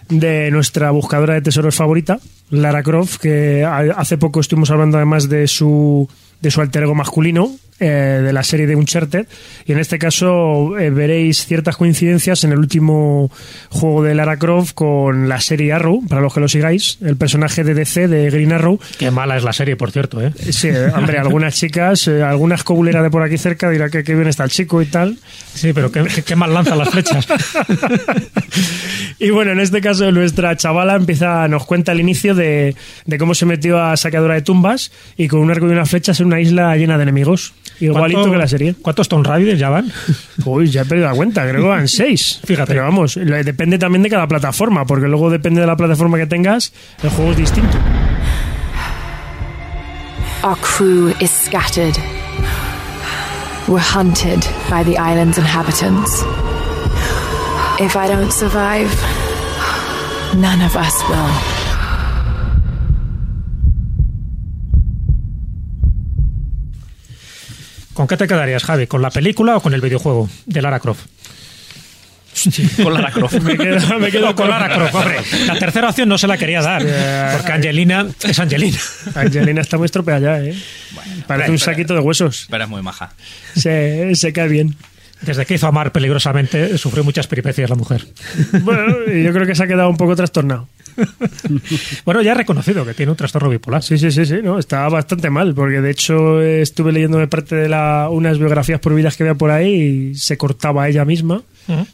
de 0.09 0.51
nuestra 0.51 0.91
buscadora 0.91 1.35
de 1.35 1.41
tesoros 1.41 1.75
favorita, 1.75 2.19
Lara 2.49 2.83
Croft, 2.83 3.17
que 3.17 3.63
hace 3.63 4.17
poco 4.17 4.39
estuvimos 4.39 4.71
hablando 4.71 4.97
además 4.97 5.29
de 5.29 5.47
su, 5.47 6.09
de 6.43 6.51
su 6.51 6.61
alter 6.61 6.83
ego 6.83 6.93
masculino, 6.93 7.55
eh, 7.79 8.21
de 8.23 8.31
la 8.33 8.43
serie 8.43 8.67
de 8.67 8.75
Uncharted, 8.75 9.25
y 9.65 9.71
en 9.71 9.79
este 9.79 9.97
caso 9.97 10.77
eh, 10.77 10.89
veréis 10.91 11.45
ciertas 11.47 11.75
coincidencias 11.75 12.43
en 12.43 12.51
el 12.51 12.59
último 12.59 13.31
juego 13.69 14.03
de 14.03 14.13
Lara 14.13 14.37
Croft 14.37 14.73
con 14.73 15.27
la 15.27 15.41
serie 15.41 15.73
Arrow, 15.73 16.05
para 16.07 16.21
los 16.21 16.33
que 16.33 16.39
lo 16.39 16.47
sigáis, 16.47 16.99
el 17.01 17.17
personaje 17.17 17.63
de 17.63 17.73
DC 17.73 18.07
de 18.07 18.29
Green 18.29 18.51
Arrow. 18.53 18.79
Qué 18.99 19.09
mala 19.09 19.35
es 19.37 19.43
la 19.43 19.53
serie, 19.53 19.75
por 19.75 19.91
cierto, 19.91 20.21
¿eh? 20.21 20.31
Sí, 20.51 20.69
hombre, 20.95 21.17
algunas 21.17 21.55
chicas, 21.55 22.07
eh, 22.07 22.21
algunas 22.21 22.63
cobuleras 22.63 23.01
de 23.03 23.09
por 23.09 23.23
aquí 23.23 23.37
cerca 23.39 23.69
dirá 23.71 23.89
que 23.89 24.03
qué 24.03 24.13
bien 24.15 24.27
está 24.27 24.43
el 24.43 24.51
chico 24.51 24.81
y 24.81 24.85
tal. 24.85 25.17
Sí, 25.53 25.73
pero 25.73 25.91
qué, 25.91 26.03
qué- 26.25 26.35
mal 26.35 26.53
lanza 26.53 26.75
las 26.75 26.89
flechas. 26.89 27.25
Y 29.19 29.29
bueno, 29.29 29.51
en 29.51 29.59
este 29.59 29.79
caso 29.79 30.11
nuestra 30.11 30.55
chavala 30.57 30.95
empieza, 30.95 31.47
nos 31.47 31.65
cuenta 31.65 31.91
el 31.93 31.99
inicio 32.01 32.35
de, 32.35 32.75
de 33.05 33.17
cómo 33.17 33.33
se 33.35 33.45
metió 33.45 33.81
a 33.81 33.95
saqueadora 33.95 34.33
de 34.33 34.41
tumbas 34.41 34.91
y 35.15 35.27
con 35.27 35.39
un 35.39 35.49
arco 35.51 35.67
y 35.67 35.71
unas 35.71 35.89
flechas 35.89 36.19
en 36.19 36.25
una 36.33 36.41
isla 36.41 36.75
llena 36.75 36.97
de 36.97 37.03
enemigos. 37.03 37.53
Igualito 37.79 38.19
¿Cuánto- 38.19 38.31
que 38.31 38.37
la 38.37 38.47
serie. 38.47 38.75
¿Cuántos 38.81 39.07
Tomb 39.09 39.25
Raiders 39.25 39.59
ya 39.59 39.69
van? 39.69 39.91
Uy, 40.45 40.67
ya 40.69 40.81
he 40.81 40.85
perdido 40.85 41.07
la 41.09 41.15
cuenta, 41.15 41.41
creo 41.47 41.61
que 41.61 41.67
van 41.67 41.87
seis. 42.01 42.39
Fíjate. 42.45 42.71
Pero 42.73 42.83
vamos, 42.83 43.15
depende 43.15 43.77
también 43.77 44.03
de 44.03 44.09
cada 44.09 44.27
plataforma, 44.27 44.85
porque 44.85 45.07
luego 45.07 45.29
depende 45.29 45.61
de 45.61 45.67
la 45.67 45.75
plataforma 45.75 46.17
que 46.17 46.27
tengas, 46.27 46.73
el 47.03 47.09
juego 47.09 47.31
es 47.31 47.37
distinto. 47.37 47.77
Our 50.43 50.57
crew 50.57 51.13
is 51.21 51.31
scattered. 51.31 51.95
We're 53.67 53.79
hunted 53.79 54.45
by 54.69 54.83
the 54.83 54.97
island's 54.97 55.37
inhabitants. 55.37 56.21
If 57.79 57.95
I 57.95 58.07
don't 58.07 58.31
survive, 58.31 58.91
none 60.35 60.61
of 60.61 60.75
us 60.75 60.93
will. 61.09 61.62
¿Con 67.93 68.07
qué 68.07 68.17
te 68.17 68.27
quedarías, 68.27 68.63
Javi? 68.63 68.87
¿Con 68.87 69.01
la 69.01 69.09
película 69.11 69.57
o 69.57 69.61
con 69.61 69.73
el 69.73 69.81
videojuego 69.81 70.29
de 70.45 70.61
Lara 70.61 70.79
Croft? 70.79 71.05
con 72.81 72.93
Lara 72.93 73.11
Croft. 73.11 73.35
Me 73.41 73.57
quedo, 73.57 73.99
me 73.99 74.11
quedo 74.11 74.35
con 74.35 74.49
Lara 74.49 74.73
Croft, 74.73 74.95
hombre. 74.95 75.17
La 75.45 75.57
tercera 75.59 75.89
opción 75.89 76.09
no 76.09 76.17
se 76.17 76.27
la 76.27 76.37
quería 76.37 76.61
dar, 76.61 76.81
porque 77.35 77.51
Angelina 77.51 78.07
es 78.23 78.39
Angelina. 78.39 78.79
Angelina 79.15 79.61
está 79.61 79.77
muy 79.77 79.85
estropeada 79.85 80.19
ya, 80.19 80.43
¿eh? 80.43 80.55
Parece 81.27 81.51
un 81.51 81.59
saquito 81.59 81.93
de 81.93 81.99
huesos. 81.99 82.47
Pero 82.49 82.63
es 82.63 82.69
muy 82.69 82.81
maja. 82.81 83.13
Se, 83.55 84.13
se 84.15 84.33
cae 84.33 84.47
bien. 84.47 84.75
Desde 85.21 85.45
que 85.45 85.53
hizo 85.53 85.67
amar 85.67 85.91
peligrosamente, 85.93 86.77
sufrió 86.77 87.03
muchas 87.03 87.27
peripecias 87.27 87.69
la 87.69 87.77
mujer. 87.77 88.05
Bueno, 88.61 89.05
yo 89.05 89.31
creo 89.31 89.45
que 89.45 89.55
se 89.55 89.63
ha 89.63 89.67
quedado 89.67 89.89
un 89.89 89.95
poco 89.95 90.15
trastornado. 90.15 90.67
Bueno, 92.05 92.21
ya 92.21 92.31
ha 92.31 92.35
reconocido 92.35 92.85
que 92.85 92.93
tiene 92.93 93.11
un 93.11 93.17
trastorno 93.17 93.49
bipolar. 93.49 93.83
Sí, 93.83 93.97
sí, 93.97 94.11
sí, 94.11 94.25
sí, 94.25 94.35
no, 94.43 94.59
está 94.59 94.87
bastante 94.89 95.29
mal, 95.29 95.53
porque 95.53 95.81
de 95.81 95.91
hecho 95.91 96.41
estuve 96.41 96.91
leyéndome 96.91 97.27
parte 97.27 97.55
de 97.55 97.69
la, 97.69 98.07
unas 98.11 98.37
biografías 98.37 98.79
prohibidas 98.79 99.15
que 99.17 99.23
había 99.23 99.35
por 99.35 99.51
ahí 99.51 100.11
y 100.11 100.15
se 100.15 100.37
cortaba 100.37 100.87
ella 100.87 101.05
misma. 101.05 101.41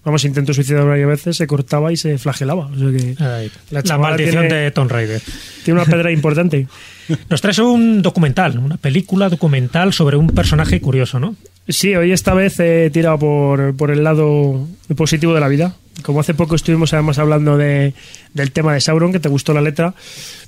Vamos, 0.04 0.26
intentó 0.26 0.52
suicidar 0.54 0.86
varias 0.86 1.08
veces, 1.08 1.38
se 1.38 1.46
cortaba 1.46 1.92
y 1.92 1.98
se 1.98 2.18
flagelaba. 2.18 2.68
O 2.68 2.76
sea 2.76 2.90
que 2.90 3.16
Ay, 3.24 3.52
la 3.70 3.84
chavala 3.84 4.18
maldición 4.18 4.48
tiene- 4.48 4.64
de 4.64 4.72
Tomb 4.72 4.92
Raider. 4.92 5.22
Tiene 5.64 5.80
una 5.80 5.90
pedra 5.90 6.12
importante. 6.12 6.68
Nos 7.30 7.42
traes 7.42 7.60
un 7.60 8.02
documental, 8.02 8.58
una 8.58 8.78
película 8.78 9.30
documental 9.30 9.94
sobre 9.94 10.18
un 10.18 10.28
personaje 10.28 10.82
curioso, 10.82 11.20
¿no? 11.20 11.36
Sí, 11.70 11.96
hoy 11.96 12.12
esta 12.12 12.34
vez 12.34 12.60
he 12.60 12.90
tirado 12.90 13.20
por, 13.20 13.76
por 13.76 13.92
el 13.92 14.04
lado 14.04 14.68
positivo 14.98 15.36
de 15.36 15.40
la 15.40 15.48
vida. 15.48 15.76
Como 16.02 16.20
hace 16.20 16.34
poco 16.34 16.56
estuvimos 16.56 16.94
además 16.94 17.20
hablando 17.20 17.58
de, 17.58 17.94
del 18.34 18.52
tema 18.52 18.74
de 18.74 18.82
Sauron, 18.82 19.12
que 19.12 19.20
te 19.20 19.30
gustó 19.30 19.54
la 19.54 19.62
letra, 19.62 19.94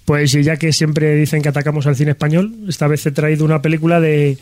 pues 0.05 0.31
ya 0.31 0.57
que 0.57 0.73
siempre 0.73 1.13
dicen 1.15 1.43
que 1.43 1.49
atacamos 1.49 1.85
al 1.85 1.95
cine 1.95 2.11
español, 2.11 2.55
esta 2.67 2.87
vez 2.87 3.05
he 3.05 3.11
traído 3.11 3.45
una 3.45 3.61
película 3.61 3.99
de, 3.99 4.39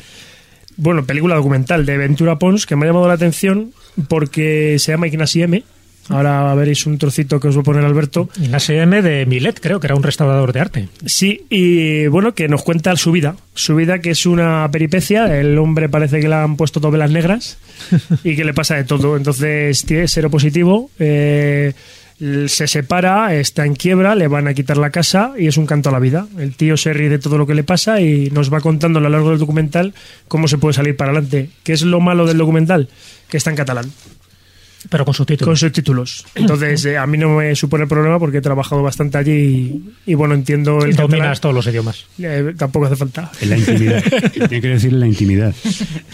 bueno, 0.78 1.06
película 1.06 1.36
documental 1.36 1.86
de 1.86 1.98
Ventura 1.98 2.40
Pons, 2.40 2.66
que 2.66 2.78
me 2.78 2.86
ha 2.86 2.90
llamado 2.90 3.10
la 3.10 3.16
atención 3.16 3.74
porque 4.08 4.78
se 4.80 4.94
llama 4.94 5.08
Ignasi 5.08 5.42
M. 5.42 5.64
Ahora 6.10 6.54
veréis 6.56 6.86
un 6.86 6.98
trocito 6.98 7.40
que 7.40 7.48
os 7.48 7.56
voy 7.56 7.62
a 7.62 7.66
poner 7.66 7.86
Alberto. 7.86 8.30
Ignacio 8.42 8.82
M 8.82 9.02
de 9.02 9.26
Milet, 9.26 9.60
creo 9.60 9.80
que 9.80 9.88
era 9.88 9.96
un 9.96 10.04
restaurador 10.04 10.52
de 10.54 10.60
arte. 10.60 10.90
Sí, 11.06 11.46
y 11.50 12.08
bueno, 12.08 12.34
que 12.34 12.48
nos 12.48 12.64
cuenta 12.64 12.96
su 12.96 13.12
vida. 13.12 13.36
Su 13.54 13.76
vida 13.76 14.00
que 14.00 14.12
es 14.12 14.26
una 14.26 14.70
peripecia. 14.72 15.40
El 15.40 15.58
hombre 15.58 15.88
parece 15.90 16.20
que 16.20 16.28
le 16.28 16.36
han 16.36 16.58
puesto 16.58 16.82
todo 16.82 16.92
velas 16.92 17.12
negras 17.12 17.58
y 18.24 18.36
que 18.36 18.44
le 18.44 18.54
pasa 18.54 18.76
de 18.76 18.84
todo. 18.84 19.16
Entonces 19.16 19.84
tiene 19.86 20.08
cero 20.08 20.30
positivo. 20.30 20.90
eh, 21.00 21.74
se 22.48 22.68
separa, 22.68 23.34
está 23.34 23.66
en 23.66 23.76
quiebra, 23.76 24.14
le 24.14 24.28
van 24.28 24.48
a 24.48 24.54
quitar 24.54 24.78
la 24.78 24.90
casa 24.90 25.34
y 25.38 25.48
es 25.48 25.56
un 25.56 25.66
canto 25.66 25.88
a 25.90 25.92
la 25.92 26.00
vida. 26.00 26.28
El 26.38 26.54
tío 26.56 26.76
se 26.76 26.92
ríe 26.92 27.08
de 27.10 27.20
todo 27.20 27.38
lo 27.38 27.48
que 27.48 27.56
le 27.56 27.64
pasa 27.64 28.02
y 28.02 28.30
nos 28.32 28.52
va 28.54 28.60
contando 28.60 29.00
a 29.00 29.02
lo 29.02 29.10
largo 29.10 29.30
del 29.30 29.40
documental 29.40 29.94
cómo 30.28 30.48
se 30.50 30.58
puede 30.58 30.74
salir 30.74 30.98
para 30.98 31.12
adelante. 31.12 31.50
¿Qué 31.64 31.72
es 31.72 31.82
lo 31.82 32.02
malo 32.02 32.26
del 32.26 32.38
documental? 32.38 32.90
Que 33.30 33.38
está 33.38 33.52
en 33.52 33.56
catalán. 33.56 33.92
Pero 34.90 35.04
con 35.04 35.14
subtítulos. 35.14 35.48
Con 35.48 35.58
subtítulos. 35.58 36.26
Entonces, 36.36 36.86
eh, 36.86 36.98
a 36.98 37.06
mí 37.06 37.18
no 37.18 37.30
me 37.36 37.56
supone 37.56 37.86
problema 37.86 38.18
porque 38.18 38.38
he 38.38 38.42
trabajado 38.42 38.82
bastante 38.82 39.18
allí 39.18 39.32
y, 39.32 40.12
y, 40.12 40.14
bueno, 40.14 40.36
entiendo 40.36 40.80
el 40.84 40.96
Dominas 40.96 41.20
catalán. 41.20 41.42
todos 41.42 41.56
los 41.56 41.68
idiomas. 41.68 42.06
Eh, 42.18 42.54
tampoco 42.58 42.86
hace 42.86 42.96
falta. 42.96 43.32
En 43.42 43.50
la 43.50 43.58
intimidad. 43.58 44.04
Tiene 44.34 44.62
que 44.62 44.68
decir 44.68 44.94
en 44.94 45.00
la 45.00 45.08
intimidad. 45.08 45.54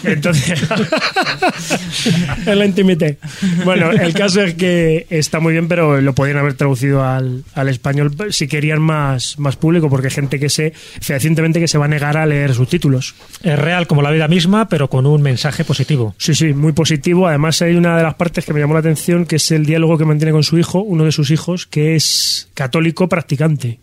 Entonces, 0.02 0.62
en 2.46 2.58
la 2.58 2.66
intimité. 2.66 3.18
Bueno, 3.64 3.92
el 3.92 4.12
caso 4.14 4.42
es 4.42 4.54
que 4.54 5.06
está 5.10 5.38
muy 5.38 5.52
bien, 5.52 5.68
pero 5.68 6.00
lo 6.00 6.14
podrían 6.14 6.38
haber 6.38 6.54
traducido 6.54 7.04
al, 7.04 7.44
al 7.54 7.68
español 7.68 8.12
si 8.30 8.48
querían 8.48 8.80
más, 8.80 9.38
más 9.38 9.56
público, 9.56 9.88
porque 9.88 10.08
hay 10.08 10.14
gente 10.14 10.40
que 10.40 10.48
sé 10.48 10.72
fehacientemente 11.00 11.60
que 11.60 11.68
se 11.68 11.78
va 11.78 11.84
a 11.84 11.88
negar 11.88 12.16
a 12.16 12.26
leer 12.26 12.54
subtítulos. 12.54 13.14
Es 13.42 13.58
real 13.58 13.86
como 13.86 14.02
la 14.02 14.10
vida 14.10 14.28
misma, 14.28 14.68
pero 14.68 14.88
con 14.88 15.06
un 15.06 15.22
mensaje 15.22 15.64
positivo. 15.64 16.14
Sí, 16.18 16.34
sí, 16.34 16.52
muy 16.52 16.72
positivo. 16.72 17.28
Además, 17.28 17.62
hay 17.62 17.76
una 17.76 17.96
de 17.96 18.02
las 18.02 18.14
partes 18.14 18.44
que 18.44 18.55
me 18.56 18.62
llamó 18.62 18.72
la 18.72 18.80
atención, 18.80 19.26
que 19.26 19.36
es 19.36 19.50
el 19.50 19.66
diálogo 19.66 19.98
que 19.98 20.06
mantiene 20.06 20.32
con 20.32 20.42
su 20.42 20.56
hijo, 20.56 20.80
uno 20.80 21.04
de 21.04 21.12
sus 21.12 21.30
hijos, 21.30 21.66
que 21.66 21.94
es 21.94 22.48
católico 22.54 23.06
practicante. 23.06 23.78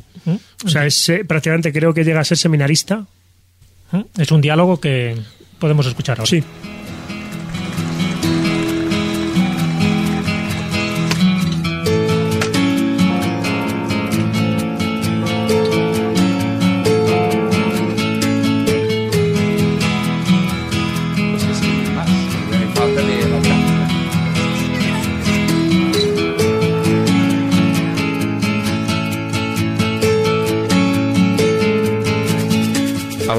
O 0.66 0.68
sea, 0.68 0.88
es 0.88 1.10
eh, 1.10 1.24
prácticamente 1.26 1.72
creo 1.72 1.94
que 1.94 2.04
llega 2.04 2.22
a 2.22 2.24
ser 2.24 2.40
seminarista. 2.40 3.06
Es 4.18 4.32
un 4.32 4.42
diálogo 4.42 4.80
que 4.80 5.16
podemos 5.60 5.86
escuchar 5.86 6.18
ahora. 6.18 6.28
Sí. 6.28 6.44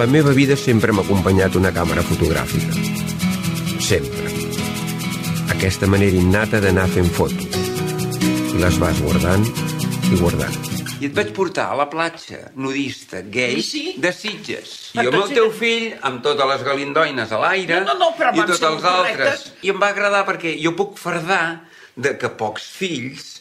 La 0.05 0.11
meva 0.11 0.33
vida 0.37 0.53
sempre 0.55 0.93
m'ha 0.93 1.01
acompanyat 1.01 1.55
una 1.57 1.71
càmera 1.73 2.03
fotogràfica. 2.05 2.75
Sempre. 3.81 4.27
Aquesta 5.55 5.89
manera 5.89 6.19
innata 6.21 6.61
d'anar 6.61 6.85
fent 6.93 7.09
fotos. 7.09 7.57
I 8.53 8.61
les 8.61 8.77
vas 8.83 9.01
guardant 9.01 9.47
i 10.13 10.19
guardant. 10.21 10.59
I 11.01 11.09
et 11.09 11.17
vaig 11.17 11.33
portar 11.33 11.71
a 11.73 11.79
la 11.81 11.87
platja 11.89 12.51
nudista 12.53 13.23
gay 13.25 13.63
Sí? 13.65 13.95
de 13.97 14.13
Sitges. 14.13 14.75
I 14.93 15.07
amb 15.07 15.17
el 15.23 15.33
teu 15.33 15.49
fill, 15.57 15.95
amb 16.05 16.21
totes 16.23 16.53
les 16.53 16.67
galindoines 16.69 17.33
a 17.33 17.41
l'aire, 17.41 17.81
No, 17.81 17.95
no, 17.95 17.99
no, 18.05 18.13
però 18.19 18.35
i 18.37 18.45
tots 18.45 18.61
els 18.61 18.83
correctes. 18.85 19.27
altres. 19.27 19.53
I 19.65 19.73
em 19.73 19.81
va 19.81 19.89
agradar 19.89 20.27
perquè 20.29 20.53
jo 20.61 20.77
puc 20.77 20.99
fardar 21.01 21.65
de 21.97 22.19
que 22.21 22.29
pocs 22.29 22.69
fills 22.77 23.39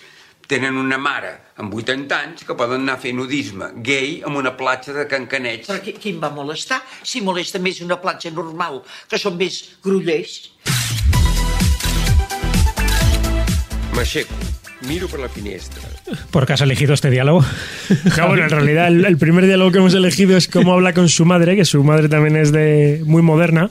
tenen 0.47 0.77
una 0.79 0.97
mare 0.97 1.41
amb 1.61 1.73
80 1.73 2.17
anys 2.17 2.45
que 2.47 2.55
poden 2.57 2.81
anar 2.83 2.97
a 2.97 3.01
fer 3.03 3.13
nudisme 3.13 3.69
gay 3.85 4.21
en 4.25 4.37
una 4.39 4.55
platja 4.57 4.95
de 4.95 5.05
Cancaneig. 5.09 5.67
Però 5.69 5.81
qui, 5.83 5.95
qui 5.97 6.15
em 6.15 6.21
va 6.23 6.31
molestar? 6.33 6.81
Si 7.05 7.21
molesta 7.21 7.61
més 7.61 7.81
una 7.85 7.99
platja 8.01 8.33
normal, 8.33 8.81
que 9.09 9.21
són 9.21 9.37
més 9.37 9.61
grullers. 9.85 10.39
M'aixeco, 13.93 14.39
miro 14.89 15.11
per 15.11 15.21
la 15.21 15.29
finestra. 15.29 15.92
¿Por 16.31 16.45
qué 16.45 16.53
has 16.53 16.61
elegido 16.61 16.93
este 16.93 17.09
diálogo? 17.09 17.45
Ja, 18.11 18.25
bueno, 18.25 18.43
en 18.43 18.49
realidad 18.49 18.87
el, 18.87 19.05
el 19.05 19.17
primer 19.17 19.45
diálogo 19.45 19.71
que 19.71 19.77
hemos 19.77 19.93
elegido 19.93 20.35
es 20.35 20.47
cómo 20.47 20.73
habla 20.73 20.93
con 20.93 21.07
su 21.09 21.25
madre, 21.25 21.55
que 21.55 21.65
su 21.65 21.83
madre 21.83 22.09
también 22.09 22.35
es 22.35 22.51
de 22.51 23.01
muy 23.05 23.21
moderna, 23.21 23.69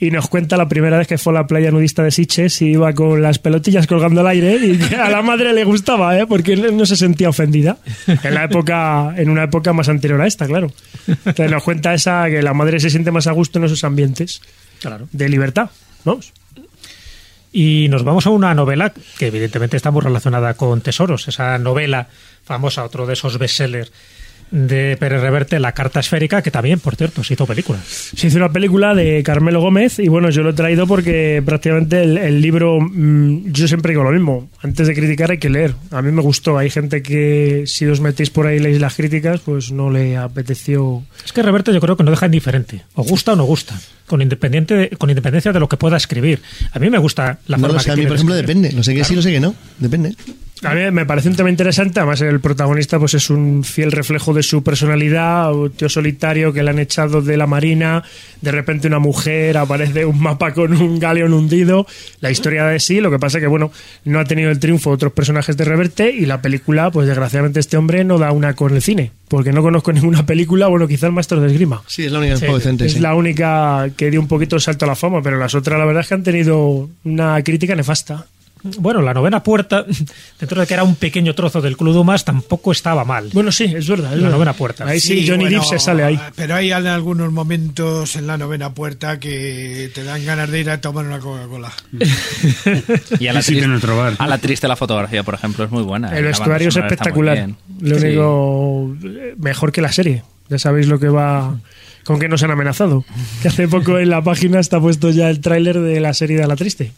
y 0.00 0.10
nos 0.10 0.28
cuenta 0.28 0.56
la 0.56 0.68
primera 0.68 0.96
vez 0.98 1.06
que 1.06 1.18
fue 1.18 1.32
a 1.32 1.34
la 1.34 1.46
playa 1.46 1.70
nudista 1.70 2.02
de 2.02 2.10
Siches 2.10 2.60
y 2.62 2.72
iba 2.72 2.92
con 2.94 3.20
las 3.22 3.38
pelotillas 3.38 3.86
colgando 3.86 4.20
al 4.22 4.26
aire 4.28 4.56
y 4.56 4.78
que 4.78 4.96
a 4.96 5.10
la 5.10 5.22
madre 5.22 5.52
le 5.52 5.64
gustaba, 5.64 6.18
¿eh? 6.18 6.26
porque 6.26 6.56
no 6.56 6.86
se 6.86 6.96
sentía 6.96 7.28
ofendida. 7.28 7.78
En 8.06 8.34
la 8.34 8.44
época, 8.44 9.14
en 9.16 9.28
una 9.30 9.44
época 9.44 9.72
más 9.72 9.88
anterior 9.88 10.20
a 10.20 10.26
esta, 10.26 10.46
claro. 10.46 10.70
Entonces 11.06 11.50
nos 11.50 11.62
cuenta 11.62 11.92
esa 11.94 12.26
que 12.28 12.42
la 12.42 12.54
madre 12.54 12.80
se 12.80 12.90
siente 12.90 13.10
más 13.10 13.26
a 13.26 13.32
gusto 13.32 13.58
en 13.58 13.66
esos 13.66 13.84
ambientes 13.84 14.40
Claro. 14.80 15.08
de 15.12 15.28
libertad, 15.28 15.70
¿no? 16.04 16.20
Y 17.58 17.88
nos 17.88 18.04
vamos 18.04 18.26
a 18.26 18.30
una 18.30 18.54
novela 18.54 18.92
que 19.16 19.28
evidentemente 19.28 19.78
está 19.78 19.90
muy 19.90 20.02
relacionada 20.02 20.52
con 20.52 20.82
tesoros. 20.82 21.26
Esa 21.26 21.56
novela 21.56 22.06
famosa, 22.44 22.84
otro 22.84 23.06
de 23.06 23.14
esos 23.14 23.38
bestsellers 23.38 23.90
de 24.50 24.96
Pérez 24.98 25.20
Reverte, 25.20 25.58
La 25.58 25.72
Carta 25.72 26.00
Esférica, 26.00 26.40
que 26.40 26.50
también, 26.50 26.78
por 26.78 26.94
cierto, 26.96 27.24
se 27.24 27.34
hizo 27.34 27.46
película. 27.46 27.78
Se 27.86 28.28
hizo 28.28 28.36
una 28.38 28.52
película 28.52 28.94
de 28.94 29.22
Carmelo 29.22 29.60
Gómez 29.60 29.98
y 29.98 30.08
bueno, 30.08 30.30
yo 30.30 30.42
lo 30.42 30.50
he 30.50 30.52
traído 30.52 30.86
porque 30.86 31.42
prácticamente 31.44 32.02
el, 32.02 32.16
el 32.16 32.40
libro, 32.40 32.78
mm, 32.80 33.50
yo 33.52 33.66
siempre 33.68 33.90
digo 33.92 34.04
lo 34.04 34.12
mismo, 34.12 34.48
antes 34.62 34.86
de 34.86 34.94
criticar 34.94 35.30
hay 35.32 35.38
que 35.38 35.50
leer. 35.50 35.74
A 35.90 36.00
mí 36.02 36.12
me 36.12 36.22
gustó, 36.22 36.56
hay 36.58 36.70
gente 36.70 37.02
que 37.02 37.64
si 37.66 37.86
os 37.86 38.00
metéis 38.00 38.30
por 38.30 38.46
ahí 38.46 38.56
y 38.56 38.60
leéis 38.60 38.80
las 38.80 38.94
críticas, 38.94 39.40
pues 39.40 39.72
no 39.72 39.90
le 39.90 40.16
apeteció... 40.16 41.02
Es 41.24 41.32
que 41.32 41.42
Reverte 41.42 41.72
yo 41.72 41.80
creo 41.80 41.96
que 41.96 42.04
no 42.04 42.10
deja 42.10 42.26
indiferente. 42.26 42.82
O 42.94 43.02
gusta 43.02 43.32
o 43.32 43.36
no 43.36 43.44
gusta. 43.44 43.74
Con, 44.06 44.22
independiente 44.22 44.74
de- 44.74 44.88
con 44.90 45.10
independencia 45.10 45.52
de 45.52 45.58
lo 45.58 45.68
que 45.68 45.76
pueda 45.76 45.96
escribir. 45.96 46.40
A 46.72 46.78
mí 46.78 46.88
me 46.90 46.98
gusta 46.98 47.40
la 47.48 47.56
No 47.56 47.62
forma 47.62 47.74
lo 47.74 47.80
sé, 47.80 47.86
que 47.86 47.90
a 47.90 47.94
mí, 47.96 48.00
tiene 48.02 48.08
por 48.08 48.16
de 48.16 48.20
ejemplo, 48.20 48.34
escribir. 48.36 48.56
depende. 48.62 48.76
Lo 48.76 48.82
sé 48.84 48.94
que 48.94 49.02
sí, 49.04 49.14
lo 49.16 49.22
sé 49.22 49.32
que 49.32 49.40
no. 49.40 49.54
Depende. 49.78 50.14
A 50.62 50.74
mí 50.74 50.90
me 50.90 51.04
parece 51.04 51.28
un 51.28 51.36
tema 51.36 51.50
interesante, 51.50 52.00
además 52.00 52.22
el 52.22 52.40
protagonista 52.40 52.98
pues 52.98 53.12
es 53.12 53.28
un 53.28 53.62
fiel 53.62 53.92
reflejo 53.92 54.32
de 54.32 54.42
su 54.42 54.62
personalidad, 54.62 55.52
un 55.54 55.70
tío 55.70 55.88
solitario 55.90 56.52
que 56.52 56.62
le 56.62 56.70
han 56.70 56.78
echado 56.78 57.20
de 57.20 57.36
la 57.36 57.46
marina, 57.46 58.02
de 58.40 58.52
repente 58.52 58.88
una 58.88 58.98
mujer, 58.98 59.58
aparece 59.58 60.06
un 60.06 60.18
mapa 60.18 60.54
con 60.54 60.72
un 60.72 60.98
galeón 60.98 61.34
hundido, 61.34 61.86
la 62.20 62.30
historia 62.30 62.64
de 62.64 62.80
sí, 62.80 63.00
lo 63.00 63.10
que 63.10 63.18
pasa 63.18 63.38
que 63.38 63.46
bueno, 63.46 63.70
no 64.04 64.18
ha 64.18 64.24
tenido 64.24 64.50
el 64.50 64.58
triunfo 64.58 64.90
de 64.90 64.94
otros 64.94 65.12
personajes 65.12 65.58
de 65.58 65.64
Reverte 65.64 66.10
y 66.10 66.24
la 66.24 66.40
película, 66.40 66.90
pues 66.90 67.06
desgraciadamente 67.06 67.60
este 67.60 67.76
hombre 67.76 68.04
no 68.04 68.16
da 68.16 68.32
una 68.32 68.54
con 68.54 68.74
el 68.74 68.80
cine, 68.80 69.12
porque 69.28 69.52
no 69.52 69.62
conozco 69.62 69.92
ninguna 69.96 70.24
película, 70.24 70.68
bueno, 70.68 70.88
quizá 70.88 71.06
el 71.06 71.12
Maestro 71.12 71.38
de 71.38 71.48
Esgrima. 71.48 71.82
Sí, 71.86 72.06
es 72.06 72.12
la 72.12 72.18
única 72.18 72.34
que 72.34 72.40
juego 72.40 72.58
decente, 72.58 72.86
Es 72.86 72.94
sí. 72.94 73.00
la 73.00 73.14
única 73.14 73.90
que 73.94 74.10
dio 74.10 74.20
un 74.20 74.28
poquito 74.28 74.56
el 74.56 74.62
salto 74.62 74.86
a 74.86 74.88
la 74.88 74.96
fama, 74.96 75.20
pero 75.22 75.38
las 75.38 75.54
otras 75.54 75.78
la 75.78 75.84
verdad 75.84 76.00
es 76.00 76.08
que 76.08 76.14
han 76.14 76.22
tenido 76.22 76.88
una 77.04 77.42
crítica 77.42 77.76
nefasta. 77.76 78.26
Bueno, 78.78 79.02
la 79.02 79.14
novena 79.14 79.42
puerta, 79.42 79.84
dentro 80.40 80.60
de 80.60 80.66
que 80.66 80.74
era 80.74 80.84
un 80.84 80.96
pequeño 80.96 81.34
trozo 81.34 81.60
del 81.60 81.76
Club 81.76 81.94
Dumas, 81.94 82.24
tampoco 82.24 82.72
estaba 82.72 83.04
mal. 83.04 83.30
Bueno, 83.32 83.50
sí, 83.52 83.64
es 83.64 83.88
verdad. 83.88 84.06
es 84.12 84.16
La 84.18 84.22
verdad. 84.24 84.30
novena 84.36 84.52
puerta. 84.52 84.86
Ahí 84.86 85.00
sí, 85.00 85.26
Johnny 85.26 85.44
bueno, 85.44 85.60
Depp 85.60 85.68
se 85.70 85.78
sale 85.78 86.02
ahí. 86.04 86.20
Pero 86.34 86.54
hay 86.54 86.70
algunos 86.72 87.32
momentos 87.32 88.16
en 88.16 88.26
la 88.26 88.36
novena 88.36 88.74
puerta 88.74 89.18
que 89.20 89.90
te 89.94 90.04
dan 90.04 90.24
ganas 90.24 90.50
de 90.50 90.60
ir 90.60 90.70
a 90.70 90.80
tomar 90.80 91.04
una 91.06 91.18
Coca-Cola. 91.18 91.72
Y 93.18 93.28
a 93.28 93.32
la, 93.32 93.40
triste, 93.42 93.66
otro 93.68 93.96
bar. 93.96 94.14
a 94.18 94.26
la 94.26 94.38
triste 94.38 94.68
la 94.68 94.76
fotografía, 94.76 95.22
por 95.22 95.34
ejemplo, 95.34 95.64
es 95.64 95.70
muy 95.70 95.82
buena. 95.82 96.08
El 96.16 96.22
La 96.24 96.28
vestuario 96.28 96.68
es 96.68 96.76
espectacular. 96.76 97.48
Lo 97.80 97.98
Sí. 97.98 98.06
único 98.06 98.96
eh, 99.04 99.34
mejor 99.38 99.72
que 99.72 99.80
la 99.80 99.92
serie. 99.92 100.22
Ya 100.48 100.58
sabéis 100.58 100.86
lo 100.86 100.98
que 100.98 101.08
va 101.08 101.56
con 102.04 102.20
que 102.20 102.28
nos 102.28 102.42
han 102.42 102.50
amenazado. 102.52 103.04
Que 103.42 103.48
hace 103.48 103.66
poco 103.68 103.98
en 103.98 104.10
la 104.10 104.22
página 104.22 104.60
está 104.60 104.80
puesto 104.80 105.10
ya 105.10 105.28
el 105.28 105.40
tráiler 105.40 105.80
de 105.80 105.98
la 106.00 106.14
serie 106.14 106.36
de 106.38 106.46
La 106.46 106.54
Triste. 106.56 106.92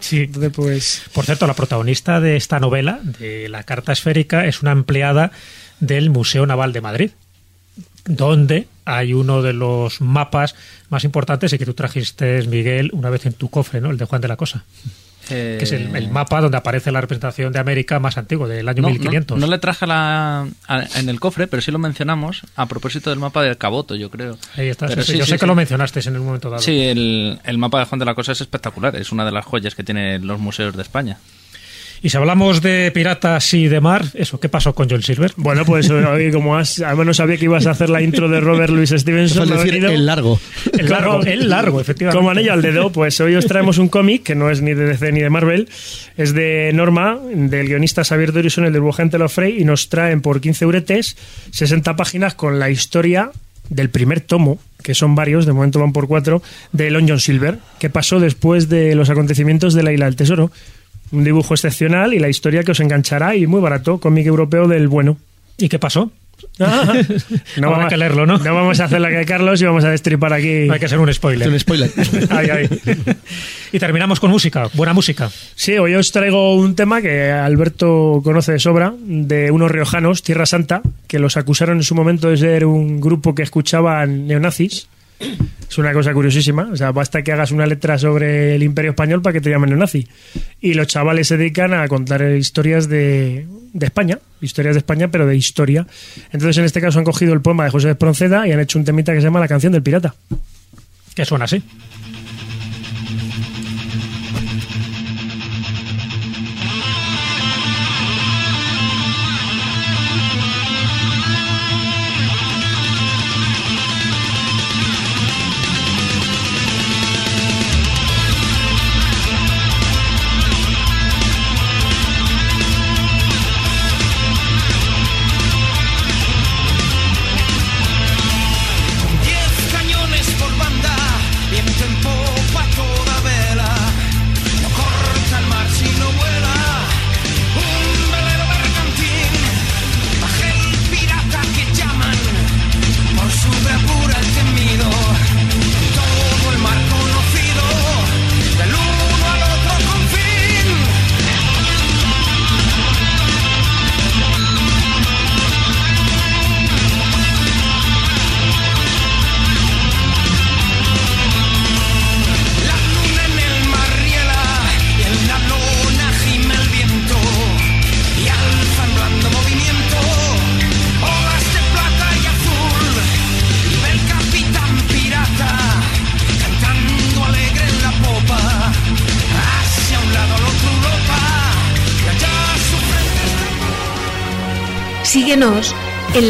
Sí. 0.00 0.22
Entonces, 0.22 0.52
pues 0.54 1.02
Por 1.12 1.24
cierto, 1.24 1.46
la 1.46 1.54
protagonista 1.54 2.20
de 2.20 2.36
esta 2.36 2.60
novela, 2.60 3.00
de 3.18 3.48
La 3.48 3.64
Carta 3.64 3.92
Esférica, 3.92 4.46
es 4.46 4.62
una 4.62 4.72
empleada 4.72 5.32
del 5.80 6.10
Museo 6.10 6.46
Naval 6.46 6.72
de 6.72 6.80
Madrid, 6.80 7.10
donde 8.04 8.68
hay 8.84 9.14
uno 9.14 9.42
de 9.42 9.52
los 9.52 10.00
mapas 10.00 10.54
más 10.90 11.04
importantes 11.04 11.52
y 11.52 11.58
que 11.58 11.66
tú 11.66 11.74
trajiste, 11.74 12.42
Miguel, 12.46 12.90
una 12.92 13.10
vez 13.10 13.26
en 13.26 13.32
tu 13.32 13.50
cofre, 13.50 13.80
¿no? 13.80 13.90
El 13.90 13.98
de 13.98 14.04
Juan 14.04 14.20
de 14.20 14.28
la 14.28 14.36
Cosa. 14.36 14.64
Eh, 15.30 15.56
Que 15.58 15.64
es 15.64 15.72
el, 15.72 15.94
el 15.96 16.08
mapa 16.10 16.40
donde 16.40 16.56
aparece 16.56 16.92
la 16.92 17.00
representación 17.00 17.52
de 17.52 17.58
América 17.58 17.98
más 17.98 18.16
antiguo, 18.16 18.46
del 18.46 18.68
año 18.68 18.82
no, 18.82 18.88
1500. 18.90 19.38
No, 19.38 19.46
no 19.46 19.50
le 19.50 19.58
traje 19.58 19.86
la, 19.86 20.46
a- 20.68 20.84
en 20.96 21.08
el 21.08 21.18
cofre, 21.20 21.46
pero 21.48 21.60
sí 21.62 21.70
lo 21.70 21.78
mencionamos 21.78 22.42
a 22.54 22.66
propósito 22.66 23.10
del 23.10 23.18
mapa 23.18 23.42
del 23.42 23.56
Caboto, 23.58 23.94
yo 23.96 24.10
creo. 24.10 24.38
Ahí 24.56 24.68
está. 24.68 24.86
Pero 24.86 25.02
sí, 25.02 25.12
sí, 25.12 25.18
yo 25.18 25.24
sí, 25.24 25.32
sé 25.32 25.38
que 25.38 25.46
lo 25.46 25.54
mencionaste 25.54 26.00
en 26.06 26.16
un 26.16 26.26
momento 26.26 26.50
dado. 26.50 26.62
Sí, 26.62 26.80
el, 26.80 27.40
el 27.44 27.58
mapa 27.58 27.80
de 27.80 27.86
Juan 27.86 27.98
de 27.98 28.04
la 28.04 28.14
Cosa 28.14 28.32
es 28.32 28.40
espectacular. 28.40 28.94
Es 28.96 29.10
una 29.12 29.24
de 29.24 29.32
las 29.32 29.44
joyas 29.44 29.74
que 29.74 29.82
tienen 29.82 30.26
los 30.26 30.38
museos 30.38 30.76
de 30.76 30.82
España. 30.82 31.18
Y 32.02 32.10
si 32.10 32.16
hablamos 32.16 32.62
de 32.62 32.90
piratas 32.92 33.52
y 33.54 33.68
de 33.68 33.80
mar, 33.80 34.04
eso, 34.14 34.38
¿qué 34.38 34.48
pasó 34.48 34.74
con 34.74 34.88
John 34.88 35.02
Silver? 35.02 35.32
bueno, 35.36 35.64
pues 35.64 35.88
hoy 35.90 36.30
como 36.32 36.56
has, 36.56 36.80
además 36.80 37.06
no 37.06 37.14
sabía 37.14 37.36
que 37.36 37.44
ibas 37.46 37.66
a 37.66 37.70
hacer 37.70 37.90
la 37.90 38.02
intro 38.02 38.28
de 38.28 38.40
Robert 38.40 38.70
Louis 38.72 38.90
Stevenson. 38.90 39.48
Decir 39.48 39.72
venido- 39.72 39.90
el 39.90 40.06
largo. 40.06 40.38
El 40.78 40.88
largo, 40.88 41.22
el 41.22 41.48
largo, 41.48 41.80
efectivamente. 41.80 42.18
Como 42.18 42.30
anillo 42.30 42.52
al 42.52 42.62
dedo, 42.62 42.90
pues 42.92 43.18
hoy 43.20 43.34
os 43.34 43.46
traemos 43.46 43.78
un 43.78 43.88
cómic 43.88 44.22
que 44.22 44.34
no 44.34 44.50
es 44.50 44.62
ni 44.62 44.74
de 44.74 44.84
DC 44.86 45.12
ni 45.12 45.20
de 45.20 45.30
Marvel, 45.30 45.68
es 46.16 46.32
de 46.34 46.70
Norma, 46.74 47.18
del 47.32 47.66
guionista 47.68 48.04
Xavier 48.04 48.32
Dorison, 48.32 48.64
el 48.64 48.72
dibujante 48.72 49.18
Lofrey, 49.18 49.60
y 49.60 49.64
nos 49.64 49.88
traen 49.88 50.20
por 50.20 50.40
15 50.40 50.64
euretes 50.64 51.16
60 51.52 51.96
páginas 51.96 52.34
con 52.34 52.58
la 52.58 52.70
historia 52.70 53.30
del 53.68 53.90
primer 53.90 54.20
tomo, 54.20 54.58
que 54.82 54.94
son 54.94 55.14
varios, 55.16 55.44
de 55.46 55.52
momento 55.52 55.80
van 55.80 55.92
por 55.92 56.06
cuatro, 56.06 56.40
de 56.72 56.90
Lon 56.90 57.08
John 57.08 57.18
Silver, 57.18 57.58
que 57.80 57.90
pasó 57.90 58.20
después 58.20 58.68
de 58.68 58.94
los 58.94 59.10
acontecimientos 59.10 59.74
de 59.74 59.82
la 59.82 59.92
Isla 59.92 60.04
del 60.06 60.14
Tesoro. 60.16 60.52
Un 61.12 61.24
dibujo 61.24 61.54
excepcional 61.54 62.14
y 62.14 62.18
la 62.18 62.28
historia 62.28 62.62
que 62.62 62.72
os 62.72 62.80
enganchará 62.80 63.36
y 63.36 63.46
muy 63.46 63.60
barato, 63.60 63.98
cómic 63.98 64.26
europeo 64.26 64.66
del 64.68 64.88
bueno. 64.88 65.18
¿Y 65.58 65.68
qué 65.68 65.78
pasó? 65.78 66.10
Ah, 66.58 66.94
no, 67.56 67.70
vamos, 67.70 67.88
que 67.88 67.96
leerlo, 67.96 68.26
¿no? 68.26 68.38
no 68.38 68.54
vamos 68.54 68.80
a 68.80 68.84
hacer 68.84 69.00
la 69.00 69.10
que 69.10 69.24
Carlos 69.24 69.60
y 69.60 69.64
vamos 69.64 69.84
a 69.84 69.90
destripar 69.90 70.32
aquí. 70.32 70.68
Hay 70.70 70.78
que 70.78 70.88
ser 70.88 70.98
un 70.98 71.12
spoiler. 71.12 71.48
Un 71.48 71.58
spoiler. 71.58 71.90
Ay, 72.30 72.48
ay. 72.50 72.68
Y 73.72 73.78
terminamos 73.78 74.20
con 74.20 74.30
música, 74.30 74.70
buena 74.74 74.94
música. 74.94 75.30
Sí, 75.54 75.76
hoy 75.76 75.94
os 75.94 76.12
traigo 76.12 76.54
un 76.54 76.76
tema 76.76 77.02
que 77.02 77.30
Alberto 77.30 78.20
conoce 78.24 78.52
de 78.52 78.58
sobra, 78.58 78.94
de 78.98 79.50
unos 79.50 79.70
riojanos, 79.70 80.22
Tierra 80.22 80.46
Santa, 80.46 80.82
que 81.08 81.18
los 81.18 81.36
acusaron 81.36 81.78
en 81.78 81.82
su 81.82 81.94
momento 81.94 82.30
de 82.30 82.36
ser 82.36 82.64
un 82.64 83.00
grupo 83.00 83.34
que 83.34 83.42
escuchaban 83.42 84.28
neonazis. 84.28 84.88
Es 85.18 85.78
una 85.78 85.92
cosa 85.92 86.12
curiosísima. 86.12 86.68
O 86.72 86.76
sea, 86.76 86.92
basta 86.92 87.22
que 87.22 87.32
hagas 87.32 87.50
una 87.50 87.66
letra 87.66 87.98
sobre 87.98 88.54
el 88.54 88.62
Imperio 88.62 88.92
Español 88.92 89.22
para 89.22 89.32
que 89.34 89.40
te 89.40 89.50
llamen 89.50 89.70
neonazi. 89.70 90.06
Y 90.60 90.74
los 90.74 90.86
chavales 90.86 91.28
se 91.28 91.36
dedican 91.36 91.74
a 91.74 91.86
contar 91.88 92.22
historias 92.36 92.88
de, 92.88 93.46
de 93.72 93.86
España, 93.86 94.18
historias 94.40 94.74
de 94.74 94.78
España, 94.78 95.08
pero 95.08 95.26
de 95.26 95.36
historia. 95.36 95.86
Entonces, 96.32 96.58
en 96.58 96.64
este 96.64 96.80
caso, 96.80 96.98
han 96.98 97.04
cogido 97.04 97.34
el 97.34 97.40
poema 97.40 97.64
de 97.64 97.70
José 97.70 97.90
Espronceda 97.90 98.46
y 98.46 98.52
han 98.52 98.60
hecho 98.60 98.78
un 98.78 98.84
temita 98.84 99.12
que 99.12 99.20
se 99.20 99.24
llama 99.24 99.40
La 99.40 99.48
canción 99.48 99.72
del 99.72 99.82
pirata. 99.82 100.14
Que 101.14 101.24
suena 101.24 101.46
así. 101.46 101.62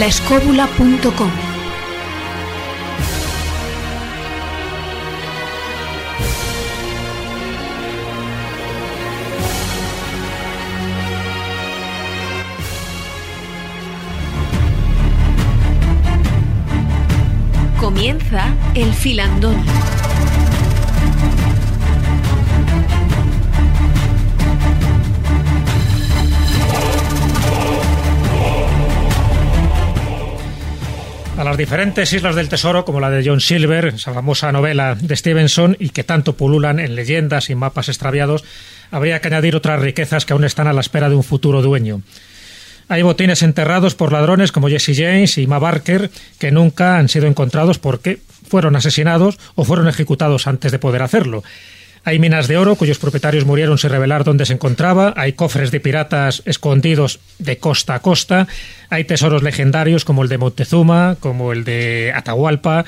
laescóbula.com. 0.07 1.31
Comienza 17.81 18.55
el 18.77 18.95
filandón. 18.95 19.96
Diferentes 31.57 32.13
islas 32.13 32.35
del 32.35 32.49
tesoro, 32.49 32.85
como 32.85 33.01
la 33.01 33.11
de 33.11 33.27
John 33.27 33.41
Silver, 33.41 33.87
esa 33.87 34.13
famosa 34.13 34.53
novela 34.53 34.95
de 34.95 35.17
Stevenson, 35.17 35.77
y 35.79 35.91
que 35.91 36.05
tanto 36.05 36.37
pululan 36.37 36.79
en 36.79 36.95
leyendas 36.95 37.51
y 37.51 37.55
mapas 37.55 37.89
extraviados, 37.89 38.45
habría 38.91 39.21
que 39.21 39.29
añadir 39.29 39.57
otras 39.57 39.81
riquezas 39.81 40.25
que 40.25 40.33
aún 40.33 40.45
están 40.45 40.67
a 40.67 40.73
la 40.73 40.81
espera 40.81 41.09
de 41.09 41.17
un 41.17 41.25
futuro 41.25 41.63
dueño. 41.63 42.03
Hay 42.89 43.03
botines 43.03 43.43
enterrados 43.43 43.95
por 43.95 44.13
ladrones 44.13 44.53
como 44.53 44.69
Jesse 44.69 44.97
James 44.97 45.39
y 45.39 45.47
Ma 45.47 45.59
Barker 45.59 46.11
que 46.39 46.53
nunca 46.53 46.99
han 46.99 47.09
sido 47.09 47.27
encontrados 47.27 47.79
porque 47.79 48.21
fueron 48.49 48.77
asesinados 48.77 49.39
o 49.57 49.65
fueron 49.65 49.89
ejecutados 49.89 50.47
antes 50.47 50.71
de 50.71 50.79
poder 50.79 51.03
hacerlo. 51.03 51.43
Hay 52.07 52.21
minas 52.21 52.47
de 52.47 52.57
oro 52.57 52.77
cuyos 52.77 53.01
propietarios 53.01 53.47
murieron 53.47 53.79
sin 53.79 53.91
revelar 53.91 54.23
dónde 54.23 54.47
se 54.47 54.53
encontraba, 54.53 55.13
hay 55.17 55.33
cofres 55.33 55.73
de 55.73 55.81
piratas 55.81 56.41
escondidos 56.45 57.19
de 57.41 57.59
costa 57.59 57.97
a 57.97 57.99
costa, 57.99 58.47
hay 58.91 59.03
tesoros 59.03 59.43
legendarios 59.43 60.05
como 60.05 60.23
el 60.23 60.29
de 60.29 60.39
Montezuma, 60.39 61.17
como 61.19 61.53
el 61.53 61.65
de 61.65 62.13
Atahualpa, 62.15 62.85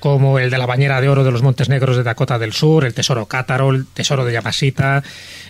como 0.00 0.40
el 0.40 0.50
de 0.50 0.58
la 0.58 0.66
bañera 0.66 1.00
de 1.00 1.08
oro 1.08 1.22
de 1.22 1.30
los 1.30 1.40
Montes 1.40 1.68
Negros 1.68 1.96
de 1.96 2.02
Dakota 2.02 2.36
del 2.40 2.52
Sur, 2.52 2.84
el 2.84 2.94
tesoro 2.94 3.26
Cátaro, 3.26 3.70
el 3.70 3.86
tesoro 3.86 4.24
de 4.24 4.32
Yamashita, 4.32 5.04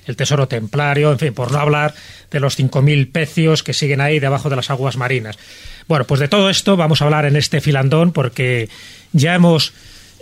el 0.05 0.15
tesoro 0.15 0.47
templario, 0.47 1.11
en 1.11 1.19
fin, 1.19 1.33
por 1.33 1.51
no 1.51 1.61
hablar 1.61 1.95
de 2.31 2.41
los 2.41 2.59
5.000 2.59 3.11
pecios 3.11 3.63
que 3.63 3.73
siguen 3.73 4.03
ahí 4.03 4.21
debajo 4.21 4.51
de 4.51 4.57
las 4.57 4.69
aguas 4.69 4.99
marinas. 4.99 5.39
Bueno, 5.87 6.05
pues 6.05 6.21
de 6.21 6.29
todo 6.29 6.51
esto 6.51 6.77
vamos 6.77 7.01
a 7.01 7.07
hablar 7.07 7.25
en 7.25 7.37
este 7.37 7.63
filandón 7.63 8.13
porque 8.13 8.69
ya 9.15 9.35
hemos 9.35 9.73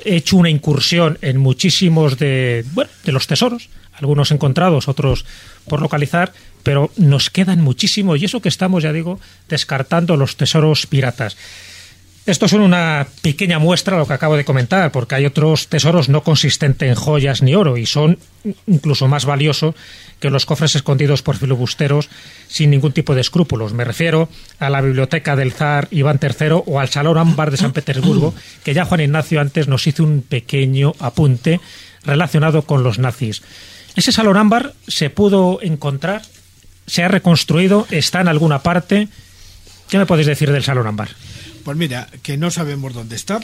hecho 0.05 0.37
una 0.37 0.51
incursión 0.51 1.19
en 1.23 1.39
muchísimos 1.39 2.19
de, 2.19 2.65
bueno, 2.73 2.91
de 3.05 3.13
los 3.13 3.27
tesoros, 3.27 3.69
algunos 3.95 4.31
encontrados, 4.31 4.89
otros 4.89 5.25
por 5.69 5.81
localizar, 5.81 6.33
pero 6.63 6.91
nos 6.97 7.31
quedan 7.31 7.61
muchísimo 7.63 8.17
y 8.17 8.25
eso 8.25 8.41
que 8.41 8.49
estamos, 8.49 8.83
ya 8.83 8.93
digo, 8.93 9.21
descartando 9.49 10.17
los 10.17 10.37
tesoros 10.37 10.87
piratas. 10.87 11.37
Esto 12.27 12.47
es 12.47 12.53
una 12.55 13.07
pequeña 13.23 13.61
muestra 13.61 13.95
de 13.95 14.01
lo 14.01 14.07
que 14.09 14.15
acabo 14.15 14.37
de 14.37 14.45
comentar, 14.45 14.91
porque 14.91 15.15
hay 15.15 15.27
otros 15.27 15.69
tesoros 15.69 16.09
no 16.09 16.25
consistentes 16.25 16.89
en 16.89 16.97
joyas 16.97 17.41
ni 17.41 17.55
oro 17.55 17.77
y 17.77 17.87
son 17.87 18.19
incluso 18.67 19.07
más 19.07 19.25
valiosos 19.25 19.77
que 20.19 20.29
los 20.29 20.45
cofres 20.45 20.75
escondidos 20.75 21.23
por 21.23 21.37
filibusteros 21.37 22.09
sin 22.49 22.71
ningún 22.71 22.91
tipo 22.91 23.15
de 23.15 23.21
escrúpulos. 23.21 23.75
Me 23.75 23.85
refiero 23.85 24.29
a 24.59 24.71
la 24.71 24.81
biblioteca 24.81 25.37
del 25.37 25.53
zar 25.53 25.87
Iván 25.93 26.19
III 26.21 26.63
o 26.67 26.81
al 26.81 26.89
Salón 26.89 27.17
Ámbar 27.17 27.53
de 27.53 27.59
San 27.59 27.73
Petersburgo, 27.73 28.35
que 28.65 28.75
ya 28.75 28.87
Juan 28.87 29.03
Ignacio 29.03 29.41
antes 29.41 29.69
nos 29.69 29.87
hizo 29.87 30.03
un 30.03 30.23
pequeño 30.23 30.95
apunte 30.99 31.61
relacionado 32.03 32.63
con 32.63 32.83
los 32.83 32.99
nazis. 32.99 33.43
Ese 33.95 34.11
Salón 34.11 34.37
Ámbar 34.37 34.75
se 34.89 35.11
pudo 35.11 35.61
encontrar, 35.63 36.23
se 36.89 37.05
ha 37.05 37.09
reconstruido, 37.09 37.87
está 37.93 38.21
en 38.21 38.27
alguna 38.27 38.65
parte. 38.65 39.07
¿Qué 39.89 39.99
me 39.99 40.07
podéis 40.07 40.27
decir 40.27 40.51
del 40.51 40.65
Salón 40.65 40.89
Ámbar? 40.89 41.11
Pues 41.67 41.77
mira, 41.77 42.09
que 42.23 42.37
no 42.37 42.53
sabemos 42.53 42.95
dónde 42.95 43.17
está. 43.17 43.41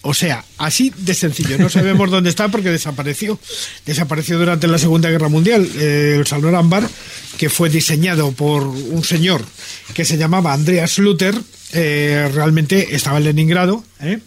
O 0.00 0.14
sea, 0.14 0.46
así 0.56 0.90
de 0.96 1.12
sencillo, 1.12 1.58
no 1.58 1.68
sabemos 1.68 2.10
dónde 2.10 2.30
está 2.30 2.48
porque 2.48 2.70
desapareció. 2.70 3.38
Desapareció 3.84 4.38
durante 4.38 4.66
la 4.66 4.78
Segunda 4.78 5.10
Guerra 5.10 5.28
Mundial. 5.28 5.68
Eh, 5.76 6.16
el 6.18 6.26
Salón 6.26 6.54
Ámbar, 6.54 6.88
que 7.36 7.50
fue 7.50 7.68
diseñado 7.68 8.32
por 8.32 8.66
un 8.66 9.04
señor 9.04 9.44
que 9.92 10.06
se 10.06 10.16
llamaba 10.16 10.54
Andreas 10.54 10.96
Luther, 10.96 11.34
eh, 11.72 12.30
realmente 12.32 12.94
estaba 12.94 13.18
en 13.18 13.24
Leningrado. 13.24 13.84
¿eh? 14.00 14.18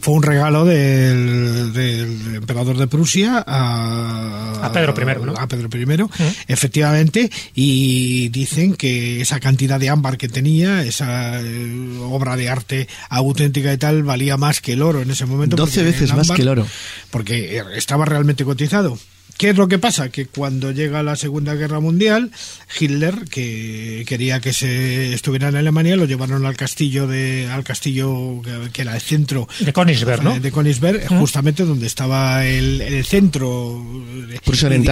Fue 0.00 0.14
un 0.14 0.22
regalo 0.22 0.64
del, 0.64 1.72
del 1.72 2.36
emperador 2.36 2.76
de 2.76 2.86
Prusia 2.88 3.42
a, 3.46 4.60
A 4.62 4.72
Pedro 4.72 4.94
I, 4.96 5.24
¿no? 5.24 5.34
a 5.34 5.46
Pedro 5.46 5.68
I, 5.72 6.08
efectivamente, 6.48 7.30
y 7.54 8.28
dicen 8.30 8.74
que 8.74 9.20
esa 9.20 9.40
cantidad 9.40 9.78
de 9.78 9.88
ámbar 9.88 10.18
que 10.18 10.28
tenía, 10.28 10.82
esa 10.82 11.40
eh, 11.40 11.98
obra 12.02 12.36
de 12.36 12.48
arte 12.48 12.88
auténtica 13.08 13.72
y 13.72 13.78
tal, 13.78 14.02
valía 14.02 14.36
más 14.36 14.60
que 14.60 14.72
el 14.74 14.82
oro 14.82 15.00
en 15.02 15.10
ese 15.10 15.26
momento. 15.26 15.56
12 15.56 15.70
porque 15.70 15.90
veces 15.90 16.14
más 16.14 16.30
que 16.30 16.42
el 16.42 16.48
oro. 16.48 16.66
Porque 17.10 17.62
estaba 17.76 18.04
realmente 18.04 18.44
cotizado. 18.44 18.98
¿Qué 19.40 19.48
es 19.48 19.56
lo 19.56 19.68
que 19.68 19.78
pasa? 19.78 20.10
Que 20.10 20.26
cuando 20.26 20.70
llega 20.70 21.02
la 21.02 21.16
Segunda 21.16 21.54
Guerra 21.54 21.80
Mundial, 21.80 22.30
Hitler, 22.78 23.24
que 23.30 24.04
quería 24.06 24.38
que 24.38 24.52
se 24.52 25.14
estuviera 25.14 25.48
en 25.48 25.56
Alemania, 25.56 25.96
lo 25.96 26.04
llevaron 26.04 26.44
al 26.44 26.56
castillo 26.58 27.06
de 27.06 27.48
al 27.50 27.64
castillo 27.64 28.42
que- 28.70 28.82
era 28.82 28.94
el 28.94 29.00
centro 29.00 29.48
De 29.60 29.72
Königsberg, 29.72 30.22
¿no? 30.22 30.38
de 30.38 30.52
Königsberg, 30.52 31.06
justamente 31.08 31.64
donde 31.64 31.86
estaba 31.86 32.44
el, 32.44 32.82
el 32.82 33.02
centro 33.06 33.82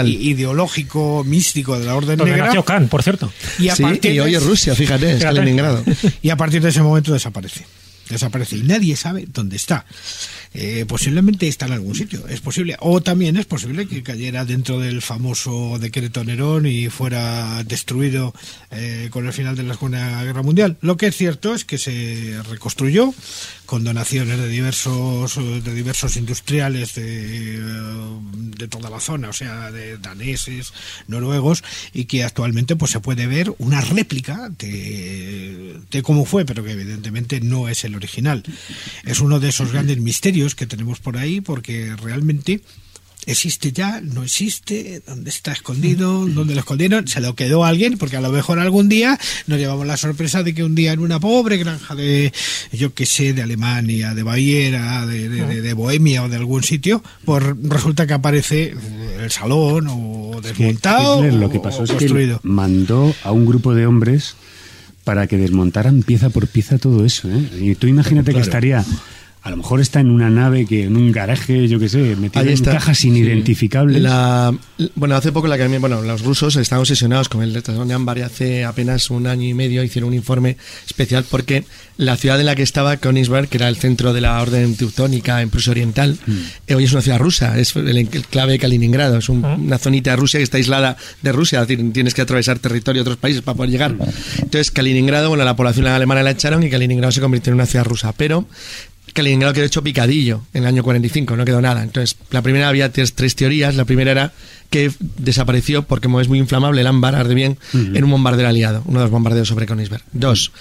ide- 0.09 0.19
ideológico 0.19 1.25
místico 1.25 1.79
de 1.79 1.85
la 1.85 1.95
Orden 1.95 2.16
Donde 2.16 2.31
Negra. 2.33 2.47
nació 2.47 2.65
por 2.89 3.03
cierto. 3.03 3.31
Y 3.59 3.69
a 3.69 3.77
Sí, 3.77 3.83
partir 3.83 4.12
y 4.12 4.15
de- 4.15 4.20
hoy 4.23 4.35
es 4.35 4.43
Rusia, 4.43 4.75
fíjate, 4.75 5.11
es 5.12 5.19
Fíjate. 5.19 5.37
Kaliningrado. 5.37 5.85
y 6.23 6.31
a 6.31 6.37
partir 6.37 6.62
de 6.62 6.70
ese 6.70 6.81
momento 6.81 7.12
desaparece. 7.12 7.66
Desaparece 8.09 8.57
y 8.57 8.62
nadie 8.62 8.97
sabe 8.97 9.27
dónde 9.31 9.57
está. 9.57 9.85
Eh, 10.55 10.85
posiblemente 10.89 11.47
está 11.47 11.66
en 11.66 11.73
algún 11.73 11.95
sitio, 11.95 12.27
es 12.29 12.41
posible. 12.41 12.77
O 12.81 13.01
también 13.01 13.37
es 13.37 13.47
posible 13.47 13.87
que 13.87 14.03
cayera 14.03 14.45
dentro 14.45 14.81
del 14.81 15.03
famoso 15.03 15.79
decreto 15.79 16.25
Nerón 16.25 16.66
y 16.66 16.89
fuera 16.89 17.62
destruido 17.65 18.35
eh, 18.70 19.09
con 19.11 19.27
el 19.27 19.33
final 19.33 19.57
de 19.57 19.62
la 19.65 19.75
Segunda 19.75 20.25
Guerra 20.25 20.43
Mundial. 20.43 20.77
Lo 20.81 20.97
que 20.97 21.09
es 21.09 21.16
cierto 21.16 21.55
es 21.55 21.65
que 21.65 21.79
se 21.79 22.41
reconstruyó 22.49 23.12
con 23.66 23.85
donaciones 23.85 24.39
de 24.39 24.49
diversos 24.49 25.37
de 25.37 25.75
diversos 25.75 26.16
industriales 26.16 26.95
de, 26.95 27.61
de 27.61 28.69
toda 28.69 28.89
la 28.89 28.99
zona, 28.99 29.29
o 29.29 29.33
sea, 29.35 29.70
de 29.70 29.99
daneses, 29.99 30.73
noruegos, 31.07 31.62
y 31.93 32.07
que 32.07 32.25
actualmente 32.25 32.77
pues 32.77 32.93
se 32.93 33.01
puede 33.01 33.27
ver 33.27 33.53
una 33.59 33.83
réplica 33.83 34.49
de, 34.59 35.77
de 35.91 36.03
cómo 36.03 36.25
fue, 36.25 36.47
pero 36.47 36.65
que 36.65 36.73
evidentemente 36.73 37.43
no 37.43 37.69
es 37.69 37.85
el 37.85 37.95
original. 37.95 38.43
Es 39.05 39.20
uno 39.20 39.39
de 39.39 39.51
esos 39.51 39.70
grandes 39.70 39.99
misterios 39.99 40.38
que 40.55 40.66
tenemos 40.66 40.98
por 41.01 41.16
ahí, 41.16 41.40
porque 41.40 41.94
realmente 41.97 42.60
existe 43.27 43.73
ya, 43.73 44.01
no 44.01 44.23
existe, 44.23 45.02
dónde 45.06 45.28
está 45.28 45.52
escondido, 45.52 46.27
dónde 46.27 46.55
lo 46.55 46.60
escondieron, 46.60 47.06
se 47.09 47.20
lo 47.20 47.35
quedó 47.35 47.62
alguien, 47.65 47.98
porque 47.98 48.16
a 48.16 48.23
lo 48.23 48.31
mejor 48.31 48.59
algún 48.59 48.89
día 48.89 49.19
nos 49.47 49.59
llevamos 49.59 49.86
la 49.86 49.98
sorpresa 49.98 50.43
de 50.43 50.55
que 50.55 50.65
un 50.65 50.74
día 50.74 50.93
en 50.94 51.01
una 51.01 51.20
pobre 51.20 51.59
granja 51.59 51.94
de, 51.94 52.32
yo 52.73 52.94
que 52.94 53.05
sé, 53.05 53.35
de 53.35 53.43
Alemania, 53.43 54.15
de 54.15 54.23
Baviera, 54.23 55.05
de, 55.05 55.28
de- 55.28 55.47
de- 55.47 55.60
de 55.60 55.73
Bohemia 55.74 56.23
o 56.23 56.28
de 56.31 56.36
algún 56.36 56.62
sitio, 56.62 57.02
pues 57.27 57.44
resulta 57.65 58.06
que 58.06 58.15
aparece 58.15 58.74
el 59.20 59.31
salón 59.31 59.89
o 59.90 60.40
desmontado 60.43 61.19
Hitler 61.19 61.35
lo 61.35 61.51
que 61.51 61.59
pasó 61.60 61.81
o 61.81 61.85
es 61.85 61.90
que 61.90 61.97
construido. 61.98 62.40
mandó 62.44 63.15
a 63.24 63.32
un 63.32 63.44
grupo 63.44 63.74
de 63.74 63.85
hombres 63.86 64.36
para 65.05 65.27
que 65.27 65.36
desmontaran 65.36 66.02
pieza 66.02 66.31
por 66.31 66.47
pieza 66.47 66.78
todo 66.78 67.05
eso. 67.05 67.28
¿eh? 67.31 67.43
Y 67.60 67.74
tú 67.74 67.89
imagínate 67.89 68.32
que 68.32 68.40
estaría, 68.40 68.85
a 69.43 69.51
lo 69.51 69.56
mejor 69.56 69.81
está 69.81 70.01
en 70.01 70.10
una 70.10 70.28
nave, 70.31 70.66
que 70.66 70.85
en 70.85 70.97
un 70.97 71.12
garaje, 71.12 71.69
yo 71.69 71.78
qué 71.78 71.89
sé, 71.89 72.16
metido 72.16 72.43
Ahí 72.44 72.52
en 72.52 72.65
cajas 72.65 72.98
Sí. 72.98 73.09
inidentificables. 73.09 74.02
La, 74.02 74.52
bueno, 74.94 75.15
hace 75.15 75.32
poco 75.32 75.47
la 75.48 75.55
Academia, 75.55 75.78
bueno, 75.78 76.02
los 76.02 76.23
rusos 76.23 76.56
están 76.56 76.81
obsesionados 76.81 77.28
con 77.28 77.43
el 77.43 77.52
de 77.52 77.94
Ámbar 77.94 78.19
y 78.19 78.23
hace 78.23 78.65
apenas 78.65 79.10
un 79.10 79.27
año 79.27 79.48
y 79.48 79.55
medio 79.55 79.82
hicieron 79.82 80.09
un 80.09 80.15
informe 80.15 80.56
especial 80.86 81.24
porque 81.31 81.65
la 81.97 82.16
ciudad 82.16 82.39
en 82.40 82.47
la 82.47 82.55
que 82.55 82.62
estaba 82.62 82.97
Königsberg, 82.97 83.48
que 83.48 83.56
era 83.59 83.69
el 83.69 83.77
centro 83.77 84.12
de 84.12 84.20
la 84.20 84.40
orden 84.40 84.77
teutónica 84.77 85.40
en 85.43 85.51
Prusia 85.51 85.70
Oriental, 85.73 86.16
eh, 86.66 86.74
hoy 86.74 86.85
es 86.85 86.93
una 86.93 87.02
ciudad 87.02 87.19
rusa, 87.19 87.59
es 87.59 87.74
el 87.77 87.97
enclave 87.98 88.52
de 88.52 88.59
Kaliningrado, 88.59 89.19
es 89.19 89.28
un- 89.28 89.44
una 89.44 89.78
zonita 89.78 90.10
de 90.10 90.16
Rusia 90.16 90.39
que 90.39 90.44
está 90.44 90.59
aislada 90.59 90.97
de 91.23 91.32
Rusia, 91.32 91.62
es 91.62 91.69
decir, 91.69 91.93
tienes 91.93 92.15
que 92.15 92.23
atravesar 92.23 92.59
territorio 92.59 93.01
de 93.02 93.10
otros 93.10 93.16
países 93.19 93.43
para 93.43 93.56
poder 93.56 93.70
llegar. 93.70 93.94
Entonces, 94.36 94.70
Kaliningrado, 94.70 95.28
bueno, 95.31 95.44
la 95.44 95.56
población 95.56 95.86
alemana 95.86 96.23
la 96.23 96.31
echaron 96.32 96.62
y 96.62 96.70
Kaliningrado 96.70 97.12
se 97.12 97.20
convirtió 97.20 97.51
en 97.51 97.55
una 97.55 97.66
ciudad 97.66 97.85
rusa, 97.85 98.12
pero 98.12 98.47
Kaliningrado 99.19 99.53
quedó 99.53 99.65
hecho 99.65 99.82
picadillo 99.82 100.43
en 100.55 100.62
el 100.62 100.69
año 100.69 100.85
45, 100.85 101.36
no 101.36 101.45
quedó 101.45 101.61
nada. 101.61 101.82
Entonces, 101.82 102.16
la 102.31 102.40
primera 102.40 102.69
había 102.69 102.93
tres, 102.93 103.15
tres 103.15 103.35
teorías. 103.35 103.74
La 103.74 103.85
primera 103.85 104.12
era 104.12 104.32
que 104.70 104.93
desapareció 105.16 105.82
porque 105.82 106.07
como 106.07 106.20
es 106.20 106.28
muy 106.28 106.39
inflamable, 106.39 106.81
el 106.81 106.86
ámbar 106.86 107.16
arde 107.16 107.35
bien 107.35 107.59
en 107.73 108.05
un 108.05 108.11
bombardero 108.11 108.49
aliado, 108.49 108.82
uno 108.86 109.01
de 109.01 109.07
los 109.07 109.11
bombardeos 109.11 109.49
sobre 109.49 109.66
Königsberg. 109.66 110.05
Dos, 110.12 110.53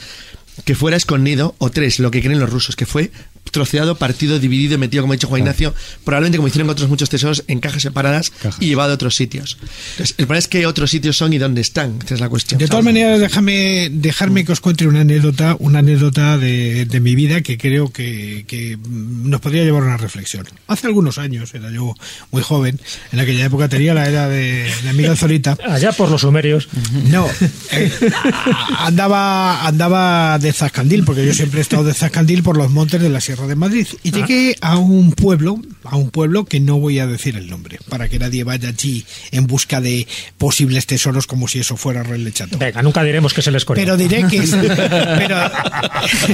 que 0.65 0.73
fuera 0.73 0.97
escondido. 0.97 1.53
O 1.59 1.69
tres, 1.69 1.99
lo 1.99 2.09
que 2.09 2.21
creen 2.21 2.39
los 2.39 2.49
rusos, 2.49 2.75
que 2.75 2.88
fue 2.88 3.11
troceado, 3.51 3.95
partido, 3.95 4.39
dividido 4.39 4.75
y 4.75 4.77
metido, 4.77 5.03
como 5.03 5.13
ha 5.13 5.15
dicho 5.15 5.27
Juan 5.27 5.41
Ignacio, 5.41 5.73
probablemente 6.03 6.37
como 6.37 6.47
hicieron 6.47 6.69
otros 6.69 6.89
muchos 6.89 7.09
tesoros, 7.09 7.43
en 7.47 7.59
cajas 7.59 7.81
separadas 7.81 8.31
y 8.59 8.67
llevado 8.67 8.91
a 8.91 8.95
otros 8.95 9.15
sitios. 9.15 9.57
Entonces, 9.91 10.15
el 10.17 10.25
problema 10.25 10.39
es 10.39 10.47
qué 10.47 10.65
otros 10.65 10.91
sitios 10.91 11.17
son 11.17 11.33
y 11.33 11.37
dónde 11.37 11.61
están. 11.61 11.99
Esa 12.03 12.15
es 12.15 12.19
la 12.19 12.29
cuestión. 12.29 12.59
De 12.59 12.67
todas 12.67 12.83
maneras, 12.83 13.19
déjame 13.19 13.89
dejarme 13.91 14.45
que 14.45 14.51
os 14.51 14.61
cuente 14.61 14.87
una 14.87 15.01
anécdota, 15.01 15.55
una 15.59 15.79
anécdota 15.79 16.37
de, 16.37 16.85
de 16.85 16.99
mi 16.99 17.15
vida 17.15 17.41
que 17.41 17.57
creo 17.57 17.91
que, 17.91 18.45
que 18.47 18.77
nos 18.87 19.41
podría 19.41 19.63
llevar 19.63 19.83
a 19.83 19.85
una 19.87 19.97
reflexión. 19.97 20.45
Hace 20.67 20.87
algunos 20.87 21.17
años, 21.17 21.53
era 21.53 21.69
yo 21.71 21.93
muy 22.31 22.41
joven, 22.41 22.79
en 23.11 23.19
aquella 23.19 23.45
época 23.45 23.69
tenía 23.69 23.93
la 23.93 24.07
edad 24.07 24.29
de, 24.29 24.71
de 24.83 24.93
Miguel 24.93 25.17
Zorita. 25.17 25.57
Allá 25.67 25.91
por 25.91 26.09
los 26.09 26.21
sumerios. 26.21 26.67
No, 27.09 27.27
eh, 27.71 27.91
andaba 28.79 29.67
andaba 29.67 30.39
de 30.39 30.53
Zascandil, 30.53 31.03
porque 31.03 31.25
yo 31.25 31.33
siempre 31.33 31.59
he 31.59 31.61
estado 31.61 31.83
de 31.83 31.93
Zascandil 31.93 32.43
por 32.43 32.57
los 32.57 32.69
montes 32.71 33.01
de 33.01 33.09
la 33.09 33.21
Sierra 33.21 33.36
de 33.45 33.55
Madrid. 33.55 33.85
Y 34.03 34.11
llegué 34.11 34.55
a 34.61 34.77
un 34.77 35.11
pueblo, 35.11 35.61
a 35.84 35.95
un 35.97 36.09
pueblo 36.09 36.45
que 36.45 36.59
no 36.59 36.80
voy 36.80 36.99
a 36.99 37.05
decir 37.07 37.35
el 37.35 37.49
nombre, 37.49 37.77
para 37.89 38.07
que 38.09 38.18
nadie 38.18 38.43
vaya 38.43 38.69
allí 38.69 39.05
en 39.31 39.45
busca 39.45 39.81
de 39.81 40.07
posibles 40.38 40.85
tesoros 40.88 41.27
como 41.27 41.47
si 41.47 41.59
eso 41.59 41.77
fuera 41.77 42.01
relechato. 42.03 42.57
Venga, 42.57 42.81
nunca 42.81 43.03
diremos 43.03 43.34
que 43.34 43.41
es 43.41 43.47
el 43.47 43.55
Escorial. 43.55 43.85
Pero 43.85 43.97
diré 43.97 44.26
que 44.27 44.38
es. 44.38 44.51
pero- 44.55 45.51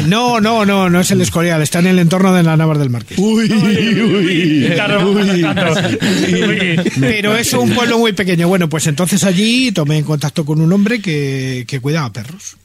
no, 0.08 0.40
no, 0.40 0.66
no, 0.66 0.90
no 0.90 1.00
es 1.02 1.12
el 1.12 1.22
Escorial, 1.22 1.62
está 1.62 1.80
en 1.80 1.88
el 1.88 2.00
entorno 2.00 2.34
de 2.34 2.44
la 2.44 2.56
Navas 2.56 2.78
del 2.80 2.90
Marqués. 2.90 3.18
Uy, 3.18 3.52
uy, 3.52 4.70
Claro, 4.74 5.10
uy. 5.12 5.40
claro. 5.42 5.74
Uy. 5.74 6.80
Pero 7.00 7.36
es 7.36 7.52
un 7.54 7.72
pueblo 7.72 7.98
muy 7.98 8.14
pequeño. 8.14 8.48
Bueno, 8.48 8.70
pues 8.70 8.88
entonces 8.88 9.24
allí 9.24 9.72
tomé 9.72 9.98
en 9.98 10.04
contacto 10.04 10.46
con 10.46 10.62
un 10.62 10.72
hombre 10.72 11.02
que, 11.02 11.66
que 11.68 11.80
cuidaba 11.80 12.12
perros. 12.14 12.58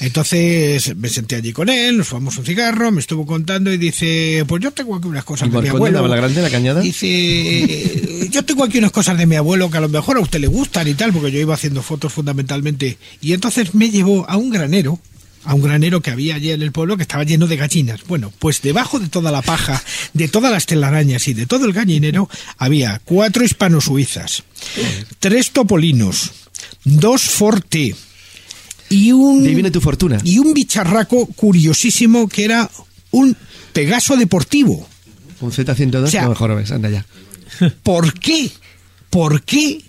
Entonces 0.00 0.96
me 0.96 1.08
senté 1.08 1.36
allí 1.36 1.52
con 1.52 1.68
él, 1.68 1.98
nos 1.98 2.08
fumamos 2.08 2.36
un 2.38 2.44
cigarro, 2.44 2.90
me 2.90 3.00
estuvo 3.00 3.26
contando 3.26 3.72
y 3.72 3.76
dice, 3.76 4.44
pues 4.46 4.62
yo 4.62 4.70
tengo 4.70 4.96
aquí 4.96 5.08
unas 5.08 5.24
cosas 5.24 5.48
¿El 5.48 5.52
de 5.52 5.58
mi 5.58 5.64
de 5.64 5.70
abuelo. 5.70 5.96
Navalagrande, 5.96 6.42
la 6.42 6.50
cañada? 6.50 6.80
Dice, 6.80 8.28
yo 8.30 8.44
tengo 8.44 8.64
aquí 8.64 8.78
unas 8.78 8.92
cosas 8.92 9.18
de 9.18 9.26
mi 9.26 9.36
abuelo 9.36 9.70
que 9.70 9.78
a 9.78 9.82
lo 9.82 9.88
mejor 9.88 10.16
a 10.16 10.20
usted 10.20 10.40
le 10.40 10.46
gustan 10.46 10.88
y 10.88 10.94
tal, 10.94 11.12
porque 11.12 11.30
yo 11.30 11.38
iba 11.38 11.54
haciendo 11.54 11.82
fotos 11.82 12.12
fundamentalmente. 12.12 12.98
Y 13.20 13.34
entonces 13.34 13.74
me 13.74 13.90
llevó 13.90 14.28
a 14.28 14.36
un 14.36 14.50
granero, 14.50 14.98
a 15.44 15.54
un 15.54 15.62
granero 15.62 16.00
que 16.00 16.10
había 16.10 16.36
allí 16.36 16.50
en 16.50 16.62
el 16.62 16.72
pueblo 16.72 16.96
que 16.96 17.02
estaba 17.02 17.24
lleno 17.24 17.46
de 17.46 17.56
gallinas. 17.56 18.00
Bueno, 18.06 18.32
pues 18.38 18.62
debajo 18.62 18.98
de 18.98 19.08
toda 19.08 19.30
la 19.30 19.42
paja, 19.42 19.82
de 20.14 20.28
todas 20.28 20.50
las 20.50 20.66
telarañas 20.66 21.28
y 21.28 21.34
de 21.34 21.46
todo 21.46 21.66
el 21.66 21.72
gallinero 21.72 22.28
había 22.56 23.00
cuatro 23.04 23.44
hispano-suizas, 23.44 24.44
tres 25.18 25.50
topolinos, 25.50 26.30
dos 26.84 27.22
forte 27.22 27.94
y 28.90 29.12
un... 29.12 29.42
De 29.42 29.48
ahí 29.48 29.54
viene 29.54 29.70
tu 29.70 29.80
fortuna. 29.80 30.18
Y 30.24 30.38
un 30.38 30.52
bicharraco 30.52 31.26
curiosísimo 31.26 32.28
que 32.28 32.44
era 32.44 32.70
un 33.12 33.34
Pegaso 33.72 34.16
deportivo. 34.16 34.86
Un 35.40 35.52
Z102, 35.52 36.04
O 36.04 36.06
sea, 36.08 36.24
no 36.24 36.30
mejor 36.30 36.54
ves, 36.56 36.72
anda 36.72 36.90
ya. 36.90 37.06
¿Por 37.82 38.12
qué? 38.14 38.50
¿Por 39.08 39.42
qué 39.42 39.80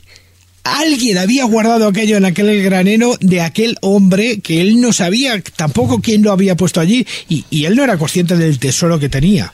alguien 0.64 1.18
había 1.18 1.46
guardado 1.46 1.88
aquello 1.88 2.16
en 2.18 2.26
aquel 2.26 2.62
granero 2.64 3.18
de 3.20 3.42
aquel 3.42 3.78
hombre 3.82 4.40
que 4.40 4.62
él 4.62 4.80
no 4.80 4.94
sabía 4.94 5.42
tampoco 5.42 6.00
quién 6.00 6.22
lo 6.22 6.32
había 6.32 6.56
puesto 6.56 6.80
allí 6.80 7.06
y, 7.28 7.44
y 7.50 7.66
él 7.66 7.76
no 7.76 7.84
era 7.84 7.98
consciente 7.98 8.38
del 8.38 8.60
tesoro 8.60 9.00
que 9.00 9.10
tenía? 9.10 9.52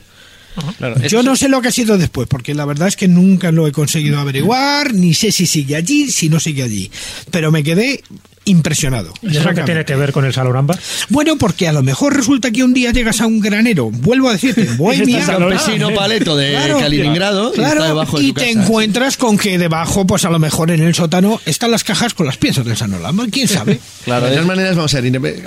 Yo 1.07 1.23
no 1.23 1.35
sé 1.35 1.49
lo 1.49 1.61
que 1.61 1.67
ha 1.67 1.71
sido 1.71 1.97
después, 1.97 2.27
porque 2.27 2.53
la 2.53 2.65
verdad 2.65 2.87
es 2.87 2.95
que 2.95 3.07
nunca 3.07 3.51
lo 3.51 3.67
he 3.67 3.71
conseguido 3.71 4.19
averiguar, 4.19 4.93
ni 4.93 5.13
sé 5.13 5.31
si 5.31 5.45
sigue 5.45 5.75
allí, 5.75 6.11
si 6.11 6.29
no 6.29 6.39
sigue 6.39 6.63
allí. 6.63 6.91
Pero 7.31 7.51
me 7.51 7.63
quedé 7.63 8.01
impresionado. 8.47 9.13
¿Y 9.21 9.37
eso 9.37 9.49
qué 9.53 9.61
tiene 9.61 9.85
que 9.85 9.95
ver 9.95 10.11
con 10.11 10.25
el 10.25 10.33
Salón 10.33 10.55
Ámbar? 10.55 10.79
Bueno, 11.09 11.37
porque 11.37 11.67
a 11.67 11.73
lo 11.73 11.83
mejor 11.83 12.15
resulta 12.15 12.51
que 12.51 12.63
un 12.63 12.73
día 12.73 12.91
llegas 12.91 13.21
a 13.21 13.27
un 13.27 13.39
granero, 13.39 13.89
vuelvo 13.91 14.29
a 14.29 14.33
decirte, 14.33 14.61
en 14.61 14.77
Bohemia, 14.77 15.19
Está 15.19 15.33
el 15.33 15.39
campesino 15.39 15.93
paleto 15.93 16.35
de 16.35 16.53
Kaliningrado 16.79 17.51
y 17.51 17.55
claro, 17.55 17.81
está 17.81 17.87
debajo 17.87 18.17
de 18.19 18.23
y 18.25 18.27
tu 18.29 18.33
te 18.35 18.45
casa. 18.53 18.59
encuentras 18.59 19.17
con 19.17 19.37
que 19.37 19.57
debajo, 19.57 20.07
pues 20.07 20.25
a 20.25 20.29
lo 20.29 20.39
mejor 20.39 20.71
en 20.71 20.81
el 20.81 20.95
sótano 20.95 21.39
están 21.45 21.71
las 21.71 21.83
cajas 21.83 22.13
con 22.13 22.25
las 22.25 22.37
piezas 22.37 22.65
del 22.65 22.77
San 22.77 22.93
Olama, 22.93 23.25
quién 23.31 23.47
sabe. 23.47 23.79
Claro, 24.07 24.27
de 24.27 24.31
todas 24.31 24.45
maneras, 24.45 24.75
vamos 24.77 24.93
a 24.95 25.01
ver, 25.01 25.43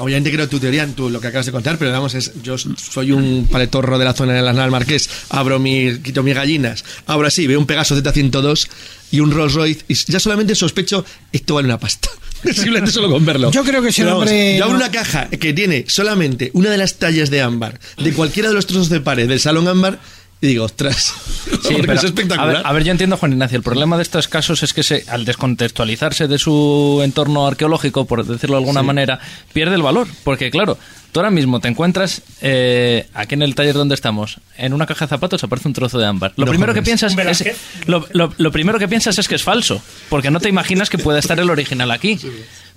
obviamente 0.00 0.32
creo 0.32 0.48
tu 0.48 0.58
teoría 0.58 0.82
en 0.82 0.94
tu, 0.94 1.08
lo 1.08 1.20
que 1.20 1.28
acabas 1.28 1.46
de 1.46 1.52
contar, 1.52 1.78
pero 1.78 1.92
vamos, 1.92 2.14
es, 2.16 2.32
yo 2.42 2.56
soy 2.58 3.12
un 3.12 3.46
paletorro 3.48 3.96
de 3.96 4.04
la 4.04 4.12
zona 4.12 4.32
de 4.32 4.42
la 4.42 4.52
Nal 4.52 4.72
Marqués, 4.72 5.08
abro 5.28 5.60
mi, 5.60 5.98
quito 5.98 6.24
mis 6.24 6.34
gallinas, 6.34 6.84
abro 7.06 7.28
así, 7.28 7.46
veo 7.46 7.60
un 7.60 7.66
Pegaso 7.66 7.96
Z102 7.96 8.68
y 9.12 9.20
un 9.20 9.30
Rolls 9.30 9.54
Royce, 9.54 9.84
y 9.86 9.94
ya 9.94 10.18
solamente 10.18 10.56
sospecho, 10.56 11.04
esto 11.30 11.54
vale 11.54 11.66
una 11.66 11.78
pasta. 11.78 12.08
Simplemente 12.42 12.90
solo 12.90 13.08
con 13.08 13.24
verlo. 13.24 13.52
Yo 13.52 13.62
creo 13.62 13.80
que 13.80 13.92
si 13.92 14.00
el 14.00 14.06
Pero 14.08 14.16
vamos, 14.18 14.30
hombre 14.32 14.58
Yo 14.58 14.64
abro 14.64 14.76
una 14.76 14.90
caja 14.90 15.28
que 15.30 15.52
tiene 15.52 15.84
solamente 15.86 16.50
una 16.54 16.70
de 16.70 16.78
las 16.78 16.94
tallas 16.96 17.30
de 17.30 17.40
ámbar 17.40 17.78
de 17.98 18.12
cualquiera 18.12 18.48
de 18.48 18.54
los 18.56 18.66
trozos 18.66 18.88
de 18.88 19.00
pared 19.00 19.28
del 19.28 19.38
salón 19.38 19.68
ámbar 19.68 20.00
y 20.40 20.48
digo, 20.48 20.64
ostras, 20.64 21.14
Sí, 21.44 21.56
porque 21.62 21.82
pero, 21.82 21.92
es 21.94 22.02
espectacular. 22.04 22.50
A 22.56 22.58
ver, 22.58 22.66
a 22.66 22.72
ver, 22.72 22.82
yo 22.82 22.90
entiendo, 22.90 23.16
Juan 23.16 23.30
Ignacio, 23.32 23.56
el 23.58 23.62
problema 23.62 23.96
de 23.96 24.02
estos 24.02 24.26
casos 24.26 24.64
es 24.64 24.74
que 24.74 24.82
se, 24.82 25.04
al 25.06 25.24
descontextualizarse 25.24 26.26
de 26.26 26.36
su 26.36 27.00
entorno 27.04 27.46
arqueológico, 27.46 28.06
por 28.06 28.26
decirlo 28.26 28.56
de 28.56 28.62
alguna 28.62 28.80
Sí. 28.80 28.86
manera, 28.86 29.20
pierde 29.52 29.76
el 29.76 29.82
valor. 29.82 30.08
Porque, 30.24 30.50
claro, 30.50 30.78
tú 31.12 31.20
ahora 31.20 31.30
mismo 31.30 31.60
te 31.60 31.68
encuentras 31.68 32.22
eh, 32.40 33.06
aquí 33.14 33.34
en 33.34 33.42
el 33.42 33.54
taller 33.54 33.74
donde 33.74 33.94
estamos, 33.94 34.38
en 34.56 34.72
una 34.72 34.86
caja 34.86 35.04
de 35.04 35.10
zapatos 35.10 35.44
aparece 35.44 35.68
un 35.68 35.74
trozo 35.74 35.98
de 35.98 36.06
ámbar. 36.06 36.32
Lo 36.36 36.46
No 36.46 36.50
primero 36.50 36.72
que 36.74 36.82
piensas 36.82 37.14
es, 37.30 37.44
lo- 37.86 38.06
lo 38.36 38.50
primero 38.52 38.78
que 38.78 38.88
piensas 38.88 39.18
es 39.18 39.28
que 39.28 39.34
es 39.36 39.42
falso, 39.42 39.82
porque 40.08 40.30
no 40.30 40.40
te 40.40 40.48
imaginas 40.48 40.90
que 40.90 40.98
pueda 40.98 41.18
estar 41.18 41.38
el 41.38 41.50
original 41.50 41.90
aquí. 41.90 42.18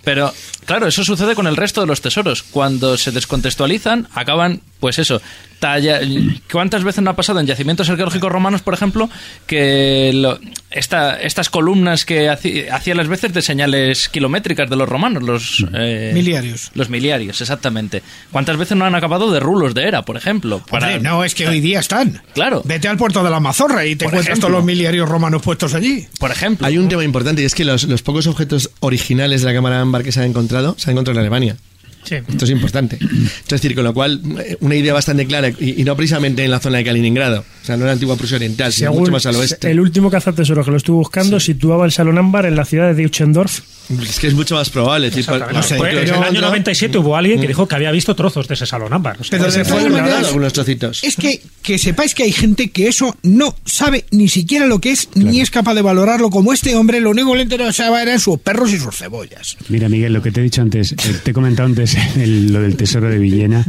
Pero, 0.04 0.32
claro, 0.66 0.86
eso 0.86 1.04
sucede 1.04 1.34
con 1.34 1.48
el 1.48 1.56
resto 1.58 1.82
de 1.82 1.88
los 1.88 2.00
tesoros. 2.00 2.44
Cuando 2.44 2.96
se 2.96 3.12
descontextualizan, 3.12 4.08
acaban, 4.14 4.62
pues 4.80 5.00
eso, 5.00 5.20
talla... 5.60 6.00
¿Cuántas 6.52 6.84
veces 6.84 7.04
no 7.04 7.10
ha 7.10 7.16
pasado 7.16 7.40
en 7.40 7.48
yacimientos 7.48 7.90
arqueológicos 7.90 8.32
romanos, 8.32 8.62
por 8.62 8.74
ejemplo, 8.74 9.10
que 9.48 10.12
lo- 10.14 10.40
esta- 10.72 11.20
estas 11.22 11.50
columnas 11.50 12.06
que 12.06 12.30
hacían 12.30 12.98
las 12.98 13.08
veces 13.08 13.34
de 13.34 13.42
señales 13.42 14.10
kilométricas 14.10 14.70
de 14.70 14.76
los 14.76 14.88
romanos, 14.88 15.24
los... 15.24 15.66
eh, 15.74 16.12
Miliarios. 16.14 16.72
Los 16.76 16.90
miliarios, 16.90 17.42
exactamente. 17.42 18.04
¿Cuántas 18.32 18.58
veces 18.58 18.78
no 18.78 18.86
han 18.86 18.96
acabado 18.96 19.32
de 19.32 19.40
rulos 19.40 19.74
de 19.74 19.88
era, 19.88 20.04
por 20.04 20.18
ejemplo? 20.18 20.62
Hombre, 20.70 21.00
no, 21.00 21.24
es 21.24 21.36
que 21.36 21.48
hoy 21.48 21.60
día 21.62 21.80
están. 21.80 22.22
Claro. 22.34 22.62
Vete 22.66 22.88
al 22.88 22.98
puerto 22.98 23.24
de 23.24 23.30
la 23.30 23.40
Mazorra 23.40 23.86
y 23.86 23.96
te 23.96 24.06
Por 24.06 24.14
encuentras 24.14 24.26
ejemplo. 24.38 24.48
todos 24.50 24.58
los 24.60 24.66
miliarios 24.66 25.08
romanos 25.10 25.42
puestos 25.42 25.74
allí. 25.74 26.08
Por 26.20 26.32
ejemplo. 26.32 26.68
Hay 26.68 26.78
un 26.78 26.88
tema 26.90 27.04
importante 27.04 27.42
y 27.42 27.46
es 27.46 27.56
que 27.56 27.66
los, 27.66 27.84
los 27.86 28.02
pocos 28.02 28.28
objetos 28.28 28.70
originales 28.80 29.42
de 29.42 29.48
la 29.48 29.54
cámara 29.54 29.82
ámbar 29.82 30.04
que 30.04 30.12
se 30.12 30.20
han 30.22 30.28
encontrado 30.28 30.76
se 30.78 30.90
han 30.90 30.94
encontrado 30.94 31.20
en 31.20 31.22
Alemania. 31.22 31.58
Sí. 32.06 32.16
Esto 32.16 32.46
es 32.46 32.52
importante. 32.52 32.98
Es 33.02 33.48
decir, 33.48 33.76
con 33.76 33.84
lo 33.84 33.94
cual, 33.94 34.22
eh, 34.40 34.58
una 34.62 34.76
idea 34.76 34.94
bastante 34.94 35.26
clara, 35.26 35.50
y, 35.60 35.82
y 35.82 35.84
no 35.84 35.96
precisamente 35.96 36.44
en 36.46 36.52
la 36.52 36.60
zona 36.60 36.78
de 36.78 36.84
Kaliningrado, 36.86 37.42
o 37.42 37.66
sea, 37.66 37.76
no 37.78 37.84
en 37.84 37.88
la 37.88 37.94
antigua 37.94 38.16
Prusia 38.16 38.38
Oriental, 38.38 38.72
sino 38.72 38.92
Según 38.92 39.00
mucho 39.02 39.12
más 39.12 39.26
al 39.26 39.36
oeste. 39.36 39.72
el 39.72 39.80
último 39.80 40.10
cazatesoro 40.10 40.64
que 40.64 40.72
lo 40.72 40.78
estuve 40.78 40.98
buscando 40.98 41.40
situaba 41.40 41.86
el 41.86 41.92
Salón 41.92 42.18
Ámbar 42.18 42.46
en 42.46 42.56
la 42.56 42.64
ciudad 42.66 42.88
de 42.88 42.94
Deutschendorf. 42.96 43.62
Es 44.02 44.20
que 44.20 44.28
es 44.28 44.34
mucho 44.34 44.56
más 44.56 44.70
probable. 44.70 45.12
No 45.12 45.62
sé, 45.64 45.76
en 45.76 45.86
el 45.86 45.98
año 46.00 46.14
encontró- 46.16 46.42
97 46.42 46.98
hubo 46.98 47.16
alguien 47.16 47.40
que 47.40 47.48
dijo 47.48 47.68
que 47.68 47.76
había 47.76 47.92
visto 47.92 48.16
trozos 48.16 48.48
de 48.48 48.56
ese 48.56 48.66
salón 48.66 48.94
ámbar. 48.94 49.18
O 49.20 49.24
sea, 49.24 49.38
Pero 49.38 49.52
de 49.52 49.64
todas 49.64 49.90
maneras- 49.90 50.28
algunos 50.28 50.54
trocitos. 50.54 51.04
Es 51.04 51.16
que, 51.16 51.42
que 51.62 51.78
sepáis 51.78 52.16
que 52.16 52.24
hay 52.24 52.32
gente 52.32 52.70
que 52.72 52.88
eso 52.88 53.16
no 53.24 53.56
sabe 53.66 54.06
ni 54.12 54.28
siquiera 54.28 54.66
lo 54.66 54.80
que 54.80 54.92
es, 54.92 55.10
ni 55.16 55.42
es 55.42 55.52
capaz 55.52 55.74
de 55.76 55.82
valorarlo 55.82 56.30
como 56.30 56.52
este 56.54 56.76
hombre, 56.76 57.00
lo 57.00 57.12
único 57.12 57.32
que 57.32 57.38
le 57.38 57.44
interesaba 57.44 58.02
eran 58.02 58.20
sus 58.20 58.40
perros 58.40 58.72
y 58.74 58.80
sus 58.80 58.96
cebollas. 58.96 59.58
Mira, 59.70 59.88
Miguel, 59.90 60.14
lo 60.14 60.22
que 60.22 60.32
te 60.32 60.40
he 60.40 60.44
dicho 60.44 60.62
antes, 60.62 60.92
eh, 60.94 60.96
te 61.24 61.32
he 61.32 61.34
comentado 61.34 61.68
antes 61.68 61.96
el- 62.18 62.52
lo 62.52 62.62
del 62.62 62.76
tesoro 62.78 63.10
de 63.10 63.20
Villena. 63.20 63.66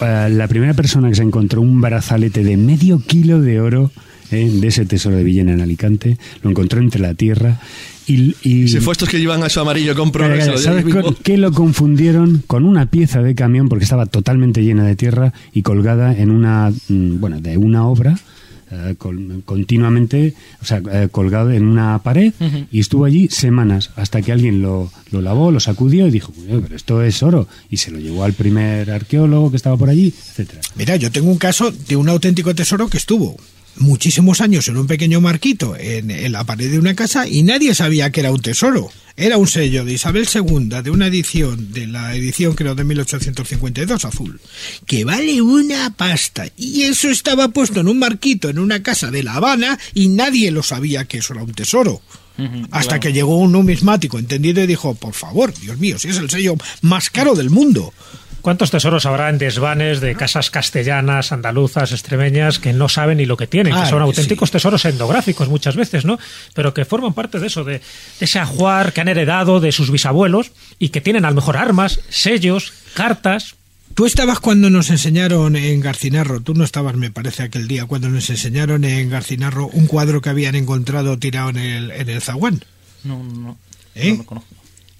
Eh, 0.00 0.28
la 0.30 0.48
primera 0.48 0.74
persona 0.74 1.08
que 1.08 1.14
se 1.16 1.22
encontró 1.22 1.60
un 1.60 1.80
brazalete 1.80 2.42
de 2.44 2.56
medio 2.56 3.00
kilo 3.04 3.40
de 3.40 3.60
oro 3.60 3.90
eh, 4.32 4.50
de 4.50 4.68
ese 4.68 4.84
tesoro 4.86 5.16
de 5.16 5.24
Villena 5.24 5.52
en 5.52 5.60
Alicante, 5.60 6.18
lo 6.42 6.50
encontró 6.50 6.80
entre 6.80 7.00
la 7.00 7.14
tierra 7.14 7.60
y... 8.06 8.34
y- 8.42 8.68
Si 8.68 8.80
fue 8.80 8.92
estos 8.92 9.08
que 9.08 9.18
llevan 9.20 9.42
a 9.44 9.48
su 9.48 9.60
amarillo 9.60 9.94
compro, 9.94 10.24
se 10.26 10.38
calla, 10.38 10.52
lo 10.52 10.58
¿Sabes 10.58 10.84
con 10.94 11.14
qué 11.22 11.36
lo 11.36 11.52
confundieron? 11.52 12.42
Con 12.46 12.64
una 12.64 12.86
pieza 12.86 13.22
de 13.22 13.34
camión 13.34 13.68
porque 13.68 13.84
estaba 13.84 14.06
totalmente 14.06 14.62
llena 14.64 14.84
de 14.84 14.96
tierra 14.96 15.32
y 15.52 15.62
colgada 15.62 16.16
en 16.16 16.30
una, 16.30 16.70
mm, 16.88 17.20
bueno, 17.20 17.40
de 17.40 17.56
una 17.56 17.86
obra 17.86 18.18
eh, 18.74 18.94
continuamente, 19.44 20.32
o 20.62 20.64
sea, 20.64 20.80
eh, 20.90 21.08
colgado 21.10 21.50
en 21.50 21.66
una 21.66 21.98
pared 22.02 22.32
y 22.72 22.80
estuvo 22.80 23.04
allí 23.04 23.28
semanas 23.28 23.90
hasta 23.96 24.22
que 24.22 24.32
alguien 24.32 24.62
lo, 24.62 24.90
lo 25.10 25.20
lavó, 25.20 25.50
lo 25.52 25.60
sacudió 25.60 26.06
y 26.08 26.10
dijo, 26.10 26.32
"Oye, 26.48 26.58
pero 26.62 26.74
esto 26.74 27.02
es 27.02 27.22
oro 27.22 27.46
y 27.68 27.76
se 27.76 27.90
lo 27.90 27.98
llevó 27.98 28.24
al 28.24 28.32
primer 28.32 28.90
arqueólogo 28.90 29.50
que 29.50 29.56
estaba 29.58 29.76
por 29.76 29.90
allí, 29.90 30.08
etcétera. 30.08 30.62
Mira, 30.74 30.96
yo 30.96 31.10
tengo 31.12 31.30
un 31.30 31.36
caso 31.36 31.70
de 31.70 31.96
un 31.96 32.08
auténtico 32.08 32.54
tesoro 32.54 32.88
que 32.88 32.96
estuvo 32.96 33.36
muchísimos 33.76 34.40
años 34.40 34.68
en 34.68 34.76
un 34.76 34.86
pequeño 34.86 35.20
marquito 35.20 35.76
en, 35.76 36.10
en 36.10 36.32
la 36.32 36.44
pared 36.44 36.70
de 36.70 36.78
una 36.78 36.94
casa 36.94 37.26
y 37.26 37.42
nadie 37.42 37.74
sabía 37.74 38.10
que 38.10 38.20
era 38.20 38.32
un 38.32 38.40
tesoro. 38.40 38.90
Era 39.16 39.36
un 39.36 39.46
sello 39.46 39.84
de 39.84 39.92
Isabel 39.92 40.26
II 40.32 40.82
de 40.82 40.90
una 40.90 41.06
edición, 41.06 41.72
de 41.72 41.86
la 41.86 42.14
edición 42.14 42.54
creo 42.54 42.74
de 42.74 42.84
1852 42.84 44.04
azul, 44.04 44.40
que 44.86 45.04
vale 45.04 45.42
una 45.42 45.94
pasta. 45.94 46.46
Y 46.56 46.82
eso 46.82 47.10
estaba 47.10 47.48
puesto 47.48 47.80
en 47.80 47.88
un 47.88 47.98
marquito 47.98 48.48
en 48.48 48.58
una 48.58 48.82
casa 48.82 49.10
de 49.10 49.22
La 49.22 49.34
Habana 49.34 49.78
y 49.92 50.08
nadie 50.08 50.50
lo 50.50 50.62
sabía 50.62 51.04
que 51.04 51.18
eso 51.18 51.34
era 51.34 51.42
un 51.42 51.52
tesoro. 51.52 52.00
Hasta 52.70 52.98
que 52.98 53.12
llegó 53.12 53.36
un 53.36 53.52
numismático 53.52 54.18
entendido 54.18 54.62
y 54.62 54.66
dijo, 54.66 54.94
por 54.94 55.12
favor, 55.12 55.52
Dios 55.60 55.78
mío, 55.78 55.98
si 55.98 56.08
es 56.08 56.16
el 56.16 56.30
sello 56.30 56.56
más 56.80 57.10
caro 57.10 57.34
del 57.34 57.50
mundo. 57.50 57.92
¿Cuántos 58.42 58.72
tesoros 58.72 59.06
habrá 59.06 59.30
en 59.30 59.38
desvanes 59.38 60.00
de 60.00 60.16
casas 60.16 60.50
castellanas, 60.50 61.30
andaluzas, 61.30 61.92
extremeñas 61.92 62.58
que 62.58 62.72
no 62.72 62.88
saben 62.88 63.18
ni 63.18 63.24
lo 63.26 63.36
que 63.36 63.46
tienen? 63.46 63.72
Claro 63.72 63.86
que 63.86 63.90
son 63.90 63.98
que 64.00 64.04
auténticos 64.04 64.50
tesoros 64.50 64.84
endográficos 64.84 65.48
muchas 65.48 65.76
veces, 65.76 66.04
¿no? 66.04 66.18
Pero 66.52 66.74
que 66.74 66.84
forman 66.84 67.14
parte 67.14 67.38
de 67.38 67.46
eso, 67.46 67.62
de, 67.62 67.74
de 67.74 67.80
ese 68.18 68.40
ajuar 68.40 68.92
que 68.92 69.00
han 69.00 69.06
heredado 69.08 69.60
de 69.60 69.70
sus 69.70 69.92
bisabuelos 69.92 70.50
y 70.80 70.88
que 70.88 71.00
tienen 71.00 71.24
a 71.24 71.30
lo 71.30 71.36
mejor 71.36 71.56
armas, 71.56 72.00
sellos, 72.08 72.72
cartas. 72.94 73.54
Tú 73.94 74.06
estabas 74.06 74.40
cuando 74.40 74.70
nos 74.70 74.90
enseñaron 74.90 75.54
en 75.54 75.80
Garcinarro, 75.80 76.40
tú 76.40 76.54
no 76.54 76.64
estabas, 76.64 76.96
me 76.96 77.10
parece, 77.10 77.44
aquel 77.44 77.68
día, 77.68 77.84
cuando 77.86 78.08
nos 78.08 78.28
enseñaron 78.30 78.84
en 78.84 79.08
Garcinarro 79.10 79.68
un 79.68 79.86
cuadro 79.86 80.20
que 80.20 80.30
habían 80.30 80.54
encontrado 80.56 81.16
tirado 81.18 81.50
en 81.50 81.58
el, 81.58 81.90
en 81.92 82.08
el 82.08 82.20
zaguán, 82.22 82.64
No, 83.04 83.22
no, 83.22 83.56
¿Eh? 83.94 84.12
no 84.12 84.16
lo 84.18 84.24
conozco. 84.26 84.48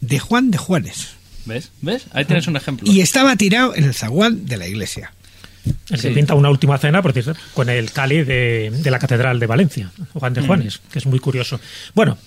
de 0.00 0.18
Juan 0.20 0.50
de 0.52 0.58
Juanes. 0.58 1.08
¿Ves? 1.44 1.70
¿Ves? 1.80 2.04
Ahí 2.12 2.24
tienes 2.24 2.46
un 2.46 2.56
ejemplo. 2.56 2.90
Y 2.90 3.00
estaba 3.00 3.34
tirado 3.36 3.74
en 3.74 3.84
el 3.84 3.94
zaguán 3.94 4.46
de 4.46 4.56
la 4.56 4.66
iglesia. 4.68 5.12
El 5.90 6.00
que 6.00 6.08
Sí. 6.08 6.10
pinta 6.10 6.34
una 6.34 6.50
última 6.50 6.76
cena 6.78 7.02
por 7.02 7.12
decir, 7.12 7.34
con 7.54 7.68
el 7.68 7.92
cali 7.92 8.24
de, 8.24 8.70
de 8.72 8.90
la 8.90 8.98
Catedral 8.98 9.38
de 9.38 9.46
Valencia, 9.46 9.90
Juan 10.14 10.34
de 10.34 10.40
Mm. 10.42 10.46
Juanes, 10.46 10.80
que 10.90 10.98
es 10.98 11.06
muy 11.06 11.18
curioso. 11.20 11.60
Bueno, 11.94 12.18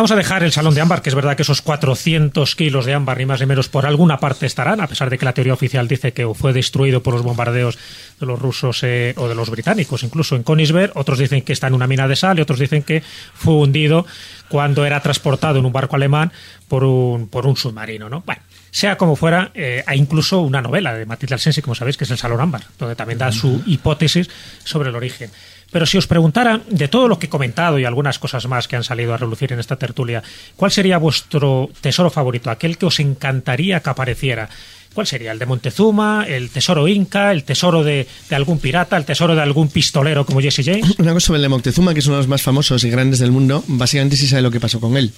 vamos 0.00 0.12
a 0.12 0.16
dejar 0.16 0.42
el 0.42 0.50
Salón 0.50 0.74
de 0.74 0.80
Ámbar, 0.80 1.02
que 1.02 1.10
es 1.10 1.14
verdad 1.14 1.36
que 1.36 1.42
esos 1.42 1.60
400 1.60 2.56
kilos 2.56 2.86
de 2.86 2.94
ámbar, 2.94 3.18
ni 3.18 3.26
más 3.26 3.38
ni 3.38 3.44
menos, 3.44 3.68
por 3.68 3.84
alguna 3.84 4.16
parte 4.16 4.46
estarán, 4.46 4.80
a 4.80 4.86
pesar 4.86 5.10
de 5.10 5.18
que 5.18 5.26
la 5.26 5.34
teoría 5.34 5.52
oficial 5.52 5.88
dice 5.88 6.14
que 6.14 6.26
fue 6.32 6.54
destruido 6.54 7.02
por 7.02 7.12
los 7.12 7.22
bombardeos 7.22 7.78
de 8.18 8.24
los 8.24 8.38
rusos 8.38 8.82
eh, 8.82 9.12
o 9.18 9.28
de 9.28 9.34
los 9.34 9.50
británicos, 9.50 10.02
incluso 10.02 10.36
en 10.36 10.42
Königsberg. 10.42 10.92
Otros 10.94 11.18
dicen 11.18 11.42
que 11.42 11.52
está 11.52 11.66
en 11.66 11.74
una 11.74 11.86
mina 11.86 12.08
de 12.08 12.16
sal 12.16 12.38
y 12.38 12.40
otros 12.40 12.58
dicen 12.58 12.82
que 12.82 13.02
fue 13.34 13.52
hundido 13.52 14.06
cuando 14.48 14.86
era 14.86 15.02
transportado 15.02 15.58
en 15.58 15.66
un 15.66 15.72
barco 15.72 15.96
alemán 15.96 16.32
por 16.66 16.82
un, 16.82 17.28
por 17.28 17.46
un 17.46 17.58
submarino, 17.58 18.08
¿no? 18.08 18.22
Bueno, 18.24 18.40
sea 18.70 18.96
como 18.96 19.16
fuera, 19.16 19.50
eh, 19.52 19.84
hay 19.86 19.98
incluso 19.98 20.40
una 20.40 20.62
novela 20.62 20.94
de 20.94 21.04
Matilde 21.04 21.34
Alsensi, 21.34 21.60
como 21.60 21.74
sabéis, 21.74 21.98
que 21.98 22.04
es 22.04 22.10
El 22.10 22.16
Salón 22.16 22.40
Ámbar, 22.40 22.62
donde 22.78 22.96
también 22.96 23.18
da 23.18 23.32
su 23.32 23.62
hipótesis 23.66 24.30
sobre 24.64 24.88
el 24.88 24.96
origen. 24.96 25.30
Pero 25.70 25.86
si 25.86 25.98
os 25.98 26.06
preguntara, 26.06 26.60
de 26.68 26.88
todo 26.88 27.06
lo 27.06 27.18
que 27.18 27.26
he 27.26 27.30
comentado 27.30 27.78
y 27.78 27.84
algunas 27.84 28.18
cosas 28.18 28.46
más 28.46 28.66
que 28.66 28.76
han 28.76 28.84
salido 28.84 29.14
a 29.14 29.16
relucir 29.16 29.52
en 29.52 29.60
esta 29.60 29.76
tertulia, 29.76 30.22
¿cuál 30.56 30.70
sería 30.70 30.98
vuestro 30.98 31.70
tesoro 31.80 32.10
favorito? 32.10 32.50
Aquel 32.50 32.76
que 32.76 32.86
os 32.86 32.98
encantaría 32.98 33.80
que 33.80 33.90
apareciera. 33.90 34.48
¿Cuál 34.94 35.06
sería? 35.06 35.30
¿El 35.30 35.38
de 35.38 35.46
Montezuma? 35.46 36.24
¿El 36.26 36.50
tesoro 36.50 36.88
inca? 36.88 37.30
¿El 37.30 37.44
tesoro 37.44 37.84
de, 37.84 38.08
de 38.28 38.36
algún 38.36 38.58
pirata? 38.58 38.96
¿El 38.96 39.04
tesoro 39.04 39.36
de 39.36 39.42
algún 39.42 39.68
pistolero 39.68 40.26
como 40.26 40.40
Jesse 40.40 40.62
James? 40.64 40.98
Una 40.98 41.12
cosa 41.12 41.28
sobre 41.28 41.36
el 41.38 41.42
de 41.42 41.48
Moctezuma, 41.48 41.94
que 41.94 42.00
es 42.00 42.06
uno 42.06 42.16
de 42.16 42.22
los 42.22 42.28
más 42.28 42.42
famosos 42.42 42.82
y 42.82 42.90
grandes 42.90 43.20
del 43.20 43.30
mundo, 43.30 43.62
básicamente 43.68 44.16
sí 44.16 44.26
sabe 44.26 44.42
lo 44.42 44.50
que 44.50 44.58
pasó 44.58 44.80
con 44.80 44.96
él. 44.96 45.12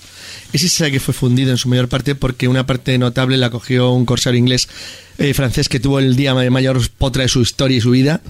Ese 0.53 0.69
sí 0.69 0.77
sabe 0.77 0.93
que 0.93 1.01
fue 1.01 1.15
fundido 1.15 1.51
en 1.51 1.57
su 1.57 1.71
mayor 1.71 1.89
parte 1.89 2.15
porque 2.15 2.49
una 2.49 2.67
parte 2.67 2.99
notable 2.99 3.39
la 3.39 3.49
cogió 3.49 3.93
un 3.93 4.05
corsario 4.05 4.39
inglés 4.39 4.69
eh, 5.19 5.33
francés 5.33 5.71
que 5.71 5.81
tuvo 5.81 5.99
el 5.99 6.17
día 6.17 6.35
de 6.35 6.51
mayor 6.51 6.79
potra 6.99 7.23
de 7.23 7.29
su 7.29 7.41
historia 7.41 7.79
y 7.79 7.81
su 7.81 7.91
vida 7.91 8.21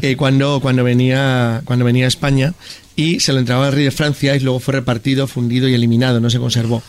eh, 0.00 0.16
cuando, 0.16 0.60
cuando, 0.60 0.82
venía, 0.82 1.60
cuando 1.66 1.84
venía 1.84 2.06
a 2.06 2.08
España 2.08 2.54
y 2.94 3.20
se 3.20 3.32
lo 3.34 3.38
entregaba 3.38 3.66
al 3.66 3.72
rey 3.74 3.84
de 3.84 3.90
Francia 3.90 4.34
y 4.34 4.40
luego 4.40 4.60
fue 4.60 4.72
repartido, 4.72 5.26
fundido 5.26 5.68
y 5.68 5.74
eliminado, 5.74 6.20
no 6.20 6.30
se 6.30 6.38
conservó. 6.38 6.82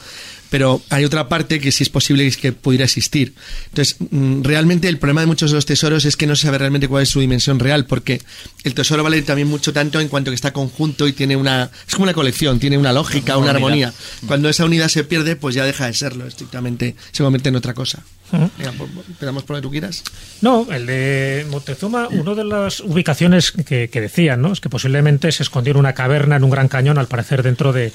Pero 0.50 0.82
hay 0.90 1.04
otra 1.06 1.28
parte 1.28 1.60
que 1.60 1.72
sí 1.72 1.84
es 1.84 1.90
posible 1.90 2.26
es 2.26 2.38
que 2.38 2.54
pudiera 2.54 2.86
existir. 2.86 3.34
Entonces, 3.70 3.98
mm, 4.00 4.44
realmente 4.44 4.88
el 4.88 4.98
problema 4.98 5.22
de 5.22 5.28
muchos 5.28 5.52
de 5.52 5.56
los 5.56 5.66
tesoros 5.66 6.06
es 6.06 6.16
que 6.16 6.28
no 6.28 6.36
se 6.36 6.44
sabe 6.44 6.58
realmente 6.58 6.88
cuál 6.88 7.04
es 7.04 7.10
su 7.10 7.20
dimensión 7.20 7.60
real, 7.60 7.86
porque 7.86 8.22
el 8.64 8.74
tesoro 8.74 9.04
vale 9.04 9.22
también 9.22 9.48
mucho 9.48 9.74
tanto 9.74 10.00
en 10.00 10.08
cuanto 10.08 10.32
que 10.32 10.36
está 10.36 10.54
conjunto 10.54 11.08
y 11.08 11.14
tiene 11.14 11.36
una... 11.36 11.70
Es 11.88 11.94
como 11.94 12.04
una 12.04 12.14
colección, 12.14 12.60
tiene 12.60 12.78
una 12.78 12.94
lógica, 12.94 13.38
Una 13.38 13.52
armonía. 13.52 13.94
Cuando 14.28 14.50
esa 14.50 14.66
unidad 14.66 14.88
se 14.88 15.04
pierde, 15.04 15.36
pues 15.36 15.56
ya 15.56 15.66
deja 15.66 15.86
de 15.86 15.94
serlo, 15.94 16.26
estrictamente, 16.26 16.96
se 17.12 17.24
convierte 17.24 17.50
en 17.50 17.56
otra 17.56 17.74
cosa. 17.74 18.04
Venga, 18.32 18.74
pues, 18.78 18.90
empezamos 19.08 19.44
por 19.44 19.56
que 19.56 19.62
tú 19.62 19.72
quieras. 19.72 20.04
No, 20.42 20.68
el 20.70 20.86
de 20.86 21.46
Montezuma, 21.50 22.10
una 22.10 22.34
de 22.34 22.44
las 22.44 22.82
ubicaciones 22.82 23.52
que, 23.52 23.90
que 23.90 24.02
decían, 24.02 24.42
¿no? 24.42 24.52
Es 24.52 24.60
que 24.60 24.70
posiblemente 24.70 25.32
se 25.32 25.44
escondió 25.44 25.72
en 25.72 25.78
una 25.78 25.94
caverna, 25.94 26.36
en 26.36 26.44
un 26.44 26.50
gran 26.50 26.68
cañón, 26.68 26.98
al 26.98 27.08
parecer 27.08 27.42
dentro 27.42 27.72
de, 27.72 27.94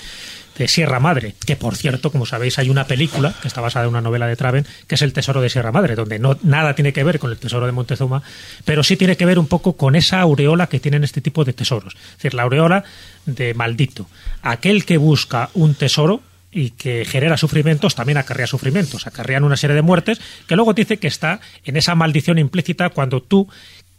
de 0.57 0.69
Sierra 0.69 1.01
Madre, 1.01 1.35
que 1.47 1.57
por 1.57 1.77
cierto, 1.77 2.11
como 2.11 2.27
sabéis, 2.27 2.59
hay 2.59 2.71
una 2.71 2.87
película 2.87 3.35
que 3.41 3.49
está 3.49 3.61
basada 3.61 3.85
en 3.85 3.91
una 3.91 4.01
novela 4.01 4.27
de 4.27 4.37
Traven, 4.37 4.67
que 4.87 4.95
es 4.95 5.03
El 5.03 5.13
Tesoro 5.13 5.41
de 5.41 5.49
Sierra 5.49 5.73
Madre, 5.73 5.95
donde 5.95 6.19
no 6.19 6.39
nada 6.43 6.75
tiene 6.75 6.93
que 6.93 7.05
ver 7.05 7.19
con 7.19 7.31
el 7.31 7.39
tesoro 7.39 7.67
de 7.67 7.73
Montezuma, 7.73 8.23
pero 8.65 8.83
sí 8.83 8.97
tiene 8.97 9.17
que 9.17 9.27
ver 9.27 9.39
un 9.39 9.47
poco 9.47 9.77
con 9.77 9.97
esa 9.97 10.21
aureola 10.21 10.69
que 10.69 10.81
tienen 10.81 11.05
este 11.05 11.21
tipo 11.21 11.45
de 11.45 11.53
tesoros. 11.53 11.95
Es 11.95 12.17
decir, 12.17 12.35
la 12.35 12.43
aureola 12.43 12.85
de 13.27 13.55
maldito. 13.55 14.07
Aquel 14.43 14.85
que 14.85 14.97
busca 14.97 15.51
un 15.55 15.75
tesoro 15.75 16.23
y 16.53 16.71
que 16.71 17.07
genera 17.07 17.39
sufrimientos, 17.39 17.95
también 17.95 18.19
acarrea 18.19 18.47
sufrimientos, 18.47 19.07
acarrean 19.07 19.43
una 19.43 19.57
serie 19.57 19.75
de 19.75 19.83
muertes, 19.83 20.21
que 20.47 20.55
luego 20.55 20.75
dice 20.75 20.99
que 20.99 21.09
está 21.09 21.41
en 21.65 21.79
esa 21.79 21.95
maldición 21.95 22.39
implícita 22.39 22.91
cuando 22.91 23.23
tú 23.23 23.49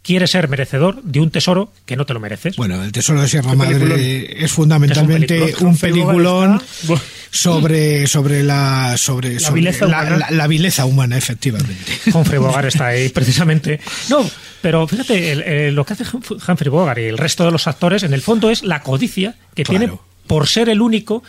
quiere 0.04 0.26
ser 0.26 0.48
merecedor 0.48 1.02
de 1.02 1.18
un 1.20 1.30
tesoro 1.30 1.72
que 1.86 1.96
no 1.96 2.04
te 2.06 2.12
lo 2.14 2.20
mereces. 2.20 2.56
Bueno, 2.56 2.84
el 2.84 2.92
tesoro 2.92 3.22
de 3.22 3.28
Sierra 3.28 3.54
Madre 3.54 3.74
peliculón. 3.78 4.00
es 4.00 4.52
fundamentalmente 4.52 5.44
Es 5.50 5.58
un 5.62 5.76
peliculón. 5.78 6.60
un 6.88 6.98
sobre 7.30 8.06
sobre 8.06 8.42
la 8.42 8.96
sobre, 8.98 9.34
La 9.34 9.40
sobre 9.40 9.54
vileza 9.60 9.86
la, 9.86 10.02
humana. 10.02 10.16
la- 10.18 10.30
la 10.30 10.46
vileza 10.46 10.84
humana, 10.84 11.16
efectivamente. 11.16 11.92
Humphrey 12.14 12.38
Bogart 12.38 12.68
está 12.68 12.88
ahí 12.88 13.08
precisamente. 13.14 13.80
No, 14.10 14.28
pero 14.62 14.86
fíjate, 14.86 15.32
el- 15.32 15.42
el- 15.42 15.74
lo 15.74 15.84
que 15.84 15.94
hace 15.94 16.04
Hum- 16.04 16.22
Humphrey 16.48 16.70
Bogart 16.70 16.98
y 17.00 17.04
el 17.04 17.18
resto 17.18 17.44
de 17.44 17.50
los 17.50 17.66
actores, 17.66 18.02
en 18.02 18.12
el 18.14 18.22
fondo 18.22 18.50
es 18.50 18.62
la 18.62 18.82
codicia 18.82 19.34
que 19.54 19.64
Claro. 19.64 19.78
tiene 19.86 19.98
por 20.26 20.46
ser 20.48 20.68
el 20.68 20.80
único 20.80 21.22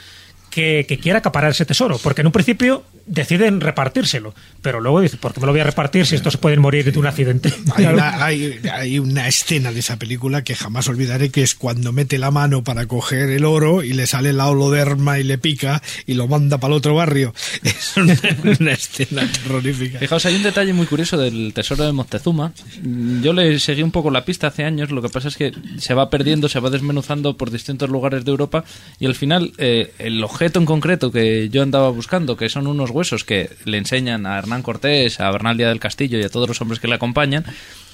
que, 0.49 0.85
que 0.87 0.99
quiera 0.99 1.19
acaparar 1.19 1.51
ese 1.51 1.65
tesoro. 1.65 1.97
Porque 1.97 2.21
en 2.21 2.27
un 2.27 2.33
principio 2.33 2.83
deciden 3.05 3.61
repartírselo, 3.61 4.33
pero 4.61 4.79
luego 4.79 5.01
dicen, 5.01 5.19
¿por 5.19 5.33
qué 5.33 5.39
me 5.39 5.45
lo 5.45 5.51
voy 5.51 5.61
a 5.61 5.65
repartir 5.65 6.05
si 6.05 6.15
estos 6.15 6.33
se 6.33 6.39
pueden 6.39 6.59
morir 6.59 6.91
de 6.91 6.97
un 6.97 7.05
accidente? 7.05 7.53
Hay 7.75 7.85
una, 7.85 8.25
hay, 8.25 8.59
hay 8.71 8.99
una 8.99 9.27
escena 9.27 9.71
de 9.71 9.79
esa 9.79 9.97
película 9.97 10.43
que 10.43 10.55
jamás 10.55 10.87
olvidaré, 10.87 11.29
que 11.29 11.43
es 11.43 11.55
cuando 11.55 11.91
mete 11.91 12.17
la 12.17 12.31
mano 12.31 12.63
para 12.63 12.85
coger 12.87 13.29
el 13.29 13.45
oro 13.45 13.83
y 13.83 13.93
le 13.93 14.07
sale 14.07 14.33
la 14.33 14.47
holoderma 14.47 15.19
y 15.19 15.23
le 15.23 15.37
pica 15.37 15.81
y 16.05 16.15
lo 16.15 16.27
manda 16.27 16.57
para 16.57 16.73
el 16.73 16.77
otro 16.77 16.95
barrio. 16.95 17.33
Es 17.63 17.97
una, 17.97 18.15
una 18.59 18.71
escena 18.71 19.29
terrorífica. 19.31 19.99
Fijaos, 19.99 20.25
hay 20.25 20.35
un 20.35 20.43
detalle 20.43 20.73
muy 20.73 20.85
curioso 20.85 21.17
del 21.17 21.51
tesoro 21.53 21.85
de 21.85 21.91
Moctezuma. 21.91 22.53
Mm, 22.81 23.21
Yo 23.21 23.33
le 23.33 23.59
seguí 23.59 23.83
un 23.83 23.91
poco 23.91 24.11
la 24.11 24.25
pista 24.25 24.47
hace 24.47 24.63
años, 24.63 24.91
lo 24.91 25.01
que 25.01 25.09
pasa 25.09 25.27
es 25.27 25.37
que 25.37 25.51
se 25.77 25.93
va 25.93 26.09
perdiendo, 26.09 26.49
se 26.49 26.59
va 26.59 26.69
desmenuzando 26.69 27.37
por 27.37 27.51
distintos 27.51 27.89
lugares 27.89 28.25
de 28.25 28.31
Europa 28.31 28.63
y 28.99 29.05
al 29.05 29.15
final 29.15 29.53
eh, 29.57 29.93
el 29.99 30.23
objeto 30.23 30.59
en 30.59 30.65
concreto 30.65 31.11
que 31.11 31.49
yo 31.49 31.61
andaba 31.61 31.89
buscando, 31.89 32.37
que 32.37 32.49
son 32.49 32.67
unos 32.67 32.91
huesos 32.95 33.25
que 33.25 33.49
le 33.65 33.77
enseñan 33.77 34.25
a 34.25 34.37
Hernán 34.37 34.63
Cortés, 34.63 35.19
a 35.19 35.29
Bernal 35.29 35.57
Díaz 35.57 35.69
del 35.69 35.79
Castillo 35.79 36.17
y 36.17 36.23
a 36.23 36.29
todos 36.29 36.47
los 36.47 36.61
hombres 36.61 36.79
que 36.79 36.87
le 36.87 36.95
acompañan, 36.95 37.45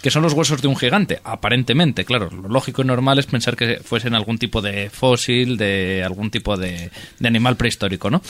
que 0.02 0.12
son 0.12 0.22
los 0.22 0.34
huesos 0.34 0.62
de 0.62 0.68
un 0.68 0.78
gigante, 0.78 1.20
aparentemente, 1.24 2.06
claro, 2.06 2.30
lo 2.30 2.48
lógico 2.48 2.82
y 2.82 2.86
normal 2.86 3.20
es 3.20 3.26
pensar 3.26 3.56
que 3.56 3.78
fuesen 3.84 4.14
algún 4.14 4.38
tipo 4.38 4.62
de 4.62 4.90
fósil, 4.90 5.58
de 5.58 6.04
algún 6.06 6.32
tipo 6.32 6.56
de, 6.56 6.92
animal 7.24 7.58
prehistórico, 7.58 8.10
¿no? 8.10 8.22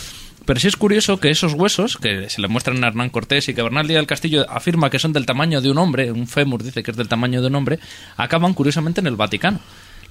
Pero 0.45 0.59
sí 0.59 0.67
es 0.67 0.75
curioso 0.75 1.19
que 1.19 1.29
esos 1.29 1.53
huesos, 1.53 1.97
que 1.97 2.29
se 2.29 2.41
le 2.41 2.47
muestran 2.47 2.83
a 2.83 2.87
Hernán 2.87 3.09
Cortés 3.09 3.47
y 3.47 3.53
que 3.53 3.61
Bernal 3.61 3.87
Díaz 3.87 3.99
del 3.99 4.07
Castillo 4.07 4.49
afirma 4.49 4.89
que 4.89 4.97
son 4.97 5.13
del 5.13 5.25
tamaño 5.25 5.61
de 5.61 5.69
un 5.69 5.77
hombre, 5.77 6.11
un 6.11 6.27
fémur 6.27 6.63
dice 6.63 6.81
que 6.81 6.91
es 6.91 6.97
del 6.97 7.07
tamaño 7.07 7.41
de 7.41 7.47
un 7.47 7.55
hombre, 7.55 7.79
acaban 8.17 8.53
curiosamente 8.53 9.01
en 9.01 9.07
el 9.07 9.15
Vaticano. 9.15 9.59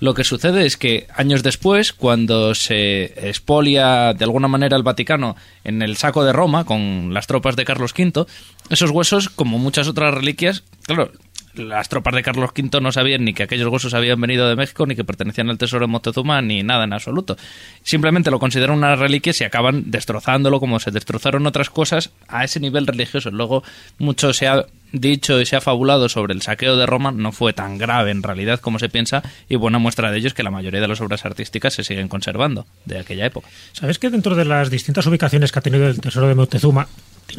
Lo 0.01 0.15
que 0.15 0.25
sucede 0.25 0.65
es 0.65 0.79
que 0.79 1.07
años 1.15 1.43
después, 1.43 1.93
cuando 1.93 2.55
se 2.55 3.29
expolia 3.29 4.15
de 4.15 4.25
alguna 4.25 4.49
manera 4.49 4.77
el 4.77 4.83
Vaticano 4.83 5.37
en 5.63 5.83
el 5.83 5.97
saco 5.99 6.25
de 6.25 6.33
Roma 6.33 6.65
con 6.65 7.13
las 7.13 7.27
tropas 7.27 7.55
de 7.55 7.67
Carlos 7.67 7.93
V, 7.97 8.27
esos 8.71 8.91
huesos, 8.91 9.29
como 9.29 9.59
muchas 9.59 9.89
otras 9.89 10.15
reliquias, 10.15 10.65
claro, 10.87 11.13
las 11.55 11.89
tropas 11.89 12.15
de 12.15 12.23
Carlos 12.23 12.51
V 12.57 12.81
no 12.81 12.93
sabían 12.93 13.25
ni 13.25 13.35
que 13.35 13.43
aquellos 13.43 13.69
huesos 13.69 13.93
habían 13.95 14.21
venido 14.21 14.49
de 14.49 14.57
México, 14.57 14.87
ni 14.87 14.97
que 14.97 15.05
pertenecían 15.05 15.51
al 15.51 15.59
tesoro 15.59 15.87
de 15.87 15.93
Moctezuma, 15.93 16.41
ni 16.41 16.63
nada 16.63 16.85
en 16.85 16.93
absoluto. 16.93 17.37
Simplemente 17.83 18.31
lo 18.31 18.39
consideran 18.39 18.79
una 18.79 18.97
reliquia 18.97 19.33
y 19.39 19.45
acaban 19.45 19.91
destrozándolo 19.91 20.61
como 20.61 20.81
se 20.81 20.91
destrozaron 20.91 21.47
otras 21.47 21.71
cosas 21.71 22.11
a 22.29 22.45
ese 22.45 22.61
nivel 22.61 22.87
religioso. 22.87 23.31
Luego, 23.31 23.63
mucho 23.99 24.33
se 24.33 24.47
ha 24.49 24.65
dicho 24.93 25.41
y 25.41 25.47
se 25.47 25.57
ha 25.57 25.61
fabulado 25.61 26.09
sobre 26.09 26.35
el 26.35 26.43
saqueo 26.43 26.77
de 26.77 26.87
Roma, 26.87 27.13
no 27.13 27.33
fue 27.33 27.53
tan 27.53 27.79
grave 27.79 28.11
en 28.11 28.23
realidad 28.23 28.61
como 28.61 28.79
se 28.79 28.89
piensa, 28.89 29.23
y 29.49 29.57
buena 29.57 29.79
muestra 29.79 30.11
de 30.11 30.19
ello 30.19 30.29
es 30.29 30.35
que 30.35 30.43
la 30.43 30.51
mayoría 30.51 30.81
de 30.81 30.89
las 30.89 31.01
obras 31.01 31.25
artísticas 31.25 31.75
se 31.75 31.85
siguen 31.85 32.09
conservando 32.09 32.67
de 32.85 32.99
aquella 32.99 33.27
época. 33.27 33.49
¿Sabes 33.73 33.99
que 33.99 34.11
dentro 34.11 34.35
de 34.35 34.45
las 34.45 34.71
distintas 34.71 35.07
ubicaciones 35.07 35.53
que 35.53 35.59
ha 35.59 35.63
tenido 35.63 35.89
el 35.89 36.01
tesoro 36.01 36.29
de 36.29 36.35
Moctezuma, 36.35 36.89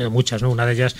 muchas, 0.09 0.41
¿no? 0.41 0.49
Una 0.49 0.65
de 0.65 0.73
ellas 0.73 0.95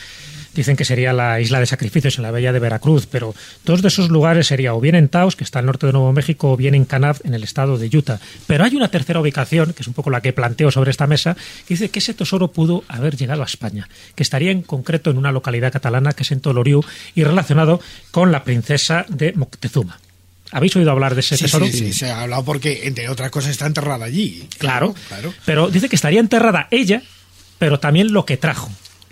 dicen 0.54 0.76
que 0.76 0.84
sería 0.84 1.14
la 1.14 1.40
isla 1.40 1.62
de 1.62 1.66
sacrificios 1.66 2.18
en 2.18 2.24
la 2.24 2.32
bahía 2.32 2.52
de 2.52 2.60
Veracruz, 2.60 3.08
pero 3.10 3.34
dos 3.64 3.82
de 3.82 3.88
esos 3.88 4.10
lugares 4.10 4.48
sería 4.48 4.74
o 4.74 4.82
bien 4.82 4.96
en 4.96 5.08
Taos, 5.08 5.38
que 5.38 5.46
está 5.46 5.60
al 5.60 5.66
norte 5.66 5.88
de 5.88 5.94
Nuevo 5.94 6.12
México, 6.12 6.52
o 6.52 6.58
bien 6.58 6.76
en 6.76 6.84
Canab, 6.84 7.16
en 7.24 7.34
el 7.34 7.44
estado 7.44 7.78
de 7.78 7.88
Utah. 7.96 8.20
Pero 8.48 8.66
hay 8.66 8.76
una 8.76 8.90
tercera 8.90 9.22
ubicación, 9.22 9.72
que 9.74 9.82
es 9.82 9.88
un 9.88 9.94
poco 9.94 10.10
la 10.10 10.20
que 10.22 10.34
planteo 10.34 10.70
sobre 10.70 10.92
esta 10.92 11.08
mesa, 11.08 11.36
que 11.68 11.74
dice 11.76 11.90
que 11.90 12.00
ese 12.00 12.14
tesoro 12.14 12.50
pudo 12.52 12.84
haber 12.90 13.16
llegado 13.16 13.44
a 13.44 13.46
España, 13.46 13.88
que 14.14 14.24
estaría 14.24 14.52
en 14.52 14.62
concreto 14.62 15.10
en 15.10 15.18
una 15.18 15.32
localidad 15.32 15.72
catalana 15.72 16.12
que 16.12 16.24
es 16.24 16.32
en 16.32 16.42
Toloriu 16.42 16.84
y 17.16 17.24
relacionado 17.24 17.80
con 18.12 18.34
la 18.34 18.44
princesa 18.44 19.06
de 19.08 19.32
Moctezuma. 19.34 20.00
¿Habéis 20.52 20.76
oído 20.76 20.92
hablar 20.92 21.16
de 21.16 21.22
ese 21.22 21.38
Sí, 21.38 21.46
tesoro? 21.46 21.66
sí, 21.66 21.72
sí, 21.72 21.94
se 21.94 22.12
ha 22.12 22.24
hablado 22.24 22.44
porque, 22.44 22.82
entre 22.86 23.08
otras 23.08 23.32
cosas, 23.32 23.52
está 23.52 23.68
enterrada 23.68 24.04
allí. 24.04 24.50
Claro, 24.58 24.94
claro. 25.08 25.34
Pero 25.46 25.70
dice 25.70 25.88
que 25.88 25.96
estaría 25.96 26.20
enterrada 26.20 26.68
ella, 26.72 27.02
pero 27.62 27.80
también 27.80 28.12
lo 28.12 28.26
que 28.26 28.38
trajo. 28.38 28.72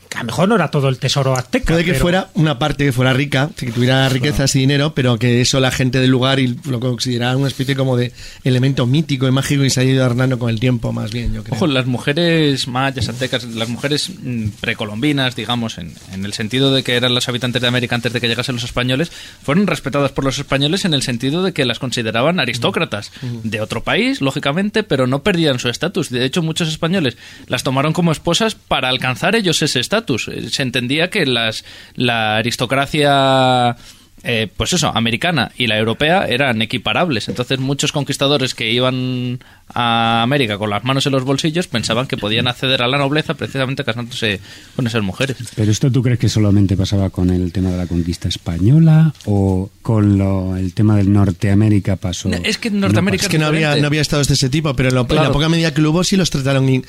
Que 0.10 0.18
a 0.18 0.22
lo 0.22 0.26
mejor 0.28 0.50
no 0.50 0.56
era 0.56 0.72
todo 0.72 0.90
el 0.90 0.98
tesoro 0.98 1.36
azteca. 1.36 1.74
Puede 1.74 1.86
que 1.86 1.92
pero- 1.92 2.02
fuera 2.02 2.30
una 2.34 2.58
parte 2.58 2.84
que 2.86 2.92
fuera 2.92 3.14
rica, 3.14 3.52
que 3.56 3.72
tuviera 3.72 4.10
riquezas 4.10 4.56
y 4.56 4.60
dinero, 4.60 4.96
pero 4.96 5.20
que 5.20 5.40
eso 5.40 5.60
la 5.60 5.70
gente 5.70 6.00
del 6.00 6.10
lugar 6.10 6.40
y 6.40 6.58
lo 6.66 6.80
consideraba 6.80 7.38
una 7.38 7.48
especie 7.48 7.76
como 7.76 7.96
de 7.96 8.12
elemento 8.44 8.88
mítico 8.88 9.28
y 9.28 9.32
mágico 9.32 9.64
y 9.64 9.70
se 9.70 9.82
ha 9.82 9.84
ido 9.84 10.04
hernando 10.04 10.40
con 10.40 10.50
el 10.50 10.60
tiempo, 10.60 10.92
más 10.92 11.12
bien, 11.12 11.32
yo 11.34 11.44
creo. 11.44 11.56
Ojo, 11.56 11.68
las 11.68 11.86
mujeres 11.86 12.68
mayas, 12.68 13.08
aztecas, 13.08 13.44
las 13.44 13.70
mujeres 13.70 14.10
mm, 14.22 14.48
precolombinas, 14.60 15.36
digamos, 15.36 15.78
en, 15.78 15.94
en 16.12 16.26
el 16.26 16.34
sentido 16.34 16.74
de 16.74 16.82
que 16.82 16.96
eran 16.96 17.14
los 17.14 17.30
habitantes 17.30 17.62
de 17.62 17.68
América 17.68 17.94
antes 17.96 18.12
de 18.12 18.20
que 18.20 18.28
llegasen 18.28 18.56
los 18.56 18.64
españoles, 18.64 19.12
fueron 19.44 19.68
respetadas 19.68 20.12
por 20.12 20.24
los 20.24 20.40
españoles 20.40 20.86
en 20.86 20.96
el 20.96 21.04
sentido 21.04 21.44
de 21.44 21.54
que 21.54 21.66
las 21.66 21.78
consideraban 21.78 22.40
aristócratas 22.40 23.12
de 23.44 23.62
otro 23.62 23.84
país, 23.84 24.22
lógicamente, 24.22 24.82
pero 24.82 25.06
no 25.06 25.22
perdían 25.22 25.60
su 25.60 25.70
estatus. 25.70 26.10
De 26.10 26.26
hecho, 26.26 26.42
muchos 26.42 26.68
españoles 26.68 27.16
las 27.46 27.62
tomaron 27.64 27.94
como 27.94 28.12
esposas 28.12 28.56
para 28.56 28.90
alcanzar 28.90 29.36
ellos 29.36 29.62
ese 29.62 29.80
estatus. 29.80 29.99
Eh, 30.28 30.50
Se 30.50 30.64
entendía 30.64 31.10
que 31.10 31.26
las, 31.26 31.64
la 31.96 32.38
aristocracia 32.38 33.76
eh, 34.22 34.50
pues 34.58 34.74
eso, 34.74 34.92
americana 34.94 35.50
y 35.58 35.68
la 35.68 35.78
europea 35.78 36.26
eran 36.28 36.62
equiparables. 36.62 37.30
Entonces 37.30 37.58
muchos 37.60 37.94
conquistadores 37.94 38.54
que 38.54 38.70
iban 38.70 39.40
a 39.74 40.22
América 40.24 40.58
con 40.58 40.70
las 40.70 40.84
manos 40.84 41.06
en 41.06 41.14
los 41.14 41.24
bolsillos 41.24 41.68
pensaban 41.68 42.06
que 42.06 42.18
podían 42.18 42.50
acceder 42.50 42.82
a 42.82 42.88
la 42.90 42.98
nobleza 42.98 43.36
precisamente 43.36 43.86
casándose 43.86 44.42
con 44.76 44.86
esas 44.88 45.04
mujeres. 45.04 45.38
¿Pero 45.56 45.72
esto 45.72 45.90
tú 45.90 46.02
crees 46.04 46.20
que 46.20 46.28
solamente 46.28 46.76
pasaba 46.76 47.10
con 47.12 47.30
el 47.30 47.54
tema 47.54 47.70
de 47.70 47.78
la 47.78 47.88
conquista 47.88 48.28
española 48.28 49.14
o 49.26 49.70
con 49.82 50.18
lo- 50.18 50.58
el 50.58 50.74
tema 50.74 50.98
del 50.98 51.14
Norteamérica 51.14 51.96
pasó? 51.96 52.28
No, 52.28 52.38
es 52.44 52.58
que 52.58 52.68
en 52.68 52.76
No 52.82 52.88
Norteamérica 52.88 53.24
Es 53.24 53.30
que 53.30 53.40
no 53.40 53.46
había, 53.46 53.76
no 53.78 53.88
había 53.88 54.02
estados 54.02 54.28
de 54.28 54.34
ese 54.34 54.50
tipo, 54.50 54.74
pero 54.76 54.90
en, 54.90 54.96
lo- 54.96 55.02
en 55.02 55.08
Claro. 55.08 55.24
la 55.28 55.32
poca 55.32 55.48
medida 55.48 55.74
que 55.74 55.80
lo 55.82 55.92
hubo 55.92 56.04
sí 56.04 56.18
los 56.18 56.30
trataron 56.30 56.68
in- 56.68 56.86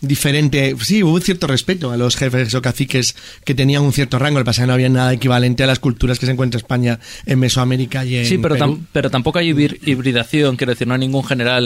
diferente. 0.00 0.74
Sí, 0.82 1.02
hubo 1.02 1.14
un 1.14 1.22
cierto 1.22 1.46
respeto 1.46 1.90
a 1.90 1.96
los 1.96 2.16
jefes 2.16 2.54
o 2.54 2.60
caciques 2.62 3.14
que 3.44 3.54
tenían 3.54 3.82
un 3.82 3.92
cierto 3.92 4.18
rango. 4.18 4.38
El 4.38 4.44
pasado 4.44 4.66
no 4.68 4.74
había 4.74 4.88
nada 4.88 5.12
equivalente 5.12 5.64
a 5.64 5.66
las 5.66 5.78
culturas 5.78 6.18
que 6.18 6.26
se 6.26 6.32
encuentra 6.32 6.58
España 6.58 7.00
en 7.26 7.38
Mesoamérica 7.38 8.04
y 8.04 8.16
en 8.16 8.26
Sí, 8.26 8.38
pero, 8.38 8.54
Perú. 8.56 8.64
tam- 8.66 8.86
pero 8.92 9.10
tampoco 9.10 9.38
hay 9.38 9.48
hibridación, 9.50 10.56
quiero 10.56 10.72
decir, 10.72 10.86
no 10.86 10.94
hay 10.94 11.00
ningún 11.00 11.24
general 11.24 11.64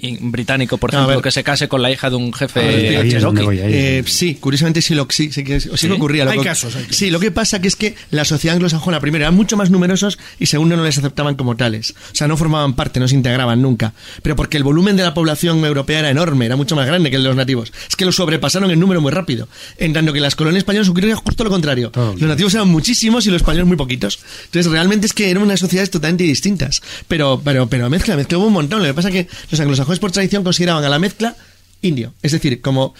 in- 0.00 0.30
británico, 0.32 0.76
por 0.78 0.92
ejemplo, 0.94 1.22
que 1.22 1.30
se 1.30 1.42
case 1.42 1.68
con 1.68 1.82
la 1.82 1.90
hija 1.90 2.10
de 2.10 2.16
un 2.16 2.32
jefe 2.32 2.60
A 2.60 2.62
ver, 2.62 2.96
ahí 2.98 3.08
es 3.12 3.22
donde 3.22 3.40
cherokee. 3.40 3.44
voy, 3.44 3.60
ahí. 3.60 3.72
Eh, 3.72 4.04
sí, 4.06 4.34
curiosamente 4.36 4.82
sí, 4.82 4.94
lo, 4.94 5.06
sí, 5.10 5.32
sí 5.32 5.44
que, 5.44 5.60
sí 5.60 5.90
ocurría. 5.90 6.24
Lo 6.24 6.32
Hay 6.32 6.38
que- 6.38 6.44
casos, 6.44 6.74
hay 6.76 6.82
casos. 6.82 6.96
Sí, 6.96 7.10
lo 7.10 7.20
que 7.20 7.30
pasa 7.30 7.60
que 7.60 7.68
es 7.68 7.76
que 7.76 7.94
la 8.10 8.24
sociedad 8.24 8.54
anglosajona, 8.56 9.00
primero, 9.00 9.24
eran 9.24 9.34
mucho 9.34 9.56
más 9.56 9.70
numerosos 9.70 10.18
y 10.38 10.46
segundo, 10.46 10.76
no 10.76 10.84
les 10.84 10.98
aceptaban 10.98 11.34
como 11.34 11.56
tales. 11.56 11.92
O 12.12 12.14
sea, 12.14 12.28
no 12.28 12.36
formaban 12.36 12.74
parte, 12.74 13.00
no 13.00 13.08
se 13.08 13.14
integraban 13.14 13.62
nunca. 13.62 13.94
Pero 14.22 14.36
porque 14.36 14.56
el 14.56 14.64
volumen 14.64 14.96
de 14.96 15.02
la 15.02 15.14
población 15.14 15.64
europea 15.64 16.00
era 16.00 16.10
enorme, 16.10 16.46
era 16.46 16.56
mucho 16.56 16.76
más 16.76 16.86
grande 16.86 17.10
que 17.10 17.16
el 17.16 17.22
de 17.22 17.28
los 17.28 17.36
nativos. 17.36 17.53
Es 17.62 17.96
que 17.96 18.04
los 18.04 18.16
sobrepasaron 18.16 18.70
en 18.70 18.80
número 18.80 19.00
muy 19.00 19.12
rápido. 19.12 19.48
En 19.78 19.92
tanto 19.92 20.12
que 20.12 20.20
las 20.20 20.34
colonias 20.34 20.58
españolas 20.58 20.88
ocurría 20.88 21.16
justo 21.16 21.44
lo 21.44 21.50
contrario. 21.50 21.90
Todo. 21.90 22.12
Los 22.12 22.28
nativos 22.28 22.54
eran 22.54 22.68
muchísimos 22.68 23.26
y 23.26 23.30
los 23.30 23.42
españoles 23.42 23.66
muy 23.66 23.76
poquitos. 23.76 24.18
Entonces, 24.46 24.70
realmente 24.70 25.06
es 25.06 25.12
que 25.12 25.30
eran 25.30 25.42
unas 25.42 25.60
sociedades 25.60 25.90
totalmente 25.90 26.24
distintas. 26.24 26.82
Pero, 27.08 27.40
pero, 27.44 27.68
pero 27.68 27.88
mezcla, 27.90 28.16
mezcla 28.16 28.38
hubo 28.38 28.46
un 28.46 28.52
montón. 28.52 28.80
Lo 28.80 28.86
que 28.86 28.94
pasa 28.94 29.08
es 29.08 29.14
que 29.14 29.28
los 29.50 29.60
anglosajones 29.60 29.98
por 29.98 30.12
tradición 30.12 30.42
consideraban 30.42 30.84
a 30.84 30.88
la 30.88 30.98
mezcla 30.98 31.36
indio. 31.82 32.14
Es 32.22 32.32
decir, 32.32 32.60
como 32.60 32.94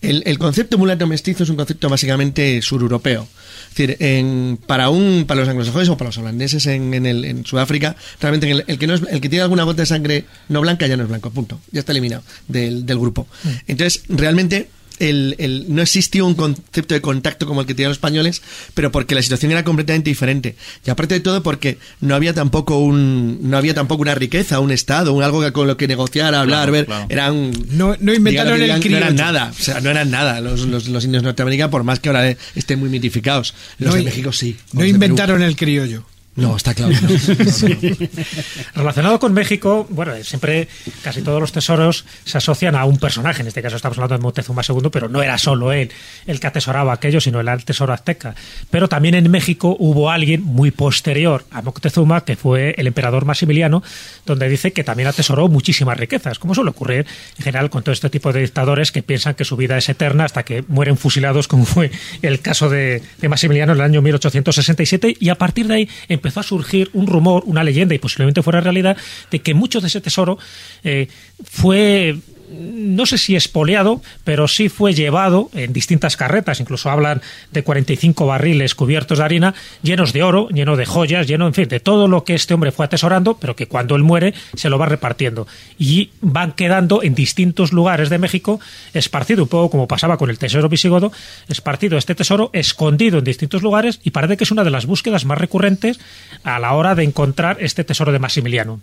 el, 0.00 0.22
el 0.26 0.38
concepto 0.38 0.76
mulato 0.78 1.06
mestizo 1.06 1.44
es 1.44 1.50
un 1.50 1.56
concepto 1.56 1.88
básicamente 1.88 2.60
sureuropeo. 2.62 3.28
Es 3.74 3.78
decir, 3.78 3.96
en- 3.98 4.56
para 4.68 4.88
un 4.88 5.24
para 5.26 5.40
los 5.40 5.48
anglosajones 5.48 5.88
o 5.88 5.96
para 5.96 6.10
los 6.10 6.18
holandeses 6.18 6.64
en, 6.66 6.94
en, 6.94 7.06
el, 7.06 7.24
en 7.24 7.44
Sudáfrica, 7.44 7.96
realmente 8.20 8.48
el, 8.48 8.62
el 8.68 8.78
que 8.78 8.86
no 8.86 8.94
es- 8.94 9.02
el 9.10 9.20
que 9.20 9.28
tiene 9.28 9.42
alguna 9.42 9.64
gota 9.64 9.82
de 9.82 9.86
sangre 9.86 10.26
no 10.48 10.60
blanca 10.60 10.86
ya 10.86 10.96
no 10.96 11.02
es 11.02 11.08
blanco, 11.08 11.30
punto. 11.30 11.60
Ya 11.72 11.80
está 11.80 11.90
eliminado 11.90 12.22
del, 12.46 12.86
del 12.86 12.98
grupo. 13.00 13.26
Entonces, 13.66 14.04
realmente 14.08 14.68
el, 14.98 15.34
el- 15.38 15.66
no 15.68 15.82
existió 15.82 16.26
un 16.26 16.34
concepto 16.34 16.94
de 16.94 17.00
contacto 17.00 17.46
como 17.46 17.60
el 17.60 17.66
que 17.66 17.74
tenían 17.74 17.90
los 17.90 17.96
españoles, 17.96 18.42
pero 18.74 18.92
porque 18.92 19.14
la 19.14 19.22
situación 19.22 19.52
era 19.52 19.64
completamente 19.64 20.10
diferente. 20.10 20.54
Y 20.86 20.90
aparte 20.90 21.14
de 21.14 21.20
todo 21.20 21.42
porque 21.42 21.78
no 22.00 22.14
había 22.14 22.32
tampoco 22.34 22.78
un 22.78 23.38
no 23.48 23.56
había 23.56 23.74
tampoco 23.74 24.02
una 24.02 24.14
riqueza, 24.14 24.60
un 24.60 24.70
estado, 24.70 25.12
un 25.12 25.22
algo 25.22 25.52
con 25.52 25.66
lo 25.66 25.76
que 25.76 25.88
negociar, 25.88 26.34
hablar, 26.34 26.68
Claro, 26.68 26.72
ver, 26.72 26.86
claro. 26.86 27.06
eran 27.08 27.50
No, 27.70 27.96
no 28.00 28.14
inventaron 28.14 28.54
el 28.54 28.62
digan, 28.62 28.80
No 28.80 28.86
eran 28.96 29.08
criollo. 29.14 29.24
nada, 29.32 29.52
o 29.58 29.62
sea, 29.62 29.80
no 29.80 29.90
eran 29.90 30.10
nada 30.10 30.40
los, 30.40 30.60
los, 30.60 30.88
los 30.88 31.04
indios 31.04 31.22
norteamericanos, 31.22 31.70
por 31.70 31.84
más 31.84 32.00
que 32.00 32.08
ahora 32.08 32.34
estén 32.54 32.78
muy 32.78 32.88
mitificados. 32.88 33.54
Los 33.78 33.90
No 33.90 33.96
de 33.96 34.02
México 34.04 34.32
sí. 34.32 34.56
No 34.72 34.84
inventaron 34.84 35.42
el 35.42 35.56
criollo. 35.56 36.04
No, 36.36 36.56
está 36.56 36.74
claro. 36.74 36.92
Relacionado 38.74 39.20
con 39.20 39.32
México, 39.32 39.86
bueno, 39.88 40.12
siempre 40.24 40.66
casi 41.02 41.22
todos 41.22 41.40
los 41.40 41.52
tesoros 41.52 42.04
se 42.24 42.38
asocian 42.38 42.74
a 42.74 42.84
un 42.86 42.98
personaje. 42.98 43.42
En 43.42 43.48
este 43.48 43.62
caso 43.62 43.76
estamos 43.76 43.96
hablando 43.98 44.16
de 44.16 44.22
Moctezuma 44.22 44.62
II, 44.68 44.88
pero 44.90 45.08
no 45.08 45.22
era 45.22 45.38
solo 45.38 45.72
él 45.72 45.92
el 46.26 46.40
que 46.40 46.48
atesoraba 46.48 46.92
aquello, 46.92 47.20
sino 47.20 47.38
el 47.38 47.64
tesoro 47.64 47.92
azteca. 47.92 48.34
Pero 48.68 48.88
también 48.88 49.14
en 49.14 49.30
México 49.30 49.76
hubo 49.78 50.10
alguien 50.10 50.42
muy 50.42 50.72
posterior 50.72 51.44
a 51.52 51.62
Moctezuma, 51.62 52.24
que 52.24 52.34
fue 52.34 52.74
el 52.78 52.88
emperador 52.88 53.24
Maximiliano, 53.26 53.84
donde 54.26 54.48
dice 54.48 54.72
que 54.72 54.82
también 54.82 55.08
atesoró 55.08 55.46
muchísimas 55.48 55.96
riquezas, 55.96 56.40
como 56.40 56.54
suele 56.54 56.70
ocurrir 56.70 57.06
en 57.38 57.44
general 57.44 57.70
con 57.70 57.84
todo 57.84 57.92
este 57.92 58.10
tipo 58.10 58.32
de 58.32 58.40
dictadores 58.40 58.90
que 58.90 59.04
piensan 59.04 59.34
que 59.34 59.44
su 59.44 59.56
vida 59.56 59.78
es 59.78 59.88
eterna 59.88 60.24
hasta 60.24 60.42
que 60.42 60.64
mueren 60.66 60.96
fusilados, 60.96 61.46
como 61.46 61.64
fue 61.64 61.92
el 62.22 62.40
caso 62.40 62.68
de, 62.68 63.02
de 63.20 63.28
Maximiliano 63.28 63.72
en 63.72 63.78
el 63.78 63.84
año 63.84 64.02
1867, 64.02 65.16
y 65.20 65.28
a 65.28 65.36
partir 65.36 65.68
de 65.68 65.74
ahí 65.74 65.88
empezó 66.24 66.40
a 66.40 66.42
surgir 66.42 66.88
un 66.94 67.06
rumor, 67.06 67.42
una 67.46 67.62
leyenda, 67.62 67.94
y 67.94 67.98
posiblemente 67.98 68.42
fuera 68.42 68.60
realidad, 68.62 68.96
de 69.30 69.40
que 69.40 69.52
mucho 69.52 69.80
de 69.82 69.88
ese 69.88 70.00
tesoro 70.00 70.38
eh, 70.82 71.08
fue 71.44 72.16
no 72.50 73.06
sé 73.06 73.18
si 73.18 73.36
espoleado, 73.36 74.02
pero 74.24 74.48
sí 74.48 74.68
fue 74.68 74.94
llevado 74.94 75.50
en 75.54 75.72
distintas 75.72 76.16
carretas, 76.16 76.60
incluso 76.60 76.90
hablan 76.90 77.22
de 77.52 77.62
45 77.62 78.26
barriles 78.26 78.74
cubiertos 78.74 79.18
de 79.18 79.24
harina, 79.24 79.54
llenos 79.82 80.12
de 80.12 80.22
oro, 80.22 80.48
lleno 80.50 80.76
de 80.76 80.86
joyas, 80.86 81.26
lleno, 81.26 81.46
en 81.46 81.54
fin, 81.54 81.68
de 81.68 81.80
todo 81.80 82.08
lo 82.08 82.24
que 82.24 82.34
este 82.34 82.54
hombre 82.54 82.72
fue 82.72 82.86
atesorando, 82.86 83.36
pero 83.38 83.56
que 83.56 83.66
cuando 83.66 83.96
él 83.96 84.02
muere 84.02 84.34
se 84.54 84.70
lo 84.70 84.78
va 84.78 84.86
repartiendo. 84.86 85.46
Y 85.78 86.10
van 86.20 86.52
quedando 86.52 87.02
en 87.02 87.14
distintos 87.14 87.72
lugares 87.72 88.10
de 88.10 88.18
México, 88.18 88.60
esparcido 88.92 89.44
un 89.44 89.48
poco 89.48 89.70
como 89.70 89.88
pasaba 89.88 90.16
con 90.16 90.30
el 90.30 90.38
tesoro 90.38 90.68
visigodo, 90.68 91.12
esparcido 91.48 91.98
este 91.98 92.14
tesoro, 92.14 92.50
escondido 92.52 93.18
en 93.18 93.24
distintos 93.24 93.62
lugares, 93.62 94.00
y 94.04 94.10
parece 94.10 94.36
que 94.36 94.44
es 94.44 94.50
una 94.50 94.64
de 94.64 94.70
las 94.70 94.86
búsquedas 94.86 95.24
más 95.24 95.38
recurrentes 95.38 95.98
a 96.42 96.58
la 96.58 96.72
hora 96.74 96.94
de 96.94 97.04
encontrar 97.04 97.58
este 97.60 97.84
tesoro 97.84 98.12
de 98.12 98.18
Maximiliano. 98.18 98.80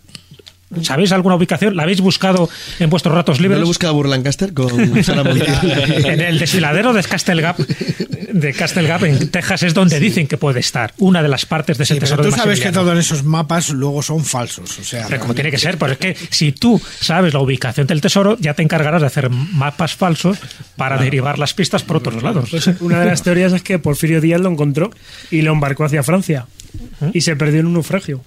¿Sabéis 0.82 1.12
alguna 1.12 1.34
ubicación? 1.36 1.76
¿La 1.76 1.82
habéis 1.82 2.00
buscado 2.00 2.48
en 2.78 2.88
vuestros 2.90 3.14
ratos 3.14 3.38
¿No 3.38 3.42
libres? 3.42 3.60
lo 3.60 3.66
busca 3.66 3.90
Burlancaster 3.90 4.54
con 4.54 5.04
Sara 5.04 5.22
Montiel? 5.24 5.48
en 6.04 6.20
el 6.20 6.38
desfiladero 6.38 6.92
de 6.92 7.02
Castle 7.02 7.42
Gap, 7.42 7.58
de 7.58 8.52
Castle 8.54 8.88
Gap 8.88 9.04
en 9.04 9.28
Texas 9.30 9.62
es 9.64 9.74
donde 9.74 10.00
dicen 10.00 10.26
que 10.26 10.38
puede 10.38 10.60
estar 10.60 10.94
una 10.98 11.22
de 11.22 11.28
las 11.28 11.44
partes 11.46 11.76
de 11.78 11.84
ese 11.84 11.94
Sí, 11.94 12.00
pero 12.00 12.10
tesoro 12.10 12.22
tú 12.24 12.30
de 12.30 12.36
sabes 12.36 12.60
que 12.60 12.72
todos 12.72 12.98
esos 12.98 13.24
mapas 13.24 13.70
luego 13.70 14.02
son 14.02 14.24
falsos. 14.24 14.78
O 14.78 14.84
sea, 14.84 15.06
Pero 15.08 15.20
como 15.20 15.34
tiene 15.34 15.50
que 15.50 15.58
ser, 15.58 15.76
pues 15.78 15.92
es 15.92 15.98
que 15.98 16.16
si 16.30 16.52
tú 16.52 16.80
sabes 17.00 17.34
la 17.34 17.40
ubicación 17.40 17.86
del 17.86 18.00
tesoro, 18.00 18.36
ya 18.40 18.54
te 18.54 18.62
encargarás 18.62 19.00
de 19.02 19.06
hacer 19.08 19.28
mapas 19.30 19.94
falsos 19.94 20.38
para 20.76 20.96
derivar 20.96 21.38
las 21.38 21.52
pistas 21.54 21.82
por 21.82 21.98
otros 21.98 22.22
lados. 22.22 22.48
Pues 22.50 22.70
una 22.80 23.00
de 23.00 23.06
las 23.06 23.22
teorías 23.22 23.52
es 23.52 23.62
que 23.62 23.78
Porfirio 23.78 24.20
Díaz 24.20 24.40
lo 24.40 24.48
encontró 24.50 24.90
y 25.30 25.42
lo 25.42 25.52
embarcó 25.52 25.84
hacia 25.84 26.02
Francia 26.02 26.46
y 27.12 27.20
se 27.20 27.36
perdió 27.36 27.60
en 27.60 27.66
un 27.66 27.74
naufragio. 27.74 28.22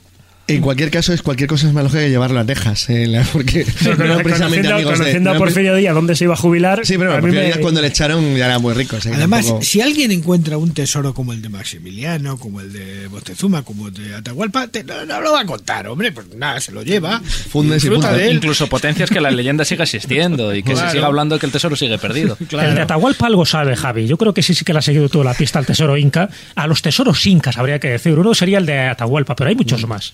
En 0.48 0.62
cualquier 0.62 0.92
caso, 0.92 1.12
es 1.12 1.24
cualquier 1.24 1.50
cosa 1.50 1.68
es 1.68 1.74
más 1.74 1.84
lógica 1.84 2.04
que 2.04 2.10
llevarlo 2.10 2.40
a 2.40 2.46
Texas, 2.46 2.88
eh, 2.90 3.24
porque 3.34 3.66
Pero 3.84 3.96
no 3.98 4.06
eran 4.06 4.18
precisamente 4.22 4.68
conociendo, 4.70 4.74
amigos 4.76 4.92
de- 4.92 4.98
conociendo 5.00 5.30
no 5.32 5.36
a 5.36 5.40
Porfirio 5.40 5.76
Díaz 5.76 5.96
dónde 5.96 6.16
se 6.16 6.24
iba 6.26 6.34
a 6.36 6.38
jubilar. 6.38 6.82
Sí, 6.86 6.98
pero 7.00 7.12
a 7.14 7.20
Porfirio 7.20 7.40
me- 7.42 7.46
Díaz 7.48 7.58
cuando 7.60 7.82
le 7.82 7.88
echaron 7.88 8.36
ya 8.36 8.46
era 8.46 8.60
muy 8.60 8.74
rico. 8.76 8.98
o 8.98 9.02
sea 9.02 9.12
que 9.12 9.18
Además, 9.18 9.46
tampoco- 9.46 9.64
si 9.66 9.82
alguien 9.82 10.12
encuentra 10.12 10.58
un 10.60 10.72
tesoro 10.74 11.16
como 11.16 11.34
el 11.34 11.42
de 11.42 11.50
Maximiliano, 11.50 12.38
como 12.38 12.62
el 12.62 12.72
de 12.74 13.10
Moctezuma, 13.10 13.64
como 13.64 13.88
el 13.88 13.94
de 13.96 14.14
Atahualpa, 14.16 14.68
te- 14.68 14.84
no, 14.84 15.04
no 15.06 15.20
lo 15.22 15.32
va 15.34 15.42
a 15.42 15.46
contar, 15.46 15.88
hombre, 15.88 16.12
pues 16.12 16.28
nada, 16.36 16.60
se 16.62 16.72
lo 16.72 16.84
lleva. 16.84 17.22
Fundes 17.50 17.84
y 17.84 17.90
de 17.90 18.28
él. 18.30 18.36
Incluso 18.36 18.68
potencias 18.68 19.10
que 19.10 19.20
la 19.22 19.32
leyenda 19.32 19.66
siga 19.66 19.84
existiendo 19.86 20.54
y 20.54 20.62
que 20.62 20.74
Claro. 20.74 20.90
se 20.90 20.96
siga 20.96 21.08
hablando 21.08 21.36
de 21.36 21.40
que 21.40 21.48
el 21.48 21.52
tesoro 21.52 21.76
sigue 21.76 21.98
perdido. 21.98 22.38
El 22.52 22.76
de 22.76 22.82
Atahualpa 22.82 23.26
algo 23.26 23.48
sabe, 23.48 23.76
Javi. 23.76 24.06
Yo 24.06 24.18
creo 24.18 24.34
que 24.34 24.44
sí, 24.44 24.54
sí 24.54 24.64
que 24.64 24.74
le 24.74 24.80
ha 24.80 24.82
seguido 24.84 25.10
toda 25.10 25.26
la 25.26 25.34
pista 25.34 25.58
al 25.58 25.66
tesoro 25.66 25.98
inca. 25.98 26.30
A 26.56 26.68
los 26.68 26.82
tesoros 26.84 27.26
incas 27.26 27.58
habría 27.58 27.80
que 27.80 27.88
decir. 27.90 28.14
Uno 28.20 28.36
sería 28.36 28.60
el 28.60 28.66
de 28.68 28.78
Atahualpa, 28.80 29.36
pero 29.36 29.50
hay 29.50 29.56
muchos 29.56 29.88
más. 29.88 30.14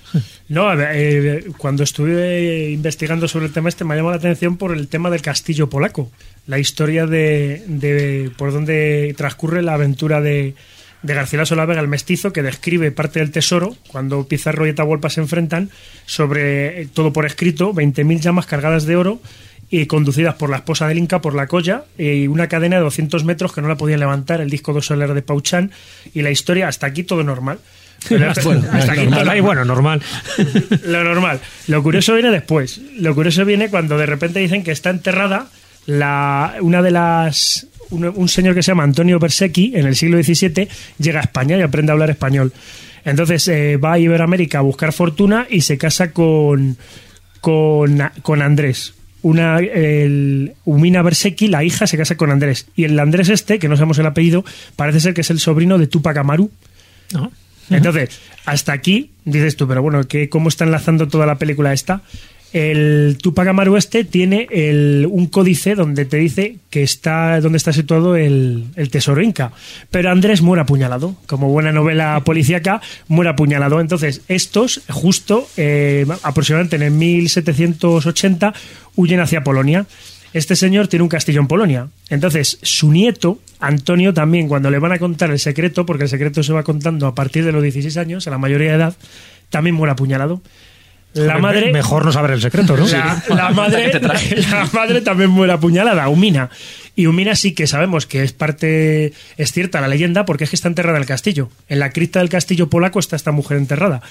No, 0.50 0.72
eh, 0.74 1.46
cuando 1.58 1.84
estuve 1.84 2.70
investigando 2.72 3.28
sobre 3.28 3.46
el 3.46 3.54
tema 3.54 3.70
este 3.70 3.84
me 3.84 3.96
llamó 3.96 4.12
la 4.12 4.18
atención 4.18 4.58
por 4.58 4.72
el 4.72 4.88
tema 4.88 5.10
del 5.10 5.22
castillo 5.22 5.70
polaco, 5.70 6.12
la 6.48 6.60
historia 6.60 7.06
de, 7.06 7.64
de 7.68 8.32
por 8.38 8.52
donde 8.52 9.14
transcurre 9.18 9.62
la 9.62 9.76
aventura 9.76 10.22
de, 10.22 10.56
de 11.04 11.14
Garcilaso 11.14 11.56
la 11.56 11.66
Vega, 11.66 11.82
el 11.82 11.88
mestizo, 11.88 12.32
que 12.34 12.44
describe 12.44 12.92
parte 12.92 13.20
del 13.20 13.32
tesoro 13.32 13.76
cuando 13.88 14.28
Pizarro 14.28 14.68
y 14.68 14.72
Atahualpa 14.72 15.10
se 15.10 15.22
enfrentan 15.22 15.70
sobre 16.06 16.82
eh, 16.82 16.88
todo 16.94 17.14
por 17.14 17.26
escrito, 17.26 17.74
20.000 17.74 18.20
llamas 18.20 18.46
cargadas 18.46 18.86
de 18.86 18.96
oro 18.96 19.22
y 19.70 19.86
conducidas 19.86 20.36
por 20.36 20.50
la 20.50 20.58
esposa 20.58 20.88
del 20.88 20.98
Inca 20.98 21.22
por 21.22 21.34
la 21.34 21.48
colla 21.48 21.86
y 21.98 22.28
una 22.28 22.50
cadena 22.50 22.76
de 22.76 22.84
200 22.84 23.24
metros 23.24 23.54
que 23.54 23.62
no 23.62 23.70
la 23.70 23.78
podían 23.78 24.02
levantar, 24.02 24.42
el 24.42 24.50
disco 24.50 24.74
dos 24.74 24.86
solar 24.86 25.14
de 25.14 25.22
Pauchán 25.22 25.72
y 26.14 26.22
la 26.22 26.30
historia 26.30 26.68
hasta 26.68 26.88
aquí 26.88 27.04
todo 27.04 27.24
normal. 27.24 27.60
Bueno, 28.10 28.30
hasta 28.72 28.92
aquí 28.92 29.06
normal, 29.06 29.30
ahí, 29.30 29.40
bueno, 29.40 29.66
normal. 29.66 30.02
lo 30.86 31.04
normal. 31.04 31.40
Lo 31.68 31.84
curioso 31.84 32.14
viene 32.14 32.32
después. 32.32 32.82
Lo 32.98 33.14
curioso 33.16 33.46
viene 33.46 33.70
cuando 33.70 33.98
de 33.98 34.06
repente 34.06 34.40
dicen 34.40 34.64
que 34.64 34.72
está 34.72 34.90
enterrada 34.90 35.48
la, 35.86 36.56
una 36.62 36.82
de 36.82 36.92
las. 36.92 37.68
Un, 37.90 38.06
un 38.06 38.30
señor 38.30 38.56
que 38.56 38.64
se 38.64 38.72
llama 38.72 38.84
Antonio 38.84 39.20
Bersecchi 39.20 39.74
en 39.76 39.86
el 39.86 39.98
siglo 39.98 40.22
XVII 40.24 40.70
llega 40.98 41.20
a 41.20 41.24
España 41.24 41.58
y 41.58 41.62
aprende 41.62 41.92
a 41.92 41.94
hablar 41.94 42.10
español. 42.10 42.54
Entonces 43.04 43.48
eh, 43.48 43.78
va 43.78 43.94
a 43.94 44.00
Iberoamérica 44.00 44.60
a 44.60 44.62
buscar 44.62 44.94
fortuna 44.94 45.48
y 45.50 45.62
se 45.62 45.78
casa 45.78 46.12
con, 46.12 46.78
con, 47.40 48.02
con 48.22 48.42
Andrés. 48.42 48.94
Una, 49.24 49.60
el, 49.60 50.54
Umina 50.66 51.02
Bersecchi, 51.02 51.48
la 51.48 51.64
hija, 51.64 51.86
se 51.86 51.98
casa 51.98 52.16
con 52.16 52.32
Andrés. 52.32 52.68
Y 52.76 52.86
el 52.86 53.00
Andrés 53.00 53.30
este, 53.30 53.60
que 53.60 53.68
no 53.68 53.76
sabemos 53.76 54.00
el 54.00 54.06
apellido, 54.06 54.44
parece 54.76 55.00
ser 55.00 55.14
que 55.14 55.22
es 55.22 55.30
el 55.30 55.40
sobrino 55.40 55.78
de 55.78 55.88
Tupac 55.88 56.18
Amaru. 56.18 56.50
¿No? 57.14 57.32
Entonces, 57.72 58.20
hasta 58.46 58.74
aquí 58.74 59.12
dices 59.26 59.56
tú, 59.56 59.68
pero 59.68 59.82
bueno, 59.82 60.08
¿qué, 60.08 60.30
¿cómo 60.30 60.50
está 60.50 60.66
enlazando 60.66 61.08
toda 61.08 61.26
la 61.26 61.36
película 61.38 61.74
esta? 61.74 62.02
El 62.54 63.18
Tupac 63.24 63.48
Amaru 63.48 63.78
este 63.78 64.04
tiene 64.04 64.46
el- 64.52 65.08
un 65.10 65.28
códice 65.28 65.74
donde 65.74 66.04
te 66.04 66.18
dice 66.18 66.58
que 66.70 66.84
está 66.84 67.40
donde 67.40 67.56
está 67.58 67.72
situado 67.72 68.18
el, 68.18 68.66
el 68.76 68.90
tesoro 68.90 69.22
inca. 69.22 69.54
Pero 69.90 70.12
Andrés 70.12 70.42
muere 70.42 70.62
apuñalado. 70.64 71.16
Como 71.28 71.48
buena 71.48 71.72
novela 71.72 72.22
policíaca, 72.26 72.82
muere 73.08 73.30
apuñalado. 73.30 73.80
Entonces, 73.80 74.20
estos, 74.28 74.82
justo 74.90 75.48
eh, 75.56 76.06
aproximadamente 76.24 76.76
en 76.76 76.82
el 76.82 76.92
1780, 76.92 78.54
huyen 78.98 79.22
hacia 79.22 79.46
Polonia. 79.46 79.86
Este 80.34 80.56
señor 80.56 80.88
tiene 80.88 81.04
un 81.04 81.10
castillo 81.10 81.42
en 81.42 81.48
Polonia. 81.48 81.88
Entonces, 82.10 82.58
su 82.62 82.92
nieto, 82.92 83.40
Antonio, 83.60 84.14
también, 84.14 84.48
cuando 84.48 84.70
le 84.72 84.80
van 84.80 84.94
a 84.94 85.00
contar 85.00 85.30
el 85.32 85.40
secreto, 85.40 85.86
porque 85.86 86.04
el 86.06 86.10
secreto 86.10 86.42
se 86.42 86.54
va 86.54 86.64
contando 86.64 87.06
a 87.08 87.14
partir 87.16 87.44
de 87.44 87.52
los 87.52 87.62
16 87.62 87.98
años, 87.98 88.28
a 88.28 88.32
la 88.32 88.38
mayoría 88.38 88.70
de 88.70 88.76
edad, 88.78 88.96
también 89.50 89.76
muere 89.76 89.92
apuñalado. 89.92 90.42
La 91.14 91.24
Joder, 91.34 91.42
madre. 91.42 91.66
me- 91.66 91.74
Mejor 91.74 92.06
no 92.06 92.12
saber 92.14 92.32
el 92.32 92.42
secreto, 92.42 92.78
¿no? 92.78 92.88
La, 92.88 93.22
la 93.28 93.50
madre, 93.54 93.92
la 94.50 94.70
madre 94.72 95.02
también 95.02 95.30
muere 95.30 95.52
apuñalada, 95.52 96.08
Umina. 96.08 96.50
Y 96.96 97.06
Umina 97.06 97.36
sí 97.36 97.54
que 97.54 97.68
sabemos 97.68 98.06
que 98.06 98.22
es 98.22 98.34
parte, 98.34 99.14
es 99.38 99.52
cierta 99.52 99.80
la 99.80 99.88
leyenda, 99.88 100.26
porque 100.26 100.44
es 100.44 100.50
que 100.50 100.56
está 100.56 100.68
enterrada 100.68 100.98
en 100.98 101.04
el 101.04 101.08
castillo. 101.08 101.50
En 101.70 101.80
la 101.80 101.92
cripta 101.92 102.20
del 102.20 102.30
castillo 102.30 102.70
polaco 102.70 103.00
está 103.00 103.16
esta 103.16 103.32
mujer 103.32 103.58
enterrada. 103.58 104.02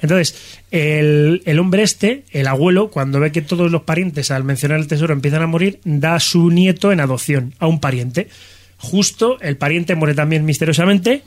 Entonces, 0.00 0.36
el, 0.70 1.42
el 1.44 1.58
hombre 1.58 1.82
este, 1.82 2.24
el 2.30 2.46
abuelo, 2.46 2.90
cuando 2.90 3.18
ve 3.18 3.32
que 3.32 3.42
todos 3.42 3.72
los 3.72 3.82
parientes 3.82 4.30
al 4.30 4.44
mencionar 4.44 4.78
el 4.78 4.86
tesoro 4.86 5.12
empiezan 5.12 5.42
a 5.42 5.46
morir, 5.48 5.80
da 5.84 6.14
a 6.14 6.20
su 6.20 6.50
nieto 6.50 6.92
en 6.92 7.00
adopción 7.00 7.54
a 7.58 7.66
un 7.66 7.80
pariente. 7.80 8.28
Justo 8.76 9.40
el 9.40 9.56
pariente 9.56 9.96
muere 9.96 10.14
también 10.14 10.44
misteriosamente. 10.44 11.22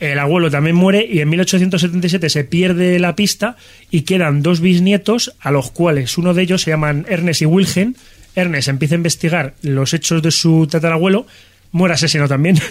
El 0.00 0.18
abuelo 0.18 0.50
también 0.50 0.76
muere 0.76 1.06
y 1.08 1.20
en 1.20 1.28
1877 1.30 2.28
se 2.28 2.44
pierde 2.44 2.98
la 2.98 3.16
pista 3.16 3.56
y 3.90 4.02
quedan 4.02 4.42
dos 4.42 4.60
bisnietos 4.60 5.34
a 5.40 5.50
los 5.50 5.70
cuales 5.70 6.18
uno 6.18 6.34
de 6.34 6.42
ellos 6.42 6.62
se 6.62 6.70
llaman 6.70 7.06
Ernest 7.08 7.42
y 7.42 7.46
Wilhelm. 7.46 7.94
Ernest 8.34 8.68
empieza 8.68 8.94
a 8.94 8.96
investigar 8.96 9.54
los 9.62 9.94
hechos 9.94 10.22
de 10.22 10.30
su 10.30 10.66
tatarabuelo, 10.70 11.26
muere 11.72 11.94
asesino 11.94 12.28
también. 12.28 12.58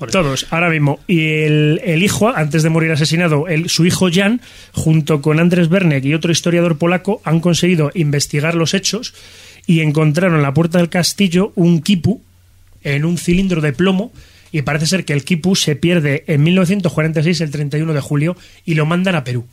Todos, 0.10 0.46
ahora 0.50 0.70
mismo. 0.70 0.98
Y 1.06 1.42
el, 1.42 1.80
el 1.84 2.02
hijo, 2.02 2.28
antes 2.28 2.62
de 2.62 2.70
morir 2.70 2.90
asesinado, 2.90 3.48
el, 3.48 3.68
su 3.68 3.84
hijo 3.84 4.08
Jan, 4.10 4.40
junto 4.72 5.20
con 5.20 5.40
Andrés 5.40 5.68
Bernek 5.68 6.04
y 6.04 6.14
otro 6.14 6.32
historiador 6.32 6.78
polaco, 6.78 7.20
han 7.24 7.40
conseguido 7.40 7.90
investigar 7.94 8.54
los 8.54 8.72
hechos 8.72 9.14
y 9.66 9.80
encontraron 9.80 10.36
en 10.36 10.42
la 10.42 10.54
puerta 10.54 10.78
del 10.78 10.88
castillo 10.88 11.52
un 11.54 11.82
quipu 11.82 12.22
en 12.82 13.04
un 13.04 13.18
cilindro 13.18 13.60
de 13.60 13.74
plomo 13.74 14.10
y 14.52 14.62
parece 14.62 14.86
ser 14.86 15.04
que 15.04 15.12
el 15.12 15.24
quipu 15.24 15.54
se 15.54 15.76
pierde 15.76 16.24
en 16.26 16.42
1946, 16.42 17.40
el 17.42 17.50
31 17.50 17.92
de 17.92 18.00
julio, 18.00 18.36
y 18.64 18.74
lo 18.74 18.86
mandan 18.86 19.14
a 19.14 19.22
Perú. 19.22 19.46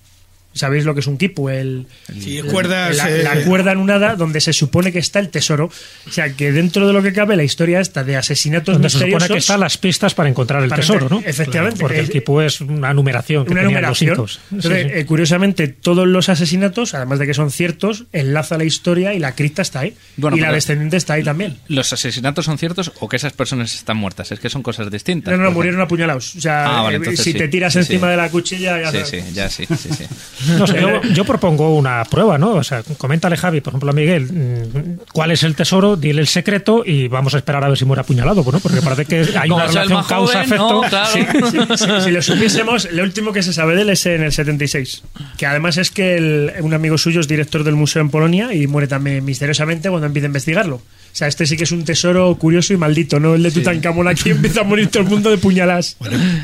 ¿Sabéis 0.57 0.83
lo 0.85 0.93
que 0.93 0.99
es 1.01 1.07
un 1.07 1.17
kipu? 1.17 1.49
El, 1.49 1.87
Sí, 2.19 2.37
el- 2.39 2.45
cuerdas, 2.45 2.95
la, 2.97 3.09
eh, 3.09 3.23
la 3.23 3.43
cuerda 3.45 3.71
anudada 3.71 4.15
donde 4.15 4.41
se 4.41 4.53
supone 4.53 4.91
que 4.91 4.99
está 4.99 5.19
el 5.19 5.29
tesoro. 5.29 5.69
O 6.07 6.11
sea, 6.11 6.33
que 6.33 6.51
dentro 6.51 6.87
de 6.87 6.93
lo 6.93 7.01
que 7.03 7.13
cabe 7.13 7.35
la 7.35 7.43
historia 7.43 7.79
esta 7.79 8.03
de 8.03 8.15
asesinatos 8.17 8.75
Donde 8.75 8.89
se 8.89 8.93
supone 8.97 9.07
misteriosos... 9.13 9.35
que 9.35 9.39
están 9.39 9.59
las 9.59 9.77
pistas 9.77 10.13
para 10.13 10.29
encontrar 10.29 10.63
el 10.63 10.69
Para 10.69 10.81
tesoro, 10.81 11.07
¿no? 11.09 11.21
efectivamente. 11.25 11.79
Porque 11.79 11.99
el 11.99 12.09
tipo 12.09 12.41
es 12.41 12.59
una 12.61 12.93
numeración 12.93 13.45
que 13.45 13.51
una 13.51 13.63
numeración. 13.63 14.11
Entonces, 14.11 14.41
sí. 14.61 14.69
eh, 14.93 15.05
curiosamente, 15.05 15.67
todos 15.67 16.07
los 16.07 16.29
asesinatos, 16.29 16.93
además 16.93 17.19
de 17.19 17.27
que 17.27 17.33
son 17.33 17.51
ciertos, 17.51 18.05
enlaza 18.13 18.57
la 18.57 18.63
historia 18.63 19.13
y 19.13 19.19
la 19.19 19.35
cripta 19.35 19.61
está 19.61 19.81
ahí. 19.81 19.95
Bueno, 20.17 20.37
y 20.37 20.39
la 20.41 20.51
descendiente 20.51 20.97
está 20.97 21.13
ahí 21.13 21.23
también. 21.23 21.57
¿Los 21.67 21.93
asesinatos 21.93 22.45
son 22.45 22.57
ciertos 22.57 22.91
o 22.99 23.07
que 23.07 23.15
esas 23.17 23.33
personas 23.33 23.73
están 23.75 23.97
muertas? 23.97 24.31
Es 24.31 24.39
que 24.39 24.49
son 24.49 24.63
cosas 24.63 24.89
distintas. 24.91 25.31
No, 25.31 25.37
no, 25.37 25.43
no, 25.43 25.49
Porque- 25.49 25.57
murieron 25.57 25.81
apuñalados. 25.81 26.35
O 26.35 26.41
sea, 26.41 26.65
Ah, 26.79 26.81
vale, 26.81 26.95
eh, 26.95 26.97
entonces 26.97 27.23
si 27.23 27.31
sí. 27.33 27.37
te 27.37 27.47
tiras 27.47 27.73
Sí, 27.73 27.79
encima 27.79 28.07
sí. 28.07 28.11
de 28.11 28.17
la 28.17 28.29
cuchilla, 28.29 28.79
ya 28.81 28.91
Sí, 28.91 28.97
sabes. 28.97 29.09
sí, 29.09 29.33
ya 29.33 29.49
sí, 29.49 29.65
sí, 29.65 29.89
sí. 29.97 30.03
No 30.57 30.67
sé, 30.67 30.79
yo, 30.81 31.01
yo 31.13 31.25
propongo 31.25 31.75
una 31.75 32.03
prueba, 32.05 32.37
¿no? 32.37 32.51
O 32.51 32.63
sea, 32.63 32.83
coméntale, 32.97 33.37
Javi, 33.37 33.61
por 33.61 33.71
ejemplo, 33.71 33.89
a 33.89 33.93
Miguel, 33.93 34.23
mm, 34.31 34.99
cuál 35.13 35.31
es 35.31 35.43
el 35.43 35.55
tesoro, 35.55 35.95
dile 35.95 36.21
el 36.21 36.27
secreto 36.27 36.83
y 36.85 37.07
vamos 37.07 37.33
a 37.33 37.37
esperar 37.37 37.63
a 37.63 37.69
ver 37.69 37.77
si 37.77 37.85
muere 37.85 38.01
apuñalado, 38.01 38.43
¿no? 38.51 38.59
Porque 38.59 38.81
parece 38.81 39.05
que 39.05 39.37
hay 39.37 39.49
Como 39.49 39.55
una 39.63 39.67
relación 39.67 40.03
causa-efecto. 40.03 40.81
no, 40.83 40.89
claro. 40.89 41.07
Sí, 41.13 41.25
sí, 41.77 41.87
si 42.03 42.11
lo 42.11 42.21
supiésemos, 42.21 42.91
lo 42.91 43.03
último 43.03 43.33
que 43.33 43.43
se 43.43 43.53
sabe 43.53 43.75
de 43.75 43.81
él 43.83 43.89
es 43.89 44.05
en 44.05 44.23
el 44.23 44.31
76. 44.31 45.03
Que 45.37 45.45
además 45.45 45.77
es 45.77 45.91
que 45.91 46.15
el- 46.17 46.53
un 46.61 46.73
amigo 46.73 46.97
suyo 46.97 47.19
es 47.19 47.27
director 47.27 47.63
del 47.63 47.75
museo 47.75 48.01
en 48.01 48.09
Polonia 48.09 48.53
y 48.53 48.67
muere 48.67 48.87
también 48.87 49.23
misteriosamente 49.25 49.89
cuando 49.89 50.07
empieza 50.07 50.25
a 50.25 50.29
investigarlo. 50.29 50.81
O 51.11 51.15
sea, 51.17 51.27
este 51.27 51.45
sí 51.45 51.57
que 51.57 51.63
es 51.63 51.71
un 51.71 51.83
tesoro 51.83 52.35
curioso 52.35 52.73
y 52.73 52.77
maldito, 52.77 53.19
¿no? 53.19 53.35
El 53.35 53.43
de 53.43 53.51
Tutankamón 53.51 54.07
aquí 54.07 54.29
empieza 54.31 54.61
a 54.61 54.63
morir 54.63 54.87
todo 54.87 55.03
el 55.03 55.09
mundo 55.09 55.29
de 55.29 55.37
puñalas. 55.37 55.97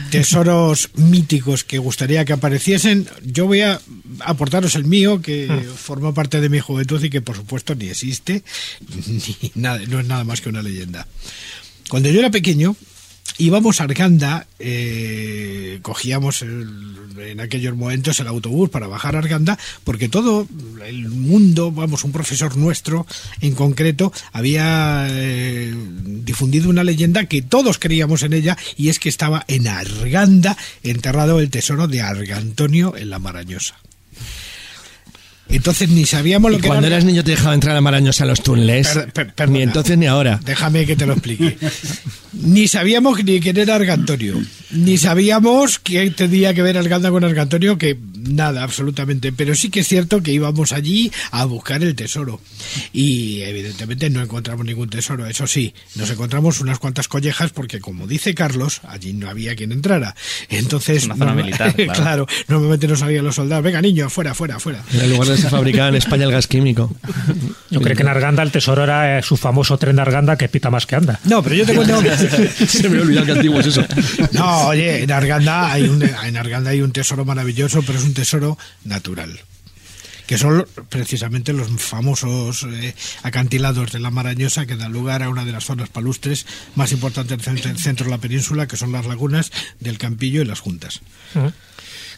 tesoros 0.09 0.89
míticos 0.95 1.63
que 1.63 1.77
gustaría 1.77 2.25
que 2.25 2.33
apareciesen. 2.33 3.07
Yo 3.23 3.45
voy 3.45 3.61
a 3.61 3.79
aportaros 4.19 4.75
el 4.75 4.85
mío, 4.85 5.21
que 5.21 5.47
forma 5.75 6.13
parte 6.13 6.41
de 6.41 6.49
mi 6.49 6.59
juventud 6.59 7.03
y 7.03 7.09
que 7.09 7.21
por 7.21 7.35
supuesto 7.35 7.75
ni 7.75 7.89
existe, 7.89 8.43
ni 9.07 9.51
nada, 9.55 9.81
no 9.87 9.99
es 9.99 10.07
nada 10.07 10.23
más 10.23 10.41
que 10.41 10.49
una 10.49 10.61
leyenda. 10.61 11.07
Cuando 11.89 12.09
yo 12.09 12.19
era 12.19 12.31
pequeño, 12.31 12.75
íbamos 13.37 13.81
a 13.81 13.85
Arganda, 13.85 14.47
eh, 14.59 15.79
cogíamos 15.81 16.41
en 16.41 17.39
aquellos 17.39 17.75
momentos 17.75 18.19
el 18.19 18.27
autobús 18.27 18.69
para 18.69 18.87
bajar 18.87 19.15
a 19.15 19.19
Arganda, 19.19 19.57
porque 19.83 20.09
todo 20.09 20.47
el 20.85 21.09
mundo, 21.09 21.71
vamos, 21.71 22.03
un 22.03 22.11
profesor 22.11 22.57
nuestro 22.57 23.05
en 23.41 23.55
concreto, 23.55 24.11
había 24.31 25.07
eh, 25.09 25.73
difundido 26.05 26.69
una 26.69 26.83
leyenda 26.83 27.25
que 27.25 27.41
todos 27.41 27.79
creíamos 27.79 28.23
en 28.23 28.33
ella, 28.33 28.57
y 28.77 28.89
es 28.89 28.99
que 28.99 29.09
estaba 29.09 29.45
en 29.47 29.67
Arganda 29.67 30.57
enterrado 30.83 31.39
el 31.39 31.49
tesoro 31.49 31.87
de 31.87 32.01
Argantonio 32.01 32.95
en 32.95 33.09
la 33.09 33.19
Marañosa. 33.19 33.75
Entonces 35.49 35.89
ni 35.89 36.05
sabíamos 36.05 36.51
lo 36.51 36.57
Y 36.57 36.61
que 36.61 36.67
cuando 36.67 36.87
era- 36.87 36.95
eras 36.95 37.05
niño 37.05 37.23
te 37.23 37.31
dejaban 37.31 37.55
entrar 37.55 37.75
a 37.75 37.81
Maraños 37.81 38.19
a 38.21 38.25
los 38.25 38.41
túneles. 38.41 38.87
Per- 38.87 39.11
per- 39.13 39.33
perdona. 39.33 39.57
ni 39.57 39.63
entonces 39.63 39.97
ni 39.97 40.05
ahora. 40.07 40.39
Déjame 40.43 40.85
que 40.85 40.95
te 40.95 41.05
lo 41.05 41.13
explique. 41.13 41.57
Ni 42.33 42.67
sabíamos 42.67 43.23
ni 43.23 43.39
quién 43.39 43.57
era 43.57 43.75
Argantonio, 43.75 44.41
ni 44.71 44.97
sabíamos 44.97 45.77
qué 45.77 46.09
tenía 46.09 46.53
que 46.55 46.63
ver 46.63 46.77
Arganda 46.77 47.11
con 47.11 47.23
Argantonio, 47.23 47.77
que 47.77 47.95
nada, 48.15 48.63
absolutamente. 48.63 49.31
Pero 49.31 49.53
sí 49.53 49.69
que 49.69 49.81
es 49.81 49.87
cierto 49.87 50.23
que 50.23 50.31
íbamos 50.31 50.71
allí 50.71 51.11
a 51.29 51.45
buscar 51.45 51.83
el 51.83 51.93
tesoro. 51.95 52.41
Y 52.91 53.41
evidentemente 53.41 54.09
no 54.09 54.21
encontramos 54.23 54.65
ningún 54.65 54.89
tesoro. 54.89 55.27
Eso 55.27 55.45
sí, 55.45 55.75
nos 55.95 56.09
encontramos 56.09 56.59
unas 56.61 56.79
cuantas 56.79 57.07
collejas 57.07 57.51
porque, 57.51 57.79
como 57.79 58.07
dice 58.07 58.33
Carlos, 58.33 58.81
allí 58.87 59.13
no 59.13 59.29
había 59.29 59.55
quien 59.55 59.71
entrara. 59.71 60.15
Entonces, 60.49 61.05
Una 61.05 61.17
zona 61.17 61.33
militar, 61.35 61.75
claro. 61.75 61.93
claro, 61.93 62.27
normalmente 62.47 62.87
no 62.87 62.95
salían 62.95 63.25
los 63.25 63.35
soldados. 63.35 63.63
Venga, 63.63 63.81
niño, 63.81 64.09
fuera, 64.09 64.33
fuera, 64.33 64.59
fuera. 64.59 64.83
En 64.91 65.11
lugar 65.11 65.27
de 65.27 65.32
se 65.37 65.49
fabricaba 65.49 65.89
en 65.89 65.95
España 65.95 66.25
el 66.25 66.31
gas 66.31 66.47
químico. 66.47 66.95
Yo 67.69 67.81
creo 67.81 67.95
que 67.95 68.03
en 68.03 68.09
Arganda 68.09 68.43
el 68.43 68.51
tesoro 68.51 68.83
era 68.83 69.19
eh, 69.19 69.23
su 69.23 69.37
famoso 69.37 69.77
tren 69.77 69.95
de 69.95 70.01
Arganda 70.01 70.37
que 70.37 70.49
pita 70.49 70.69
más 70.69 70.85
que 70.85 70.95
anda. 70.95 71.19
No, 71.25 71.41
pero 71.43 71.55
yo 71.55 71.65
te 71.65 71.73
cuento. 71.75 72.01
Se 72.67 72.89
me 72.89 73.01
olvidó 73.01 73.25
que 73.25 73.31
antiguo 73.31 73.59
es 73.59 73.67
eso. 73.67 73.85
No, 74.31 74.67
oye, 74.67 75.03
en 75.03 75.11
Arganda 75.11 75.71
hay 75.71 75.83
un 75.83 76.03
en 76.03 76.37
Arganda 76.37 76.71
hay 76.71 76.81
un 76.81 76.91
tesoro 76.91 77.25
maravilloso, 77.25 77.81
pero 77.83 77.99
es 77.99 78.05
un 78.05 78.13
tesoro 78.13 78.57
natural. 78.85 79.39
Que 80.25 80.37
son 80.37 80.65
precisamente 80.89 81.51
los 81.51 81.67
famosos 81.81 82.65
eh, 82.71 82.95
acantilados 83.23 83.91
de 83.91 83.99
la 83.99 84.09
Marañosa 84.09 84.65
que 84.65 84.77
dan 84.77 84.93
lugar 84.93 85.21
a 85.21 85.29
una 85.29 85.43
de 85.43 85.51
las 85.51 85.65
zonas 85.65 85.89
palustres 85.89 86.45
más 86.75 86.93
importantes 86.93 87.37
del 87.45 87.77
centro, 87.77 88.05
de 88.05 88.11
la 88.11 88.17
península, 88.19 88.67
que 88.67 88.77
son 88.77 88.93
las 88.93 89.05
lagunas 89.05 89.51
del 89.81 89.97
Campillo 89.97 90.41
y 90.41 90.45
las 90.45 90.61
Juntas. 90.61 91.01
Ujú. 91.35 91.51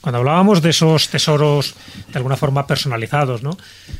Cuando 0.05 0.19
hablábamos 0.19 0.61
de 0.61 0.69
esos 0.69 1.09
tesoros 1.09 1.73
de 2.13 2.19
alguna 2.19 2.37
forma 2.37 2.67
personalizados, 2.67 3.41
¿no? 3.41 3.57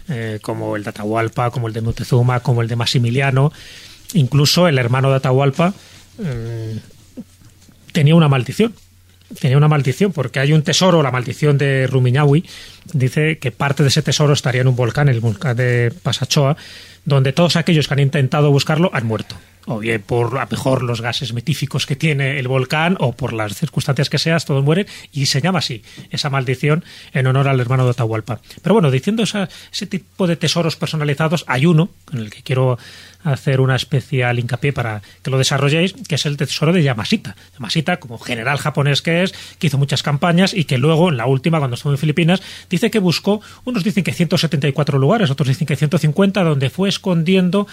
Eh, 0.08 0.38
como 0.40 0.76
el 0.76 0.84
de 0.84 0.92
Atahualpa, 0.92 1.50
como 1.50 1.68
el 1.68 1.74
de 1.74 1.82
Moctezuma, 1.82 2.42
como 2.42 2.62
el 2.62 2.68
de 2.68 2.76
Maximiliano, 2.76 3.52
incluso 4.14 4.68
el 4.68 4.78
hermano 4.78 5.10
de 5.10 5.16
Atahualpa 5.16 5.74
mm, 6.20 6.78
tenía 7.92 8.14
una 8.14 8.28
maldición. 8.28 8.76
Tenía 9.40 9.58
una 9.58 9.68
maldición 9.68 10.12
porque 10.12 10.40
hay 10.40 10.54
un 10.54 10.62
tesoro, 10.62 11.02
la 11.02 11.10
maldición 11.10 11.58
de 11.58 11.88
Rumiñahui, 11.88 12.46
dice 12.94 13.40
que 13.40 13.50
parte 13.52 13.82
de 13.82 13.90
ese 13.90 14.04
tesoro 14.04 14.34
estaría 14.34 14.62
en 14.62 14.68
un 14.68 14.76
volcán, 14.76 15.10
el 15.10 15.22
volcán 15.22 15.58
de 15.58 15.92
Pasachoa, 16.04 16.56
donde 17.04 17.34
todos 17.34 17.56
aquellos 17.56 17.88
que 17.88 17.96
han 17.96 18.00
intentado 18.02 18.52
buscarlo 18.52 18.92
han 18.94 19.08
muerto. 19.08 19.36
O 19.68 19.80
bien 19.80 20.02
por 20.02 20.38
a 20.38 20.46
mejor 20.46 20.84
los 20.84 21.02
gases 21.02 21.34
metíficos 21.34 21.86
que 21.86 21.96
tiene 21.96 22.38
el 22.40 22.48
volcán 22.48 22.98
o 23.00 23.14
por 23.14 23.34
las 23.34 23.56
circunstancias 23.56 24.10
que 24.10 24.20
seas, 24.20 24.46
todos 24.46 24.64
mueren 24.64 24.86
y 25.12 25.26
se 25.26 25.42
llama 25.42 25.60
así, 25.60 25.82
esa 26.12 26.30
maldición 26.30 26.84
en 27.14 27.26
honor 27.26 27.48
al 27.48 27.60
hermano 27.60 27.84
de 27.86 27.92
Atahualpa. 27.92 28.40
Pero 28.62 28.74
bueno, 28.74 28.92
diciendo 28.92 29.24
esa- 29.24 29.50
ese 29.72 29.88
tipo 29.88 30.28
de 30.28 30.36
tesoros 30.36 30.76
personalizados, 30.76 31.46
hay 31.48 31.66
uno 31.66 31.90
en 32.14 32.20
el 32.20 32.30
que 32.30 32.44
quiero 32.44 32.78
hacer 33.24 33.60
una 33.60 33.76
especial 33.76 34.38
hincapié 34.38 34.72
para 34.72 35.02
que 35.24 35.32
lo 35.32 35.40
desarrolléis, 35.40 35.94
que 36.08 36.14
es 36.14 36.28
el 36.28 36.38
tesoro 36.38 36.72
de 36.72 36.84
Yamashita. 36.84 37.36
Yamashita, 37.54 37.98
como 37.98 38.20
general 38.20 38.60
japonés 38.60 39.02
que 39.02 39.24
es, 39.24 39.34
que 39.58 39.66
hizo 39.66 39.80
muchas 39.80 40.04
campañas 40.04 40.54
y 40.54 40.66
que 40.66 40.78
luego, 40.78 41.10
en 41.10 41.18
la 41.18 41.26
última, 41.26 41.58
cuando 41.58 41.74
estuvo 41.74 41.92
en 41.92 41.98
Filipinas, 41.98 42.44
dice 42.70 42.92
que 42.92 43.00
buscó, 43.00 43.42
unos 43.64 43.84
dicen 43.84 44.04
que 44.04 44.14
174 44.14 45.00
lugares, 45.00 45.32
otros 45.32 45.48
dicen 45.48 45.66
que 45.66 45.76
150, 45.76 46.44
donde 46.44 46.70
fue 46.70 46.88
escondiendo 46.88 47.66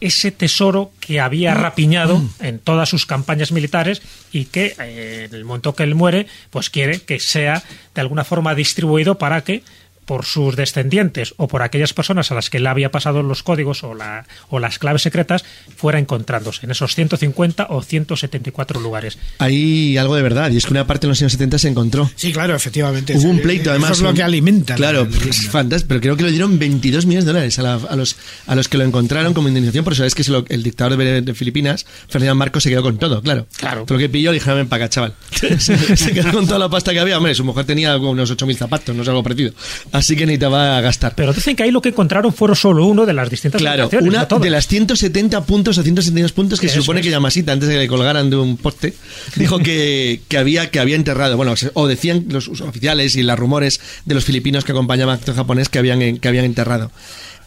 ese 0.00 0.30
tesoro 0.30 0.92
que 1.00 1.20
había 1.20 1.54
rapiñado 1.54 2.22
en 2.40 2.58
todas 2.58 2.88
sus 2.88 3.06
campañas 3.06 3.52
militares 3.52 4.02
y 4.32 4.46
que 4.46 4.74
eh, 4.78 5.26
en 5.28 5.34
el 5.34 5.44
momento 5.44 5.74
que 5.74 5.82
él 5.82 5.94
muere, 5.94 6.26
pues 6.50 6.70
quiere 6.70 7.00
que 7.00 7.20
sea 7.20 7.62
de 7.94 8.00
alguna 8.00 8.24
forma 8.24 8.54
distribuido 8.54 9.18
para 9.18 9.42
que 9.44 9.62
por 10.06 10.24
sus 10.24 10.56
descendientes 10.56 11.34
o 11.36 11.48
por 11.48 11.62
aquellas 11.62 11.92
personas 11.92 12.30
a 12.30 12.34
las 12.34 12.48
que 12.48 12.60
le 12.60 12.68
había 12.68 12.90
pasado 12.90 13.22
los 13.22 13.42
códigos 13.42 13.84
o, 13.84 13.94
la, 13.94 14.24
o 14.48 14.58
las 14.58 14.78
claves 14.78 15.02
secretas 15.02 15.44
fuera 15.76 15.98
encontrándose 15.98 16.64
en 16.64 16.70
esos 16.70 16.94
150 16.94 17.66
o 17.70 17.82
174 17.82 18.80
lugares. 18.80 19.18
Hay 19.38 19.96
algo 19.98 20.16
de 20.16 20.22
verdad, 20.22 20.50
y 20.50 20.56
es 20.56 20.64
que 20.66 20.70
una 20.72 20.86
parte 20.86 21.06
en 21.06 21.10
los 21.10 21.20
años 21.20 21.32
70 21.32 21.58
se 21.58 21.68
encontró. 21.68 22.10
Sí, 22.16 22.32
claro, 22.32 22.54
efectivamente. 22.54 23.14
Hubo 23.16 23.28
un 23.28 23.36
Eso 23.36 23.42
pleito, 23.42 23.70
además. 23.70 23.90
es 23.92 24.00
lo 24.00 24.14
que 24.14 24.22
alimenta. 24.22 24.74
Claro, 24.76 25.06
la- 25.10 25.30
es 25.30 25.48
fantástico. 25.48 25.88
Pero 25.88 26.00
creo 26.00 26.16
que 26.16 26.22
le 26.24 26.30
dieron 26.30 26.58
22 26.58 27.04
millones 27.06 27.24
de 27.26 27.32
dólares 27.32 27.58
a, 27.58 27.62
la- 27.62 27.74
a 27.74 27.96
los, 27.96 28.16
a 28.46 28.54
los 28.54 28.68
que 28.68 28.78
lo 28.78 28.84
encontraron 28.84 29.34
como 29.34 29.48
indemnización. 29.48 29.84
Por 29.84 29.92
eso 29.92 30.04
es 30.04 30.14
que 30.14 30.24
se 30.24 30.30
lo- 30.32 30.44
el 30.48 30.62
dictador 30.62 30.96
de, 30.96 31.20
de 31.22 31.34
Filipinas, 31.34 31.84
Ferdinand 32.08 32.38
Marcos, 32.38 32.62
se 32.62 32.70
quedó 32.70 32.82
con 32.82 32.96
todo, 32.98 33.20
claro. 33.22 33.46
Claro. 33.56 33.84
Todo 33.84 33.94
lo 33.94 34.00
que 34.00 34.08
pilló, 34.08 34.30
le 34.30 34.38
dijeron, 34.38 34.58
ven 34.60 34.68
para 34.68 34.84
acá, 34.84 34.90
chaval. 34.94 35.14
se, 35.58 35.58
se 35.96 36.12
quedó 36.12 36.32
con 36.32 36.46
toda 36.46 36.58
la 36.58 36.68
pasta 36.68 36.92
que 36.92 37.00
había. 37.00 37.16
Hombre, 37.18 37.34
su 37.34 37.44
mujer 37.44 37.64
tenía 37.66 37.96
unos 37.96 38.30
8.000 38.32 38.56
zapatos, 38.56 38.94
no 38.94 39.02
es 39.02 39.08
algo 39.08 39.22
parecido. 39.22 39.52
Así 39.96 40.14
que 40.14 40.26
necesitaba 40.26 40.78
gastar. 40.82 41.14
Pero 41.14 41.32
dicen 41.32 41.56
que 41.56 41.62
ahí 41.62 41.70
lo 41.70 41.80
que 41.80 41.88
encontraron 41.88 42.30
fueron 42.30 42.54
solo 42.54 42.84
uno 42.84 43.06
de 43.06 43.14
las 43.14 43.30
distintas 43.30 43.60
Claro, 43.62 43.88
una 44.02 44.28
no 44.30 44.38
de 44.38 44.50
las 44.50 44.66
170 44.66 45.44
puntos 45.44 45.78
o 45.78 45.82
172 45.82 46.32
puntos 46.32 46.60
que 46.60 46.68
se 46.68 46.76
supone 46.76 47.00
es. 47.00 47.06
que 47.06 47.10
Yamasita, 47.10 47.52
antes 47.52 47.66
de 47.68 47.76
que 47.76 47.80
le 47.80 47.88
colgaran 47.88 48.28
de 48.28 48.36
un 48.36 48.58
poste, 48.58 48.92
dijo 49.36 49.58
que, 49.58 50.20
que 50.28 50.36
había 50.36 50.70
que 50.70 50.80
había 50.80 50.96
enterrado. 50.96 51.38
Bueno, 51.38 51.54
o 51.72 51.86
decían 51.86 52.26
los 52.28 52.48
oficiales 52.60 53.16
y 53.16 53.22
los 53.22 53.38
rumores 53.38 53.80
de 54.04 54.14
los 54.14 54.24
filipinos 54.24 54.64
que 54.64 54.72
acompañaban 54.72 55.14
al 55.14 55.20
acto 55.20 55.32
japonés 55.32 55.70
que 55.70 55.78
habían, 55.78 56.18
que 56.18 56.28
habían 56.28 56.44
enterrado. 56.44 56.92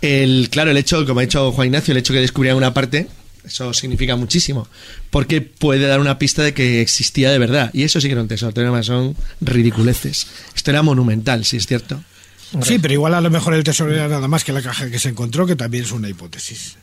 El, 0.01 0.49
claro, 0.49 0.71
el 0.71 0.77
hecho, 0.77 1.05
como 1.05 1.19
ha 1.19 1.23
dicho 1.23 1.51
Juan 1.51 1.67
Ignacio, 1.67 1.91
el 1.91 1.99
hecho 1.99 2.13
que 2.13 2.19
descubrieran 2.19 2.57
una 2.57 2.73
parte, 2.73 3.07
eso 3.45 3.73
significa 3.73 4.15
muchísimo. 4.15 4.67
Porque 5.11 5.41
puede 5.41 5.85
dar 5.85 5.99
una 5.99 6.17
pista 6.17 6.41
de 6.41 6.55
que 6.55 6.81
existía 6.81 7.29
de 7.29 7.37
verdad. 7.37 7.69
Y 7.73 7.83
eso 7.83 8.01
sí 8.01 8.07
que 8.07 8.13
era 8.13 8.21
un 8.21 8.27
tesoro, 8.27 8.83
son 8.83 9.15
ridiculeces. 9.39 10.25
Esto 10.55 10.71
era 10.71 10.81
monumental, 10.81 11.45
si 11.45 11.57
es 11.57 11.67
cierto. 11.67 12.01
Sí, 12.61 12.79
pero 12.79 12.93
igual 12.93 13.13
a 13.13 13.21
lo 13.21 13.29
mejor 13.29 13.53
el 13.53 13.63
tesoro 13.63 13.93
era 13.93 14.07
nada 14.07 14.27
más 14.27 14.43
que 14.43 14.51
la 14.51 14.61
caja 14.61 14.89
que 14.89 14.99
se 14.99 15.09
encontró, 15.09 15.45
que 15.45 15.55
también 15.55 15.83
es 15.83 15.91
una 15.91 16.09
hipótesis. 16.09 16.77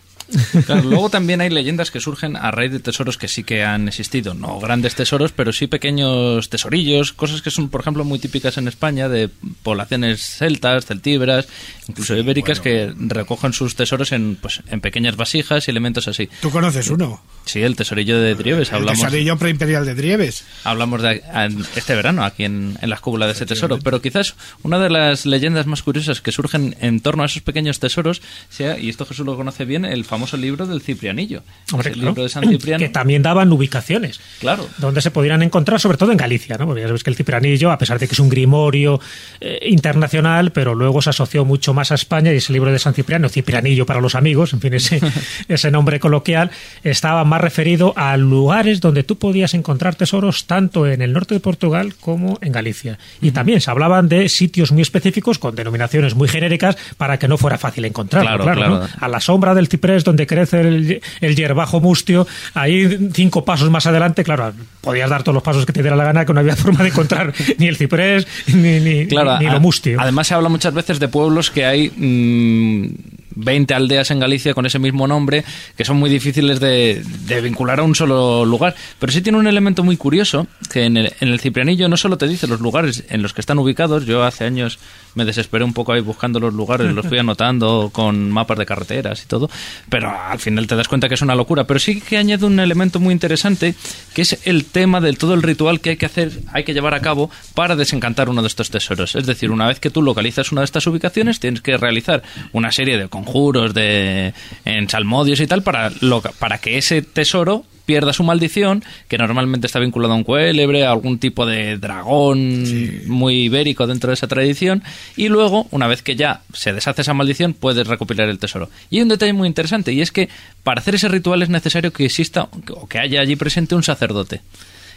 Claro, 0.67 0.83
luego 0.83 1.11
también 1.11 1.41
hay 1.41 1.51
leyendas 1.51 1.91
que 1.91 2.01
surgen 2.01 2.37
a 2.37 2.51
raíz 2.51 2.73
de 2.73 2.81
tesoros 2.81 3.17
que 3.17 3.29
sí 3.29 3.45
que 3.45 3.65
han 3.65 3.89
existido. 3.89 4.35
No 4.35 4.59
grandes 4.59 4.95
tesoros, 4.95 5.33
pero 5.33 5.53
sí 5.53 5.67
pequeños 5.67 6.49
tesorillos, 6.49 7.13
cosas 7.13 7.43
que 7.43 7.51
son, 7.51 7.69
por 7.69 7.81
ejemplo, 7.81 8.05
muy 8.05 8.19
típicas 8.19 8.59
en 8.59 8.69
España 8.69 9.09
de 9.09 9.31
poblaciones 9.63 10.21
celtas, 10.23 10.87
celtíberas, 10.87 11.47
incluso 11.89 12.17
ibéricas, 12.17 12.61
que 12.61 12.93
recogen 12.97 13.53
sus 13.53 13.77
tesoros 13.77 14.13
en, 14.13 14.37
pues, 14.37 14.63
en 14.69 14.81
pequeñas 14.81 15.17
vasijas 15.17 15.69
y 15.69 15.71
elementos 15.71 16.09
así. 16.09 16.29
¿Tú 16.41 16.51
conoces 16.51 16.91
uno? 16.91 17.23
Sí, 17.45 17.63
el 17.63 17.77
tesorillo 17.77 18.21
de 18.21 18.35
Drieves. 18.35 18.71
El 18.71 18.77
Hablamos, 18.77 19.01
tesorillo 19.01 19.37
preimperial 19.37 19.87
de 19.87 19.95
Drieves. 19.95 20.45
hablamos 20.65 21.03
de 21.03 21.23
en 21.33 21.65
este 21.77 21.95
verano 21.95 22.25
aquí 22.25 22.45
en, 22.45 22.77
en 22.81 22.91
la 22.91 22.99
cúpula 22.99 23.27
de 23.27 23.33
ese 23.33 23.47
tesoro. 23.47 23.79
Pero 23.79 24.03
quizás 24.03 24.35
una 24.63 24.81
de 24.81 24.91
las 24.91 25.27
leyendas 25.27 25.67
más 25.67 25.83
curiosas 25.83 26.21
que 26.21 26.33
surgen 26.33 26.77
en 26.81 27.01
torno 27.01 27.23
a 27.23 27.27
esos 27.27 27.43
pequeños 27.43 27.79
tesoros 27.79 28.21
sea, 28.49 28.79
y 28.79 28.89
esto 28.89 29.07
Jesús 29.07 29.25
lo 29.25 29.37
conoce 29.37 29.65
bien, 29.65 29.85
el 29.85 30.05
famoso 30.05 30.16
libro 30.37 30.67
del 30.67 30.81
Ciprianillo. 30.81 31.43
Hombre, 31.73 31.91
el 31.91 31.95
claro. 31.95 32.11
libro 32.11 32.23
de 32.23 32.29
San 32.29 32.49
Cipriano. 32.49 32.79
Que 32.79 32.89
también 32.89 33.23
daban 33.23 33.53
ubicaciones. 33.53 34.21
Claro. 34.41 34.69
Donde 34.79 35.01
se 35.01 35.11
podrían 35.11 35.43
encontrar, 35.43 35.81
sobre 35.81 35.99
todo 35.99 36.13
en 36.13 36.17
Galicia, 36.17 36.57
¿no? 36.59 36.67
Porque 36.67 36.83
ya 36.83 36.87
sabes 36.89 37.05
que 37.05 37.11
el 37.11 37.17
Cipranillo, 37.17 37.71
a 37.71 37.79
pesar 37.79 37.99
de 37.99 38.07
que 38.07 38.15
es 38.15 38.21
un 38.21 38.29
grimorio 38.29 39.01
eh, 39.41 39.61
internacional, 39.69 40.53
pero 40.53 40.75
luego 40.75 41.03
se 41.03 41.11
asoció 41.11 41.45
mucho 41.45 41.75
más 41.75 41.93
a 41.93 41.95
España 41.95 42.33
y 42.33 42.37
ese 42.37 42.53
libro 42.53 42.73
de 42.73 42.79
San 42.79 42.95
Cipriano, 42.95 43.29
Cipranillo 43.29 43.87
para 43.87 44.01
los 44.01 44.15
amigos, 44.15 44.53
en 44.53 44.61
fin, 44.61 44.75
ese, 44.75 45.01
ese 45.49 45.71
nombre 45.71 46.01
coloquial, 46.01 46.51
estaba 46.83 47.25
más 47.25 47.41
referido 47.41 47.93
a 47.97 48.17
lugares 48.17 48.81
donde 48.81 49.03
tú 49.03 49.19
podías 49.19 49.55
encontrar 49.55 49.95
tesoros 49.95 50.47
tanto 50.47 50.87
en 50.87 51.03
el 51.03 51.13
norte 51.13 51.35
de 51.35 51.41
Portugal 51.41 51.95
como 52.01 52.39
en 52.41 52.53
Galicia. 52.53 52.99
Y 53.21 53.33
también 53.33 53.61
se 53.61 53.71
hablaban 53.71 54.09
de 54.09 54.29
sitios 54.29 54.73
muy 54.73 54.83
específicos 54.83 55.39
con 55.39 55.55
denominaciones 55.55 56.15
muy 56.15 56.29
genéricas 56.29 56.77
para 56.97 57.19
que 57.19 57.29
no 57.29 57.37
fuera 57.37 57.59
fácil 57.59 57.85
encontrarlo. 57.85 58.27
Claro, 58.29 58.47
Claro, 58.47 58.61
claro. 58.61 58.79
¿no? 58.81 59.05
A 59.05 59.09
la 59.09 59.21
sombra 59.21 59.55
del 59.55 59.69
ciprés 59.69 60.05
donde 60.07 60.27
crece 60.27 60.61
el, 60.61 61.03
el 61.21 61.37
hierbajo 61.37 61.81
mustio, 61.81 62.27
ahí 62.55 63.11
cinco 63.13 63.45
pasos 63.45 63.71
más 63.71 63.87
adelante, 63.87 64.25
claro, 64.25 64.53
podías 64.81 65.11
dar 65.11 65.23
todos 65.23 65.35
los 65.35 65.43
pasos 65.43 65.67
que 65.67 65.73
te 65.73 65.83
diera 65.83 65.97
la 65.97 66.05
gana, 66.05 66.25
que 66.25 66.33
no 66.33 66.41
había 66.41 66.57
forma 66.57 66.83
de 66.83 66.89
encontrar 66.89 67.35
ni 67.59 67.67
el 67.67 67.77
ciprés 67.77 68.27
ni, 68.47 68.81
ni, 68.81 69.07
Claro, 69.07 69.39
ni 69.39 69.47
lo 69.47 69.61
mustio. 69.61 70.01
Además 70.01 70.29
se 70.29 70.35
habla 70.35 70.49
muchas 70.49 70.73
veces 70.73 70.99
de 70.99 71.09
pueblos 71.09 71.51
que 71.51 71.65
hay 71.67 71.91
mm, 71.91 73.17
20 73.37 73.75
aldeas 73.75 74.11
en 74.11 74.21
Galicia 74.21 74.55
con 74.55 74.67
ese 74.67 74.79
mismo 74.79 75.07
nombre 75.07 75.45
que 75.77 75.85
son 75.85 75.97
muy 75.99 76.11
difíciles 76.11 76.59
de, 76.61 77.03
de 77.27 77.41
vincular 77.41 77.81
a 77.81 77.83
un 77.83 77.95
solo 77.95 78.45
lugar. 78.45 78.75
Pero 78.99 79.13
sí 79.13 79.21
tiene 79.21 79.39
un 79.39 79.47
elemento 79.47 79.85
muy 79.85 79.97
curioso 79.97 80.47
que 80.73 80.85
en 80.85 80.97
el, 80.97 81.13
en 81.21 81.29
el 81.29 81.41
Ciprianillo 81.41 81.89
no 81.89 81.97
solo 81.97 82.17
te 82.17 82.27
dice 82.27 82.47
los 82.47 82.61
lugares 82.61 83.05
en 83.09 83.23
los 83.23 83.33
que 83.33 83.41
están 83.41 83.59
ubicados. 83.59 84.07
Yo 84.07 84.25
hace 84.25 84.45
años 84.45 84.79
me 85.17 85.25
desesperé 85.25 85.65
un 85.65 85.73
poco 85.73 85.93
ahí 85.93 86.01
buscando 86.01 86.39
los 86.39 86.55
lugares, 86.55 86.93
los 86.93 87.07
fui 87.07 87.19
anotando 87.27 87.91
con 87.93 88.31
mapas 88.31 88.59
de 88.59 88.67
carreteras 88.67 89.25
y 89.25 89.27
todo. 89.27 89.51
Pero 89.89 90.15
al 90.17 90.39
final 90.39 90.67
te 90.67 90.77
das 90.77 90.87
cuenta 90.87 91.09
que 91.09 91.15
es 91.15 91.23
una 91.23 91.35
locura. 91.35 91.65
Pero 91.65 91.81
sí 91.81 92.01
que 92.01 92.19
añade 92.19 92.47
un 92.47 92.61
elemento 92.61 93.01
muy 93.01 93.13
interesante 93.13 93.75
que 94.15 94.23
es 94.23 94.39
el 94.45 94.67
tema 94.67 95.01
del 95.01 95.19
todo 95.19 95.35
el 95.35 95.43
ritual 95.43 95.81
que 95.81 95.91
hay 95.91 95.97
que 95.97 96.07
hacer, 96.07 96.33
hay 96.53 96.65
que 96.65 96.75
llevar 96.75 96.95
a 96.95 97.01
cabo 97.01 97.31
para 97.55 97.77
desencantar 97.77 98.29
uno 98.29 98.43
de 98.43 98.49
estos 98.49 98.71
tesoros. 98.71 99.17
Es 99.17 99.27
decir, 99.27 99.51
una 99.51 99.67
vez 99.67 99.81
que 99.81 99.91
tú 99.91 100.03
localizas 100.03 100.53
una 100.53 100.61
de 100.61 100.67
estas 100.67 100.87
ubicaciones, 100.87 101.41
tienes 101.41 101.63
que 101.63 101.77
realizar 101.77 102.23
una 102.53 102.71
serie 102.71 102.99
de 102.99 103.09
conjuros 103.09 103.73
de 103.73 104.35
en 104.65 104.89
salmodios 104.89 105.41
y 105.41 105.47
tal 105.47 105.63
para, 105.63 105.91
para 106.39 106.59
que 106.59 106.77
ese 106.77 107.01
tesoro 107.01 107.65
pierda 107.87 108.13
su 108.13 108.25
maldición, 108.25 108.85
que 109.09 109.17
normalmente 109.17 109.67
está 109.67 109.79
vinculado 109.79 110.13
a 110.13 110.17
un 110.17 110.25
cuélebre, 110.25 110.85
a 110.85 110.91
algún 110.91 111.19
tipo 111.19 111.47
de 111.47 111.79
dragón 111.79 113.07
muy 113.07 113.45
ibérico 113.45 113.87
dentro 113.87 114.09
de 114.11 114.15
esa 114.15 114.27
tradición, 114.27 114.83
y 115.17 115.29
luego, 115.29 115.67
una 115.71 115.87
vez 115.87 116.03
que 116.03 116.17
ya 116.17 116.43
se 116.53 116.73
deshace 116.73 117.03
esa 117.03 117.15
maldición, 117.15 117.55
puedes 117.55 117.87
recopilar 117.87 118.29
el 118.29 118.39
tesoro. 118.39 118.69
Y 118.91 118.97
hay 118.97 119.03
un 119.03 119.09
detalle 119.09 119.33
muy 119.33 119.49
interesante, 119.49 119.93
y 119.93 120.03
es 120.03 120.13
que 120.13 120.29
para 120.63 120.81
hacer 120.81 120.97
ese 120.97 121.09
ritual 121.09 121.43
es 121.43 121.49
necesario 121.49 121.93
que 121.93 122.05
exista 122.05 122.49
o 122.53 122.87
que 122.87 122.99
haya 122.99 123.21
allí 123.21 123.37
presente 123.37 123.75
un 123.75 123.83
sacerdote. 123.83 124.43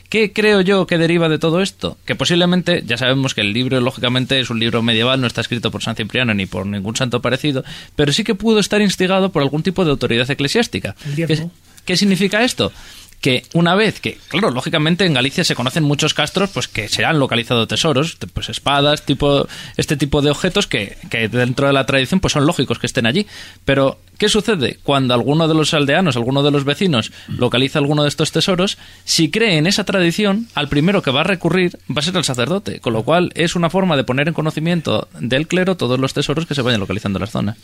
¿Qué 0.09 0.33
creo 0.33 0.61
yo 0.61 0.87
que 0.87 0.97
deriva 0.97 1.29
de 1.29 1.37
todo 1.37 1.61
esto? 1.61 1.99
Que 2.03 2.15
posiblemente, 2.15 2.83
ya 2.83 2.97
sabemos 2.97 3.35
que 3.35 3.41
el 3.41 3.53
libro, 3.53 3.79
lógicamente, 3.79 4.39
es 4.39 4.49
un 4.49 4.59
libro 4.59 4.81
medieval, 4.81 5.21
no 5.21 5.27
está 5.27 5.41
escrito 5.41 5.69
por 5.69 5.83
San 5.83 5.95
Cipriano 5.95 6.33
ni 6.33 6.47
por 6.47 6.65
ningún 6.65 6.95
santo 6.95 7.21
parecido, 7.21 7.63
pero 7.95 8.11
sí 8.11 8.23
que 8.23 8.33
pudo 8.33 8.59
estar 8.59 8.81
instigado 8.81 9.31
por 9.31 9.43
algún 9.43 9.61
tipo 9.61 9.85
de 9.85 9.91
autoridad 9.91 10.29
eclesiástica. 10.29 10.95
El 11.05 11.15
¿Qué, 11.15 11.27
diezmo. 11.27 11.51
Qué 11.89 11.97
significa 11.97 12.43
esto? 12.43 12.71
Que 13.19 13.45
una 13.53 13.73
vez 13.73 13.99
que, 13.99 14.19
claro, 14.27 14.51
lógicamente 14.51 15.07
en 15.07 15.15
Galicia 15.15 15.43
se 15.43 15.55
conocen 15.55 15.83
muchos 15.83 16.13
castros 16.13 16.51
pues 16.51 16.67
que 16.67 16.87
se 16.87 17.03
han 17.03 17.17
localizado 17.17 17.65
tesoros, 17.65 18.15
pues 18.31 18.47
espadas, 18.49 19.07
tipo, 19.07 19.47
este 19.75 19.97
tipo 19.97 20.21
de 20.21 20.29
objetos 20.29 20.67
que, 20.67 20.99
que 21.09 21.29
dentro 21.29 21.65
de 21.65 21.73
la 21.73 21.87
tradición 21.87 22.19
pues 22.19 22.33
son 22.33 22.45
lógicos 22.45 22.77
que 22.77 22.85
estén 22.85 23.07
allí. 23.07 23.25
Pero, 23.65 23.97
¿qué 24.19 24.29
sucede? 24.29 24.77
Cuando 24.83 25.15
alguno 25.15 25.47
de 25.47 25.55
los 25.55 25.73
aldeanos, 25.73 26.15
alguno 26.15 26.43
de 26.43 26.51
los 26.51 26.63
vecinos 26.63 27.11
localiza 27.27 27.79
alguno 27.79 28.03
de 28.03 28.09
estos 28.09 28.31
tesoros, 28.31 28.77
si 29.03 29.31
cree 29.31 29.57
en 29.57 29.65
esa 29.65 29.83
tradición, 29.83 30.47
al 30.53 30.69
primero 30.69 31.01
que 31.01 31.09
va 31.09 31.21
a 31.21 31.23
recurrir 31.23 31.79
va 31.89 32.01
a 32.01 32.03
ser 32.03 32.15
el 32.17 32.23
sacerdote, 32.23 32.81
con 32.81 32.93
lo 32.93 33.01
cual 33.01 33.31
es 33.33 33.55
una 33.55 33.71
forma 33.71 33.97
de 33.97 34.03
poner 34.03 34.27
en 34.27 34.35
conocimiento 34.35 35.07
del 35.19 35.47
clero 35.47 35.75
todos 35.75 35.99
los 35.99 36.13
tesoros 36.13 36.45
que 36.45 36.53
se 36.53 36.61
vayan 36.61 36.81
localizando 36.81 37.17
en 37.17 37.21
la 37.21 37.31
zona. 37.31 37.57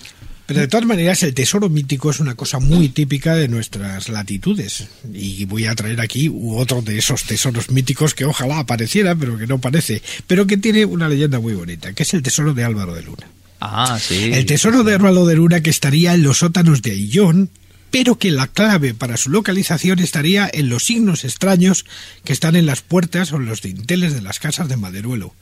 Pero 0.45 0.59
de 0.59 0.67
todas 0.67 0.85
maneras, 0.85 1.23
el 1.23 1.33
tesoro 1.33 1.69
mítico 1.69 2.11
es 2.11 2.19
una 2.19 2.35
cosa 2.35 2.59
muy 2.59 2.89
típica 2.89 3.35
de 3.35 3.47
nuestras 3.47 4.09
latitudes. 4.09 4.87
Y 5.11 5.45
voy 5.45 5.65
a 5.65 5.73
traer 5.73 5.99
aquí 6.01 6.31
otro 6.33 6.83
de 6.83 6.99
esos 6.99 7.23
tesoros 7.23 7.71
míticos 7.71 8.13
que 8.13 8.25
ojalá 8.25 8.59
apareciera, 8.59 9.15
pero 9.15 9.37
que 9.37 9.47
no 9.47 9.59
parece. 9.59 10.03
Pero 10.27 10.45
que 10.45 10.57
tiene 10.57 10.85
una 10.85 11.09
leyenda 11.09 11.39
muy 11.39 11.55
bonita, 11.55 11.93
que 11.93 12.03
es 12.03 12.13
el 12.13 12.21
tesoro 12.21 12.53
de 12.53 12.63
Álvaro 12.63 12.93
de 12.93 13.01
Luna. 13.01 13.27
Ah, 13.59 13.97
sí. 13.99 14.31
El 14.33 14.45
tesoro 14.45 14.83
de 14.83 14.93
Álvaro 14.93 15.25
de 15.25 15.35
Luna 15.35 15.61
que 15.61 15.71
estaría 15.71 16.13
en 16.13 16.21
los 16.21 16.39
sótanos 16.39 16.83
de 16.83 16.91
Aillón, 16.91 17.49
pero 17.89 18.19
que 18.19 18.29
la 18.29 18.45
clave 18.47 18.93
para 18.93 19.17
su 19.17 19.31
localización 19.31 19.97
estaría 19.97 20.47
en 20.53 20.69
los 20.69 20.85
signos 20.85 21.23
extraños 21.23 21.85
que 22.23 22.33
están 22.33 22.55
en 22.55 22.67
las 22.67 22.81
puertas 22.81 23.31
o 23.31 23.37
en 23.37 23.45
los 23.45 23.63
dinteles 23.63 24.13
de 24.13 24.21
las 24.21 24.39
casas 24.39 24.69
de 24.69 24.77
Maderuelo. 24.77 25.33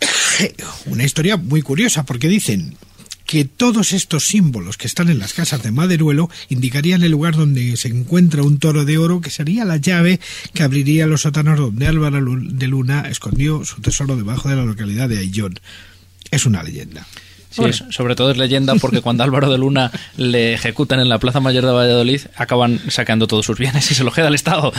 Una 0.86 1.04
historia 1.04 1.36
muy 1.36 1.60
curiosa 1.60 2.04
porque 2.04 2.28
dicen 2.28 2.76
que 3.24 3.44
todos 3.44 3.92
estos 3.92 4.26
símbolos 4.26 4.76
que 4.76 4.86
están 4.86 5.08
en 5.08 5.18
las 5.18 5.34
casas 5.34 5.62
de 5.62 5.72
Maderuelo 5.72 6.30
indicarían 6.48 7.02
el 7.02 7.12
lugar 7.12 7.36
donde 7.36 7.76
se 7.76 7.88
encuentra 7.88 8.42
un 8.42 8.58
toro 8.58 8.84
de 8.84 8.98
oro 8.98 9.20
que 9.20 9.30
sería 9.30 9.64
la 9.64 9.76
llave 9.76 10.20
que 10.52 10.62
abriría 10.62 11.06
los 11.06 11.22
sótanos 11.22 11.58
donde 11.58 11.86
Álvaro 11.86 12.20
de 12.36 12.66
Luna 12.66 13.08
escondió 13.08 13.64
su 13.64 13.80
tesoro 13.80 14.16
debajo 14.16 14.48
de 14.48 14.56
la 14.56 14.64
localidad 14.64 15.08
de 15.08 15.18
Aillón. 15.18 15.58
Es 16.30 16.46
una 16.46 16.62
leyenda. 16.62 17.06
Sí, 17.54 17.84
sobre 17.90 18.16
todo 18.16 18.30
es 18.30 18.36
leyenda 18.36 18.74
porque 18.76 19.00
cuando 19.00 19.22
Álvaro 19.24 19.50
de 19.50 19.58
Luna 19.58 19.92
le 20.16 20.54
ejecutan 20.54 20.98
en 20.98 21.08
la 21.08 21.18
Plaza 21.18 21.40
Mayor 21.40 21.64
de 21.64 21.72
Valladolid, 21.72 22.22
acaban 22.36 22.80
sacando 22.88 23.26
todos 23.26 23.46
sus 23.46 23.58
bienes 23.58 23.90
y 23.90 23.94
se 23.94 24.02
lo 24.02 24.10
queda 24.10 24.28
al 24.28 24.34
Estado. 24.34 24.72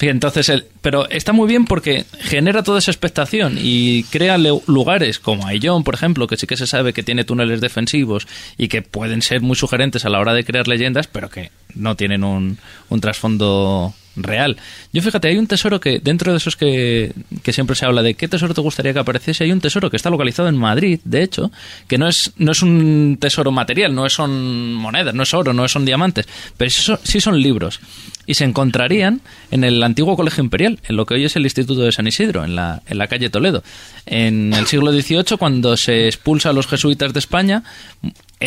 Y 0.00 0.08
entonces, 0.08 0.48
el, 0.48 0.66
pero 0.80 1.08
está 1.08 1.32
muy 1.32 1.48
bien 1.48 1.64
porque 1.64 2.04
genera 2.20 2.62
toda 2.62 2.78
esa 2.78 2.90
expectación 2.90 3.58
y 3.58 4.04
crea 4.04 4.38
lugares 4.38 5.18
como 5.18 5.46
Aillón, 5.46 5.84
por 5.84 5.94
ejemplo, 5.94 6.26
que 6.26 6.36
sí 6.36 6.46
que 6.46 6.56
se 6.56 6.66
sabe 6.66 6.92
que 6.92 7.02
tiene 7.02 7.24
túneles 7.24 7.60
defensivos 7.60 8.26
y 8.58 8.68
que 8.68 8.82
pueden 8.82 9.22
ser 9.22 9.40
muy 9.40 9.56
sugerentes 9.56 10.04
a 10.04 10.10
la 10.10 10.20
hora 10.20 10.34
de 10.34 10.44
crear 10.44 10.68
leyendas, 10.68 11.06
pero 11.06 11.30
que 11.30 11.50
no 11.74 11.96
tienen 11.96 12.24
un, 12.24 12.58
un 12.88 13.00
trasfondo 13.00 13.94
real. 14.16 14.56
Yo 14.92 15.02
fíjate, 15.02 15.28
hay 15.28 15.38
un 15.38 15.46
tesoro 15.46 15.80
que, 15.80 15.98
dentro 15.98 16.32
de 16.32 16.38
esos 16.38 16.56
que, 16.56 17.12
que 17.42 17.52
siempre 17.52 17.76
se 17.76 17.84
habla 17.84 18.02
de 18.02 18.14
qué 18.14 18.28
tesoro 18.28 18.54
te 18.54 18.60
gustaría 18.60 18.92
que 18.92 18.98
apareciese, 18.98 19.44
hay 19.44 19.52
un 19.52 19.60
tesoro 19.60 19.90
que 19.90 19.96
está 19.96 20.10
localizado 20.10 20.48
en 20.48 20.56
Madrid, 20.56 21.00
de 21.04 21.22
hecho, 21.22 21.50
que 21.88 21.98
no 21.98 22.08
es, 22.08 22.32
no 22.36 22.52
es 22.52 22.62
un 22.62 23.18
tesoro 23.20 23.50
material, 23.50 23.94
no 23.94 24.08
son 24.08 24.74
monedas, 24.74 25.14
no 25.14 25.22
es 25.22 25.34
oro, 25.34 25.52
no 25.52 25.66
son 25.68 25.84
diamantes, 25.84 26.26
pero 26.56 26.70
sí 26.70 26.82
son, 26.82 26.98
sí 27.02 27.20
son 27.20 27.40
libros. 27.40 27.80
Y 28.26 28.34
se 28.34 28.44
encontrarían 28.44 29.20
en 29.50 29.64
el 29.64 29.82
antiguo 29.82 30.16
Colegio 30.16 30.42
Imperial, 30.42 30.78
en 30.88 30.96
lo 30.96 31.04
que 31.04 31.14
hoy 31.14 31.24
es 31.24 31.36
el 31.36 31.42
Instituto 31.44 31.82
de 31.82 31.92
San 31.92 32.06
Isidro, 32.06 32.44
en 32.44 32.56
la, 32.56 32.82
en 32.86 32.96
la 32.96 33.06
calle 33.06 33.28
Toledo. 33.28 33.62
En 34.06 34.54
el 34.54 34.66
siglo 34.66 34.92
XVIII, 34.92 35.36
cuando 35.38 35.76
se 35.76 36.06
expulsa 36.06 36.50
a 36.50 36.52
los 36.54 36.66
jesuitas 36.66 37.12
de 37.12 37.18
España, 37.18 37.64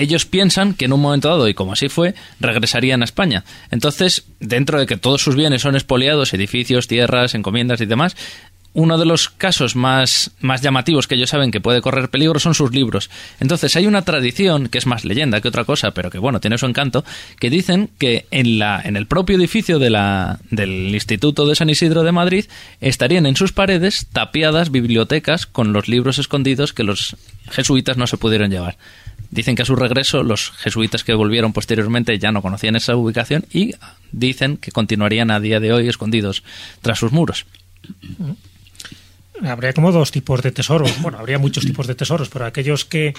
ellos 0.01 0.25
piensan 0.25 0.73
que 0.73 0.85
en 0.85 0.93
un 0.93 1.01
momento 1.01 1.29
dado, 1.29 1.47
y 1.47 1.53
como 1.53 1.73
así 1.73 1.89
fue, 1.89 2.15
regresarían 2.39 3.01
a 3.01 3.05
España. 3.05 3.43
Entonces, 3.71 4.25
dentro 4.39 4.79
de 4.79 4.85
que 4.85 4.97
todos 4.97 5.21
sus 5.21 5.35
bienes 5.35 5.61
son 5.61 5.75
expoliados, 5.75 6.33
edificios, 6.33 6.87
tierras, 6.87 7.35
encomiendas 7.35 7.81
y 7.81 7.85
demás, 7.85 8.15
uno 8.77 8.99
de 8.99 9.05
los 9.05 9.29
casos 9.29 9.75
más, 9.75 10.29
más 10.39 10.61
llamativos 10.61 11.07
que 11.07 11.15
ellos 11.15 11.31
saben 11.31 11.49
que 11.49 11.59
puede 11.59 11.81
correr 11.81 12.09
peligro 12.09 12.39
son 12.39 12.53
sus 12.53 12.71
libros. 12.75 13.09
Entonces 13.39 13.75
hay 13.75 13.87
una 13.87 14.03
tradición, 14.03 14.69
que 14.69 14.77
es 14.77 14.85
más 14.85 15.03
leyenda 15.03 15.41
que 15.41 15.47
otra 15.47 15.65
cosa, 15.65 15.91
pero 15.95 16.11
que 16.11 16.19
bueno, 16.19 16.39
tiene 16.39 16.59
su 16.59 16.67
encanto, 16.67 17.03
que 17.39 17.49
dicen 17.49 17.89
que 17.97 18.27
en, 18.29 18.59
la, 18.59 18.79
en 18.83 18.95
el 18.95 19.07
propio 19.07 19.35
edificio 19.35 19.79
del 19.79 20.93
Instituto 20.93 21.47
de 21.47 21.55
San 21.55 21.71
Isidro 21.71 22.03
de 22.03 22.11
Madrid 22.11 22.45
estarían 22.79 23.25
en 23.25 23.35
sus 23.35 23.51
paredes 23.51 24.05
tapiadas 24.13 24.69
bibliotecas 24.69 25.47
con 25.47 25.73
los 25.73 25.87
libros 25.87 26.19
escondidos 26.19 26.71
que 26.71 26.83
los 26.83 27.17
jesuitas 27.49 27.97
no 27.97 28.05
se 28.05 28.17
pudieron 28.17 28.51
llevar. 28.51 28.77
Dicen 29.29 29.55
que 29.55 29.63
a 29.63 29.65
su 29.65 29.75
regreso 29.75 30.23
los 30.23 30.51
jesuitas 30.51 31.03
que 31.03 31.13
volvieron 31.13 31.53
posteriormente 31.53 32.17
ya 32.17 32.31
no 32.31 32.41
conocían 32.41 32.75
esa 32.75 32.95
ubicación 32.95 33.45
y 33.51 33.75
dicen 34.11 34.57
que 34.57 34.71
continuarían 34.71 35.31
a 35.31 35.39
día 35.39 35.59
de 35.59 35.73
hoy 35.73 35.89
escondidos 35.89 36.43
tras 36.81 36.99
sus 36.99 37.11
muros. 37.11 37.45
Habría 39.43 39.73
como 39.73 39.91
dos 39.91 40.11
tipos 40.11 40.41
de 40.41 40.51
tesoros. 40.51 40.93
Bueno, 41.01 41.19
habría 41.19 41.39
muchos 41.39 41.65
tipos 41.65 41.87
de 41.87 41.95
tesoros, 41.95 42.29
pero 42.29 42.45
aquellos 42.45 42.85
que 42.85 43.13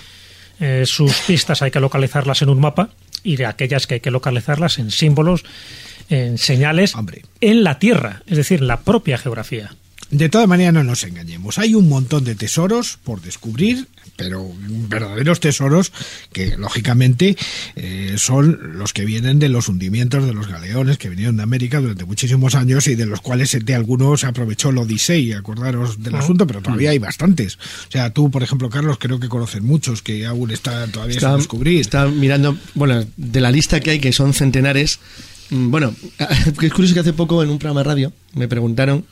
eh, 0.61 0.85
sus 0.87 1.15
pistas 1.21 1.63
hay 1.63 1.71
que 1.71 1.81
localizarlas 1.81 2.43
en 2.43 2.49
un 2.49 2.61
mapa 2.61 2.91
y 3.23 3.37
de 3.37 3.47
aquellas 3.47 3.87
que 3.87 3.95
hay 3.95 4.01
que 4.01 4.11
localizarlas 4.11 4.79
en 4.79 4.91
símbolos, 4.91 5.45
en 6.09 6.39
señales 6.39 6.95
en 7.41 7.65
la 7.65 7.79
Tierra, 7.79 8.23
es 8.27 8.37
decir, 8.37 8.63
la 8.63 8.81
propia 8.81 9.19
geografía. 9.19 9.71
De 10.11 10.31
todas 10.31 10.49
maneras, 10.49 10.73
no 10.73 10.85
nos 10.85 11.05
engañemos. 11.05 11.59
Hay 11.59 11.75
un 11.75 11.89
montón 11.89 12.25
de 12.25 12.35
tesoros 12.35 12.99
por 13.05 13.21
descubrir, 13.21 13.89
pero 14.19 14.51
verdaderos 14.89 15.39
tesoros 15.39 15.93
que, 16.33 16.57
lógicamente, 16.57 17.37
eh, 17.77 18.17
son 18.19 18.77
los 18.77 18.93
que 18.93 19.05
vienen 19.05 19.39
de 19.39 19.49
los 19.49 19.69
hundimientos 19.69 20.27
de 20.27 20.35
los 20.35 20.49
galeones 20.49 20.99
que 20.99 21.09
vinieron 21.09 21.37
de 21.37 21.45
América 21.45 21.81
durante 21.81 22.05
muchísimos 22.05 22.57
años 22.57 22.89
y 22.89 22.97
de 22.97 23.07
los 23.07 23.21
cuales 23.21 23.57
de 23.65 23.75
algunos 23.77 24.21
se 24.21 24.27
aprovechó 24.27 24.71
el 24.71 24.79
Odisei, 24.79 25.33
acordaros 25.35 26.03
del 26.03 26.17
Ah. 26.17 26.19
asunto, 26.19 26.49
pero 26.49 26.61
todavía 26.61 26.91
hay 26.91 26.99
bastantes. 26.99 27.57
O 27.89 27.91
sea, 27.93 28.13
tú, 28.13 28.29
por 28.29 28.43
ejemplo, 28.43 28.69
Carlos, 28.69 28.99
creo 28.99 29.21
que 29.21 29.29
conocen 29.29 29.65
muchos 29.65 30.03
que 30.03 30.27
aún 30.27 30.51
están 30.51 30.91
todavía 30.91 31.21
sin 31.21 31.37
descubrir. 31.37 31.81
estaba 31.81 32.11
mirando, 32.11 32.59
bueno, 32.75 33.05
de 33.17 33.41
la 33.41 33.53
lista 33.53 33.79
que 33.79 33.93
hay, 33.93 34.01
que 34.01 34.13
son 34.13 34.35
centenares. 34.35 34.99
mm, 35.51 35.71
Bueno, 35.71 35.95
es 36.61 36.73
curioso 36.73 36.93
que 36.95 37.01
hace 37.01 37.13
poco 37.13 37.41
en 37.45 37.51
un 37.51 37.59
programa 37.61 37.81
de 37.81 37.85
radio 37.85 38.13
me 38.35 38.49
preguntaron, 38.49 39.05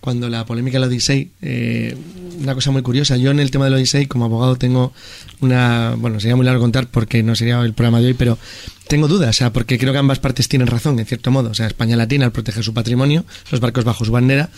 cuando 0.00 0.28
la 0.28 0.46
polémica 0.46 0.78
del 0.78 0.88
Odyssey, 0.88 1.30
eh, 1.42 1.96
una 2.40 2.54
cosa 2.54 2.70
muy 2.70 2.82
curiosa. 2.82 3.16
Yo 3.16 3.30
en 3.30 3.40
el 3.40 3.50
tema 3.50 3.64
del 3.64 3.74
Odyssey, 3.74 4.06
como 4.06 4.26
abogado, 4.26 4.56
tengo 4.56 4.92
una. 5.40 5.94
Bueno, 5.96 6.20
sería 6.20 6.36
muy 6.36 6.46
largo 6.46 6.60
contar 6.60 6.86
porque 6.86 7.22
no 7.22 7.34
sería 7.34 7.60
el 7.60 7.74
programa 7.74 8.00
de 8.00 8.08
hoy, 8.08 8.14
pero 8.14 8.38
tengo 8.86 9.08
dudas, 9.08 9.30
o 9.30 9.38
sea, 9.38 9.52
porque 9.52 9.78
creo 9.78 9.92
que 9.92 9.98
ambas 9.98 10.18
partes 10.18 10.48
tienen 10.48 10.68
razón, 10.68 10.98
en 10.98 11.06
cierto 11.06 11.30
modo. 11.30 11.50
O 11.50 11.54
sea, 11.54 11.66
España 11.66 11.96
la 11.96 12.06
tiene 12.06 12.24
al 12.24 12.32
proteger 12.32 12.64
su 12.64 12.72
patrimonio, 12.72 13.24
los 13.50 13.60
barcos 13.60 13.84
bajo 13.84 14.04
su 14.04 14.12
bandera. 14.12 14.50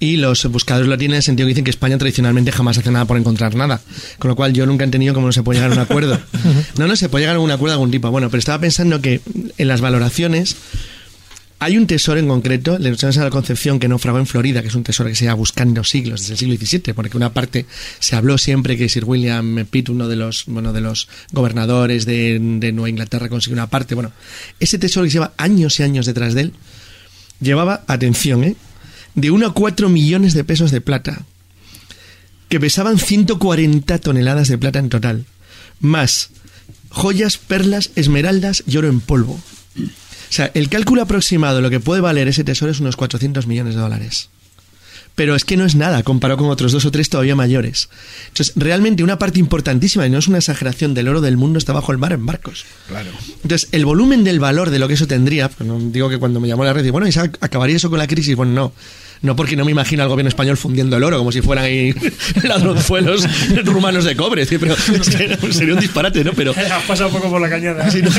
Y 0.00 0.16
los 0.16 0.46
buscadores 0.46 0.88
lo 0.88 0.96
tienen 0.96 1.14
en 1.14 1.16
el 1.16 1.22
sentido 1.24 1.46
que 1.46 1.50
dicen 1.50 1.64
que 1.64 1.70
España 1.70 1.98
tradicionalmente 1.98 2.52
jamás 2.52 2.78
hace 2.78 2.88
nada 2.92 3.04
por 3.04 3.16
encontrar 3.16 3.56
nada. 3.56 3.80
Con 4.20 4.28
lo 4.28 4.36
cual 4.36 4.52
yo 4.52 4.64
nunca 4.64 4.84
he 4.84 4.86
entendido 4.86 5.12
cómo 5.12 5.26
no 5.26 5.32
se 5.32 5.42
puede 5.42 5.58
llegar 5.58 5.72
a 5.72 5.74
un 5.74 5.80
acuerdo. 5.80 6.20
No, 6.78 6.86
no, 6.86 6.94
se 6.94 7.08
puede 7.08 7.24
llegar 7.24 7.36
a 7.36 7.40
un 7.40 7.50
acuerdo 7.50 7.72
de 7.72 7.74
algún 7.74 7.90
tipo. 7.90 8.08
Bueno, 8.12 8.30
pero 8.30 8.38
estaba 8.38 8.60
pensando 8.60 9.00
que 9.00 9.20
en 9.58 9.68
las 9.68 9.80
valoraciones 9.80 10.56
hay 11.60 11.76
un 11.76 11.86
tesoro 11.86 12.20
en 12.20 12.28
concreto, 12.28 12.76
el 12.76 12.98
Señora 12.98 13.18
de 13.18 13.24
la 13.24 13.30
Concepción, 13.30 13.80
que 13.80 13.88
naufragó 13.88 14.18
en 14.18 14.26
Florida, 14.26 14.62
que 14.62 14.68
es 14.68 14.74
un 14.74 14.84
tesoro 14.84 15.08
que 15.08 15.16
se 15.16 15.24
lleva 15.24 15.34
buscando 15.34 15.82
siglos, 15.82 16.20
desde 16.20 16.34
el 16.34 16.38
siglo 16.38 16.56
XVII, 16.56 16.94
porque 16.94 17.16
una 17.16 17.32
parte 17.32 17.66
se 17.98 18.14
habló 18.14 18.38
siempre 18.38 18.76
que 18.76 18.88
Sir 18.88 19.04
William 19.04 19.66
Pitt, 19.68 19.88
uno 19.88 20.06
de 20.06 20.14
los, 20.14 20.44
bueno, 20.46 20.72
de 20.72 20.80
los 20.80 21.08
gobernadores 21.32 22.06
de, 22.06 22.38
de 22.40 22.72
Nueva 22.72 22.90
Inglaterra, 22.90 23.28
consiguió 23.28 23.54
una 23.54 23.68
parte. 23.68 23.96
Bueno, 23.96 24.12
ese 24.60 24.78
tesoro 24.78 25.04
que 25.04 25.10
lleva 25.10 25.32
años 25.36 25.80
y 25.80 25.82
años 25.82 26.06
detrás 26.06 26.34
de 26.34 26.42
él, 26.42 26.52
llevaba, 27.40 27.82
atención, 27.88 28.44
¿eh? 28.44 28.56
de 29.16 29.32
1 29.32 29.48
a 29.48 29.52
4 29.52 29.88
millones 29.88 30.34
de 30.34 30.44
pesos 30.44 30.70
de 30.70 30.80
plata, 30.80 31.24
que 32.48 32.60
pesaban 32.60 32.98
140 32.98 33.98
toneladas 33.98 34.46
de 34.46 34.58
plata 34.58 34.78
en 34.78 34.90
total, 34.90 35.26
más 35.80 36.30
joyas, 36.88 37.36
perlas, 37.36 37.90
esmeraldas 37.96 38.62
y 38.66 38.76
oro 38.76 38.88
en 38.88 39.00
polvo. 39.00 39.40
O 40.28 40.32
sea, 40.32 40.50
el 40.54 40.68
cálculo 40.68 41.02
aproximado 41.02 41.56
de 41.56 41.62
lo 41.62 41.70
que 41.70 41.80
puede 41.80 42.00
valer 42.00 42.28
ese 42.28 42.44
tesoro 42.44 42.70
es 42.70 42.80
unos 42.80 42.96
400 42.96 43.46
millones 43.46 43.74
de 43.74 43.80
dólares. 43.80 44.30
Pero 45.14 45.34
es 45.34 45.44
que 45.44 45.56
no 45.56 45.64
es 45.64 45.74
nada 45.74 46.04
comparado 46.04 46.38
con 46.38 46.48
otros 46.48 46.70
dos 46.70 46.84
o 46.84 46.92
tres 46.92 47.08
todavía 47.08 47.34
mayores. 47.34 47.88
Entonces, 48.28 48.52
realmente 48.54 49.02
una 49.02 49.18
parte 49.18 49.40
importantísima, 49.40 50.06
y 50.06 50.10
no 50.10 50.18
es 50.18 50.28
una 50.28 50.38
exageración, 50.38 50.94
del 50.94 51.08
oro 51.08 51.20
del 51.20 51.36
mundo 51.36 51.58
está 51.58 51.72
bajo 51.72 51.90
el 51.90 51.98
mar 51.98 52.12
en 52.12 52.24
barcos. 52.24 52.64
Claro. 52.86 53.10
Entonces, 53.42 53.68
el 53.72 53.84
volumen 53.84 54.22
del 54.22 54.38
valor 54.38 54.70
de 54.70 54.78
lo 54.78 54.86
que 54.86 54.94
eso 54.94 55.08
tendría, 55.08 55.48
pues 55.48 55.68
no 55.68 55.80
digo 55.80 56.08
que 56.08 56.18
cuando 56.18 56.38
me 56.38 56.46
llamó 56.46 56.64
la 56.64 56.72
red, 56.72 56.84
y 56.84 56.90
bueno, 56.90 57.08
¿y 57.08 57.12
acabaría 57.40 57.74
eso 57.74 57.90
con 57.90 57.98
la 57.98 58.06
crisis? 58.06 58.36
Bueno, 58.36 58.52
no. 58.52 58.72
No 59.22 59.36
porque 59.36 59.56
no 59.56 59.64
me 59.64 59.72
imagino 59.72 60.02
al 60.02 60.08
gobierno 60.08 60.28
español 60.28 60.56
fundiendo 60.56 60.96
el 60.96 61.04
oro 61.04 61.18
como 61.18 61.32
si 61.32 61.40
fueran 61.42 61.64
ahí 61.64 61.94
ladronzuelos 62.42 63.26
rumanos 63.64 64.04
de 64.04 64.16
cobre. 64.16 64.46
Pero 64.46 64.76
sería 65.52 65.74
un 65.74 65.80
disparate, 65.80 66.24
¿no? 66.24 66.32
Pero 66.32 66.52
Has 66.52 66.82
pasado 66.84 67.08
un 67.08 67.16
poco 67.16 67.30
por 67.30 67.40
la 67.40 67.48
cañada. 67.48 67.90
Sí, 67.90 68.02
no. 68.02 68.10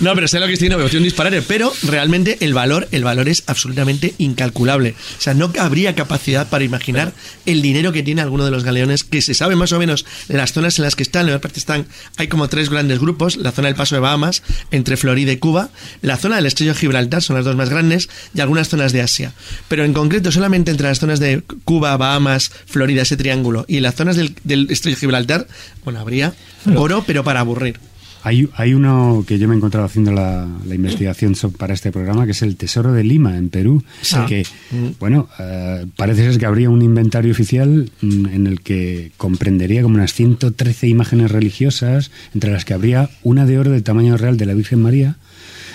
No, 0.00 0.14
pero 0.14 0.28
sé 0.28 0.40
lo 0.40 0.46
que 0.46 0.52
estoy 0.54 0.68
diciendo, 0.68 0.98
un 0.98 1.02
disparate. 1.02 1.42
Pero 1.42 1.72
realmente 1.82 2.38
el 2.40 2.54
valor, 2.54 2.88
el 2.92 3.04
valor 3.04 3.28
es 3.28 3.44
absolutamente 3.46 4.14
incalculable. 4.18 4.94
O 5.18 5.20
sea, 5.20 5.34
no 5.34 5.52
habría 5.58 5.94
capacidad 5.94 6.48
para 6.48 6.64
imaginar 6.64 7.12
el 7.46 7.62
dinero 7.62 7.92
que 7.92 8.02
tiene 8.02 8.22
alguno 8.22 8.44
de 8.44 8.50
los 8.50 8.64
galeones, 8.64 9.04
que 9.04 9.22
se 9.22 9.34
sabe 9.34 9.56
más 9.56 9.72
o 9.72 9.78
menos 9.78 10.04
las 10.28 10.52
zonas 10.52 10.78
en 10.78 10.84
las 10.84 10.96
que 10.96 11.02
están. 11.02 11.26
En 11.26 11.32
la 11.32 11.40
parte 11.40 11.58
están, 11.58 11.86
hay 12.16 12.28
como 12.28 12.48
tres 12.48 12.68
grandes 12.68 12.98
grupos: 12.98 13.36
la 13.36 13.52
zona 13.52 13.68
del 13.68 13.76
Paso 13.76 13.94
de 13.94 14.00
Bahamas, 14.00 14.42
entre 14.70 14.96
Florida 14.96 15.32
y 15.32 15.36
Cuba, 15.36 15.70
la 16.02 16.16
zona 16.16 16.36
del 16.36 16.46
Estrecho 16.46 16.72
de 16.72 16.78
Gibraltar, 16.78 17.22
son 17.22 17.36
las 17.36 17.44
dos 17.44 17.56
más 17.56 17.70
grandes, 17.70 18.08
y 18.34 18.40
algunas 18.40 18.68
zonas 18.68 18.92
de 18.92 19.02
Asia. 19.02 19.32
Pero 19.68 19.84
en 19.84 19.92
concreto, 19.92 20.30
solamente 20.30 20.70
entre 20.70 20.88
las 20.88 20.98
zonas 20.98 21.18
de 21.20 21.42
Cuba, 21.64 21.96
Bahamas, 21.96 22.50
Florida, 22.66 23.02
ese 23.02 23.16
triángulo, 23.16 23.64
y 23.68 23.80
las 23.80 23.94
zonas 23.94 24.16
del, 24.16 24.34
del 24.44 24.70
Estrecho 24.70 24.96
de 24.96 25.00
Gibraltar, 25.00 25.46
bueno, 25.84 26.00
habría 26.00 26.34
oro, 26.76 27.04
pero 27.06 27.24
para 27.24 27.40
aburrir. 27.40 27.78
Hay, 28.24 28.48
hay 28.54 28.72
uno 28.72 29.24
que 29.26 29.36
yo 29.40 29.48
me 29.48 29.54
he 29.54 29.56
encontrado 29.56 29.84
haciendo 29.84 30.12
la, 30.12 30.46
la 30.64 30.74
investigación 30.76 31.34
para 31.58 31.74
este 31.74 31.90
programa, 31.90 32.24
que 32.24 32.30
es 32.30 32.42
el 32.42 32.54
Tesoro 32.54 32.92
de 32.92 33.02
Lima, 33.02 33.36
en 33.36 33.48
Perú, 33.48 33.82
que, 34.28 34.46
Mm. 34.70 34.90
bueno, 35.00 35.28
eh, 35.40 35.86
parece 35.96 36.30
ser 36.30 36.38
que 36.38 36.46
habría 36.46 36.70
un 36.70 36.82
inventario 36.82 37.32
oficial 37.32 37.90
mm, 38.00 38.26
en 38.26 38.46
el 38.46 38.60
que 38.60 39.10
comprendería 39.16 39.82
como 39.82 39.96
unas 39.96 40.14
113 40.14 40.86
imágenes 40.86 41.32
religiosas, 41.32 42.12
entre 42.32 42.52
las 42.52 42.64
que 42.64 42.74
habría 42.74 43.10
una 43.24 43.44
de 43.44 43.58
oro 43.58 43.70
de 43.72 43.82
tamaño 43.82 44.16
real 44.16 44.36
de 44.36 44.46
la 44.46 44.54
Virgen 44.54 44.80
María, 44.82 45.16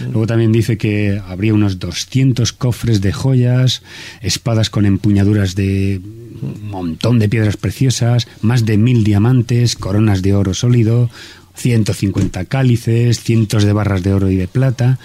Luego 0.02 0.28
también 0.28 0.52
dice 0.52 0.78
que 0.78 1.22
habría 1.26 1.53
unos 1.53 1.80
200 1.80 2.53
cofres 2.53 3.02
de 3.02 3.14
joyas, 3.14 3.82
espadas 4.22 4.69
con 4.69 4.86
empuñaduras 4.86 5.56
de 5.56 6.02
un 6.41 6.69
montón 6.69 7.19
de 7.19 7.30
piedras 7.30 7.57
preciosas, 7.57 8.28
más 8.41 8.65
de 8.65 8.78
mil 8.78 9.03
diamantes, 9.03 9.76
coronas 9.76 10.22
de 10.22 10.34
oro 10.34 10.53
sólido, 10.53 11.10
150 11.57 12.45
cálices, 12.45 13.22
cientos 13.22 13.64
de 13.64 13.74
barras 13.74 14.03
de 14.03 14.14
oro 14.14 14.30
y 14.30 14.36
de 14.36 14.48
plata. 14.48 14.99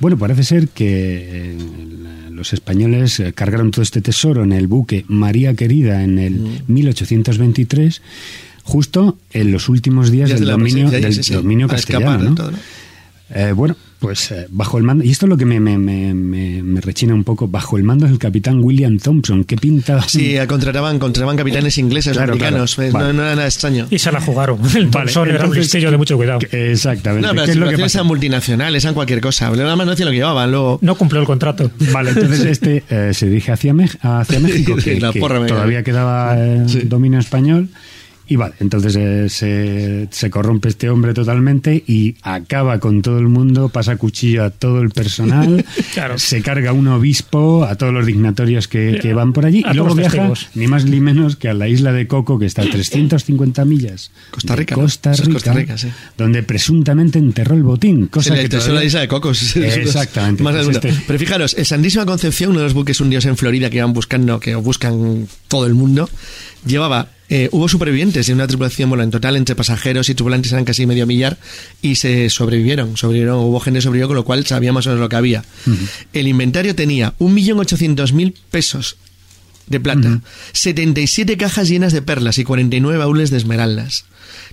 Bueno, 0.00 0.16
parece 0.18 0.42
ser 0.42 0.68
que 0.68 1.54
eh, 1.54 1.58
los 2.30 2.52
españoles 2.52 3.20
eh, 3.20 3.32
cargaron 3.32 3.70
todo 3.70 3.82
este 3.82 4.00
tesoro 4.00 4.42
en 4.42 4.52
el 4.52 4.66
buque 4.66 5.04
María 5.08 5.54
Querida 5.54 6.02
en 6.02 6.18
el 6.18 6.62
1823, 6.66 8.02
justo 8.64 9.18
en 9.32 9.52
los 9.52 9.68
últimos 9.68 10.10
días 10.10 10.28
Días 10.28 10.40
del 10.40 10.48
de 10.48 10.52
dominio, 10.52 10.90
del 10.90 11.20
dominio 11.22 11.68
castellano. 11.68 12.34
Eh, 13.30 13.52
bueno, 13.54 13.76
pues 13.98 14.30
eh, 14.30 14.46
bajo 14.50 14.78
el 14.78 14.84
mando, 14.84 15.04
y 15.04 15.10
esto 15.10 15.26
es 15.26 15.30
lo 15.30 15.36
que 15.36 15.44
me, 15.44 15.58
me, 15.60 15.76
me, 15.78 16.14
me- 16.14 16.62
me 16.62 16.80
rechina 16.80 17.14
un 17.14 17.24
poco, 17.24 17.48
bajo 17.48 17.76
el 17.76 17.82
mando 17.84 18.06
del 18.06 18.18
capitán 18.18 18.62
William 18.62 18.98
Thompson, 18.98 19.44
¿qué 19.44 19.56
pinta? 19.56 20.02
Sí, 20.02 20.36
contrataban, 20.48 20.98
contrataban 20.98 21.36
capitanes 21.36 21.76
ingleses, 21.78 22.12
Claro, 22.12 22.32
americanos, 22.32 22.74
claro. 22.76 22.92
Vale. 22.92 23.06
no, 23.08 23.12
no 23.14 23.22
era 23.24 23.34
nada 23.36 23.46
extraño. 23.48 23.86
Y 23.90 23.98
se 23.98 24.12
la 24.12 24.20
jugaron. 24.20 24.58
El 24.76 24.90
Thompson 24.90 25.28
era 25.30 25.46
un 25.46 25.54
listillo 25.54 25.90
de 25.90 25.96
mucho 25.96 26.16
cuidado. 26.16 26.40
Exactamente. 26.50 27.26
No, 27.26 27.32
pero 27.34 27.44
¿Qué 27.44 27.50
es 27.52 27.56
lo 27.56 27.68
que 27.68 27.78
pasa? 27.78 27.98
eran 27.98 28.06
multinacionales, 28.06 28.84
eran 28.84 28.94
cualquier 28.94 29.20
cosa. 29.20 29.50
Nada 29.50 29.76
más 29.76 29.86
no 29.86 29.90
decían 29.92 30.06
lo 30.06 30.12
que 30.12 30.18
llevaban, 30.18 30.50
luego... 30.50 30.78
No 30.82 30.94
cumplió 30.96 31.20
el 31.20 31.26
contrato. 31.26 31.70
Vale, 31.92 32.10
entonces 32.10 32.44
este 32.44 32.84
eh, 32.90 33.10
se 33.14 33.26
dirige 33.28 33.52
hacia, 33.52 33.72
Mex- 33.74 33.98
hacia 34.00 34.40
México, 34.40 34.76
que, 34.76 35.00
La 35.00 35.12
que 35.12 35.20
porra 35.20 35.44
todavía 35.46 35.82
quedaba 35.82 36.34
eh, 36.38 36.64
dominio 36.84 37.18
español. 37.18 37.68
Y 38.30 38.36
vale, 38.36 38.54
entonces 38.60 38.94
eh, 38.96 39.28
se, 39.30 40.06
se 40.10 40.28
corrompe 40.30 40.68
este 40.68 40.90
hombre 40.90 41.14
totalmente 41.14 41.82
y 41.86 42.14
acaba 42.22 42.78
con 42.78 43.00
todo 43.00 43.18
el 43.18 43.28
mundo, 43.28 43.70
pasa 43.70 43.96
cuchillo 43.96 44.44
a 44.44 44.50
todo 44.50 44.82
el 44.82 44.90
personal, 44.90 45.64
se 46.16 46.42
carga 46.42 46.72
un 46.74 46.88
obispo, 46.88 47.64
a 47.64 47.76
todos 47.76 47.94
los 47.94 48.04
dignatorios 48.04 48.68
que, 48.68 48.98
que 49.00 49.14
van 49.14 49.32
por 49.32 49.46
allí 49.46 49.62
A 49.66 49.72
y 49.72 49.76
luego 49.76 49.94
viaja 49.94 50.12
testigos. 50.16 50.48
ni 50.54 50.66
más 50.66 50.84
ni 50.84 51.00
menos 51.00 51.36
que 51.36 51.48
a 51.48 51.54
la 51.54 51.68
isla 51.68 51.92
de 51.92 52.06
Coco, 52.06 52.38
que 52.38 52.44
está 52.44 52.62
a 52.62 52.70
350 52.70 53.64
millas. 53.64 54.10
Costa 54.30 54.54
Rica. 54.54 54.74
Costa 54.74 55.12
Rica, 55.14 55.32
Costa 55.32 55.52
Rica, 55.54 55.78
sí. 55.78 55.88
donde 56.18 56.42
presuntamente 56.42 57.18
enterró 57.18 57.54
el 57.56 57.62
botín. 57.62 58.08
Cosa 58.08 58.34
le 58.34 58.42
que 58.42 58.48
todavía- 58.50 58.74
la 58.74 58.84
isla 58.84 59.00
de 59.00 59.08
Cocos. 59.08 59.56
Exactamente. 59.56 60.42
Más 60.42 60.54
del 60.54 60.64
Pues 60.66 60.76
este- 60.76 60.94
Pero 61.06 61.18
fijaros, 61.18 61.54
el 61.56 61.64
Santísima 61.64 62.04
Concepción, 62.04 62.50
uno 62.50 62.58
de 62.58 62.64
los 62.64 62.74
buques 62.74 63.00
hundidos 63.00 63.24
en 63.24 63.36
Florida 63.38 63.70
que 63.70 63.78
iban 63.78 63.94
buscando, 63.94 64.38
que 64.38 64.54
buscan 64.54 65.26
todo 65.48 65.66
el 65.66 65.72
mundo, 65.74 66.10
llevaba, 66.66 67.08
eh, 67.28 67.48
hubo 67.52 67.68
supervivientes 67.68 68.26
de 68.26 68.32
una 68.32 68.46
tripulación, 68.46 68.88
bueno, 68.88 69.04
en 69.04 69.10
total 69.10 69.36
entre 69.36 69.54
pasajeros 69.54 70.08
y 70.08 70.14
tripulantes 70.14 70.52
eran 70.52 70.64
casi 70.64 70.86
medio 70.86 71.06
millar 71.06 71.36
y 71.82 71.96
se 71.96 72.30
sobrevivieron, 72.30 72.96
sobrevivieron, 72.96 73.38
hubo 73.40 73.60
gente 73.60 73.78
que 73.78 73.82
sobrevivió, 73.82 74.08
con 74.08 74.16
lo 74.16 74.24
cual 74.24 74.46
sabíamos 74.46 74.78
más 74.78 74.86
o 74.86 74.90
menos 74.90 75.00
lo 75.00 75.08
que 75.08 75.16
había. 75.16 75.44
El 76.12 76.28
inventario 76.28 76.74
tenía 76.74 77.14
1.800.000 77.18 78.34
pesos 78.50 78.96
de 79.66 79.80
plata, 79.80 80.20
77 80.52 81.36
cajas 81.36 81.68
llenas 81.68 81.92
de 81.92 82.00
perlas 82.00 82.38
y 82.38 82.44
49 82.44 82.98
baúles 82.98 83.30
de 83.30 83.36
esmeraldas. 83.36 84.04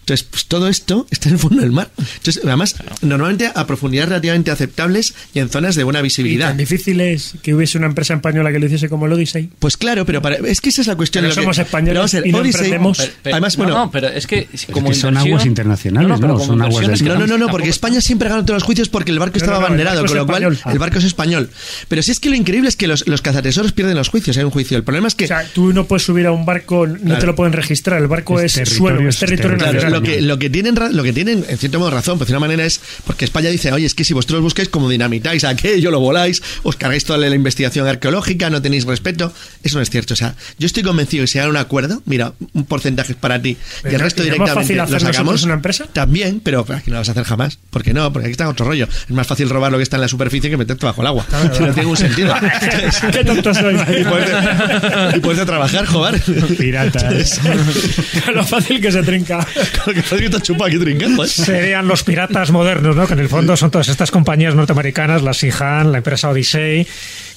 Entonces, 0.06 0.28
pues, 0.30 0.46
todo 0.46 0.68
esto 0.68 1.08
está 1.10 1.30
en 1.30 1.34
el 1.36 1.40
fondo 1.40 1.62
del 1.64 1.72
mar. 1.72 1.90
Entonces, 1.98 2.40
además, 2.46 2.76
normalmente 3.02 3.52
a 3.54 3.66
profundidades 3.66 4.10
relativamente 4.10 4.52
aceptables 4.52 5.16
y 5.34 5.40
en 5.40 5.50
zonas 5.50 5.74
de 5.76 5.84
buena 5.84 6.00
Y 6.02 6.04
visibilidad. 6.04 6.50
tan 6.50 6.58
difícil 6.58 7.02
es 7.02 7.34
que 7.42 7.56
hubiese 7.56 7.80
una 7.80 7.88
empresa 7.88 8.14
española 8.14 8.52
que 8.52 8.60
lo 8.60 8.68
hiciese 8.68 8.88
como 8.88 9.08
el 9.08 9.14
Odyssey. 9.14 9.50
Pues 9.58 9.78
claro, 9.78 10.06
pero 10.06 10.22
para- 10.22 10.36
es 10.36 10.62
que 10.62 10.70
esa 10.70 10.82
es 10.82 10.88
la 10.88 10.96
cuestión. 10.96 11.24
Pero 11.24 11.30
de 11.34 11.36
lo 11.36 11.42
que- 11.42 11.44
somos 11.46 11.58
españoles 11.58 11.94
pero 11.94 12.00
vamos 12.02 12.14
a 12.14 12.18
ver, 12.20 12.28
y 12.28 12.32
no 12.32 12.38
Odyssey- 12.38 12.54
emprendemos. 12.54 12.98
Pero- 13.00 13.12
pero- 13.24 13.36
además, 13.36 13.58
no, 13.58 13.64
bueno, 13.64 13.80
no, 13.80 13.92
pero 13.92 14.08
es 14.10 14.28
que 14.28 14.48
como 14.72 14.90
que 14.90 14.96
son 14.96 15.18
aguas 15.18 15.46
internacionales, 15.46 16.08
¿no? 16.20 16.20
como 16.20 16.46
Son 16.46 16.62
aguas 16.62 16.88
es 16.88 17.02
que 17.02 17.10
No, 17.10 17.16
no, 17.18 17.26
no, 17.26 17.38
no, 17.40 17.48
porque 17.48 17.70
España 17.70 18.00
siempre 18.00 18.30
ganado 18.30 18.46
todos 18.46 18.58
los 18.58 18.64
juicios 18.64 18.90
porque 18.90 19.10
el 19.12 19.18
barco 19.18 19.40
No, 19.40 19.44
estaba 19.44 19.58
no, 19.58 19.62
no, 19.62 19.66
abanderado, 19.68 19.98
con 20.02 20.06
es 20.06 20.12
lo 20.16 20.26
cual 20.28 20.44
español. 20.44 20.74
el 20.74 20.80
barco 20.80 21.00
es 21.00 21.04
español. 21.06 21.50
Pero 21.88 22.04
si 22.04 22.12
es 22.12 22.20
que 22.20 22.30
lo 22.30 22.36
increíble 22.36 22.70
es 22.70 22.76
que 22.76 22.86
los, 22.88 23.08
los 23.08 23.24
cazatesoros 23.24 23.72
pierden 23.72 23.98
los 23.98 24.10
juicios, 24.10 24.38
hay 24.38 24.44
un 24.44 24.52
juicio. 24.52 24.78
El 24.78 24.84
problema 24.84 25.08
es 25.08 25.16
que... 25.16 25.26
O 25.26 25.28
sea, 25.30 25.44
tú 25.52 25.74
no 25.74 25.86
puedes 25.88 26.04
subir 26.04 26.28
a 26.28 26.32
un 26.32 26.46
barco, 26.46 26.86
no 26.86 26.96
Claro. 27.00 27.20
te 27.20 27.26
lo 27.26 27.36
pueden 27.36 27.54
registrar. 27.54 28.00
El 28.02 28.08
barco 28.08 28.40
es, 28.40 28.58
Es 28.58 28.70
suelo, 28.70 29.08
es 29.10 29.18
territorio 29.18 29.58
Claro, 29.58 29.74
nacional. 29.74 29.95
Lo, 29.96 30.02
que, 30.04 30.22
lo, 30.22 30.40
que 30.40 30.50
tienen, 30.50 30.76
ra- 30.76 30.90
lo 30.90 31.04
que 31.04 31.14
tienen, 31.14 31.46
en 31.48 31.58
cierto 31.58 31.80
modo, 31.80 31.92
razón, 31.92 32.18
pero 32.18 32.28
de 32.28 32.34
una 32.34 32.40
manera 32.42 32.66
es 32.66 32.80
porque 33.06 33.26
España 33.26 33.50
dice, 33.50 33.72
oye, 33.72 33.86
es 33.86 33.94
que 33.96 34.04
si 34.04 34.14
vosotros 34.14 34.42
buscáis 34.42 34.70
como 34.70 34.90
dinamitáis 34.90 35.44
aquello, 35.44 35.92
lo 35.92 36.00
voláis, 36.00 36.42
os 36.64 36.76
cargáis 36.76 37.06
toda 37.06 37.20
la 37.20 37.34
investigación 37.34 37.88
arqueológica, 37.88 38.50
no 38.50 38.62
tenéis 38.62 38.86
respeto. 38.86 39.34
Eso 39.64 39.78
no 39.78 39.82
es 39.84 39.90
cierto. 39.90 40.14
O 40.14 40.18
sea, 40.18 40.36
yo 40.60 40.66
estoy 40.66 40.84
convencido 40.84 41.24
que 41.24 41.28
si 41.28 41.40
hay 41.40 41.48
un 41.48 41.58
acuerdo, 41.58 42.02
mira, 42.06 42.34
un 42.54 42.66
porcentaje 42.66 43.14
es 43.14 43.18
para 43.18 43.42
ti 43.42 43.50
y 43.52 43.58
Pero 43.84 43.96
el 43.96 44.02
resto 44.02 44.24
¿y 44.24 44.28
es 44.30 44.38
más 44.38 44.50
directamente 44.50 44.76
fácil 44.76 44.94
lo 44.94 45.00
sacamos. 45.00 45.44
una 45.44 45.54
empresa? 45.56 45.86
También, 45.92 46.40
pero 46.44 46.66
aquí 46.70 46.90
no 46.90 46.94
lo 46.96 47.00
vas 47.00 47.10
a 47.10 47.12
hacer 47.12 47.24
jamás. 47.24 47.58
¿Por 47.70 47.84
qué 47.84 47.94
no? 47.94 48.12
Porque 48.14 48.28
aquí 48.28 48.32
está 48.32 48.48
otro 48.50 48.66
rollo. 48.66 48.88
Es 48.88 49.12
más 49.12 49.28
fácil 49.28 49.50
robar 49.50 49.72
lo 49.72 49.78
que 49.78 49.84
está 49.84 49.98
en 49.98 50.02
la 50.02 50.08
superficie 50.08 50.50
que 50.50 50.58
meterte 50.58 50.86
bajo 50.86 51.02
el 51.02 51.08
agua. 51.08 51.26
Claro, 51.28 51.54
Si 51.54 51.60
no 51.62 51.68
tiene 51.68 51.82
ningún 51.82 51.98
sentido. 51.98 52.34
¿Qué 53.12 53.24
tonto 53.24 53.54
soy? 53.54 53.76
y 54.02 54.04
puedes, 54.04 55.16
y 55.16 55.20
puedes 55.20 55.46
trabajar, 55.46 55.86
joder. 55.86 56.22
Piratas. 56.58 57.40
lo 58.34 58.44
fácil 58.46 58.82
que 58.82 58.92
se 58.92 59.04
trinca. 59.04 59.46
te 60.32 60.42
chupa 60.42 60.68
aquí 60.68 60.80
trincando, 60.80 61.24
¿eh? 61.24 61.28
Serían 61.28 61.88
los 61.88 62.04
piratas 62.04 62.52
modernos, 62.52 62.96
¿no? 62.96 63.08
Que 63.08 63.14
en 63.14 63.20
el 63.20 63.30
fondo 63.30 63.56
son 63.56 63.72
todas 63.72 63.88
estas 63.90 64.12
compañías 64.12 64.56
norteamericanas, 64.56 65.22
la 65.22 65.34
Sihan, 65.34 65.92
la 65.92 66.00
empresa 66.00 66.30
Odyssey, 66.30 66.88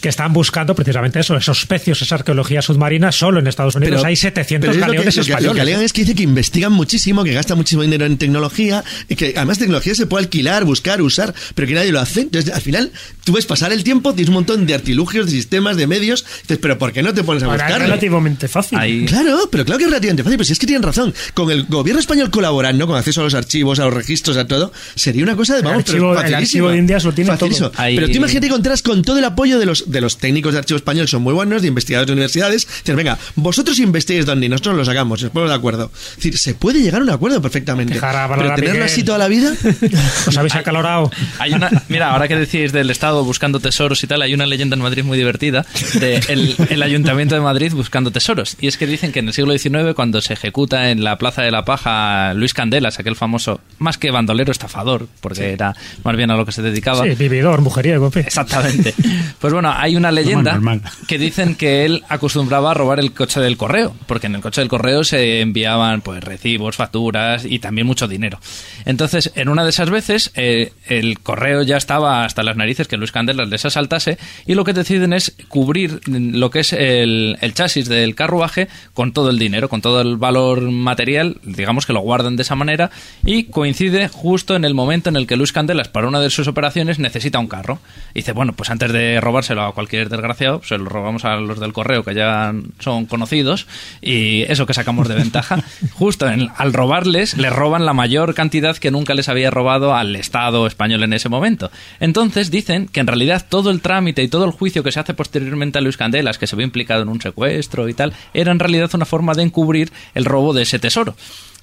que 0.00 0.08
están 0.08 0.32
buscando 0.32 0.74
precisamente 0.74 1.20
eso, 1.20 1.36
esos 1.36 1.66
pecios, 1.66 2.00
esa 2.02 2.14
arqueología 2.16 2.62
submarina. 2.62 3.10
Solo 3.12 3.40
en 3.40 3.46
Estados 3.46 3.74
Unidos 3.74 3.96
Pero- 3.96 4.06
hay 4.08 4.16
700 4.16 4.68
pero 4.68 4.72
es 4.72 4.76
lo 4.78 4.80
que- 4.86 4.86
galeones 4.98 5.16
lo 5.16 5.22
que, 5.24 5.30
lo 5.30 5.36
que 5.36 5.40
españoles. 5.42 5.60
alegan 5.62 5.82
es 5.82 5.92
que 5.92 6.00
dice 6.02 6.14
que 6.14 6.22
investigan 6.22 6.72
muchísimo, 6.72 7.24
que 7.24 7.32
gastan 7.32 7.56
muchísimo 7.58 7.82
dinero 7.82 8.06
en 8.06 8.16
tecnología, 8.18 8.84
y 9.08 9.16
que 9.16 9.34
además 9.36 9.58
tecnología 9.58 9.94
se 9.94 10.06
puede 10.06 10.24
alquilar, 10.24 10.64
buscar, 10.64 11.02
usar, 11.02 11.34
pero 11.54 11.66
que 11.68 11.74
nadie 11.74 11.90
lo 11.92 12.00
hace. 12.00 12.20
Entonces, 12.22 12.52
al 12.52 12.60
final, 12.60 12.92
tú 13.24 13.32
ves 13.32 13.46
pasar 13.46 13.72
el 13.72 13.82
tiempo, 13.84 14.12
tienes 14.14 14.28
un 14.28 14.34
montón 14.34 14.66
de 14.66 14.74
artilugios, 14.74 15.26
de 15.26 15.32
sistemas, 15.32 15.76
de 15.76 15.86
medios, 15.86 16.24
dices, 16.42 16.58
pero 16.60 16.78
¿por 16.78 16.92
qué 16.92 17.02
no 17.02 17.12
te 17.12 17.24
pones 17.24 17.42
a 17.42 17.46
Ahora, 17.46 17.56
es 17.56 17.62
buscarlo? 17.64 17.86
relativamente 17.86 18.48
fácil. 18.48 18.78
Claro, 19.06 19.48
pero 19.50 19.64
claro 19.64 19.78
que 19.78 19.84
es 19.84 19.90
relativamente 19.90 20.22
fácil, 20.22 20.36
pero 20.38 20.44
si 20.46 20.52
es 20.52 20.58
que 20.58 20.66
tienen 20.66 20.82
razón. 20.82 21.12
Con 21.34 21.50
el 21.50 21.64
gobierno 21.64 22.00
español 22.00 22.30
colaborando, 22.30 22.86
con 22.86 22.96
acceso 22.96 23.20
a 23.20 23.24
los 23.24 23.34
archivos, 23.34 23.78
a 23.80 23.84
los 23.84 23.94
registros, 23.94 24.36
a 24.36 24.46
todo, 24.46 24.72
sería 24.94 25.22
una 25.22 25.34
cosa 25.36 25.54
de 25.54 25.60
El 25.60 25.64
vamos, 25.64 25.80
archivo- 25.84 26.14
pero 26.14 26.26
el 26.28 26.34
archivo 26.34 26.68
de 26.70 26.78
Indias 26.78 27.04
lo 27.04 27.12
tiene 27.12 27.30
Facilísimo. 27.32 27.70
todo. 27.70 27.82
Ahí- 27.82 27.96
Pero 27.96 28.08
tú 28.08 28.14
imagínate 28.14 28.46
que 28.46 28.52
contarás 28.52 28.82
con 28.82 29.02
todo 29.02 29.18
el 29.18 29.24
apoyo 29.24 29.58
de 29.58 29.66
los, 29.66 29.88
de 29.89 30.01
los 30.01 30.19
técnicos 30.19 30.52
de 30.52 30.59
archivo 30.59 30.77
español, 30.77 31.09
son 31.09 31.23
muy 31.23 31.35
buenos, 31.35 31.62
de 31.62 31.69
investigadores 31.69 32.06
de 32.06 32.12
universidades. 32.12 32.66
Dices, 32.66 32.97
venga, 32.97 33.19
vosotros 33.35 33.78
investiguéis 33.78 34.27
donde 34.27 34.48
nosotros 34.48 34.77
los 34.77 34.89
hagamos, 34.89 35.23
nos 35.23 35.32
ponemos 35.32 35.51
de 35.51 35.56
acuerdo. 35.56 35.90
Es 36.10 36.16
decir, 36.16 36.39
se 36.39 36.55
puede 36.55 36.81
llegar 36.81 37.01
a 37.01 37.05
un 37.05 37.10
acuerdo 37.10 37.40
perfectamente. 37.43 37.94
Dejar 37.94 38.16
a 38.16 38.28
Pero 38.28 38.55
tenerlo 38.55 38.73
Miguel. 38.73 38.82
así 38.82 39.02
toda 39.02 39.19
la 39.19 39.28
vida. 39.28 39.52
Os 40.27 40.36
habéis 40.36 40.55
acalorado. 40.55 41.10
Hay 41.39 41.52
una, 41.52 41.70
mira, 41.89 42.12
ahora 42.12 42.28
que 42.28 42.36
decís 42.36 42.73
del 42.73 42.90
Estado 42.90 43.24
buscando 43.24 43.60
tesoros 43.60 44.02
y 44.02 44.06
tal, 44.06 44.23
hay 44.23 44.35
una 44.35 44.47
leyenda 44.47 44.77
en 44.77 44.82
Madrid 44.82 45.05
muy 45.05 45.19
divertida 45.19 45.65
de 45.94 46.16
el, 46.28 46.82
Ayuntamiento 46.82 47.35
de 47.35 47.40
Madrid 47.40 47.73
buscando 47.74 48.10
tesoros. 48.10 48.56
Y 48.60 48.66
es 48.66 48.78
que 48.78 48.86
dicen 48.86 49.12
que 49.12 49.19
en 49.19 49.28
el 49.28 49.35
siglo 49.35 49.56
XIX, 49.56 49.94
cuando 49.94 50.20
se 50.20 50.32
ejecuta 50.32 50.90
en 50.90 51.05
la 51.05 51.19
Plaza 51.19 51.43
de 51.43 51.51
la 51.51 51.65
Paja 51.65 52.32
Luis 52.35 52.55
Candelas, 52.55 52.98
aquel 52.98 53.16
famoso, 53.16 53.60
más 53.78 53.98
que 53.98 54.10
bandolero, 54.10 54.52
estafador, 54.52 55.09
porque 55.20 55.52
era 55.52 55.74
más 56.05 56.16
bien 56.16 56.31
a 56.31 56.36
lo 56.36 56.47
que 56.47 56.52
se 56.52 56.62
dedicaba. 56.62 57.05
Sí, 57.05 57.10
vividor, 57.10 57.60
mujeriego. 57.60 58.10
Exactamente. 58.15 58.94
Pues 59.39 59.52
bueno, 59.52 59.70
hay 59.78 59.96
una 59.96 60.10
leyenda 60.10 60.52
normal. 60.52 60.82
que 61.06 61.18
dicen 61.18 61.55
que 61.55 61.84
él 61.84 62.02
acostumbraba 62.09 62.72
a 62.72 62.74
robar 62.74 62.98
el 62.98 63.12
coche 63.12 63.40
del 63.40 63.56
correo, 63.56 63.94
porque 64.06 64.26
en 64.26 64.34
el 64.34 64.40
coche 64.40 64.60
del 64.60 64.68
correo 64.68 65.05
se 65.05 65.40
enviaban 65.40 66.00
pues 66.00 66.22
recibos, 66.22 66.74
facturas 66.74 67.44
y 67.44 67.60
también 67.60 67.86
mucho 67.86 68.09
dinero. 68.09 68.40
Entonces, 68.86 69.30
en 69.36 69.48
una 69.48 69.62
de 69.62 69.70
esas 69.70 69.88
veces, 69.88 70.32
eh, 70.34 70.72
el 70.86 71.20
correo 71.20 71.62
ya 71.62 71.76
estaba 71.76 72.24
hasta 72.24 72.42
las 72.42 72.56
narices 72.56 72.88
que 72.88 72.96
Luis 72.96 73.12
Candelas 73.12 73.48
les 73.48 73.64
asaltase 73.64 74.18
y 74.46 74.55
lo 74.55 74.64
que 74.64 74.72
deciden 74.72 75.12
es 75.12 75.36
cubrir 75.46 76.00
lo 76.09 76.50
que 76.50 76.60
es 76.60 76.72
el, 76.72 77.38
el 77.40 77.55
chasis 77.55 77.88
del 77.88 78.16
carruaje 78.16 78.66
con 78.94 79.12
todo 79.12 79.30
el 79.30 79.38
dinero, 79.38 79.68
con 79.68 79.80
todo 79.80 80.00
el 80.00 80.16
valor 80.16 80.60
material, 80.62 81.36
digamos 81.44 81.86
que 81.86 81.92
lo 81.92 82.00
guardan 82.00 82.34
de 82.34 82.42
esa 82.42 82.56
manera 82.56 82.90
y 83.24 83.44
coincide 83.44 84.09
justo 84.09 84.56
en 84.56 84.64
el 84.64 84.74
momento 84.74 85.09
en 85.09 85.14
el 85.14 85.28
que 85.28 85.36
Luis 85.36 85.52
Candelas 85.52 85.88
para 85.88 86.09
una 86.09 86.18
de 86.18 86.30
sus 86.30 86.48
operaciones 86.48 86.98
necesita 86.98 87.38
un 87.38 87.46
carro. 87.46 87.78
Y 88.12 88.20
dice, 88.20 88.32
bueno, 88.32 88.55
pues 88.55 88.70
antes 88.70 88.92
de 88.92 89.20
robárselo 89.20 89.67
a 89.68 89.72
cualquier 89.72 90.08
desgraciado, 90.08 90.60
se 90.64 90.78
lo 90.78 90.86
robamos 90.86 91.24
a 91.24 91.36
los 91.36 91.60
del 91.60 91.72
correo 91.72 92.04
que 92.04 92.14
ya 92.14 92.52
son 92.78 93.06
conocidos 93.06 93.66
y 94.02 94.42
eso 94.42 94.66
que 94.66 94.74
sacamos 94.74 95.08
de 95.08 95.14
ventaja. 95.14 95.62
Justo 95.92 96.28
en- 96.28 96.48
al 96.56 96.72
robarles, 96.72 97.36
les 97.36 97.52
roban 97.52 97.84
la 97.86 97.92
mayor 97.92 98.34
cantidad 98.34 98.76
que 98.76 98.90
nunca 98.90 99.14
les 99.14 99.28
había 99.28 99.50
robado 99.50 99.94
al 99.94 100.16
Estado 100.16 100.66
español 100.66 101.02
en 101.02 101.12
ese 101.12 101.28
momento. 101.28 101.70
Entonces 102.00 102.50
dicen 102.50 102.86
que 102.88 103.00
en 103.00 103.06
realidad 103.06 103.46
todo 103.48 103.70
el 103.70 103.80
trámite 103.80 104.22
y 104.22 104.28
todo 104.28 104.44
el 104.44 104.50
juicio 104.52 104.82
que 104.82 104.92
se 104.92 105.00
hace 105.00 105.14
posteriormente 105.14 105.78
a 105.78 105.80
Luis 105.80 105.96
Candelas, 105.96 106.38
que 106.38 106.46
se 106.46 106.56
ve 106.56 106.64
implicado 106.64 107.02
en 107.02 107.08
un 107.08 107.20
secuestro 107.20 107.88
y 107.88 107.94
tal, 107.94 108.12
era 108.34 108.52
en 108.52 108.58
realidad 108.58 108.90
una 108.94 109.04
forma 109.04 109.34
de 109.34 109.42
encubrir 109.42 109.92
el 110.14 110.24
robo 110.24 110.52
de 110.54 110.62
ese 110.62 110.78
tesoro. 110.78 111.14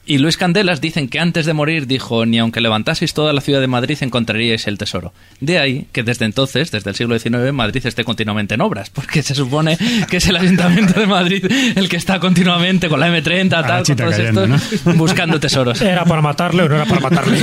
Y 0.07 0.19
Luis 0.19 0.37
Candelas 0.37 0.81
dicen 0.81 1.07
que 1.07 1.19
antes 1.19 1.45
de 1.47 1.53
morir 1.53 1.87
dijo, 1.87 2.25
ni 2.27 2.37
aunque 2.37 2.61
levantaseis 2.61 3.13
toda 3.15 3.33
la 3.33 3.41
ciudad 3.41 3.59
de 3.59 3.67
Madrid 3.67 3.97
encontraríais 4.01 4.67
el 4.67 4.77
tesoro. 4.77 5.13
De 5.39 5.57
ahí 5.57 5.87
que 5.91 6.03
desde 6.03 6.25
entonces, 6.25 6.69
desde 6.69 6.91
el 6.91 6.95
siglo 6.95 7.17
XIX, 7.17 7.51
Madrid 7.53 7.85
esté 7.85 8.03
continuamente 8.03 8.53
en 8.53 8.61
obras, 8.61 8.91
porque 8.91 9.23
se 9.23 9.33
supone 9.33 9.77
que 10.09 10.17
es 10.17 10.27
el 10.27 10.35
Ayuntamiento 10.37 10.99
de 10.99 11.07
Madrid 11.07 11.43
el 11.75 11.89
que 11.89 11.97
está 11.97 12.19
continuamente 12.19 12.87
con 12.87 12.99
la 12.99 13.09
M30, 13.09 13.49
tal, 13.49 13.83
con 13.83 13.95
todos 13.95 14.19
estos, 14.19 14.95
buscando 14.95 15.39
tesoros. 15.39 15.81
¿Era 15.81 16.05
para 16.05 16.21
matarle 16.21 16.63
o 16.63 16.69
no 16.69 16.75
era 16.75 16.85
para 16.85 17.01
matarle? 17.01 17.39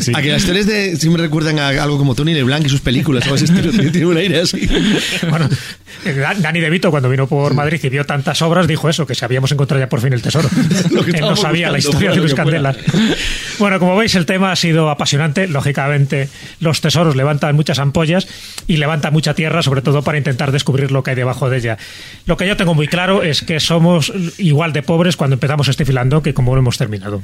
Sí. 0.00 0.12
A 0.14 0.20
que 0.22 0.28
las 0.32 0.42
historias 0.42 0.66
de, 0.66 0.96
sí 0.96 1.08
me 1.08 1.18
recuerdan 1.18 1.58
a 1.58 1.68
algo 1.68 1.96
como 1.98 2.14
Tony 2.14 2.34
LeBlanc 2.34 2.66
y 2.66 2.68
sus 2.68 2.80
películas, 2.80 3.26
o 3.28 3.34
ese 3.34 3.46
estilo, 3.46 3.70
tiene 3.90 4.06
un 4.06 4.16
aire 4.16 4.40
así. 4.40 4.68
Bueno, 5.30 5.48
eh, 6.04 6.12
Dan- 6.12 6.42
Dani 6.42 6.60
De 6.60 6.70
Vito, 6.70 6.90
cuando 6.90 7.08
vino 7.08 7.26
por 7.26 7.54
Madrid 7.54 7.80
y 7.82 7.88
vio 7.88 8.04
tantas 8.04 8.42
obras, 8.42 8.66
dijo 8.68 8.88
eso, 8.88 9.06
que 9.06 9.14
sabíamos 9.14 9.50
encontrar 9.52 9.80
ya 9.80 9.88
por 9.88 10.00
fin 10.00 10.12
el 10.12 10.20
tesoro. 10.22 10.48
Lo 10.90 11.04
que 11.04 11.12
sabía 11.46 11.70
la 11.70 11.78
historia 11.78 12.10
de 12.10 12.20
fuera. 12.20 12.34
Candelas. 12.34 12.76
Bueno, 13.58 13.78
como 13.78 13.96
veis, 13.96 14.14
el 14.14 14.26
tema 14.26 14.52
ha 14.52 14.56
sido 14.56 14.90
apasionante. 14.90 15.48
Lógicamente, 15.48 16.28
los 16.60 16.80
tesoros 16.80 17.16
levantan 17.16 17.56
muchas 17.56 17.78
ampollas 17.78 18.28
y 18.66 18.76
levantan 18.76 19.12
mucha 19.12 19.34
tierra, 19.34 19.62
sobre 19.62 19.82
todo 19.82 20.02
para 20.02 20.18
intentar 20.18 20.52
descubrir 20.52 20.92
lo 20.92 21.02
que 21.02 21.10
hay 21.10 21.16
debajo 21.16 21.48
de 21.48 21.58
ella. 21.58 21.78
Lo 22.26 22.36
que 22.36 22.46
yo 22.46 22.56
tengo 22.56 22.74
muy 22.74 22.88
claro 22.88 23.22
es 23.22 23.42
que 23.42 23.60
somos 23.60 24.12
igual 24.38 24.72
de 24.72 24.82
pobres 24.82 25.16
cuando 25.16 25.34
empezamos 25.34 25.68
este 25.68 25.84
filando 25.84 26.22
que 26.22 26.34
como 26.34 26.54
lo 26.54 26.60
hemos 26.60 26.76
terminado. 26.78 27.22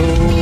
Mi 0.00 0.39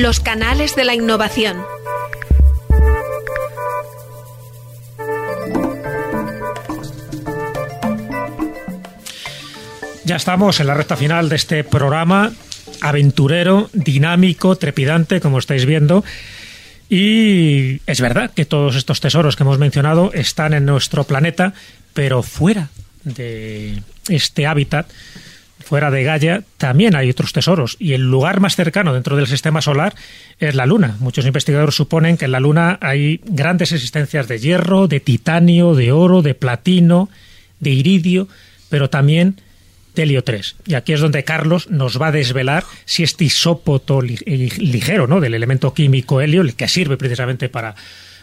Los 0.00 0.18
canales 0.18 0.74
de 0.76 0.86
la 0.86 0.94
innovación. 0.94 1.58
Ya 10.06 10.16
estamos 10.16 10.58
en 10.58 10.68
la 10.68 10.72
recta 10.72 10.96
final 10.96 11.28
de 11.28 11.36
este 11.36 11.64
programa 11.64 12.32
aventurero, 12.80 13.68
dinámico, 13.74 14.56
trepidante, 14.56 15.20
como 15.20 15.38
estáis 15.38 15.66
viendo. 15.66 16.02
Y 16.88 17.82
es 17.84 18.00
verdad 18.00 18.30
que 18.30 18.46
todos 18.46 18.76
estos 18.76 19.00
tesoros 19.02 19.36
que 19.36 19.42
hemos 19.42 19.58
mencionado 19.58 20.12
están 20.14 20.54
en 20.54 20.64
nuestro 20.64 21.04
planeta, 21.04 21.52
pero 21.92 22.22
fuera 22.22 22.70
de 23.04 23.82
este 24.08 24.46
hábitat, 24.46 24.86
fuera 25.70 25.92
de 25.92 26.02
Gaia, 26.02 26.42
también 26.56 26.96
hay 26.96 27.10
otros 27.10 27.32
tesoros. 27.32 27.76
Y 27.78 27.92
el 27.92 28.10
lugar 28.10 28.40
más 28.40 28.56
cercano 28.56 28.92
dentro 28.92 29.14
del 29.14 29.28
sistema 29.28 29.62
solar 29.62 29.94
es 30.40 30.56
la 30.56 30.66
Luna. 30.66 30.96
Muchos 30.98 31.26
investigadores 31.26 31.76
suponen 31.76 32.16
que 32.16 32.24
en 32.24 32.32
la 32.32 32.40
Luna 32.40 32.76
hay 32.80 33.20
grandes 33.24 33.70
existencias 33.70 34.26
de 34.26 34.40
hierro, 34.40 34.88
de 34.88 34.98
titanio, 34.98 35.76
de 35.76 35.92
oro, 35.92 36.22
de 36.22 36.34
platino, 36.34 37.08
de 37.60 37.70
iridio, 37.70 38.26
pero 38.68 38.90
también 38.90 39.36
de 39.94 40.02
helio 40.02 40.24
3. 40.24 40.56
Y 40.66 40.74
aquí 40.74 40.92
es 40.92 40.98
donde 40.98 41.22
Carlos 41.22 41.70
nos 41.70 42.02
va 42.02 42.08
a 42.08 42.12
desvelar 42.12 42.64
si 42.84 43.04
este 43.04 43.26
isópoto 43.26 44.02
eh, 44.02 44.48
ligero 44.58 45.06
¿no? 45.06 45.20
del 45.20 45.34
elemento 45.34 45.72
químico 45.72 46.20
helio, 46.20 46.40
el 46.40 46.56
que 46.56 46.66
sirve 46.66 46.96
precisamente 46.96 47.48
para, 47.48 47.76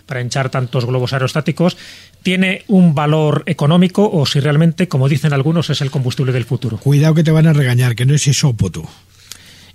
para 0.07 0.21
hinchar 0.21 0.49
tantos 0.49 0.85
globos 0.85 1.13
aerostáticos, 1.13 1.77
tiene 2.23 2.63
un 2.67 2.95
valor 2.95 3.43
económico 3.45 4.09
o 4.11 4.25
si 4.25 4.39
realmente, 4.39 4.87
como 4.87 5.07
dicen 5.07 5.33
algunos, 5.33 5.69
es 5.69 5.81
el 5.81 5.91
combustible 5.91 6.31
del 6.31 6.45
futuro. 6.45 6.77
Cuidado 6.77 7.13
que 7.13 7.23
te 7.23 7.31
van 7.31 7.45
a 7.45 7.53
regañar, 7.53 7.95
que 7.95 8.05
no 8.05 8.15
es 8.15 8.25
isópoto. 8.25 8.89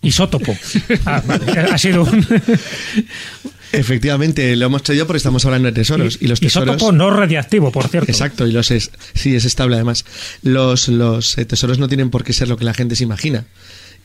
Isótopo. 0.00 0.56
Ah, 1.06 1.22
vale, 1.24 1.52
ha 1.60 1.78
sido 1.78 2.02
un 2.02 2.26
Efectivamente, 3.72 4.54
lo 4.56 4.66
hemos 4.66 4.82
traído 4.82 5.06
porque 5.06 5.16
estamos 5.16 5.44
hablando 5.46 5.68
de 5.68 5.72
tesoros. 5.72 6.18
Y, 6.20 6.26
los 6.26 6.40
tesoros. 6.40 6.76
isótopo 6.76 6.92
no 6.92 7.10
radiactivo, 7.10 7.72
por 7.72 7.88
cierto. 7.88 8.10
Exacto, 8.10 8.46
y 8.46 8.52
los 8.52 8.70
es, 8.70 8.90
sí, 9.14 9.34
es 9.34 9.46
estable 9.46 9.76
además. 9.76 10.04
Los, 10.42 10.88
los 10.88 11.38
eh, 11.38 11.46
tesoros 11.46 11.78
no 11.78 11.88
tienen 11.88 12.10
por 12.10 12.22
qué 12.22 12.34
ser 12.34 12.48
lo 12.48 12.58
que 12.58 12.64
la 12.64 12.74
gente 12.74 12.96
se 12.96 13.04
imagina. 13.04 13.46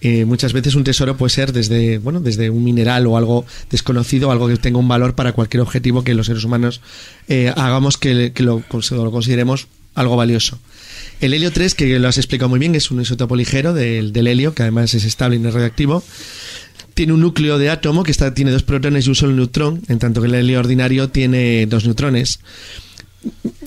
Eh, 0.01 0.25
muchas 0.25 0.53
veces 0.53 0.75
un 0.75 0.83
tesoro 0.83 1.17
puede 1.17 1.31
ser 1.31 1.53
desde, 1.53 1.97
bueno, 1.97 2.19
desde 2.19 2.49
un 2.51 2.63
mineral 2.63 3.07
o 3.07 3.17
algo 3.17 3.45
desconocido, 3.71 4.31
algo 4.31 4.47
que 4.47 4.57
tenga 4.57 4.77
un 4.77 4.87
valor 4.87 5.15
para 5.15 5.33
cualquier 5.33 5.61
objetivo 5.61 6.03
que 6.03 6.13
los 6.13 6.27
seres 6.27 6.43
humanos 6.43 6.81
eh, 7.27 7.51
hagamos 7.55 7.97
que, 7.97 8.31
que 8.31 8.43
lo, 8.43 8.59
cons- 8.61 8.91
lo 8.95 9.11
consideremos 9.11 9.67
algo 9.95 10.15
valioso. 10.15 10.59
El 11.19 11.33
helio 11.33 11.51
3, 11.51 11.73
que 11.73 11.97
lo 11.97 12.07
has 12.07 12.17
explicado 12.17 12.47
muy 12.49 12.59
bien, 12.59 12.75
es 12.75 12.91
un 12.91 13.01
isótopo 13.01 13.35
ligero 13.35 13.73
del, 13.73 14.13
del 14.13 14.27
helio, 14.27 14.53
que 14.53 14.61
además 14.61 14.93
es 14.93 15.03
estable 15.03 15.37
y 15.37 15.39
no 15.39 15.49
es 15.49 15.55
radioactivo. 15.55 16.03
Tiene 16.93 17.13
un 17.13 17.21
núcleo 17.21 17.57
de 17.57 17.71
átomo 17.71 18.03
que 18.03 18.11
está, 18.11 18.33
tiene 18.35 18.51
dos 18.51 18.61
protones 18.63 19.05
y 19.07 19.09
un 19.09 19.15
solo 19.15 19.33
neutrón, 19.33 19.81
en 19.87 19.97
tanto 19.97 20.21
que 20.21 20.27
el 20.27 20.35
helio 20.35 20.59
ordinario 20.59 21.09
tiene 21.09 21.65
dos 21.65 21.85
neutrones. 21.85 22.39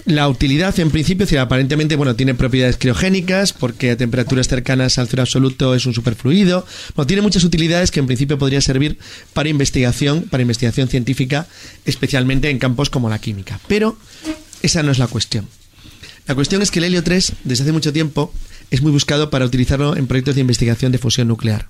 La 0.06 0.28
utilidad, 0.28 0.78
en 0.80 0.90
principio, 0.90 1.40
aparentemente, 1.40 1.94
bueno, 1.94 2.16
tiene 2.16 2.34
propiedades 2.34 2.76
criogénicas, 2.78 3.52
porque 3.52 3.92
a 3.92 3.96
temperaturas 3.96 4.48
cercanas 4.48 4.98
al 4.98 5.08
cero 5.08 5.22
absoluto 5.22 5.74
es 5.74 5.86
un 5.86 5.94
superfluido. 5.94 6.66
Bueno, 6.96 7.06
tiene 7.06 7.22
muchas 7.22 7.44
utilidades 7.44 7.90
que 7.90 8.00
en 8.00 8.06
principio 8.06 8.38
podría 8.38 8.60
servir 8.60 8.98
para 9.32 9.48
investigación, 9.48 10.22
para 10.22 10.42
investigación 10.42 10.88
científica, 10.88 11.46
especialmente 11.84 12.50
en 12.50 12.58
campos 12.58 12.90
como 12.90 13.08
la 13.08 13.20
química. 13.20 13.60
Pero 13.68 13.96
esa 14.62 14.82
no 14.82 14.90
es 14.90 14.98
la 14.98 15.06
cuestión. 15.06 15.46
La 16.26 16.34
cuestión 16.34 16.62
es 16.62 16.70
que 16.70 16.78
el 16.78 16.86
helio 16.86 17.04
3, 17.04 17.32
desde 17.44 17.64
hace 17.64 17.72
mucho 17.72 17.92
tiempo, 17.92 18.32
es 18.70 18.82
muy 18.82 18.92
buscado 18.92 19.30
para 19.30 19.44
utilizarlo 19.44 19.96
en 19.96 20.06
proyectos 20.06 20.34
de 20.34 20.40
investigación 20.40 20.92
de 20.92 20.98
fusión 20.98 21.28
nuclear. 21.28 21.68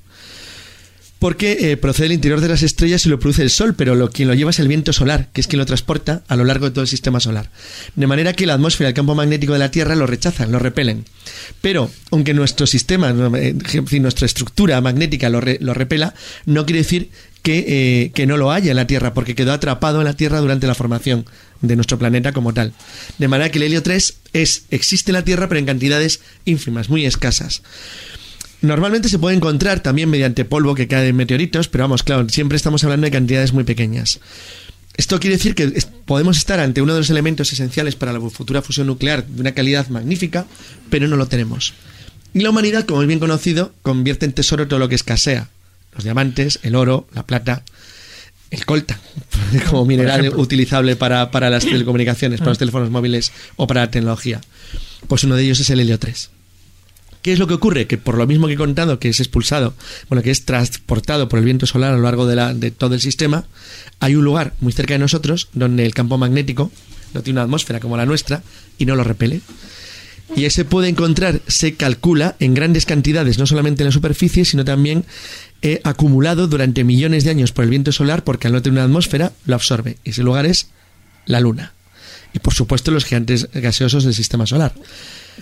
Porque 1.21 1.71
eh, 1.71 1.77
procede 1.77 2.05
del 2.09 2.13
interior 2.15 2.41
de 2.41 2.49
las 2.49 2.63
estrellas 2.63 3.05
y 3.07 3.11
lo 3.11 3.21
produce 3.21 3.43
el 3.43 3.51
Sol, 3.51 3.75
pero 3.77 3.95
lo, 3.95 4.11
quien 4.11 4.27
lo 4.27 4.35
lleva 4.35 4.51
es 4.51 4.59
el 4.59 4.69
viento 4.69 4.93
solar, 4.93 5.29
que 5.33 5.43
es 5.43 5.47
quien 5.47 5.59
lo 5.61 5.67
transporta 5.67 6.23
a 6.29 6.35
lo 6.35 6.45
largo 6.45 6.65
de 6.65 6.71
todo 6.73 6.81
el 6.83 6.89
sistema 6.89 7.21
solar. 7.21 7.51
De 7.95 8.07
manera 8.07 8.33
que 8.33 8.47
la 8.47 8.55
atmósfera 8.55 8.89
y 8.89 8.93
el 8.93 8.95
campo 8.95 9.15
magnético 9.15 9.53
de 9.53 9.59
la 9.59 9.71
Tierra 9.71 9.95
lo 9.95 10.07
rechazan, 10.07 10.51
lo 10.51 10.59
repelen. 10.59 11.05
Pero, 11.61 11.91
aunque 12.11 12.33
nuestro 12.33 12.67
sistema, 12.67 13.15
eh, 13.39 13.55
nuestra 14.01 14.25
estructura 14.27 14.81
magnética 14.81 15.29
lo, 15.29 15.43
re- 15.43 15.59
lo 15.61 15.75
repela, 15.75 16.15
no 16.47 16.65
quiere 16.65 16.79
decir 16.81 17.11
que, 17.43 17.65
eh, 17.69 18.13
que 18.15 18.27
no 18.27 18.39
lo 18.39 18.51
haya 18.51 18.71
en 18.71 18.77
la 18.77 18.87
Tierra, 18.87 19.13
porque 19.13 19.35
quedó 19.35 19.53
atrapado 19.53 19.99
en 20.01 20.07
la 20.07 20.15
Tierra 20.15 20.41
durante 20.41 20.67
la 20.67 20.75
formación 20.75 21.27
de 21.61 21.77
nuestro 21.77 21.99
planeta 21.99 22.33
como 22.33 22.55
tal. 22.55 22.73
De 23.19 23.29
manera 23.29 23.51
que 23.51 23.59
el 23.59 23.65
helio 23.65 23.83
3 23.83 24.15
es, 24.33 24.65
existe 24.71 25.11
en 25.11 25.15
la 25.17 25.25
Tierra, 25.25 25.49
pero 25.51 25.59
en 25.59 25.67
cantidades 25.67 26.21
ínfimas, 26.47 26.89
muy 26.89 27.05
escasas. 27.05 27.63
Normalmente 28.63 29.09
se 29.09 29.19
puede 29.19 29.37
encontrar 29.37 29.81
también 29.81 30.11
mediante 30.11 30.45
polvo 30.45 30.75
que 30.75 30.87
cae 30.87 31.05
de 31.05 31.13
meteoritos, 31.13 31.69
pero 31.69 31.85
vamos, 31.85 32.03
claro, 32.03 32.29
siempre 32.29 32.57
estamos 32.57 32.85
hablando 32.85 33.07
de 33.07 33.11
cantidades 33.11 33.53
muy 33.53 33.65
pequeñas. 33.65 34.21
Esto 34.97 35.19
quiere 35.19 35.37
decir 35.37 35.55
que 35.55 35.83
podemos 36.05 36.37
estar 36.37 36.61
ante 36.61 36.83
uno 36.83 36.93
de 36.93 37.01
los 37.01 37.09
elementos 37.09 37.53
esenciales 37.53 37.97
para 37.97 38.13
la 38.13 38.21
futura 38.21 38.61
fusión 38.61 38.87
nuclear 38.87 39.27
de 39.27 39.41
una 39.41 39.53
calidad 39.53 39.89
magnífica, 39.89 40.47
pero 40.91 41.09
no 41.09 41.17
lo 41.17 41.27
tenemos. 41.27 41.73
Y 42.35 42.41
la 42.41 42.51
humanidad, 42.51 42.85
como 42.85 43.01
es 43.01 43.09
bien 43.09 43.19
conocido, 43.19 43.73
convierte 43.83 44.27
en 44.27 44.33
tesoro 44.33 44.69
todo 44.69 44.79
lo 44.79 44.89
que 44.89 44.95
escasea. 44.95 45.49
Los 45.95 46.05
diamantes, 46.05 46.61
el 46.63 46.77
oro, 46.77 47.09
la 47.15 47.27
plata, 47.27 47.63
el 48.51 48.67
colta, 48.67 49.01
como 49.71 49.87
mineral 49.87 50.35
utilizable 50.37 50.97
para, 50.97 51.31
para 51.31 51.49
las 51.49 51.65
telecomunicaciones, 51.65 52.41
para 52.41 52.51
los 52.51 52.59
teléfonos 52.59 52.91
móviles 52.91 53.33
o 53.57 53.67
para 53.67 53.81
la 53.83 53.91
tecnología. 53.91 54.41
Pues 55.09 55.25
uno 55.25 55.35
de 55.35 55.45
ellos 55.45 55.61
es 55.61 55.71
el 55.71 55.81
helio 55.81 55.99
3. 55.99 56.31
¿Qué 57.23 57.33
es 57.33 57.39
lo 57.39 57.47
que 57.47 57.55
ocurre? 57.55 57.87
Que 57.87 57.99
por 57.99 58.17
lo 58.17 58.27
mismo 58.27 58.47
que 58.47 58.55
he 58.55 58.57
contado, 58.57 58.99
que 58.99 59.11
es 59.11 59.21
expulsado, 59.21 59.75
bueno, 60.09 60.23
que 60.23 60.31
es 60.31 60.45
transportado 60.45 61.29
por 61.29 61.39
el 61.39 61.45
viento 61.45 61.67
solar 61.67 61.93
a 61.93 61.97
lo 61.97 62.03
largo 62.03 62.27
de, 62.27 62.37
la, 62.37 62.55
de 62.55 62.71
todo 62.71 62.95
el 62.95 63.01
sistema, 63.01 63.45
hay 63.99 64.15
un 64.15 64.25
lugar 64.25 64.55
muy 64.61 64.73
cerca 64.73 64.95
de 64.95 64.99
nosotros 64.99 65.49
donde 65.53 65.85
el 65.85 65.95
campo 65.95 66.17
magnético 66.17 66.71
no 67.13 67.23
tiene 67.23 67.39
una 67.39 67.45
atmósfera 67.45 67.81
como 67.81 67.97
la 67.97 68.07
nuestra 68.07 68.43
y 68.79 68.87
no 68.87 68.97
lo 68.97 69.05
repele. 69.05 69.43
Y 70.37 70.45
ese 70.45 70.65
puede 70.65 70.89
encontrar, 70.89 71.41
se 71.49 71.75
calcula 71.75 72.37
en 72.39 72.55
grandes 72.55 72.87
cantidades, 72.87 73.39
no 73.39 73.47
solamente 73.47 73.83
en 73.83 73.87
la 73.87 73.93
superficie, 73.93 74.45
sino 74.45 74.65
también 74.65 75.05
acumulado 75.83 76.47
durante 76.47 76.85
millones 76.85 77.25
de 77.25 77.31
años 77.31 77.53
por 77.53 77.65
el 77.65 77.71
viento 77.71 77.93
solar, 77.93 78.25
porque 78.25 78.47
al 78.47 78.53
no 78.53 78.63
tener 78.63 78.79
una 78.79 78.85
atmósfera 78.85 79.33
lo 79.45 79.57
absorbe. 79.57 79.99
Y 80.05 80.11
ese 80.11 80.23
lugar 80.23 80.47
es 80.47 80.69
la 81.27 81.41
Luna. 81.41 81.75
Y 82.33 82.39
por 82.39 82.55
supuesto 82.55 82.93
los 82.93 83.05
gigantes 83.05 83.49
gaseosos 83.53 84.05
del 84.05 84.15
sistema 84.15 84.47
solar. 84.47 84.73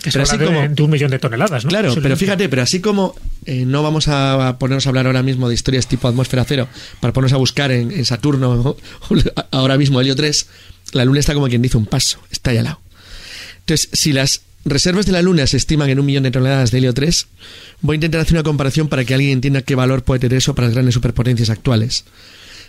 Pero 0.03 0.23
así 0.23 0.37
de, 0.37 0.45
como- 0.45 0.67
de 0.67 0.81
un 0.83 0.89
millón 0.89 1.11
de 1.11 1.19
toneladas, 1.19 1.65
¿no? 1.65 1.69
Claro, 1.69 1.93
pero 2.01 2.15
fíjate, 2.15 2.47
pero 2.49 2.61
así 2.61 2.79
como 2.79 3.15
eh, 3.45 3.65
no 3.65 3.83
vamos 3.83 4.07
a 4.07 4.57
ponernos 4.59 4.85
a 4.85 4.89
hablar 4.89 5.07
ahora 5.07 5.23
mismo 5.23 5.49
de 5.49 5.55
historias 5.55 5.87
tipo 5.87 6.07
atmósfera 6.07 6.45
cero 6.45 6.67
para 6.99 7.11
ponernos 7.13 7.33
a 7.33 7.37
buscar 7.37 7.71
en, 7.71 7.91
en 7.91 8.05
Saturno 8.05 8.77
ahora 9.51 9.77
mismo 9.77 9.99
Helio 9.99 10.15
3, 10.15 10.47
la 10.93 11.05
Luna 11.05 11.19
está 11.19 11.33
como 11.33 11.47
quien 11.47 11.61
dice 11.61 11.77
un 11.77 11.85
paso, 11.85 12.19
está 12.31 12.51
ahí 12.51 12.57
al 12.57 12.65
lado. 12.65 12.79
Entonces, 13.59 13.89
si 13.93 14.13
las 14.13 14.41
reservas 14.65 15.05
de 15.05 15.11
la 15.11 15.21
Luna 15.21 15.45
se 15.47 15.57
estiman 15.57 15.89
en 15.89 15.99
un 15.99 16.05
millón 16.05 16.23
de 16.23 16.31
toneladas 16.31 16.71
de 16.71 16.77
helio 16.79 16.93
3, 16.93 17.27
voy 17.81 17.93
a 17.93 17.97
intentar 17.97 18.21
hacer 18.21 18.33
una 18.33 18.43
comparación 18.43 18.87
para 18.87 19.05
que 19.05 19.13
alguien 19.13 19.31
entienda 19.31 19.61
qué 19.61 19.75
valor 19.75 20.03
puede 20.03 20.19
tener 20.19 20.37
eso 20.37 20.55
para 20.55 20.67
las 20.67 20.75
grandes 20.75 20.93
superpotencias 20.95 21.49
actuales. 21.49 22.05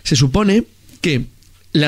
Se 0.03 0.15
supone 0.15 0.63
que 1.01 1.25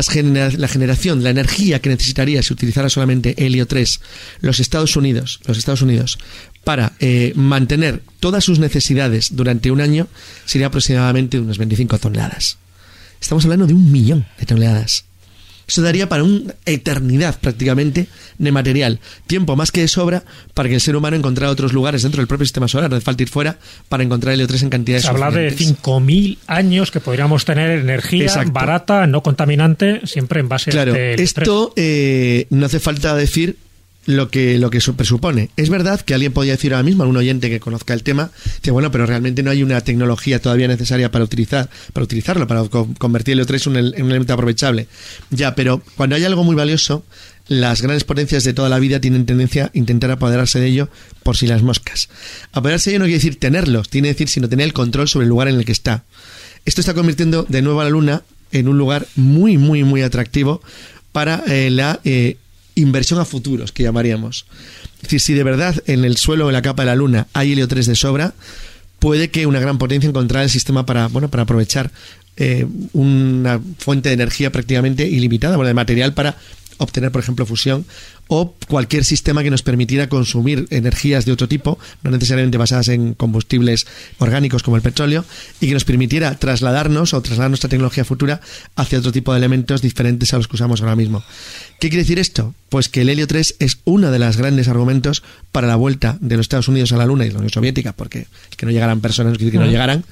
genera- 0.09 0.49
la 0.57 0.67
generación, 0.67 1.23
la 1.23 1.29
energía 1.29 1.79
que 1.81 1.89
necesitaría 1.89 2.41
si 2.43 2.53
utilizara 2.53 2.89
solamente 2.89 3.35
helio 3.45 3.67
3 3.67 3.99
los 4.41 4.59
Estados 4.59 4.95
Unidos, 4.95 5.39
los 5.45 5.57
Estados 5.57 5.81
Unidos, 5.81 6.17
para 6.63 6.93
eh, 6.99 7.33
mantener 7.35 8.01
todas 8.19 8.43
sus 8.45 8.59
necesidades 8.59 9.35
durante 9.35 9.71
un 9.71 9.81
año 9.81 10.07
sería 10.45 10.67
aproximadamente 10.67 11.39
unas 11.39 11.57
25 11.57 11.99
toneladas. 11.99 12.57
Estamos 13.19 13.43
hablando 13.45 13.67
de 13.67 13.73
un 13.73 13.91
millón 13.91 14.25
de 14.39 14.45
toneladas. 14.45 15.05
Eso 15.73 15.81
daría 15.81 16.07
para 16.07 16.23
una 16.23 16.53
eternidad 16.67 17.39
prácticamente 17.39 18.05
de 18.37 18.51
material. 18.51 18.99
Tiempo 19.25 19.55
más 19.55 19.71
que 19.71 19.81
de 19.81 19.87
sobra 19.87 20.23
para 20.53 20.69
que 20.69 20.75
el 20.75 20.81
ser 20.81 20.95
humano 20.95 21.17
encontrara 21.17 21.51
otros 21.51 21.73
lugares 21.73 22.03
dentro 22.03 22.21
del 22.21 22.27
propio 22.27 22.45
sistema 22.45 22.67
solar. 22.67 22.91
No 22.91 22.95
hace 22.95 23.03
falta 23.03 23.23
ir 23.23 23.29
fuera 23.29 23.57
para 23.89 24.03
encontrar 24.03 24.35
helio 24.35 24.45
3 24.45 24.61
en 24.61 24.69
cantidades 24.69 25.01
Se 25.05 25.09
habla 25.09 25.31
de 25.31 25.49
suficientes. 25.49 25.83
5.000 25.83 26.37
años 26.45 26.91
que 26.91 26.99
podríamos 26.99 27.43
tener 27.43 27.71
energía 27.71 28.25
Exacto. 28.25 28.51
barata, 28.51 29.07
no 29.07 29.23
contaminante, 29.23 30.05
siempre 30.05 30.41
en 30.41 30.47
base 30.47 30.69
Claro, 30.69 30.93
a 30.93 30.99
este 30.99 31.23
esto 31.23 31.73
eh, 31.75 32.45
no 32.51 32.67
hace 32.67 32.79
falta 32.79 33.15
decir 33.15 33.57
lo 34.05 34.29
que, 34.29 34.57
lo 34.59 34.69
que 34.69 34.81
su- 34.81 34.95
presupone. 34.95 35.49
Es 35.57 35.69
verdad 35.69 36.01
que 36.01 36.13
alguien 36.13 36.33
podría 36.33 36.53
decir 36.53 36.73
ahora 36.73 36.83
mismo, 36.83 37.03
algún 37.03 37.17
oyente 37.17 37.49
que 37.49 37.59
conozca 37.59 37.93
el 37.93 38.03
tema, 38.03 38.31
que 38.61 38.71
bueno, 38.71 38.91
pero 38.91 39.05
realmente 39.05 39.43
no 39.43 39.51
hay 39.51 39.63
una 39.63 39.79
tecnología 39.81 40.41
todavía 40.41 40.67
necesaria 40.67 41.09
para 41.11 41.23
utilizar, 41.23 41.69
para 41.93 42.03
utilizarlo, 42.03 42.47
para 42.47 42.63
co- 42.65 42.89
convertir 42.97 43.33
el 43.33 43.41
otro 43.41 43.55
en 43.57 43.61
un, 43.69 43.75
el- 43.77 43.93
en 43.95 44.03
un 44.03 44.09
elemento 44.09 44.33
aprovechable. 44.33 44.87
Ya, 45.29 45.55
pero 45.55 45.81
cuando 45.95 46.15
hay 46.15 46.23
algo 46.25 46.43
muy 46.43 46.55
valioso, 46.55 47.05
las 47.47 47.81
grandes 47.81 48.03
potencias 48.05 48.43
de 48.45 48.53
toda 48.53 48.69
la 48.69 48.79
vida 48.79 48.99
tienen 49.01 49.25
tendencia 49.25 49.65
a 49.65 49.71
intentar 49.73 50.11
apoderarse 50.11 50.59
de 50.59 50.67
ello 50.67 50.89
por 51.23 51.35
si 51.37 51.45
las 51.47 51.61
moscas. 51.61 52.09
Apoderarse 52.53 52.89
de 52.89 52.95
ello 52.95 52.99
no 52.99 53.05
quiere 53.05 53.17
decir 53.17 53.39
tenerlo, 53.39 53.83
tiene 53.83 54.07
que 54.09 54.13
decir 54.13 54.29
sino 54.29 54.47
tener 54.49 54.65
el 54.65 54.73
control 54.73 55.07
sobre 55.07 55.23
el 55.25 55.29
lugar 55.29 55.47
en 55.49 55.55
el 55.55 55.65
que 55.65 55.71
está. 55.73 56.03
Esto 56.65 56.79
está 56.81 56.93
convirtiendo 56.93 57.45
de 57.47 57.61
nuevo 57.61 57.81
a 57.81 57.83
la 57.83 57.89
Luna 57.89 58.23
en 58.53 58.67
un 58.69 58.77
lugar 58.77 59.07
muy, 59.15 59.57
muy, 59.57 59.83
muy 59.83 60.01
atractivo 60.03 60.61
para 61.11 61.43
eh, 61.47 61.69
la 61.69 61.99
eh, 62.05 62.37
inversión 62.75 63.19
a 63.19 63.25
futuros, 63.25 63.71
que 63.71 63.83
llamaríamos. 63.83 64.45
Es 64.97 65.01
decir, 65.03 65.19
si 65.19 65.33
de 65.33 65.43
verdad 65.43 65.75
en 65.87 66.05
el 66.05 66.17
suelo 66.17 66.47
en 66.47 66.53
la 66.53 66.61
capa 66.61 66.83
de 66.83 66.87
la 66.87 66.95
Luna 66.95 67.27
hay 67.33 67.53
helio 67.53 67.67
3 67.67 67.85
de 67.85 67.95
sobra, 67.95 68.33
puede 68.99 69.29
que 69.29 69.45
una 69.45 69.59
gran 69.59 69.77
potencia 69.77 70.09
encontrara 70.09 70.43
el 70.43 70.49
sistema 70.49 70.85
para, 70.85 71.07
bueno, 71.07 71.29
para 71.29 71.43
aprovechar 71.43 71.91
eh, 72.37 72.65
una 72.93 73.61
fuente 73.77 74.09
de 74.09 74.13
energía 74.13 74.51
prácticamente 74.51 75.07
ilimitada, 75.07 75.55
bueno, 75.55 75.67
de 75.67 75.73
material 75.73 76.13
para 76.13 76.37
obtener, 76.77 77.11
por 77.11 77.21
ejemplo, 77.21 77.45
fusión 77.45 77.85
o 78.27 78.55
cualquier 78.67 79.05
sistema 79.05 79.43
que 79.43 79.51
nos 79.51 79.63
permitiera 79.63 80.09
consumir 80.09 80.65
energías 80.69 81.25
de 81.25 81.31
otro 81.31 81.47
tipo, 81.47 81.77
no 82.03 82.11
necesariamente 82.11 82.57
basadas 82.57 82.87
en 82.87 83.13
combustibles 83.13 83.85
orgánicos 84.17 84.63
como 84.63 84.77
el 84.77 84.81
petróleo, 84.81 85.25
y 85.59 85.67
que 85.67 85.73
nos 85.73 85.85
permitiera 85.85 86.35
trasladarnos 86.35 87.13
o 87.13 87.21
trasladar 87.21 87.51
nuestra 87.51 87.69
tecnología 87.69 88.05
futura 88.05 88.41
hacia 88.75 88.99
otro 88.99 89.11
tipo 89.11 89.33
de 89.33 89.39
elementos 89.39 89.81
diferentes 89.81 90.33
a 90.33 90.37
los 90.37 90.47
que 90.47 90.55
usamos 90.55 90.81
ahora 90.81 90.95
mismo. 90.95 91.23
¿Qué 91.79 91.89
quiere 91.89 92.03
decir 92.03 92.19
esto? 92.19 92.55
Pues 92.69 92.89
que 92.89 93.01
el 93.01 93.09
helio 93.09 93.27
3 93.27 93.57
es 93.59 93.79
uno 93.83 94.09
de 94.09 94.19
los 94.19 94.37
grandes 94.37 94.67
argumentos 94.67 95.23
para 95.51 95.67
la 95.67 95.75
vuelta 95.75 96.17
de 96.21 96.37
los 96.37 96.45
Estados 96.45 96.67
Unidos 96.67 96.91
a 96.93 96.97
la 96.97 97.05
Luna 97.05 97.25
y 97.25 97.29
la 97.29 97.37
Unión 97.37 97.51
Soviética, 97.51 97.93
porque 97.93 98.27
que 98.55 98.65
no 98.65 98.71
llegaran 98.71 99.01
personas 99.01 99.33
no 99.33 99.37
quiere 99.37 99.51
decir 99.51 99.59
que 99.59 99.65
no 99.65 99.71
llegaran, 99.71 100.05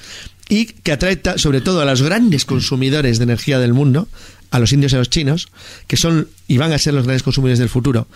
y 0.49 0.65
que 0.65 0.91
atrae 0.91 1.21
sobre 1.37 1.61
todo 1.61 1.81
a 1.81 1.85
los 1.85 2.01
grandes 2.01 2.43
consumidores 2.43 3.19
de 3.19 3.23
energía 3.23 3.57
del 3.57 3.73
mundo, 3.73 4.09
a 4.51 4.59
los 4.59 4.71
indios 4.73 4.91
y 4.91 4.95
a 4.95 4.99
los 4.99 5.09
chinos, 5.09 5.47
que 5.87 5.97
son 5.97 6.27
y 6.47 6.57
van 6.57 6.73
a 6.73 6.77
ser 6.77 6.93
los 6.93 7.05
grandes 7.05 7.23
consumidores 7.23 7.59
del 7.59 7.69
futuro. 7.69 8.07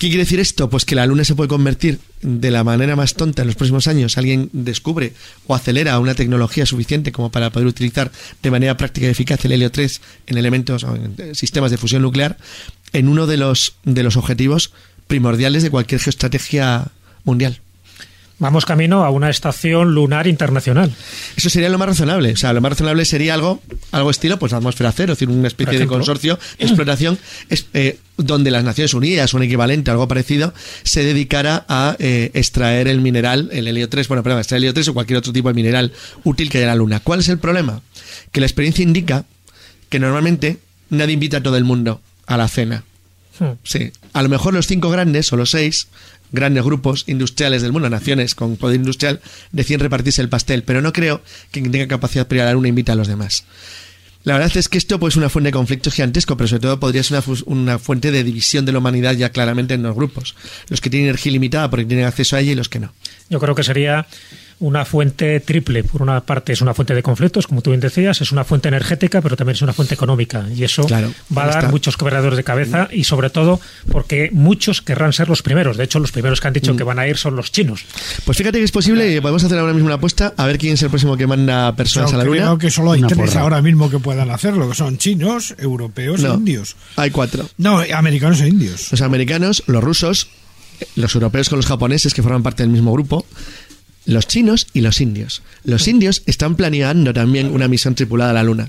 ¿Qué 0.00 0.08
quiere 0.08 0.24
decir 0.24 0.40
esto? 0.40 0.70
Pues 0.70 0.86
que 0.86 0.94
la 0.94 1.04
Luna 1.04 1.24
se 1.24 1.34
puede 1.34 1.48
convertir 1.48 2.00
de 2.22 2.50
la 2.50 2.64
manera 2.64 2.96
más 2.96 3.12
tonta 3.12 3.42
en 3.42 3.48
los 3.48 3.54
próximos 3.54 3.86
años. 3.86 4.16
Alguien 4.16 4.48
descubre 4.54 5.12
o 5.46 5.54
acelera 5.54 5.98
una 5.98 6.14
tecnología 6.14 6.64
suficiente 6.64 7.12
como 7.12 7.30
para 7.30 7.50
poder 7.50 7.68
utilizar 7.68 8.10
de 8.42 8.50
manera 8.50 8.78
práctica 8.78 9.06
y 9.06 9.10
eficaz 9.10 9.44
el 9.44 9.52
helio 9.52 9.70
3 9.70 10.00
en 10.28 10.38
elementos 10.38 10.84
o 10.84 10.96
en 10.96 11.34
sistemas 11.34 11.70
de 11.70 11.76
fusión 11.76 12.00
nuclear 12.00 12.38
en 12.94 13.08
uno 13.08 13.26
de 13.26 13.36
los, 13.36 13.74
de 13.84 14.02
los 14.02 14.16
objetivos 14.16 14.72
primordiales 15.06 15.62
de 15.62 15.70
cualquier 15.70 16.00
geoestrategia 16.00 16.88
mundial. 17.24 17.60
Vamos 18.40 18.64
camino 18.64 19.04
a 19.04 19.10
una 19.10 19.30
estación 19.30 19.94
lunar 19.94 20.26
internacional. 20.26 20.90
Eso 21.36 21.48
sería 21.50 21.68
lo 21.68 21.78
más 21.78 21.88
razonable. 21.88 22.32
O 22.32 22.36
sea, 22.36 22.52
lo 22.52 22.60
más 22.60 22.70
razonable 22.70 23.04
sería 23.04 23.34
algo, 23.34 23.60
algo 23.92 24.10
estilo, 24.10 24.38
pues 24.38 24.52
atmósfera 24.52 24.90
cero, 24.92 25.12
es 25.12 25.18
decir, 25.18 25.32
una 25.32 25.46
especie 25.46 25.74
de 25.78 25.86
consorcio 25.86 26.38
de 26.58 26.64
exploración 26.64 27.18
es- 27.50 27.66
eh, 27.74 27.98
donde 28.16 28.50
las 28.50 28.64
Naciones 28.64 28.92
Unidas, 28.94 29.32
un 29.34 29.42
equivalente, 29.42 29.90
algo 29.90 30.08
parecido, 30.08 30.52
se 30.82 31.04
dedicara 31.04 31.64
a 31.68 31.96
eh, 31.98 32.30
extraer 32.34 32.88
el 32.88 33.00
mineral, 33.00 33.48
el 33.52 33.68
helio 33.68 33.88
3, 33.88 34.08
bueno, 34.08 34.22
perdón, 34.22 34.40
extraer 34.40 34.58
el 34.58 34.64
helio 34.64 34.74
3 34.74 34.88
o 34.88 34.94
cualquier 34.94 35.18
otro 35.18 35.32
tipo 35.32 35.48
de 35.48 35.54
mineral 35.54 35.92
útil 36.24 36.48
que 36.50 36.58
haya 36.58 36.64
en 36.64 36.68
la 36.70 36.74
Luna. 36.76 37.00
¿Cuál 37.00 37.20
es 37.20 37.28
el 37.28 37.38
problema? 37.38 37.82
Que 38.32 38.40
la 38.40 38.46
experiencia 38.46 38.82
indica 38.82 39.24
que 39.90 39.98
normalmente 40.00 40.58
nadie 40.88 41.12
invita 41.14 41.38
a 41.38 41.42
todo 41.42 41.56
el 41.56 41.64
mundo 41.64 42.00
a 42.26 42.36
la 42.38 42.48
cena. 42.48 42.84
Sí, 43.64 43.90
a 44.12 44.22
lo 44.22 44.28
mejor 44.28 44.52
los 44.54 44.66
cinco 44.66 44.90
grandes 44.90 45.32
o 45.32 45.36
los 45.36 45.50
seis 45.50 45.88
grandes 46.32 46.64
grupos 46.64 47.04
industriales 47.06 47.62
del 47.62 47.72
mundo, 47.72 47.90
naciones 47.90 48.34
con 48.34 48.56
poder 48.56 48.76
industrial, 48.76 49.20
deciden 49.52 49.80
repartirse 49.80 50.22
el 50.22 50.28
pastel, 50.28 50.62
pero 50.62 50.82
no 50.82 50.92
creo 50.92 51.22
que 51.50 51.60
quien 51.60 51.72
tenga 51.72 51.88
capacidad 51.88 52.26
para 52.26 52.36
ir 52.36 52.42
a 52.42 52.44
la 52.46 52.52
luna 52.52 52.68
invita 52.68 52.92
a 52.92 52.96
los 52.96 53.08
demás. 53.08 53.44
La 54.22 54.34
verdad 54.34 54.54
es 54.54 54.68
que 54.68 54.76
esto 54.76 55.00
pues, 55.00 55.14
es 55.14 55.16
una 55.16 55.30
fuente 55.30 55.48
de 55.48 55.52
conflicto 55.52 55.90
gigantesco, 55.90 56.36
pero 56.36 56.46
sobre 56.46 56.60
todo 56.60 56.78
podría 56.78 57.02
ser 57.02 57.22
una, 57.26 57.38
una 57.46 57.78
fuente 57.78 58.10
de 58.10 58.22
división 58.22 58.66
de 58.66 58.72
la 58.72 58.78
humanidad 58.78 59.14
ya 59.14 59.30
claramente 59.30 59.74
en 59.74 59.82
los 59.82 59.96
grupos. 59.96 60.34
Los 60.68 60.82
que 60.82 60.90
tienen 60.90 61.08
energía 61.08 61.30
ilimitada 61.30 61.70
porque 61.70 61.86
tienen 61.86 62.04
acceso 62.04 62.36
a 62.36 62.40
ella 62.40 62.52
y 62.52 62.54
los 62.54 62.68
que 62.68 62.80
no. 62.80 62.92
Yo 63.30 63.40
creo 63.40 63.54
que 63.54 63.64
sería 63.64 64.06
una 64.60 64.84
fuente 64.84 65.40
triple. 65.40 65.82
Por 65.84 66.02
una 66.02 66.20
parte 66.20 66.52
es 66.52 66.60
una 66.60 66.74
fuente 66.74 66.94
de 66.94 67.02
conflictos, 67.02 67.46
como 67.46 67.62
tú 67.62 67.70
bien 67.70 67.80
decías, 67.80 68.20
es 68.20 68.30
una 68.30 68.44
fuente 68.44 68.68
energética, 68.68 69.20
pero 69.20 69.36
también 69.36 69.54
es 69.56 69.62
una 69.62 69.72
fuente 69.72 69.94
económica. 69.94 70.46
Y 70.54 70.64
eso 70.64 70.84
Claro, 70.84 71.12
va 71.36 71.44
a 71.44 71.46
dar 71.46 71.58
está. 71.58 71.70
muchos 71.70 71.96
quebradores 71.96 72.36
de 72.36 72.44
cabeza 72.44 72.88
y 72.92 73.04
sobre 73.04 73.30
todo 73.30 73.60
porque 73.90 74.30
muchos 74.32 74.82
querrán 74.82 75.12
ser 75.12 75.28
los 75.28 75.42
primeros. 75.42 75.76
De 75.76 75.84
hecho, 75.84 75.98
los 75.98 76.12
primeros 76.12 76.40
que 76.40 76.46
han 76.48 76.52
Mm. 76.52 76.54
dicho 76.60 76.76
que 76.76 76.84
van 76.84 76.98
a 76.98 77.08
ir 77.08 77.16
son 77.16 77.36
los 77.36 77.50
chinos. 77.52 77.84
Pues 78.24 78.36
fíjate 78.38 78.58
que 78.58 78.64
es 78.64 78.70
posible, 78.72 79.14
y 79.16 79.20
podemos 79.20 79.42
hacer 79.44 79.58
ahora 79.58 79.72
mismo 79.72 79.86
una 79.86 79.94
apuesta 79.96 80.34
a 80.36 80.46
ver 80.46 80.58
quién 80.58 80.74
es 80.74 80.82
el 80.82 80.90
próximo 80.90 81.16
que 81.16 81.26
manda 81.26 81.74
personas 81.74 82.12
a 82.12 82.18
la 82.18 82.24
luna. 82.24 82.36
creo 82.42 82.58
que 82.58 82.70
solo 82.70 82.92
hay 82.92 83.00
Una 83.00 83.08
tres 83.08 83.30
porra. 83.30 83.40
ahora 83.40 83.62
mismo 83.62 83.88
que 83.90 83.98
puedan 83.98 84.30
hacerlo, 84.30 84.68
que 84.68 84.74
son 84.74 84.98
chinos, 84.98 85.54
europeos 85.58 86.20
No, 86.20 86.34
e 86.34 86.36
indios. 86.36 86.76
Hay 86.96 87.10
cuatro. 87.10 87.48
No, 87.56 87.80
americanos 87.94 88.40
e 88.42 88.48
indios. 88.48 88.88
Los 88.90 89.00
americanos, 89.00 89.62
los 89.66 89.82
rusos, 89.82 90.28
los 90.96 91.14
europeos 91.14 91.48
con 91.48 91.56
los 91.58 91.66
japoneses 91.66 92.12
que 92.14 92.22
forman 92.22 92.42
parte 92.42 92.62
del 92.62 92.70
mismo 92.72 92.92
grupo, 92.92 93.24
los 94.06 94.26
chinos 94.26 94.66
y 94.72 94.80
los 94.80 95.00
indios. 95.00 95.42
Los 95.64 95.88
indios 95.88 96.22
están 96.26 96.56
planeando 96.56 97.12
también 97.12 97.52
una 97.52 97.68
misión 97.68 97.94
tripulada 97.94 98.30
a 98.30 98.34
la 98.34 98.42
Luna. 98.42 98.68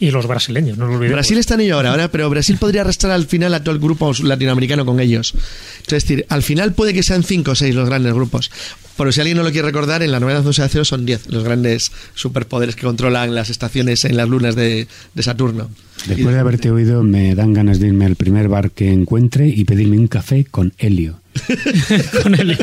Y 0.00 0.10
los 0.12 0.28
brasileños, 0.28 0.78
no 0.78 0.86
lo 0.86 0.94
olvidemos. 0.94 1.16
Brasil 1.16 1.38
está 1.38 1.54
en 1.54 1.62
ello 1.62 1.74
ahora, 1.74 1.90
ahora, 1.90 2.10
pero 2.10 2.30
Brasil 2.30 2.56
podría 2.56 2.82
arrastrar 2.82 3.12
al 3.12 3.26
final 3.26 3.52
a 3.54 3.64
todo 3.64 3.74
el 3.74 3.80
grupo 3.80 4.12
latinoamericano 4.22 4.86
con 4.86 5.00
ellos. 5.00 5.34
Es 5.80 5.88
decir, 5.88 6.24
al 6.28 6.44
final 6.44 6.72
puede 6.72 6.94
que 6.94 7.02
sean 7.02 7.24
cinco 7.24 7.52
o 7.52 7.54
seis 7.56 7.74
los 7.74 7.88
grandes 7.88 8.14
grupos. 8.14 8.50
Pero 8.96 9.12
si 9.12 9.20
alguien 9.20 9.36
no 9.36 9.44
lo 9.44 9.50
quiere 9.50 9.66
recordar, 9.66 10.02
en 10.02 10.12
la 10.12 10.20
novena 10.20 10.42
zona 10.42 10.64
de 10.64 10.68
cero 10.68 10.84
son 10.84 11.06
10 11.06 11.28
los 11.28 11.44
grandes 11.44 11.92
superpoderes 12.14 12.74
que 12.74 12.82
controlan 12.82 13.34
las 13.34 13.48
estaciones 13.48 14.04
en 14.04 14.16
las 14.16 14.28
lunas 14.28 14.56
de, 14.56 14.88
de 15.14 15.22
Saturno. 15.22 15.70
Después 16.06 16.34
de 16.34 16.40
haberte 16.40 16.70
oído, 16.70 17.02
me 17.02 17.34
dan 17.34 17.52
ganas 17.52 17.80
de 17.80 17.88
irme 17.88 18.06
al 18.06 18.16
primer 18.16 18.48
bar 18.48 18.70
que 18.70 18.92
encuentre 18.92 19.48
y 19.48 19.64
pedirme 19.64 19.98
un 19.98 20.08
café 20.08 20.44
con 20.44 20.72
helio. 20.78 21.20
Con 22.22 22.34
helio. 22.34 22.56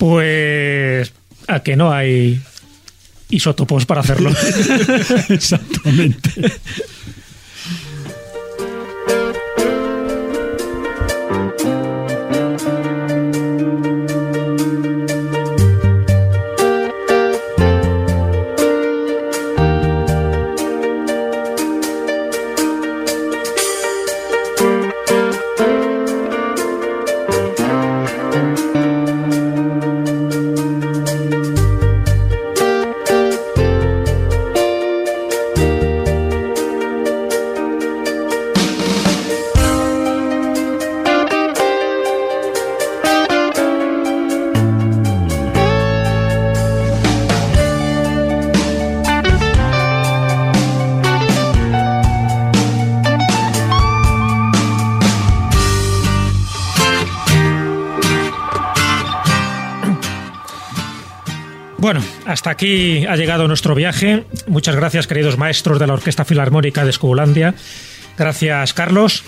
Pues 0.00 1.12
a 1.46 1.60
que 1.60 1.76
no 1.76 1.92
hay 1.92 2.40
isótopos 3.28 3.84
para 3.84 4.00
hacerlo. 4.00 4.30
Exactamente. 5.28 6.30
Hasta 62.40 62.48
aquí 62.52 63.04
ha 63.04 63.16
llegado 63.16 63.46
nuestro 63.48 63.74
viaje. 63.74 64.24
Muchas 64.46 64.74
gracias, 64.74 65.06
queridos 65.06 65.36
maestros 65.36 65.78
de 65.78 65.86
la 65.86 65.92
Orquesta 65.92 66.24
Filarmónica 66.24 66.84
de 66.84 66.90
Escobulandia. 66.90 67.54
Gracias, 68.16 68.72
Carlos. 68.72 69.24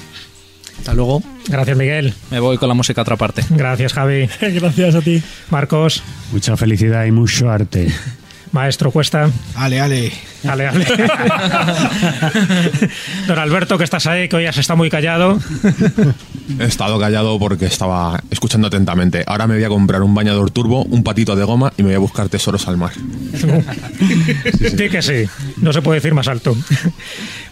Hasta 0.78 0.94
luego. 0.94 1.22
Gracias, 1.46 1.76
Miguel. 1.76 2.14
Me 2.30 2.40
voy 2.40 2.56
con 2.56 2.70
la 2.70 2.74
música 2.74 3.02
a 3.02 3.04
otra 3.04 3.16
parte. 3.16 3.44
Gracias, 3.50 3.92
Javi. 3.92 4.30
Gracias 4.40 4.94
a 4.94 5.02
ti. 5.02 5.22
Marcos. 5.50 6.02
Mucha 6.32 6.56
felicidad 6.56 7.04
y 7.04 7.10
mucho 7.10 7.50
arte. 7.50 7.92
Maestro 8.50 8.90
Cuesta. 8.90 9.30
Ale, 9.56 9.78
ale. 9.78 10.10
Ale, 10.48 10.68
ale. 10.68 10.86
Don 13.26 13.38
Alberto, 13.38 13.78
que 13.78 13.84
estás 13.84 14.06
ahí, 14.06 14.28
que 14.28 14.36
hoy 14.36 14.46
has 14.46 14.58
estado 14.58 14.76
muy 14.76 14.90
callado. 14.90 15.38
He 16.58 16.64
estado 16.64 16.98
callado 16.98 17.38
porque 17.38 17.66
estaba 17.66 18.20
escuchando 18.30 18.66
atentamente. 18.66 19.24
Ahora 19.26 19.46
me 19.46 19.54
voy 19.54 19.64
a 19.64 19.68
comprar 19.68 20.02
un 20.02 20.14
bañador 20.14 20.50
turbo, 20.50 20.84
un 20.84 21.02
patito 21.02 21.36
de 21.36 21.44
goma 21.44 21.72
y 21.76 21.82
me 21.82 21.88
voy 21.88 21.96
a 21.96 22.00
buscar 22.00 22.28
tesoros 22.28 22.66
al 22.68 22.76
mar. 22.76 22.92
Sí 24.76 24.88
que 24.88 25.02
sí, 25.02 25.28
no 25.58 25.72
se 25.72 25.82
puede 25.82 26.00
decir 26.00 26.14
más 26.14 26.28
alto. 26.28 26.56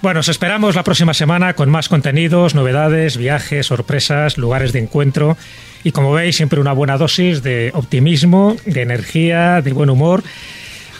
Bueno, 0.02 0.20
os 0.20 0.28
esperamos 0.28 0.74
la 0.74 0.82
próxima 0.82 1.14
semana 1.14 1.54
con 1.54 1.70
más 1.70 1.88
contenidos, 1.88 2.54
novedades, 2.54 3.16
viajes, 3.16 3.66
sorpresas, 3.66 4.38
lugares 4.38 4.72
de 4.72 4.80
encuentro 4.80 5.36
y 5.84 5.92
como 5.92 6.12
veis 6.12 6.36
siempre 6.36 6.60
una 6.60 6.72
buena 6.72 6.98
dosis 6.98 7.42
de 7.42 7.70
optimismo, 7.74 8.56
de 8.64 8.82
energía, 8.82 9.62
de 9.62 9.72
buen 9.72 9.90
humor. 9.90 10.22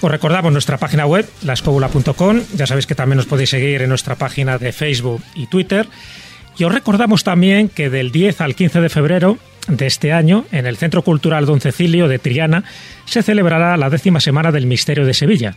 Os 0.02 0.10
recordamos 0.10 0.52
nuestra 0.52 0.78
página 0.78 1.04
web, 1.04 1.28
lascobula.com. 1.42 2.40
Ya 2.56 2.66
sabéis 2.66 2.86
que 2.86 2.94
también 2.94 3.18
nos 3.18 3.26
podéis 3.26 3.50
seguir 3.50 3.82
en 3.82 3.88
nuestra 3.90 4.14
página 4.14 4.56
de 4.56 4.72
Facebook 4.72 5.22
y 5.34 5.46
Twitter. 5.46 5.86
Y 6.56 6.64
os 6.64 6.72
recordamos 6.72 7.22
también 7.22 7.68
que 7.68 7.90
del 7.90 8.10
10 8.10 8.40
al 8.40 8.54
15 8.54 8.80
de 8.80 8.88
febrero 8.88 9.38
de 9.68 9.86
este 9.86 10.12
año, 10.12 10.46
en 10.52 10.66
el 10.66 10.78
Centro 10.78 11.02
Cultural 11.02 11.46
Don 11.46 11.60
Cecilio 11.60 12.08
de 12.08 12.18
Triana, 12.18 12.64
se 13.04 13.22
celebrará 13.22 13.76
la 13.76 13.90
décima 13.90 14.20
semana 14.20 14.52
del 14.52 14.66
Misterio 14.66 15.04
de 15.04 15.14
Sevilla. 15.14 15.56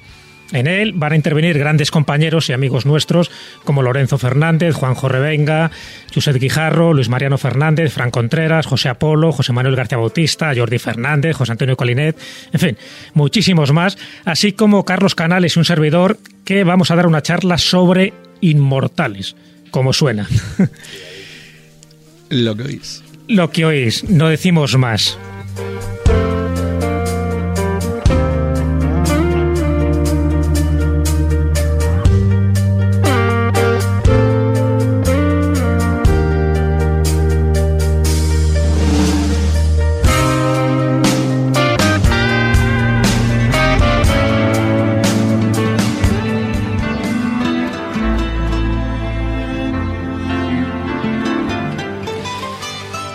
En 0.53 0.67
él 0.67 0.93
van 0.93 1.13
a 1.13 1.15
intervenir 1.15 1.57
grandes 1.57 1.91
compañeros 1.91 2.47
y 2.47 2.53
amigos 2.53 2.85
nuestros 2.85 3.31
como 3.63 3.81
Lorenzo 3.81 4.19
Fernández, 4.19 4.75
Juanjo 4.75 5.09
Revenga, 5.09 5.71
Josep 6.13 6.37
Guijarro, 6.37 6.93
Luis 6.93 7.09
Mariano 7.09 7.39
Fernández, 7.39 7.91
Fran 7.91 8.11
Contreras, 8.11 8.67
José 8.67 8.89
Apolo, 8.89 9.31
José 9.31 9.51
Manuel 9.51 9.75
García 9.75 9.97
Bautista, 9.97 10.53
Jordi 10.55 10.77
Fernández, 10.77 11.35
José 11.35 11.53
Antonio 11.53 11.75
Colinet, 11.75 12.17
en 12.53 12.59
fin, 12.59 12.77
muchísimos 13.15 13.73
más, 13.73 13.97
así 14.25 14.53
como 14.53 14.85
Carlos 14.85 15.15
Canales 15.15 15.55
y 15.55 15.59
un 15.59 15.65
servidor 15.65 16.19
que 16.45 16.63
vamos 16.63 16.91
a 16.91 16.95
dar 16.95 17.07
una 17.07 17.23
charla 17.23 17.57
sobre 17.57 18.13
inmortales, 18.41 19.35
como 19.71 19.91
suena. 19.91 20.27
Lo 22.29 22.55
que 22.55 22.63
oís. 22.63 23.03
Lo 23.27 23.51
que 23.51 23.65
oís, 23.65 24.03
no 24.03 24.29
decimos 24.29 24.77
más. 24.77 25.17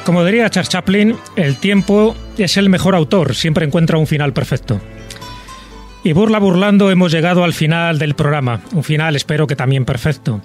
Como 0.09 0.25
diría 0.25 0.49
Charles 0.49 0.70
Chaplin, 0.70 1.17
el 1.37 1.57
tiempo 1.57 2.17
es 2.39 2.57
el 2.57 2.70
mejor 2.70 2.95
autor, 2.95 3.35
siempre 3.35 3.67
encuentra 3.67 3.99
un 3.99 4.07
final 4.07 4.33
perfecto. 4.33 4.81
Y 6.03 6.15
burla 6.15 6.39
burlando 6.39 6.91
hemos 6.91 7.12
llegado 7.12 7.45
al 7.45 7.53
final 7.53 7.99
del 7.99 8.15
programa, 8.15 8.62
un 8.73 8.83
final 8.83 9.17
espero 9.17 9.47
que 9.47 9.55
también 9.55 9.85
perfecto. 9.85 10.41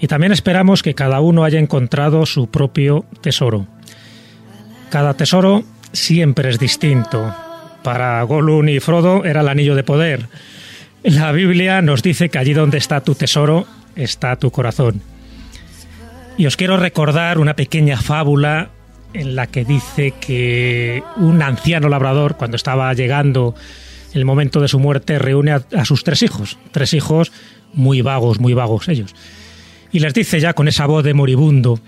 Y 0.00 0.06
también 0.06 0.32
esperamos 0.32 0.82
que 0.82 0.92
cada 0.92 1.20
uno 1.20 1.44
haya 1.44 1.58
encontrado 1.58 2.26
su 2.26 2.50
propio 2.50 3.06
tesoro. 3.22 3.66
Cada 4.90 5.14
tesoro 5.14 5.64
siempre 5.92 6.50
es 6.50 6.58
distinto. 6.58 7.34
Para 7.82 8.22
Gollum 8.22 8.68
y 8.68 8.80
Frodo 8.80 9.24
era 9.24 9.40
el 9.40 9.48
anillo 9.48 9.74
de 9.74 9.82
poder. 9.82 10.28
La 11.02 11.32
Biblia 11.32 11.80
nos 11.80 12.02
dice 12.02 12.28
que 12.28 12.36
allí 12.38 12.52
donde 12.52 12.76
está 12.76 13.00
tu 13.00 13.14
tesoro 13.14 13.66
está 13.94 14.36
tu 14.36 14.50
corazón. 14.50 15.00
Y 16.36 16.44
os 16.44 16.58
quiero 16.58 16.76
recordar 16.76 17.38
una 17.38 17.56
pequeña 17.56 17.96
fábula 17.96 18.72
en 19.16 19.34
la 19.34 19.46
que 19.46 19.64
dice 19.64 20.12
que 20.12 21.02
un 21.16 21.42
anciano 21.42 21.88
labrador, 21.88 22.36
cuando 22.36 22.56
estaba 22.56 22.92
llegando 22.94 23.54
el 24.12 24.24
momento 24.24 24.60
de 24.60 24.68
su 24.68 24.78
muerte, 24.78 25.18
reúne 25.18 25.52
a, 25.52 25.84
sus 25.84 26.04
tres 26.04 26.22
hijos, 26.22 26.58
tres 26.70 26.92
hijos 26.92 27.32
muy 27.72 28.02
vagos, 28.02 28.40
muy 28.40 28.54
vagos 28.54 28.88
ellos. 28.88 29.14
Y 29.92 30.00
les 30.00 30.14
dice 30.14 30.40
ya 30.40 30.52
con 30.52 30.68
esa 30.68 30.86
voz 30.86 31.04
de 31.04 31.14
moribundo 31.14 31.80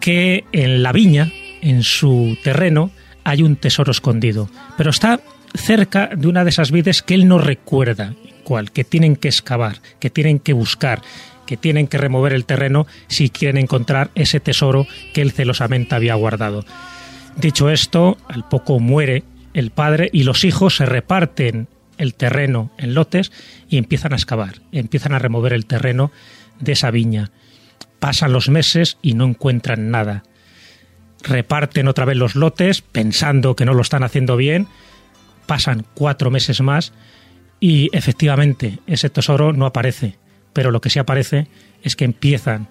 que 0.00 0.44
en 0.52 0.82
la 0.82 0.92
viña, 0.92 1.32
en 1.60 1.82
su 1.82 2.36
terreno, 2.42 2.90
hay 3.24 3.42
un 3.42 3.56
tesoro 3.56 3.90
escondido, 3.90 4.48
pero 4.76 4.90
está 4.90 5.20
cerca 5.54 6.10
de 6.14 6.28
una 6.28 6.44
de 6.44 6.50
esas 6.50 6.70
vides 6.70 7.02
que 7.02 7.14
él 7.14 7.26
no 7.26 7.38
recuerda 7.38 8.14
cuál, 8.44 8.70
que 8.70 8.84
tienen 8.84 9.16
que 9.16 9.28
excavar, 9.28 9.80
que 9.98 10.10
tienen 10.10 10.38
que 10.38 10.52
buscar, 10.52 11.02
que 11.46 11.56
tienen 11.56 11.86
que 11.86 11.98
remover 11.98 12.32
el 12.32 12.44
terreno 12.44 12.86
si 13.08 13.30
quieren 13.30 13.58
encontrar 13.58 14.10
ese 14.14 14.40
tesoro 14.40 14.86
que 15.14 15.22
él 15.22 15.32
celosamente 15.32 15.94
había 15.94 16.14
guardado. 16.14 16.64
Dicho 17.36 17.70
esto, 17.70 18.16
al 18.28 18.48
poco 18.48 18.80
muere 18.80 19.22
el 19.54 19.70
padre 19.70 20.10
y 20.12 20.24
los 20.24 20.44
hijos 20.44 20.76
se 20.76 20.86
reparten 20.86 21.68
el 21.98 22.14
terreno 22.14 22.70
en 22.78 22.94
lotes 22.94 23.32
y 23.68 23.78
empiezan 23.78 24.12
a 24.12 24.16
excavar, 24.16 24.60
empiezan 24.72 25.14
a 25.14 25.18
remover 25.18 25.52
el 25.52 25.66
terreno 25.66 26.12
de 26.60 26.72
esa 26.72 26.90
viña. 26.90 27.30
Pasan 27.98 28.32
los 28.32 28.48
meses 28.48 28.98
y 29.02 29.14
no 29.14 29.24
encuentran 29.24 29.90
nada. 29.90 30.24
Reparten 31.22 31.88
otra 31.88 32.04
vez 32.04 32.16
los 32.16 32.36
lotes 32.36 32.82
pensando 32.82 33.56
que 33.56 33.64
no 33.64 33.74
lo 33.74 33.82
están 33.82 34.02
haciendo 34.02 34.36
bien. 34.36 34.68
Pasan 35.46 35.86
cuatro 35.94 36.30
meses 36.30 36.60
más 36.60 36.92
y 37.60 37.88
efectivamente 37.96 38.78
ese 38.86 39.10
tesoro 39.10 39.52
no 39.52 39.66
aparece. 39.66 40.18
Pero 40.56 40.70
lo 40.70 40.80
que 40.80 40.88
sí 40.88 40.98
aparece 40.98 41.48
es 41.82 41.96
que 41.96 42.06
empiezan 42.06 42.68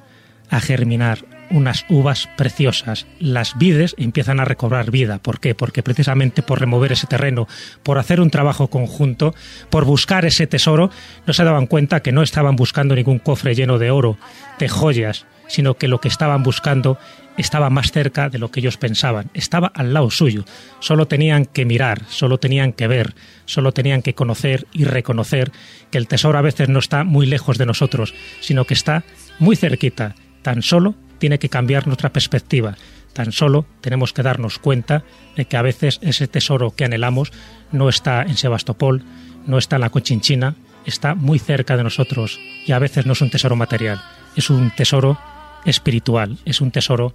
a 0.49 0.59
germinar 0.59 1.19
unas 1.51 1.85
uvas 1.87 2.27
preciosas. 2.35 3.05
Las 3.19 3.59
vides 3.59 3.93
empiezan 3.99 4.39
a 4.39 4.45
recobrar 4.45 4.89
vida. 4.89 5.19
¿Por 5.19 5.39
qué? 5.39 5.53
Porque 5.53 5.83
precisamente 5.83 6.41
por 6.41 6.59
remover 6.59 6.93
ese 6.93 7.05
terreno, 7.05 7.47
por 7.83 7.99
hacer 7.99 8.21
un 8.21 8.31
trabajo 8.31 8.71
conjunto, 8.71 9.35
por 9.69 9.85
buscar 9.85 10.25
ese 10.25 10.47
tesoro, 10.47 10.89
no 11.27 11.33
se 11.33 11.43
daban 11.43 11.67
cuenta 11.67 11.99
que 11.99 12.11
no 12.11 12.23
estaban 12.23 12.55
buscando 12.55 12.95
ningún 12.95 13.19
cofre 13.19 13.53
lleno 13.53 13.77
de 13.77 13.91
oro, 13.91 14.17
de 14.57 14.67
joyas, 14.67 15.27
sino 15.47 15.75
que 15.75 15.87
lo 15.87 16.01
que 16.01 16.07
estaban 16.07 16.41
buscando 16.41 16.97
estaba 17.37 17.69
más 17.69 17.91
cerca 17.91 18.29
de 18.29 18.39
lo 18.39 18.51
que 18.51 18.59
ellos 18.59 18.77
pensaban, 18.77 19.29
estaba 19.33 19.67
al 19.67 19.93
lado 19.93 20.09
suyo. 20.09 20.45
Solo 20.79 21.07
tenían 21.07 21.45
que 21.45 21.65
mirar, 21.65 22.03
solo 22.07 22.37
tenían 22.37 22.73
que 22.73 22.87
ver, 22.87 23.15
solo 23.45 23.71
tenían 23.71 24.01
que 24.01 24.15
conocer 24.15 24.67
y 24.71 24.85
reconocer 24.85 25.51
que 25.91 25.97
el 25.97 26.07
tesoro 26.07 26.37
a 26.37 26.41
veces 26.41 26.69
no 26.69 26.79
está 26.79 27.03
muy 27.03 27.25
lejos 27.25 27.57
de 27.57 27.65
nosotros, 27.65 28.13
sino 28.39 28.65
que 28.65 28.73
está 28.73 29.03
muy 29.39 29.55
cerquita. 29.55 30.15
Tan 30.41 30.61
solo 30.61 30.95
tiene 31.19 31.39
que 31.39 31.49
cambiar 31.49 31.87
nuestra 31.87 32.13
perspectiva. 32.13 32.77
Tan 33.13 33.31
solo 33.31 33.65
tenemos 33.81 34.13
que 34.13 34.23
darnos 34.23 34.59
cuenta 34.59 35.03
de 35.35 35.45
que 35.45 35.57
a 35.57 35.61
veces 35.61 35.99
ese 36.01 36.27
tesoro 36.27 36.71
que 36.71 36.85
anhelamos 36.85 37.31
no 37.71 37.89
está 37.89 38.23
en 38.23 38.35
Sebastopol, 38.35 39.03
no 39.45 39.57
está 39.57 39.77
en 39.77 39.81
la 39.81 39.89
Cochinchina, 39.89 40.55
está 40.85 41.15
muy 41.15 41.39
cerca 41.39 41.77
de 41.77 41.83
nosotros 41.83 42.39
y 42.65 42.71
a 42.71 42.79
veces 42.79 43.05
no 43.05 43.13
es 43.13 43.21
un 43.21 43.29
tesoro 43.29 43.55
material, 43.55 44.01
es 44.35 44.49
un 44.49 44.71
tesoro 44.71 45.17
espiritual, 45.65 46.37
es 46.45 46.61
un 46.61 46.71
tesoro 46.71 47.13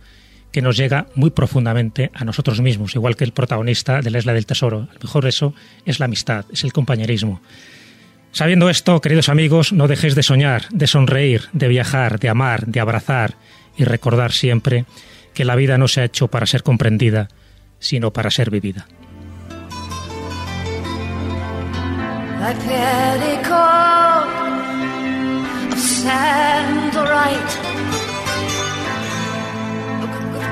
que 0.52 0.62
nos 0.62 0.76
llega 0.76 1.06
muy 1.14 1.30
profundamente 1.30 2.10
a 2.14 2.24
nosotros 2.24 2.60
mismos, 2.60 2.94
igual 2.94 3.16
que 3.16 3.24
el 3.24 3.32
protagonista 3.32 4.00
de 4.00 4.10
la 4.10 4.18
Isla 4.18 4.34
del 4.34 4.46
Tesoro. 4.46 4.88
A 4.90 4.94
lo 4.94 5.00
mejor 5.00 5.26
eso 5.26 5.54
es 5.84 6.00
la 6.00 6.06
amistad, 6.06 6.44
es 6.52 6.64
el 6.64 6.72
compañerismo. 6.72 7.40
Sabiendo 8.32 8.70
esto, 8.70 9.00
queridos 9.00 9.28
amigos, 9.28 9.72
no 9.72 9.88
dejéis 9.88 10.14
de 10.14 10.22
soñar, 10.22 10.68
de 10.70 10.86
sonreír, 10.86 11.42
de 11.52 11.68
viajar, 11.68 12.18
de 12.20 12.28
amar, 12.28 12.66
de 12.66 12.80
abrazar 12.80 13.34
y 13.76 13.84
recordar 13.84 14.32
siempre 14.32 14.84
que 15.34 15.44
la 15.44 15.56
vida 15.56 15.78
no 15.78 15.88
se 15.88 16.00
ha 16.00 16.04
hecho 16.04 16.28
para 16.28 16.46
ser 16.46 16.62
comprendida, 16.62 17.28
sino 17.78 18.12
para 18.12 18.30
ser 18.30 18.50
vivida. 18.50 18.86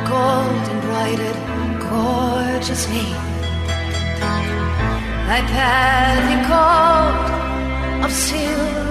gold 0.08 0.64
and 0.72 0.80
broidered 0.86 1.38
gorgeously. 1.90 3.08
Thy 5.28 5.40
path 5.52 6.24
he 6.30 6.36
called 6.48 8.04
of 8.04 8.12
silver. 8.12 8.87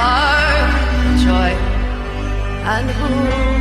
Heart 0.00 1.18
joy. 1.24 1.52
And 2.74 2.88
who 2.98 3.59